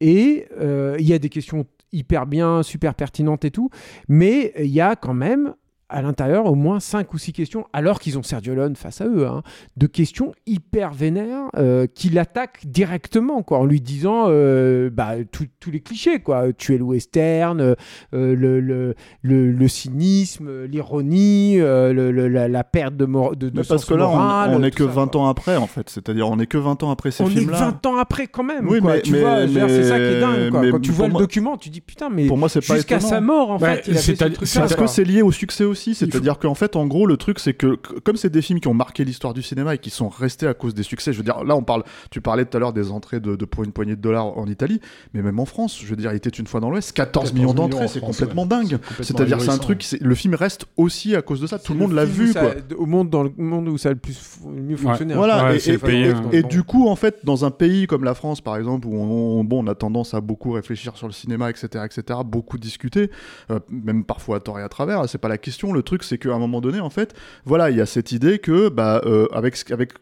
Et 0.00 0.46
euh, 0.60 0.96
il 0.98 1.06
y 1.06 1.12
a 1.12 1.18
des 1.18 1.28
questions 1.28 1.66
hyper 1.92 2.26
bien, 2.26 2.62
super 2.62 2.94
pertinentes 2.94 3.44
et 3.44 3.50
tout, 3.50 3.70
mais 4.08 4.52
il 4.58 4.66
y 4.66 4.80
a 4.80 4.96
quand 4.96 5.14
même 5.14 5.54
à 5.88 6.02
l'intérieur 6.02 6.46
au 6.46 6.54
moins 6.56 6.80
5 6.80 7.14
ou 7.14 7.18
6 7.18 7.32
questions, 7.32 7.64
alors 7.72 8.00
qu'ils 8.00 8.18
ont 8.18 8.22
Sergio 8.24 8.54
Leone 8.54 8.74
face 8.74 9.00
à 9.00 9.06
eux, 9.06 9.26
hein, 9.26 9.42
de 9.76 9.86
questions 9.86 10.32
hyper 10.46 10.92
vénères 10.92 11.44
euh, 11.56 11.86
qui 11.86 12.08
l'attaquent 12.10 12.66
directement, 12.66 13.42
quoi, 13.42 13.58
en 13.58 13.64
lui 13.64 13.80
disant 13.80 14.24
euh, 14.28 14.90
bah, 14.92 15.12
tout- 15.30 15.46
tous 15.60 15.70
les 15.70 15.80
clichés, 15.80 16.18
quoi. 16.20 16.52
Tuer 16.52 16.78
le 16.78 16.84
western, 16.84 17.60
euh, 17.60 17.74
le, 18.12 18.60
le, 18.60 18.94
le, 19.22 19.52
le 19.52 19.68
cynisme, 19.68 20.64
l'ironie, 20.64 21.60
euh, 21.60 21.92
le- 21.92 22.10
le- 22.10 22.28
la, 22.28 22.48
la 22.48 22.64
perte 22.64 22.96
de, 22.96 23.04
mor- 23.04 23.36
de, 23.36 23.48
parce 23.50 23.68
sens 23.68 23.84
que 23.84 23.94
là, 23.94 24.08
on- 24.08 24.16
moral, 24.16 24.50
on, 24.54 24.62
est 24.64 24.70
tout 24.70 24.78
que 24.84 24.88
ça, 24.88 24.94
20 24.94 25.06
quoi. 25.12 25.20
ans 25.20 25.28
après, 25.28 25.56
en 25.56 25.66
fait. 25.66 25.88
C'est-à-dire, 25.88 26.28
on 26.28 26.38
est 26.38 26.46
que 26.46 26.58
20 26.58 26.82
ans 26.82 26.90
après 26.90 27.10
ces 27.12 27.22
On 27.22 27.28
est 27.28 27.30
films-là. 27.30 27.58
20 27.58 27.86
ans 27.86 27.96
après 27.98 28.26
quand 28.26 28.42
même, 28.42 28.68
Oui, 28.68 28.80
quoi. 28.80 28.94
mais- 28.94 29.02
tu 29.02 29.12
mais- 29.12 29.20
vois, 29.20 29.46
c'est 29.68 29.84
ça 29.84 29.96
qui 29.98 30.02
est 30.04 30.20
dingue, 30.20 30.50
quoi. 30.50 30.70
Quand 30.70 30.80
tu 30.80 30.90
vois 30.90 31.06
le 31.08 31.14
document, 31.14 31.56
tu 31.56 31.70
dis 31.70 31.80
putain, 31.80 32.08
mais 32.10 32.26
Pour 32.26 32.38
moi, 32.38 32.48
c'est 32.48 32.66
pas 32.66 32.74
jusqu'à 32.74 32.96
étonnant. 32.96 33.10
sa 33.10 33.20
mort, 33.20 33.50
en 33.52 33.58
Bah, 33.58 33.76
fait, 33.76 33.94
c'est 33.94 34.16
Parce 34.18 34.74
que 34.74 34.86
c'est 34.88 35.04
lié 35.04 35.22
au 35.22 35.30
succès 35.32 35.64
aussi, 35.64 35.75
Faut- 35.76 35.94
c'est-à-dire 36.06 36.38
qu'en 36.38 36.54
fait, 36.54 36.76
en 36.76 36.86
gros, 36.86 37.06
le 37.06 37.16
truc, 37.16 37.38
c'est 37.38 37.54
que 37.54 37.76
comme 38.04 38.16
c'est 38.16 38.30
des 38.30 38.42
films 38.42 38.60
qui 38.60 38.68
ont 38.68 38.74
marqué 38.74 39.04
l'histoire 39.04 39.34
du 39.34 39.42
cinéma 39.42 39.74
et 39.74 39.78
qui 39.78 39.90
sont 39.90 40.08
restés 40.08 40.46
à 40.46 40.54
cause 40.54 40.74
des 40.74 40.82
succès, 40.82 41.12
je 41.12 41.18
veux 41.18 41.24
dire, 41.24 41.44
là, 41.44 41.56
on 41.56 41.62
parle, 41.62 41.84
tu 42.10 42.20
parlais 42.20 42.44
tout 42.44 42.56
à 42.56 42.60
l'heure 42.60 42.72
des 42.72 42.90
entrées 42.90 43.20
de, 43.20 43.36
de 43.36 43.44
pour 43.44 43.64
une 43.64 43.72
poignée 43.72 43.96
de 43.96 44.00
dollars 44.00 44.36
en 44.38 44.46
Italie, 44.46 44.80
mais 45.14 45.22
même 45.22 45.38
en 45.38 45.44
France, 45.46 45.78
je 45.80 45.86
veux 45.86 45.96
dire, 45.96 46.12
il 46.12 46.16
était 46.16 46.30
une 46.30 46.46
fois 46.46 46.60
dans 46.60 46.70
l'Ouest, 46.70 46.92
14, 46.92 47.30
14 47.30 47.32
millions 47.34 47.54
d'entrées, 47.54 47.84
en 47.84 47.88
c'est 47.88 48.00
complètement 48.00 48.42
ouais. 48.42 48.48
dingue. 48.48 48.78
C'est-à-dire, 49.00 49.40
c'est 49.40 49.50
un 49.50 49.58
truc, 49.58 49.84
le 50.00 50.14
film 50.14 50.34
reste 50.34 50.66
aussi 50.76 51.14
à 51.16 51.22
cause 51.22 51.40
de 51.40 51.46
ça. 51.46 51.58
Tout 51.58 51.72
le 51.72 51.78
monde 51.78 51.92
l'a 51.92 52.04
vu, 52.04 52.32
ça- 52.32 52.40
quoi. 52.40 52.54
Au 52.78 52.86
monde, 52.86 53.10
dans 53.10 53.22
le 53.22 53.32
monde 53.36 53.68
où 53.68 53.78
ça 53.78 53.90
a 53.90 53.92
le 53.92 53.98
plus 53.98 54.18
mieux 54.46 54.76
fonctionné. 54.76 55.14
hein. 55.14 55.16
Voilà, 55.16 55.44
Ouais, 55.44 55.56
et, 55.56 55.60
c'est 55.60 55.74
et- 55.74 55.78
payé, 55.78 56.06
et- 56.06 56.10
hein. 56.10 56.22
et 56.32 56.42
du 56.42 56.62
coup, 56.62 56.88
en 56.88 56.96
fait, 56.96 57.20
dans 57.24 57.44
un 57.44 57.50
pays 57.50 57.86
comme 57.86 58.04
la 58.04 58.14
France, 58.14 58.40
par 58.40 58.56
exemple, 58.56 58.86
où 58.86 58.94
on, 58.94 59.40
on- 59.40 59.44
bon, 59.44 59.64
on 59.64 59.66
a 59.68 59.74
tendance 59.74 60.14
à 60.14 60.20
beaucoup 60.20 60.52
réfléchir 60.52 60.96
sur 60.96 61.06
le 61.06 61.12
cinéma, 61.12 61.50
etc., 61.50 61.84
etc., 61.84 62.20
beaucoup 62.24 62.58
discuter, 62.58 63.10
euh, 63.50 63.60
même 63.70 64.04
parfois 64.04 64.36
à 64.36 64.40
tort 64.40 64.58
et 64.58 64.62
à 64.62 64.68
travers, 64.68 65.08
c'est 65.08 65.18
pas 65.18 65.28
la 65.28 65.38
question. 65.38 65.65
Le 65.72 65.82
truc, 65.82 66.02
c'est 66.04 66.18
qu'à 66.18 66.32
un 66.32 66.38
moment 66.38 66.60
donné, 66.60 66.80
en 66.80 66.90
fait, 66.90 67.14
voilà, 67.44 67.70
il 67.70 67.76
y 67.76 67.80
a 67.80 67.86
cette 67.86 68.12
idée 68.12 68.38
que, 68.38 68.68
bah, 68.68 69.02
euh, 69.06 69.26
avec, 69.32 69.56
avec 69.70 69.92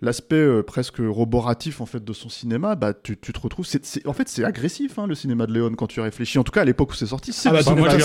l'aspect 0.00 0.36
euh, 0.36 0.62
presque 0.62 0.98
roboratif 1.00 1.80
en 1.80 1.86
fait 1.86 2.04
de 2.04 2.12
son 2.12 2.28
cinéma, 2.28 2.76
bah 2.76 2.92
tu, 2.94 3.16
tu 3.16 3.32
te 3.32 3.40
retrouves. 3.40 3.66
en 4.06 4.12
fait, 4.12 4.28
c'est 4.28 4.44
agressif 4.44 4.98
hein, 4.98 5.06
le 5.08 5.14
cinéma 5.14 5.46
de 5.46 5.52
Léon 5.52 5.72
quand 5.76 5.88
tu 5.88 6.00
réfléchis. 6.00 6.38
En 6.38 6.44
tout 6.44 6.52
cas, 6.52 6.62
à 6.62 6.64
l'époque 6.64 6.92
où 6.92 6.94
c'est 6.94 7.06
sorti, 7.06 7.32
c'est 7.32 7.48
Ah 7.48 7.52
bah, 7.52 7.62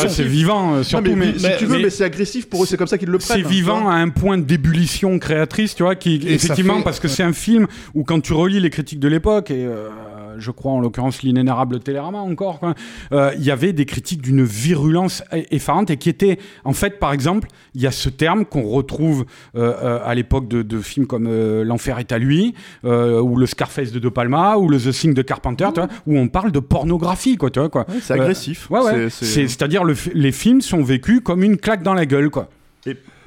c'est 0.09 0.23
vivant, 0.23 0.73
euh, 0.73 0.77
Non, 0.77 0.83
surtout. 0.83 1.15
mais, 1.15 1.33
mais, 1.33 1.39
si 1.39 1.57
tu 1.59 1.65
veux, 1.65 1.79
mais, 1.79 1.89
c'est 1.89 2.03
agressif 2.03 2.49
pour 2.49 2.63
eux. 2.63 2.65
C'est 2.65 2.77
comme 2.77 2.87
ça 2.87 2.97
qu'ils 2.97 3.09
le 3.09 3.19
prennent. 3.19 3.37
c'est 3.37 3.45
hein, 3.45 3.49
vivant 3.49 3.89
à 3.89 3.93
un 3.93 4.09
point 4.09 4.37
d'ébullition 4.39 5.19
créatrice, 5.19 5.75
tu 5.75 5.83
vois, 5.83 5.95
qui 5.95 6.15
Et 6.15 6.33
effectivement 6.33 6.77
fait- 6.77 6.83
parce 6.83 6.99
que 6.99 7.07
c'est 7.07 7.23
un 7.23 7.33
film 7.33 7.67
où 7.93 8.03
quand 8.03 8.21
tu 8.21 8.33
relis 8.33 8.59
les 8.59 8.69
critiques 8.71 8.99
de 8.99 9.07
l'époque 9.07 9.51
et 9.51 9.65
euh, 9.65 9.89
je 10.37 10.51
crois 10.51 10.71
en 10.71 10.79
l'occurrence 10.79 11.21
l'inénarrable 11.23 11.79
Télérama 11.79 12.19
encore, 12.19 12.59
quoi, 12.59 12.73
euh, 13.11 13.31
il 13.37 13.43
y 13.43 13.51
avait 13.51 13.73
des 13.73 13.85
critiques 13.85 14.21
d'une 14.21 14.43
virulence 14.43 15.23
effarante 15.51 15.89
et 15.89 15.97
qui 15.97 16.09
étaient 16.09 16.37
en 16.63 16.73
fait, 16.73 16.99
par 16.99 17.13
exemple, 17.13 17.47
il 17.75 17.81
y 17.81 17.87
a 17.87 17.91
ce 17.91 18.09
terme 18.09 18.45
qu'on 18.45 18.63
retrouve 18.63 19.25
euh, 19.55 19.73
euh, 19.83 19.99
à 20.03 20.15
l'époque 20.15 20.47
de, 20.47 20.61
de 20.61 20.79
films 20.79 21.07
comme 21.07 21.27
euh, 21.27 21.63
L'enfer 21.63 21.99
est 21.99 22.11
à 22.11 22.17
lui 22.17 22.53
euh, 22.85 23.19
ou 23.21 23.35
le 23.35 23.45
Scarface 23.45 23.91
de 23.91 23.99
De 23.99 24.09
Palma 24.09 24.57
ou 24.57 24.69
le 24.69 24.79
The 24.79 24.91
Thing 24.91 25.13
de 25.13 25.21
Carpenter, 25.21 25.67
tu 25.73 25.79
vois, 25.79 25.89
où 26.07 26.17
on 26.17 26.27
parle 26.27 26.51
de 26.51 26.59
pornographie, 26.59 27.37
quoi, 27.37 27.49
tu 27.49 27.59
vois, 27.59 27.69
quoi. 27.69 27.85
Ouais, 27.89 27.95
c'est 28.01 28.13
Euh, 28.13 28.21
agressif. 28.21 28.69
Ouais, 28.69 28.79
ouais. 28.81 28.91
C'est- 28.91 29.09
C'est- 29.09 29.25
c'est- 29.25 29.47
C'est-à-dire 29.47 29.83
le 29.83 29.95
les 30.13 30.31
films 30.31 30.61
sont 30.61 30.83
vécus 30.83 31.21
comme 31.23 31.43
une 31.43 31.57
claque 31.57 31.83
dans 31.83 31.93
la 31.93 32.05
gueule, 32.05 32.29
quoi. 32.29 32.49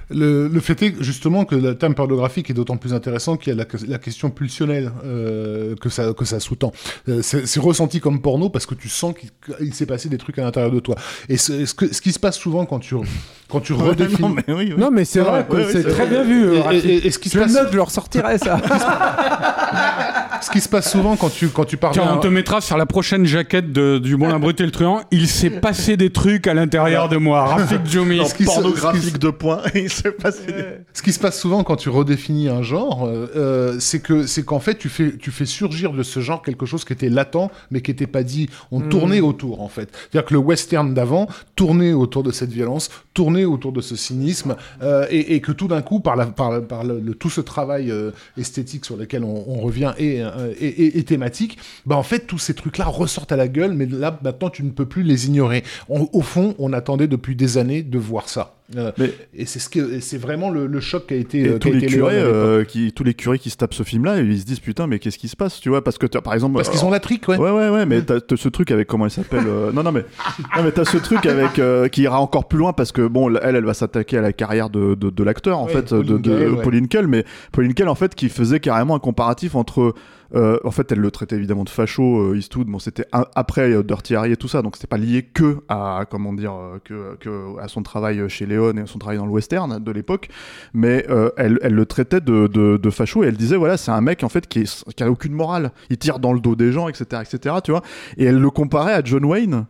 Le, 0.09 0.47
le 0.47 0.61
fait 0.61 0.81
est 0.83 0.95
justement 1.01 1.45
que 1.45 1.57
le 1.57 1.77
terme 1.77 1.95
pornographique 1.95 2.49
est 2.49 2.55
d'autant 2.55 2.77
plus 2.77 2.95
intéressant 2.95 3.37
qu'il 3.37 3.53
y 3.53 3.61
a 3.61 3.65
la, 3.65 3.67
la 3.89 3.99
question 3.99 4.31
pulsionnelle 4.31 4.93
euh, 5.05 5.75
que 5.81 5.89
ça, 5.89 6.13
que 6.13 6.25
ça 6.25 6.39
sous-tend. 6.39 6.71
Euh, 7.09 7.21
c'est 7.23 7.45
c'est 7.47 7.59
ressenti 7.59 7.99
comme 7.99 8.21
porno 8.21 8.49
parce 8.49 8.67
que 8.67 8.75
tu 8.77 8.89
sens 8.89 9.15
qu'il 9.19 9.31
il 9.61 9.75
s'est 9.75 9.87
passé 9.87 10.09
des 10.09 10.19
trucs 10.19 10.39
à 10.39 10.43
l'intérieur 10.43 10.71
de 10.71 10.79
toi. 10.79 10.95
Et 11.29 11.37
ce, 11.37 11.67
ce, 11.67 11.75
que, 11.75 11.93
ce 11.93 12.01
qui 12.01 12.13
se 12.13 12.21
passe 12.21 12.39
souvent 12.39 12.67
quand 12.67 12.79
tu, 12.79 12.95
quand 13.49 13.59
tu 13.61 13.73
redéfinis... 13.75 14.21
non, 14.23 14.29
mais 14.29 14.45
oui, 14.49 14.55
oui. 14.73 14.75
Non, 14.79 14.91
mais 14.93 15.05
c'est 15.05 15.21
vrai, 15.21 15.45
ouais, 15.51 15.67
c'est 15.73 15.83
très 15.83 16.07
bien 16.07 16.23
vu. 16.23 16.55
Et- 16.55 16.61
Rafik. 16.61 16.85
et- 16.85 16.89
et- 16.99 17.07
et 17.09 17.11
ce 17.11 17.19
qui 17.19 17.29
se 17.29 17.39
passe- 17.39 17.53
note, 17.53 17.69
je 17.73 17.77
le 17.77 17.83
ressortirai 17.83 18.39
ça. 18.39 18.61
Ce 20.43 20.51
qui 20.51 20.61
se 20.61 20.69
passe 20.69 20.91
souvent 20.93 21.17
quand 21.17 21.31
tu, 21.31 21.49
quand 21.49 21.65
tu 21.65 21.77
parles... 21.77 21.95
Tiens, 21.95 22.11
on 22.15 22.19
te 22.19 22.29
mettra 22.29 22.61
sur 22.61 22.77
la 22.77 22.85
prochaine 22.87 23.25
jaquette 23.25 23.73
de, 23.73 23.99
du 23.99 24.17
Bon, 24.17 24.29
la 24.29 24.39
Brute 24.39 24.61
et 24.61 24.65
le 24.65 24.71
Truand. 24.71 25.01
Il 25.11 25.29
s'est 25.29 25.49
passé 25.51 25.97
des 25.97 26.11
trucs 26.11 26.47
à 26.47 26.55
l'intérieur 26.55 27.09
de 27.09 27.17
moi. 27.17 27.47
Rafik 27.47 27.87
Djoumi. 27.87 28.21
pornographique 28.45 29.19
de 29.19 29.31
points, 29.31 29.63
Ce 30.93 31.03
qui 31.03 31.13
se 31.13 31.19
passe 31.19 31.39
souvent 31.41 31.63
quand 31.65 31.77
tu 31.77 31.89
redéfinis 31.89 32.49
un 32.49 32.63
genre, 32.63 33.07
euh, 33.07 33.27
euh, 33.37 33.77
c'est 33.81 34.01
que 34.01 34.27
c'est 34.27 34.45
qu'en 34.45 34.61
fait 34.61 34.77
tu 34.77 34.89
fais 34.89 35.17
tu 35.17 35.31
fais 35.31 35.47
surgir 35.47 35.93
de 35.93 36.03
ce 36.03 36.21
genre 36.21 36.43
quelque 36.43 36.67
chose 36.67 36.85
qui 36.85 36.93
était 36.93 37.09
latent 37.09 37.51
mais 37.71 37.81
qui 37.81 37.91
n'était 37.91 38.07
pas 38.07 38.23
dit. 38.23 38.49
On 38.71 38.81
tournait 38.81 39.21
autour 39.21 39.61
en 39.63 39.69
fait. 39.69 39.89
C'est-à-dire 40.11 40.27
que 40.29 40.35
le 40.35 40.41
western 40.41 40.95
d'avant 40.95 41.29
tournait 41.55 41.93
autour 41.93 42.23
de 42.23 42.31
cette 42.33 42.51
violence, 42.51 42.91
tournait 43.15 43.45
autour 43.45 43.73
de 43.73 43.81
ce 43.81 43.97
cynisme 43.97 44.57
euh, 44.83 45.07
et, 45.11 45.35
et 45.35 45.41
que 45.41 45.53
tout 45.53 45.69
d'un 45.69 45.83
coup 45.83 46.01
par 46.01 46.17
la, 46.17 46.27
par, 46.27 46.51
la- 46.51 46.61
par 46.61 46.85
le, 46.85 47.01
le- 47.01 47.15
tout 47.15 47.31
ce 47.31 47.41
travail 47.41 47.91
euh, 47.91 48.11
esthétique 48.37 48.85
sur 48.85 48.97
lequel 48.97 49.25
on, 49.25 49.45
on 49.49 49.61
revient 49.61 49.93
et, 49.99 50.23
euh, 50.23 50.53
et, 50.61 50.67
et- 50.67 50.99
et 50.99 51.03
thématique, 51.05 51.59
bah 51.87 51.97
en 51.97 52.03
fait 52.03 52.27
tous 52.27 52.39
ces 52.39 52.55
trucs 52.55 52.79
là 52.79 52.87
ressortent 52.87 53.33
à 53.33 53.37
la 53.37 53.49
gueule, 53.49 53.73
mais 53.73 53.87
là 53.87 54.19
maintenant 54.23 54.51
tu 54.51 54.63
ne 54.65 54.71
peux 54.71 54.87
plus 54.87 55.03
les 55.03 55.27
ignorer. 55.27 55.63
On- 55.89 56.09
au 56.13 56.23
fond, 56.23 56.55
on 56.59 56.73
attendait 56.73 57.07
depuis 57.09 57.37
des 57.37 57.59
années 57.59 57.83
de 57.83 57.99
voir 57.99 58.29
ça. 58.29 58.56
Euh, 58.75 58.91
Mais- 58.99 59.13
et 59.33 59.47
c'est 59.47 59.61
ce 59.61 59.69
que 59.69 60.01
c'est 60.01 60.19
vraiment 60.19 60.51
le, 60.51 60.67
le 60.67 60.81
choc 60.81 61.07
qui 61.07 61.15
a 61.15 61.17
été 61.17 61.39
Et 61.41 61.49
euh, 61.51 61.59
tous 61.59 61.71
les 61.71 61.87
curés, 61.87 62.15
euh, 62.19 62.65
qui, 62.65 62.93
tous 62.93 63.05
les 63.05 63.15
curés 63.15 63.39
qui 63.39 63.51
se 63.51 63.57
tapent 63.57 63.75
ce 63.75 63.85
film-là, 63.85 64.19
ils 64.21 64.41
se 64.41 64.45
disent 64.45 64.59
putain, 64.59 64.89
mais 64.89 64.99
qu'est-ce 64.99 65.19
qui 65.19 65.29
se 65.29 65.37
passe, 65.37 65.61
tu 65.61 65.69
vois? 65.69 65.85
Parce 65.85 65.99
que 65.99 66.07
par 66.19 66.35
exemple, 66.35 66.57
Parce 66.57 66.69
qu'ils 66.71 66.85
ont 66.85 66.91
la 66.91 66.99
trique, 66.99 67.29
ouais. 67.29 67.37
Ouais, 67.37 67.51
ouais, 67.53 67.69
ouais, 67.69 67.87
mais 67.87 68.03
t'as 68.03 68.19
ce 68.35 68.49
truc 68.49 68.73
avec 68.73 68.89
comment 68.89 69.05
elle 69.05 69.13
s'appelle 69.13 69.45
Non, 69.73 69.83
non, 69.85 69.93
mais 69.93 70.05
non, 70.57 70.65
mais 70.65 70.73
t'as 70.73 70.85
ce 70.85 70.97
truc 70.97 71.27
avec 71.27 71.61
qui 71.93 72.03
ira 72.03 72.21
encore 72.21 72.49
plus 72.49 72.59
loin 72.59 72.73
parce 72.73 72.91
que 72.91 73.07
bon, 73.07 73.35
elle, 73.37 73.55
elle 73.57 73.65
va 73.65 73.75
s'attaquer 73.75 74.19
à 74.19 74.23
la 74.23 74.33
carrière 74.33 74.69
de, 74.69 74.95
de, 74.97 75.11
de 75.11 75.23
l'acteur 75.23 75.59
en 75.61 75.67
Ouais, 75.67 75.73
fait, 75.73 75.95
de, 75.95 76.01
Pauline 76.03 76.19
de. 76.23 76.63
Pauline 76.63 76.89
Kael, 76.89 77.07
mais 77.07 77.25
Pauline 77.53 77.73
Kael 77.75 77.89
en 77.89 77.95
fait 77.95 78.15
qui 78.17 78.29
faisait 78.29 78.59
carrément 78.61 78.97
un 78.97 78.99
comparatif 79.01 79.55
entre 79.55 79.95
euh, 80.35 80.59
en 80.65 80.71
fait, 80.71 80.91
elle 80.93 80.99
le 80.99 81.11
traitait 81.11 81.37
évidemment 81.37 81.65
de 81.65 81.69
facho, 81.69 82.21
euh, 82.21 82.37
Eastwood. 82.37 82.67
Bon, 82.67 82.79
c'était 82.79 83.07
après 83.13 83.73
euh, 83.73 83.83
Dirty 83.83 84.17
Harry 84.17 84.33
et 84.33 84.37
tout 84.37 84.49
ça, 84.49 84.63
donc 84.63 84.77
c'était 84.77 84.87
pas 84.87 84.99
lié 84.99 85.23
que 85.23 85.59
à 85.69 86.05
comment 86.11 86.33
dire 86.33 86.55
euh, 86.55 87.17
que, 87.19 87.61
à 87.61 87.69
son 87.69 87.83
travail 87.83 88.29
chez 88.29 88.47
Léon 88.47 88.77
et 88.77 88.87
son 88.87 88.99
travail 88.99 89.19
dans 89.19 89.27
le 89.27 89.33
western 89.33 89.83
de 89.83 89.91
l'époque. 89.91 90.29
Mais 90.75 91.07
elle, 91.37 91.59
le 91.63 91.87
traitait 91.87 92.21
de 92.21 92.91
facho 92.91 93.25
et 93.25 93.29
elle 93.29 93.37
disait 93.37 93.57
voilà, 93.57 93.77
c'est 93.77 93.91
un 93.91 94.01
mec 94.01 94.25
en 94.25 94.29
fait 94.29 94.47
qui, 94.47 94.61
est, 94.61 94.95
qui 94.95 95.03
a 95.03 95.11
aucune 95.11 95.33
morale. 95.33 95.73
Il 95.91 95.99
tire 95.99 96.19
dans 96.19 96.33
le 96.33 96.41
dos 96.41 96.57
des 96.57 96.73
gens, 96.73 96.89
etc., 96.89 97.23
etc. 97.23 97.57
Tu 97.63 97.71
vois. 97.71 97.83
Et 98.17 98.25
elle 98.25 98.39
le 98.39 98.51
comparait 98.51 98.95
à 98.95 99.03
John 99.05 99.25
Wayne 99.25 99.67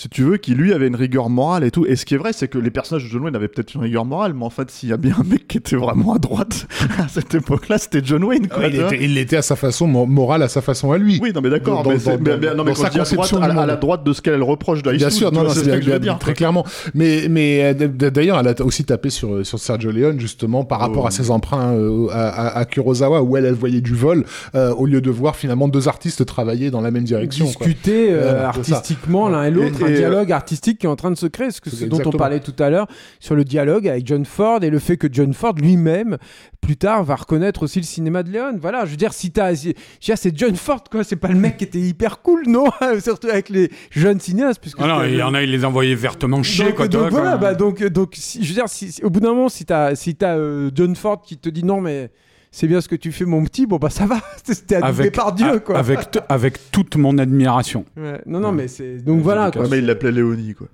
si 0.00 0.08
tu 0.08 0.22
veux, 0.22 0.36
qui 0.36 0.54
lui 0.54 0.72
avait 0.72 0.86
une 0.86 0.94
rigueur 0.94 1.28
morale 1.28 1.64
et 1.64 1.72
tout. 1.72 1.84
Et 1.84 1.96
ce 1.96 2.04
qui 2.06 2.14
est 2.14 2.18
vrai, 2.18 2.32
c'est 2.32 2.46
que 2.46 2.56
les 2.58 2.70
personnages 2.70 3.02
de 3.04 3.08
John 3.08 3.22
Wayne 3.24 3.34
avaient 3.34 3.48
peut-être 3.48 3.74
une 3.74 3.80
rigueur 3.80 4.04
morale, 4.04 4.32
mais 4.32 4.44
en 4.44 4.50
fait, 4.50 4.70
s'il 4.70 4.88
y 4.88 4.92
a 4.92 4.96
bien 4.96 5.14
un 5.20 5.24
mec 5.24 5.48
qui 5.48 5.58
était 5.58 5.74
vraiment 5.74 6.14
à 6.14 6.18
droite 6.18 6.68
à 6.98 7.08
cette 7.08 7.34
époque-là, 7.34 7.78
c'était 7.78 8.00
John 8.04 8.22
Wayne. 8.22 8.46
Quoi, 8.46 8.60
Ouais, 8.64 8.70
il, 8.72 8.80
était, 9.18 9.32
il 9.32 9.36
à 9.36 9.42
sa 9.42 9.56
façon, 9.56 9.88
mo- 9.88 10.06
morale 10.06 10.42
à 10.44 10.48
sa 10.48 10.60
façon 10.62 10.92
à 10.92 10.98
lui. 10.98 11.18
Oui, 11.20 11.32
non, 11.34 11.40
mais 11.40 11.50
d'accord. 11.50 11.82
Dans- 11.82 11.90
mais 11.90 11.96
dans- 11.96 12.00
c'est- 12.02 12.18
mais- 12.18 12.30
dans- 12.36 12.38
mais- 12.50 12.54
non, 12.54 12.62
mais 12.64 12.74
sa 12.76 12.86
à, 12.86 12.90
droite, 12.90 13.32
la- 13.32 13.44
à 13.44 13.48
la 13.66 13.72
monde. 13.72 13.80
droite 13.80 14.04
de 14.04 14.12
ce 14.12 14.22
qu'elle 14.22 14.42
reproche 14.42 14.82
de 14.84 14.92
Bien 14.92 15.10
sûr, 15.10 15.32
non, 15.32 15.42
non, 15.42 15.48
c'est 15.50 15.60
ce 15.60 15.64
que 15.64 15.70
je 15.82 15.90
veux 15.90 15.98
bien, 15.98 16.12
dire. 16.12 16.18
très 16.20 16.34
clairement. 16.34 16.64
Mais, 16.94 17.26
mais 17.28 17.74
euh, 17.80 17.88
d'ailleurs, 17.88 18.38
elle 18.38 18.48
a 18.48 18.54
aussi 18.64 18.84
tapé 18.84 19.10
sur, 19.10 19.44
sur 19.44 19.58
Sergio 19.58 19.90
Leone, 19.90 20.20
justement, 20.20 20.64
par 20.64 20.78
rapport 20.78 21.04
Oh. 21.04 21.08
à 21.08 21.10
ses 21.10 21.30
emprunts 21.32 21.72
euh, 21.74 22.06
à, 22.12 22.28
à- 22.28 22.58
à 22.58 22.64
Kurosawa, 22.66 23.22
où 23.22 23.36
elle, 23.36 23.46
elle 23.46 23.54
voyait 23.54 23.80
du 23.80 23.94
vol, 23.94 24.24
euh, 24.54 24.72
au 24.74 24.86
lieu 24.86 25.00
de 25.00 25.10
voir 25.10 25.34
finalement 25.34 25.66
deux 25.66 25.88
artistes 25.88 26.24
travailler 26.24 26.70
dans 26.70 26.80
la 26.80 26.90
même 26.92 27.04
direction. 27.04 27.46
quoi. 27.52 27.66
discuter 27.66 28.08
euh, 28.12 28.46
artistiquement 28.46 29.28
l'un 29.28 29.44
et 29.44 29.50
l'autre, 29.50 29.87
un 29.88 29.92
et, 29.92 29.96
dialogue 29.96 30.32
artistique 30.32 30.78
qui 30.78 30.86
est 30.86 30.88
en 30.88 30.96
train 30.96 31.10
de 31.10 31.16
se 31.16 31.26
créer, 31.26 31.50
ce, 31.50 31.60
que, 31.60 31.70
C'est 31.70 31.76
ce 31.76 31.84
dont 31.86 32.00
on 32.04 32.10
parlait 32.10 32.40
tout 32.40 32.54
à 32.58 32.70
l'heure 32.70 32.86
sur 33.20 33.34
le 33.34 33.44
dialogue 33.44 33.88
avec 33.88 34.06
John 34.06 34.24
Ford 34.24 34.62
et 34.62 34.70
le 34.70 34.78
fait 34.78 34.96
que 34.96 35.06
John 35.10 35.32
Ford 35.34 35.54
lui-même 35.54 36.16
plus 36.60 36.76
tard 36.76 37.04
va 37.04 37.16
reconnaître 37.16 37.62
aussi 37.62 37.78
le 37.80 37.84
cinéma 37.84 38.22
de 38.22 38.30
Léon. 38.30 38.58
Voilà, 38.60 38.84
je 38.84 38.90
veux 38.90 38.96
dire 38.96 39.12
si 39.12 39.30
t'as, 39.30 39.54
si- 39.54 39.68
je 39.68 39.72
veux 39.72 39.74
dire, 40.14 40.18
c'est 40.18 40.36
John 40.36 40.54
Ford 40.56 40.82
quoi, 40.90 41.04
c'est 41.04 41.16
pas 41.16 41.28
le 41.28 41.34
mec 41.36 41.56
qui 41.56 41.64
était 41.64 41.78
hyper 41.80 42.22
cool, 42.22 42.44
non? 42.46 42.66
Surtout 43.02 43.28
avec 43.28 43.48
les 43.48 43.70
jeunes 43.90 44.20
cinéastes, 44.20 44.60
puisque 44.60 44.78
Ah 44.80 44.86
non, 44.86 45.04
il 45.04 45.16
y 45.16 45.22
en 45.22 45.34
a, 45.34 45.42
il 45.42 45.50
les 45.50 45.64
envoyait 45.64 45.94
vertement 45.94 46.42
chier, 46.42 46.66
donc, 46.66 46.74
quoi. 46.76 46.88
donc 46.88 47.10
voilà, 47.10 47.32
quand- 47.32 47.38
bah, 47.38 47.54
donc, 47.54 47.82
donc 47.84 48.12
si- 48.16 48.42
je 48.44 48.48
veux 48.48 48.54
dire, 48.54 48.68
si, 48.68 48.92
si- 48.92 49.02
au 49.04 49.10
bout 49.10 49.20
d'un 49.20 49.28
moment, 49.34 49.48
si 49.48 49.64
t'as 49.64 49.94
si 49.94 50.14
t'as, 50.14 50.36
euh, 50.36 50.70
John 50.74 50.94
Ford 50.96 51.22
qui 51.22 51.38
te 51.38 51.48
dit 51.48 51.64
non, 51.64 51.80
mais 51.80 52.10
c'est 52.50 52.66
bien 52.66 52.80
ce 52.80 52.88
que 52.88 52.96
tu 52.96 53.12
fais, 53.12 53.24
mon 53.24 53.44
petit, 53.44 53.66
bon 53.66 53.76
bah 53.76 53.90
ça 53.90 54.06
va, 54.06 54.20
c'était 54.44 54.76
adoué 54.76 55.10
par 55.10 55.32
Dieu, 55.32 55.46
a- 55.54 55.58
quoi. 55.60 55.78
Avec, 55.78 56.00
avec 56.28 56.70
toute 56.70 56.96
mon 56.96 57.18
admiration. 57.18 57.84
Ouais, 57.96 58.20
non, 58.26 58.40
non, 58.40 58.52
mais 58.52 58.68
c'est. 58.68 58.98
Donc 59.04 59.20
voilà, 59.22 59.50
quoi. 59.50 59.62
Ouais, 59.62 59.68
mais 59.70 59.78
il 59.78 59.86
l'appelait 59.86 60.12
Léonie, 60.12 60.54
quoi. 60.54 60.68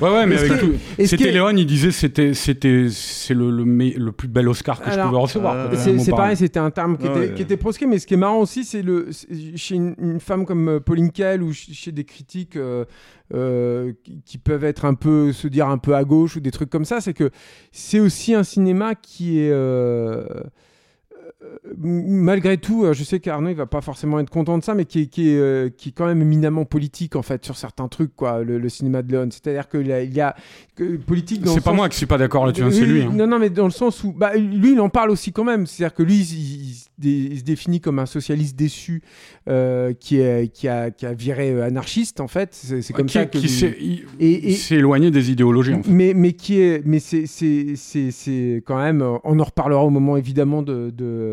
Ouais, 0.00 0.08
ouais, 0.08 0.26
mais 0.26 0.38
avec 0.38 0.52
C'était 1.04 1.24
que- 1.24 1.28
Léon, 1.30 1.48
il 1.50 1.66
disait 1.66 1.90
c'était 1.90 2.32
c'était 2.32 2.86
c'est 2.90 3.34
le, 3.34 3.50
le, 3.50 3.64
le 3.64 4.12
plus 4.12 4.28
bel 4.28 4.48
Oscar 4.48 4.80
que 4.80 4.88
je 4.88 5.00
pouvais 5.00 5.16
recevoir. 5.18 5.54
euh, 5.56 5.68
quoi, 5.70 5.78
C'est 5.98 6.10
pareil. 6.12 6.36
c'était 6.36 6.60
un 6.60 6.70
terme 6.70 6.96
qui, 6.96 7.06
Ouais, 7.08 7.10
était, 7.10 7.20
ouais. 7.30 7.34
qui 7.34 7.42
était 7.42 7.56
proscrit, 7.56 7.86
mais 7.88 7.98
ce 7.98 8.06
qui 8.06 8.14
est 8.14 8.18
marrant 8.18 8.38
aussi, 8.38 8.62
c'est 8.62 8.82
le 8.82 9.08
chez 9.56 9.74
une, 9.74 9.96
une 10.00 10.20
femme 10.20 10.46
comme 10.46 10.68
euh, 10.68 10.78
Pauline 10.78 11.10
Kael 11.10 11.42
ou 11.42 11.52
ch- 11.52 11.70
chez 11.76 11.90
des 11.90 12.04
critiques 12.04 12.54
euh, 12.54 12.84
euh, 13.34 13.92
qui, 14.24 14.38
peuvent 14.38 14.62
être 14.62 14.84
un 14.84 14.94
peu 14.94 15.32
se 15.32 15.48
dire 15.48 15.66
un 15.68 15.78
peu 15.78 15.96
à 15.96 16.04
gauche 16.04 16.36
ou 16.36 16.40
des 16.40 16.52
trucs 16.52 16.70
comme 16.70 16.84
ça, 16.84 17.00
c'est 17.00 17.14
que 17.14 17.30
c'est 17.72 17.98
aussi 17.98 18.34
un 18.34 18.44
cinéma 18.44 18.94
qui 18.94 19.40
est 19.40 19.50
malgré 21.76 22.56
tout, 22.58 22.84
euh, 22.84 22.92
je 22.92 23.04
sais 23.04 23.20
qu'Arnaud 23.20 23.50
il 23.50 23.54
va 23.56 23.66
pas 23.66 23.80
forcément 23.80 24.18
être 24.18 24.30
content 24.30 24.58
de 24.58 24.64
ça, 24.64 24.74
mais 24.74 24.84
qui 24.84 25.02
est, 25.02 25.06
qui 25.06 25.30
est, 25.30 25.38
euh, 25.38 25.68
qui 25.68 25.90
est 25.90 25.92
quand 25.92 26.06
même 26.06 26.20
éminemment 26.22 26.64
politique 26.64 27.14
en 27.16 27.22
fait 27.22 27.44
sur 27.44 27.56
certains 27.56 27.88
trucs 27.88 28.14
quoi, 28.16 28.42
le, 28.42 28.58
le 28.58 28.68
cinéma 28.68 29.02
de 29.02 29.12
Léon. 29.12 29.28
C'est-à-dire 29.30 29.68
qu'il 29.68 29.86
y 29.86 29.92
a, 29.92 30.02
il 30.02 30.12
y 30.14 30.20
a 30.20 30.34
que, 30.74 30.96
politique. 30.96 31.42
C'est 31.46 31.62
pas 31.62 31.72
moi 31.72 31.88
qui 31.88 31.96
suis 31.96 32.06
pas 32.06 32.18
d'accord 32.18 32.46
là-dessus, 32.46 32.64
hein, 32.64 32.70
c'est 32.72 32.84
lui. 32.84 33.02
hein. 33.02 33.12
Non, 33.14 33.26
non, 33.26 33.38
mais 33.38 33.50
dans 33.50 33.64
le 33.66 33.70
sens 33.70 34.02
où, 34.04 34.12
bah, 34.12 34.36
lui, 34.36 34.72
il 34.72 34.80
en 34.80 34.88
parle 34.88 35.10
aussi 35.10 35.32
quand 35.32 35.44
même. 35.44 35.66
C'est-à-dire 35.66 35.94
que 35.94 36.02
lui, 36.02 36.16
il, 36.18 36.70
il- 37.04 37.32
il 37.32 37.38
se 37.38 37.44
définit 37.44 37.80
comme 37.80 37.98
un 38.00 38.06
socialiste 38.06 38.56
déçu 38.56 39.02
euh, 39.48 39.92
qui, 39.92 40.16
est, 40.18 40.52
qui, 40.52 40.66
a, 40.66 40.90
qui 40.90 41.06
a 41.06 41.12
viré 41.12 41.50
euh, 41.52 41.64
anarchiste, 41.64 42.20
en 42.20 42.26
fait. 42.28 42.52
C'est 42.52 42.92
comme 42.92 43.08
ça 43.08 43.26
que. 43.26 43.38
qui 43.38 43.48
s'est 43.48 44.74
éloigné 44.74 45.10
des 45.12 45.30
idéologies. 45.30 45.74
En 45.74 45.82
fait. 45.82 45.90
mais, 45.90 46.12
mais 46.14 46.32
qui 46.32 46.60
est, 46.60 46.82
mais 46.84 46.98
c'est, 46.98 47.26
c'est, 47.26 47.74
c'est, 47.76 48.10
c'est 48.10 48.62
quand 48.66 48.78
même, 48.78 49.02
euh, 49.02 49.16
on 49.24 49.38
en 49.38 49.44
reparlera 49.44 49.84
au 49.84 49.90
moment 49.90 50.16
évidemment 50.16 50.62
de, 50.62 50.90
de 50.90 51.27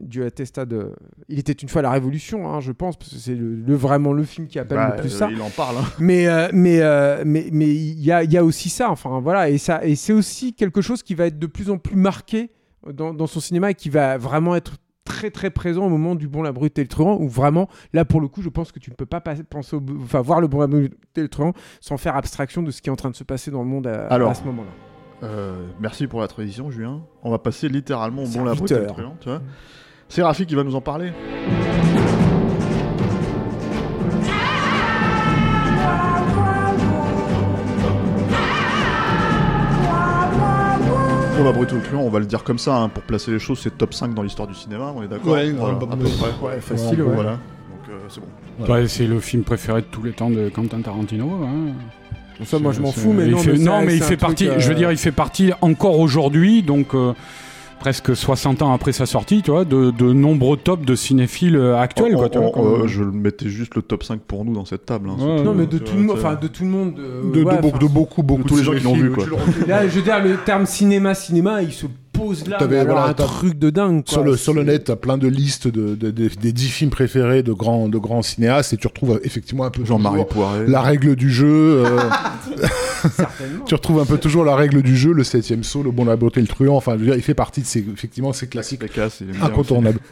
du 0.00 0.22
attestat 0.24 0.64
de. 0.66 0.92
Il 1.28 1.38
était 1.38 1.52
une 1.52 1.68
fois 1.68 1.82
la 1.82 1.90
Révolution, 1.90 2.48
hein, 2.48 2.60
je 2.60 2.72
pense, 2.72 2.96
parce 2.96 3.10
que 3.12 3.16
c'est 3.18 3.34
le, 3.34 3.54
le- 3.56 3.74
vraiment 3.74 4.12
le 4.12 4.24
film 4.24 4.46
qui 4.46 4.58
appelle 4.58 4.78
Bah, 4.78 4.94
le 4.96 5.00
plus 5.00 5.14
euh, 5.14 5.18
ça. 5.18 5.28
Il 5.30 5.40
en 5.42 5.50
parle. 5.50 5.76
hein. 5.78 5.84
Mais 5.98 6.26
euh, 6.28 6.48
mais 6.52 6.80
euh, 6.80 7.22
mais 7.26 7.48
mais 7.52 7.68
il 7.74 8.00
y 8.02 8.12
a, 8.12 8.22
il 8.24 8.32
y 8.32 8.36
a 8.38 8.44
aussi 8.44 8.68
ça. 8.68 8.90
Enfin 8.90 9.20
voilà, 9.20 9.50
et 9.50 9.58
ça 9.58 9.84
et 9.84 9.94
c'est 9.96 10.12
aussi 10.12 10.52
quelque 10.54 10.80
chose 10.82 11.02
qui 11.02 11.14
va 11.14 11.26
être 11.26 11.38
de 11.38 11.46
plus 11.46 11.70
en 11.70 11.78
plus 11.78 11.96
marqué 11.96 12.50
dans, 12.92 13.12
dans 13.14 13.26
son 13.26 13.40
cinéma 13.40 13.70
et 13.70 13.74
qui 13.74 13.88
va 13.90 14.16
vraiment 14.18 14.54
être 14.56 14.76
très 15.04 15.30
très 15.30 15.50
présent 15.50 15.86
au 15.86 15.88
moment 15.88 16.16
du 16.16 16.26
Bon 16.26 16.42
la 16.42 16.50
Brute 16.52 16.76
et 16.78 16.82
le 16.82 16.88
Truand 16.88 17.16
où 17.20 17.28
vraiment 17.28 17.68
là 17.92 18.04
pour 18.04 18.20
le 18.20 18.26
coup 18.26 18.42
je 18.42 18.48
pense 18.48 18.72
que 18.72 18.80
tu 18.80 18.90
ne 18.90 18.96
peux 18.96 19.06
pas 19.06 19.20
penser 19.20 19.76
au, 19.76 19.82
enfin 20.02 20.20
voir 20.20 20.40
le 20.40 20.48
Bon 20.48 20.58
la 20.60 20.66
Brute 20.66 20.94
et 21.16 21.20
le 21.20 21.28
Truand 21.28 21.52
sans 21.80 21.96
faire 21.96 22.16
abstraction 22.16 22.62
de 22.62 22.72
ce 22.72 22.82
qui 22.82 22.88
est 22.88 22.92
en 22.92 22.96
train 22.96 23.10
de 23.10 23.14
se 23.16 23.22
passer 23.24 23.52
dans 23.52 23.62
le 23.62 23.68
monde 23.68 23.86
à, 23.86 24.06
Alors, 24.08 24.30
à 24.30 24.34
ce 24.34 24.42
moment-là. 24.44 24.68
Euh, 25.22 25.66
merci 25.80 26.06
pour 26.06 26.20
la 26.20 26.28
tradition, 26.28 26.70
Julien. 26.70 27.00
On 27.22 27.30
va 27.30 27.38
passer 27.38 27.68
littéralement 27.68 28.24
au 28.24 28.28
bon 28.28 28.44
la 28.44 28.54
brute 28.54 28.70
et 28.70 28.78
le 28.78 28.86
truand, 28.86 29.16
tu 29.20 29.28
vois. 29.28 29.40
C'est 30.08 30.22
Rafi 30.22 30.46
qui 30.46 30.54
va 30.54 30.62
nous 30.62 30.74
en 30.76 30.80
parler. 30.80 31.12
Bon 41.38 41.44
la 41.44 41.52
brute 41.52 41.68
truand, 41.84 42.02
on 42.02 42.08
va 42.08 42.18
le 42.18 42.24
dire 42.26 42.42
comme 42.44 42.58
ça, 42.58 42.76
hein, 42.76 42.88
pour 42.88 43.02
placer 43.02 43.30
les 43.30 43.38
choses, 43.38 43.58
c'est 43.60 43.76
top 43.76 43.92
5 43.92 44.14
dans 44.14 44.22
l'histoire 44.22 44.48
du 44.48 44.54
cinéma, 44.54 44.92
on 44.96 45.02
est 45.02 45.08
d'accord 45.08 45.34
Ouais, 45.34 45.50
Voilà, 45.50 45.74
ouais, 45.76 45.84
à 45.92 45.96
peu 45.96 46.04
près. 46.04 46.46
Ouais, 46.48 46.60
facile, 46.60 47.02
ouais. 47.02 47.14
Voilà, 47.14 47.32
donc 47.32 47.90
euh, 47.90 47.98
c'est 48.08 48.20
bon. 48.20 48.72
Ouais, 48.72 48.88
c'est 48.88 49.06
le 49.06 49.20
film 49.20 49.42
préféré 49.42 49.82
de 49.82 49.86
tous 49.86 50.02
les 50.02 50.12
temps 50.12 50.30
de 50.30 50.48
Quentin 50.48 50.80
Tarantino. 50.80 51.30
hein. 51.44 51.72
Ça 52.44 52.58
moi 52.58 52.72
je 52.72 52.80
m'en 52.80 52.92
fous 52.92 53.12
mais 53.12 53.26
non 53.26 53.38
fait, 53.38 53.52
mais, 53.52 53.58
non, 53.58 53.80
c'est- 53.80 53.86
mais 53.86 53.96
il 53.96 54.02
fait 54.02 54.16
partie. 54.16 54.48
euh, 54.48 54.58
Je 54.58 54.68
veux 54.68 54.74
dire, 54.74 54.90
il 54.92 54.98
fait 54.98 55.12
partie 55.12 55.52
encore 55.62 55.98
aujourd'hui, 55.98 56.62
donc 56.62 56.94
euh, 56.94 57.12
presque 57.78 58.16
60 58.16 58.62
ans 58.62 58.72
après 58.72 58.92
sa 58.92 59.04
sortie, 59.06 59.42
tu 59.42 59.50
vois, 59.50 59.64
de, 59.64 59.90
de 59.90 60.12
nombreux 60.12 60.56
tops 60.56 60.84
de 60.84 60.94
cinéphiles 60.94 61.56
euh, 61.56 61.78
actuels. 61.78 62.14
On- 62.14 62.18
quoi, 62.18 62.28
tu 62.30 62.38
vois, 62.38 62.50
comme- 62.50 62.82
euh, 62.82 62.86
je 62.86 63.02
le 63.04 63.12
mettais 63.12 63.48
juste 63.48 63.74
le 63.74 63.82
top 63.82 64.02
5 64.02 64.20
pour 64.20 64.44
nous 64.44 64.54
dans 64.54 64.64
cette 64.64 64.86
table. 64.86 65.08
hein, 65.10 65.16
Ouais, 65.18 65.26
surtout, 65.26 65.42
non 65.44 65.54
mais 65.54 65.66
de 65.66 65.78
tu 65.78 65.84
tout 65.84 65.92
vois, 65.92 66.00
le 66.00 66.06
monde 66.06 66.16
c'est- 66.18 66.26
enfin 66.26 66.38
de 66.40 66.48
tout 66.48 66.64
le 66.64 66.70
monde 66.70 66.94
de, 66.94 67.30
De, 67.40 67.44
ouais, 67.44 67.56
de, 67.56 67.60
beaucoup, 67.62 67.78
de 67.78 67.86
beaucoup, 67.86 68.22
beaucoup 68.22 68.44
tous 68.44 68.56
les 68.56 68.64
gens 68.64 68.72
qui 68.72 68.82
l'ont 68.82 68.94
vu, 68.94 69.10
quoi. 69.12 69.24
Là, 69.66 69.86
je 69.86 69.94
veux 69.94 70.02
dire, 70.02 70.22
le 70.22 70.36
terme 70.44 70.66
cinéma, 70.66 71.14
cinéma, 71.14 71.62
il 71.62 71.72
se 71.72 71.86
pose 72.16 72.46
là, 72.48 72.58
voilà, 72.60 73.04
un 73.06 73.14
truc 73.14 73.58
de 73.58 73.70
dingue. 73.70 74.02
Sur 74.06 74.22
le, 74.24 74.36
sur 74.36 74.54
le 74.54 74.62
net, 74.64 74.84
t'as 74.84 74.96
plein 74.96 75.18
de 75.18 75.28
listes 75.28 75.68
de, 75.68 75.94
de- 75.94 76.10
de- 76.10 76.28
des 76.40 76.52
10 76.52 76.68
films 76.68 76.90
préférés 76.90 77.42
de 77.42 77.52
grands, 77.52 77.88
de 77.88 77.98
grands 77.98 78.22
cinéastes 78.22 78.72
et 78.72 78.76
tu 78.76 78.86
retrouves 78.86 79.12
euh, 79.12 79.20
effectivement 79.24 79.64
un 79.64 79.70
peu 79.70 79.84
Jean-Marie 79.84 80.24
Poiret. 80.28 80.66
la 80.66 80.80
règle 80.82 81.16
du 81.16 81.30
jeu. 81.30 81.84
euh, 81.86 81.98
tu 83.66 83.74
retrouves 83.74 84.00
un 84.00 84.04
peu 84.06 84.18
toujours 84.18 84.44
la 84.44 84.56
règle 84.56 84.82
du 84.82 84.96
jeu, 84.96 85.12
le 85.12 85.22
septième 85.22 85.62
saut, 85.62 85.82
le 85.82 85.90
bon, 85.90 86.04
la 86.04 86.16
beauté, 86.16 86.40
le 86.40 86.46
truand. 86.46 86.76
Enfin, 86.76 86.92
je 86.94 86.98
veux 86.98 87.04
dire, 87.06 87.14
il 87.14 87.22
fait 87.22 87.34
partie 87.34 87.60
de 87.60 87.66
ces, 87.66 87.84
effectivement, 87.92 88.32
ces 88.32 88.46
classiques 88.48 88.82
incontournables. 89.42 90.00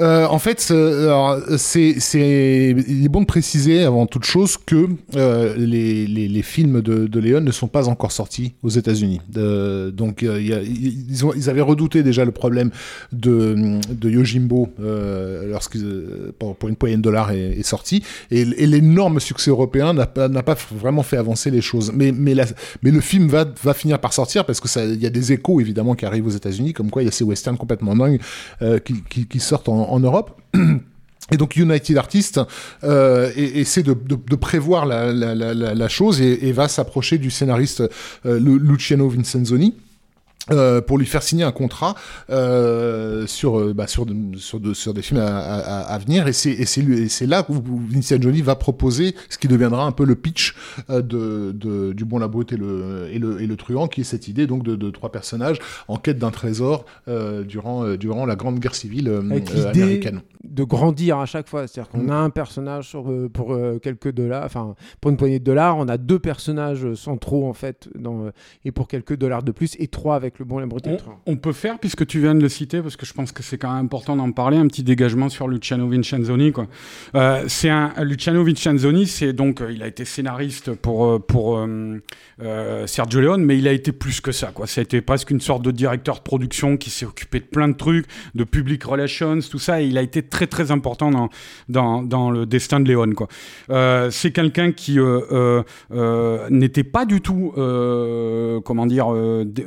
Euh, 0.00 0.26
en 0.28 0.38
fait, 0.38 0.60
c'est- 0.60 0.74
alors, 0.76 1.40
c'est, 1.56 1.96
c'est, 1.98 2.72
il 2.86 3.04
est 3.04 3.08
bon 3.08 3.20
de 3.22 3.26
préciser 3.26 3.82
avant 3.82 4.06
toute 4.06 4.22
chose 4.22 4.56
que 4.56 4.86
euh, 5.16 5.56
les, 5.56 6.06
les, 6.06 6.28
les 6.28 6.42
films 6.42 6.82
de, 6.82 7.08
de 7.08 7.18
Léon 7.18 7.40
ne 7.40 7.50
sont 7.50 7.66
pas 7.66 7.88
encore 7.88 8.12
sortis 8.12 8.52
aux 8.62 8.68
États-Unis. 8.68 9.20
Donc, 9.28 10.22
euh, 10.22 10.38
il 10.40 10.46
y 10.46 10.52
a- 10.52 10.62
ils, 10.62 11.26
ont, 11.26 11.32
ils 11.38 11.48
avaient 11.50 11.62
redouté 11.62 12.02
déjà 12.02 12.24
le 12.24 12.32
problème 12.32 12.70
de, 13.12 13.80
de 13.90 14.10
Yojimbo 14.10 14.68
euh, 14.80 15.56
euh, 15.76 16.32
pour, 16.38 16.68
une 16.68 16.76
poignée 16.76 16.96
de 16.96 17.02
dollars 17.02 17.30
est, 17.30 17.58
est 17.58 17.62
sorti, 17.62 18.02
et, 18.30 18.44
l'énorme 18.44 19.20
succès 19.20 19.50
européen 19.50 19.92
n'a 19.94 20.06
pas, 20.06 20.28
pas 20.28 20.56
vraiment 20.74 21.02
fait 21.02 21.16
avancer 21.16 21.50
les 21.50 21.60
choses. 21.60 21.92
Mais, 21.94 22.12
mais, 22.12 22.34
le 22.82 23.00
film 23.00 23.28
va, 23.28 23.46
va 23.62 23.74
finir 23.74 23.98
par 23.98 24.12
sortir 24.12 24.44
parce 24.44 24.60
que 24.60 24.68
ça, 24.68 24.84
il 24.84 25.00
y 25.00 25.06
a 25.06 25.10
des 25.10 25.32
échos 25.32 25.60
évidemment 25.60 25.94
qui 25.94 26.04
arrivent 26.04 26.26
aux 26.26 26.30
États-Unis, 26.30 26.72
comme 26.72 26.90
quoi 26.90 27.02
il 27.02 27.06
y 27.06 27.08
a 27.08 27.12
ces 27.12 27.24
westerns 27.24 27.56
complètement 27.56 27.96
dingues 27.96 28.20
euh, 28.62 28.78
qui, 28.78 29.40
sortent 29.40 29.68
en, 29.68 30.00
Europe. 30.00 30.40
Et 31.30 31.36
donc 31.36 31.56
United 31.56 31.96
Artists 31.98 32.40
et- 32.82 33.60
essaie 33.60 33.82
de, 33.82 33.92
prévoir 34.36 34.86
la, 34.86 35.88
chose 35.88 36.20
et, 36.20 36.52
va 36.52 36.68
s'approcher 36.68 37.18
du 37.18 37.30
scénariste 37.30 37.82
Lu- 38.24 38.58
Luciano 38.58 39.08
Vincenzoni. 39.08 39.74
Euh, 40.50 40.80
pour 40.80 40.96
lui 40.96 41.04
faire 41.04 41.22
signer 41.22 41.44
un 41.44 41.52
contrat 41.52 41.94
euh, 42.30 43.26
sur, 43.26 43.58
euh, 43.60 43.74
bah, 43.74 43.86
sur, 43.86 44.06
sur, 44.36 44.60
de- 44.60 44.72
sur 44.72 44.94
des 44.94 45.02
films 45.02 45.20
à, 45.20 45.36
à, 45.36 45.80
à 45.80 45.98
venir 45.98 46.26
et 46.26 46.32
c'est 46.32 47.26
là 47.26 47.44
où, 47.48 47.54
où 47.56 47.80
Vincent 47.90 48.20
Jolie 48.20 48.40
va 48.42 48.54
proposer 48.56 49.14
ce 49.28 49.36
qui 49.36 49.46
deviendra 49.48 49.84
un 49.84 49.92
peu 49.92 50.04
le 50.06 50.14
pitch 50.14 50.54
euh, 50.88 51.02
de, 51.02 51.52
de, 51.52 51.92
du 51.92 52.04
bon 52.04 52.18
la 52.18 52.28
brute 52.28 52.52
et 52.52 52.56
le, 52.56 53.08
et 53.12 53.18
le 53.18 53.42
et 53.42 53.46
le 53.46 53.56
truand 53.56 53.88
qui 53.88 54.00
est 54.02 54.04
cette 54.04 54.26
idée 54.28 54.46
donc 54.46 54.62
de, 54.62 54.74
de 54.76 54.90
trois 54.90 55.12
personnages 55.12 55.58
en 55.86 55.96
quête 55.96 56.18
d'un 56.18 56.30
trésor 56.30 56.84
durant 57.46 57.94
durant 57.96 58.24
la 58.26 58.36
grande 58.36 58.58
guerre 58.58 58.74
civile 58.74 59.08
Avec 59.30 59.50
américaine. 59.54 60.22
de 60.44 60.64
grandir 60.64 61.18
à 61.18 61.26
chaque 61.26 61.48
fois. 61.48 61.66
C'est-à-dire 61.66 61.90
qu'on 61.90 61.98
Mm. 61.98 62.10
a 62.10 62.16
un 62.20 62.30
personnage 62.30 62.88
sur, 62.88 63.12
pour 63.32 63.56
quelques 63.82 64.12
dollars, 64.12 64.44
enfin 64.44 64.74
pour 65.00 65.10
une 65.10 65.16
poignée 65.16 65.38
de 65.40 65.44
dollars, 65.44 65.76
on 65.76 65.88
a 65.88 65.98
deux 65.98 66.18
personnages 66.18 66.94
centraux 66.94 67.46
en 67.48 67.52
fait, 67.52 67.88
dans, 67.98 68.30
et 68.64 68.70
pour 68.72 68.88
quelques 68.88 69.16
dollars 69.16 69.42
de 69.42 69.52
plus, 69.52 69.74
et 69.78 69.88
trois 69.88 70.14
avec 70.16 70.27
le 70.38 70.44
bon, 70.44 70.58
la 70.58 70.66
brute 70.66 70.86
On, 71.26 71.36
peut 71.36 71.52
faire, 71.52 71.78
puisque 71.78 72.06
tu 72.06 72.20
viens 72.20 72.34
de 72.34 72.40
le 72.40 72.48
citer, 72.48 72.80
parce 72.82 72.96
que 72.96 73.06
je 73.06 73.12
pense 73.12 73.32
que 73.32 73.42
c'est 73.42 73.58
quand 73.58 73.74
même 73.74 73.84
important 73.84 74.16
d'en 74.16 74.30
parler, 74.32 74.56
un 74.56 74.66
petit 74.66 74.82
dégagement 74.82 75.28
sur 75.28 75.48
Luciano 75.48 75.88
Vincenzoni. 75.88 76.52
Quoi. 76.52 76.66
Euh, 77.14 77.44
c'est 77.48 77.70
un, 77.70 77.92
Luciano 78.02 78.44
Vincenzoni, 78.44 79.06
c'est 79.06 79.32
donc, 79.32 79.60
euh, 79.60 79.72
il 79.72 79.82
a 79.82 79.86
été 79.86 80.04
scénariste 80.04 80.72
pour, 80.74 81.06
euh, 81.06 81.18
pour 81.18 81.58
euh, 81.58 82.86
Sergio 82.86 83.20
Leone, 83.20 83.44
mais 83.44 83.58
il 83.58 83.66
a 83.68 83.72
été 83.72 83.92
plus 83.92 84.20
que 84.20 84.32
ça. 84.32 84.48
Quoi. 84.48 84.66
Ça 84.66 84.80
a 84.80 84.84
été 84.84 85.00
presque 85.00 85.30
une 85.30 85.40
sorte 85.40 85.62
de 85.62 85.70
directeur 85.70 86.16
de 86.16 86.22
production 86.22 86.76
qui 86.76 86.90
s'est 86.90 87.06
occupé 87.06 87.40
de 87.40 87.46
plein 87.46 87.68
de 87.68 87.74
trucs, 87.76 88.06
de 88.34 88.44
public 88.44 88.84
relations, 88.84 89.38
tout 89.50 89.58
ça, 89.58 89.80
et 89.80 89.86
il 89.86 89.96
a 89.98 90.02
été 90.02 90.22
très 90.22 90.46
très 90.46 90.70
important 90.70 91.10
dans, 91.10 91.28
dans, 91.68 92.02
dans 92.02 92.30
le 92.30 92.46
destin 92.46 92.80
de 92.80 92.90
Leone. 92.90 93.14
Quoi. 93.14 93.28
Euh, 93.70 94.10
c'est 94.10 94.32
quelqu'un 94.32 94.72
qui 94.72 94.98
n'était 96.50 96.84
pas 96.84 97.04
du 97.06 97.20
tout, 97.20 97.52
comment 98.64 98.86
dire, 98.86 99.12
euh, 99.12 99.44
dé- 99.44 99.66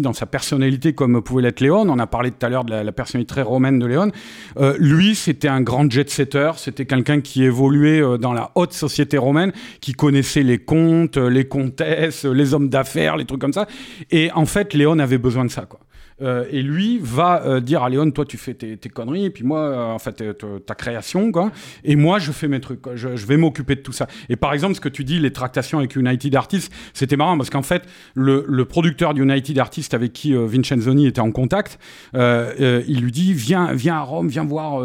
dans 0.00 0.12
sa 0.12 0.26
personnalité 0.26 0.92
comme 0.92 1.22
pouvait 1.22 1.42
l'être 1.42 1.60
Léon. 1.60 1.88
On 1.88 1.98
a 1.98 2.06
parlé 2.06 2.30
tout 2.30 2.44
à 2.44 2.48
l'heure 2.48 2.64
de 2.64 2.74
la, 2.74 2.92
personnalité 2.92 3.34
très 3.34 3.42
romaine 3.42 3.78
de 3.78 3.86
Léon. 3.86 4.10
Euh, 4.56 4.74
lui, 4.78 5.14
c'était 5.14 5.48
un 5.48 5.60
grand 5.60 5.90
jet-setter. 5.90 6.52
C'était 6.56 6.86
quelqu'un 6.86 7.20
qui 7.20 7.44
évoluait 7.44 8.02
euh, 8.02 8.18
dans 8.18 8.32
la 8.32 8.50
haute 8.54 8.72
société 8.72 9.18
romaine, 9.18 9.52
qui 9.80 9.92
connaissait 9.92 10.42
les 10.42 10.58
comtes, 10.58 11.16
euh, 11.16 11.28
les 11.28 11.44
comtesses, 11.44 12.24
les 12.24 12.54
hommes 12.54 12.68
d'affaires, 12.68 13.16
les 13.16 13.24
trucs 13.24 13.40
comme 13.40 13.52
ça. 13.52 13.66
Et 14.10 14.30
en 14.32 14.46
fait, 14.46 14.74
Léon 14.74 14.98
avait 14.98 15.18
besoin 15.18 15.44
de 15.44 15.50
ça, 15.50 15.62
quoi. 15.62 15.80
Euh, 16.22 16.44
et 16.50 16.62
lui 16.62 16.98
va 17.02 17.42
euh, 17.44 17.60
dire 17.60 17.82
à 17.82 17.88
Léon, 17.88 18.10
toi 18.10 18.24
tu 18.24 18.36
fais 18.36 18.54
tes, 18.54 18.76
conneries, 18.88 19.24
et 19.24 19.30
puis 19.30 19.44
moi, 19.44 19.58
euh, 19.60 19.84
en 19.92 19.98
fait, 19.98 20.22
ta- 20.66 20.74
création, 20.74 21.32
quoi. 21.32 21.50
Et 21.82 21.96
moi, 21.96 22.18
je 22.18 22.30
fais 22.30 22.46
mes 22.48 22.60
trucs, 22.60 22.82
quoi. 22.82 22.94
Je, 22.96 23.08
vais 23.08 23.36
m'occuper 23.36 23.74
de 23.74 23.80
tout 23.80 23.92
ça. 23.92 24.06
Et 24.28 24.36
par 24.36 24.52
exemple, 24.52 24.74
ce 24.74 24.80
que 24.80 24.88
tu 24.88 25.02
dis, 25.04 25.18
les 25.18 25.32
tractations 25.32 25.78
avec 25.78 25.96
United 25.96 26.34
Artists, 26.36 26.72
c'était 26.92 27.16
marrant 27.16 27.36
parce 27.36 27.50
qu'en 27.50 27.62
fait, 27.62 27.82
le, 28.14 28.44
le 28.46 28.64
producteur 28.64 29.14
d'United 29.14 29.58
Artists 29.58 29.94
avec 29.94 30.12
qui 30.12 30.34
Vincenzoni 30.34 31.06
était 31.06 31.20
en 31.20 31.30
contact, 31.32 31.78
il 32.14 33.00
lui 33.00 33.12
dit, 33.12 33.32
viens, 33.32 33.72
viens 33.72 33.96
à 33.96 34.00
Rome, 34.00 34.28
viens 34.28 34.44
voir 34.44 34.80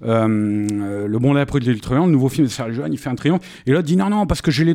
Le 0.00 1.18
Bon 1.18 1.32
Lapre 1.32 1.58
de 1.58 1.72
Truand, 1.74 2.06
le 2.06 2.12
nouveau 2.12 2.28
film 2.28 2.46
de 2.46 2.52
Sergio 2.52 2.84
il 2.90 2.98
fait 2.98 3.10
un 3.10 3.14
triomphe. 3.14 3.42
Et 3.66 3.72
l'autre 3.72 3.84
dit, 3.86 3.96
non, 3.96 4.10
non, 4.10 4.26
parce 4.26 4.42
que 4.42 4.50
j'ai 4.50 4.64
les 4.64 4.74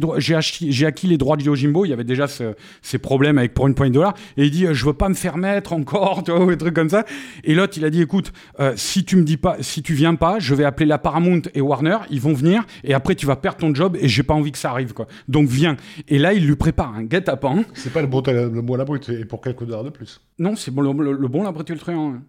acquis, 0.85 1.07
les 1.07 1.17
droits 1.17 1.37
de 1.37 1.43
Yojimbo. 1.43 1.85
Il 1.85 1.89
y 1.89 1.93
avait 1.93 2.03
déjà 2.03 2.27
ce- 2.27 2.53
ces 2.81 2.97
problèmes 2.97 3.37
avec 3.37 3.53
pour 3.53 3.67
une 3.67 3.75
poignée 3.75 3.91
de 3.91 3.95
dollars. 3.95 4.15
Et 4.37 4.45
il 4.45 4.51
dit, 4.51 4.65
je 4.71 4.85
veux 4.85 4.93
pas 4.93 5.09
me 5.09 5.13
faire 5.13 5.37
mettre 5.37 5.73
encore, 5.73 5.94
tu 6.23 6.31
vois, 6.31 6.45
ou 6.45 6.49
des 6.49 6.57
trucs 6.57 6.73
comme 6.75 6.89
ça. 6.89 7.05
Et 7.43 7.55
l'autre, 7.55 7.73
il 7.77 7.85
a 7.85 7.89
dit, 7.89 8.01
écoute, 8.01 8.31
euh, 8.59 8.73
si 8.75 9.03
tu 9.05 9.15
me 9.15 9.23
dis 9.23 9.37
pas, 9.37 9.57
si 9.61 9.81
tu 9.83 9.93
viens 9.93 10.15
pas, 10.15 10.39
je 10.39 10.53
vais 10.55 10.63
appeler 10.65 10.85
la 10.85 10.97
Paramount 10.97 11.41
et 11.53 11.61
Warner, 11.61 11.97
ils 12.09 12.21
vont 12.21 12.33
venir, 12.33 12.65
et 12.83 12.93
après 12.93 13.15
tu 13.15 13.25
vas 13.25 13.35
perdre 13.35 13.57
ton 13.59 13.73
job, 13.73 13.97
et 13.99 14.07
j'ai 14.07 14.23
pas 14.23 14.33
envie 14.33 14.51
que 14.51 14.57
ça 14.57 14.71
arrive, 14.71 14.93
quoi. 14.93 15.07
Donc 15.27 15.47
viens. 15.47 15.77
Et 16.07 16.17
là, 16.19 16.33
il 16.33 16.45
lui 16.45 16.55
prépare 16.55 16.95
un 16.95 17.03
guet-apens. 17.03 17.63
C'est 17.73 17.93
pas 17.93 18.01
le 18.01 18.07
bon, 18.07 18.21
le 18.25 18.61
bon 18.61 18.75
la 18.75 18.85
brute, 18.85 19.09
et 19.09 19.25
pour 19.25 19.41
quelques 19.41 19.65
dollars 19.65 19.83
de 19.83 19.89
plus. 19.89 20.21
Non, 20.39 20.55
c'est 20.55 20.71
bon, 20.71 20.81
le, 20.81 21.03
le- 21.03 21.17
le 21.17 21.27
bon, 21.27 21.43
la 21.43 21.51
brute 21.51 21.69
et 21.69 21.73
le 21.73 21.79
truand. 21.79 22.13
hein. 22.15 22.21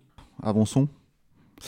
Avançons. 0.42 0.88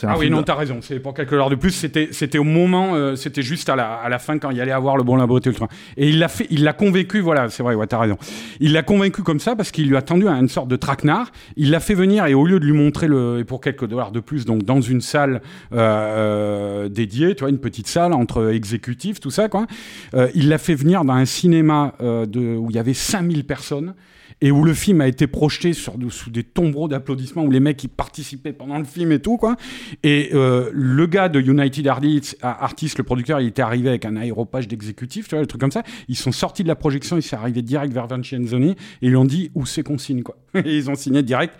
Ah 0.07 0.17
oui, 0.17 0.29
non, 0.29 0.43
t'as 0.43 0.55
raison. 0.55 0.79
C'est 0.81 0.99
pour 0.99 1.13
quelques 1.13 1.33
heures 1.33 1.49
de 1.49 1.55
plus. 1.55 1.71
C'était, 1.71 2.09
c'était 2.11 2.37
au 2.37 2.43
moment, 2.43 2.95
euh, 2.95 3.15
c'était 3.15 3.41
juste 3.41 3.69
à 3.69 3.75
la, 3.75 3.93
à 3.95 4.09
la 4.09 4.19
fin 4.19 4.37
quand 4.39 4.49
il 4.51 4.59
allait 4.61 4.71
avoir 4.71 4.97
le 4.97 5.03
bon 5.03 5.15
la 5.15 5.27
beauté 5.27 5.49
et 5.49 5.53
le 5.53 5.57
train. 5.57 5.67
Et 5.97 6.09
il 6.09 6.19
l'a 6.19 6.27
fait, 6.27 6.47
il 6.49 6.63
l'a 6.63 6.73
convaincu. 6.73 7.19
Voilà, 7.19 7.49
c'est 7.49 7.63
vrai. 7.63 7.75
Ouais, 7.75 7.87
t'as 7.87 7.99
raison. 7.99 8.17
Il 8.59 8.73
l'a 8.73 8.83
convaincu 8.83 9.23
comme 9.23 9.39
ça 9.39 9.55
parce 9.55 9.71
qu'il 9.71 9.87
lui 9.89 9.97
a 9.97 10.01
tendu 10.01 10.27
à 10.27 10.33
une 10.33 10.49
sorte 10.49 10.67
de 10.67 10.75
traquenard. 10.75 11.31
Il 11.57 11.71
l'a 11.71 11.79
fait 11.79 11.93
venir 11.95 12.25
et 12.25 12.33
au 12.33 12.45
lieu 12.45 12.59
de 12.59 12.65
lui 12.65 12.73
montrer 12.73 13.07
le, 13.07 13.39
et 13.39 13.43
pour 13.43 13.61
quelques 13.61 13.87
dollars 13.87 14.11
de 14.11 14.19
plus, 14.19 14.45
donc 14.45 14.63
dans 14.63 14.81
une 14.81 15.01
salle 15.01 15.41
euh, 15.73 15.79
euh, 15.79 16.89
dédiée, 16.89 17.35
tu 17.35 17.41
vois, 17.41 17.49
une 17.49 17.59
petite 17.59 17.87
salle 17.87 18.13
entre 18.13 18.51
exécutifs, 18.53 19.19
tout 19.19 19.31
ça, 19.31 19.49
quoi. 19.49 19.65
euh, 20.13 20.29
il 20.35 20.49
l'a 20.49 20.57
fait 20.57 20.75
venir 20.75 21.03
dans 21.05 21.13
un 21.13 21.25
cinéma 21.25 21.93
euh, 22.01 22.25
de, 22.25 22.55
où 22.57 22.69
il 22.69 22.75
y 22.75 22.79
avait 22.79 22.93
5000 22.93 23.45
personnes 23.45 23.93
et 24.41 24.51
où 24.51 24.63
le 24.63 24.73
film 24.73 25.01
a 25.01 25.07
été 25.07 25.27
projeté 25.27 25.73
sous 25.73 26.29
des 26.29 26.43
tombereaux 26.43 26.87
d'applaudissements 26.87 27.43
où 27.43 27.51
les 27.51 27.59
mecs 27.59 27.77
qui 27.77 27.87
participaient 27.87 28.53
pendant 28.53 28.77
le 28.77 28.85
film 28.85 29.11
et 29.11 29.19
tout 29.19 29.37
quoi. 29.37 29.55
Et 30.03 30.29
euh, 30.33 30.69
le 30.73 31.05
gars 31.07 31.29
de 31.29 31.39
United 31.39 31.87
Artists, 31.87 32.97
le 32.97 33.03
producteur, 33.03 33.41
il 33.41 33.47
était 33.47 33.61
arrivé 33.61 33.89
avec 33.89 34.05
un 34.05 34.15
aéropage 34.15 34.67
d'exécutifs, 34.67 35.27
tu 35.27 35.35
vois, 35.35 35.41
le 35.41 35.47
truc 35.47 35.61
comme 35.61 35.71
ça. 35.71 35.83
Ils 36.07 36.17
sont 36.17 36.31
sortis 36.31 36.63
de 36.63 36.67
la 36.67 36.75
projection, 36.75 37.17
ils 37.17 37.21
sont 37.21 37.37
arrivés 37.37 37.61
direct 37.61 37.93
vers 37.93 38.07
Vincenzoni 38.07 38.71
et 38.71 38.75
ils 39.01 39.09
lui 39.09 39.17
ont 39.17 39.25
dit 39.25 39.51
où 39.55 39.65
c'est 39.65 39.83
qu'on 39.83 39.97
signe 39.97 40.23
quoi. 40.23 40.37
Et 40.65 40.77
ils 40.77 40.89
ont 40.89 40.95
signé 40.95 41.23
direct 41.23 41.53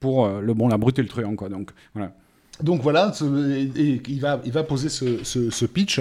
pour 0.00 0.26
euh, 0.26 0.40
le 0.40 0.54
bon, 0.54 0.68
la 0.68 0.78
brute 0.78 0.98
et 0.98 1.02
le 1.02 1.08
truand 1.08 1.36
quoi. 1.36 1.48
Donc 1.48 1.70
voilà. 1.94 2.14
Donc 2.62 2.82
voilà, 2.82 3.12
il, 3.20 4.20
va, 4.20 4.62
poser 4.62 4.88
ce, 4.88 5.64
pitch 5.64 6.00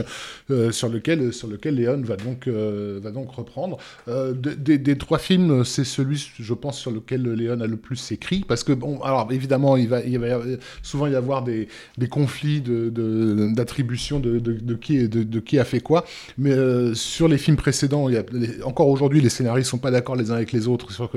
euh, 0.51 0.71
sur, 0.71 0.87
lequel, 0.87 1.33
sur 1.33 1.47
lequel 1.47 1.75
Léon 1.75 2.01
va 2.03 2.15
donc, 2.15 2.47
euh, 2.47 2.99
va 3.01 3.09
donc 3.09 3.31
reprendre. 3.31 3.77
Euh, 4.07 4.33
de- 4.33 4.75
des, 4.75 4.97
trois 4.97 5.17
films, 5.17 5.65
c'est 5.65 5.83
celui, 5.83 6.31
je 6.37 6.53
pense, 6.53 6.77
sur 6.77 6.91
lequel 6.91 7.23
Léon 7.23 7.59
a 7.59 7.65
le 7.65 7.75
plus 7.77 8.11
écrit, 8.11 8.45
parce 8.47 8.63
que, 8.63 8.71
bon, 8.71 9.01
alors 9.01 9.31
évidemment, 9.31 9.77
il 9.77 9.89
va, 9.89 10.01
il 10.01 10.21
souvent 10.83 11.07
y 11.07 11.15
avoir 11.15 11.43
des, 11.43 11.67
conflits 12.11 12.61
d'attribution 12.61 14.19
de, 14.19 14.37
de, 14.37 14.75
qui, 14.75 15.09
de, 15.09 15.39
qui 15.39 15.57
a 15.57 15.65
fait 15.65 15.79
quoi, 15.79 16.05
mais 16.37 16.53
sur 16.93 17.27
les 17.27 17.39
films 17.39 17.57
précédents, 17.57 18.07
encore 18.63 18.89
aujourd'hui, 18.89 19.21
les 19.21 19.29
scénaristes 19.29 19.71
sont 19.71 19.79
pas 19.79 19.91
d'accord 19.91 20.15
les 20.15 20.29
uns 20.29 20.35
avec 20.35 20.51
les 20.51 20.67
autres 20.67 20.91
sur, 20.91 21.09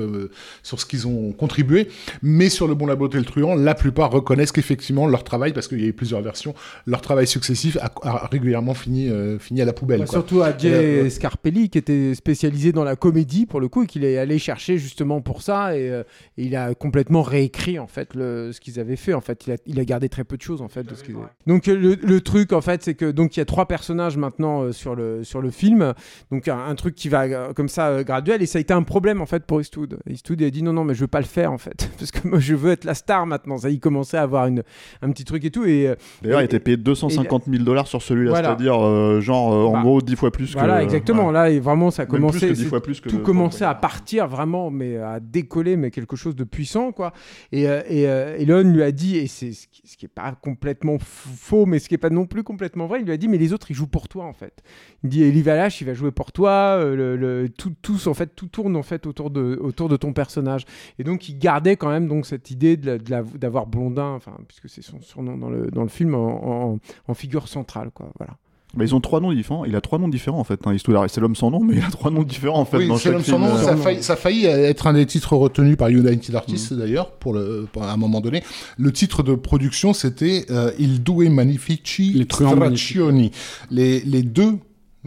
sur 0.63 0.79
ce 0.79 0.85
qu'ils 0.87 1.05
ont 1.05 1.31
contribué, 1.31 1.89
mais 2.23 2.49
sur 2.49 2.67
Le 2.67 2.73
Bon, 2.73 2.87
la 2.87 2.95
Beauté 2.95 3.17
et 3.17 3.21
le 3.21 3.25
Truand, 3.25 3.55
la 3.55 3.75
plupart 3.75 4.11
reconnaissent 4.11 4.51
qu'effectivement, 4.51 5.05
leur 5.05 5.23
travail, 5.27 5.53
parce 5.53 5.67
qu'il 5.67 5.79
y 5.81 5.85
a 5.85 5.87
eu 5.87 5.93
plusieurs 5.93 6.21
versions, 6.21 6.53
leur 6.85 7.01
travail 7.01 7.27
successif 7.27 7.77
a, 7.81 7.91
a 8.03 8.27
régulièrement 8.27 8.73
fini, 8.73 9.09
euh, 9.09 9.37
fini 9.39 9.61
à 9.61 9.65
la 9.65 9.73
poubelle. 9.73 9.99
Bah, 9.99 10.05
quoi. 10.05 10.13
surtout 10.13 10.41
à 10.41 10.57
Jay 10.57 10.71
Euh. 11.05 11.09
Scarpelli 11.09 11.69
qui 11.69 11.77
était 11.77 12.15
spécialisé 12.15 12.71
dans 12.71 12.83
la 12.83 12.95
comédie 12.95 13.45
pour 13.45 13.59
le 13.59 13.67
coup 13.67 13.83
et 13.83 13.87
qu'il 13.87 14.03
est 14.03 14.17
allé 14.17 14.39
chercher 14.39 14.77
justement 14.77 15.21
pour 15.21 15.41
ça 15.41 15.75
et, 15.77 15.89
euh, 15.89 16.03
et 16.37 16.45
il 16.45 16.55
a 16.55 16.73
complètement 16.73 17.21
réécrit 17.21 17.77
en 17.79 17.87
fait 17.87 18.15
le, 18.15 18.51
ce 18.51 18.59
qu'ils 18.59 18.79
avaient 18.79 18.95
fait 18.95 19.13
en 19.13 19.21
fait 19.21 19.45
il 19.47 19.53
a, 19.53 19.57
il 19.65 19.79
a 19.79 19.85
gardé 19.85 20.09
très 20.09 20.23
peu 20.23 20.37
de 20.37 20.41
choses 20.41 20.61
en 20.61 20.67
fait 20.69 20.83
de 20.83 20.95
ce 20.95 21.03
qu'ils 21.03 21.15
avaient. 21.15 21.25
donc 21.45 21.67
le, 21.67 21.95
le 21.95 22.21
truc 22.21 22.53
en 22.53 22.61
fait 22.61 22.83
c'est 22.83 22.93
que 22.95 23.09
donc 23.11 23.35
il 23.35 23.39
y 23.39 23.41
a 23.41 23.45
trois 23.45 23.67
personnages 23.67 24.17
maintenant 24.17 24.63
euh, 24.63 24.71
sur 24.71 24.95
le 24.95 25.23
sur 25.23 25.41
le 25.41 25.49
film 25.51 25.93
donc 26.31 26.47
un, 26.47 26.57
un 26.57 26.75
truc 26.75 26.95
qui 26.95 27.09
va 27.09 27.23
euh, 27.23 27.53
comme 27.53 27.69
ça 27.69 27.87
euh, 27.89 28.03
graduel 28.03 28.41
et 28.41 28.45
ça 28.45 28.57
a 28.57 28.61
été 28.61 28.73
un 28.73 28.83
problème 28.83 29.21
en 29.21 29.25
fait 29.25 29.45
pour 29.45 29.59
Eastwood 29.61 29.97
Eastwood 30.09 30.41
il 30.41 30.45
a 30.47 30.49
dit 30.49 30.63
non 30.63 30.73
non 30.73 30.83
mais 30.83 30.93
je 30.93 31.01
veux 31.01 31.07
pas 31.07 31.19
le 31.19 31.25
faire 31.25 31.51
en 31.51 31.57
fait 31.57 31.89
parce 31.99 32.11
que 32.11 32.27
moi 32.27 32.39
je 32.39 32.55
veux 32.55 32.71
être 32.71 32.85
la 32.85 32.93
star 32.93 33.25
maintenant 33.25 33.57
ça 33.57 33.69
il 33.69 33.79
commençait 33.79 34.17
à 34.17 34.21
avoir 34.23 34.47
une 34.47 34.63
un 35.01 35.11
petit 35.11 35.16
petit 35.17 35.25
truc 35.25 35.43
et 35.45 35.51
tout. 35.51 35.65
Et 35.65 35.87
euh, 35.87 35.95
D'ailleurs, 36.21 36.41
il 36.41 36.45
était 36.45 36.59
payé 36.59 36.77
250 36.77 37.43
000 37.49 37.63
dollars 37.63 37.87
sur 37.87 38.01
celui-là, 38.01 38.29
Voilà. 38.31 38.49
c'est-à-dire 38.49 38.79
euh, 38.85 39.19
genre 39.19 39.53
euh, 39.53 39.65
en 39.65 39.73
Bah, 39.73 39.81
gros 39.81 40.01
10 40.01 40.15
fois 40.15 40.31
plus 40.31 40.53
que. 40.53 40.59
voilà, 40.59 40.83
exactement. 40.83 41.27
ouais. 41.27 41.33
Là, 41.33 41.49
et 41.49 41.59
vraiment, 41.59 41.91
ça 41.91 42.03
a 42.03 42.05
commencé. 42.05 42.47
que 42.47 42.53
10 42.53 42.63
c'est- 42.63 42.69
fois 42.69 42.81
plus 42.81 43.01
que 43.01 43.09
tout 43.09 43.19
commençait 43.19 43.65
à 43.65 43.73
partir 43.75 44.27
vraiment, 44.27 44.69
mais 44.69 44.97
à 44.97 45.19
décoller, 45.19 45.75
mais 45.75 45.91
quelque 45.91 46.15
chose 46.15 46.35
de 46.35 46.43
puissant, 46.43 46.91
quoi. 46.91 47.13
Et, 47.51 47.63
et 47.63 48.03
Elon 48.03 48.61
lui 48.63 48.83
a 48.83 48.91
dit, 48.91 49.17
et 49.17 49.27
c'est 49.27 49.51
ce 49.53 49.67
qui, 49.67 49.81
ce 49.85 49.97
qui 49.97 50.05
est 50.05 50.09
pas 50.09 50.33
complètement 50.41 50.97
faux, 50.99 51.65
mais 51.65 51.79
ce 51.79 51.89
qui 51.89 51.95
est 51.95 51.99
pas 51.99 52.09
non 52.09 52.25
plus 52.25 52.43
complètement 52.43 52.87
vrai, 52.87 52.99
il 52.99 53.05
lui 53.05 53.13
a 53.13 53.17
dit, 53.17 53.27
mais 53.27 53.37
les 53.37 53.53
autres, 53.53 53.71
ils 53.71 53.75
jouent 53.75 53.87
pour 53.87 54.07
toi, 54.07 54.25
en 54.25 54.33
fait. 54.33 54.61
Il 55.03 55.09
dit, 55.09 55.23
Eli 55.23 55.41
Valache, 55.41 55.81
il 55.81 55.85
va 55.85 55.93
jouer 55.93 56.11
pour 56.11 56.31
toi. 56.31 56.77
le, 56.83 57.15
le- 57.15 57.49
tout, 57.49 57.73
tous, 57.81 58.07
en 58.07 58.13
fait, 58.13 58.35
tout 58.35 58.47
tourne 58.47 58.75
en 58.75 58.83
fait 58.83 59.05
autour 59.07 59.29
de, 59.29 59.57
autour 59.61 59.89
de 59.89 59.95
ton 59.97 60.13
personnage. 60.13 60.65
Et 60.99 61.03
donc, 61.03 61.29
il 61.29 61.37
gardait 61.37 61.75
quand 61.75 61.89
même 61.89 62.07
donc 62.07 62.25
cette 62.25 62.51
idée 62.51 62.77
de 62.77 62.97
la- 63.09 63.21
de 63.23 63.37
d'avoir 63.37 63.67
Blondin, 63.67 64.11
enfin, 64.11 64.33
puisque 64.47 64.69
c'est 64.69 64.81
son 64.81 65.01
surnom 65.07 65.37
dans 65.37 65.49
le, 65.49 65.71
dans 65.71 65.83
le 65.83 65.89
film, 65.89 66.13
en, 66.15 66.73
en- 66.73 66.79
en 67.07 67.13
figure 67.13 67.47
centrale, 67.47 67.89
quoi. 67.93 68.09
Voilà. 68.17 68.33
Bah, 68.75 68.83
ils 68.83 68.93
ont 68.93 68.99
trois 68.99 69.21
noms 69.21 69.31
différents. 69.31 69.63
Il 69.63 69.75
a 69.77 69.81
trois 69.81 69.97
noms 69.97 70.09
différents 70.09 70.39
en 70.39 70.43
fait. 70.43 70.59
Hein. 70.67 70.75
C'est 71.07 71.21
l'homme 71.21 71.35
sans 71.37 71.49
nom, 71.49 71.63
mais 71.63 71.77
il 71.77 71.83
a 71.83 71.89
trois 71.89 72.11
noms 72.11 72.23
différents 72.23 72.59
en 72.59 72.65
fait. 72.65 72.77
oui, 72.77 72.91
c'est 72.99 73.11
l'homme 73.11 73.23
sans 73.23 73.39
nom. 73.39 73.47
Euh, 73.47 73.57
Ça 73.63 73.71
a, 73.71 73.77
failli, 73.77 74.03
ça 74.03 74.13
a 74.13 74.15
failli 74.17 74.45
être 74.45 74.87
un 74.87 74.93
des 74.93 75.05
titres 75.05 75.37
retenus 75.37 75.77
par 75.77 75.87
United 75.87 76.35
Artists 76.35 76.73
Mm. 76.73 76.77
d'ailleurs, 76.77 77.11
pour 77.11 77.33
le, 77.33 77.65
pour 77.71 77.83
un 77.83 77.95
moment 77.95 78.19
donné. 78.19 78.43
Le 78.77 78.91
titre 78.91 79.23
de 79.23 79.35
production, 79.35 79.93
c'était 79.93 80.45
euh, 80.51 80.71
Il 80.77 81.01
Due 81.01 81.29
Magnifici 81.29 82.11
Les 82.13 82.25
Straccioni. 82.25 83.31
Les, 83.71 84.01
les 84.01 84.21
deux. 84.23 84.57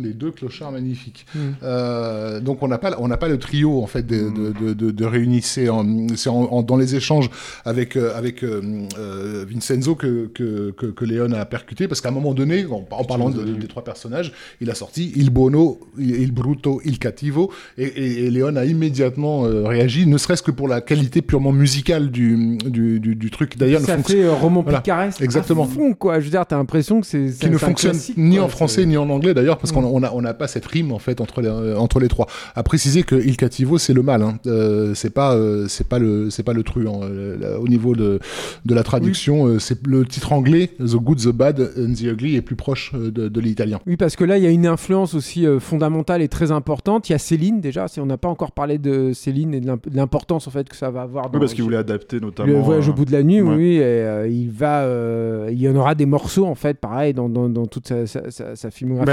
Les 0.02 0.12
deux 0.14 0.30
clochards 0.30 0.72
magnifiques. 0.72 1.26
Mm. 1.34 1.38
Euh, 1.62 2.40
donc 2.40 2.62
on 2.62 2.68
n'a 2.68 2.78
pas 2.78 2.96
on 2.98 3.08
n'a 3.08 3.16
pas 3.16 3.28
le 3.28 3.38
trio 3.38 3.82
en 3.82 3.86
fait 3.86 4.06
de, 4.06 4.30
de, 4.30 4.72
de, 4.74 4.90
de, 4.90 5.04
réunis. 5.04 5.42
C'est 5.42 5.66
dans 5.66 6.76
les 6.78 6.94
échanges 6.96 7.30
avec 7.64 7.96
euh, 7.96 8.16
avec 8.16 8.42
euh, 8.42 9.44
Vincenzo 9.48 9.94
que, 9.94 10.26
que, 10.34 10.70
que 10.76 10.86
que 10.86 11.04
Léon 11.04 11.32
a 11.32 11.44
percuté 11.44 11.88
parce 11.88 12.00
qu'à 12.00 12.08
un 12.08 12.12
moment 12.12 12.34
donné 12.34 12.64
en, 12.66 12.84
en 12.90 13.04
parlant 13.04 13.30
de- 13.30 13.44
des 13.44 13.66
trois 13.66 13.84
personnages 13.84 14.32
il 14.60 14.70
a 14.70 14.74
sorti 14.74 15.12
Il 15.16 15.30
Bono 15.30 15.80
Il 15.98 16.32
Bruto 16.32 16.80
Il 16.84 16.98
Cattivo 16.98 17.52
et, 17.78 17.84
et, 17.84 18.24
et 18.26 18.30
Léon 18.30 18.56
a 18.56 18.64
immédiatement 18.64 19.44
euh, 19.44 19.66
réagi 19.66 20.06
ne 20.06 20.18
serait-ce 20.18 20.42
que 20.42 20.50
pour 20.50 20.68
la 20.68 20.80
qualité 20.80 21.22
purement 21.22 21.52
musicale 21.52 22.10
du 22.10 22.56
du, 22.58 23.00
du, 23.00 23.14
du 23.16 23.30
truc 23.30 23.56
d'ailleurs 23.58 23.80
ça 23.80 23.98
fait 23.98 24.28
roman 24.28 24.62
Voilà, 24.62 24.80
picaresque 24.80 25.20
exactement. 25.22 25.64
à 25.64 25.66
fond, 25.66 25.94
quoi. 25.94 26.20
Je 26.20 26.24
veux 26.24 26.30
dire, 26.30 26.44
t'as 26.46 26.56
l'impression 26.56 27.00
que 27.00 27.06
c'est 27.06 27.30
qui 27.38 27.50
ne 27.50 27.56
fonctionne 27.58 27.96
ni 28.16 28.36
quoi. 28.36 28.44
en 28.44 28.48
français 28.48 28.84
ni 28.86 28.96
en 28.96 29.08
anglais 29.10 29.34
d'ailleurs 29.34 29.58
parce 29.58 29.72
qu'on 29.72 29.80
Mm. 29.80 29.84
On 29.92 30.20
n'a 30.22 30.34
pas 30.34 30.46
cette 30.48 30.66
rime 30.66 30.92
en 30.92 30.98
fait 30.98 31.20
entre 31.20 31.40
les 31.40 31.48
euh, 31.48 31.76
entre 31.76 32.00
les 32.00 32.08
trois. 32.08 32.26
À 32.54 32.62
préciser 32.62 33.02
que 33.02 33.14
Il 33.16 33.36
Cattivo 33.36 33.78
c'est 33.78 33.92
le 33.94 34.02
mal, 34.02 34.22
hein. 34.22 34.38
Euh, 34.46 34.94
c'est 34.94 35.10
pas 35.10 35.34
euh, 35.34 35.66
c'est 35.68 35.86
pas 35.88 35.98
le 35.98 36.30
c'est 36.30 36.42
pas 36.42 36.52
le 36.52 36.62
truand. 36.62 37.00
Euh, 37.04 37.36
là, 37.38 37.60
au 37.60 37.68
niveau 37.68 37.94
de 37.94 38.18
de 38.64 38.74
la 38.74 38.82
traduction, 38.82 39.46
euh, 39.46 39.58
c'est 39.58 39.86
le 39.86 40.04
titre 40.04 40.32
anglais 40.32 40.70
The 40.78 40.96
Good, 40.96 41.18
the 41.20 41.28
Bad 41.28 41.60
and 41.78 41.92
the 41.94 42.02
Ugly 42.02 42.36
est 42.36 42.42
plus 42.42 42.56
proche 42.56 42.92
euh, 42.94 43.10
de, 43.10 43.28
de 43.28 43.40
l'italien. 43.40 43.80
Oui, 43.86 43.96
parce 43.96 44.16
que 44.16 44.24
là, 44.24 44.38
il 44.38 44.44
y 44.44 44.46
a 44.46 44.50
une 44.50 44.66
influence 44.66 45.14
aussi 45.14 45.46
euh, 45.46 45.60
fondamentale 45.60 46.22
et 46.22 46.28
très 46.28 46.50
importante. 46.52 47.08
Il 47.08 47.12
y 47.12 47.14
a 47.14 47.18
Céline, 47.18 47.60
déjà. 47.60 47.88
Si 47.88 48.00
on 48.00 48.06
n'a 48.06 48.18
pas 48.18 48.28
encore 48.28 48.52
parlé 48.52 48.78
de 48.78 49.12
Céline 49.12 49.54
et 49.54 49.60
de 49.60 49.66
l'imp- 49.66 49.88
de 49.88 49.96
l'importance 49.96 50.46
en 50.46 50.50
fait 50.50 50.68
que 50.68 50.76
ça 50.76 50.90
va 50.90 51.02
avoir 51.02 51.30
dans 51.30 51.34
Oui, 51.38 51.40
parce 51.40 51.54
qu'il 51.54 51.64
voulait 51.64 51.76
adapter 51.76 52.20
notamment. 52.20 52.52
le 52.52 52.58
voyage 52.60 52.88
euh, 52.88 52.92
au 52.92 52.94
bout 52.94 53.04
de 53.04 53.12
la 53.12 53.22
nuit, 53.22 53.40
ouais. 53.40 53.54
oui, 53.54 53.74
et, 53.76 53.82
euh, 53.82 54.28
il 54.28 54.50
va, 54.50 54.82
euh, 54.82 55.48
il 55.50 55.60
y 55.60 55.68
en 55.68 55.76
aura 55.76 55.94
des 55.94 56.06
morceaux 56.06 56.46
en 56.46 56.54
fait, 56.54 56.78
pareil, 56.78 57.14
dans, 57.14 57.28
dans, 57.28 57.48
dans 57.48 57.66
toute 57.66 57.88
sa, 57.88 58.06
sa, 58.06 58.30
sa- 58.30 58.56
sa 58.56 58.70
filmographie. 58.70 59.10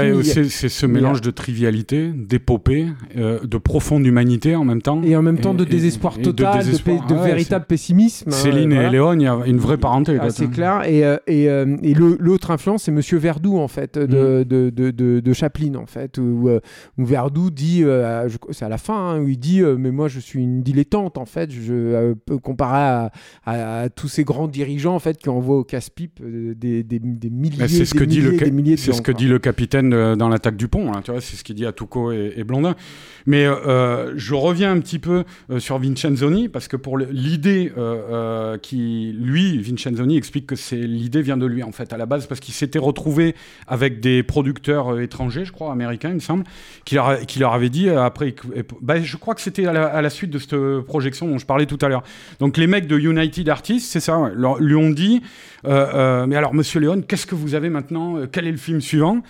C'est 0.58 0.68
ce 0.68 0.86
mélange 0.86 1.20
de 1.20 1.30
trivialité, 1.30 2.10
d'épopée, 2.14 2.86
euh, 3.16 3.38
de 3.44 3.56
profonde 3.58 4.04
humanité 4.06 4.56
en 4.56 4.64
même 4.64 4.82
temps. 4.82 5.00
et 5.02 5.16
en 5.16 5.22
même 5.22 5.38
temps 5.38 5.54
de 5.54 5.64
et- 5.64 5.66
désespoir 5.68 6.16
et 6.18 6.22
total, 6.22 6.58
de, 6.58 6.64
désespoir. 6.64 7.06
pe- 7.06 7.12
de 7.12 7.18
Ah 7.18 7.22
ouais, 7.22 7.28
véritable 7.28 7.64
pessimisme. 7.66 8.28
hein, 8.28 8.32
Céline 8.32 8.72
voilà. 8.74 8.88
et 8.88 8.90
Léon, 8.92 9.12
il 9.14 9.22
y 9.22 9.26
a 9.26 9.38
une 9.46 9.58
vraie 9.58 9.78
parenté. 9.78 10.18
Ah, 10.20 10.30
c'est 10.30 10.48
clair. 10.50 10.82
Et, 10.86 11.04
euh, 11.04 11.16
et, 11.26 11.48
euh, 11.48 11.76
l'autre 12.18 12.50
influence, 12.50 12.84
c'est 12.84 12.90
Monsieur 12.92 13.18
Verdoux, 13.18 13.58
en 13.58 13.68
fait, 13.68 13.96
Mm. 13.96 14.06
de, 14.06 14.42
de, 14.44 14.70
de, 14.70 14.90
de, 14.90 15.20
de 15.20 15.32
Chaplin, 15.32 15.74
en 15.76 15.86
fait, 15.86 16.18
où, 16.18 16.48
où 16.98 17.04
Verdoux 17.04 17.50
dit, 17.50 17.82
euh, 17.84 18.28
c'est 18.50 18.64
à 18.64 18.68
la 18.68 18.78
fin, 18.78 18.94
hein, 19.14 19.20
où 19.20 19.28
il 19.28 19.38
dit, 19.38 19.62
euh, 19.62 19.76
mais 19.78 19.90
moi, 19.90 20.08
je 20.08 20.20
suis 20.20 20.40
une 20.42 20.62
dilettante, 20.62 21.18
en 21.18 21.26
fait, 21.26 21.50
je 21.50 22.14
comparer 22.42 22.78
à, 22.78 23.10
à- 23.44 23.80
à 23.82 23.88
tous 23.88 24.08
ces 24.08 24.24
grands 24.24 24.48
dirigeants, 24.48 24.94
en 24.94 24.98
fait, 24.98 25.16
qui 25.18 25.28
envoient 25.28 25.58
au 25.58 25.64
casse-pipe 25.64 26.20
des, 26.22 26.82
des, 26.82 26.98
des 26.98 27.30
milliers, 27.30 27.68
ce 27.68 27.92
des 27.94 27.98
que 27.98 28.04
dit 28.04 28.20
le 28.20 28.26
milliers, 28.30 28.38
ca- 28.38 28.44
des 28.46 28.50
milliers 28.50 28.74
de 28.74 28.80
C'est 28.80 28.92
ce 28.92 29.02
que 29.02 29.12
dit 29.12 29.26
le 29.28 29.38
capitaine 29.38 29.90
dans 30.16 30.28
l'attaque 30.28 30.47
du 30.56 30.68
pont. 30.68 30.92
hein, 30.92 31.02
tu 31.02 31.10
vois, 31.10 31.20
c'est 31.20 31.36
ce 31.36 31.44
qu'il 31.44 31.54
dit 31.54 31.66
à 31.66 31.72
Tuco 31.72 32.12
et, 32.12 32.34
et 32.36 32.44
Blondin. 32.44 32.74
Mais 33.28 33.44
euh, 33.44 34.14
je 34.16 34.32
reviens 34.32 34.72
un 34.72 34.80
petit 34.80 34.98
peu 34.98 35.24
euh, 35.50 35.58
sur 35.58 35.78
Vincenzoni 35.78 36.48
parce 36.48 36.66
que 36.66 36.78
pour 36.78 36.96
l'idée 36.96 37.70
euh, 37.76 38.00
euh, 38.10 38.56
qui, 38.56 39.14
lui, 39.20 39.60
Vincenzoni 39.60 40.16
explique 40.16 40.46
que 40.46 40.56
c'est 40.56 40.78
l'idée 40.78 41.20
vient 41.20 41.36
de 41.36 41.44
lui 41.44 41.62
en 41.62 41.70
fait 41.70 41.92
à 41.92 41.98
la 41.98 42.06
base 42.06 42.26
parce 42.26 42.40
qu'il 42.40 42.54
s'était 42.54 42.78
retrouvé 42.78 43.34
avec 43.66 44.00
des 44.00 44.22
producteurs 44.22 44.94
euh, 44.94 45.02
étrangers, 45.02 45.44
je 45.44 45.52
crois, 45.52 45.70
américains, 45.72 46.08
il 46.08 46.14
me 46.14 46.20
semble, 46.20 46.44
qui 46.86 46.94
leur, 46.94 47.20
qui 47.26 47.38
leur 47.38 47.52
avait 47.52 47.68
dit 47.68 47.90
euh, 47.90 48.02
après, 48.02 48.34
bah, 48.80 48.98
je 48.98 49.16
crois 49.18 49.34
que 49.34 49.42
c'était 49.42 49.66
à 49.66 50.00
la, 50.00 50.10
suite 50.10 50.30
de 50.30 50.38
cette 50.38 50.56
projection 50.86 51.28
dont 51.28 51.36
je 51.36 51.44
parlais 51.44 51.66
tout 51.66 51.78
à 51.82 51.88
l'heure. 51.88 52.04
Donc 52.40 52.56
les 52.56 52.66
mecs 52.66 52.86
de 52.86 52.98
United 52.98 53.46
Artists, 53.50 53.92
c'est 53.92 54.00
ça, 54.00 54.32
lui 54.58 54.74
ont 54.74 54.88
dit, 54.88 55.20
euh, 55.66 55.86
euh, 55.94 56.26
mais 56.26 56.36
alors 56.36 56.54
Monsieur 56.54 56.80
Léon, 56.80 57.02
qu'est-ce 57.02 57.26
que 57.26 57.34
vous 57.34 57.54
avez 57.54 57.68
maintenant 57.68 58.16
Euh, 58.16 58.26
Quel 58.30 58.46
est 58.46 58.52
le 58.52 58.56
film 58.56 58.80
suivant? 58.80 59.22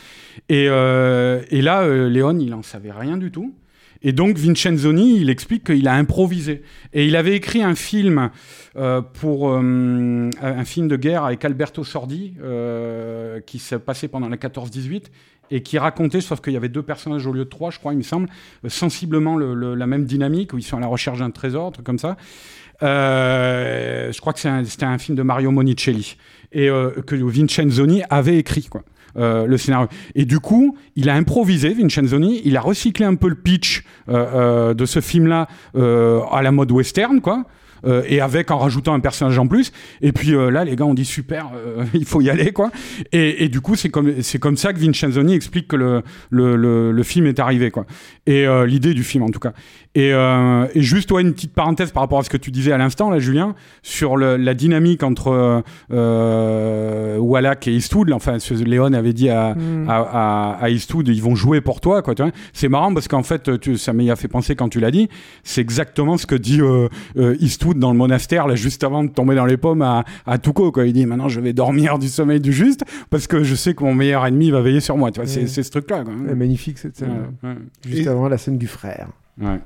Et, 0.48 0.66
euh, 0.68 1.42
et 1.50 1.62
là, 1.62 1.82
euh, 1.82 2.08
Léon, 2.08 2.38
il 2.38 2.54
en 2.54 2.62
savait 2.62 2.92
rien 2.92 3.16
du 3.16 3.30
tout. 3.30 3.54
Et 4.02 4.12
donc 4.12 4.36
Vincenzoni, 4.38 5.20
il 5.20 5.28
explique 5.30 5.64
qu'il 5.64 5.88
a 5.88 5.94
improvisé. 5.94 6.62
Et 6.92 7.06
il 7.06 7.16
avait 7.16 7.34
écrit 7.34 7.62
un 7.62 7.74
film 7.74 8.30
euh, 8.76 9.02
pour 9.02 9.50
euh, 9.50 10.30
un 10.40 10.64
film 10.64 10.86
de 10.86 10.96
guerre 10.96 11.24
avec 11.24 11.44
Alberto 11.44 11.82
Sordi 11.82 12.34
euh, 12.40 13.40
qui 13.40 13.58
s'est 13.58 13.78
passé 13.80 14.06
pendant 14.06 14.28
la 14.28 14.36
14-18 14.36 15.04
et 15.50 15.62
qui 15.62 15.78
racontait, 15.78 16.20
sauf 16.20 16.40
qu'il 16.40 16.52
y 16.52 16.56
avait 16.56 16.68
deux 16.68 16.82
personnages 16.82 17.26
au 17.26 17.32
lieu 17.32 17.44
de 17.44 17.48
trois, 17.50 17.70
je 17.70 17.78
crois, 17.78 17.92
il 17.92 17.96
me 17.98 18.02
semble, 18.02 18.28
sensiblement 18.68 19.34
le- 19.36 19.54
le- 19.54 19.74
la 19.74 19.86
même 19.86 20.04
dynamique 20.04 20.52
où 20.52 20.58
ils 20.58 20.62
sont 20.62 20.76
à 20.76 20.80
la 20.80 20.86
recherche 20.86 21.18
d'un 21.20 21.30
trésor, 21.30 21.68
un 21.68 21.70
truc 21.72 21.86
comme 21.86 21.98
ça. 21.98 22.16
Je 22.82 24.20
crois 24.20 24.32
que 24.32 24.40
c'est 24.40 24.48
un- 24.48 24.64
c'était 24.64 24.84
un, 24.86 24.98
film 24.98 25.16
de 25.16 25.22
Mario 25.22 25.50
Monicelli 25.50 26.16
et 26.52 26.68
que 26.68 27.14
Vincenzoni 27.16 28.02
avait 28.10 28.36
écrit 28.38 28.64
quoi. 28.64 28.82
Euh, 29.16 29.46
le 29.46 29.56
scénario. 29.56 29.88
Et 30.14 30.24
du 30.24 30.40
coup, 30.40 30.76
il 30.96 31.08
a 31.08 31.14
improvisé, 31.14 31.70
Vincenzoni, 31.70 32.42
il 32.44 32.56
a 32.56 32.60
recyclé 32.60 33.04
un 33.04 33.14
peu 33.14 33.28
le 33.28 33.34
pitch 33.34 33.84
euh, 34.08 34.26
euh, 34.34 34.74
de 34.74 34.84
ce 34.84 35.00
film-là 35.00 35.48
à 35.74 36.42
la 36.42 36.52
mode 36.52 36.70
western, 36.72 37.20
quoi. 37.20 37.44
Euh, 37.86 38.02
et 38.08 38.20
avec 38.20 38.50
en 38.50 38.58
rajoutant 38.58 38.94
un 38.94 39.00
personnage 39.00 39.38
en 39.38 39.46
plus. 39.46 39.72
Et 40.02 40.12
puis 40.12 40.34
euh, 40.34 40.50
là, 40.50 40.64
les 40.64 40.76
gars 40.76 40.84
ont 40.84 40.94
dit 40.94 41.04
super, 41.04 41.50
euh, 41.54 41.84
il 41.94 42.04
faut 42.04 42.20
y 42.20 42.30
aller, 42.30 42.52
quoi. 42.52 42.70
Et, 43.12 43.44
et 43.44 43.48
du 43.48 43.60
coup, 43.60 43.74
c'est 43.76 43.88
comme 43.90 44.22
c'est 44.22 44.38
comme 44.38 44.56
ça 44.56 44.72
que 44.72 44.78
Vincenzoni 44.78 45.34
explique 45.34 45.68
que 45.68 45.76
le 45.76 46.02
le, 46.30 46.56
le, 46.56 46.92
le 46.92 47.02
film 47.02 47.26
est 47.26 47.38
arrivé, 47.38 47.70
quoi. 47.70 47.86
Et 48.26 48.44
l'idée 48.66 48.92
du 48.94 49.02
film, 49.04 49.22
en 49.24 49.30
tout 49.30 49.38
cas. 49.40 49.52
Et, 49.94 50.10
et 50.10 50.82
juste, 50.82 51.10
ouais, 51.12 51.22
une 51.22 51.32
petite 51.32 51.54
parenthèse 51.54 51.92
par 51.92 52.02
rapport 52.02 52.18
à 52.18 52.22
ce 52.22 52.30
que 52.30 52.36
tu 52.36 52.50
disais 52.50 52.72
à 52.72 52.78
l'instant, 52.78 53.10
là, 53.10 53.18
Julien, 53.18 53.54
sur 53.82 54.16
le- 54.16 54.36
la 54.36 54.52
dynamique 54.54 55.02
entre 55.02 55.62
Wallach 57.18 57.66
et 57.66 57.72
Eastwood. 57.74 58.12
Enfin, 58.12 58.38
ce- 58.38 58.54
Léon 58.54 58.92
avait 58.92 59.12
dit 59.12 59.30
à, 59.30 59.54
Mm. 59.54 59.88
à, 59.88 59.94
à- 59.96 60.58
à 60.64 60.68
Eastwood, 60.70 61.08
ils 61.08 61.22
vont 61.22 61.34
jouer 61.34 61.60
pour 61.60 61.80
toi, 61.80 62.02
quoi. 62.02 62.14
C'est 62.52 62.68
marrant 62.68 62.92
parce 62.92 63.08
qu'en 63.08 63.22
fait, 63.22 63.58
tu, 63.60 63.76
ça 63.76 63.92
m'y 63.92 64.10
a 64.10 64.16
fait 64.16 64.28
penser 64.28 64.54
quand 64.56 64.68
tu 64.68 64.80
l'as 64.80 64.90
dit. 64.90 65.08
C'est 65.42 65.60
exactement 65.60 66.16
ce 66.16 66.26
que 66.26 66.34
dit 66.34 66.60
euh, 66.60 66.88
dans 67.74 67.90
le 67.92 67.96
monastère, 67.98 68.46
là, 68.46 68.54
juste 68.56 68.84
avant 68.84 69.04
de 69.04 69.08
tomber 69.10 69.34
dans 69.34 69.44
les 69.46 69.56
pommes 69.56 69.82
à, 69.82 70.04
à 70.26 70.38
Tuco, 70.38 70.72
quoi. 70.72 70.86
Il 70.86 70.92
dit, 70.92 71.06
maintenant, 71.06 71.28
je 71.28 71.40
vais 71.40 71.52
dormir 71.52 71.98
du 71.98 72.08
sommeil 72.08 72.40
du 72.40 72.52
juste 72.52 72.82
parce 73.10 73.26
que 73.26 73.42
je 73.42 73.54
sais 73.54 73.74
que 73.74 73.82
mon 73.84 73.94
meilleur 73.94 74.24
ennemi 74.26 74.50
va 74.50 74.60
veiller 74.60 74.80
sur 74.80 74.96
moi. 74.96 75.10
Tu 75.10 75.20
vois, 75.20 75.28
c'est, 75.28 75.46
c'est 75.46 75.62
ce 75.62 75.70
truc-là, 75.70 76.04
quoi. 76.04 76.12
Ouais, 76.14 76.34
magnifique 76.34 76.78
cette 76.78 76.96
scène. 76.96 77.26
Ouais, 77.42 77.50
ouais, 77.50 77.56
Juste 77.86 78.06
Et- 78.06 78.08
avant 78.08 78.28
la 78.28 78.38
scène 78.38 78.58
du 78.58 78.66
frère. 78.66 79.08
ouais. 79.40 79.58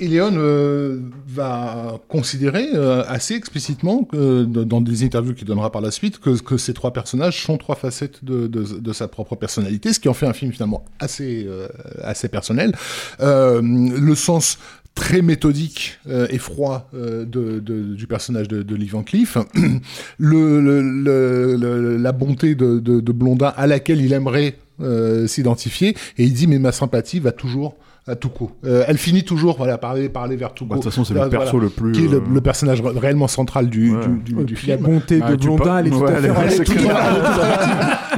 Et 0.00 0.08
Léon 0.08 0.32
euh, 0.34 0.98
va 1.28 2.00
considérer 2.08 2.66
euh, 2.74 3.04
assez 3.06 3.34
explicitement, 3.34 4.02
que, 4.02 4.42
dans 4.42 4.80
des 4.80 5.04
interviews 5.04 5.34
qu'il 5.34 5.46
donnera 5.46 5.70
par 5.70 5.80
la 5.82 5.92
suite, 5.92 6.18
que, 6.18 6.36
que 6.42 6.56
ces 6.56 6.74
trois 6.74 6.92
personnages 6.92 7.44
sont 7.44 7.58
trois 7.58 7.76
facettes 7.76 8.24
de, 8.24 8.48
de, 8.48 8.64
de 8.80 8.92
sa 8.92 9.06
propre 9.06 9.36
personnalité, 9.36 9.92
ce 9.92 10.00
qui 10.00 10.08
en 10.08 10.12
fait 10.14 10.26
un 10.26 10.32
film 10.32 10.50
finalement 10.50 10.84
assez, 10.98 11.46
euh, 11.48 11.68
assez 12.02 12.26
personnel. 12.28 12.72
Euh, 13.20 13.62
le 13.62 14.14
sens 14.16 14.58
très 14.94 15.22
méthodique 15.22 15.98
euh, 16.08 16.26
et 16.30 16.38
froid 16.38 16.88
euh, 16.94 17.24
de, 17.24 17.58
du 17.60 18.06
personnage 18.06 18.48
de, 18.48 18.62
de 18.62 18.74
Lee 18.76 18.86
Van 18.88 19.02
Cleef, 19.02 19.36
le, 20.18 20.60
le- 20.60 20.82
le- 20.82 21.56
le- 21.56 21.96
la 21.96 22.12
bonté 22.12 22.54
de 22.54 23.12
Blondin 23.12 23.52
à 23.56 23.66
laquelle 23.66 24.00
il 24.00 24.12
aimerait 24.12 24.56
euh, 24.80 25.26
s'identifier, 25.26 25.96
et 26.18 26.24
il 26.24 26.32
dit 26.32 26.46
mais 26.46 26.58
ma 26.58 26.72
sympathie 26.72 27.20
va 27.20 27.32
toujours 27.32 27.76
à 28.06 28.16
Tuco. 28.16 28.50
Euh, 28.66 28.84
elle 28.86 28.98
finit 28.98 29.24
toujours 29.24 29.56
voilà, 29.56 29.78
par, 29.78 29.92
aller, 29.92 30.08
par 30.10 30.24
aller 30.24 30.36
vers 30.36 30.52
Tuco. 30.52 30.66
Bah, 30.68 30.76
de 30.76 30.82
toute 30.82 30.90
façon, 30.90 31.04
c'est 31.04 31.14
le 31.14 31.28
perso 31.30 31.52
voilà, 31.52 31.64
le 31.64 31.70
plus. 31.70 31.92
qui 31.92 32.04
est 32.04 32.08
le, 32.08 32.18
euh, 32.18 32.20
le 32.34 32.40
personnage 32.42 32.82
ré- 32.82 32.98
réellement 32.98 33.28
central 33.28 33.68
du, 33.70 33.92
Ouais. 33.92 34.06
du, 34.24 34.34
du, 34.34 34.40
Et 34.40 34.44
du 34.44 34.54
puis 34.54 34.68
la 34.68 34.76
film. 34.76 34.86
bonté 34.90 35.20
Ah, 35.22 35.30
de 35.32 35.36
Blondin, 35.36 35.78
elle 35.78 35.86
est 35.86 35.90
tout 35.90 36.04
à 36.04 36.16
fait 36.16 36.50
c'est 36.64 36.74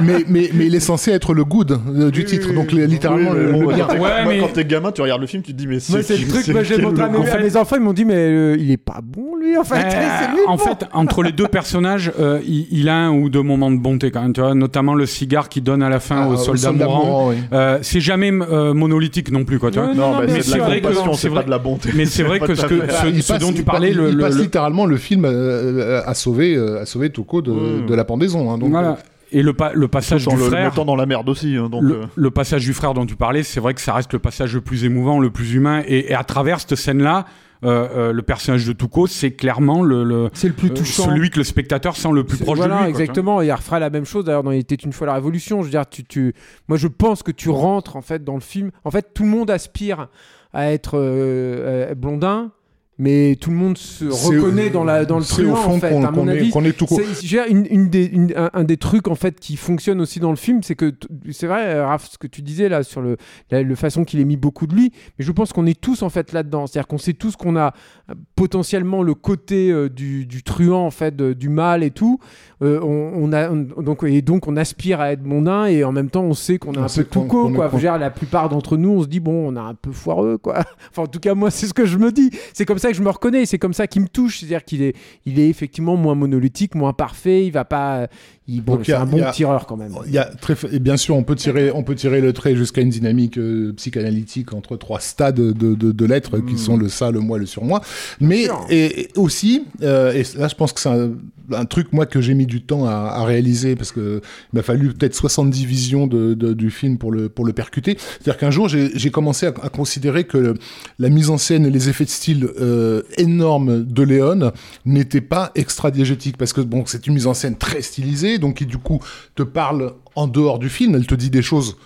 mais, 0.01 0.25
mais, 0.27 0.49
mais 0.53 0.67
il 0.67 0.75
est 0.75 0.79
censé 0.79 1.11
être 1.11 1.33
le 1.33 1.43
good 1.43 1.79
du 2.11 2.23
titre, 2.25 2.53
donc 2.53 2.71
littéralement 2.71 3.31
Oui, 3.31 3.37
le, 3.37 3.51
le 3.51 3.67
bien. 3.73 3.85
quand 3.87 3.93
t'es- 3.93 3.99
Ouais, 3.99 4.25
mais- 4.41 4.51
t'es 4.53 4.65
gamin, 4.65 4.91
tu 4.91 5.01
regardes 5.01 5.21
le 5.21 5.27
film, 5.27 5.41
tu 5.43 5.53
te 5.53 5.57
dis, 5.57 5.67
mais 5.67 5.79
c'est 5.79 6.03
qui- 6.03 6.23
le 6.25 6.27
truc, 6.27 6.47
moi 6.49 6.63
j'ai 6.63 6.77
montré 6.81 7.03
à 7.03 7.09
mes, 7.39 7.55
enfants, 7.57 7.75
ils 7.77 7.81
m'ont 7.81 7.93
dit, 7.93 8.05
mais 8.05 8.15
euh, 8.15 8.57
il 8.59 8.69
est 8.71 8.77
pas 8.77 8.99
bon 9.03 9.35
lui 9.41 9.57
en 9.57 9.63
fait. 9.63 9.75
Euh, 9.75 9.79
c'est 9.89 10.31
lui. 10.31 10.37
le 10.45 10.49
en 10.49 10.57
fait, 10.57 10.85
entre 10.93 11.23
les 11.23 11.31
deux 11.31 11.47
personnages, 11.47 12.11
euh, 12.19 12.39
il, 12.45 12.67
il 12.71 12.89
a 12.89 12.95
un 12.95 13.11
ou 13.11 13.29
deux 13.29 13.41
moments 13.41 13.71
de 13.71 13.77
bonté 13.77 14.11
quand 14.11 14.21
même, 14.21 14.33
tu 14.33 14.41
vois, 14.41 14.53
notamment 14.53 14.93
le 14.93 15.05
cigare 15.05 15.49
qu'il 15.49 15.63
donne 15.63 15.81
à 15.81 15.89
la 15.89 15.99
fin 15.99 16.23
Ah, 16.23 16.27
au 16.29 16.35
soldat 16.37 16.61
soldat 16.69 16.85
mourant. 16.85 17.05
mourant, 17.05 17.29
oui. 17.29 17.35
Euh, 17.53 17.79
c'est 17.81 17.99
jamais 18.01 18.31
euh, 18.31 18.73
monolithique 18.73 19.31
non 19.31 19.45
plus, 19.45 19.59
quoi, 19.59 19.71
tu 19.79 19.85
vois. 19.85 19.93
Non, 19.95 20.13
Non, 20.13 20.21
mais 20.25 20.41
c'est 20.41 20.53
de 20.53 20.57
la 20.59 20.63
vrai 20.65 20.81
que- 20.81 20.87
compassion, 20.87 21.13
c'est 21.13 21.29
pas 21.29 21.43
de 21.43 21.49
la 21.49 21.57
bonté. 21.59 21.89
Mais 21.95 22.05
c'est 22.05 22.23
vrai 22.23 22.39
que 22.39 22.55
ce, 22.55 22.65
à 22.65 22.67
que, 22.67 22.79
fait. 22.81 22.91
ce, 22.91 23.07
il 23.07 23.23
ce 23.23 23.33
passe, 23.33 23.41
dont 23.41 23.53
tu 23.53 23.63
parlais, 23.63 23.91
le, 23.93 24.09
il 24.09 24.15
le- 24.15 24.23
passe 24.23 24.35
le- 24.35 24.41
littéralement 24.43 24.85
le 24.85 24.97
film 24.97 25.25
euh, 25.25 26.01
à 26.05 26.13
sauver, 26.13 26.55
euh, 26.55 26.81
à 26.81 26.85
sauver 26.85 27.09
Tuco 27.11 27.41
de, 27.41 27.51
Mm. 27.51 27.85
de 27.87 27.95
la 27.95 28.03
pendaison. 28.05 28.51
hein, 28.51 28.57
donc, 28.57 28.69
voilà. 28.71 28.97
Et 29.31 29.41
le, 29.41 29.51
pa- 29.53 29.73
le 29.73 29.87
passage 29.89 30.25
en 30.27 30.31
du 30.31 30.37
le 30.37 30.43
frère. 30.45 30.69
mettant 30.69 30.85
dans 30.85 30.95
la 30.95 31.05
merde 31.05 31.27
aussi. 31.27 31.57
hein, 31.57 31.67
donc, 31.69 31.83
le, 31.83 31.93
euh, 31.95 32.05
le 32.15 32.31
passage 32.31 32.63
du 32.63 32.73
frère 32.73 32.93
dont 32.93 33.05
tu 33.05 33.15
parlais, 33.17 33.43
c'est 33.43 33.59
vrai 33.59 33.73
que 33.73 33.81
ça 33.81 33.93
reste 33.93 34.13
le 34.13 34.19
passage 34.19 34.53
le 34.53 34.61
plus 34.61 34.85
émouvant, 34.85 35.19
le 35.19 35.29
plus 35.29 35.53
humain. 35.53 35.81
Et, 35.85 36.11
et 36.11 36.15
à 36.15 36.23
travers 36.23 36.61
cette 36.61 36.75
scène-là, 36.75 37.25
euh, 37.63 37.87
euh, 38.09 38.13
le 38.13 38.21
personnage 38.21 38.65
de 38.67 38.73
Tuco, 38.73 39.07
c'est 39.07 39.31
clairement 39.31 39.81
le, 39.83 40.03
le- 40.03 40.29
c'est 40.33 40.47
le 40.47 40.53
plus 40.53 40.69
euh, 40.69 40.73
touchant. 40.73 41.05
celui 41.05 41.29
que 41.29 41.37
le 41.37 41.43
spectateur 41.43 41.95
sent 41.95 42.11
le 42.13 42.23
plus 42.23 42.37
proche 42.37 42.57
voilà, 42.57 42.75
de 42.81 42.85
lui. 42.85 42.91
quoi, 42.93 43.01
exactement. 43.01 43.41
Et 43.41 43.47
il 43.47 43.51
refera 43.51 43.79
la 43.79 43.89
même 43.89 44.05
chose 44.05 44.25
d'ailleurs 44.25 44.43
dans 44.43 44.51
Il 44.51 44.59
était 44.59 44.75
une 44.75 44.93
fois 44.93 45.07
la 45.07 45.13
Révolution. 45.15 45.59
Je 45.61 45.65
veux 45.65 45.71
dire, 45.71 45.87
tu, 45.89 46.03
tu... 46.03 46.33
moi 46.67 46.77
je 46.77 46.87
pense 46.87 47.23
que 47.23 47.31
tu 47.31 47.49
rentres 47.49 47.95
en 47.95 48.01
fait 48.01 48.23
dans 48.23 48.35
le 48.35 48.41
film. 48.41 48.71
En 48.83 48.91
fait, 48.91 49.13
tout 49.13 49.23
le 49.23 49.29
monde 49.29 49.49
aspire 49.49 50.07
à 50.53 50.71
être 50.71 50.97
euh, 50.97 51.89
euh, 51.89 51.95
blondin, 51.95 52.51
mais 52.99 53.35
tout 53.39 53.49
le 53.51 53.55
monde 53.55 53.77
se 53.77 54.05
reconnaît 54.05 54.69
dans, 54.69 54.83
la, 54.83 55.05
dans 55.05 55.17
le 55.17 55.23
au 55.51 55.55
fond 55.55 55.75
en 55.75 55.79
fait. 55.79 55.89
qu'on 55.91 56.03
à 56.03 56.11
mon 56.11 56.27
est, 56.27 56.31
avis, 56.31 56.51
est 56.65 56.73
veux 57.21 57.27
dire, 57.27 57.43
une, 57.47 57.67
une 57.69 57.89
des, 57.89 58.05
une- 58.05 58.33
un, 58.35 58.49
un 58.53 58.63
des 58.63 58.77
trucs 58.77 59.07
en 59.07 59.15
fait 59.15 59.39
qui 59.39 59.55
fonctionne 59.55 60.01
aussi 60.01 60.19
dans 60.19 60.31
le 60.31 60.35
film, 60.35 60.63
c'est 60.63 60.75
que 60.75 60.93
c'est 61.31 61.47
vrai, 61.47 61.79
Raph, 61.81 62.09
ce 62.11 62.17
que 62.17 62.27
tu 62.27 62.41
disais 62.41 62.69
là 62.69 62.83
sur 62.83 63.01
le, 63.01 63.17
la 63.51 63.61
le 63.61 63.75
façon 63.75 64.03
qu'il 64.03 64.19
ait 64.19 64.25
mis 64.25 64.37
beaucoup 64.37 64.65
de 64.67 64.73
lui, 64.75 64.91
mais 65.19 65.25
je 65.25 65.31
pense 65.31 65.53
qu'on 65.53 65.65
est 65.65 65.79
tous 65.79 66.01
en 66.01 66.09
fait 66.09 66.33
là-dedans. 66.33 66.65
C'est-à-dire 66.67 66.87
qu'on 66.87 66.97
sait 66.97 67.13
tous 67.13 67.35
qu'on 67.35 67.55
a 67.55 67.73
euh, 68.09 68.15
potentiellement 68.35 69.03
le 69.03 69.13
côté 69.13 69.71
euh, 69.71 69.89
du, 69.89 70.25
du 70.25 70.43
truand 70.43 70.85
en 70.85 70.91
fait, 70.91 71.15
de- 71.15 71.33
du 71.33 71.49
mal 71.49 71.83
et 71.83 71.91
tout. 71.91 72.19
Euh, 72.63 72.79
on, 72.81 73.11
on 73.15 73.33
a 73.33 73.51
on- 73.51 73.81
donc 73.83 74.03
et 74.03 74.23
donc 74.23 74.47
on 74.47 74.57
aspire 74.57 74.99
à 74.99 75.11
être 75.11 75.23
mondain 75.23 75.67
et 75.67 75.83
en 75.83 75.91
même 75.91 76.09
temps 76.09 76.23
on 76.23 76.33
sait 76.33 76.57
qu'on 76.57 76.73
a 76.73 76.79
On 76.79 76.83
un 76.85 76.87
peu 76.87 77.03
tout 77.03 77.21
co 77.27 77.49
quoi. 77.51 77.69
Dire, 77.69 77.99
la 77.99 78.09
plupart 78.09 78.49
d'entre 78.49 78.77
nous, 78.77 78.89
on 78.89 79.03
se 79.03 79.07
dit 79.07 79.19
bon, 79.19 79.53
on 79.53 79.55
a 79.55 79.61
un 79.61 79.75
peu 79.75 79.91
foireux 79.91 80.39
quoi. 80.39 80.63
Enfin 80.89 81.03
en 81.03 81.07
tout 81.07 81.19
cas 81.19 81.35
moi 81.35 81.51
c'est 81.51 81.67
ce 81.67 81.73
que 81.75 81.85
je 81.85 81.97
me 81.99 82.11
dis. 82.11 82.31
C'est 82.53 82.65
comme 82.65 82.79
ça 82.79 82.89
que 82.89 82.95
je 82.95 83.03
me 83.03 83.09
reconnais. 83.11 83.45
C'est 83.45 83.59
comme 83.59 83.73
ça 83.73 83.85
qu'il 83.85 84.01
me 84.01 84.07
touche. 84.07 84.39
C'est-à-dire 84.39 84.63
qu'il 84.65 84.81
est 84.81 84.95
il 85.27 85.39
est 85.39 85.49
effectivement 85.49 85.95
moins 85.97 86.15
monolithique, 86.15 86.73
moins 86.73 86.93
parfait. 86.93 87.45
Il 87.45 87.51
va 87.51 87.63
pas. 87.63 88.07
Il, 88.49 88.63
bon, 88.63 88.79
c'est 88.83 88.93
un 88.93 89.05
bon 89.05 89.21
a- 89.23 89.31
tireur 89.31 89.65
quand 89.65 89.75
même. 89.75 89.91
Il 90.05 90.13
y 90.13 90.17
a 90.17 90.25
très, 90.25 90.55
et 90.71 90.79
bien 90.79 90.95
sûr, 90.95 91.15
on 91.17 91.23
peut 91.23 91.35
tirer, 91.35 91.69
on 91.71 91.83
peut 91.83 91.95
tirer 91.95 92.21
le 92.21 92.31
trait 92.31 92.55
jusqu'à 92.55 92.81
une 92.81 92.89
dynamique 92.89 93.37
euh, 93.37 93.73
psychanalytique 93.73 94.53
entre 94.53 94.77
trois 94.77 94.99
stades 95.01 95.35
de, 95.35 95.51
de, 95.51 95.91
de 95.91 96.05
l'être 96.05 96.39
qui 96.39 96.57
sont 96.57 96.77
le 96.77 96.87
ça, 96.89 97.11
le 97.11 97.19
moi, 97.19 97.37
le 97.39 97.45
surmoi. 97.45 97.81
Mais 98.21 98.47
et, 98.69 99.01
et 99.01 99.09
aussi, 99.17 99.65
euh, 99.81 100.13
et 100.13 100.23
là, 100.37 100.47
je 100.47 100.55
pense 100.55 100.71
que 100.71 100.79
c'est 100.79 100.89
un, 100.89 101.11
un 101.51 101.65
truc 101.65 101.91
moi 101.93 102.05
que 102.05 102.21
j'ai 102.21 102.33
mis 102.33 102.45
du 102.45 102.61
temps 102.61 102.85
à, 102.85 102.91
à 102.93 103.23
réaliser 103.25 103.75
parce 103.75 103.91
que 103.91 104.21
il 104.53 104.55
m'a 104.57 104.63
fallu 104.63 104.93
peut-être 104.93 105.15
70 105.15 105.65
visions 105.65 106.07
de, 106.07 106.33
de- 106.33 106.53
du 106.53 106.71
film 106.71 106.97
pour 106.97 107.11
le 107.11 107.29
pour 107.29 107.45
le 107.45 107.53
percuter. 107.53 107.97
C'est-à-dire 107.99 108.37
qu'un 108.37 108.51
jour, 108.51 108.69
j'ai 108.69 108.91
j'ai 108.97 109.11
commencé 109.11 109.45
à, 109.45 109.53
à 109.61 109.69
considérer 109.69 110.23
que 110.25 110.37
le- 110.37 110.53
la 110.99 111.09
mise 111.09 111.29
en 111.29 111.37
scène 111.37 111.65
et 111.65 111.69
les 111.69 111.89
effets 111.89 112.05
de 112.05 112.09
style 112.09 112.47
euh, 112.61 113.01
énormes 113.17 113.83
de 113.83 114.03
Léon 114.03 114.51
n'étaient 114.85 115.21
pas 115.21 115.51
extra-diégétiques 115.55 116.37
parce 116.37 116.53
que 116.53 116.61
bon, 116.61 116.83
c'est 116.85 117.07
une 117.07 117.13
mise 117.13 117.27
en 117.27 117.33
scène 117.33 117.55
très 117.57 117.81
stylisée, 117.81 118.36
donc 118.39 118.57
qui 118.57 118.65
du 118.65 118.77
coup 118.77 118.99
te 119.35 119.43
parle 119.43 119.93
en 120.15 120.27
dehors 120.27 120.59
du 120.59 120.69
film, 120.69 120.95
elle 120.95 121.07
te 121.07 121.15
dit 121.15 121.29
des 121.29 121.41
choses 121.41 121.77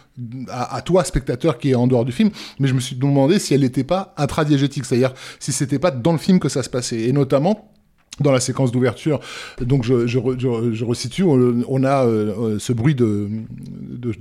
à, 0.49 0.81
toi, 0.81 1.03
spectateur, 1.03 1.57
qui 1.57 1.71
est 1.71 1.75
en 1.75 1.87
dehors 1.87 2.05
du 2.05 2.11
film, 2.11 2.29
mais 2.59 2.67
je 2.67 2.73
me 2.73 2.79
suis 2.79 2.95
demandé 2.95 3.39
si 3.39 3.53
elle 3.53 3.61
n'était 3.61 3.83
pas 3.83 4.13
intradiégétique, 4.17 4.85
c'est-à-dire 4.85 5.13
si 5.39 5.51
c'était 5.51 5.79
pas 5.79 5.91
dans 5.91 6.11
le 6.11 6.17
film 6.17 6.39
que 6.39 6.49
ça 6.49 6.63
se 6.63 6.69
passait, 6.69 7.01
et 7.01 7.11
notamment 7.11 7.71
dans 8.19 8.31
la 8.31 8.39
séquence 8.39 8.71
d'ouverture, 8.71 9.19
donc 9.61 9.83
je, 9.83 10.05
je, 10.05 10.19
re- 10.19 10.37
je, 10.37 10.73
je 10.73 10.85
resitue, 10.85 11.23
on, 11.23 11.83
a 11.83 12.05
euh, 12.05 12.33
euh, 12.55 12.59
ce 12.59 12.73
bruit 12.73 12.93
de, 12.93 13.29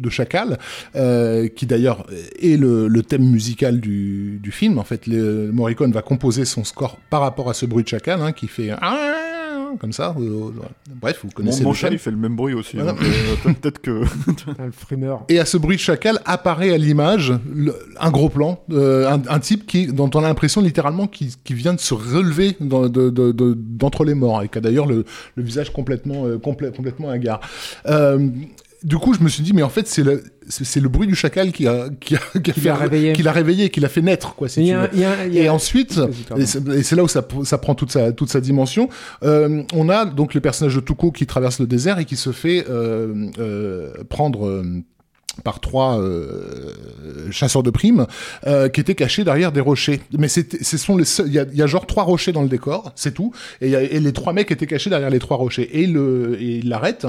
chacal, 0.08 0.58
euh, 0.96 1.48
qui 1.48 1.66
d'ailleurs 1.66 2.06
est 2.40 2.56
le, 2.56 3.02
thème 3.02 3.24
musical 3.24 3.80
du, 3.80 4.40
film. 4.50 4.78
En 4.78 4.84
fait, 4.84 5.06
Morricone 5.06 5.92
va 5.92 6.02
composer 6.02 6.44
son 6.44 6.64
score 6.64 6.98
par 7.10 7.20
rapport 7.20 7.50
à 7.50 7.54
ce 7.54 7.66
bruit 7.66 7.84
de 7.84 7.88
chacal, 7.88 8.22
hein, 8.22 8.32
qui 8.32 8.46
fait 8.48 8.70
comme 9.76 9.92
ça. 9.92 10.14
euh, 10.18 10.50
bref, 11.00 11.18
vous 11.22 11.28
Mon, 11.28 11.32
connaissez 11.32 11.62
mon 11.62 11.70
le 11.70 11.74
chat, 11.76 11.88
thème. 11.88 11.94
il 11.94 11.98
fait 11.98 12.10
le 12.10 12.16
même 12.16 12.36
bruit 12.36 12.54
aussi. 12.54 12.76
Voilà. 12.76 12.92
donc, 12.92 13.02
euh, 13.02 13.52
Peut-être 13.54 13.78
que. 13.80 13.90
Le 14.64 14.70
frimeur. 14.72 15.24
Et 15.28 15.38
à 15.38 15.44
ce 15.44 15.56
bruit 15.56 15.76
de 15.76 15.80
chacal 15.80 16.20
apparaît 16.24 16.72
à 16.72 16.78
l'image 16.78 17.32
un 17.98 18.10
gros 18.10 18.28
plan, 18.28 18.62
euh, 18.72 19.08
un, 19.10 19.22
un 19.28 19.38
type 19.40 19.66
qui, 19.66 19.86
dont 19.86 20.10
on 20.14 20.18
a 20.20 20.28
l'impression 20.28 20.60
littéralement 20.60 21.06
qu'il 21.06 21.28
qui 21.44 21.54
vient 21.54 21.74
de 21.74 21.80
se 21.80 21.94
relever 21.94 22.56
dans- 22.60 22.88
de- 22.88 23.10
de- 23.10 23.32
de- 23.32 23.54
d'entre 23.56 24.04
les 24.04 24.14
morts 24.14 24.42
et 24.42 24.48
qui 24.48 24.58
a 24.58 24.60
d'ailleurs 24.60 24.86
le, 24.86 25.04
le 25.36 25.42
visage 25.42 25.72
complètement, 25.72 26.26
euh, 26.26 26.36
complè- 26.38 26.72
complètement 26.74 27.08
hagard. 27.10 27.40
Euh, 28.82 28.86
du 28.86 28.96
coup, 28.96 29.14
je 29.14 29.20
me 29.20 29.28
suis 29.28 29.42
dit, 29.42 29.52
mais 29.52 29.62
en 29.62 29.68
fait, 29.68 29.86
c'est 29.86 30.02
le, 30.02 30.22
c'est 30.48 30.80
le 30.80 30.88
bruit 30.88 31.06
du 31.06 31.14
chacal 31.14 31.52
qui 31.52 31.66
a, 31.66 31.88
qui 32.00 32.16
a, 32.16 32.18
qui 32.42 32.50
a 32.50 32.54
Qui 32.54 32.60
fait 32.60 32.68
l'a 32.68 32.74
réveillé. 32.76 33.12
qui 33.12 33.22
l'a 33.22 33.32
réveillé, 33.32 33.70
qui 33.70 33.80
l'a 33.80 33.88
fait 33.88 34.02
naître, 34.02 34.34
quoi. 34.34 34.48
si 34.48 34.64
tu 34.66 34.72
a 34.72 34.86
veux. 34.86 35.34
Et 35.36 35.48
ensuite, 35.48 36.00
et 36.36 36.46
c'est 36.46 36.66
et 36.68 36.82
c'est 36.82 36.96
là 36.96 37.04
où 37.04 37.08
ça, 37.08 37.26
ça 37.44 37.58
prend 37.58 37.74
toute 37.74 37.92
sa, 37.92 38.12
toute 38.12 38.30
sa 38.30 38.40
dimension, 38.40 38.88
euh, 39.22 39.62
on 39.74 39.88
a 39.88 40.04
donc 40.06 40.34
le 40.34 40.40
personnage 40.40 40.74
de 40.74 40.80
Tuco 40.80 41.10
qui 41.12 41.26
traverse 41.26 41.60
le 41.60 41.66
désert 41.66 41.98
et 41.98 42.04
qui 42.04 42.16
se 42.16 42.32
fait 42.32 42.66
euh, 42.68 43.30
euh, 43.38 43.92
prendre... 44.08 44.62
euh, 45.38 45.42
par 45.42 45.60
trois 45.60 45.98
euh, 46.00 46.72
chasseurs 47.30 47.62
de 47.62 47.70
primes 47.70 48.06
euh, 48.46 48.68
qui 48.68 48.80
étaient 48.80 48.94
cachés 48.94 49.24
derrière 49.24 49.52
des 49.52 49.60
rochers. 49.60 50.00
Mais 50.18 50.28
ce 50.28 50.42
sont 50.76 50.96
les 50.96 51.04
il 51.26 51.32
y 51.32 51.56
y 51.56 51.62
a 51.62 51.66
genre 51.66 51.86
trois 51.86 52.02
rochers 52.02 52.32
dans 52.32 52.42
le 52.42 52.48
décor, 52.48 52.92
c'est 52.96 53.14
tout. 53.14 53.32
Et, 53.60 53.70
y 53.70 53.76
a- 53.76 53.82
et 53.82 54.00
les 54.00 54.12
trois 54.12 54.32
mecs 54.32 54.50
étaient 54.50 54.66
cachés 54.66 54.90
derrière 54.90 55.10
les 55.10 55.18
trois 55.18 55.36
rochers. 55.36 55.68
Et 55.80 55.86
le- 55.86 56.36
et 56.40 56.58
il 56.58 56.68
l'arrête. 56.68 57.06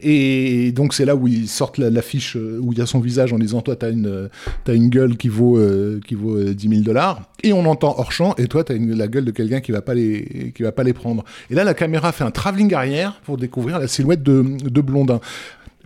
Et 0.00 0.72
donc 0.72 0.94
c'est 0.94 1.04
là 1.04 1.14
où 1.14 1.28
ils 1.28 1.48
sortent 1.48 1.78
la- 1.78 1.90
l'affiche 1.90 2.36
euh, 2.36 2.58
où 2.60 2.72
il 2.72 2.78
y 2.78 2.82
a 2.82 2.86
son 2.86 3.00
visage 3.00 3.32
en 3.32 3.38
disant 3.38 3.60
toi 3.60 3.76
t'as 3.76 3.90
une 3.90 4.06
euh, 4.06 4.28
t'as 4.64 4.74
une 4.74 4.88
gueule 4.88 5.16
qui 5.16 5.28
vaut 5.28 5.58
euh, 5.58 6.00
qui 6.06 6.14
vaut 6.14 6.36
euh, 6.36 6.54
10 6.54 6.68
000 6.68 6.80
dollars. 6.82 7.22
Et 7.42 7.52
on 7.52 7.64
entend 7.66 7.94
hors 7.98 8.12
champ 8.12 8.34
et 8.38 8.46
toi 8.46 8.64
t'as 8.64 8.74
la 8.78 9.08
gueule 9.08 9.24
de 9.24 9.30
quelqu'un 9.30 9.60
qui 9.60 9.72
va 9.72 9.82
pas 9.82 9.94
les 9.94 10.52
qui 10.54 10.62
va 10.62 10.72
pas 10.72 10.84
les 10.84 10.92
prendre. 10.94 11.24
Et 11.50 11.54
là 11.54 11.64
la 11.64 11.74
caméra 11.74 12.12
fait 12.12 12.24
un 12.24 12.30
travelling 12.30 12.72
arrière 12.74 13.20
pour 13.24 13.36
découvrir 13.36 13.78
la 13.78 13.88
silhouette 13.88 14.22
de, 14.22 14.42
de 14.62 14.80
Blondin. 14.80 15.20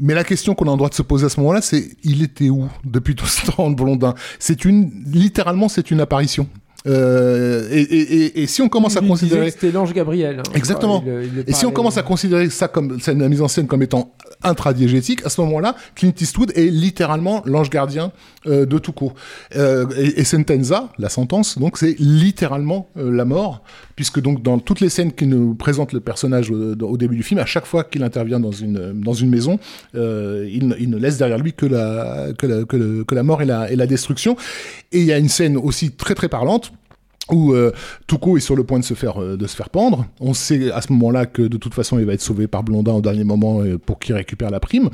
Mais 0.01 0.15
la 0.15 0.25
question 0.25 0.55
qu'on 0.55 0.67
a 0.67 0.71
le 0.73 0.77
droit 0.77 0.89
de 0.89 0.95
se 0.95 1.03
poser 1.03 1.27
à 1.27 1.29
ce 1.29 1.39
moment-là, 1.41 1.61
c'est 1.61 1.97
il 2.03 2.23
était 2.23 2.51
où 2.51 2.69
depuis 2.85 3.15
tout 3.15 3.27
ce 3.27 3.51
temps, 3.51 3.71
Blondin? 3.71 4.15
C'est 4.39 4.65
une, 4.65 4.91
littéralement, 5.07 5.69
c'est 5.69 5.91
une 5.91 6.01
apparition. 6.01 6.49
Euh, 6.87 7.67
et, 7.71 7.81
et, 7.81 8.43
et, 8.43 8.47
si 8.47 8.61
on 8.61 8.69
commence 8.69 8.97
à 8.97 9.01
Il 9.01 9.09
considérer 9.09 9.51
c'était 9.51 9.73
l'ange 9.73 9.93
Gabriel. 9.95 10.41
hein. 10.41 10.43
Exactement. 10.55 10.97
Enfin, 10.97 11.07
il- 11.23 11.29
il 11.29 11.35
le 11.37 11.51
et 11.51 11.53
si 11.55 11.65
on 11.65 11.71
commence 11.71 11.97
à 11.97 12.01
euh, 12.01 12.05
considérer 12.05 12.51
ça 12.51 12.69
comme 12.69 12.99
la 13.07 13.29
mise 13.31 13.41
en 13.41 13.49
scène 13.49 13.67
comme 13.67 13.83
étant 13.83 14.13
intradiégétique, 14.43 15.25
à 15.25 15.31
ce 15.31 15.41
moment-là, 15.41 15.75
Clint 15.95 16.13
Eastwood 16.21 16.53
est 16.55 16.67
littéralement 16.71 17.43
l'ange 17.47 17.71
gardien 17.71 18.13
euh, 18.47 18.67
de 18.67 18.79
Tuco. 18.79 19.13
Euh, 19.57 19.87
et, 19.97 20.21
et 20.21 20.25
Sentenza, 20.25 20.91
la 20.99 21.09
sentence, 21.09 21.59
donc 21.59 21.79
c'est 21.79 21.97
littéralement 21.99 22.91
euh, 22.99 23.11
la 23.11 23.25
mort, 23.25 23.63
puisque 23.97 24.21
donc 24.21 24.43
dans 24.43 24.59
toutes 24.59 24.81
les 24.81 24.91
scènes 24.91 25.13
qui 25.13 25.27
nous 25.27 25.55
présentent 25.55 25.95
le 25.95 26.01
personnage 26.01 26.51
au, 26.51 26.75
au 26.75 26.97
début 26.99 27.17
du 27.17 27.23
film, 27.23 27.41
à 27.41 27.47
chaque 27.47 27.65
fois 27.65 27.85
qu'il 27.85 28.03
intervient 28.03 28.41
dans 28.41 28.53
une 28.53 28.93
dans 29.01 29.15
une 29.15 29.31
maison, 29.31 29.59
euh, 29.95 30.47
il, 30.53 30.69
ne- 30.69 30.77
il 30.79 30.91
ne 30.91 30.99
laisse 30.99 31.17
derrière 31.17 31.39
lui 31.39 31.55
que 31.55 31.65
la 31.65 32.27
que 32.37 32.47
la, 32.47 32.65
que 32.65 32.77
le- 32.77 33.05
que 33.05 33.15
la 33.15 33.23
mort 33.23 33.41
et 33.41 33.47
la, 33.47 33.71
et 33.73 33.77
la 33.77 33.87
destruction. 33.87 34.37
Et 34.93 35.01
il 35.01 35.07
y 35.07 35.13
a 35.13 35.19
une 35.19 35.31
scène 35.31 35.57
aussi 35.57 35.93
très 35.93 36.15
très 36.15 36.29
parlante 36.29 36.73
où 37.31 37.55
euh, 37.55 37.73
Tuco 38.07 38.37
est 38.37 38.41
sur 38.41 38.55
le 38.55 38.65
point 38.65 38.79
de 38.79 38.85
se 38.85 38.93
faire 38.95 39.21
euh, 39.23 39.37
de 39.37 39.47
se 39.47 39.57
faire 39.57 39.71
pendre. 39.71 40.07
On 40.21 40.35
sait 40.35 40.71
à 40.71 40.83
ce 40.83 40.93
moment-là 40.93 41.25
que 41.25 41.41
de 41.41 41.57
toute 41.57 41.73
façon 41.73 41.99
il 41.99 42.05
va 42.05 42.13
être 42.13 42.21
sauvé 42.21 42.47
par 42.47 42.63
Blondin 42.63 42.93
au 42.93 43.01
dernier 43.01 43.25
moment 43.25 43.63
euh, 43.63 43.79
pour 43.79 43.99
qu'il 43.99 44.15
récupère 44.15 44.51
la 44.51 44.61
prime. 44.61 44.91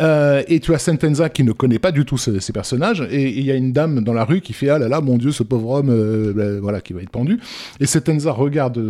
Euh, 0.00 0.42
et 0.48 0.58
tu 0.60 0.74
as 0.74 0.78
Sentenza 0.78 1.28
qui 1.28 1.44
ne 1.44 1.52
connaît 1.52 1.78
pas 1.78 1.92
du 1.92 2.04
tout 2.04 2.18
ce- 2.18 2.40
ces 2.40 2.52
personnages 2.52 3.06
et 3.10 3.28
il 3.38 3.44
y 3.44 3.50
a 3.52 3.54
une 3.54 3.72
dame 3.72 4.00
dans 4.02 4.12
la 4.12 4.24
rue 4.24 4.40
qui 4.40 4.52
fait 4.54 4.68
ah 4.70 4.78
là 4.78 4.88
là 4.88 5.00
mon 5.00 5.18
dieu 5.18 5.30
ce 5.30 5.42
pauvre 5.44 5.70
homme 5.70 5.90
euh, 5.90 6.32
ben, 6.32 6.58
voilà 6.60 6.80
qui 6.80 6.92
va 6.94 7.00
être 7.02 7.10
pendu. 7.10 7.38
Et 7.78 7.86
Sentenza 7.86 8.32
regarde 8.32 8.82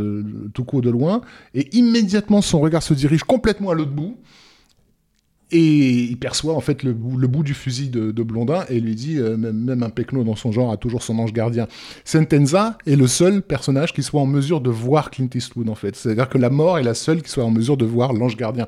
Tuco 0.54 0.80
de 0.80 0.88
loin 0.90 1.20
et 1.54 1.68
immédiatement 1.76 2.40
son 2.40 2.60
regard 2.60 2.82
se 2.82 2.94
dirige 2.94 3.22
complètement 3.24 3.70
à 3.70 3.74
l'autre 3.74 3.92
bout. 3.92 4.16
Et 5.50 6.04
il 6.04 6.16
perçoit 6.18 6.54
en 6.54 6.60
fait 6.60 6.82
le 6.82 6.92
bout, 6.92 7.42
du 7.42 7.54
fusil 7.54 7.88
de, 7.88 8.22
Blondin 8.22 8.64
et 8.68 8.80
lui 8.80 8.94
dit 8.94 9.18
euh, 9.18 9.36
même, 9.36 9.82
un 9.82 9.90
pecno 9.90 10.24
dans 10.24 10.36
son 10.36 10.52
genre 10.52 10.72
a 10.72 10.76
toujours 10.76 11.02
son 11.02 11.18
ange 11.18 11.32
gardien. 11.32 11.66
Sentenza 12.04 12.76
est 12.86 12.96
le 12.96 13.06
seul 13.06 13.42
personnage 13.42 13.92
qui 13.92 14.02
soit 14.02 14.20
en 14.20 14.26
mesure 14.26 14.60
de 14.60 14.70
voir 14.70 15.10
Clint 15.10 15.30
Eastwood 15.34 15.68
en 15.68 15.74
fait. 15.74 15.96
C'est-à-dire 15.96 16.28
que 16.28 16.36
la 16.36 16.50
mort 16.50 16.78
est 16.78 16.82
la 16.82 16.94
seule 16.94 17.22
qui 17.22 17.30
soit 17.30 17.44
en 17.44 17.50
mesure 17.50 17.76
de 17.76 17.86
voir 17.86 18.12
l'ange 18.12 18.36
gardien. 18.36 18.66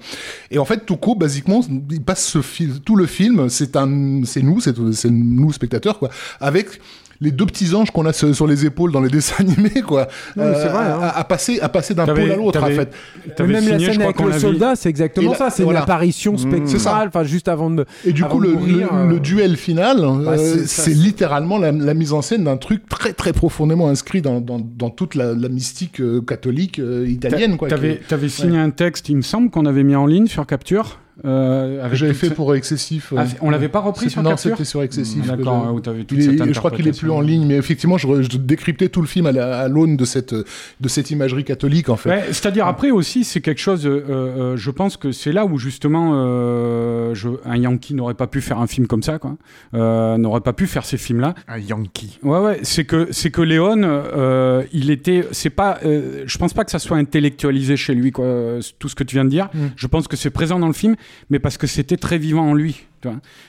Et 0.51 0.59
en 0.59 0.65
fait, 0.65 0.87
Tuco, 0.87 1.15
basiquement, 1.15 1.61
il 1.91 2.03
passe 2.03 2.27
ce 2.27 2.41
tout 2.85 2.97
le 2.97 3.07
film, 3.07 3.49
c'est 3.49 3.77
un, 3.77 4.23
c'est 4.25 4.43
nous, 4.43 4.61
c'est 4.61 5.11
nous 5.11 5.53
spectateurs 5.53 5.99
quoi, 5.99 6.11
avec 6.41 6.81
les 7.21 7.31
deux 7.31 7.47
petits 7.47 7.75
anges 7.75 7.91
qu'on 7.91 8.07
a 8.07 8.13
sur, 8.13 8.35
sur 8.35 8.47
les 8.47 8.65
épaules 8.67 8.93
dans 8.93 9.01
les 9.01 9.09
dessins 9.17 9.37
animés, 9.45 9.83
quoi. 9.87 10.09
C'est 10.35 10.41
vrai, 10.43 10.87
hein. 10.87 10.99
à, 11.03 11.19
à 11.19 11.25
passer, 11.25 11.61
à 11.61 11.69
passer 11.69 11.95
d'un 11.95 12.07
pôle 12.07 12.31
à 12.31 12.37
l'autre, 12.37 12.63
en 12.63 12.67
fait. 12.67 12.93
Même 13.41 13.61
signé, 13.63 13.87
la 13.87 13.93
scène 13.93 14.03
avec 14.03 14.21
le 14.21 14.33
soldat, 14.39 14.77
c'est 14.77 14.89
exactement 14.89 15.35
ça. 15.35 15.51
C'est 15.51 15.63
voilà. 15.63 15.81
une 15.81 15.83
apparition 15.85 16.37
ça. 16.37 16.49
spectrale, 16.49 17.09
enfin 17.09 17.25
juste 17.25 17.49
avant 17.49 17.71
de. 17.71 17.85
Et 18.07 18.13
du 18.13 18.25
coup, 18.25 18.41
le, 18.41 18.53
mourir, 18.55 18.89
le- 18.93 18.99
euh, 18.99 19.07
le 19.09 19.21
duel 19.21 19.57
final, 19.57 19.99
bah, 19.99 20.33
euh, 20.33 20.37
c'est- 20.37 20.67
ça, 20.67 20.83
c'est 20.85 20.95
littéralement 20.95 21.59
la, 21.59 21.73
la 21.73 21.95
mise 21.95 22.13
en 22.13 22.23
scène 22.23 22.45
d'un 22.45 22.57
truc 22.57 22.89
très 22.89 23.13
très 23.13 23.33
profondément 23.33 23.89
inscrit 23.89 24.23
dans, 24.23 24.41
dans, 24.41 24.59
dans 24.61 24.91
toute 24.91 25.15
la, 25.15 25.35
la 25.35 25.49
mystique 25.49 26.01
euh, 26.01 26.21
catholique 26.23 26.79
euh, 26.79 27.07
italienne. 27.09 27.57
Quoi, 27.57 27.69
T'avais 27.69 27.99
qui- 27.99 28.07
t'avais 28.07 28.29
signé 28.29 28.59
un 28.59 28.71
texte, 28.71 29.09
il 29.09 29.17
me 29.17 29.23
semble, 29.23 29.51
qu'on 29.51 29.67
avait 29.67 29.83
mis 29.85 29.95
en 29.97 30.07
ligne 30.07 30.27
sur 30.27 30.47
Capture. 30.47 30.99
Euh, 31.25 31.89
j'avais 31.93 32.15
fait 32.15 32.29
ce- 32.29 32.33
pour 32.35 32.55
excessif. 32.55 33.13
Ah, 33.17 33.23
euh, 33.23 33.25
on 33.41 33.51
l'avait 33.51 33.69
pas 33.69 33.81
repris 33.81 34.11
sur 34.11 34.23
Non, 34.23 34.37
c'était 34.37 34.65
sur 34.65 34.83
excessif. 34.83 35.27
D'accord, 35.27 35.73
où 35.75 35.81
t'avais 35.81 36.05
toute 36.05 36.19
Il 36.19 36.21
est- 36.31 36.39
cette 36.39 36.53
je 36.53 36.59
crois 36.59 36.71
qu'il 36.71 36.87
est 36.89 36.99
plus 36.99 37.11
en 37.11 37.21
ligne, 37.21 37.47
mais 37.47 37.57
effectivement, 37.57 37.99
je, 37.99 38.07
décryptais 38.39 38.89
tout 38.89 39.01
le 39.01 39.07
film 39.07 39.27
à 39.27 39.33
la- 39.33 39.61
à 39.61 39.69
l'aune 39.69 39.97
de 39.97 40.05
cette, 40.05 40.35
de 40.35 40.89
cette 40.89 41.11
imagerie 41.11 41.45
catholique, 41.45 41.89
en 41.89 41.97
fait. 41.97 42.11
Ouais, 42.11 42.25
C'est-à-dire 42.29 42.67
après 42.67 42.91
aussi, 42.91 43.25
c'est 43.25 43.41
quelque 43.41 43.61
chose. 43.61 43.87
euh, 43.87 44.03
euh, 44.09 44.57
je 44.57 44.71
pense 44.71 44.97
que 44.97 45.13
c'est 45.13 45.33
là 45.33 45.45
où 45.47 45.59
justement, 45.59 46.13
euh, 46.15 47.15
je- 47.15 47.29
un 47.45 47.57
Yankee 47.57 47.95
n'aurait 47.95 48.15
pas 48.15 48.27
pu 48.27 48.41
faire 48.41 48.59
un 48.59 48.67
film 48.67 48.87
comme 48.87 49.03
ça, 49.03 49.19
quoi. 49.19 49.37
Euh, 49.75 50.17
n'aurait 50.17 50.41
pas 50.41 50.53
pu 50.53 50.67
faire 50.67 50.85
ces 50.85 50.97
films-là. 50.97 51.35
Un 51.49 51.59
Yankee. 51.59 52.19
Ouais, 52.23 52.39
ouais. 52.39 52.61
C'est 52.63 52.85
que 52.85 53.09
c'est 53.11 53.31
que 53.31 53.43
Léon, 53.43 53.83
euh, 53.83 54.63
il 54.73 54.91
était. 54.91 55.25
C'est 55.33 55.51
pas. 55.51 55.79
euh, 55.85 56.23
je 56.27 56.39
pense 56.39 56.53
pas 56.53 56.65
que 56.65 56.71
ça 56.71 56.79
soit 56.79 56.97
intellectualisé 56.97 57.77
chez 57.77 57.95
lui, 57.95 58.11
quoi. 58.13 58.25
euh, 58.25 58.61
Tout 58.79 58.89
ce 58.89 58.95
que 58.95 59.05
tu 59.05 59.17
viens 59.17 59.25
de 59.25 59.31
dire. 59.31 59.49
Mm. 59.55 59.59
Je 59.77 59.87
pense 59.87 60.09
que 60.09 60.17
c'est 60.17 60.31
présent 60.31 60.59
dans 60.59 60.67
le 60.67 60.73
film, 60.73 60.97
mais 61.29 61.39
parce 61.39 61.59
que 61.59 61.67
c'était 61.67 61.97
très 61.97 62.19
vivant 62.19 62.51
en 62.51 62.55
lui. 62.55 62.87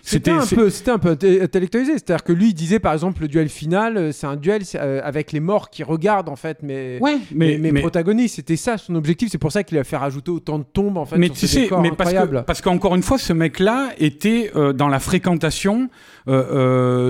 C'était 0.01 0.31
un 0.31 0.45
peu, 0.45 0.69
c'était 0.69 0.91
un 0.91 0.99
peu 0.99 1.11
intellectualisé. 1.41 1.93
C'est-à-dire 1.93 2.23
que 2.23 2.33
lui, 2.33 2.49
il 2.49 2.53
disait 2.53 2.79
par 2.79 2.93
exemple 2.93 3.21
le 3.21 3.27
duel 3.27 3.49
final, 3.49 3.97
euh, 3.97 4.11
c'est 4.11 4.27
un 4.27 4.35
duel 4.35 4.61
euh, 4.75 5.01
avec 5.03 5.31
les 5.31 5.39
morts 5.39 5.69
qui 5.69 5.83
regardent 5.83 6.29
en 6.29 6.35
fait, 6.35 6.59
mais 6.63 6.97
Ouais, 7.01 7.17
mais, 7.33 7.57
mais, 7.59 7.71
mais, 7.71 7.81
protagonistes. 7.81 8.35
C'était 8.35 8.55
ça 8.55 8.77
son 8.77 8.95
objectif. 8.95 9.29
C'est 9.31 9.37
pour 9.37 9.51
ça 9.51 9.63
qu'il 9.63 9.77
a 9.77 9.83
fait 9.83 9.97
rajouter 9.97 10.31
autant 10.31 10.59
de 10.59 10.63
tombes 10.63 10.97
en 10.97 11.05
fait. 11.05 11.17
mais 11.17 11.27
sur 11.27 11.35
tu 11.35 11.47
ce 11.47 11.47
sais, 11.47 11.61
décor 11.63 11.81
mais 11.81 11.89
parce 11.91 12.11
que 12.11 12.17
incroyable. 12.17 12.43
parce 12.45 12.61
qu'encore 12.61 12.95
une 12.95 13.03
fois, 13.03 13.17
ce 13.17 13.33
mec-là 13.33 13.89
était 13.97 14.51
euh, 14.55 14.73
dans 14.73 14.87
la 14.87 14.99
fréquentation 14.99 15.89
euh, 16.27 16.43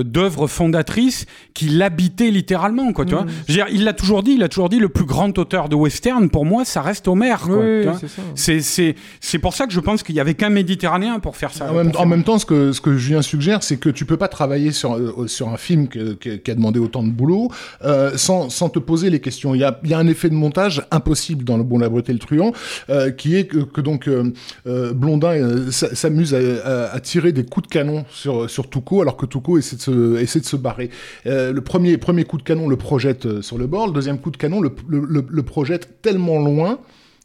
euh, 0.00 0.02
d'œuvres 0.04 0.46
fondatrices 0.46 1.26
qui 1.54 1.66
l'habitaient 1.66 2.30
littéralement, 2.30 2.92
quoi. 2.92 3.04
Tu 3.04 3.14
Mm. 3.14 3.18
vois, 3.18 3.26
dire, 3.48 3.66
il 3.70 3.84
l'a 3.84 3.92
toujours 3.92 4.22
dit, 4.22 4.32
il 4.32 4.42
a 4.42 4.48
toujours 4.48 4.68
dit, 4.68 4.78
le 4.78 4.88
plus 4.88 5.04
grand 5.04 5.36
auteur 5.38 5.68
de 5.68 5.74
western, 5.76 6.30
pour 6.30 6.46
moi, 6.46 6.64
ça 6.64 6.80
reste 6.82 7.06
Homer. 7.08 7.34
Oui, 7.48 7.86
c'est 8.34 9.38
pour 9.38 9.54
ça 9.54 9.66
que 9.66 9.72
je 9.72 9.80
pense 9.80 10.02
qu'il 10.02 10.14
y 10.14 10.20
avait 10.20 10.34
qu'un 10.34 10.48
Méditerranéen 10.50 11.18
pour 11.20 11.36
faire 11.36 11.52
ça. 11.52 11.70
En 11.72 12.06
même 12.06 12.24
temps, 12.24 12.31
ce 12.38 12.46
que, 12.46 12.72
ce 12.72 12.80
que 12.80 12.96
Julien 12.96 13.22
suggère, 13.22 13.62
c'est 13.62 13.76
que 13.76 13.88
tu 13.88 14.04
peux 14.04 14.16
pas 14.16 14.28
travailler 14.28 14.72
sur, 14.72 14.94
euh, 14.94 15.26
un 15.46 15.56
film 15.56 15.88
qui 15.88 16.50
a 16.50 16.54
demandé 16.54 16.78
autant 16.78 17.02
de 17.02 17.10
boulot 17.10 17.50
euh, 17.84 18.16
sans, 18.16 18.48
te 18.48 18.78
poser 18.78 19.10
les 19.10 19.20
questions. 19.20 19.54
Il 19.54 19.60
y 19.60 19.64
a, 19.64 19.98
un 19.98 20.06
effet 20.06 20.28
de 20.28 20.34
montage 20.34 20.82
impossible 20.90 21.44
dans 21.44 21.56
Le 21.56 21.64
Bon, 21.64 21.78
la 21.78 21.86
et 21.86 22.12
le 22.12 22.18
Truand, 22.18 22.52
euh, 22.90 23.10
qui 23.10 23.36
est 23.36 23.46
que, 23.46 23.80
donc 23.80 24.08
Blondin 24.64 25.70
s'amuse 25.70 26.34
à, 26.34 27.00
tirer 27.00 27.32
des 27.32 27.44
coups 27.44 27.68
de 27.68 27.72
canon 27.72 28.04
sur, 28.10 28.48
sur 28.48 28.66
alors 29.00 29.16
que 29.16 29.26
Tuco 29.26 29.58
essaie 29.58 29.76
de 29.76 30.44
se, 30.44 30.56
barrer. 30.56 30.90
Le 31.24 31.58
premier, 31.60 31.98
premier 31.98 32.24
coup 32.24 32.38
de 32.38 32.42
canon 32.42 32.68
le 32.68 32.76
projette 32.76 33.42
sur 33.42 33.58
le 33.58 33.66
bord, 33.66 33.86
le 33.86 33.92
deuxième 33.92 34.18
coup 34.18 34.30
de 34.30 34.36
canon 34.36 34.60
le 34.60 35.42
projette 35.42 36.02
tellement 36.02 36.38
loin 36.38 36.78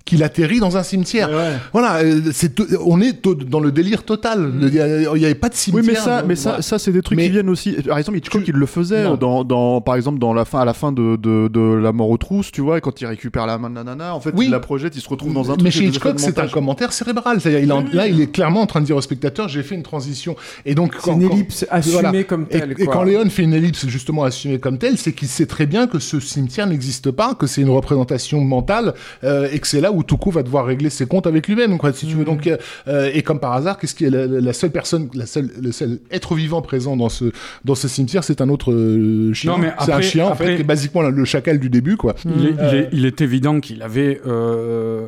qu'il 0.07 0.23
atterrit 0.23 0.59
dans 0.59 0.77
un 0.77 0.83
cimetière. 0.83 1.29
Voilà, 1.73 1.97
euh, 1.97 2.21
c'est 2.33 2.59
on 2.83 2.99
est 3.01 3.23
dans 3.47 3.59
le 3.59 3.71
délire 3.71 4.03
total. 4.03 4.51
Il 4.61 4.69
n'y 4.71 4.79
avait 5.25 5.35
pas 5.35 5.49
de 5.49 5.53
Oui, 5.53 5.59
cimetière. 5.59 5.83
mais 5.93 5.95
ça, 5.99 6.21
dans- 6.21 6.27
mais 6.27 6.35
ça, 6.35 6.61
ça 6.61 6.79
c'est 6.79 6.91
des 6.91 7.01
trucs 7.01 7.17
Mais- 7.17 7.25
qui 7.25 7.31
viennent 7.31 7.49
aussi. 7.49 7.73
Par 7.87 7.97
exemple, 7.97 8.17
Hitchcock, 8.17 8.43
Tu- 8.43 8.51
il 8.51 8.57
le 8.57 8.65
faisait 8.65 9.03
Non. 9.03 9.15
dans, 9.15 9.43
dans, 9.43 9.81
par 9.81 9.95
exemple, 9.95 10.19
dans 10.19 10.33
la 10.33 10.45
fin, 10.45 10.59
à 10.61 10.65
la 10.65 10.73
fin 10.73 10.91
de, 10.91 11.15
de, 11.17 11.47
de 11.47 11.59
La 11.77 11.91
mort 11.91 12.09
aux 12.09 12.17
trousses, 12.17 12.51
tu 12.51 12.61
vois, 12.61 12.79
quand 12.81 12.99
il 13.01 13.05
récupère 13.05 13.45
la 13.45 13.57
main 13.57 13.69
de 13.69 13.75
nanana, 13.75 14.15
en 14.15 14.19
fait, 14.19 14.31
Oui. 14.35 14.45
il 14.45 14.51
la 14.51 14.59
projette, 14.59 14.95
il 14.95 15.01
se 15.01 15.09
retrouve 15.09 15.33
dans 15.33 15.51
un 15.51 15.53
truc. 15.55 15.61
mais 15.63 15.71
chez 15.71 15.83
Hitchcock, 15.85 16.19
c'est 16.19 16.39
un 16.39 16.47
commentaire 16.47 16.91
cérébral. 16.93 17.39
C'est-à-dire, 17.41 17.59
il 17.61 17.69
est 17.69 17.73
en- 17.73 17.83
là, 17.93 18.07
il 18.07 18.21
est 18.21 18.31
clairement 18.31 18.61
en 18.61 18.65
train 18.67 18.81
de 18.81 18.85
dire 18.85 18.95
au 18.95 19.01
spectateur, 19.01 19.47
j'ai 19.49 19.63
fait 19.63 19.75
une 19.75 19.83
transition. 19.83 20.35
Et 20.65 20.73
donc, 20.75 20.95
C'est 21.03 21.11
une 21.11 21.21
ellipse 21.23 21.65
assumée 21.69 21.93
voilà. 22.01 22.23
comme 22.23 22.45
telle. 22.47 22.71
et 22.77 22.85
quoi. 22.85 22.93
quand 22.93 23.03
Léon 23.03 23.29
fait 23.29 23.43
une 23.43 23.53
ellipse 23.53 23.85
justement 23.87 24.23
assumée 24.23 24.59
comme 24.59 24.77
telle, 24.77 24.97
c'est 24.97 25.11
qu'il 25.13 25.27
sait 25.27 25.45
très 25.45 25.65
bien 25.65 25.87
que 25.87 25.99
ce 25.99 26.19
cimetière 26.19 26.67
n'existe 26.67 27.11
pas, 27.11 27.35
que 27.35 27.47
c'est 27.47 27.61
une 27.61 27.69
représentation 27.69 28.41
mentale, 28.41 28.93
euh, 29.23 29.47
et 29.51 29.59
que 29.59 29.67
c'est 29.67 29.81
là 29.81 29.91
où 29.91 29.96
Tuco 30.03 30.31
va 30.31 30.43
devoir 30.43 30.65
régler 30.65 30.89
ses 30.89 31.05
comptes 31.05 31.27
avec 31.27 31.47
lui-même, 31.47 31.77
quoi, 31.77 31.93
si 31.93 32.05
tu 32.07 32.15
veux. 32.15 32.25
Donc, 32.25 32.47
euh, 32.47 32.57
euh, 32.87 33.09
et 33.13 33.21
comme 33.21 33.39
par 33.39 33.53
hasard, 33.53 33.77
qu'est-ce 33.77 33.95
qui 33.95 34.05
est 34.05 34.09
la, 34.09 34.25
la 34.27 34.53
seule 34.53 34.71
personne, 34.71 35.09
la 35.13 35.25
seule, 35.25 35.49
le 35.61 35.71
seul 35.71 35.99
être 36.11 36.35
vivant 36.35 36.61
présent 36.61 36.95
dans 36.97 37.09
ce 37.09 37.31
dans 37.65 37.75
ce 37.75 37.87
cimetière, 37.87 38.23
c'est 38.23 38.41
un 38.41 38.49
autre 38.49 38.71
euh, 38.73 39.33
chien. 39.33 39.51
Non, 39.53 39.57
mais 39.57 39.73
c'est 39.79 39.91
un 39.91 39.95
après- 39.95 40.01
chien 40.03 40.25
en 40.25 40.31
après- 40.31 40.45
fait, 40.47 40.55
qui 40.55 40.61
est 40.61 40.65
basiquement 40.65 41.01
le 41.01 41.25
chacal 41.25 41.59
du 41.59 41.69
début, 41.69 41.97
quoi. 41.97 42.15
Il 42.25 42.45
est, 42.47 42.49
il, 42.51 42.75
est, 42.77 42.89
il 42.93 43.05
est 43.05 43.21
évident 43.21 43.59
qu'il 43.59 43.81
avait, 43.81 44.21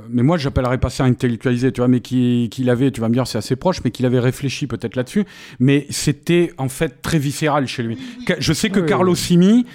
mais 0.09 0.23
moi 0.23 0.37
j'appellerais 0.37 0.77
pas 0.77 0.89
ça 0.89 1.03
intellectualisé, 1.03 1.71
tu 1.71 1.81
vois, 1.81 1.87
mais 1.87 1.99
qu'il 1.99 2.69
avait, 2.69 2.91
tu 2.91 3.01
vas 3.01 3.09
me 3.09 3.13
dire 3.13 3.27
c'est 3.27 3.37
assez 3.37 3.55
proche, 3.55 3.81
mais 3.83 3.91
qu'il 3.91 4.05
avait 4.05 4.19
réfléchi 4.19 4.67
peut-être 4.67 4.95
là-dessus, 4.95 5.25
mais 5.59 5.85
c'était 5.89 6.51
en 6.57 6.69
fait 6.69 7.01
très 7.01 7.19
viscéral 7.19 7.67
chez 7.67 7.83
lui. 7.83 7.97
Je 8.39 8.53
sais 8.53 8.69
que 8.69 8.79
Oui, 8.79 8.85
Carlo. 8.87 9.15
Simi, 9.15 9.65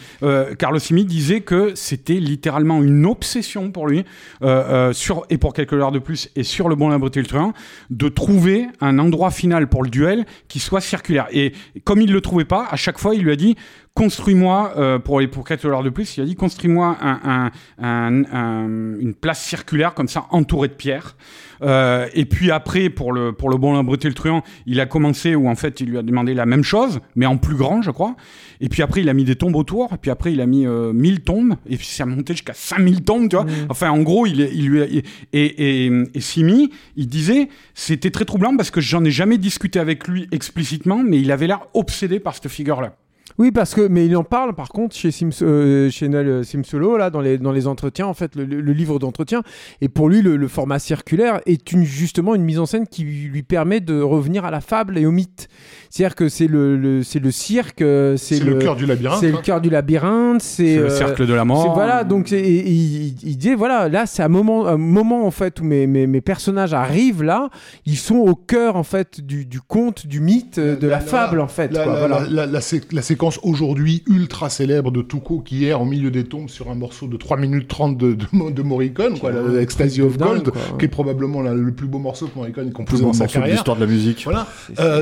Carlo 0.59 0.79
Simi 0.79 1.05
disait 1.05 1.41
que 1.41 1.73
c'était 1.75 2.15
littéralement 2.15 2.83
une 2.83 3.05
obsession 3.07 3.71
pour 3.71 3.87
lui, 3.87 4.01
euh, 4.43 4.47
euh, 4.91 4.93
et 5.31 5.39
pour 5.39 5.53
quelques 5.53 5.75
heures 5.75 5.93
de 5.93 5.99
plus, 5.99 6.31
et 6.37 6.45
sur 6.45 6.69
le 6.69 6.77
bon 6.77 6.89
la 6.89 6.99
beauté 6.99 7.21
et 7.21 7.23
le 7.23 7.53
de 7.91 8.09
trouver 8.09 8.67
un 8.81 8.99
endroit 8.99 9.31
final 9.31 9.69
pour 9.69 9.83
le 9.83 9.91
duel 9.91 10.25
qui 10.49 10.59
soit 10.59 10.81
circulaire. 10.81 11.27
Et 11.33 11.53
comme 11.85 12.01
il 12.01 12.13
le 12.13 12.21
trouvait 12.21 12.45
pas, 12.45 12.67
à 12.71 12.77
chaque 12.77 12.99
fois 12.99 13.15
il 13.15 13.23
lui 13.23 13.33
a 13.33 13.37
dit 13.37 13.57
construis-moi 13.95 14.73
euh, 14.77 14.99
pour 14.99 15.21
les 15.21 15.29
pour 15.29 15.45
quelques 15.47 15.65
heures 15.65 15.83
de 15.85 15.91
plus 15.91 16.17
il 16.17 16.23
a 16.23 16.25
dit 16.25 16.35
construis-moi 16.35 16.97
un, 17.01 17.21
un- 17.25 17.51
un- 17.79 18.25
un- 18.33 18.99
une 18.99 19.15
place 19.15 19.41
circulaire 19.43 19.95
comme 19.95 20.09
ça 20.09 20.27
entourée 20.31 20.69
de 20.69 20.73
pierres. 20.75 21.17
Euh, 21.63 22.09
et 22.13 22.25
puis 22.25 22.51
après 22.51 22.91
pour 22.91 23.13
le 23.13 23.33
pour 23.33 23.49
le 23.49 23.57
bon 23.57 23.73
la 23.73 23.83
beauté 23.85 24.09
et 24.09 24.11
le 24.11 24.15
truand 24.15 24.43
il 24.67 24.81
a 24.81 24.87
commencé 24.87 25.37
où 25.37 25.49
en 25.49 25.55
fait 25.55 25.81
il 25.81 25.89
lui 25.91 25.99
a 25.99 26.03
demandé 26.03 26.35
la 26.35 26.45
même 26.45 26.65
chose 26.65 26.99
mais 27.15 27.25
en 27.27 27.37
plus 27.37 27.55
grand 27.55 27.83
je 27.83 27.93
crois. 27.93 28.17
Et 28.61 28.69
puis 28.69 28.83
après 28.83 29.03
il 29.03 29.09
a 29.09 29.15
mis 29.15 29.25
des 29.25 29.37
tombes 29.37 29.55
autour 29.55 29.93
et 29.95 29.97
puis 29.99 30.11
après 30.11 30.33
il 30.33 30.41
a 30.41 30.47
mis 30.47 30.67
euh, 30.67 30.93
1000 30.93 31.21
tombes 31.21 31.55
et 31.69 31.77
puis 31.77 31.87
ça 31.87 32.03
a 32.03 32.07
monté 32.07 32.33
jusqu'à 32.35 32.53
5000 32.55 33.05
tombes 33.05 33.29
tu 33.29 33.37
vois. 33.37 33.47
Enfin 33.69 33.91
en 33.91 34.01
gros 34.03 34.27
il, 34.27 34.41
il 34.41 34.67
lui 34.69 34.83
a- 34.83 34.87
et, 34.87 35.05
et, 35.33 35.87
et 36.15 36.21
Simi 36.21 36.71
il 36.97 37.07
disait 37.07 37.49
c'était 37.75 38.11
très 38.11 38.25
troublant 38.25 38.57
parce 38.57 38.73
que 38.73 38.81
j'en 38.81 39.05
ai 39.05 39.11
jamais 39.13 39.39
discuté 39.39 39.79
avec 39.79 40.09
lui 40.09 40.27
explicitement 40.33 40.99
mais 41.05 41.21
il 41.21 41.31
avait 41.31 41.47
l'air 41.47 41.61
obsédé 41.75 42.19
par 42.19 42.35
cette 42.35 42.49
figure 42.49 42.81
là 42.81 42.97
Oui, 43.39 43.51
parce 43.51 43.75
que, 43.75 43.87
mais 43.89 44.07
il 44.07 44.17
en 44.17 44.25
parle 44.25 44.55
par 44.55 44.69
contre 44.69 44.95
chez, 44.95 45.11
Sims, 45.11 45.31
euh, 45.43 45.91
chez 45.91 46.09
Noël 46.09 46.29
euh, 46.29 46.43
Simsolo, 46.45 46.97
là, 46.97 47.11
dans 47.11 47.21
les, 47.21 47.39
dans 47.39 47.53
les 47.53 47.67
entretiens, 47.67 48.07
en 48.07 48.15
fait, 48.15 48.37
le, 48.37 48.45
le- 48.45 48.61
le 48.61 48.73
livre 48.73 48.99
d'entretien. 48.99 49.43
Et 49.81 49.89
pour 49.89 50.09
lui, 50.09 50.23
le, 50.23 50.37
le 50.37 50.49
format 50.49 50.79
circulaire 50.79 51.41
est 51.47 51.73
une, 51.73 51.85
justement 51.85 52.35
une 52.35 52.43
mise 52.45 52.59
en 52.59 52.67
scène 52.67 52.87
qui 52.87 53.03
lui 53.05 53.43
permet 53.43 53.81
de 53.81 54.01
revenir 54.01 54.45
à 54.45 54.51
la 54.51 54.61
fable 54.61 54.99
et 54.99 55.07
au 55.07 55.11
mythe. 55.11 55.49
C'est-à-dire 55.91 56.15
que 56.17 56.29
c'est 56.29 56.47
le, 56.47 56.77
le- 56.77 57.03
c'est 57.03 57.19
le 57.21 57.31
cirque, 57.31 57.83
euh, 57.83 58.17
c'est 58.17 58.39
le 58.41 58.55
cœur 58.57 58.77
du 58.77 58.87
labyrinthe. 58.87 59.21
c'est 59.21 59.31
le 59.31 59.37
hein. 59.39 59.43
cœur 59.45 59.61
du 59.61 59.71
labyrinthe, 59.71 60.41
c'est 60.43 60.77
le 60.77 60.89
cercle 60.91 61.27
de 61.27 61.35
la 61.35 61.45
mort 61.45 61.75
voilà, 61.75 62.05
donc 62.05 62.29
c'est- 62.29 62.41
et- 62.41 62.59
et 62.59 62.71
il, 62.71 63.15
il 63.23 63.37
disait 63.37 63.55
voilà, 63.55 63.89
là 63.89 64.07
c'est 64.07 64.23
un 64.23 64.29
moment, 64.29 64.67
un 64.67 64.77
moment 64.77 65.27
en 65.27 65.31
fait 65.31 65.61
où 65.61 65.65
mes, 65.65 65.87
mes, 65.87 66.07
mes 66.07 66.21
personnages 66.21 66.75
arrivent 66.75 67.23
là, 67.23 67.49
ils 67.87 67.97
sont 67.97 68.17
au 68.17 68.35
cœur 68.35 68.77
en 68.77 68.83
fait 68.83 69.21
du, 69.21 69.45
du 69.47 69.61
conte, 69.61 70.07
du 70.07 70.21
mythe, 70.21 70.59
de 70.59 70.79
la, 70.87 70.95
La- 70.97 71.01
fable 71.01 71.41
en 71.41 71.49
fait. 71.49 71.73
La, 71.73 71.85
quoi, 71.85 71.93
la- 71.93 71.99
voilà. 71.99 72.21
la- 72.21 72.29
la- 72.31 72.47
la 72.47 72.61
sé- 72.61 72.81
la 72.93 73.03
séquence 73.31 73.41
aujourd'hui 73.43 74.03
ultra 74.07 74.51
célèbre 74.51 74.91
de 74.91 75.01
Tuco 75.03 75.41
qui 75.41 75.67
est 75.67 75.73
en 75.73 75.85
milieu 75.85 76.11
des 76.11 76.25
tombes 76.25 76.49
sur 76.51 76.71
un 76.71 76.75
morceau 76.75 77.07
de 77.07 77.17
3 77.17 77.37
minutes 77.39 77.69
30 77.69 77.97
de, 77.97 78.13
de, 78.15 78.27
Mo- 78.33 78.51
de 78.51 78.63
Morricone, 78.63 79.19
quoi, 79.19 79.31
la- 79.33 79.61
Ecstasy 79.63 80.03
of 80.03 80.19
Gold, 80.19 80.51
quoi. 80.51 80.61
qui 80.79 80.85
est 80.85 80.89
probablement 80.89 81.41
la- 81.41 81.55
le 81.55 81.73
plus 81.73 81.87
beau 81.87 81.99
morceau 81.99 82.27
que 82.27 82.37
Morricone 82.37 82.69
ait 82.69 82.71
grand 82.71 82.85
dans 82.85 83.13
sa 83.13 83.27
carrière. 83.27 83.55
l'histoire 83.55 83.77
de 83.77 83.85
la 83.85 83.91
musique. 83.91 84.23
Voilà, 84.25 84.47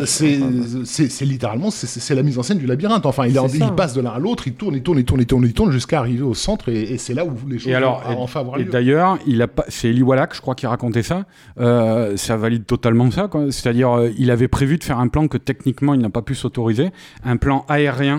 C'est- 0.04 0.38
Euh, 0.40 1.24
littéralement 1.24 1.70
c'est- 1.70 2.14
la 2.14 2.22
mise 2.22 2.38
en 2.38 2.42
scène 2.42 2.58
du 2.58 2.66
labyrinthe. 2.66 3.06
Enfin, 3.06 3.26
il, 3.26 3.34
est 3.36 3.38
en- 3.38 3.48
C'est 3.48 3.58
ça. 3.58 3.66
il 3.68 3.74
passe 3.74 3.94
de 3.94 4.00
l'un 4.00 4.10
à 4.10 4.18
l'autre, 4.18 4.46
il 4.46 4.54
tourne, 4.54 4.74
il 4.76 4.82
tourne, 4.82 4.98
il 4.98 5.04
tourne, 5.04 5.20
il 5.20 5.26
tourne, 5.26 5.44
il 5.44 5.52
tourne 5.54 5.72
jusqu'à 5.72 5.98
arriver 5.98 6.22
au 6.22 6.34
centre 6.34 6.68
et, 6.68 6.82
et 6.92 6.98
c'est 6.98 7.14
là 7.14 7.24
où 7.24 7.30
les 7.48 7.58
choses 7.58 7.68
Et 7.68 7.74
alors, 7.74 8.02
vont 8.06 8.20
enfin 8.22 8.40
avoir 8.40 8.60
Et 8.60 8.64
d'ailleurs, 8.64 9.18
il 9.26 9.40
a 9.42 9.48
pas, 9.48 9.64
c'est 9.68 9.88
Eli 9.88 10.02
Wallach, 10.02 10.30
je 10.34 10.40
crois, 10.40 10.54
qui 10.54 10.66
racontait 10.66 11.02
ça. 11.02 11.24
Euh, 11.58 12.16
ça 12.16 12.36
valide 12.36 12.66
totalement 12.66 13.10
ça, 13.10 13.28
quoi. 13.28 13.46
C'est-à-dire, 13.50 13.90
euh, 13.90 14.10
il 14.18 14.30
avait 14.30 14.48
prévu 14.48 14.78
de 14.78 14.84
faire 14.84 14.98
un 15.00 15.08
plan 15.08 15.26
que 15.28 15.38
techniquement 15.38 15.94
il 15.94 16.00
n'a 16.00 16.10
pas 16.10 16.22
pu 16.22 16.34
s'autoriser, 16.34 16.90
un 17.24 17.36
plan 17.36 17.64
aérien 17.68 18.11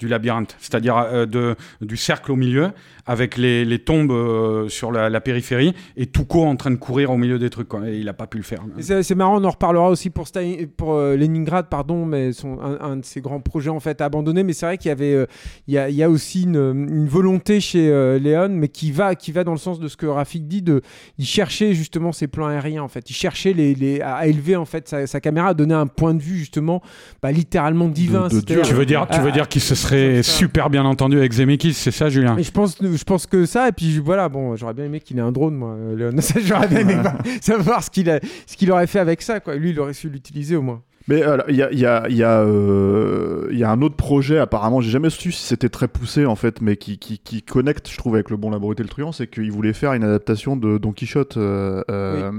du 0.00 0.08
labyrinthe, 0.08 0.56
c'est-à-dire 0.58 0.96
euh, 0.96 1.26
de, 1.26 1.54
du 1.80 1.96
cercle 1.96 2.32
au 2.32 2.36
milieu, 2.36 2.70
avec 3.06 3.36
les, 3.36 3.64
les 3.64 3.78
tombes 3.78 4.10
euh, 4.10 4.68
sur 4.68 4.90
la, 4.90 5.08
la 5.10 5.20
périphérie, 5.20 5.74
et 5.96 6.06
Tuco 6.06 6.42
en 6.44 6.56
train 6.56 6.70
de 6.72 6.76
courir 6.76 7.10
au 7.12 7.16
milieu 7.16 7.38
des 7.38 7.50
trucs, 7.50 7.68
quoi. 7.68 7.88
Et 7.88 7.98
il 7.98 8.06
n'a 8.06 8.12
pas 8.12 8.26
pu 8.26 8.38
le 8.38 8.42
faire. 8.42 8.60
C'est 8.78 9.02
c'est 9.02 9.14
marrant, 9.14 9.40
on 9.40 9.44
en 9.44 9.50
reparlera 9.50 9.88
aussi 9.90 10.10
pour, 10.10 10.26
Stalin- 10.26 10.66
pour 10.76 10.94
euh, 10.94 11.16
Leningrad, 11.16 11.68
pardon, 11.68 12.04
mais 12.06 12.32
son, 12.32 12.58
un, 12.60 12.80
un 12.80 12.96
de 12.96 13.04
ses 13.04 13.20
grands 13.20 13.40
projets 13.40 13.70
en 13.70 13.80
fait 13.80 14.00
abandonné. 14.00 14.42
Mais 14.42 14.52
c'est 14.54 14.66
vrai 14.66 14.78
qu'il 14.78 14.88
y 14.88 14.92
avait, 14.92 15.14
euh, 15.14 15.26
il 15.68 15.74
y, 15.74 15.78
a, 15.78 15.88
il 15.90 15.94
y 15.96 16.02
a 16.02 16.08
aussi 16.10 16.44
une, 16.44 16.56
une 16.56 17.08
volonté 17.08 17.60
chez 17.60 17.90
euh, 17.90 18.18
Léon, 18.18 18.48
mais 18.50 18.68
qui 18.68 18.90
va, 18.90 19.14
qui 19.14 19.32
va 19.32 19.44
dans 19.44 19.52
le 19.52 19.58
sens 19.58 19.80
de 19.80 19.88
ce 19.88 19.96
que 19.96 20.06
Rafik 20.06 20.48
dit, 20.48 20.62
de, 20.62 20.80
il 21.18 21.26
cherchait 21.26 21.74
justement 21.74 22.12
ses 22.12 22.26
plans 22.26 22.46
aériens 22.46 22.82
en 22.82 22.88
fait. 22.88 23.10
Il 23.10 23.14
cherchait 23.14 23.52
les, 23.52 23.74
les- 23.74 24.00
à 24.00 24.26
élever 24.26 24.56
en 24.56 24.64
fait 24.64 24.88
sa, 24.88 25.06
sa 25.06 25.20
caméra, 25.20 25.48
à 25.48 25.54
donner 25.54 25.74
un 25.74 25.86
point 25.86 26.14
de 26.14 26.22
vue 26.22 26.38
justement, 26.38 26.80
bah, 27.22 27.32
littéralement 27.32 27.88
divin. 27.88 28.28
De- 28.28 28.34
de 28.34 28.40
C'est-à-dire- 28.46 28.62
Tu 28.62 28.74
veux 28.74 28.86
dire, 28.86 29.06
tu 29.10 29.20
veux 29.20 29.32
dire 29.32 29.48
qu'il 29.48 29.60
se 29.60 29.74
serait 29.74 29.89
serait 29.90 30.22
super 30.22 30.70
bien 30.70 30.84
entendu 30.84 31.18
avec 31.18 31.32
Zemeckis, 31.32 31.74
c'est 31.74 31.90
ça, 31.90 32.08
Julien 32.08 32.36
Et 32.38 32.42
je 32.42 32.50
pense, 32.52 32.76
je 32.80 33.04
pense 33.04 33.26
que 33.26 33.44
ça, 33.46 33.68
et 33.68 33.72
puis 33.72 33.98
voilà, 33.98 34.28
bon, 34.28 34.56
j'aurais 34.56 34.74
bien 34.74 34.84
aimé 34.86 35.00
qu'il 35.00 35.18
ait 35.18 35.22
un 35.22 35.32
drone, 35.32 35.54
moi, 35.54 35.70
euh, 35.78 35.96
Léon. 35.96 36.10
Ça, 36.20 36.40
J'aurais 36.42 36.68
bien 36.68 36.80
aimé 36.80 36.96
bah, 37.02 37.16
savoir 37.40 37.82
ce 37.82 37.90
qu'il 37.90 38.08
a- 38.10 38.20
ce 38.46 38.56
qu'il 38.56 38.70
aurait 38.72 38.86
fait 38.86 38.98
avec 39.00 39.22
ça, 39.22 39.40
quoi. 39.40 39.54
Lui, 39.56 39.70
il 39.70 39.80
aurait 39.80 39.92
su 39.94 40.08
l'utiliser 40.08 40.56
au 40.56 40.62
moins. 40.62 40.82
Mais 41.08 41.22
il 41.48 41.56
y 41.56 41.62
a, 41.62 41.72
il 41.72 41.78
y, 41.78 41.86
a, 41.86 42.06
il 42.08 42.16
y, 42.16 42.22
a, 42.22 42.40
euh, 42.42 43.48
il 43.50 43.58
y 43.58 43.64
a 43.64 43.70
un 43.70 43.80
autre 43.82 43.96
projet, 43.96 44.38
apparemment, 44.38 44.80
j'ai 44.80 44.90
jamais 44.90 45.10
su 45.10 45.32
si 45.32 45.42
c'était 45.44 45.68
très 45.70 45.88
poussé 45.88 46.24
en 46.26 46.36
fait, 46.36 46.60
mais 46.60 46.76
qui, 46.76 46.98
qui, 46.98 47.18
qui 47.18 47.42
connecte, 47.42 47.90
je 47.90 47.96
trouve, 47.96 48.14
avec 48.14 48.30
Le 48.30 48.36
Bon, 48.36 48.50
la 48.50 48.58
Brute 48.58 48.78
et 48.78 48.82
le 48.84 48.88
Truand, 48.88 49.10
c'est 49.10 49.26
qu'il 49.26 49.50
voulait 49.50 49.72
faire 49.72 49.94
une 49.94 50.04
adaptation 50.04 50.56
de 50.56 50.78
Don 50.78 50.92
Quichotte, 50.92 51.36
euh, 51.36 51.82
euh, 51.90 52.30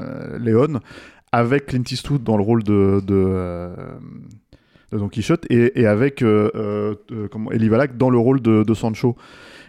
euh, 0.00 0.38
Léon, 0.40 0.80
avec 1.30 1.66
Clint 1.66 1.82
Eastwood 1.88 2.24
dans 2.24 2.36
le 2.36 2.42
rôle 2.42 2.64
de, 2.64 3.00
de, 3.06 3.14
euh, 3.14 3.76
de 3.76 4.35
Don 4.98 5.08
Quichotte 5.08 5.46
et, 5.50 5.80
et 5.80 5.86
avec 5.86 6.22
euh, 6.22 6.50
euh, 6.54 6.94
euh, 7.12 7.28
comment, 7.28 7.50
Elie 7.52 7.68
Valak 7.68 7.96
dans 7.96 8.10
le 8.10 8.18
rôle 8.18 8.40
de 8.40 8.74
Sancho. 8.74 9.16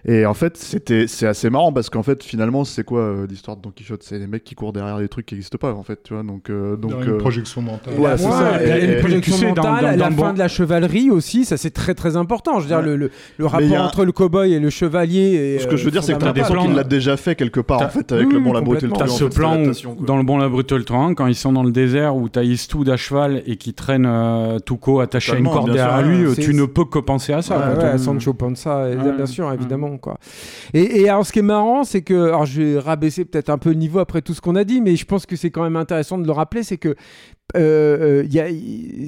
Et 0.09 0.25
en 0.25 0.33
fait, 0.33 0.55
c'était 0.55 1.05
c'est 1.07 1.27
assez 1.27 1.49
marrant 1.49 1.73
parce 1.73 1.89
qu'en 1.89 2.01
fait, 2.01 2.23
finalement, 2.23 2.63
c'est 2.63 2.85
quoi 2.85 3.01
euh, 3.01 3.27
l'histoire 3.27 3.57
de 3.57 3.61
Don 3.61 3.71
Quichotte? 3.75 4.03
C'est 4.03 4.17
les 4.17 4.27
mecs 4.27 4.45
qui 4.45 4.55
courent 4.55 4.71
derrière 4.71 4.97
des 4.99 5.09
trucs 5.09 5.25
qui 5.25 5.35
n'existent 5.35 5.57
pas, 5.57 5.73
en 5.73 5.83
fait, 5.83 6.01
tu 6.01 6.13
vois. 6.13 6.23
Donc, 6.23 6.49
euh, 6.49 6.77
donc 6.77 6.91
Dans 6.91 7.01
une 7.01 7.09
euh, 7.09 7.17
projection 7.17 7.61
mentale. 7.61 7.93
Ouais, 7.99 8.11
c'est 8.17 8.25
Ouais, 8.25 8.31
ça. 8.31 8.63
et- 8.63 8.67
Et- 8.67 8.71
et 8.71 8.83
et- 8.83 8.87
les 8.87 8.95
projections 8.99 9.33
tu 9.35 9.39
sais, 9.41 9.51
dans- 9.51 9.63
mentales, 9.63 9.81
dans- 9.83 9.89
la 10.05 10.09
dans 10.09 10.15
fin 10.15 10.27
Bon- 10.29 10.33
de 10.33 10.39
la 10.39 10.47
chevalerie 10.47 11.11
aussi, 11.11 11.43
ça 11.43 11.57
c'est 11.57 11.71
très 11.71 11.93
très 11.93 12.15
important. 12.15 12.55
Je 12.59 12.61
veux 12.61 12.67
dire, 12.69 12.77
Ouais. 12.77 12.83
le, 12.85 12.95
le, 12.95 13.11
le 13.37 13.45
rapport 13.45 13.77
a 13.77 13.81
entre 13.83 14.05
le 14.05 14.13
cowboy 14.13 14.53
et 14.53 14.59
le 14.61 14.69
chevalier. 14.69 15.55
Et, 15.57 15.59
Ce 15.59 15.67
que 15.67 15.75
je 15.75 15.83
veux 15.83 15.91
dire, 15.91 16.03
c'est 16.05 16.13
que 16.13 16.19
t'as 16.19 16.31
des 16.31 16.41
plans- 16.41 16.63
qu'il 16.63 16.73
l'a 16.75 16.85
déjà 16.85 17.17
fait 17.17 17.35
quelque 17.35 17.59
part, 17.59 17.81
en 17.81 17.89
fait, 17.89 18.09
avec 18.13 18.31
le 18.31 18.39
bon, 18.39 18.53
la 18.53 18.61
brute 18.61 18.83
et 18.83 18.87
le. 18.87 18.93
T'as 18.93 19.07
ce 19.07 19.25
plan 19.25 19.57
dans 19.99 20.15
Le 20.15 20.23
Bon, 20.23 20.37
la 20.37 20.47
Brute 20.47 20.71
et 20.71 20.77
le 20.77 20.83
Truand, 20.85 21.13
quand 21.15 21.27
ils 21.27 21.35
sont 21.35 21.51
dans 21.51 21.63
le 21.63 21.71
désert 21.71 22.15
où 22.15 22.29
t'as 22.29 22.43
Eastwood 22.43 22.87
à 22.89 22.95
cheval 22.97 23.43
et 23.45 23.57
qui 23.57 23.73
traîne 23.73 24.07
Tuco 24.65 25.01
attaché 25.01 25.33
à 25.33 25.35
une 25.37 25.45
corde 25.49 25.73
derrière 25.73 26.01
lui, 26.01 26.33
tu 26.35 26.53
ne 26.53 26.63
peux 26.65 26.85
que 26.85 26.99
penser 26.99 27.33
à 27.33 27.41
ça. 27.41 27.97
Sancho 27.97 28.31
Panza, 28.33 28.87
bien 29.17 29.25
sûr, 29.25 29.51
évidemment. 29.51 29.96
Et, 30.73 31.01
et 31.01 31.09
alors, 31.09 31.25
ce 31.25 31.31
qui 31.31 31.39
est 31.39 31.43
marrant, 31.43 31.83
c'est 31.83 32.01
que. 32.01 32.27
Alors, 32.27 32.45
je 32.45 32.61
vais 32.61 32.79
rabaisser 32.79 33.25
peut-être 33.25 33.49
un 33.49 33.57
peu 33.57 33.69
le 33.69 33.75
niveau 33.75 33.99
après 33.99 34.21
tout 34.21 34.33
ce 34.33 34.41
qu'on 34.41 34.55
a 34.55 34.63
dit, 34.63 34.81
mais 34.81 34.95
je 34.95 35.05
pense 35.05 35.25
que 35.25 35.35
c'est 35.35 35.51
quand 35.51 35.63
même 35.63 35.75
intéressant 35.75 36.17
de 36.17 36.25
le 36.25 36.31
rappeler 36.31 36.63
c'est 36.63 36.77
que. 36.77 36.95
Euh, 37.55 38.23
euh, 38.23 38.27
y 38.29 38.39
a 38.41 38.47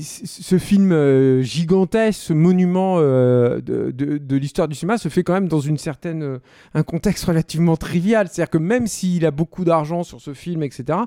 ce 0.02 0.58
film 0.58 0.94
euh, 0.94 1.42
gigantesque, 1.42 2.22
ce 2.22 2.32
monument 2.34 2.96
euh, 3.00 3.60
de, 3.60 3.92
de- 3.92 4.18
de 4.18 4.38
l'histoire 4.38 4.70
du 4.70 4.76
cinéma 4.76 4.98
se 4.98 5.10
fait 5.10 5.24
quand 5.24 5.34
même 5.34 5.50
dans 5.50 5.60
une 5.60 5.78
certaine, 5.78 6.40
un 6.74 6.84
contexte 6.84 7.26
relativement 7.26 7.76
trivial. 7.76 8.28
C'est-à-dire 8.32 8.50
que 8.50 8.58
même 8.58 8.88
s'il 8.88 9.26
a 9.26 9.32
beaucoup 9.32 9.66
d'argent 9.66 10.04
sur 10.04 10.22
ce 10.22 10.34
film, 10.34 10.64
etc., 10.64 11.00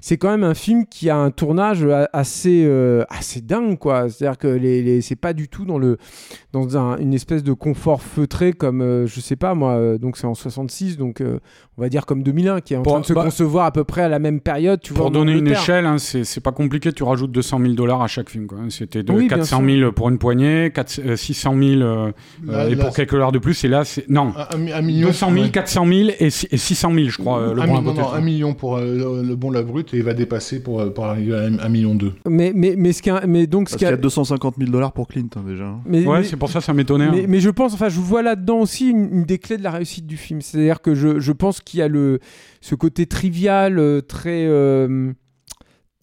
c'est 0.00 0.16
quand 0.16 0.30
même 0.30 0.44
un 0.44 0.54
film 0.54 0.86
qui 0.86 1.10
a 1.10 1.16
un 1.18 1.30
tournage 1.30 1.86
assez, 2.14 2.64
euh, 2.64 3.04
assez 3.10 3.42
dingue, 3.42 3.76
quoi. 3.78 4.08
C'est-à-dire 4.08 4.38
que 4.38 4.48
les, 4.48 4.82
les- 4.82 5.02
c'est 5.02 5.14
pas 5.16 5.34
du 5.34 5.48
tout 5.48 5.66
dans 5.66 5.78
le, 5.78 5.98
dans 6.52 6.78
un- 6.78 6.96
une 6.96 7.12
espèce 7.12 7.42
de 7.42 7.52
confort 7.52 8.00
feutré 8.02 8.54
comme, 8.54 8.80
euh, 8.80 9.06
je 9.06 9.20
sais 9.20 9.36
pas 9.36 9.54
moi, 9.54 9.98
donc 9.98 10.16
c'est 10.16 10.26
en 10.26 10.34
66, 10.34 10.96
donc 10.96 11.22
on 11.76 11.82
va 11.82 11.90
dire 11.90 12.06
comme 12.06 12.22
2001, 12.22 12.62
qui 12.62 12.72
est 12.72 12.76
en 12.78 12.82
Pour- 12.82 12.92
train 12.94 13.00
de 13.02 13.06
se 13.06 13.12
bah, 13.12 13.24
concevoir 13.24 13.66
à 13.66 13.72
peu 13.72 13.84
près 13.84 14.00
à 14.02 14.08
la 14.08 14.18
même 14.18 14.40
période, 14.40 14.80
tu. 14.80 14.94
Pour 14.94 15.10
donner 15.10 15.32
une 15.36 15.48
échelle, 15.48 15.84
hein, 15.84 15.98
c'est 15.98 16.40
pas 16.40 16.52
compliqué, 16.52 16.77
tu 16.78 17.02
rajoutes 17.02 17.32
200 17.32 17.58
000 17.60 17.72
dollars 17.74 18.02
à 18.02 18.06
chaque 18.06 18.30
film. 18.30 18.46
quoi. 18.46 18.58
C'était 18.70 19.02
de 19.02 19.12
Oui, 19.12 19.26
bien 19.28 19.38
400 19.38 19.58
sûr. 19.58 19.66
000 19.66 19.92
pour 19.92 20.08
une 20.08 20.18
poignée, 20.18 20.70
4, 20.74 21.00
euh, 21.04 21.16
600 21.16 21.54
000 21.60 21.80
euh, 21.82 22.12
Là, 22.46 22.68
et 22.68 22.74
là, 22.74 22.84
pour 22.84 22.94
quelques 22.94 23.10
dollars 23.12 23.32
de 23.32 23.38
plus. 23.38 23.64
Et 23.64 23.68
là, 23.68 23.84
c'est. 23.84 24.08
Non, 24.08 24.32
Un, 24.36 24.56
un- 24.68 24.72
un 24.78 24.82
million. 24.82 25.08
200 25.08 25.30
000, 25.32 25.44
ouais. 25.46 25.50
400 25.50 25.86
000 25.86 26.08
et, 26.20 26.26
et 26.26 26.30
600 26.30 26.94
000, 26.94 27.08
je 27.08 27.18
crois. 27.18 27.40
euh, 27.40 27.54
le 27.54 27.62
un, 27.62 27.66
bon 27.66 27.80
mi- 27.82 27.98
non, 27.98 28.12
un 28.12 28.20
million 28.20 28.54
pour 28.54 28.76
euh, 28.76 29.20
le, 29.22 29.28
le 29.28 29.36
bon 29.36 29.50
la 29.50 29.62
brute 29.62 29.92
et 29.94 29.98
il 29.98 30.02
va 30.04 30.14
dépasser 30.14 30.62
pour, 30.62 30.92
pour 30.94 31.04
arriver 31.06 31.34
à 31.36 31.40
un, 31.42 31.58
un 31.58 31.68
million 31.68 31.94
deux. 31.94 32.12
Mais, 32.28 32.52
mais, 32.54 32.74
mais, 32.76 32.92
ce 32.92 33.02
qui 33.02 33.10
a- 33.10 33.26
mais 33.26 33.46
donc 33.46 33.68
ce 33.68 33.74
Parce 33.74 33.78
qui 33.80 33.84
qu'il 33.86 33.88
y 33.88 33.90
a- 33.90 33.98
a 33.98 34.00
250 34.00 34.54
000 34.58 34.70
dollars 34.70 34.92
pour 34.92 35.08
Clint, 35.08 35.28
hein, 35.36 35.42
déjà. 35.46 35.64
hein. 35.64 35.80
mais- 35.86 36.06
Ouais, 36.06 36.18
mais- 36.18 36.24
c'est 36.24 36.36
pour 36.36 36.50
ça, 36.50 36.60
ça 36.60 36.72
m'étonnait. 36.72 37.04
hein. 37.06 37.12
Mais, 37.14 37.26
mais 37.26 37.40
je 37.40 37.50
pense, 37.50 37.74
enfin, 37.74 37.88
je 37.88 38.00
vois 38.00 38.22
là-dedans 38.22 38.60
aussi 38.60 38.88
une, 38.90 39.08
une 39.12 39.24
des 39.24 39.38
clés 39.38 39.56
de 39.58 39.62
la 39.64 39.70
réussite 39.70 40.06
du 40.06 40.16
film. 40.16 40.40
C'est-à-dire 40.40 40.80
que 40.80 40.94
je, 40.94 41.18
je 41.20 41.32
pense 41.32 41.60
qu'il 41.60 41.80
y 41.80 41.82
a 41.82 41.88
le, 41.88 42.18
ce 42.60 42.74
côté 42.74 43.06
trivial, 43.06 43.78
euh, 43.78 44.00
très 44.00 44.46
euh, 44.46 45.12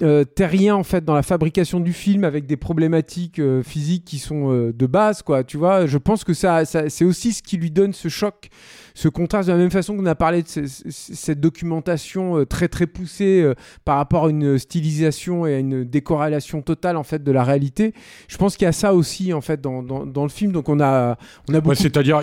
euh, 0.02 0.26
terrien 0.26 0.76
en 0.76 0.84
fait 0.84 1.06
dans 1.06 1.14
la 1.14 1.24
fabrication 1.24 1.80
du 1.80 1.94
film, 1.94 2.24
avec 2.24 2.46
des 2.48 2.58
problématiques 2.58 3.40
euh, 3.40 3.64
physiques 3.64 4.06
qui 4.06 4.20
sont 4.20 4.52
euh, 4.52 4.74
de 4.74 4.86
base, 4.86 5.22
quoi. 5.22 5.44
Tu 5.44 5.58
vois, 5.58 5.86
je 5.86 5.98
pense 5.98 6.24
que 6.24 6.34
ça, 6.34 6.66
ça- 6.66 6.90
c'est 6.90 7.06
aussi 7.06 7.32
ce 7.34 7.42
qui 7.42 7.58
lui 7.58 7.72
donne 7.72 7.94
ce 7.94 8.10
choc, 8.10 8.50
ce 8.96 9.08
contraste. 9.08 9.48
De 9.50 9.54
la 9.54 9.60
même 9.60 9.70
façon 9.70 9.96
qu'on 9.96 10.06
a 10.08 10.16
parlé 10.16 10.42
de 10.42 10.48
ce- 10.48 10.66
ce- 10.66 10.84
cette 10.90 11.40
documentation 11.40 12.40
euh, 12.40 12.46
très 12.46 12.68
très 12.68 12.88
poussée 12.88 13.42
euh, 13.44 13.54
par 13.84 13.98
rapport 13.98 14.26
à 14.26 14.30
une 14.32 14.58
stylisation 14.58 15.46
et 15.46 15.54
à 15.54 15.60
une 15.60 15.84
décorrélation 15.84 16.64
totale 16.64 16.98
en 16.98 17.04
fait 17.04 17.24
de 17.24 17.32
la 17.32 17.44
réalité. 17.44 17.94
Je 18.28 18.38
pense 18.38 18.58
qu'il 18.58 18.66
y 18.66 18.70
a 18.70 18.72
ça 18.72 18.96
aussi 18.96 19.34
en 19.34 19.42
fait 19.42 19.62
dans, 19.62 19.84
dans, 19.84 20.06
dans 20.08 20.24
le 20.24 20.30
film. 20.30 20.52
Donc 20.52 20.68
on 20.70 20.80
a 20.80 21.18
on 21.48 21.54
a 21.54 21.60
beaucoup 21.60 21.70
Ouais, 21.70 21.76
c'est-à-dire, 21.76 22.22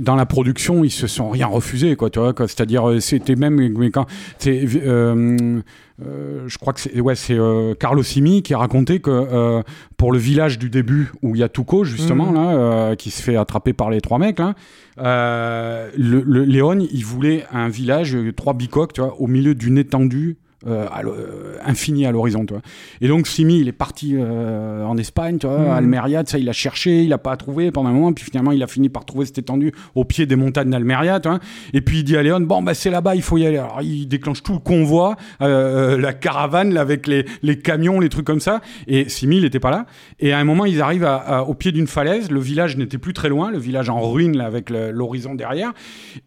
dans 0.00 0.14
la 0.14 0.26
production, 0.26 0.84
ils 0.84 0.90
se 0.90 1.06
sont 1.06 1.30
rien 1.30 1.46
refusés, 1.46 1.96
quoi, 1.96 2.10
tu 2.10 2.18
vois. 2.20 2.34
C'est-à-dire, 2.38 2.88
euh, 2.88 3.00
c'était 3.00 3.34
même, 3.36 3.54
mais 3.76 3.90
quand, 3.90 4.06
c'est, 4.38 4.62
euh, 4.84 5.60
euh, 6.04 6.44
je 6.46 6.58
crois 6.58 6.72
que 6.72 6.80
c'est, 6.80 7.00
ouais, 7.00 7.14
c'est 7.14 7.38
euh, 7.38 7.74
Carlo 7.74 8.02
Simi 8.02 8.42
qui 8.42 8.54
a 8.54 8.58
raconté 8.58 9.00
que 9.00 9.10
euh, 9.10 9.62
pour 9.96 10.12
le 10.12 10.18
village 10.18 10.58
du 10.58 10.68
début 10.68 11.12
où 11.22 11.34
il 11.34 11.40
y 11.40 11.44
a 11.44 11.48
Tuco 11.48 11.84
justement 11.84 12.26
Mhm. 12.26 12.34
là, 12.34 12.96
qui 12.96 13.10
se 13.10 13.22
fait 13.22 13.36
attraper 13.36 13.72
par 13.72 13.90
les 13.90 14.00
trois 14.00 14.18
mecs 14.18 14.38
là, 14.38 14.54
euh, 14.98 15.90
le, 15.96 16.44
Léon, 16.44 16.86
il 16.92 17.04
voulait 17.04 17.44
un 17.50 17.68
village, 17.68 18.14
euh, 18.14 18.32
trois 18.32 18.54
bicoques, 18.54 18.92
tu 18.92 19.00
vois, 19.00 19.20
au 19.20 19.26
milieu 19.26 19.54
d'une 19.54 19.78
étendue. 19.78 20.36
Euh, 20.66 20.86
à 20.92 21.02
euh, 21.04 21.56
infinie 21.64 22.06
à 22.06 22.12
l'horizon, 22.12 22.44
tu 22.46 22.54
vois. 22.54 22.62
Et 23.00 23.08
donc 23.08 23.26
Simi, 23.26 23.58
il 23.60 23.68
est 23.68 23.72
parti 23.72 24.14
euh, 24.16 24.84
en 24.84 24.96
Espagne, 24.96 25.38
tu 25.38 25.46
vois, 25.46 25.74
à 25.74 25.76
Almeria, 25.76 26.22
ça, 26.26 26.38
il 26.38 26.48
a 26.48 26.52
cherché, 26.52 27.02
il 27.02 27.12
a 27.12 27.18
pas 27.18 27.36
trouvé 27.36 27.70
pendant 27.70 27.88
un 27.90 27.92
moment, 27.92 28.12
puis 28.12 28.24
finalement, 28.24 28.52
il 28.52 28.62
a 28.62 28.66
fini 28.66 28.88
par 28.88 29.04
trouver 29.04 29.26
cette 29.26 29.38
étendue 29.38 29.72
au 29.94 30.04
pied 30.04 30.26
des 30.26 30.36
montagnes 30.36 30.70
d'Almeria, 30.70 31.20
tu 31.20 31.28
vois. 31.28 31.38
Et 31.72 31.80
puis 31.80 31.98
il 31.98 32.04
dit 32.04 32.16
à 32.16 32.22
Léon, 32.22 32.40
bon, 32.40 32.62
bah 32.62 32.74
c'est 32.74 32.90
là-bas, 32.90 33.14
il 33.14 33.22
faut 33.22 33.38
y 33.38 33.46
aller. 33.46 33.58
Alors 33.58 33.80
il 33.82 34.06
déclenche 34.06 34.42
tout 34.42 34.52
le 34.54 34.58
convoi, 34.58 35.16
euh, 35.40 35.98
la 35.98 36.12
caravane, 36.12 36.72
là, 36.74 36.80
avec 36.80 37.06
les, 37.06 37.24
les 37.42 37.58
camions, 37.58 38.00
les 38.00 38.08
trucs 38.08 38.26
comme 38.26 38.40
ça. 38.40 38.60
Et 38.86 39.08
Simi, 39.08 39.36
il 39.38 39.44
était 39.44 39.60
pas 39.60 39.70
là. 39.70 39.86
Et 40.20 40.32
à 40.32 40.38
un 40.38 40.44
moment, 40.44 40.64
ils 40.64 40.80
arrivent 40.80 41.04
à- 41.04 41.16
à- 41.16 41.42
au 41.42 41.54
pied 41.54 41.72
d'une 41.72 41.86
falaise. 41.86 42.30
Le 42.30 42.40
village 42.40 42.76
n'était 42.76 42.98
plus 42.98 43.12
très 43.12 43.28
loin, 43.28 43.50
le 43.50 43.58
village 43.58 43.88
en 43.88 44.00
ruine, 44.00 44.36
là, 44.36 44.44
avec 44.46 44.70
l'horizon 44.70 45.34
derrière. 45.34 45.72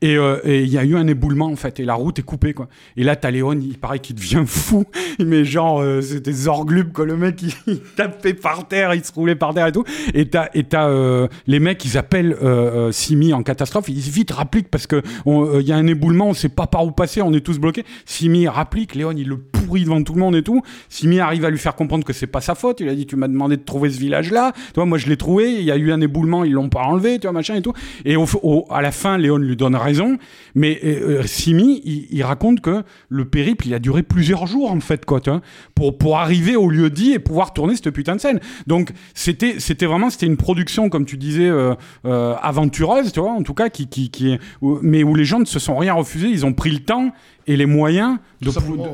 Et 0.01 0.15
et 0.43 0.61
il 0.63 0.69
y 0.69 0.77
a 0.77 0.83
eu 0.83 0.95
un 0.95 1.07
éboulement, 1.07 1.47
en 1.47 1.55
fait, 1.55 1.79
et 1.79 1.85
la 1.85 1.93
route 1.93 2.19
est 2.19 2.23
coupée, 2.23 2.53
quoi. 2.53 2.67
Et 2.97 3.03
là, 3.03 3.15
t'as 3.15 3.31
Léon, 3.31 3.53
il 3.53 3.77
paraît 3.77 3.99
qu'il 3.99 4.17
devient 4.25 4.43
fou. 4.45 4.85
Mais 5.19 5.45
genre, 5.45 5.81
euh, 5.81 6.01
c'était 6.01 6.31
Zorglub, 6.31 6.91
quoi. 6.91 7.05
Le 7.05 7.15
mec, 7.17 7.41
il, 7.67 7.79
tapait 7.79 8.33
par 8.33 8.67
terre, 8.67 8.93
il 8.93 9.03
se 9.03 9.11
roulait 9.13 9.35
par 9.35 9.53
terre 9.53 9.67
et 9.67 9.71
tout. 9.71 9.83
Et 10.13 10.27
t'as, 10.29 10.49
et 10.53 10.65
euh, 10.73 11.27
les 11.47 11.59
mecs, 11.59 11.83
ils 11.85 11.97
appellent 11.97 12.35
euh, 12.41 12.91
Simi 12.91 13.33
en 13.33 13.43
catastrophe. 13.43 13.85
Ils 13.89 13.99
vite, 13.99 14.31
rapplique, 14.31 14.69
parce 14.69 14.87
que 14.87 15.01
il 15.25 15.67
y 15.67 15.71
a 15.71 15.75
un 15.75 15.87
éboulement, 15.87 16.27
on 16.29 16.33
sait 16.33 16.49
pas 16.49 16.67
par 16.67 16.85
où 16.85 16.91
passer, 16.91 17.21
on 17.21 17.33
est 17.33 17.41
tous 17.41 17.59
bloqués. 17.59 17.85
Simi 18.05 18.47
rapplique, 18.47 18.95
Léon, 18.95 19.13
il 19.15 19.27
le 19.27 19.37
pourrit 19.37 19.83
devant 19.83 20.01
tout 20.03 20.13
le 20.13 20.19
monde 20.19 20.35
et 20.35 20.43
tout. 20.43 20.61
Simi 20.89 21.19
arrive 21.19 21.45
à 21.45 21.49
lui 21.49 21.57
faire 21.57 21.75
comprendre 21.75 22.03
que 22.03 22.13
c'est 22.13 22.27
pas 22.27 22.41
sa 22.41 22.55
faute. 22.55 22.79
Il 22.79 22.89
a 22.89 22.95
dit, 22.95 23.05
tu 23.05 23.15
m'as 23.15 23.27
demandé 23.27 23.57
de 23.57 23.63
trouver 23.63 23.89
ce 23.89 23.99
village-là. 23.99 24.53
Tu 24.55 24.73
vois, 24.75 24.85
moi, 24.85 24.97
je 24.97 25.07
l'ai 25.07 25.17
trouvé. 25.17 25.53
Il 25.53 25.63
y 25.63 25.71
a 25.71 25.77
eu 25.77 25.91
un 25.91 26.01
éboulement, 26.01 26.43
ils 26.43 26.51
l'ont 26.53 26.69
pas 26.69 26.81
enlevé, 26.83 27.19
tu 27.19 27.27
vois, 27.27 27.33
machin 27.33 27.55
et 27.55 27.61
tout. 27.61 27.73
Et 28.03 28.15
au, 28.15 28.25
au- 28.43 28.65
à 28.69 28.81
la 28.81 28.91
fin, 28.91 29.17
Léon 29.17 29.37
lui 29.37 29.55
donne 29.55 29.75
raison. 29.75 30.17
Mais 30.55 30.79
Simi, 31.25 31.81
il, 31.85 32.07
il 32.11 32.23
raconte 32.23 32.61
que 32.61 32.83
le 33.09 33.25
périple, 33.25 33.67
il 33.67 33.73
a 33.73 33.79
duré 33.79 34.03
plusieurs 34.15 34.47
jours, 34.47 34.71
en 34.71 34.79
fait, 34.79 35.03
quoi, 35.03 35.19
tu 35.19 35.29
vois, 35.29 35.41
pour, 35.75 35.97
pour 35.97 36.17
arriver 36.17 36.55
au 36.55 36.69
lieu 36.69 36.89
dit 36.89 37.11
et 37.11 37.19
pouvoir 37.19 37.51
tourner 37.51 37.75
cette 37.75 37.89
putain 37.89 38.15
de 38.15 38.21
scène. 38.21 38.39
Donc, 38.65 38.93
c'était, 39.13 39.59
c'était 39.59 39.85
vraiment, 39.85 40.09
c'était 40.09 40.25
une 40.25 40.37
production, 40.37 40.87
comme 40.87 41.03
tu 41.03 41.17
disais, 41.17 41.49
euh, 41.49 41.75
euh, 42.05 42.33
aventureuse, 42.41 43.11
tu 43.11 43.19
vois, 43.19 43.33
en 43.33 43.43
tout 43.43 43.53
cas, 43.53 43.67
qui, 43.67 43.89
qui, 43.89 44.31
est, 44.31 44.39
mais 44.61 45.03
où 45.03 45.15
les 45.15 45.25
gens 45.25 45.39
ne 45.39 45.45
se 45.45 45.59
sont 45.59 45.75
rien 45.75 45.93
refusés. 45.93 46.29
Ils 46.29 46.45
ont 46.45 46.53
pris 46.53 46.71
le 46.71 46.79
temps 46.79 47.11
et 47.47 47.55
les 47.57 47.65
moyens 47.67 48.17
de. 48.41 48.49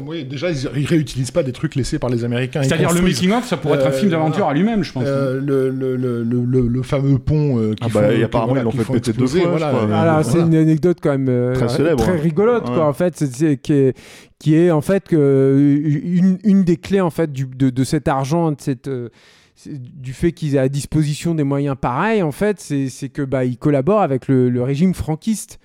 Oui, 0.05 0.25
déjà, 0.25 0.49
ils, 0.51 0.67
ils 0.75 0.85
réutilisent 0.85 1.31
pas 1.31 1.43
des 1.43 1.51
trucs 1.53 1.75
laissés 1.75 1.99
par 1.99 2.09
les 2.09 2.23
Américains. 2.25 2.63
C'est-à-dire 2.63 2.89
le 2.89 2.95
construisent, 2.95 3.15
making-of, 3.21 3.47
ça 3.47 3.57
pourrait 3.57 3.77
être 3.79 3.85
un 3.87 3.89
Euh, 3.89 3.93
film 3.93 4.11
d'aventure 4.11 4.43
voilà. 4.45 4.51
à 4.51 4.53
lui-même, 4.53 4.83
je 4.83 4.91
pense. 4.91 5.03
euh, 5.05 5.39
le, 5.39 5.69
le, 5.69 5.95
le, 5.95 6.23
le, 6.23 6.67
le- 6.67 6.81
fameux 6.83 7.17
pont 7.17 7.57
euh, 7.59 7.71
qui 7.73 7.77
Ah 7.81 7.87
bah, 7.93 8.09
font- 8.11 8.23
apparemment, 8.25 8.47
voilà, 8.53 8.61
ils 8.61 8.63
l'ont 8.65 8.83
fait 8.83 8.93
péter 8.93 9.13
deux 9.13 9.27
fois, 9.27 9.47
voilà, 9.49 9.69
euh, 9.69 9.85
Voilà, 9.85 10.23
c'est 10.23 10.39
une 10.39 10.55
anecdote 10.55 10.97
quand 11.01 11.11
même 11.11 11.29
euh, 11.29 11.53
Très 11.53 11.69
célèbre, 11.69 12.03
très 12.03 12.11
hein. 12.13 12.19
rigolote 12.21 12.67
Ouais. 12.67 12.75
quoi 12.75 12.87
en 12.87 12.93
fait, 12.93 13.15
c'est- 13.17 13.57
qui 13.57 13.73
est 13.73 13.97
qui 14.39 14.55
est 14.55 14.71
en 14.71 14.81
fait 14.81 15.07
que 15.07 15.15
euh, 15.15 15.79
une, 16.03 16.37
une 16.43 16.63
des 16.63 16.77
clés 16.77 16.99
en 17.01 17.11
fait 17.11 17.31
du, 17.31 17.45
de, 17.45 17.69
de 17.69 17.83
cet 17.83 18.07
argent, 18.07 18.51
de 18.51 18.59
cette 18.59 18.87
euh, 18.87 19.09
du 19.67 20.13
fait 20.13 20.31
qu'ils 20.31 20.55
aient 20.55 20.59
à 20.59 20.69
disposition 20.69 21.35
des 21.35 21.43
moyens 21.43 21.75
pareils 21.79 22.23
en 22.23 22.31
fait, 22.31 22.59
c'est 22.59 22.89
c'est 22.89 23.09
que 23.09 23.21
bah 23.21 23.45
ils 23.45 23.57
collaborent 23.57 24.01
avec 24.01 24.27
le, 24.27 24.49
le 24.49 24.63
régime 24.63 24.93
franquiste. 24.93 25.59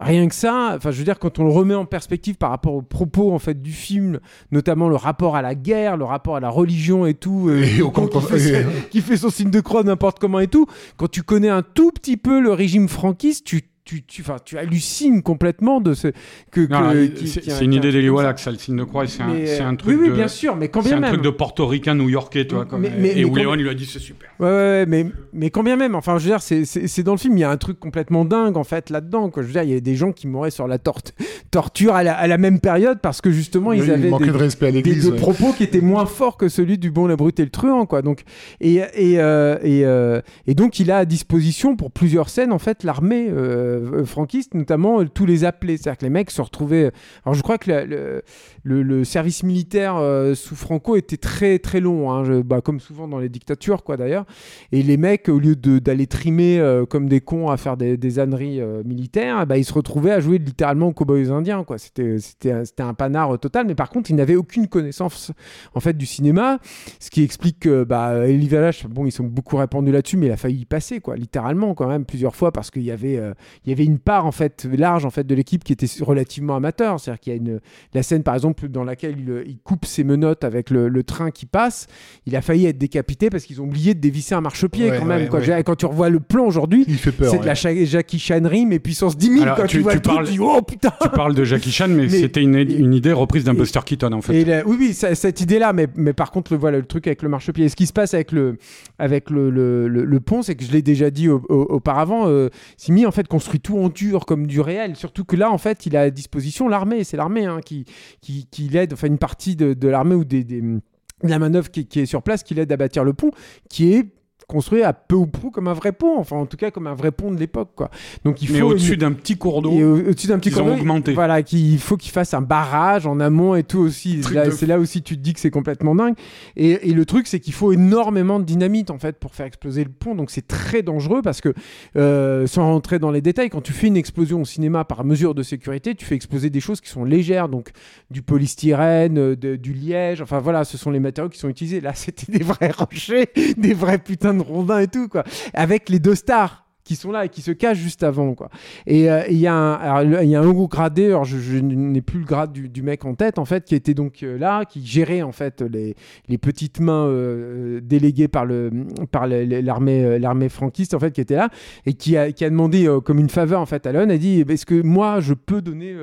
Rien 0.00 0.28
que 0.28 0.34
ça, 0.34 0.74
enfin 0.76 0.90
je 0.90 0.98
veux 0.98 1.04
dire 1.04 1.18
quand 1.18 1.38
on 1.38 1.44
le 1.44 1.50
remet 1.50 1.74
en 1.74 1.84
perspective 1.84 2.36
par 2.36 2.50
rapport 2.50 2.74
aux 2.74 2.82
propos 2.82 3.32
en 3.32 3.38
fait 3.38 3.60
du 3.60 3.72
film, 3.72 4.20
notamment 4.52 4.88
le 4.88 4.96
rapport 4.96 5.34
à 5.34 5.42
la 5.42 5.54
guerre, 5.54 5.96
le 5.96 6.04
rapport 6.04 6.36
à 6.36 6.40
la 6.40 6.50
religion 6.50 7.04
et 7.06 7.14
tout, 7.14 7.48
euh, 7.48 7.62
Et 7.62 7.82
qui, 8.08 8.20
fait, 8.20 8.66
qui 8.90 9.00
fait 9.00 9.16
son 9.16 9.30
signe 9.30 9.50
de 9.50 9.60
croix 9.60 9.82
n'importe 9.82 10.18
comment 10.18 10.40
et 10.40 10.46
tout, 10.46 10.66
quand 10.96 11.10
tu 11.10 11.22
connais 11.22 11.48
un 11.48 11.62
tout 11.62 11.90
petit 11.90 12.16
peu 12.16 12.40
le 12.40 12.52
régime 12.52 12.88
franquiste, 12.88 13.44
tu 13.44 13.62
tu, 13.88 14.02
tu, 14.02 14.20
enfin, 14.20 14.36
tu 14.44 14.58
hallucines 14.58 15.22
complètement 15.22 15.80
de 15.80 15.94
ce 15.94 16.08
que. 16.50 16.60
Que- 16.66 17.06
qui- 17.06 17.26
c'est 17.26 17.40
qui- 17.40 17.50
c'est 17.50 17.64
une 17.64 17.72
idée 17.72 17.88
qui- 17.88 17.94
d'Eli 17.94 18.08
comme 18.08 18.16
ça. 18.18 18.22
Wallach, 18.24 18.38
ça, 18.38 18.50
le 18.50 18.58
signe 18.58 18.76
de 18.76 18.84
croix, 18.84 19.04
et 19.04 19.06
c'est 19.08 19.22
un, 19.22 19.30
c'est 19.46 19.62
euh, 19.62 19.66
un 19.66 19.74
truc 19.76 19.90
oui, 19.94 19.98
oui, 20.02 20.08
de... 20.10 20.12
bien 20.14 20.28
sûr, 20.28 20.56
mais 20.56 20.68
quand 20.68 20.82
C'est 20.82 20.88
bien 20.90 20.98
un 20.98 21.00
même. 21.00 21.10
truc 21.12 21.22
de 21.22 21.30
portoricain 21.30 21.94
new-yorkais, 21.94 22.46
comme- 22.46 22.82
Mais- 22.82 22.90
mais- 22.98 23.18
et 23.18 23.24
mais 23.24 23.40
Léon 23.40 23.54
lui 23.54 23.68
a 23.70 23.72
dit 23.72 23.86
c'est 23.86 23.98
super. 23.98 24.28
Ouais, 24.40 24.46
ouais, 24.46 24.52
ouais, 24.52 24.84
mais, 24.86 25.06
mais 25.32 25.48
quand 25.48 25.62
bien 25.62 25.76
même, 25.76 25.94
enfin, 25.94 26.18
je 26.18 26.24
veux 26.24 26.30
dire, 26.30 26.42
c'est- 26.42 26.66
c'est 26.66 26.86
c'est 26.86 27.02
dans 27.02 27.12
le 27.12 27.18
film, 27.18 27.36
il 27.38 27.40
y 27.40 27.44
a 27.44 27.50
un 27.50 27.56
truc 27.56 27.80
complètement 27.80 28.26
dingue, 28.26 28.58
en 28.58 28.64
fait, 28.64 28.90
là-dedans, 28.90 29.30
quoi. 29.30 29.42
Je 29.42 29.46
veux 29.46 29.52
dire, 29.54 29.62
il 29.62 29.70
y 29.70 29.74
a 29.76 29.80
des 29.80 29.94
gens 29.96 30.12
qui 30.12 30.26
mouraient 30.26 30.50
sur 30.50 30.68
la 30.68 30.76
tor- 30.78 31.00
torture 31.50 31.94
à 31.94 32.02
la, 32.02 32.14
à 32.14 32.26
la 32.26 32.36
même 32.36 32.60
période 32.60 32.98
parce 33.00 33.22
que 33.22 33.30
justement, 33.30 33.72
ils 33.72 33.80
Oui, 33.82 33.90
avaient 33.90 34.06
il 34.08 34.10
manquait 34.10 34.26
des, 34.26 34.32
de 34.32 34.36
respect 34.36 34.66
à 34.66 34.70
des, 34.72 34.82
l'église. 34.82 35.04
des 35.06 35.10
ouais. 35.12 35.16
propos 35.16 35.52
qui 35.52 35.62
étaient 35.64 35.80
moins 35.80 36.04
forts 36.06 36.36
que 36.36 36.48
celui 36.48 36.76
du 36.76 36.90
bon, 36.90 37.06
la 37.06 37.16
brute 37.16 37.40
et 37.40 37.44
le 37.44 37.50
truand, 37.50 37.86
quoi. 37.86 38.02
Donc, 38.02 38.22
et, 38.60 38.74
et, 38.94 39.18
euh, 39.20 39.56
et, 39.62 39.86
euh, 39.86 40.20
et 40.46 40.54
donc, 40.54 40.78
il 40.78 40.90
a 40.90 40.98
à 40.98 41.04
disposition 41.06 41.74
pour 41.74 41.90
plusieurs 41.90 42.28
scènes, 42.28 42.52
en 42.52 42.58
fait, 42.58 42.84
l'armée 42.84 43.28
euh, 43.30 43.77
euh, 43.78 44.04
franquiste, 44.04 44.54
notamment 44.54 45.00
euh, 45.00 45.08
tous 45.08 45.26
les 45.26 45.44
appelés. 45.44 45.76
C'est-à-dire 45.76 45.98
que 45.98 46.04
les 46.04 46.10
mecs 46.10 46.30
se 46.30 46.42
retrouvaient. 46.42 46.90
Alors, 47.24 47.34
je 47.34 47.42
crois 47.42 47.58
que 47.58 48.22
le, 48.64 49.04
service 49.04 49.42
militaire 49.42 49.96
euh, 49.96 50.34
sous 50.34 50.56
Franco 50.56 50.96
était 50.96 51.16
très, 51.16 51.58
très 51.58 51.80
long, 51.80 52.12
hein, 52.12 52.40
bah, 52.40 52.60
comme 52.60 52.80
souvent 52.80 53.08
dans 53.08 53.18
les 53.18 53.28
dictatures, 53.28 53.84
quoi, 53.84 53.96
d'ailleurs. 53.96 54.24
Et 54.72 54.82
les 54.82 54.96
mecs, 54.96 55.28
au 55.28 55.38
lieu 55.38 55.56
d'aller 55.56 56.06
trimer 56.06 56.58
euh, 56.58 56.86
comme 56.86 57.08
des 57.08 57.20
cons 57.20 57.48
à 57.48 57.56
faire 57.56 57.76
des, 57.76 57.96
des 57.96 58.18
âneries 58.18 58.60
euh, 58.60 58.82
militaires, 58.84 59.46
bah, 59.46 59.58
ils 59.58 59.64
se 59.64 59.72
retrouvaient 59.72 60.12
à 60.12 60.20
jouer 60.20 60.38
littéralement 60.38 60.88
aux 60.88 60.92
cowboys 60.92 61.30
indiens. 61.30 61.64
quoi. 61.64 61.78
C'était 61.78 62.52
un- 62.82 62.94
panard 62.94 63.34
euh, 63.34 63.38
total, 63.38 63.66
mais 63.66 63.74
par 63.74 63.90
contre, 63.90 64.10
ils 64.10 64.16
n'avaient 64.16 64.36
aucune 64.36 64.66
connaissance 64.66 65.32
en 65.74 65.80
fait 65.80 65.96
du 65.96 66.06
cinéma, 66.06 66.58
ce 67.00 67.10
qui 67.10 67.22
explique 67.22 67.60
que 67.60 67.84
bah, 67.84 68.26
Elie 68.26 68.48
Valache, 68.48 68.86
bon, 68.86 69.06
ils 69.06 69.12
sont 69.12 69.24
beaucoup 69.24 69.56
répandus 69.56 69.92
là-dessus, 69.92 70.16
mais 70.16 70.26
il 70.26 70.32
a 70.32 70.36
failli 70.36 70.60
y 70.60 70.64
passer, 70.64 71.00
quoi, 71.00 71.16
littéralement 71.16 71.74
quand 71.74 71.88
même 71.88 72.04
plusieurs 72.04 72.34
fois, 72.34 72.52
parce 72.52 72.70
qu'il 72.70 72.82
y 72.82 72.90
avait 72.90 73.18
euh, 73.18 73.34
il 73.68 73.70
y 73.70 73.74
avait 73.74 73.84
une 73.84 73.98
part 73.98 74.24
en 74.24 74.32
fait 74.32 74.66
large 74.72 75.04
en 75.04 75.10
fait 75.10 75.26
de 75.26 75.34
l'équipe 75.34 75.62
qui 75.62 75.72
était 75.74 75.86
relativement 76.00 76.56
amateur. 76.56 76.98
C'est-à-dire 76.98 77.20
qu'il 77.20 77.32
y 77.32 77.36
a 77.36 77.38
une 77.38 77.60
la 77.92 78.02
scène 78.02 78.22
par 78.22 78.34
exemple 78.34 78.68
dans 78.68 78.82
laquelle 78.84 79.16
il, 79.18 79.42
il 79.46 79.58
coupe 79.58 79.84
ses 79.84 80.04
menottes 80.04 80.42
avec 80.44 80.70
le, 80.70 80.88
le 80.88 81.02
train 81.02 81.30
qui 81.30 81.44
passe, 81.46 81.86
il 82.26 82.34
a 82.34 82.40
failli 82.40 82.66
être 82.66 82.78
décapité 82.78 83.28
parce 83.30 83.44
qu'ils 83.44 83.60
ont 83.60 83.64
oublié 83.64 83.94
de 83.94 84.00
dévisser 84.00 84.34
un 84.34 84.40
marchepied 84.40 84.90
Ouais, 84.90 84.98
quand 84.98 85.04
même. 85.04 85.22
ouais, 85.22 85.28
quoi. 85.28 85.40
ouais. 85.40 85.62
Quand 85.64 85.76
tu 85.76 85.86
revois 85.86 86.08
le 86.08 86.20
plan 86.20 86.46
aujourd'hui, 86.46 86.86
c'est 86.88 87.40
de 87.40 87.44
la. 87.46 87.54
Cha- 87.54 87.84
Jackie 87.84 88.18
Chanerie 88.18 88.64
mais 88.66 88.78
puissance 88.78 89.16
10 89.16 89.26
000. 89.32 89.42
Alors, 89.42 89.56
quoi. 89.56 89.66
Tu, 89.66 89.76
tu- 89.78 89.82
vois 89.82 89.92
tu 89.92 89.98
le 89.98 90.02
truc, 90.02 90.14
parles- 90.16 90.26
tu 90.26 90.32
dis, 90.32 90.38
oh 90.40 90.62
putain 90.62 90.92
Tu 91.02 91.08
parles 91.10 91.34
de 91.34 91.44
Jackie 91.44 91.70
Chan, 91.70 91.88
mais, 91.88 91.96
Mais- 92.04 92.08
c'était 92.08 92.42
une, 92.42 92.54
une 92.56 92.94
idée 92.94 93.12
reprise 93.12 93.44
d'un 93.44 93.54
Buster 93.54 93.80
Keaton 93.84 94.12
en 94.12 94.22
fait. 94.22 94.34
Et 94.34 94.44
la- 94.44 94.66
oui, 94.66 94.76
oui, 94.78 94.94
ça- 94.94 95.14
cette 95.14 95.40
idée-là, 95.40 95.72
mais, 95.72 95.88
mais 95.96 96.12
par 96.12 96.30
contre, 96.30 96.52
le, 96.52 96.58
voilà, 96.58 96.78
le 96.78 96.84
truc 96.86 97.06
avec 97.06 97.22
le 97.22 97.28
marchepied. 97.28 97.66
Et 97.66 97.68
ce 97.68 97.76
qui 97.76 97.86
se 97.86 97.92
passe 97.92 98.14
avec 98.14 98.32
le, 98.32 98.56
avec 98.98 99.30
le, 99.30 99.50
le, 99.50 100.20
pont, 100.20 100.42
c'est 100.42 100.54
que 100.54 100.64
je 100.64 100.72
l'ai 100.72 100.82
déjà 100.82 101.10
dit 101.10 101.28
au- 101.28 101.42
au- 101.48 101.66
auparavant, 101.74 102.28
euh, 102.28 102.48
Simi, 102.76 103.06
en 103.06 103.10
fait, 103.10 103.28
tout 103.56 103.78
en 103.78 103.88
dur, 103.88 104.26
comme 104.26 104.46
du 104.46 104.60
réel. 104.60 104.94
Surtout 104.96 105.24
que 105.24 105.36
là, 105.36 105.50
en 105.50 105.56
fait, 105.58 105.86
il 105.86 105.96
a 105.96 106.02
à 106.02 106.10
disposition 106.10 106.68
l'armée. 106.68 107.04
C'est 107.04 107.16
l'armée 107.16 107.46
hein, 107.46 107.60
qui, 107.64 107.86
qui, 108.20 108.68
l'aide, 108.68 108.92
enfin, 108.92 109.06
une 109.06 109.16
partie 109.18 109.56
de, 109.56 109.72
de 109.72 109.88
l'armée 109.88 110.14
ou 110.14 110.24
des, 110.26 110.44
des- 110.44 110.60
de 110.60 110.80
la 111.22 111.38
manœuvre 111.38 111.70
qui, 111.70 111.86
qui 111.86 112.00
est 112.00 112.06
sur 112.06 112.22
place, 112.22 112.42
qui 112.42 112.54
l'aide 112.54 112.70
à 112.70 112.76
bâtir 112.76 113.02
le 113.04 113.12
pont, 113.14 113.30
qui 113.70 113.92
est 113.94 114.06
construit 114.48 114.82
à 114.82 114.92
peu 114.92 115.14
ou 115.14 115.26
prou 115.26 115.50
comme 115.50 115.68
un 115.68 115.74
vrai 115.74 115.92
pont, 115.92 116.18
enfin 116.18 116.36
en 116.36 116.46
tout 116.46 116.56
cas 116.56 116.70
comme 116.72 116.86
un 116.88 116.94
vrai 116.94 117.12
pont 117.12 117.30
de 117.30 117.38
l'époque 117.38 117.68
quoi. 117.76 117.90
Donc 118.24 118.42
il 118.42 118.50
Mais 118.50 118.58
faut 118.60 118.70
au-dessus 118.70 118.94
une- 118.94 119.00
d'un 119.00 119.12
petit 119.12 119.36
cours 119.36 119.62
d'eau. 119.62 119.70
au-dessus 119.70 120.26
d'un 120.26 120.38
petit 120.38 120.48
qu'ils 120.50 120.58
ont 120.60 120.64
cours 120.64 120.72
d'eau, 120.74 120.80
augmenté. 120.80 121.12
Voilà, 121.12 121.42
qu'il 121.42 121.78
faut 121.78 121.96
qu'il 121.96 122.10
fasse 122.12 122.34
un 122.34 122.40
barrage 122.40 123.06
en 123.06 123.20
amont 123.20 123.54
et 123.54 123.62
tout 123.62 123.78
aussi. 123.78 124.22
Là, 124.32 124.50
C'est 124.50 124.66
là 124.66 124.78
aussi 124.80 125.02
tu 125.02 125.16
te 125.16 125.20
dis 125.22 125.34
que 125.34 125.40
c'est 125.40 125.50
complètement 125.50 125.94
dingue. 125.94 126.14
Et, 126.56 126.88
et 126.88 126.92
le 126.94 127.04
truc, 127.04 127.26
c'est 127.26 127.38
qu'il 127.40 127.52
faut 127.52 127.72
énormément 127.72 128.40
de 128.40 128.44
dynamite 128.44 128.90
en 128.90 128.98
fait 128.98 129.18
pour 129.18 129.34
faire 129.34 129.46
exploser 129.46 129.84
le 129.84 129.90
pont. 129.90 130.14
Donc 130.14 130.30
c'est 130.30 130.48
très 130.48 130.82
dangereux 130.82 131.20
parce 131.22 131.40
que, 131.42 131.52
euh, 131.96 132.46
sans 132.46 132.64
rentrer 132.64 132.98
dans 132.98 133.10
les 133.10 133.20
détails, 133.20 133.50
quand 133.50 133.60
tu 133.60 133.72
fais 133.74 133.86
une 133.88 133.96
explosion 133.98 134.40
au 134.40 134.44
cinéma 134.46 134.84
par 134.84 135.04
mesure 135.04 135.34
de 135.34 135.42
sécurité, 135.42 135.94
tu 135.94 136.06
fais 136.06 136.14
exploser 136.14 136.48
des 136.48 136.60
choses 136.60 136.80
qui 136.80 136.88
sont 136.88 137.04
légères, 137.04 137.48
donc 137.50 137.68
du 138.10 138.22
polystyrène, 138.22 139.18
euh, 139.18 139.36
de- 139.36 139.56
du 139.56 139.72
liège. 139.74 140.22
Enfin 140.22 140.38
voilà, 140.38 140.64
ce 140.64 140.78
sont 140.78 140.90
les 140.90 141.00
matériaux 141.00 141.28
qui 141.28 141.38
sont 141.38 141.48
utilisés. 141.50 141.80
Là, 141.80 141.92
c'était 141.94 142.32
des 142.32 142.42
vrais 142.44 142.70
rochers, 142.70 143.28
des 143.58 143.74
vrais 143.74 143.98
putains 143.98 144.34
de 144.34 144.37
rondins 144.42 144.80
et 144.80 144.88
tout 144.88 145.08
quoi, 145.08 145.24
avec 145.54 145.88
les 145.88 145.98
deux 145.98 146.14
stars 146.14 146.68
qui 146.88 146.96
sont 146.96 147.12
là 147.12 147.26
et 147.26 147.28
qui 147.28 147.42
se 147.42 147.50
cachent 147.50 147.78
juste 147.78 148.02
avant 148.02 148.34
quoi. 148.34 148.48
Et 148.86 149.10
euh, 149.10 149.22
il 149.28 149.36
y 149.36 149.46
a 149.46 149.54
un 149.54 150.22
il 150.22 150.30
y 150.30 150.36
haut 150.38 150.68
gradé 150.68 151.06
alors 151.06 151.24
je, 151.24 151.58
n'ai 151.58 152.00
plus 152.00 152.20
le 152.20 152.24
grade 152.24 152.50
du, 152.50 152.82
mec 152.82 153.04
en 153.04 153.14
tête 153.14 153.38
en 153.38 153.44
fait 153.44 153.66
qui 153.66 153.74
était 153.74 153.92
donc 153.92 154.22
euh, 154.22 154.38
là 154.38 154.64
qui 154.64 154.84
gérait 154.84 155.20
en 155.20 155.32
fait 155.32 155.60
les, 155.60 155.94
les 156.28 156.38
petites 156.38 156.80
mains 156.80 157.06
euh, 157.06 157.80
déléguées 157.82 158.28
par 158.28 158.46
le 158.46 158.70
par 159.10 159.26
l'armée 159.26 160.18
l'armée 160.18 160.48
franquiste 160.48 160.94
en 160.94 160.98
fait 160.98 161.12
qui 161.12 161.20
était 161.20 161.36
là 161.36 161.50
et 161.84 161.92
qui 161.92 162.16
a, 162.16 162.32
qui 162.32 162.46
a 162.46 162.48
demandé 162.48 162.88
comme 163.04 163.18
une 163.18 163.28
faveur 163.28 163.60
en 163.60 163.66
fait 163.66 163.86
à 163.86 163.92
Léon 163.92 164.08
a 164.08 164.16
dit 164.16 164.42
est-ce 164.48 164.64
que 164.64 164.80
moi 164.80 165.20
je 165.20 165.34
peux 165.34 165.60
donner 165.60 165.94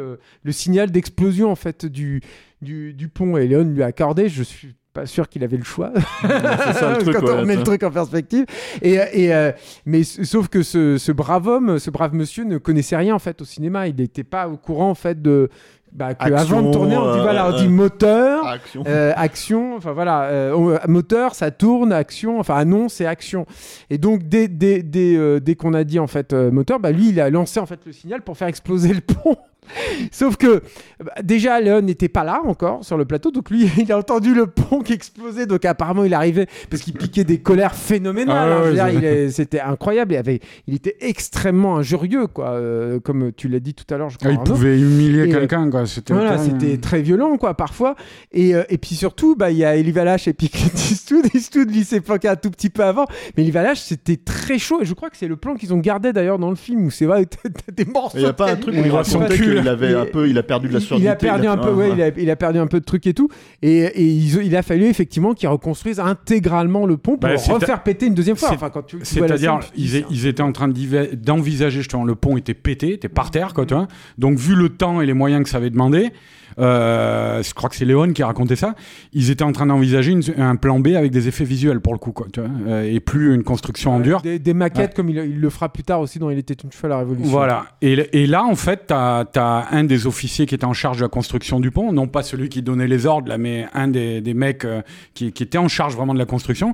le 0.44 0.52
signal 0.52 0.92
d'explosion 0.92 1.50
en 1.50 1.56
fait 1.56 1.88
du, 1.88 2.22
du 2.62 2.94
du 2.94 3.10
pont? 3.10 3.38
Et 3.38 3.48
Léon 3.48 3.64
lui 3.64 3.82
a 3.82 3.88
accordé 3.88 4.30
je 4.30 4.44
suis 4.44 4.76
pas 4.96 5.06
sûr 5.06 5.30
qu'il 5.30 5.44
avait 5.44 5.58
le 5.58 5.64
choix 5.64 5.92
ça 6.22 6.92
le 6.98 7.04
truc. 7.04 7.16
quand 7.18 7.24
on 7.24 7.28
ouais, 7.28 7.40
remet 7.42 7.54
le 7.54 7.60
ça. 7.60 7.66
truc 7.66 7.84
en 7.84 7.92
perspective. 7.92 8.46
Et, 8.82 8.94
et, 9.14 9.34
euh, 9.36 9.52
mais 9.86 10.04
sauf 10.04 10.48
que 10.48 10.64
ce, 10.64 10.98
ce 10.98 11.12
brave 11.12 11.48
homme, 11.48 11.78
ce 11.78 11.92
brave 11.92 12.14
monsieur 12.16 12.46
ne 12.46 12.58
connaissait 12.58 12.96
rien 12.98 13.14
en 13.14 13.20
fait 13.20 13.42
au 13.42 13.46
cinéma. 13.46 13.88
Il 13.88 13.98
n'était 13.98 14.24
pas 14.24 14.48
au 14.48 14.58
courant 14.58 14.90
en 14.90 14.96
fait 14.96 15.22
de 15.22 15.50
bah, 15.92 16.14
que 16.14 16.24
Action, 16.26 16.58
avant 16.58 16.62
de 16.68 16.74
tourner, 16.74 16.98
on 16.98 17.14
dit 17.14 17.20
euh, 17.20 17.22
voilà, 17.22 17.48
on 17.50 17.54
euh, 17.54 17.58
dit 17.58 17.70
moteur. 17.70 18.46
Action. 18.48 18.84
euh, 18.86 19.14
action, 19.16 19.76
enfin 19.78 19.94
voilà, 19.94 20.24
euh, 20.24 20.78
moteur, 20.90 21.36
ça 21.36 21.52
tourne, 21.52 21.94
action, 21.94 22.38
enfin 22.40 22.56
annonce 22.56 23.00
et 23.00 23.06
action. 23.06 23.46
Et 23.90 23.98
donc 23.98 24.24
dès, 24.24 24.50
dès, 24.50 24.84
dès, 24.84 25.16
euh, 25.16 25.40
dès 25.40 25.56
qu'on 25.56 25.74
a 25.74 25.86
dit 25.86 26.00
en 26.00 26.08
fait 26.08 26.34
euh, 26.34 26.52
moteur, 26.52 26.80
bah 26.82 26.92
lui 26.92 27.10
il 27.10 27.20
a 27.22 27.30
lancé 27.30 27.62
en 27.62 27.66
fait 27.66 27.80
le 27.86 27.94
signal 27.94 28.22
pour 28.24 28.38
faire 28.38 28.50
exploser 28.50 28.94
le 28.94 29.00
pont. 29.02 29.38
Sauf 30.12 30.38
que 30.38 30.62
bah, 31.04 31.14
déjà 31.24 31.60
Léon 31.60 31.82
n'était 31.82 32.10
pas 32.10 32.24
là 32.24 32.42
encore 32.46 32.84
sur 32.84 32.98
le 32.98 33.06
plateau, 33.06 33.32
donc 33.32 33.50
lui 33.50 33.70
il 33.78 33.92
a 33.92 33.98
entendu 33.98 34.34
le 34.34 34.48
pont 34.48 34.82
qui 34.82 34.94
explosait, 34.94 35.46
donc 35.46 35.66
apparemment 35.66 36.04
il 36.04 36.14
arrivait 36.14 36.48
parce 36.70 36.82
qu'il 36.82 36.94
piquait 36.94 37.24
des 37.24 37.40
colères 37.40 37.76
phénoménales. 37.76 38.52
Ah 38.52 38.58
hein. 38.58 38.96
ouais, 38.96 39.02
ouais, 39.02 39.30
C'était 39.30 39.60
incroyable, 39.60 40.14
il, 40.14 40.18
avait, 40.18 40.40
il 40.68 40.76
était 40.76 40.96
extrêmement 41.02 41.78
injurieux, 41.78 42.28
quoi, 42.28 42.52
euh, 42.52 43.00
comme 43.00 43.32
tu 43.32 43.48
l'as 43.48 43.60
dit 43.60 43.74
tout 43.74 43.92
à 43.94 43.98
l'heure. 43.98 44.10
Je 44.10 44.18
crois, 44.18 44.30
Ah, 44.30 44.34
il 44.34 44.38
Arnaud. 44.40 44.54
pouvait 44.54 44.80
humilier 44.80 45.22
euh, 45.22 45.40
quelqu'un 45.40 45.70
quoi. 45.70 45.86
C'était 45.86 46.14
Voilà, 46.14 46.38
c'était 46.38 46.78
très 46.78 47.02
violent, 47.02 47.38
quoi, 47.38 47.54
parfois. 47.54 47.96
Et, 48.32 48.56
euh, 48.56 48.64
et 48.70 48.78
puis 48.78 48.96
surtout, 48.96 49.36
bah, 49.36 49.52
il 49.52 49.58
y 49.58 49.66
a 49.66 49.76
Elie 49.78 49.92
Valache 49.92 50.28
et 50.28 50.34
puis 50.34 50.50
Clint 50.56 50.70
Eastwood. 50.76 51.26
Eastwood, 51.34 51.72
lui, 51.72 51.84
s'est 51.84 52.02
planqué 52.02 52.28
un 52.28 52.36
tout 52.36 52.52
petit 52.52 52.70
peu 52.70 52.84
avant. 52.84 53.06
Mais 53.36 53.44
Elie 53.44 53.52
Valache, 53.52 53.80
c'était 53.80 54.18
très 54.18 54.58
chaud. 54.58 54.82
Et 54.82 54.86
je 54.86 54.94
crois 54.94 55.10
que 55.10 55.18
c'est 55.18 55.28
le 55.28 55.36
plan 55.36 55.56
qu'ils 55.56 55.74
ont 55.74 55.78
gardé 55.80 56.14
d'ailleurs 56.14 56.40
dans 56.40 56.50
le 56.50 56.56
film 56.56 56.86
où 56.86 56.92
c'est 56.92 57.06
vrai, 57.06 57.26
des 57.74 57.86
morceaux. 57.86 58.18
Il 58.18 58.24
n'y 58.24 58.30
a 58.30 58.34
pas 58.34 58.52
un 58.52 58.56
truc 58.56 58.76
où 58.76 58.78
il 58.86 59.06
son 59.06 59.22
qu'il 59.58 59.68
avait 59.68 59.94
un 59.94 60.06
peu, 60.06 60.28
il 60.30 60.38
a 60.38 60.44
perdu 60.44 60.68
de 60.68 60.74
la 60.74 60.80
il- 60.80 60.86
surdité. 60.86 61.06
Il 61.06 61.10
a 61.10 61.16
perdu 61.16 61.48
un 61.48 61.58
peu, 61.58 61.72
ouais, 61.72 61.92
il 61.94 62.02
a, 62.02 62.08
il 62.18 62.30
a 62.30 62.36
perdu 62.36 62.60
un 62.60 62.68
peu 62.68 62.80
de 62.80 62.86
trucs 62.86 63.08
et 63.08 63.14
tout. 63.14 63.30
Et, 63.62 64.02
il 64.02 64.56
a 64.56 64.62
fallu 64.62 64.86
effectivement 64.86 65.34
qu'ils 65.34 65.50
reconstruisent 65.50 66.00
intégralement 66.00 66.86
le 66.86 66.98
pont 66.98 67.18
pour 67.18 67.30
Bah, 67.30 67.36
refaire 67.36 67.84
péter 67.84 68.08
une 68.08 68.14
deuxième 68.14 68.36
fois. 68.36 68.50
c'est- 68.50 68.56
Enfin, 68.56 68.70
quand 68.70 68.84
tu, 68.84 68.98
tu 69.00 69.18
vois 69.18 69.28
la 69.28 69.38
C'est-à-dire, 69.38 69.60
ils, 69.76 70.26
étaient 70.28 70.42
en 70.44 70.52
train 70.52 70.70
d'envisager 71.14 71.80
justement 71.80 72.04
le 72.06 72.16
pont 72.16 72.38
était 72.38 72.54
pété, 72.54 72.94
était 72.94 73.10
par 73.10 73.32
terre, 73.32 73.54
quoi, 73.54 73.66
tu 73.66 73.74
vois. 73.74 73.88
Donc, 74.18 74.38
vu 74.38 74.56
le 74.56 74.70
temps 74.70 75.02
et 75.02 75.06
les 75.06 75.14
moyens 75.14 75.44
que 75.44 75.50
ça 75.50 75.58
avait 75.58 75.70
demandé, 75.70 76.12
euh, 76.60 77.44
je 77.44 77.54
crois 77.54 77.70
que 77.70 77.76
c'est 77.76 77.86
Léon 77.86 78.14
qui 78.14 78.24
a 78.24 78.28
raconté 78.28 78.56
ça. 78.56 78.76
Ils 79.14 79.30
étaient 79.32 79.44
en 79.44 79.52
train 79.52 79.66
d'envisager 79.66 80.12
une- 80.12 80.24
un 80.38 80.56
plan 80.56 80.80
B 80.80 80.88
avec 80.96 81.12
des 81.12 81.28
effets 81.28 81.44
visuels 81.44 81.80
pour 81.82 81.94
le 81.94 82.00
coup, 82.00 82.12
quoi, 82.12 82.28
tu 82.32 82.40
vois, 82.40 82.50
euh, 82.68 82.84
et 82.94 83.00
plus 83.00 83.34
une 83.34 83.44
construction 83.44 83.94
en 83.96 84.00
dur. 84.00 84.22
Des, 84.22 84.40
des 84.40 84.54
maquettes 84.54 84.94
comme 84.96 85.10
il, 85.10 85.18
il 85.18 85.40
le 85.40 85.50
fera 85.50 85.70
plus 85.70 85.84
tard 85.84 86.00
aussi 86.02 86.20
dans 86.20 86.30
Il 86.30 86.38
était 86.38 86.54
une 86.54 86.72
fois 86.72 86.90
la 86.90 86.98
Révolution. 87.00 87.30
Voilà. 87.32 87.66
Et, 87.82 87.94
et 88.14 88.28
là, 88.28 88.44
en 88.46 88.56
fait, 88.56 88.84
t'as 88.88 89.26
as 89.36 89.68
un 89.72 89.84
des 89.84 90.08
officiers 90.08 90.46
qui 90.46 90.56
était 90.56 90.66
en 90.66 90.74
charge 90.74 90.98
de 90.98 91.04
la 91.04 91.10
construction 91.10 91.60
du 91.60 91.72
pont, 91.72 91.92
non 91.92 92.08
pas 92.08 92.24
celui 92.24 92.50
qui 92.50 92.62
donnait 92.62 92.88
les 92.88 93.06
ordres, 93.06 93.30
là, 93.30 93.38
mais 93.38 93.66
un 93.74 93.88
des, 93.88 94.22
des 94.22 94.34
mecs 94.34 94.66
euh, 94.66 94.82
qui, 95.14 95.32
qui 95.32 95.44
était 95.44 95.58
en 95.58 95.68
charge 95.68 95.96
vraiment 95.96 96.14
de 96.14 96.20
la 96.20 96.26
construction, 96.26 96.74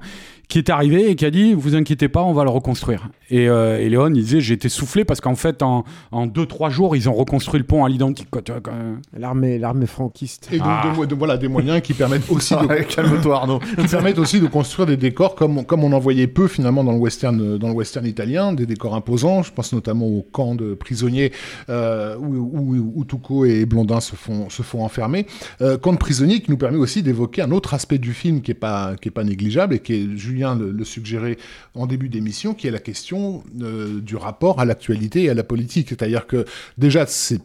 qui 0.51 0.57
est 0.57 0.69
arrivé 0.69 1.09
et 1.09 1.15
qui 1.15 1.25
a 1.25 1.31
dit 1.31 1.53
Vous 1.53 1.75
inquiétez 1.75 2.09
pas, 2.09 2.21
on 2.23 2.33
va 2.33 2.43
le 2.43 2.49
reconstruire. 2.49 3.07
Et, 3.29 3.47
euh, 3.47 3.79
et 3.79 3.87
Léon, 3.89 4.07
il 4.13 4.21
disait 4.21 4.41
J'ai 4.41 4.53
été 4.53 4.67
soufflé 4.67 5.05
parce 5.05 5.21
qu'en 5.21 5.35
fait, 5.35 5.63
en, 5.63 5.85
en 6.11 6.25
deux, 6.27 6.45
trois 6.45 6.69
jours, 6.69 6.95
ils 6.97 7.07
ont 7.07 7.13
reconstruit 7.13 7.59
le 7.59 7.65
pont 7.65 7.85
à 7.85 7.89
l'identique. 7.89 8.27
quoi, 8.29 8.41
tu 8.41 8.51
vois, 8.51 8.59
quand 8.59 8.73
même. 8.73 8.99
L'armée, 9.17 9.57
l'armée 9.57 9.85
franquiste. 9.85 10.49
Et 10.51 10.57
donc, 10.57 10.67
Ah. 10.67 10.89
de 10.91 10.95
mo- 10.97 11.05
de- 11.05 11.15
voilà, 11.15 11.37
des 11.37 11.47
moyens 11.47 11.79
qui 11.81 11.93
permettent 11.93 12.29
aussi 12.29 12.53
de, 12.53 12.83
Calme-toi 12.83 13.35
Arnaud. 13.35 13.59
qui 13.79 13.87
permettent 13.87 14.19
aussi 14.19 14.41
de 14.41 14.47
construire 14.47 14.85
des 14.87 14.97
décors 14.97 15.35
comme, 15.35 15.63
comme 15.65 15.83
on 15.85 15.93
en 15.93 15.99
voyait 15.99 16.27
peu 16.27 16.47
finalement 16.49 16.83
dans 16.83 16.91
le 16.91 16.97
western 16.99 17.57
dans 17.57 17.69
le 17.69 17.73
western 17.73 18.05
italien, 18.05 18.51
des 18.51 18.65
décors 18.65 18.93
imposants. 18.93 19.43
Je 19.43 19.53
pense 19.53 19.71
notamment 19.71 20.05
au 20.07 20.21
camp 20.33 20.55
de 20.55 20.73
prisonniers 20.73 21.31
euh, 21.69 22.17
où, 22.17 22.35
où, 22.35 22.91
où 22.95 23.05
Tuco 23.05 23.45
et 23.45 23.65
Blondin 23.65 24.01
se 24.01 24.15
font 24.17 24.49
se 24.49 24.61
font 24.63 24.83
enfermer. 24.83 25.25
Euh, 25.61 25.77
camp 25.77 25.93
de 25.93 25.97
prisonniers 25.97 26.41
qui 26.41 26.51
nous 26.51 26.57
permet 26.57 26.77
aussi 26.77 27.01
d'évoquer 27.03 27.41
un 27.43 27.51
autre 27.51 27.73
aspect 27.73 27.97
du 27.99 28.11
film 28.13 28.41
qui 28.41 28.51
est 28.51 28.55
pas 28.55 28.95
qui 29.01 29.07
est 29.07 29.11
pas 29.11 29.23
négligeable 29.23 29.75
et 29.75 29.79
qui 29.79 29.93
est 29.93 30.17
Julien 30.17 30.40
Le, 30.41 30.71
le 30.71 30.83
suggérait 30.85 31.37
en 31.75 31.85
début 31.87 32.09
d'émission, 32.09 32.53
qui 32.53 32.67
est 32.67 32.71
la 32.71 32.79
question 32.79 33.43
euh, 33.61 33.99
du 34.01 34.15
rapport 34.15 34.59
à 34.59 34.65
l'actualité 34.65 35.23
et 35.23 35.29
à 35.29 35.33
la 35.33 35.43
politique. 35.43 35.87
C'est-à-dire 35.89 36.27
que 36.27 36.45
déjà, 36.77 37.05
c'est 37.07 37.39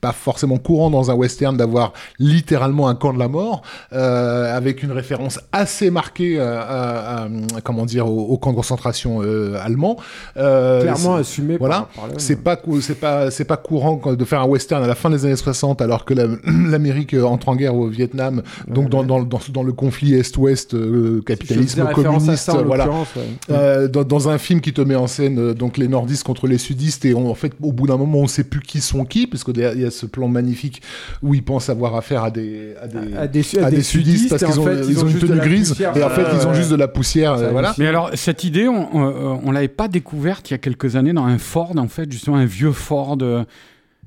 pas 0.00 0.10
forcément 0.12 0.58
courant 0.58 0.90
dans 0.90 1.12
un 1.12 1.14
western 1.14 1.56
d'avoir 1.56 1.92
littéralement 2.18 2.88
un 2.88 2.96
camp 2.96 3.12
de 3.12 3.18
la 3.20 3.28
mort, 3.28 3.62
euh, 3.92 4.56
avec 4.56 4.82
une 4.82 4.90
référence 4.90 5.38
assez 5.52 5.90
marquée 5.90 6.40
à, 6.40 6.60
à- 6.60 7.24
à- 7.26 7.28
comment 7.62 7.86
dire, 7.86 8.08
au, 8.08 8.26
au 8.26 8.36
camp 8.38 8.50
de 8.50 8.56
concentration 8.56 9.22
euh, 9.22 9.56
allemand. 9.62 9.96
Euh, 10.36 10.82
Clairement 10.82 11.14
assumé 11.16 11.56
voilà, 11.56 11.88
c'est 12.18 12.42
pas 12.42 12.60
c'est 12.80 12.98
pas 13.00 13.30
c'est 13.30 13.44
pas 13.44 13.56
courant 13.56 14.00
de 14.12 14.24
faire 14.24 14.40
un 14.40 14.46
western 14.46 14.82
à 14.82 14.86
la 14.88 14.94
fin 14.96 15.08
des 15.10 15.24
années 15.24 15.36
60 15.36 15.80
alors 15.82 16.04
que 16.04 16.14
la- 16.14 16.26
l'Amérique 16.68 17.14
euh, 17.14 17.22
entre 17.24 17.48
en 17.48 17.56
guerre 17.56 17.74
au 17.76 17.86
Vietnam 17.88 18.42
donc 18.66 18.88
dans, 18.88 19.04
dans, 19.04 19.22
dans, 19.22 19.40
dans 19.52 19.62
le 19.62 19.72
conflit 19.72 20.14
est-ouest 20.14 20.74
euh, 20.74 21.22
capitalisme 21.26 21.80
communiste 21.94 22.39
ça, 22.40 22.54
en 22.54 22.64
voilà 22.64 22.84
l'occurrence, 22.86 23.08
ouais. 23.16 23.22
euh, 23.50 23.88
dans, 23.88 24.04
dans 24.04 24.28
un 24.28 24.38
film 24.38 24.60
qui 24.60 24.72
te 24.72 24.80
met 24.80 24.94
en 24.96 25.06
scène 25.06 25.38
euh, 25.38 25.54
donc 25.54 25.76
les 25.76 25.88
nordistes 25.88 26.24
contre 26.24 26.46
les 26.46 26.58
sudistes 26.58 27.04
et 27.04 27.14
on- 27.14 27.30
en 27.30 27.34
fait 27.34 27.52
au 27.62 27.72
bout 27.72 27.86
d'un 27.86 27.96
moment 27.96 28.18
on 28.18 28.26
sait 28.26 28.44
plus 28.44 28.60
qui 28.60 28.80
sont 28.80 29.04
qui 29.04 29.26
parce 29.26 29.44
qu'il 29.44 29.56
y 29.58 29.84
a 29.84 29.90
ce 29.90 30.06
plan 30.06 30.28
magnifique 30.28 30.82
où 31.22 31.34
ils 31.34 31.42
pensent 31.42 31.68
avoir 31.70 31.94
affaire 31.96 32.24
à 32.24 32.30
des 32.30 32.74
à 32.82 32.86
des, 32.88 32.98
à 33.16 33.26
des, 33.28 33.58
à 33.62 33.70
des 33.70 33.82
sudistes 33.82 34.30
parce 34.30 34.44
qu'ils 34.44 34.58
ont, 34.60 34.64
fait, 34.64 34.80
ils 34.88 35.04
ont 35.04 35.08
une 35.08 35.18
tenue 35.18 35.38
grise 35.40 35.74
et 35.80 36.02
en 36.02 36.10
fait 36.10 36.22
Ouais, 36.22 36.28
ils 36.40 36.46
ont 36.46 36.54
juste 36.54 36.70
de 36.70 36.76
la 36.76 36.88
poussière 36.88 37.34
euh, 37.34 37.50
voilà 37.50 37.74
Mais 37.78 37.86
alors, 37.86 38.10
cette 38.14 38.44
idée, 38.44 38.68
on, 38.68 38.94
on, 38.96 39.40
on 39.44 39.50
l'avait 39.52 39.68
pas 39.68 39.88
découverte 39.88 40.50
il 40.50 40.52
y 40.52 40.54
a 40.54 40.58
quelques 40.58 40.96
années 40.96 41.12
dans 41.12 41.24
un 41.24 41.38
Ford, 41.38 41.72
en 41.76 41.88
fait, 41.88 42.10
justement, 42.10 42.36
un 42.36 42.44
vieux 42.44 42.72
Ford. 42.72 43.16
euh, 43.22 43.44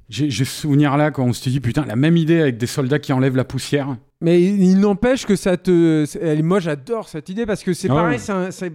J'ai 0.10 0.30
ce 0.30 0.44
souvenir 0.46 0.96
là 0.98 1.12
quand 1.12 1.24
on 1.24 1.34
s'était 1.34 1.50
dit, 1.50 1.60
putain, 1.60 1.86
la 1.88 1.96
même 1.96 2.18
idée 2.18 2.40
avec 2.42 2.58
des 2.58 2.68
soldats 2.68 3.00
qui 3.00 3.14
enlèvent 3.14 3.36
la 3.36 3.44
poussière. 3.46 3.96
Mais 4.24 4.42
il 4.42 4.80
n'empêche 4.80 5.26
que 5.26 5.36
ça 5.36 5.58
te. 5.58 6.42
Moi, 6.42 6.60
j'adore 6.62 7.10
cette 7.10 7.28
idée 7.30 7.46
parce 7.46 7.62
que 7.62 7.74
c'est 7.74 7.90
Ah 7.92 7.96
pareil, 7.96 8.20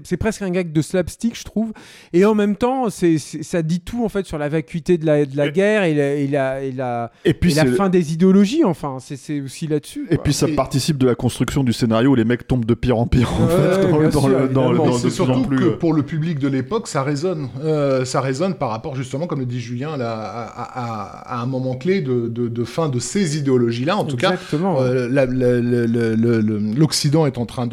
c'est 0.05 0.17
presque 0.19 0.43
un 0.43 0.51
gag 0.51 0.73
de 0.73 0.83
slapstick, 0.83 1.39
je 1.39 1.45
trouve. 1.45 1.73
Et 2.13 2.25
en 2.27 2.35
même 2.35 2.55
temps, 2.55 2.91
c'est 2.91 3.17
ça 3.19 3.63
dit 3.63 3.81
tout 3.81 4.05
en 4.05 4.09
fait 4.11 4.27
sur 4.27 4.37
la 4.39 4.49
vacuité 4.51 4.99
de 4.99 5.07
la, 5.07 5.25
de 5.25 5.37
la 5.37 5.49
guerre 5.49 5.85
et 5.85 5.95
la, 5.95 6.15
et 6.15 6.27
la, 6.29 6.63
et 6.63 6.73
la, 6.73 7.11
Et 7.25 7.33
puis, 7.35 7.53
et 7.53 7.55
la 7.55 7.65
fin 7.73 7.89
des 7.89 8.13
idéologies. 8.13 8.63
Enfin, 8.65 8.99
c'est- 9.01 9.17
c'est 9.17 9.41
aussi 9.41 9.67
là-dessus. 9.67 10.07
et 10.11 10.19
puis 10.19 10.33
ça 10.35 10.49
Et- 10.49 10.55
participe 10.55 10.99
de 10.99 11.07
la 11.07 11.15
construction 11.15 11.65
du 11.65 11.73
scénario 11.73 12.11
où 12.11 12.15
les 12.15 12.25
mecs 12.27 12.47
tombent 12.47 12.67
de 12.67 12.75
pire 12.75 12.99
en 12.99 13.07
pire 13.07 13.33
en 13.33 13.47
Ouais, 13.47 14.05
fait, 14.05 14.11
dans, 14.13 14.21
sûr, 14.21 14.29
le, 14.29 14.49
dans, 14.49 14.73
dans 14.75 14.93
c'est 14.93 15.11
surtout 15.11 15.43
plus. 15.43 15.59
que 15.59 15.69
pour 15.71 15.95
le 15.95 16.03
public 16.03 16.39
de 16.39 16.49
l'époque, 16.49 16.89
ça 16.89 17.03
résonne. 17.03 17.49
Euh, 17.65 18.05
ça 18.05 18.21
résonne 18.21 18.55
par 18.55 18.69
rapport 18.69 18.95
justement, 18.95 19.27
comme 19.27 19.41
le 19.41 19.47
dit 19.47 19.61
Julien, 19.61 19.97
là, 19.97 20.13
à, 20.13 20.63
à- 20.63 21.39
à 21.39 21.43
un 21.43 21.47
moment 21.47 21.75
clé 21.75 22.03
de, 22.03 22.29
de- 22.29 22.49
de 22.49 22.65
fin 22.65 22.89
de 22.91 22.99
ces 22.99 23.39
idéologies-là. 23.39 23.97
En 23.97 24.05
tout 24.05 24.17
cas, 24.17 24.33
Exactement. 24.33 24.83
euh, 24.83 25.09
la- 25.09 25.38
l'Occident 25.39 27.27
est 27.27 27.39
en 27.39 27.47
train 27.47 27.69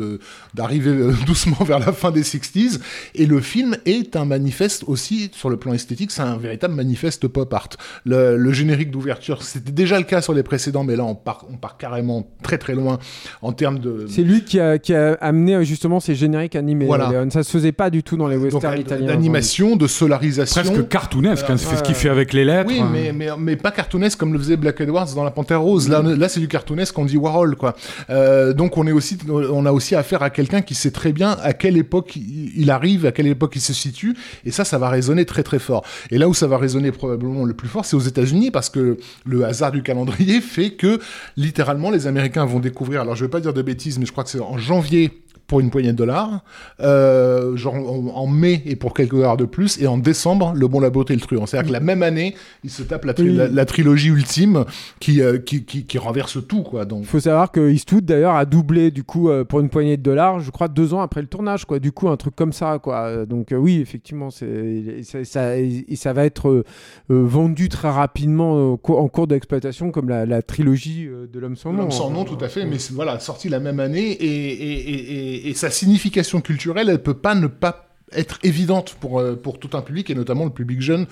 d'arriver 0.53 0.91
euh, 0.91 1.13
doucement 1.25 1.63
vers 1.65 1.79
la 1.79 1.91
fin 1.91 2.11
des 2.11 2.23
60s 2.23 2.79
et 3.15 3.25
le 3.25 3.39
film 3.41 3.75
est 3.85 4.15
un 4.15 4.25
manifeste 4.25 4.83
aussi 4.87 5.29
sur 5.33 5.49
le 5.49 5.57
plan 5.57 5.73
esthétique, 5.73 6.11
c'est 6.11 6.21
un 6.21 6.37
véritable 6.37 6.73
manifeste 6.73 7.27
pop 7.27 7.51
art. 7.53 7.69
Le, 8.05 8.37
le 8.37 8.51
générique 8.53 8.91
d'ouverture, 8.91 9.43
c'était 9.43 9.71
déjà 9.71 9.97
le 9.97 10.05
cas 10.05 10.21
sur 10.21 10.33
les 10.33 10.43
précédents, 10.43 10.83
mais 10.83 10.95
là 10.95 11.03
on 11.03 11.15
part, 11.15 11.45
on 11.51 11.57
part 11.57 11.77
carrément 11.77 12.27
très 12.43 12.57
très 12.57 12.75
loin 12.75 12.99
en 13.41 13.51
termes 13.53 13.79
de 13.79 14.05
C'est 14.09 14.21
lui 14.23 14.43
qui 14.43 14.59
a, 14.59 14.77
qui 14.77 14.93
a 14.93 15.13
amené 15.21 15.55
euh, 15.55 15.63
justement 15.63 15.99
ces 15.99 16.15
génériques 16.15 16.55
animés. 16.55 16.85
Voilà. 16.85 17.09
Léon. 17.09 17.29
Ça 17.29 17.43
se 17.43 17.51
faisait 17.51 17.71
pas 17.71 17.89
du 17.89 18.03
tout 18.03 18.17
dans 18.17 18.27
les 18.27 18.35
donc, 18.37 18.53
westerns 18.53 18.79
italiens. 18.79 19.07
d'animation, 19.07 19.75
de 19.75 19.87
solarisation. 19.87 20.61
Presque 20.61 20.87
cartoonesque, 20.87 21.49
hein, 21.49 21.57
c'est 21.57 21.65
Ouais. 21.69 21.77
ce 21.77 21.83
qu'il 21.83 21.95
fait 21.95 22.09
avec 22.09 22.31
les 22.31 22.45
lettres. 22.45 22.69
Oui, 22.71 22.79
hein. 22.79 22.89
mais, 22.91 23.11
mais, 23.11 23.27
mais 23.37 23.55
pas 23.55 23.71
cartoonesque 23.71 24.19
comme 24.19 24.31
le 24.33 24.39
faisait 24.39 24.55
Black 24.55 24.79
Edwards 24.81 25.13
dans 25.15 25.23
La 25.23 25.31
Panthère 25.31 25.61
Rose. 25.61 25.89
Là, 25.89 26.01
là 26.01 26.29
c'est 26.29 26.39
du 26.39 26.47
cartoonesque, 26.47 26.97
on 26.97 27.05
dit 27.05 27.17
Warhol, 27.17 27.54
Euh, 28.09 28.53
donc 28.53 28.77
on 28.77 28.85
a 29.65 29.71
aussi 29.71 29.95
affaire 29.95 30.23
à 30.23 30.29
quelqu'un 30.29 30.61
qui 30.61 30.75
sait 30.75 30.91
très 30.91 31.11
bien 31.11 31.37
à 31.41 31.53
quelle 31.53 31.77
époque 31.77 32.15
il 32.15 32.69
arrive, 32.69 33.05
à 33.05 33.11
quelle 33.11 33.27
époque 33.27 33.55
il 33.55 33.61
se 33.61 33.73
situe, 33.73 34.15
et 34.45 34.51
ça, 34.51 34.65
ça 34.65 34.77
va 34.77 34.89
résonner 34.89 35.25
très 35.25 35.43
très 35.43 35.59
fort. 35.59 35.83
Et 36.11 36.17
là 36.17 36.27
où 36.27 36.33
ça 36.33 36.47
va 36.47 36.57
résonner 36.57 36.91
probablement 36.91 37.45
le 37.45 37.53
plus 37.53 37.67
fort, 37.67 37.85
c'est 37.85 37.95
aux 37.95 37.99
États-Unis, 37.99 38.51
parce 38.51 38.69
que 38.69 38.97
le 39.25 39.45
hasard 39.45 39.71
du 39.71 39.83
calendrier 39.83 40.41
fait 40.55 40.71
que 40.71 40.99
littéralement 41.37 41.91
les 41.91 42.07
Américains 42.07 42.45
vont 42.45 42.59
découvrir. 42.59 43.01
Alors 43.01 43.15
je 43.15 43.25
vais 43.25 43.31
pas 43.31 43.39
dire 43.39 43.53
de 43.53 43.61
bêtises, 43.61 43.99
mais 43.99 44.05
je 44.05 44.11
crois 44.11 44.23
que 44.23 44.29
c'est 44.29 44.39
en 44.39 44.57
janvier 44.57 45.24
pour 45.47 45.59
une 45.59 45.69
poignée 45.69 45.91
de 45.91 45.97
dollars, 45.97 46.43
euh, 46.79 47.55
genre 47.55 47.75
en, 47.75 48.07
en 48.15 48.27
mai 48.27 48.61
et 48.65 48.75
pour 48.75 48.93
quelques 48.93 49.11
dollars 49.15 49.37
de 49.37 49.45
plus, 49.45 49.79
et 49.81 49.87
en 49.87 49.97
décembre, 49.97 50.53
Le 50.55 50.67
Bon, 50.67 50.79
la 50.79 50.89
Beauté 50.89 51.13
et 51.13 51.17
le 51.17 51.21
Truand. 51.21 51.45
C'est-à-dire 51.45 51.67
que 51.69 51.73
la 51.73 51.79
même 51.79 52.01
année, 52.03 52.35
il 52.63 52.69
se 52.69 52.83
tape 52.83 53.05
la, 53.05 53.13
tri- 53.13 53.29
Oui. 53.29 53.35
la, 53.35 53.47
la 53.47 53.65
trilogie 53.65 54.09
ultime 54.09 54.65
qui, 54.99 55.21
euh, 55.21 55.37
qui, 55.37 55.63
qui, 55.63 55.85
qui 55.85 55.97
renverse 55.97 56.37
tout, 56.47 56.63
quoi. 56.63 56.85
Donc, 56.85 57.01
Il 57.01 57.07
faut 57.07 57.19
savoir 57.19 57.51
que 57.51 57.69
Eastwood 57.71 58.05
d'ailleurs 58.05 58.35
a 58.35 58.45
doublé 58.45 58.91
du 58.91 59.03
coup 59.03 59.29
euh, 59.29 59.43
pour 59.43 59.59
une 59.59 59.69
poignée 59.69 59.97
de 59.97 60.01
dollars, 60.01 60.39
je 60.39 60.49
crois 60.51 60.67
deux 60.67 60.93
ans 60.93 61.01
après 61.01 61.21
le 61.21 61.27
tournage 61.27 61.65
quoi. 61.65 61.79
Du 61.79 61.91
coup 61.91 62.09
un 62.09 62.17
truc 62.17 62.35
comme 62.35 62.53
ça 62.53 62.79
quoi. 62.81 63.25
Donc 63.25 63.53
oui 63.55 63.79
effectivement 63.81 64.29
c'est 64.31 65.01
ça, 65.03 65.23
ça- 65.25 65.57
et 65.57 65.95
ça 65.95 66.13
va 66.13 66.25
être 66.25 66.63
vendu 67.09 67.69
très 67.69 67.89
rapidement 67.89 68.73
en 68.73 69.07
cours 69.07 69.27
d'exploitation 69.27 69.91
comme 69.91 70.09
la, 70.09 70.25
la 70.25 70.41
trilogie 70.41 71.07
de 71.31 71.39
l'homme 71.39 71.55
sans 71.55 71.71
nom. 71.71 71.79
L'homme 71.79 71.91
sans 71.91 72.09
nom, 72.09 72.23
tout 72.25 72.37
à 72.43 72.47
fait, 72.49 72.65
mais 72.65 72.77
voilà, 72.93 73.19
sorti 73.19 73.49
la 73.49 73.59
même 73.59 73.79
année, 73.79 74.11
et, 74.11 74.25
et, 74.25 74.91
et, 74.91 75.34
et, 75.34 75.34
et 75.35 75.53
sa 75.53 75.69
signification 75.69 76.41
culturelle, 76.41 76.89
elle 76.89 77.01
peut 77.01 77.17
pas 77.17 77.35
ne 77.35 77.47
pas 77.47 77.85
être 78.11 78.39
évidente 78.43 78.95
pour, 78.99 79.19
euh, 79.19 79.35
pour 79.35 79.59
tout 79.59 79.71
un 79.73 79.81
public, 79.81 80.09
et 80.09 80.15
notamment 80.15 80.45
le 80.45 80.51
public 80.51 80.81
jeune, 80.81 81.07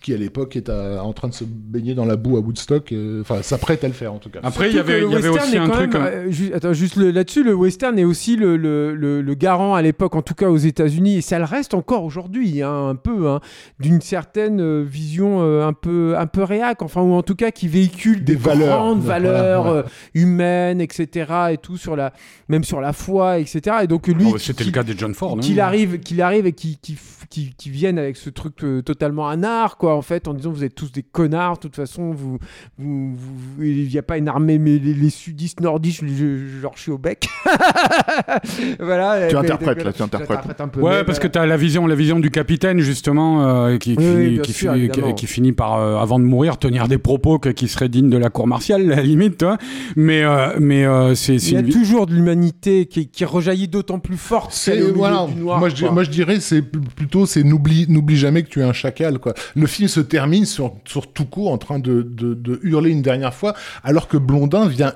qui 0.00 0.14
à 0.14 0.16
l'époque 0.16 0.56
est 0.56 0.68
à- 0.68 1.02
en 1.04 1.12
train 1.12 1.28
de 1.28 1.34
se 1.34 1.44
baigner 1.44 1.94
dans 1.94 2.04
la 2.04 2.16
boue 2.16 2.36
à 2.36 2.40
Woodstock, 2.40 2.92
euh, 2.92 3.20
enfin, 3.20 3.42
s'apprête 3.42 3.84
à 3.84 3.88
le 3.88 3.92
faire 3.94 4.12
en 4.12 4.18
tout 4.18 4.30
cas. 4.30 4.40
Après, 4.42 4.70
il 4.70 4.76
y 4.76 4.78
avait, 4.78 5.02
y 5.02 5.04
avait 5.14 5.28
western 5.28 5.36
aussi 5.48 5.58
un 5.58 5.68
truc. 5.68 5.92
même, 5.92 6.02
hein. 6.02 6.06
euh, 6.10 6.30
ju- 6.30 6.52
attends, 6.54 6.72
juste 6.72 6.96
là-dessus, 6.96 7.44
le 7.44 7.54
western 7.54 7.98
est 7.98 8.04
aussi 8.04 8.36
le, 8.36 8.56
le, 8.56 8.94
le, 8.94 9.12
le- 9.20 9.22
le 9.22 9.34
garant 9.34 9.74
à 9.74 9.82
l'époque, 9.82 10.14
en 10.16 10.22
tout 10.22 10.34
cas 10.34 10.48
aux 10.48 10.56
États-Unis, 10.56 11.16
et 11.18 11.20
ça 11.20 11.38
le 11.38 11.44
reste 11.44 11.74
encore 11.74 12.04
aujourd'hui, 12.04 12.62
hein, 12.62 12.88
un 12.88 12.94
peu, 12.96 13.28
hein, 13.28 13.40
d'une 13.80 14.00
certaine 14.00 14.60
euh, 14.60 14.82
vision 14.86 15.42
euh, 15.42 15.66
un 15.66 15.72
peu 15.72 16.16
un 16.18 16.26
peu 16.26 16.42
réac, 16.42 16.82
enfin 16.82 17.02
ou 17.02 17.12
en 17.12 17.22
tout 17.22 17.34
cas 17.36 17.50
qui 17.50 17.68
véhicule 17.68 18.24
des, 18.24 18.32
Des 18.34 18.38
valeurs. 18.40 18.78
grandes 18.78 19.00
Voilà, 19.02 19.32
valeurs 19.32 19.64
ouais. 19.66 19.70
euh, 19.78 19.82
humaines, 20.14 20.80
etc. 20.80 21.30
Et 21.52 21.58
tout 21.58 21.76
sur 21.76 21.96
la, 21.96 22.12
même 22.48 22.64
sur 22.64 22.80
la 22.80 22.92
foi, 22.92 23.38
etc. 23.38 23.76
Et 23.82 23.86
donc 23.86 24.06
lui, 24.08 24.26
Oh, 24.32 24.38
C'était 24.38 24.64
qui- 24.64 24.70
le 24.70 24.74
cas 24.74 24.82
des 24.82 24.94
John 24.96 25.14
Ford. 25.14 25.34
hein. 25.36 25.40
qu'il 25.40 25.60
arrive, 25.60 25.98
qu'il 26.00 26.22
arrive 26.22 26.46
et 26.46 26.52
qui, 26.52 26.78
qui, 26.80 26.96
qui, 27.30 27.54
qui 27.56 27.70
viennent 27.70 27.98
avec 27.98 28.16
ce 28.16 28.30
truc 28.30 28.62
euh, 28.64 28.82
totalement 28.82 29.28
anard, 29.28 29.76
quoi, 29.82 29.96
en 29.96 30.02
fait, 30.02 30.28
en 30.28 30.34
disant 30.34 30.52
vous 30.52 30.62
êtes 30.62 30.76
tous 30.76 30.92
des 30.92 31.02
connards, 31.02 31.56
de 31.56 31.62
toute 31.62 31.74
façon, 31.74 32.12
vous, 32.12 32.38
vous, 32.78 33.16
vous- 33.16 33.62
il 33.64 33.88
n'y 33.88 33.98
a 33.98 34.02
pas 34.04 34.16
une 34.16 34.28
armée, 34.28 34.56
mais 34.58 34.78
les, 34.78 34.94
les 34.94 35.10
sudistes 35.10 35.60
nordistes, 35.60 36.02
je, 36.02 36.06
je, 36.06 36.46
je 36.46 36.62
leur 36.62 36.76
chie 36.78 36.92
au 36.92 36.98
bec. 36.98 37.28
voilà. 38.78 39.26
Tu 39.28 39.34
mais- 39.34 39.40
interprètes, 39.40 39.78
mais- 39.78 39.84
là, 39.84 39.92
tu 39.92 40.02
interprètes. 40.02 40.60
un 40.60 40.68
peu. 40.68 40.80
Ouais, 40.80 40.98
mais 40.98 41.04
parce 41.04 41.18
que 41.18 41.26
tu 41.26 41.36
as 41.36 41.46
la 41.46 41.56
vision, 41.56 41.86
la 41.88 41.96
vision 41.96 42.20
du 42.20 42.30
capitaine, 42.30 42.78
justement, 42.78 43.44
euh, 43.44 43.78
qui, 43.78 43.96
qui- 43.96 44.04
oui, 44.04 44.30
bien 44.34 44.42
qui, 44.42 44.52
sûr, 44.52 44.72
finit, 44.74 44.88
qui, 44.88 45.14
qui 45.14 45.26
finit 45.26 45.52
par, 45.52 45.74
euh, 45.80 45.96
avant 45.96 46.18
de 46.20 46.24
mourir, 46.24 46.58
tenir 46.58 46.86
des 46.86 46.98
propos 46.98 47.40
que- 47.40 47.48
qui 47.48 47.66
seraient 47.66 47.88
dignes 47.88 48.08
de 48.10 48.18
la 48.18 48.30
cour 48.30 48.46
martiale, 48.46 48.82
à 48.92 48.96
la 48.96 49.02
limite. 49.02 49.38
toi. 49.38 49.58
Mais, 49.96 50.22
euh, 50.22 50.56
mais 50.60 50.84
euh, 50.84 51.14
c'est 51.16 51.34
Il 51.36 51.52
y 51.54 51.56
a 51.56 51.62
toujours 51.64 52.06
de 52.06 52.14
l'humanité 52.14 52.86
qui, 52.86 53.08
qui 53.08 53.24
rejaillit 53.24 53.66
d'autant 53.68 53.98
plus 53.98 54.16
forte 54.16 54.52
C'est 54.52 54.80
voilà. 54.92 55.26
du 55.28 55.40
noir. 55.40 55.58
moi, 55.58 55.68
je, 55.68 55.86
moi 55.86 56.04
je 56.04 56.10
dirais 56.10 56.38
c'est 56.38 56.62
pl- 56.62 56.82
plutôt 56.94 57.26
c'est 57.26 57.42
n'oublie 57.42 57.86
n'oublie 57.88 58.16
jamais 58.16 58.42
que 58.42 58.48
tu 58.48 58.60
es 58.60 58.62
un 58.62 58.72
chacal 58.72 59.18
quoi. 59.18 59.34
Le 59.56 59.66
film 59.72 59.88
se 59.88 60.00
termine 60.00 60.44
sur 60.46 60.74
sur 60.84 61.12
tout 61.12 61.24
court 61.24 61.50
en 61.52 61.58
train 61.58 61.78
de, 61.78 62.02
de, 62.02 62.34
de 62.34 62.60
hurler 62.62 62.90
une 62.90 63.02
dernière 63.02 63.34
fois 63.34 63.54
alors 63.82 64.06
que 64.08 64.16
Blondin 64.16 64.66
vient 64.68 64.92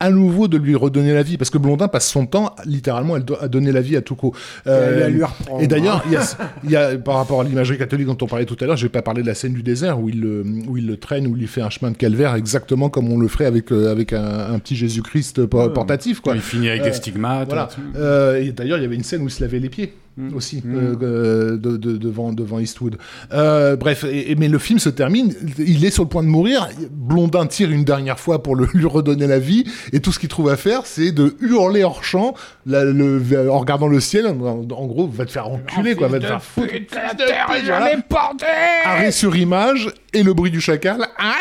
à 0.00 0.10
nouveau 0.10 0.46
de 0.46 0.56
lui 0.56 0.76
redonner 0.76 1.12
la 1.12 1.24
vie 1.24 1.36
parce 1.38 1.50
que 1.50 1.58
Blondin 1.58 1.88
passe 1.88 2.08
son 2.08 2.24
temps 2.24 2.54
littéralement 2.64 3.14
à 3.14 3.18
do- 3.18 3.36
à 3.40 3.48
donner 3.48 3.72
la 3.72 3.80
vie 3.80 3.96
à 3.96 3.98
elle- 3.98 4.04
Euh, 4.68 5.08
et 5.58 5.66
d'ailleurs, 5.66 5.96
hein. 5.96 6.02
il 6.06 6.12
y 6.12 6.16
a, 6.16 6.22
il 6.62 6.70
y 6.70 6.76
a, 6.76 6.96
par 6.98 7.16
rapport 7.16 7.40
à 7.40 7.44
l'imagerie 7.44 7.78
catholique 7.78 8.06
dont 8.06 8.16
on 8.22 8.26
parlait 8.26 8.44
tout 8.44 8.56
à 8.60 8.66
l'heure, 8.66 8.76
je 8.76 8.84
vais 8.84 8.88
pas 8.90 9.02
parler 9.02 9.22
de 9.22 9.26
la 9.26 9.34
scène 9.34 9.54
du 9.54 9.64
désert 9.64 9.98
où 9.98 10.08
il 10.08 10.20
le, 10.20 10.44
où 10.68 10.76
il 10.76 10.86
le 10.86 10.96
traîne, 10.98 11.26
où 11.26 11.34
il 11.34 11.40
lui 11.40 11.48
fait 11.48 11.62
un 11.62 11.70
chemin 11.70 11.90
de 11.90 11.96
calvaire 11.96 12.36
exactement 12.36 12.90
comme 12.90 13.10
on 13.12 13.18
le 13.18 13.26
ferait 13.26 13.46
avec, 13.46 13.72
euh, 13.72 13.90
avec 13.90 14.12
un, 14.12 14.52
un 14.54 14.58
petit 14.60 14.76
Jésus-Christ 14.76 15.46
por- 15.46 15.72
portatif, 15.72 16.20
quoi. 16.20 16.36
Il 16.36 16.42
finit 16.42 16.68
avec 16.68 16.82
Euh, 16.82 16.84
des 16.84 16.92
stigmates. 16.92 17.48
Voilà. 17.48 17.68
Euh, 17.96 18.40
et 18.40 18.52
d'ailleurs, 18.52 18.78
il 18.78 18.82
y 18.82 18.86
avait 18.86 18.94
une 18.94 19.02
scène 19.02 19.22
où 19.22 19.26
il 19.26 19.32
se 19.32 19.42
lavait 19.42 19.58
les 19.58 19.68
pieds 19.68 19.94
Mm. 20.18 20.34
aussi 20.34 20.62
Mm. 20.64 20.74
euh, 20.74 20.94
euh, 21.02 21.56
de, 21.56 21.76
de- 21.76 21.96
devant, 21.96 22.32
devant 22.32 22.58
Eastwood. 22.58 22.98
Euh, 23.32 23.76
bref, 23.76 24.04
et, 24.04 24.32
et- 24.32 24.34
mais 24.34 24.48
le 24.48 24.58
film 24.58 24.78
se 24.78 24.88
termine, 24.88 25.32
il 25.58 25.84
est 25.84 25.90
sur 25.90 26.02
le 26.02 26.08
point 26.08 26.22
de 26.22 26.28
mourir. 26.28 26.68
Blondin 26.90 27.46
tire 27.46 27.70
une 27.70 27.84
dernière 27.84 28.18
fois 28.18 28.42
pour 28.42 28.56
le, 28.56 28.66
lui 28.74 28.84
redonner 28.86 29.26
la 29.26 29.38
vie, 29.38 29.64
et 29.92 30.00
tout 30.00 30.10
ce 30.12 30.18
qu'il 30.18 30.28
trouve 30.28 30.48
à 30.50 30.56
faire, 30.56 30.82
c'est 30.86 31.12
de 31.12 31.36
hurler 31.40 31.84
hors 31.84 32.02
champ, 32.04 32.34
la- 32.66 32.84
le- 32.84 33.22
en 33.50 33.58
regardant 33.58 33.88
le 33.88 34.00
ciel. 34.00 34.26
En, 34.26 34.34
en 34.42 34.86
gros, 34.86 35.06
va 35.06 35.24
te 35.24 35.30
faire 35.30 35.48
enculer, 35.48 35.94
quoi, 35.94 36.08
va 36.08 36.18
te 36.18 36.26
faire 36.26 36.42
foutre. 36.42 36.66
Voilà. 37.66 37.86
Arrêt 38.84 39.12
sur 39.12 39.36
image 39.36 39.90
et 40.12 40.22
le 40.22 40.32
bruit 40.34 40.50
du 40.50 40.60
chacal. 40.60 41.06
Ah 41.18 41.34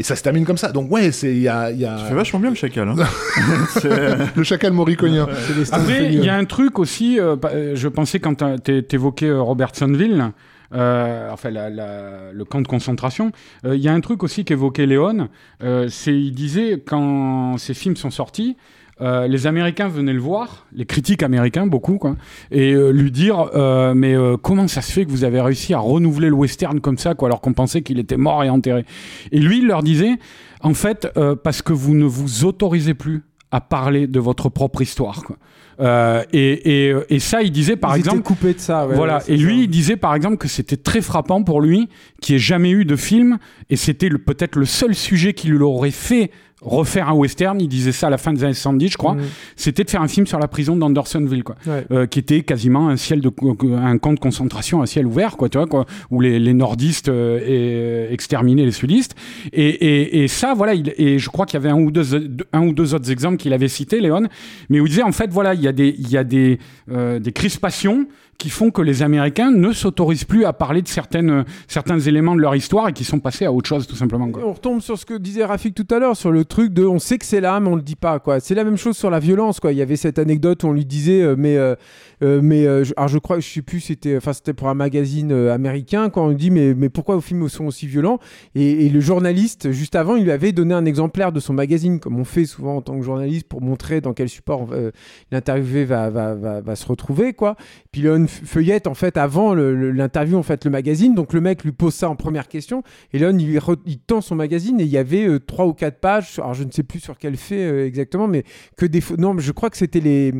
et 0.00 0.02
ça 0.02 0.16
se 0.16 0.22
termine 0.22 0.46
comme 0.46 0.56
ça. 0.56 0.72
Donc 0.72 0.90
ouais, 0.90 1.12
c'est 1.12 1.30
il 1.30 1.42
y 1.42 1.48
a, 1.48 1.70
il 1.70 1.78
y 1.78 1.84
a 1.84 1.96
Tu 1.98 2.06
fais 2.06 2.14
vachement 2.14 2.40
bien 2.40 2.48
le 2.50 2.56
chacal. 2.56 2.88
Hein. 2.88 2.96
C'est- 3.68 4.34
le 4.34 4.42
chacal 4.42 4.72
mauriconien. 4.72 5.28
Après, 5.72 6.06
il 6.12 6.24
y 6.24 6.28
a 6.30 6.34
un 6.36 6.44
truc 6.46 6.78
aussi, 6.78 7.20
euh, 7.20 7.36
euh, 7.44 7.72
je 7.76 7.86
pensais 7.88 8.18
quand 8.18 8.42
t'évoquais 8.88 9.26
euh, 9.28 9.42
Robertsonville, 9.42 10.32
euh, 10.72 11.28
enfin 11.32 11.50
la- 11.50 11.68
la- 11.68 12.32
le 12.32 12.44
camp 12.44 12.60
de 12.62 12.68
concentration, 12.68 13.32
euh, 13.66 13.76
il 13.76 13.82
y 13.82 13.88
a 13.88 13.92
un 13.92 14.00
truc 14.00 14.22
aussi 14.22 14.44
qu'évoquait 14.44 14.86
Léon, 14.86 15.28
euh, 15.62 15.86
c'est 15.90 16.14
il 16.18 16.32
disait 16.32 16.82
quand 16.84 17.58
ces 17.58 17.74
films 17.74 17.96
sont 17.96 18.10
sortis, 18.10 18.56
euh, 19.00 19.26
les 19.26 19.46
Américains 19.46 19.88
venaient 19.88 20.12
le 20.12 20.20
voir, 20.20 20.66
les 20.72 20.84
critiques 20.84 21.22
américains 21.22 21.66
beaucoup, 21.66 21.98
quoi, 21.98 22.16
et 22.50 22.72
euh, 22.72 22.90
lui 22.90 23.10
dire 23.10 23.50
euh, 23.54 23.94
mais 23.94 24.14
euh, 24.14 24.36
comment 24.36 24.68
ça 24.68 24.82
se 24.82 24.92
fait 24.92 25.04
que 25.04 25.10
vous 25.10 25.24
avez 25.24 25.40
réussi 25.40 25.74
à 25.74 25.78
renouveler 25.78 26.28
le 26.28 26.34
western 26.34 26.80
comme 26.80 26.98
ça, 26.98 27.14
quoi, 27.14 27.28
alors 27.28 27.40
qu'on 27.40 27.52
pensait 27.54 27.82
qu'il 27.82 27.98
était 27.98 28.16
mort 28.16 28.44
et 28.44 28.50
enterré? 28.50 28.84
Et 29.32 29.40
lui, 29.40 29.58
il 29.58 29.66
leur 29.66 29.82
disait 29.82 30.16
en 30.62 30.74
fait 30.74 31.08
euh, 31.16 31.34
parce 31.34 31.62
que 31.62 31.72
vous 31.72 31.94
ne 31.94 32.04
vous 32.04 32.44
autorisez 32.44 32.94
plus 32.94 33.22
à 33.50 33.60
parler 33.60 34.06
de 34.06 34.20
votre 34.20 34.48
propre 34.48 34.80
histoire. 34.80 35.24
Quoi. 35.24 35.36
Euh, 35.80 36.22
et, 36.32 36.88
et, 36.88 36.94
et 37.08 37.18
ça, 37.18 37.42
il 37.42 37.50
disait 37.50 37.74
par 37.74 37.96
Ils 37.96 38.00
exemple 38.00 38.22
coupés 38.22 38.52
de 38.54 38.60
ça. 38.60 38.86
ouais, 38.86 38.94
voilà. 38.94 39.16
ouais, 39.16 39.24
et 39.28 39.36
lui, 39.36 39.56
ça. 39.56 39.62
il 39.62 39.68
disait 39.70 39.96
par 39.96 40.14
exemple 40.14 40.36
que 40.36 40.46
c'était 40.46 40.76
très 40.76 41.00
frappant 41.00 41.42
pour 41.42 41.60
lui 41.60 41.88
qu'il 42.20 42.34
n'y 42.34 42.36
ait 42.36 42.38
jamais 42.40 42.70
eu 42.70 42.84
de 42.84 42.94
film, 42.96 43.38
et 43.70 43.76
c'était 43.76 44.10
peut-être 44.10 44.56
le 44.56 44.66
seul 44.66 44.94
sujet 44.94 45.32
qui 45.32 45.48
lui 45.48 45.62
aurait 45.62 45.90
fait 45.90 46.30
refaire 46.62 47.08
un 47.08 47.14
western. 47.14 47.60
Il 47.60 47.68
disait 47.68 47.92
ça 47.92 48.08
à 48.08 48.10
la 48.10 48.18
fin 48.18 48.32
des 48.32 48.44
années 48.44 48.54
70, 48.54 48.88
je 48.90 48.96
crois. 48.96 49.14
Mhm. 49.14 49.22
C'était 49.56 49.84
de 49.84 49.90
faire 49.90 50.02
un 50.02 50.08
film 50.08 50.26
sur 50.26 50.38
la 50.38 50.48
prison 50.48 50.76
d'Andersonville, 50.76 51.42
quoi. 51.44 51.56
Ouais. 51.66 51.84
Euh, 51.90 52.06
qui 52.06 52.18
était 52.18 52.42
quasiment 52.42 52.88
un 52.88 52.96
ciel 52.96 53.20
de 53.20 53.30
un 53.76 53.98
camp 53.98 54.12
de 54.12 54.18
concentration 54.20 54.82
à 54.82 54.86
ciel 54.86 55.06
ouvert, 55.06 55.36
quoi, 55.36 55.48
tu 55.48 55.58
vois, 55.58 55.66
quoi, 55.66 55.86
où 56.10 56.20
les, 56.20 56.38
les 56.38 56.52
nordistes 56.54 57.08
euh, 57.08 58.08
et- 58.08 58.12
exterminaient 58.12 58.64
les 58.64 58.72
sudistes. 58.72 59.14
Et, 59.52 59.68
et, 59.68 60.22
et 60.24 60.28
ça, 60.28 60.54
voilà, 60.54 60.74
il, 60.74 60.92
et 60.98 61.18
je 61.18 61.28
crois 61.30 61.46
qu'il 61.46 61.54
y 61.54 61.62
avait 61.64 61.70
un 61.70 61.80
ou 61.80 61.90
deux, 61.90 62.36
un 62.52 62.66
ou 62.66 62.72
deux 62.72 62.94
autres 62.94 63.10
exemples 63.10 63.36
qu'il 63.36 63.52
avait 63.52 63.68
cités, 63.68 64.00
Léon, 64.00 64.26
mais 64.68 64.80
où 64.80 64.86
il 64.86 64.90
disait 64.90 65.02
en 65.02 65.12
fait, 65.12 65.30
voilà, 65.30 65.54
il 65.54 65.60
y 65.62 65.68
a 65.68 65.72
des, 65.72 65.94
il 65.98 66.10
y 66.10 66.16
a 66.16 66.24
des, 66.24 66.58
euh, 66.90 67.18
des 67.18 67.32
crispations 67.32 68.06
qui 68.40 68.48
font 68.48 68.70
que 68.70 68.80
les 68.80 69.02
Américains 69.02 69.50
ne 69.50 69.70
s'autorisent 69.70 70.24
plus 70.24 70.46
à 70.46 70.54
parler 70.54 70.80
de 70.80 70.88
certaines, 70.88 71.44
certains 71.68 72.00
éléments 72.00 72.34
de 72.34 72.40
leur 72.40 72.56
histoire 72.56 72.88
et 72.88 72.94
qui 72.94 73.04
sont 73.04 73.20
passés 73.20 73.44
à 73.44 73.52
autre 73.52 73.68
chose, 73.68 73.86
tout 73.86 73.96
simplement. 73.96 74.30
quoi. 74.30 74.42
On 74.46 74.54
retombe 74.54 74.80
sur 74.80 74.98
ce 74.98 75.04
que 75.04 75.12
disait 75.18 75.44
Rafik 75.44 75.74
tout 75.74 75.86
à 75.94 75.98
l'heure, 75.98 76.16
sur 76.16 76.32
le 76.32 76.46
truc 76.46 76.72
de 76.72 76.86
on 76.86 76.98
sait 76.98 77.18
que 77.18 77.26
c'est 77.26 77.42
là, 77.42 77.60
mais 77.60 77.68
on 77.68 77.76
le 77.76 77.82
dit 77.82 77.96
pas. 77.96 78.18
quoi. 78.18 78.40
C'est 78.40 78.54
la 78.54 78.64
même 78.64 78.78
chose 78.78 78.96
sur 78.96 79.10
la 79.10 79.18
violence. 79.18 79.60
quoi. 79.60 79.72
Il 79.72 79.78
y 79.78 79.82
avait 79.82 79.96
cette 79.96 80.18
anecdote 80.18 80.64
où 80.64 80.68
on 80.68 80.72
lui 80.72 80.86
disait, 80.86 81.20
euh, 81.20 81.34
mais, 81.36 81.58
euh, 81.58 81.74
euh, 82.22 82.40
mais 82.42 82.66
euh, 82.66 82.82
alors 82.96 83.08
je 83.08 83.18
crois, 83.18 83.40
je 83.40 83.48
sais 83.48 83.62
plus, 83.62 83.80
c'était, 83.80 84.18
c'était 84.32 84.54
pour 84.54 84.68
un 84.68 84.74
magazine 84.74 85.32
euh, 85.32 85.52
américain 85.52 86.08
quand 86.08 86.24
on 86.24 86.28
lui 86.30 86.36
dit, 86.36 86.50
mais, 86.50 86.74
mais 86.74 86.88
pourquoi 86.88 87.16
vos 87.16 87.20
films 87.20 87.46
sont 87.50 87.66
aussi 87.66 87.86
violents? 87.86 88.18
Et, 88.54 88.88
le 88.88 89.00
journaliste, 89.00 89.70
juste 89.70 89.94
avant, 89.94 90.16
il 90.16 90.24
lui 90.24 90.32
avait 90.32 90.52
donné 90.52 90.74
un 90.74 90.84
exemplaire 90.86 91.30
de 91.30 91.40
son 91.40 91.52
magazine, 91.52 92.00
comme 92.00 92.18
on 92.18 92.24
fait 92.24 92.46
souvent 92.46 92.76
en 92.76 92.80
tant 92.82 92.98
que 92.98 93.04
journaliste, 93.04 93.46
pour 93.46 93.60
montrer 93.60 94.00
dans 94.00 94.14
quel 94.14 94.28
support 94.28 94.68
euh, 94.72 94.90
l'interviewé 95.30 95.84
va, 95.84 96.08
va, 96.10 96.34
va, 96.34 96.76
se 96.76 96.86
retrouver, 96.86 97.34
quoi. 97.34 97.56
Puis 97.92 98.02
Léon 98.02 98.26
feuillette 98.30 98.86
en 98.86 98.94
fait 98.94 99.16
avant 99.16 99.54
l'interview 99.54 100.36
en 100.36 100.42
fait 100.42 100.64
le 100.64 100.70
magazine, 100.70 101.14
donc 101.14 101.32
le 101.32 101.40
mec 101.40 101.64
lui 101.64 101.72
pose 101.72 101.94
ça 101.94 102.08
en 102.08 102.16
première 102.16 102.48
question. 102.48 102.82
Et 103.12 103.18
Léon, 103.18 103.36
il, 103.38 103.98
tend 103.98 104.20
son 104.20 104.34
magazine 104.34 104.80
et 104.80 104.84
il 104.84 104.90
y 104.90 104.98
avait 104.98 105.26
euh, 105.26 105.38
trois 105.38 105.66
ou 105.66 105.72
quatre 105.72 105.98
pages. 105.98 106.38
Alors, 106.38 106.54
je 106.54 106.64
ne 106.64 106.70
sais 106.70 106.82
plus 106.82 107.00
sur 107.00 107.18
quel 107.18 107.36
fait 107.36 107.64
euh, 107.64 107.86
exactement, 107.86 108.28
mais 108.28 108.44
que 108.76 108.86
des 108.86 109.02
Non, 109.18 109.34
mais 109.34 109.42
je 109.42 109.52
crois 109.52 109.70
que 109.70 109.76
c'était 109.76 110.00
les, 110.00 110.32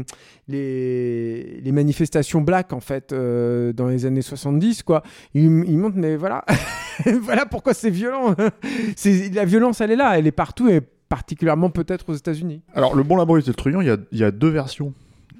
les, 0.48 1.72
manifestations 1.72 2.40
black, 2.40 2.72
en 2.72 2.80
fait, 2.80 3.12
euh, 3.12 3.72
dans 3.72 3.88
les 3.88 4.06
années 4.06 4.22
70, 4.22 4.82
quoi. 4.82 5.02
Il, 5.34 5.42
il 5.42 5.78
montre, 5.78 5.96
mais 5.96 6.16
voilà. 6.16 6.44
voilà 7.22 7.46
pourquoi 7.46 7.74
c'est 7.74 7.90
violent. 7.90 8.34
c'est, 8.96 9.34
la 9.34 9.44
violence, 9.44 9.80
elle 9.80 9.92
est 9.92 9.96
là. 9.96 10.18
Elle 10.18 10.26
est 10.26 10.32
partout 10.32 10.68
et 10.68 10.80
particulièrement 11.08 11.70
peut-être 11.70 12.10
aux 12.10 12.14
États-Unis. 12.14 12.62
Alors, 12.74 12.94
Le 12.94 13.02
Bon 13.02 13.16
Laboriste 13.16 13.48
et 13.48 13.50
le 13.50 13.56
Truand, 13.56 13.80
il 13.80 13.88
y 13.88 13.90
a, 13.90 13.96
y 14.12 14.24
a 14.24 14.30
deux 14.30 14.50
versions. 14.50 14.94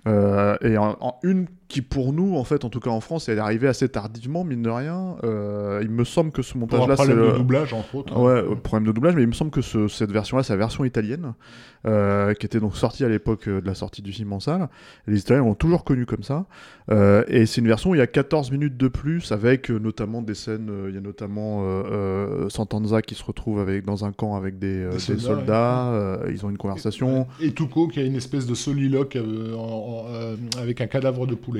Et 0.07 0.77
en 0.79 1.15
une 1.23 1.47
qui, 1.71 1.83
pour 1.83 2.13
nous, 2.13 2.37
en 2.37 2.43
fait, 2.45 2.65
en 2.65 2.69
tout 2.69 2.81
cas 2.81 2.91
en 2.91 3.01
France, 3.01 3.29
elle 3.29 3.39
est 3.39 3.41
arrivée 3.41 3.69
assez 3.69 3.89
tardivement, 3.89 4.43
mine 4.45 4.61
de 4.63 4.69
rien. 4.69 5.17
Euh, 5.25 5.79
il 5.83 5.89
me 5.89 6.05
semble 6.05 6.33
que 6.33 6.43
ce 6.43 6.59
montage-là, 6.59 6.97
c'est 6.97 7.05
problème 7.05 7.19
le... 7.19 7.33
de 7.33 7.37
doublage, 7.39 7.73
entre 7.73 7.95
autres. 7.95 8.19
Ouais, 8.19 8.33
euh, 8.33 8.55
problème 8.57 8.87
de 8.89 8.93
doublage, 8.93 9.15
mais 9.15 9.23
il 9.23 9.29
me 9.29 9.33
semble 9.33 9.53
que 9.53 9.63
ce- 9.63 9.87
cette 9.89 10.11
version-là, 10.11 10.43
c'est 10.43 10.53
la 10.53 10.59
version 10.59 10.85
italienne, 10.85 11.35
euh, 11.87 12.35
qui 12.35 12.45
était 12.45 12.59
donc 12.61 12.77
sortie 12.77 13.05
à 13.05 13.09
l'époque 13.09 13.49
de 13.49 13.63
la 13.65 13.75
sortie 13.75 14.03
du 14.03 14.13
film 14.13 14.33
en 14.33 14.41
salle. 14.41 14.69
Et 15.07 15.13
les 15.13 15.21
Italiens 15.21 15.43
l'ont 15.45 15.55
toujours 15.55 15.85
connu 15.85 16.07
comme 16.07 16.25
ça. 16.25 16.47
Euh, 16.91 17.23
et 17.29 17.47
c'est 17.47 17.61
une 17.61 17.69
version 17.69 17.91
où 17.91 17.95
il 17.95 17.99
y 17.99 18.03
a 18.03 18.07
14 18.09 18.51
minutes 18.51 18.77
de 18.77 18.89
plus, 18.89 19.31
avec 19.31 19.71
notamment 19.71 20.21
des 20.23 20.35
scènes. 20.35 20.71
Il 20.89 20.95
y 20.95 20.99
a 20.99 21.01
notamment 21.01 21.65
Santanza 22.49 23.01
qui 23.01 23.15
se 23.15 23.23
retrouve 23.25 23.61
avec, 23.61 23.85
dans 23.85 24.05
un 24.05 24.11
camp 24.13 24.35
avec 24.35 24.59
des, 24.59 24.89
soldats, 24.99 26.19
ils 26.29 26.45
ont 26.45 26.51
une 26.51 26.59
conversation. 26.59 27.29
Et 27.41 27.53
Tuco 27.53 27.87
qui 27.87 28.01
a 28.01 28.03
une 28.05 28.17
espèce 28.17 28.47
de 28.47 28.55
soliloque 28.55 29.17
avec 30.61 30.81
un 30.81 30.87
cadavre 30.89 31.27
de 31.27 31.37
poulet. 31.37 31.60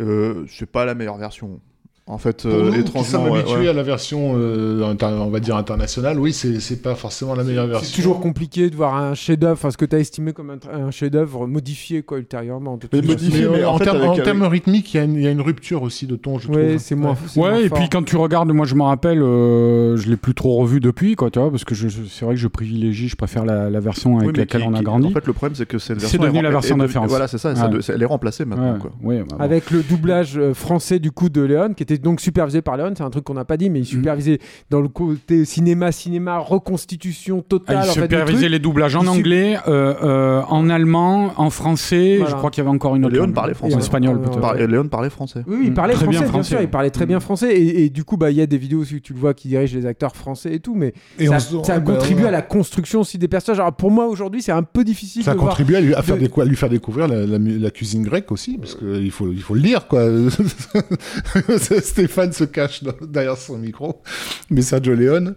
Euh, 0.00 0.46
c'est 0.48 0.66
pas 0.66 0.84
la 0.84 0.94
meilleure 0.94 1.16
version. 1.16 1.60
En 2.08 2.18
fait, 2.18 2.46
euh, 2.46 2.70
nous, 2.70 2.74
étrangement. 2.78 3.24
ouais, 3.24 3.40
habitués 3.40 3.58
ouais. 3.62 3.68
à 3.68 3.72
la 3.72 3.82
version, 3.82 4.34
euh, 4.36 4.84
inter- 4.88 5.06
on 5.06 5.28
va 5.28 5.40
dire 5.40 5.56
internationale, 5.56 6.20
oui, 6.20 6.32
c'est 6.32 6.60
c'est 6.60 6.80
pas 6.80 6.94
forcément 6.94 7.34
la 7.34 7.42
meilleure 7.42 7.66
version. 7.66 7.84
C'est 7.88 7.96
toujours 7.96 8.20
compliqué 8.20 8.70
de 8.70 8.76
voir 8.76 8.94
un 8.94 9.14
chef-d'œuvre, 9.14 9.54
enfin 9.54 9.72
ce 9.72 9.76
que 9.76 9.84
tu 9.86 9.96
as 9.96 9.98
estimé 9.98 10.32
comme 10.32 10.50
un, 10.50 10.58
un 10.72 10.92
chef-d'œuvre 10.92 11.48
modifié 11.48 12.02
quoi 12.04 12.18
ultérieurement. 12.18 12.76
de 12.76 12.86
Mais 12.92 13.02
modifié, 13.02 13.48
Mais, 13.48 13.58
mais 13.58 13.64
en, 13.64 13.76
termes, 13.80 14.02
avec- 14.02 14.52
rythmiques, 14.52 14.94
il 14.94 14.98
y, 14.98 15.00
a 15.00 15.02
une- 15.02 15.16
il 15.16 15.22
y 15.22 15.26
a 15.26 15.32
une 15.32 15.40
rupture 15.40 15.82
aussi 15.82 16.06
de 16.06 16.14
ton, 16.14 16.38
je 16.38 16.46
Ouais, 16.48 16.66
trouve. 16.68 16.78
c'est 16.78 16.94
moins. 16.94 17.16
c'est 17.26 17.40
moins 17.40 17.52
Ouais, 17.54 17.64
et 17.64 17.68
fort. 17.68 17.78
puis 17.78 17.88
quand 17.88 18.04
tu 18.04 18.14
regardes, 18.16 18.52
moi 18.52 18.66
je 18.66 18.76
me 18.76 18.82
rappelle, 18.84 19.20
euh, 19.20 19.96
je 19.96 20.08
l'ai 20.08 20.16
plus 20.16 20.34
trop 20.34 20.54
revu 20.58 20.78
depuis, 20.78 21.16
quoi, 21.16 21.30
tu 21.32 21.40
vois, 21.40 21.50
parce 21.50 21.64
que 21.64 21.74
c'est 21.74 22.24
vrai 22.24 22.36
que 22.36 22.40
je 22.40 22.46
privilégie, 22.46 23.08
je 23.08 23.16
préfère 23.16 23.44
la, 23.44 23.68
la 23.68 23.80
version 23.80 24.18
avec 24.18 24.28
Oui, 24.30 24.34
laquelle 24.36 24.60
qui- 24.62 24.68
on 24.68 24.74
a 24.74 24.78
qui- 24.78 24.84
grandi. 24.84 25.08
En 25.08 25.10
fait, 25.10 25.26
le 25.26 25.32
problème, 25.32 25.56
c'est 25.56 25.66
que 25.66 25.78
cette 25.78 25.96
C'est 25.98 26.02
version. 26.02 26.22
devenu 26.22 26.38
est 26.38 26.42
la 26.42 26.50
version 26.50 26.78
est- 26.78 26.82
référence. 26.82 27.08
Voilà, 27.10 27.26
c'est 27.26 27.38
ça, 27.38 27.52
de- 27.52 27.80
elle 27.92 28.00
est 28.02 28.06
remplacée 28.06 28.44
maintenant. 28.44 28.78
Bah. 29.02 29.36
Avec 29.40 29.72
le 29.72 29.82
doublage 29.82 30.38
euh, 30.38 30.54
français 30.54 31.00
du 31.00 31.10
coup 31.10 31.28
de 31.30 31.40
Léon, 31.42 31.74
qui 31.74 31.82
était 31.82 31.95
donc 31.98 32.20
supervisé 32.20 32.62
par 32.62 32.76
Léon, 32.76 32.92
c'est 32.96 33.02
un 33.02 33.10
truc 33.10 33.24
qu'on 33.24 33.34
n'a 33.34 33.44
pas 33.44 33.56
dit, 33.56 33.70
mais 33.70 33.80
il 33.80 33.86
supervisait 33.86 34.38
dans 34.70 34.80
le 34.80 34.88
côté 34.88 35.44
cinéma, 35.44 35.92
cinéma, 35.92 36.38
reconstitution 36.38 37.38
Ah, 37.40 37.46
totale. 37.48 37.76
il 37.84 37.90
en 37.90 37.92
fait, 37.92 38.00
du 38.08 38.14
supervisait 38.14 38.48
les 38.48 38.58
doublages 38.58 38.96
en 38.96 39.02
Il 39.02 39.04
su- 39.04 39.10
anglais, 39.18 39.56
euh, 39.68 39.94
euh, 40.02 40.42
en 40.48 40.68
allemand, 40.70 41.32
en 41.36 41.50
français, 41.50 42.16
Voilà. 42.18 42.30
je 42.32 42.36
crois 42.36 42.50
qu'il 42.50 42.62
y 42.62 42.66
avait 42.66 42.74
encore 42.74 42.96
une 42.96 43.04
autre. 43.04 43.14
Léon 43.14 43.30
parlait 43.32 43.54
français. 43.54 43.74
En 43.74 43.78
espagnol 43.78 44.20
peut-être. 44.20 44.40
Par- 44.40 44.54
Léon 44.54 44.88
parlait 44.88 45.10
français. 45.10 45.42
Oui, 45.46 45.60
il 45.64 45.74
parlait 45.74 45.94
Très 45.94 46.04
français, 46.04 46.10
bien 46.10 46.20
bien, 46.20 46.28
français, 46.30 46.48
sûr, 46.48 46.58
ouais. 46.58 46.64
il 46.64 46.70
parlait 46.70 46.90
très 46.90 47.06
bien 47.06 47.20
français. 47.20 47.54
Et, 47.56 47.84
et 47.84 47.90
du 47.90 48.04
coup, 48.04 48.16
bah, 48.16 48.30
il 48.30 48.36
y 48.36 48.40
a 48.40 48.46
des 48.46 48.58
vidéos 48.58 48.80
où 48.82 49.00
tu 49.00 49.12
le 49.12 49.18
vois 49.18 49.34
qui 49.34 49.48
dirige 49.48 49.74
les 49.74 49.86
acteurs 49.86 50.14
français 50.16 50.54
et 50.54 50.60
tout, 50.60 50.74
mais 50.74 50.92
Et 51.18 51.26
ça, 51.26 51.38
se- 51.38 51.62
ça 51.62 51.78
bah, 51.80 51.92
contribue 51.92 52.22
ouais. 52.22 52.28
à 52.28 52.32
la 52.32 52.42
construction 52.42 53.00
aussi 53.00 53.18
des 53.18 53.28
personnages. 53.28 53.60
Alors 53.60 53.72
pour 53.74 53.90
moi, 53.90 54.06
aujourd'hui, 54.06 54.42
c'est 54.42 54.52
un 54.52 54.62
peu 54.62 54.84
difficile 54.84 55.22
Ça 55.24 55.32
de 55.34 55.38
voir. 55.38 55.50
contribue 55.50 55.76
à, 55.76 55.80
lui, 55.80 55.94
à, 55.94 56.02
faire 56.02 56.16
de- 56.16 56.20
décou- 56.26 56.40
à 56.42 56.44
lui 56.44 56.56
faire 56.56 56.68
découvrir 56.68 57.08
la, 57.08 57.26
la 57.26 57.38
mu- 57.38 57.58
la 57.58 57.70
cuisine 57.70 58.02
grecque 58.02 58.30
aussi, 58.32 58.58
parce 58.58 58.74
qu'il 58.74 59.10
faut, 59.10 59.30
il 59.32 59.40
faut 59.42 59.54
le 59.54 59.60
dire, 59.60 59.86
quoi. 59.86 60.02
Stéphane 61.86 62.32
se 62.32 62.44
cache 62.44 62.82
derrière 63.02 63.36
son 63.36 63.56
micro, 63.58 64.02
mais 64.50 64.60
Sergio 64.62 64.94
Leone. 64.94 65.34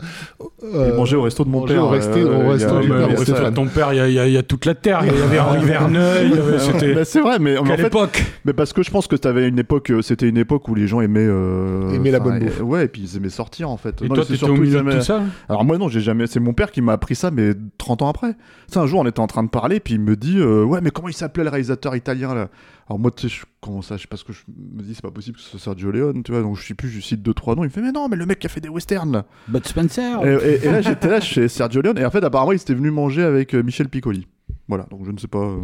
Il 0.64 0.94
mangeait 0.96 1.16
au 1.16 1.22
resto 1.22 1.44
de 1.46 1.50
mon 1.50 1.66
père. 1.66 1.84
au 1.86 1.90
resto- 1.90 2.18
euh, 2.18 2.50
au 2.50 2.56
il 2.56 2.60
y 2.62 2.64
a- 2.64 2.68
resto 2.74 2.80
du 2.82 2.90
père 2.90 3.20
Stéphane. 3.20 3.54
Ton 3.54 3.68
père, 3.68 3.94
il 3.94 3.98
y, 4.12 4.20
a- 4.20 4.28
y 4.28 4.36
y 4.38 4.44
toute 4.44 4.66
la 4.66 4.76
terre. 4.76 5.02
Il 5.04 5.18
y 5.18 5.22
avait 5.22 5.40
Henri 5.40 5.60
Verneuil. 5.66 6.32
Bah, 6.96 7.06
c'est 7.06 7.22
vrai, 7.22 7.40
mais 7.40 7.58
en 7.58 7.64
Quelle 7.64 7.80
fait, 7.80 7.88
époque 7.88 8.24
mais 8.46 8.54
parce 8.54 8.74
que 8.74 8.84
je 8.84 8.92
pense 8.92 9.08
que 9.08 9.16
t'avais 9.16 9.48
une 9.48 9.60
époque, 9.60 9.92
euh, 9.92 10.02
c'était 10.02 10.28
une 10.28 10.38
époque 10.38 10.68
où 10.68 10.76
les 10.76 10.88
gens 10.88 11.02
aimaient, 11.02 11.26
euh, 11.28 11.92
Aimaient 11.92 12.12
la 12.12 12.20
bonne 12.20 12.40
bouffe. 12.40 12.62
Ouais, 12.62 12.86
et 12.86 12.88
puis 12.88 13.02
ils 13.04 13.18
aimaient 13.18 13.30
sortir 13.30 13.70
en 13.70 13.78
fait. 13.78 14.02
Et 14.02 14.08
Non, 14.08 14.16
toi, 14.16 14.24
c'est 14.28 14.34
t'étais 14.34 14.50
au 14.50 14.56
milieu 14.56 14.82
de 14.82 14.92
tout 14.92 15.02
ça 15.02 15.22
Alors 15.48 15.64
moi 15.66 15.78
non, 15.78 15.88
j'ai 15.90 16.02
jamais. 16.02 16.28
C'est 16.28 16.40
mon 16.40 16.54
père 16.54 16.72
qui 16.72 16.82
m'a 16.82 16.94
appris 16.94 17.16
ça, 17.16 17.32
mais 17.32 17.52
30 17.78 18.02
ans 18.02 18.10
après. 18.10 18.34
Tu 18.34 18.74
sais, 18.74 18.80
un 18.80 18.86
jour 18.88 19.00
on 19.02 19.06
était 19.08 19.20
en 19.20 19.28
train 19.28 19.44
de 19.44 19.50
parler, 19.50 19.80
puis 19.80 19.94
il 19.96 20.00
me 20.02 20.16
dit, 20.16 20.38
euh, 20.40 20.64
ouais, 20.64 20.80
mais 20.82 20.90
comment 20.92 21.08
il 21.10 21.14
s'appelait 21.14 21.44
le 21.44 21.50
réalisateur 21.50 21.96
italien 21.96 22.34
là? 22.34 22.50
Alors 22.90 22.98
moi, 23.00 23.12
tu 23.12 23.30
sais, 23.30 23.36
je 23.36 23.46
commence 23.62 23.92
à, 23.92 23.98
je 23.98 24.02
sais 24.02 24.08
pas 24.08 24.18
ce 24.18 24.24
que 24.24 24.34
je 24.34 24.40
me 24.48 24.82
dis, 24.82 24.96
c'est 24.96 25.04
pas 25.04 25.12
possible 25.12 25.38
que 25.38 25.44
ce 25.44 25.50
soit 25.52 25.60
Sergio 25.60 25.92
Leone, 25.92 26.24
tu 26.24 26.32
vois. 26.32 26.42
Donc 26.42 26.58
je 26.58 26.66
sais 26.66 26.74
plus, 26.74 26.90
je 26.90 27.00
cite 27.02 27.22
deux 27.22 27.36
trois 27.36 27.56
noms. 27.56 27.64
Il 27.64 27.68
me 27.68 27.72
fait, 27.72 27.82
mais 27.82 27.92
non, 27.92 28.08
mais 28.10 28.16
le 28.16 28.26
mec 28.26 28.40
qui 28.40 28.48
a 28.48 28.50
fait 28.50 28.62
des 28.62 28.70
westerns 28.70 29.12
là. 29.12 29.26
Bud 29.48 29.66
Spencer. 29.68 30.26
Et, 30.26 30.34
et- 30.56 30.66
et 30.66 30.72
là 30.72 30.82
j'étais 30.82 31.08
là 31.08 31.22
chez 31.22 31.48
Sergio 31.48 31.82
Leone, 31.84 32.00
et 32.00 32.06
en 32.06 32.10
fait 32.12 32.24
apparemment 32.24 32.52
il 32.52 32.58
s'était 32.60 32.74
venu 32.74 32.90
manger 32.90 33.22
avec 33.24 33.54
euh, 33.54 33.62
Michel 33.62 33.90
Piccoli. 33.90 34.28
Voilà, 34.68 34.86
donc 34.90 35.06
je 35.06 35.12
ne 35.12 35.18
sais 35.20 35.28
pas. 35.28 35.56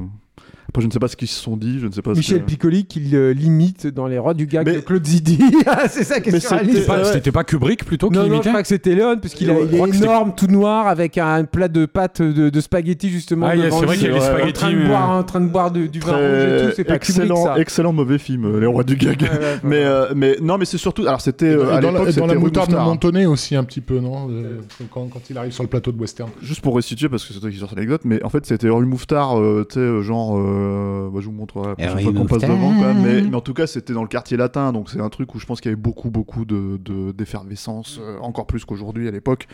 Euh, 0.76 0.80
Après 0.80 0.82
je 0.82 0.88
ne 0.88 0.92
sais 0.92 1.00
pas 1.00 1.08
ce 1.08 1.16
qu'ils 1.16 1.28
se 1.28 1.40
sont 1.42 1.56
dit, 1.58 1.80
je 1.80 1.88
ne 1.88 1.92
sais 1.92 2.02
pas. 2.02 2.12
ce 2.14 2.18
Michel 2.18 2.40
que- 2.42 2.46
Piccoli 2.46 2.86
qui 2.86 3.00
le 3.00 3.32
limite 3.32 3.88
dans 3.88 4.08
les 4.08 4.18
rois 4.20 4.34
du 4.34 4.46
gag 4.46 4.66
Mais- 4.68 4.76
de 4.76 4.80
Claude 4.82 5.06
Zidi. 5.06 5.40
Ah, 5.68 5.88
c'est 5.88 6.04
ça 6.04 6.20
qui 6.20 6.30
est 6.30 6.34
Mais 6.34 6.40
surréaliste. 6.40 6.72
c'était 6.78 6.82
C'était 6.86 6.88
pas- 7.02 7.04
ouais. 7.08 7.14
C'était 7.14 7.32
pas 7.32 7.44
Kubrick 7.44 7.86
plutôt 7.86 8.10
qui 8.10 8.18
Non, 8.18 8.28
non, 8.28 8.42
je 8.42 8.50
crois 8.50 8.62
que 8.62 8.68
c'était 8.68 8.94
Léon, 8.96 9.18
parce 9.22 9.34
qu'il 9.34 9.50
a- 9.50 9.54
Ouais, 9.54 9.68
il 9.72 9.76
est 9.76 9.98
énorme, 9.98 10.34
tout 10.36 10.48
noir, 10.48 10.88
avec 10.88 11.18
un 11.18 11.44
plat 11.46 11.68
de 11.68 11.86
pâtes 11.86 12.22
de, 12.22 12.50
de 12.50 12.62
spaghettis, 12.62 13.10
justement. 13.10 13.48
Ah, 13.48 13.54
c'est 13.56 13.70
vrai 13.86 13.96
qu'il 13.98 14.08
y 14.08 14.10
a 14.10 14.14
les 14.14 14.18
en 14.20 14.22
spaghettis, 14.22 14.54
train 14.54 14.72
de 14.72 14.76
mais- 14.78 14.88
boire, 14.88 15.10
en 15.10 15.24
train 15.24 15.42
de 15.42 15.48
boire 15.48 15.72
du 15.72 15.88
vin 16.00 16.12
rouge 16.12 16.44
et 16.44 16.68
tout. 16.68 16.74
C'est 16.76 16.84
pas 16.84 17.00
Kubrick, 17.00 17.10
excellent, 17.18 17.44
ça. 17.46 17.60
excellent 17.60 17.94
mauvais 17.94 18.18
film, 18.18 18.46
euh, 18.46 18.60
Les 18.60 18.66
Rois 18.68 18.84
du 18.84 18.96
Gag. 18.96 19.22
Ouais, 19.22 19.30
ouais, 19.30 19.60
mais, 19.64 19.84
euh, 19.84 20.06
mais 20.16 20.38
non, 20.42 20.58
mais 20.58 20.66
c'est 20.66 20.78
surtout. 20.78 21.04
Alors 21.08 21.22
c'était 21.22 21.46
euh, 21.48 21.80
dans, 21.82 21.92
la, 21.92 22.12
dans 22.12 22.26
la 22.28 22.36
moutarde. 22.36 22.72
Montonnet 22.74 23.26
aussi, 23.26 23.56
un 23.56 23.64
petit 23.64 23.82
peu, 23.82 24.00
non 24.00 24.28
Euh, 24.30 24.60
quand, 24.92 25.08
quand 25.12 25.22
il 25.30 25.38
arrive 25.38 25.52
sur 25.52 25.64
le 25.64 25.70
plateau 25.70 25.92
de 25.92 26.00
western. 26.00 26.30
Juste 26.42 26.62
pour 26.62 26.76
restituer, 26.76 27.10
parce 27.10 27.26
que 27.26 27.34
c'est 27.34 27.40
toi 27.40 27.50
qui 27.50 27.58
sors 27.58 27.70
cette 27.70 27.78
anecdote, 27.78 28.02
mais 28.06 28.22
en 28.24 28.30
fait 28.30 28.46
c'était 28.46 28.70
rue 28.70 28.86
Mouffetard, 28.86 29.40
euh, 29.40 29.66
tu 29.68 29.76
sais, 29.76 29.80
euh, 29.80 30.02
genre, 30.02 30.38
euh, 30.66 31.10
bah, 31.10 31.20
je 31.22 31.26
vous 31.28 31.32
montrerai 31.32 31.70
la 31.70 31.76
prochaine 31.76 32.00
fois 32.04 32.14
qu'on 32.14 32.26
passe 32.26 32.42
devant, 32.42 32.74
quoi. 32.76 32.94
Mais, 32.94 33.22
mais 33.22 33.36
en 33.36 33.42
tout 33.42 33.54
cas, 33.54 33.68
c'était 33.68 33.94
dans 33.94 34.02
le 34.02 34.08
quartier 34.08 34.38
latin, 34.38 34.72
donc 34.74 34.90
c'est 34.90 35.00
un 35.00 35.10
truc 35.10 35.34
où 35.36 35.40
je 35.40 35.46
pense 35.46 35.62
qu'il 35.62 35.70
y 35.70 35.74
avait 35.74 35.82
beaucoup, 35.82 36.10
beaucoup 36.10 36.46
de, 36.46 36.78
de- 36.84 37.12
d'effervescence, 37.12 38.00
euh, 38.02 38.18
encore 38.22 38.48
plus 38.48 38.66
qu'aujourd'hui 38.66 39.08
à 39.08 39.12
l'époque. 39.12 39.48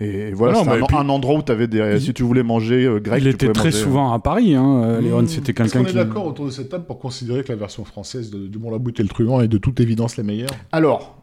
Et 0.00 0.32
voilà, 0.32 0.56
c'était 0.56 0.70
un, 0.70 0.86
puis- 0.86 0.96
un 0.96 1.08
endroit 1.08 1.36
où 1.38 1.42
t'avais 1.42 1.66
des, 1.66 1.78
Il- 1.94 2.00
si 2.00 2.12
tu 2.14 2.22
voulais 2.22 2.42
manger 2.42 2.84
euh, 2.86 3.00
grec, 3.00 3.22
Il 3.22 3.28
tu 3.30 3.34
était 3.46 3.52
très 3.52 3.64
manger, 3.70 3.76
euh, 3.78 3.82
souvent 3.84 4.12
à 4.12 4.18
Paris, 4.18 4.54
hein. 4.54 5.00
Léon. 5.00 5.22
Mmh. 5.22 5.26
C'était 5.28 5.52
Est-ce 5.52 5.56
quelqu'un 5.72 5.78
qu'on 5.80 5.84
est 5.86 5.88
qui. 5.90 5.94
d'accord 5.94 6.26
autour 6.26 6.46
de 6.46 6.50
cette 6.50 6.68
table 6.68 6.84
pour 6.84 6.98
considérer 6.98 7.42
que 7.44 7.52
la 7.52 7.56
version 7.58 7.84
française 7.84 8.30
de, 8.30 8.46
du 8.46 8.58
Bon 8.58 8.70
la 8.70 8.78
Brute 8.78 9.00
et 9.00 9.02
le 9.02 9.08
Truand 9.08 9.40
est 9.40 9.48
de 9.48 9.58
toute 9.58 9.80
évidence 9.80 10.16
la 10.16 10.22
meilleure 10.24 10.50
Alors, 10.72 11.16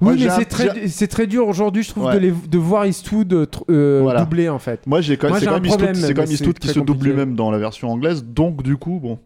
Oui, 0.00 0.16
mais 0.22 0.28
c'est 0.30 0.44
très, 0.44 0.88
c'est 0.88 1.06
très 1.06 1.26
dur 1.26 1.48
aujourd'hui, 1.48 1.82
je 1.82 1.88
trouve, 1.90 2.04
Ouais. 2.04 2.14
de, 2.14 2.18
les, 2.18 2.30
de 2.30 2.58
voir 2.58 2.84
Eastwood 2.86 3.32
euh, 3.32 3.46
euh, 3.70 4.00
Voilà. 4.02 4.20
doubler 4.24 4.48
en 4.50 4.58
fait. 4.58 4.86
Moi, 4.86 5.00
j'ai 5.00 5.16
quand 5.16 5.28
Moi, 5.28 5.38
c'est 5.38 5.44
j'ai 5.44 5.50
quand 5.50 5.52
un 5.52 5.54
même 5.56 5.64
Eastwood, 5.64 5.84
problème, 5.84 6.02
c'est 6.06 6.14
quand 6.14 6.22
même 6.22 6.30
Eastwood 6.32 6.58
qui 6.58 6.68
se 6.68 6.80
double 6.80 7.06
lui-même 7.06 7.34
dans 7.34 7.50
la 7.50 7.58
version 7.58 7.90
anglaise, 7.90 8.22
donc 8.24 8.62
du 8.62 8.76
coup, 8.76 9.00
bon. 9.02 9.18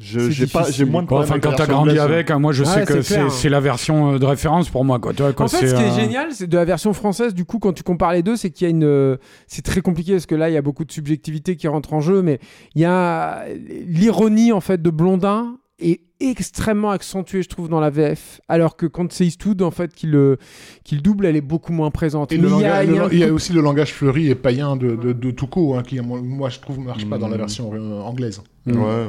Je- 0.00 0.30
J'ai 0.30 0.46
pas, 0.46 0.60
j'ai 0.60 0.66
difficile. 0.66 0.86
moins 0.86 1.02
de 1.02 1.08
Bon, 1.08 1.16
problèmes 1.16 1.30
enfin, 1.32 1.40
quand 1.40 1.50
t'as 1.50 1.56
version 1.66 1.74
grandi 1.74 1.90
anglaise. 1.90 2.04
avec, 2.04 2.30
hein, 2.30 2.38
moi 2.38 2.52
je 2.52 2.62
sais 2.62 2.84
que 2.84 3.02
c'est 3.02 3.14
clair. 3.14 3.32
c'est 3.32 3.36
c'est 3.42 3.48
la 3.48 3.58
version 3.58 4.12
euh, 4.14 4.18
de 4.20 4.24
référence 4.26 4.68
pour 4.68 4.84
moi. 4.84 5.00
Quoi. 5.00 5.12
Tu 5.12 5.22
vois, 5.22 5.32
quand 5.32 5.46
En 5.46 5.48
fait, 5.48 5.66
ce 5.66 5.74
qui 5.74 5.82
est 5.82 5.86
euh, 5.90 5.94
génial, 6.00 6.28
c'est 6.30 6.46
de 6.46 6.56
la 6.56 6.64
version 6.64 6.92
française. 6.92 7.34
Du 7.34 7.44
coup, 7.44 7.58
quand 7.58 7.72
tu 7.72 7.82
compares 7.82 8.12
les 8.12 8.22
deux, 8.22 8.36
c'est 8.36 8.50
qu'il 8.50 8.64
y 8.64 8.68
a 8.68 8.70
une. 8.70 9.18
C'est 9.48 9.62
très 9.62 9.80
compliqué 9.80 10.12
parce 10.12 10.26
que 10.26 10.36
là, 10.36 10.50
il 10.50 10.52
y 10.52 10.56
a 10.56 10.62
beaucoup 10.62 10.84
de 10.84 10.92
subjectivité 10.92 11.56
qui 11.56 11.66
rentre 11.66 11.94
en 11.94 12.00
jeu, 12.00 12.22
mais 12.22 12.38
il 12.76 12.82
y 12.82 12.84
a 12.84 13.44
l'ironie 13.86 14.52
en 14.52 14.60
fait 14.60 14.80
de 14.80 14.90
Blondin 14.90 15.56
est 15.80 16.00
extrêmement 16.20 16.90
accentuée, 16.90 17.42
je 17.42 17.48
trouve, 17.48 17.68
dans 17.68 17.78
la 17.80 17.90
VF. 17.90 18.40
Alors 18.48 18.76
que 18.76 18.86
quand 18.86 19.12
c'est 19.12 19.24
Eastwood 19.26 19.62
en 19.62 19.70
fait 19.70 19.94
qui 19.94 20.06
le 20.08 20.38
qui 20.82 20.96
le 20.96 21.00
double, 21.00 21.26
elle 21.26 21.36
est 21.36 21.40
beaucoup 21.40 21.72
moins 21.72 21.90
présente. 21.92 22.32
Et 22.32 22.36
il 22.36 22.42
y 22.42 22.46
a- 22.46 22.48
langage- 22.48 22.84
il 22.88 22.90
y 22.94 22.96
a 22.96 22.98
le- 22.98 23.04
un 23.04 23.08
il 23.12 23.18
y 23.18 23.24
a 23.24 23.28
coup- 23.28 23.34
aussi 23.34 23.52
le 23.52 23.60
langage 23.60 23.92
fleuri 23.92 24.28
et 24.28 24.34
païen 24.34 24.76
de, 24.76 24.96
de, 24.96 25.12
de 25.12 25.30
Toucault, 25.30 25.74
hein, 25.76 25.82
qui, 25.84 26.00
moi, 26.00 26.48
je 26.48 26.58
trouve, 26.58 26.80
ne 26.80 26.84
marche 26.86 27.06
pas 27.08 27.18
dans 27.18 27.28
la 27.28 27.36
Mm. 27.36 27.40
version 27.40 27.70
euh, 27.72 28.00
anglaise. 28.00 28.42
Ouais, 28.66 28.74
ouais. 28.74 29.06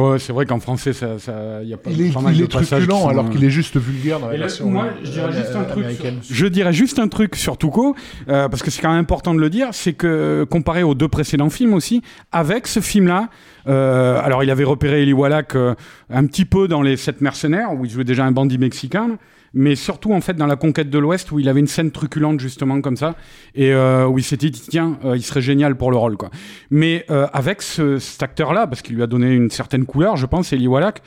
Ouais, 0.00 0.18
c'est 0.18 0.32
vrai 0.32 0.46
qu'en 0.46 0.60
français, 0.60 0.92
ça, 0.92 1.18
ça, 1.18 1.62
y 1.62 1.72
a 1.74 1.76
pas 1.76 1.90
Il 1.90 2.00
est, 2.02 2.12
pas 2.12 2.20
mal 2.20 2.34
il 2.34 2.38
de 2.40 2.44
est 2.44 2.48
truculent 2.48 2.90
sont, 2.90 3.08
alors 3.08 3.28
qu'il 3.30 3.44
est 3.44 3.50
juste 3.50 3.76
vulgaire 3.76 4.20
dans 4.20 4.28
la 4.28 4.34
Et 4.34 4.38
là, 4.38 4.46
version 4.46 4.70
moi, 4.70 4.84
euh, 4.86 4.90
je 5.04 5.10
dirais 5.10 5.32
juste 5.32 5.54
un 5.56 5.64
truc. 5.64 5.84
sur- 6.22 6.34
Je 6.36 6.46
dirais 6.46 6.72
juste 6.72 6.98
un 6.98 7.08
truc 7.08 7.36
sur 7.36 7.58
Tuco, 7.58 7.94
euh, 8.28 8.48
parce 8.48 8.62
que 8.62 8.70
c'est 8.70 8.80
quand 8.82 8.90
même 8.90 9.00
important 9.00 9.34
de 9.34 9.40
le 9.40 9.50
dire, 9.50 9.68
c'est 9.72 9.92
que 9.92 10.44
comparé 10.50 10.82
aux 10.82 10.94
deux 10.94 11.08
précédents 11.08 11.50
films 11.50 11.74
aussi, 11.74 12.02
avec 12.32 12.66
ce 12.66 12.80
film-là, 12.80 13.28
euh, 13.68 14.20
alors 14.22 14.42
il 14.42 14.50
avait 14.50 14.64
repéré 14.64 15.02
Eli 15.02 15.12
Wallach 15.12 15.54
euh, 15.54 15.74
un 16.10 16.24
petit 16.26 16.44
peu 16.44 16.66
dans 16.68 16.82
les 16.82 16.96
Sept 16.96 17.20
mercenaires 17.20 17.72
où 17.74 17.84
il 17.84 17.90
jouait 17.90 18.04
déjà 18.04 18.24
un 18.24 18.32
bandit 18.32 18.58
mexicain. 18.58 19.18
Mais 19.52 19.74
surtout 19.74 20.12
en 20.12 20.20
fait 20.20 20.34
dans 20.34 20.46
la 20.46 20.56
conquête 20.56 20.90
de 20.90 20.98
l'Ouest 20.98 21.32
où 21.32 21.38
il 21.38 21.48
avait 21.48 21.60
une 21.60 21.66
scène 21.66 21.90
truculente 21.90 22.38
justement 22.38 22.80
comme 22.80 22.96
ça 22.96 23.16
et 23.54 23.72
euh, 23.72 24.06
où 24.06 24.18
il 24.18 24.22
s'était 24.24 24.50
dit 24.50 24.62
tiens 24.68 24.98
euh, 25.04 25.16
il 25.16 25.22
serait 25.22 25.40
génial 25.40 25.76
pour 25.76 25.90
le 25.90 25.96
rôle 25.96 26.16
quoi. 26.16 26.30
Mais 26.70 27.04
euh, 27.10 27.26
avec 27.32 27.62
ce, 27.62 27.98
cet 27.98 28.22
acteur-là 28.22 28.66
parce 28.68 28.82
qu'il 28.82 28.94
lui 28.94 29.02
a 29.02 29.08
donné 29.08 29.32
une 29.32 29.50
certaine 29.50 29.86
couleur 29.86 30.16
je 30.16 30.26
pense 30.26 30.52
Eli 30.52 30.68
Wallach 30.68 31.02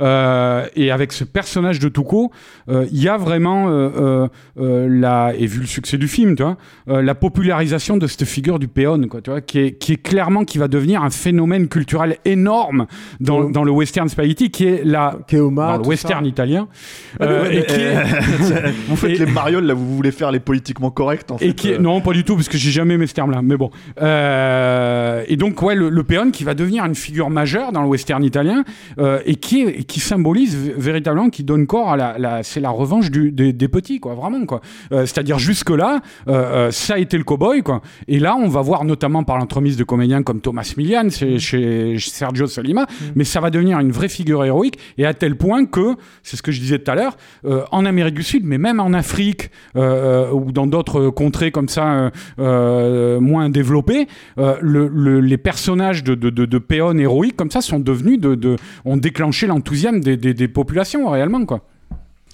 et 0.00 0.90
avec 0.90 1.12
ce 1.12 1.24
personnage 1.24 1.78
de 1.80 1.88
Tuco, 1.88 2.30
euh, 2.68 2.86
il 2.92 3.02
y 3.02 3.08
a 3.08 3.16
vraiment 3.16 3.68
euh, 3.68 3.88
euh, 3.96 4.28
euh, 4.60 4.88
la 4.90 5.32
et 5.36 5.46
vu 5.46 5.60
le 5.60 5.66
succès 5.66 5.98
du 5.98 6.08
film, 6.08 6.36
tu 6.36 6.42
vois, 6.42 6.56
euh, 6.88 7.02
la 7.02 7.14
popularisation 7.14 7.96
de 7.96 8.06
cette 8.06 8.24
figure 8.24 8.58
du 8.58 8.68
péon, 8.68 9.00
quoi, 9.08 9.20
tu 9.20 9.30
vois, 9.30 9.40
qui 9.40 9.58
est 9.60 9.72
qui 9.72 9.92
est 9.94 10.02
clairement 10.02 10.44
qui 10.44 10.58
va 10.58 10.68
devenir 10.68 11.02
un 11.02 11.10
phénomène 11.10 11.68
culturel 11.68 12.16
énorme 12.24 12.86
dans, 13.20 13.38
Oh. 13.40 13.50
dans 13.50 13.64
le 13.64 13.70
western 13.70 14.08
spaghetti, 14.08 14.50
qui 14.50 14.66
est 14.66 14.82
la 14.84 15.16
Keoma, 15.28 15.76
dans 15.76 15.82
le 15.82 15.88
western 15.88 16.24
ça. 16.24 16.28
italien, 16.28 16.68
Ah, 17.20 17.26
mais 17.26 17.26
euh, 17.26 17.42
ouais, 17.42 17.54
et 17.54 17.58
mais, 17.60 17.66
qui 17.66 17.74
est 17.74 17.96
euh, 17.96 18.70
vous 18.88 18.96
faites 18.96 19.10
et- 19.20 19.24
les 19.24 19.32
marioles 19.32 19.64
là, 19.64 19.74
vous 19.74 19.94
voulez 19.96 20.10
faire 20.12 20.30
les 20.32 20.40
politiquement 20.40 20.90
corrects 20.90 21.30
en 21.30 21.38
fait. 21.38 21.46
et 21.48 21.54
qui 21.54 21.70
est... 21.70 21.74
euh. 21.74 21.78
Non, 21.78 22.00
pas 22.00 22.12
du 22.12 22.24
tout, 22.24 22.34
parce 22.36 22.48
que 22.48 22.58
j'ai 22.58 22.70
jamais 22.70 22.94
aimé 22.94 23.06
ce 23.06 23.14
terme-là. 23.14 23.40
Mais 23.42 23.56
bon. 23.56 23.70
Euh, 24.00 25.22
Et 25.28 25.36
donc, 25.36 25.60
ouais, 25.62 25.74
le, 25.74 25.88
le 25.88 26.02
péon 26.04 26.30
qui 26.30 26.44
va 26.44 26.54
devenir 26.54 26.84
une 26.84 26.94
figure 26.94 27.30
majeure 27.30 27.72
dans 27.72 27.82
le 27.82 27.88
western 27.88 28.22
italien 28.24 28.64
euh, 28.98 29.20
et 29.26 29.36
qui, 29.36 29.62
est, 29.62 29.84
qui 29.88 29.98
symbolise 30.00 30.54
véritablement, 30.76 31.30
qui 31.30 31.42
donne 31.42 31.66
corps 31.66 31.90
à 31.90 31.96
la, 31.96 32.16
la- 32.18 32.42
c'est 32.44 32.60
la 32.60 32.70
revanche 32.70 33.10
du, 33.10 33.32
des, 33.32 33.52
des 33.52 33.66
petits, 33.68 33.98
quoi, 33.98 34.14
vraiment, 34.14 34.46
quoi. 34.46 34.60
Euh, 34.92 35.00
C'est-à-dire 35.06 35.38
jusque-là, 35.40 36.00
euh, 36.28 36.32
euh, 36.68 36.70
ça 36.70 36.94
a 36.94 36.98
été 36.98 37.18
le 37.18 37.24
cowboy, 37.24 37.62
quoi. 37.62 37.80
Et 38.06 38.20
là, 38.20 38.36
on 38.36 38.46
va 38.48 38.60
voir 38.60 38.84
notamment 38.84 39.24
par 39.24 39.38
l'entremise 39.38 39.76
de 39.76 39.84
comédiens 39.84 40.22
comme 40.22 40.40
Thomas 40.40 40.72
Milian 40.76 41.08
chez, 41.10 41.38
chez 41.40 41.96
Sergio 41.98 42.46
Solima, 42.46 42.86
mais 43.16 43.24
ça 43.24 43.40
va 43.40 43.50
devenir 43.50 43.80
une 43.80 43.90
vraie 43.90 44.08
figure 44.08 44.44
héroïque 44.44 44.78
et 44.98 45.06
à 45.06 45.14
tel 45.14 45.36
point 45.36 45.64
que, 45.66 45.94
c'est 46.22 46.36
ce 46.36 46.42
que 46.42 46.52
je 46.52 46.60
disais 46.60 46.78
tout 46.78 46.90
à 46.90 46.94
l'heure, 46.94 47.16
euh, 47.46 47.62
en 47.72 47.84
Amérique 47.86 48.14
du 48.14 48.22
Sud, 48.22 48.44
mais 48.44 48.58
même 48.58 48.78
en 48.80 48.92
Afrique 48.92 49.50
ou 49.74 50.52
dans 50.52 50.66
d'autres 50.66 51.08
contrées 51.10 51.50
comme 51.50 51.68
ça 51.68 52.10
moins 52.38 53.48
développées, 53.48 54.06
le- 54.36 54.88
le- 54.88 55.20
les 55.20 55.38
personnages 55.38 56.04
de, 56.04 56.14
de, 56.14 56.30
de, 56.30 56.44
de 56.44 56.58
péons 56.58 56.96
héroïques 56.98 57.36
comme 57.36 57.50
ça 57.50 57.60
sont 57.62 57.78
devenus 57.78 58.20
de, 58.20 58.34
de 58.34 58.56
ont 58.84 58.96
déclenché 58.96 59.46
l'enthousiasme 59.46 59.77
des, 60.00 60.16
des, 60.16 60.48
populations 60.48 61.08
réellement 61.08 61.44
quoi. 61.44 61.66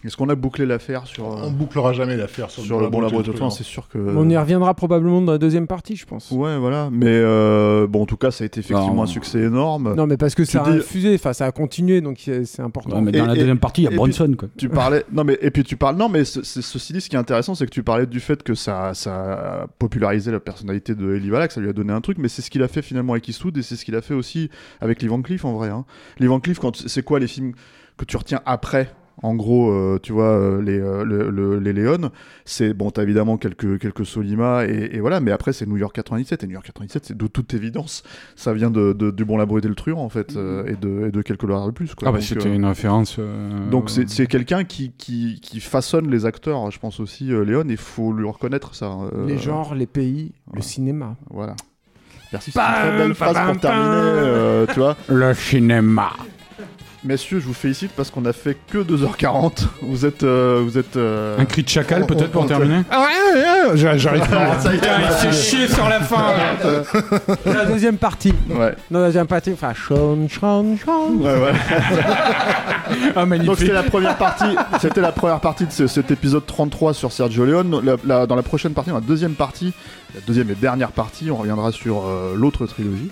Est-ce 0.04 0.16
qu'on 0.16 0.28
a 0.28 0.34
bouclé 0.34 0.66
l'affaire 0.66 1.06
sur, 1.06 1.24
euh, 1.32 1.44
On 1.44 1.50
bouclera 1.50 1.92
jamais 1.94 2.16
l'affaire 2.16 2.50
sur, 2.50 2.62
sur 2.62 2.78
le 2.78 2.88
bon 2.88 3.00
laboratoire 3.00 3.22
laboratoire 3.22 3.52
C'est 3.52 3.64
sûr 3.64 3.88
que. 3.88 3.98
On 3.98 4.28
y 4.28 4.36
reviendra 4.36 4.74
probablement 4.74 5.22
dans 5.22 5.32
la 5.32 5.38
deuxième 5.38 5.66
partie, 5.66 5.96
je 5.96 6.04
pense. 6.04 6.30
Ouais, 6.30 6.58
voilà. 6.58 6.90
Mais 6.92 7.06
euh, 7.08 7.86
bon, 7.86 8.02
en 8.02 8.06
tout 8.06 8.16
cas, 8.18 8.30
ça 8.30 8.44
a 8.44 8.46
été 8.46 8.60
effectivement 8.60 8.94
Non. 8.94 9.02
un 9.04 9.06
succès 9.06 9.40
énorme. 9.40 9.94
Non, 9.94 10.06
mais 10.06 10.16
parce 10.16 10.34
que 10.34 10.42
Tu 10.42 10.50
ça 10.50 10.62
a 10.62 10.70
dis- 10.70 10.76
infusé, 10.78 11.14
enfin 11.14 11.32
ça 11.32 11.46
a 11.46 11.52
continué, 11.52 12.00
donc 12.02 12.18
euh, 12.28 12.42
c'est 12.44 12.60
important. 12.62 12.96
Ouais, 12.96 13.02
mais 13.02 13.12
dans 13.12 13.24
Et- 13.24 13.26
la 13.28 13.34
et- 13.34 13.38
deuxième 13.38 13.58
partie, 13.58 13.82
il 13.82 13.84
y 13.84 13.88
a 13.88 13.96
Bronson 13.96 14.34
quoi. 14.38 14.48
Tu 14.58 14.68
parlais. 14.68 15.04
Non, 15.12 15.24
mais 15.24 15.38
et 15.40 15.50
puis 15.50 15.64
tu 15.64 15.76
parles. 15.76 15.96
Non, 15.96 16.08
mais 16.08 16.24
ce- 16.24 16.42
ce- 16.42 16.60
ceci 16.60 16.92
dit, 16.92 17.00
ce 17.00 17.08
qui 17.08 17.16
est 17.16 17.18
intéressant, 17.18 17.54
c'est 17.54 17.64
que 17.64 17.70
tu 17.70 17.82
parlais 17.82 18.06
du 18.06 18.20
fait 18.20 18.42
que 18.42 18.54
ça, 18.54 18.92
ça 18.94 19.62
a 19.62 19.66
popularisé 19.78 20.30
la 20.30 20.40
personnalité 20.40 20.94
de 20.94 21.14
Eli 21.14 21.30
Wallach, 21.30 21.52
ça 21.52 21.60
lui 21.60 21.68
a 21.70 21.72
donné 21.72 21.92
un 21.92 22.00
truc, 22.00 22.18
mais 22.18 22.28
c'est 22.28 22.42
ce 22.42 22.50
qu'il 22.50 22.62
a 22.62 22.68
fait 22.68 22.82
finalement 22.82 23.14
avec 23.14 23.26
Eastwood 23.28 23.56
et 23.56 23.62
c'est 23.62 23.76
ce 23.76 23.84
qu'il 23.84 23.94
a 23.94 24.02
fait 24.02 24.14
aussi 24.14 24.50
avec 24.82 25.00
Lee 25.00 25.08
Van 25.08 25.22
Cleef 25.22 25.44
en 25.44 25.54
vrai. 25.54 25.70
Hein. 25.70 25.84
Lee 26.18 26.26
Van 26.26 26.40
Cleef, 26.40 26.58
quand 26.58 26.76
c'est 26.76 27.02
quoi 27.02 27.18
les 27.20 27.26
films 27.26 27.52
que 27.96 28.04
tu 28.04 28.16
retiens 28.16 28.40
après 28.44 28.90
en 29.24 29.34
gros, 29.34 29.70
euh, 29.72 29.98
tu 30.02 30.12
vois, 30.12 30.30
euh, 30.38 30.60
les, 30.62 30.78
euh, 30.78 31.04
le- 31.04 31.30
le- 31.30 31.58
les 31.58 31.72
Léon, 31.72 32.10
c'est 32.44 32.74
bon, 32.74 32.90
t'as 32.90 33.02
évidemment 33.02 33.36
quelques, 33.38 33.78
quelques 33.80 34.04
Solima, 34.04 34.66
et, 34.66 34.90
et 34.96 35.00
voilà, 35.00 35.20
mais 35.20 35.30
après 35.32 35.52
c'est 35.52 35.66
New 35.66 35.76
York 35.78 35.94
97, 35.94 36.44
et 36.44 36.46
New 36.46 36.52
York 36.52 36.66
97, 36.66 37.06
c'est 37.06 37.16
de 37.16 37.26
toute 37.26 37.54
évidence, 37.54 38.02
ça 38.36 38.52
vient 38.52 38.70
de, 38.70 38.92
de- 38.92 39.10
du 39.10 39.24
Bon 39.24 39.36
Labo 39.36 39.58
et 39.58 39.62
le 39.62 39.74
Truand, 39.74 40.04
en 40.04 40.08
fait, 40.08 40.36
euh, 40.36 40.64
et, 40.66 40.76
de, 40.76 41.06
et 41.08 41.10
de 41.10 41.22
quelques 41.22 41.42
dollars 41.46 41.66
de 41.66 41.72
plus. 41.72 41.94
Quoi. 41.94 42.08
Ah 42.08 42.12
bah 42.12 42.20
c'était 42.20 42.48
euh, 42.48 42.54
une 42.54 42.64
référence. 42.66 43.16
euh, 43.18 43.68
donc 43.70 43.90
c'est 43.90 44.08
c'est 44.08 44.26
quelqu'un 44.26 44.64
qui, 44.64 44.92
qui, 44.96 45.40
qui 45.42 45.60
façonne 45.60 46.10
les 46.10 46.26
acteurs, 46.26 46.70
je 46.70 46.78
pense 46.78 47.00
aussi, 47.00 47.32
euh, 47.32 47.44
Léon, 47.44 47.62
et 47.68 47.72
il 47.72 47.76
faut 47.78 48.12
lui 48.12 48.28
reconnaître 48.28 48.74
ça. 48.74 48.86
euh, 49.14 49.26
Les 49.26 49.38
genres, 49.38 49.74
les 49.74 49.86
pays, 49.86 50.32
le 50.54 50.60
cinéma. 50.62 51.16
Voilà. 51.30 51.56
Merci, 52.32 52.50
c'est 52.50 52.58
une 52.60 52.66
très 52.66 52.98
belle 52.98 53.14
phrase 53.14 53.36
pour 53.52 53.60
terminer, 53.60 53.94
euh, 53.94 54.66
tu 54.72 54.80
vois. 54.80 54.96
le 55.08 55.32
cinéma. 55.34 56.10
Messieurs, 57.04 57.38
je 57.38 57.44
vous 57.46 57.52
félicite 57.52 57.90
parce 57.94 58.10
qu'on 58.10 58.24
a 58.24 58.32
fait 58.32 58.56
que 58.68 58.78
2h40. 58.78 59.66
Vous 59.82 60.06
êtes... 60.06 60.22
euh, 60.22 60.62
vous 60.64 60.78
êtes 60.78 60.96
euh, 60.96 61.36
Un 61.38 61.44
cri 61.44 61.62
de 61.62 61.68
chacal 61.68 62.06
peut-être 62.06 62.30
pour 62.30 62.46
terminer. 62.46 62.80
Ah 62.90 63.00
ouais, 63.00 63.40
ouais, 63.40 63.70
ouais, 63.72 63.76
j'a- 63.76 63.98
j'arrive 63.98 64.26
pas. 64.26 64.58
Ça 64.58 64.72
y 64.72 64.76
est, 64.76 64.78
Putain, 64.80 65.00
il 65.02 65.12
s'est 65.12 65.32
chié 65.50 65.68
sur 65.68 65.86
la 65.86 66.00
fin. 66.00 66.32
la 67.44 67.66
deuxième 67.66 67.98
partie. 67.98 68.32
Ouais, 68.48 68.74
Dans 68.90 69.00
la 69.00 69.06
deuxième 69.08 69.26
partie, 69.26 69.52
enfin, 69.52 69.72
Sean, 69.74 70.16
Sean, 70.30 70.64
Sean. 70.82 71.10
ouais, 71.16 71.34
ouais. 71.42 71.52
Ah 73.16 73.20
Donc 73.20 73.28
magnifique. 73.28 73.58
c'était 73.58 73.72
la 73.72 73.82
première 73.82 74.16
partie, 74.16 74.56
c'était 74.80 75.00
la 75.00 75.12
première 75.12 75.40
partie 75.40 75.66
de 75.66 75.72
ce- 75.72 75.86
cet 75.86 76.10
épisode 76.10 76.46
33 76.46 76.94
sur 76.94 77.12
Sergio 77.12 77.44
Leone. 77.44 77.80
La- 77.84 77.96
la- 78.04 78.26
dans 78.26 78.36
la 78.36 78.42
prochaine 78.42 78.72
partie, 78.72 78.90
dans 78.90 78.96
la 78.96 79.02
deuxième 79.02 79.34
partie, 79.34 79.72
la 80.14 80.20
deuxième 80.22 80.50
et 80.50 80.54
dernière 80.54 80.90
partie, 80.92 81.30
on 81.30 81.36
reviendra 81.36 81.70
sur 81.70 82.06
euh, 82.06 82.34
l'autre 82.34 82.66
trilogie. 82.66 83.10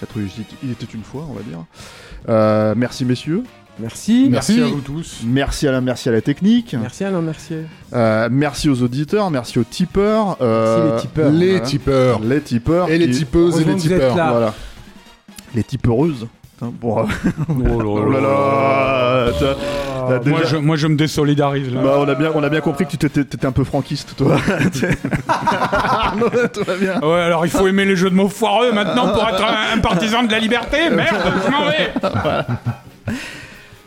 La 0.00 0.06
trilogie 0.06 0.44
Il 0.62 0.70
était 0.70 0.86
une 0.94 1.02
fois, 1.02 1.26
on 1.28 1.34
va 1.34 1.42
dire. 1.42 1.58
Euh, 2.28 2.74
merci 2.76 3.04
messieurs. 3.04 3.42
Merci. 3.78 4.28
Merci 4.30 4.56
Merci. 4.58 4.72
à 4.72 4.74
vous 4.74 4.80
tous. 4.82 5.20
Merci 5.24 5.66
à 5.66 5.72
la, 5.72 5.80
merci 5.80 6.08
à 6.10 6.12
la 6.12 6.20
technique. 6.20 6.76
Merci 6.78 7.04
Alain 7.04 7.22
Mercier. 7.22 7.62
Euh, 7.94 8.28
merci 8.30 8.68
aux 8.68 8.82
auditeurs. 8.82 9.30
Merci 9.30 9.58
aux 9.58 9.64
tipeurs. 9.64 10.36
euh, 10.42 10.90
Merci 10.92 10.96
les 10.96 11.00
tipeurs. 11.08 11.30
Les 11.30 11.50
voilà. 11.50 11.60
tipeurs. 11.66 12.20
Les 12.20 12.40
tipeurs. 12.42 12.88
Et 12.90 12.98
les 12.98 13.10
tipeuses 13.10 13.60
et 13.60 13.64
les 13.64 13.76
tipeurs. 13.76 14.16
là. 14.16 14.30
Voilà. 14.32 14.54
Les 15.54 15.64
tipeureuses. 15.64 16.26
Euh, 16.62 16.66
Oh 16.84 17.06
oh 17.64 18.10
là 18.10 18.20
là. 18.20 19.32
Déjà- 20.18 20.30
Moi 20.30 20.40
je, 20.44 20.56
moi 20.56 20.76
je 20.76 20.86
me 20.86 20.96
désolidarise 20.96 21.72
là. 21.72 21.80
Bah, 21.82 21.96
on, 21.98 22.08
a 22.08 22.14
bien, 22.14 22.30
on 22.34 22.42
a 22.42 22.48
bien 22.48 22.60
compris 22.60 22.84
que 22.86 22.90
tu 22.90 22.98
t'étais, 22.98 23.24
t'étais 23.24 23.46
un 23.46 23.52
peu 23.52 23.64
franquiste, 23.64 24.14
toi. 24.16 24.36
Arnaud, 25.28 26.28
tout 26.52 26.64
va 26.64 26.76
bien. 26.76 27.00
Ouais, 27.00 27.20
alors 27.20 27.44
il 27.46 27.50
faut 27.50 27.66
aimer 27.66 27.84
les 27.84 27.96
jeux 27.96 28.10
de 28.10 28.14
mots 28.14 28.28
foireux 28.28 28.72
maintenant 28.72 29.08
pour 29.12 29.26
être 29.28 29.44
un, 29.44 29.76
un 29.76 29.78
partisan 29.78 30.22
de 30.22 30.30
la 30.32 30.38
liberté. 30.38 30.76
Merde, 30.90 31.16
je 31.46 31.50
m'en 31.50 31.66
vais. 31.66 31.90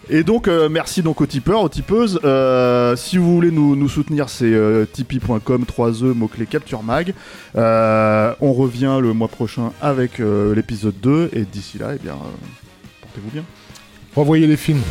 Et 0.09 0.23
donc, 0.23 0.47
euh, 0.49 0.67
merci 0.69 1.01
donc 1.01 1.21
aux 1.21 1.25
tipeurs, 1.25 1.61
aux 1.61 1.69
tipeuses. 1.69 2.19
Euh, 2.25 2.95
si 2.97 3.17
vous 3.17 3.33
voulez 3.33 3.51
nous, 3.51 3.75
nous 3.77 3.87
soutenir, 3.87 4.27
c'est 4.27 4.43
euh, 4.53 4.85
tipeee.com, 4.85 5.63
3E, 5.65 6.13
mot-clé 6.13 6.45
Capture 6.45 6.83
Mag. 6.83 7.13
Euh, 7.55 8.33
on 8.41 8.51
revient 8.53 8.97
le 9.01 9.13
mois 9.13 9.29
prochain 9.29 9.71
avec 9.81 10.19
euh, 10.19 10.53
l'épisode 10.53 10.95
2. 11.01 11.29
Et 11.33 11.43
d'ici 11.45 11.77
là, 11.77 11.91
eh 11.95 11.99
bien, 12.03 12.13
euh, 12.13 12.45
portez-vous 13.01 13.31
bien. 13.31 13.43
Revoyez 14.15 14.45
les 14.45 14.57
films. 14.57 14.81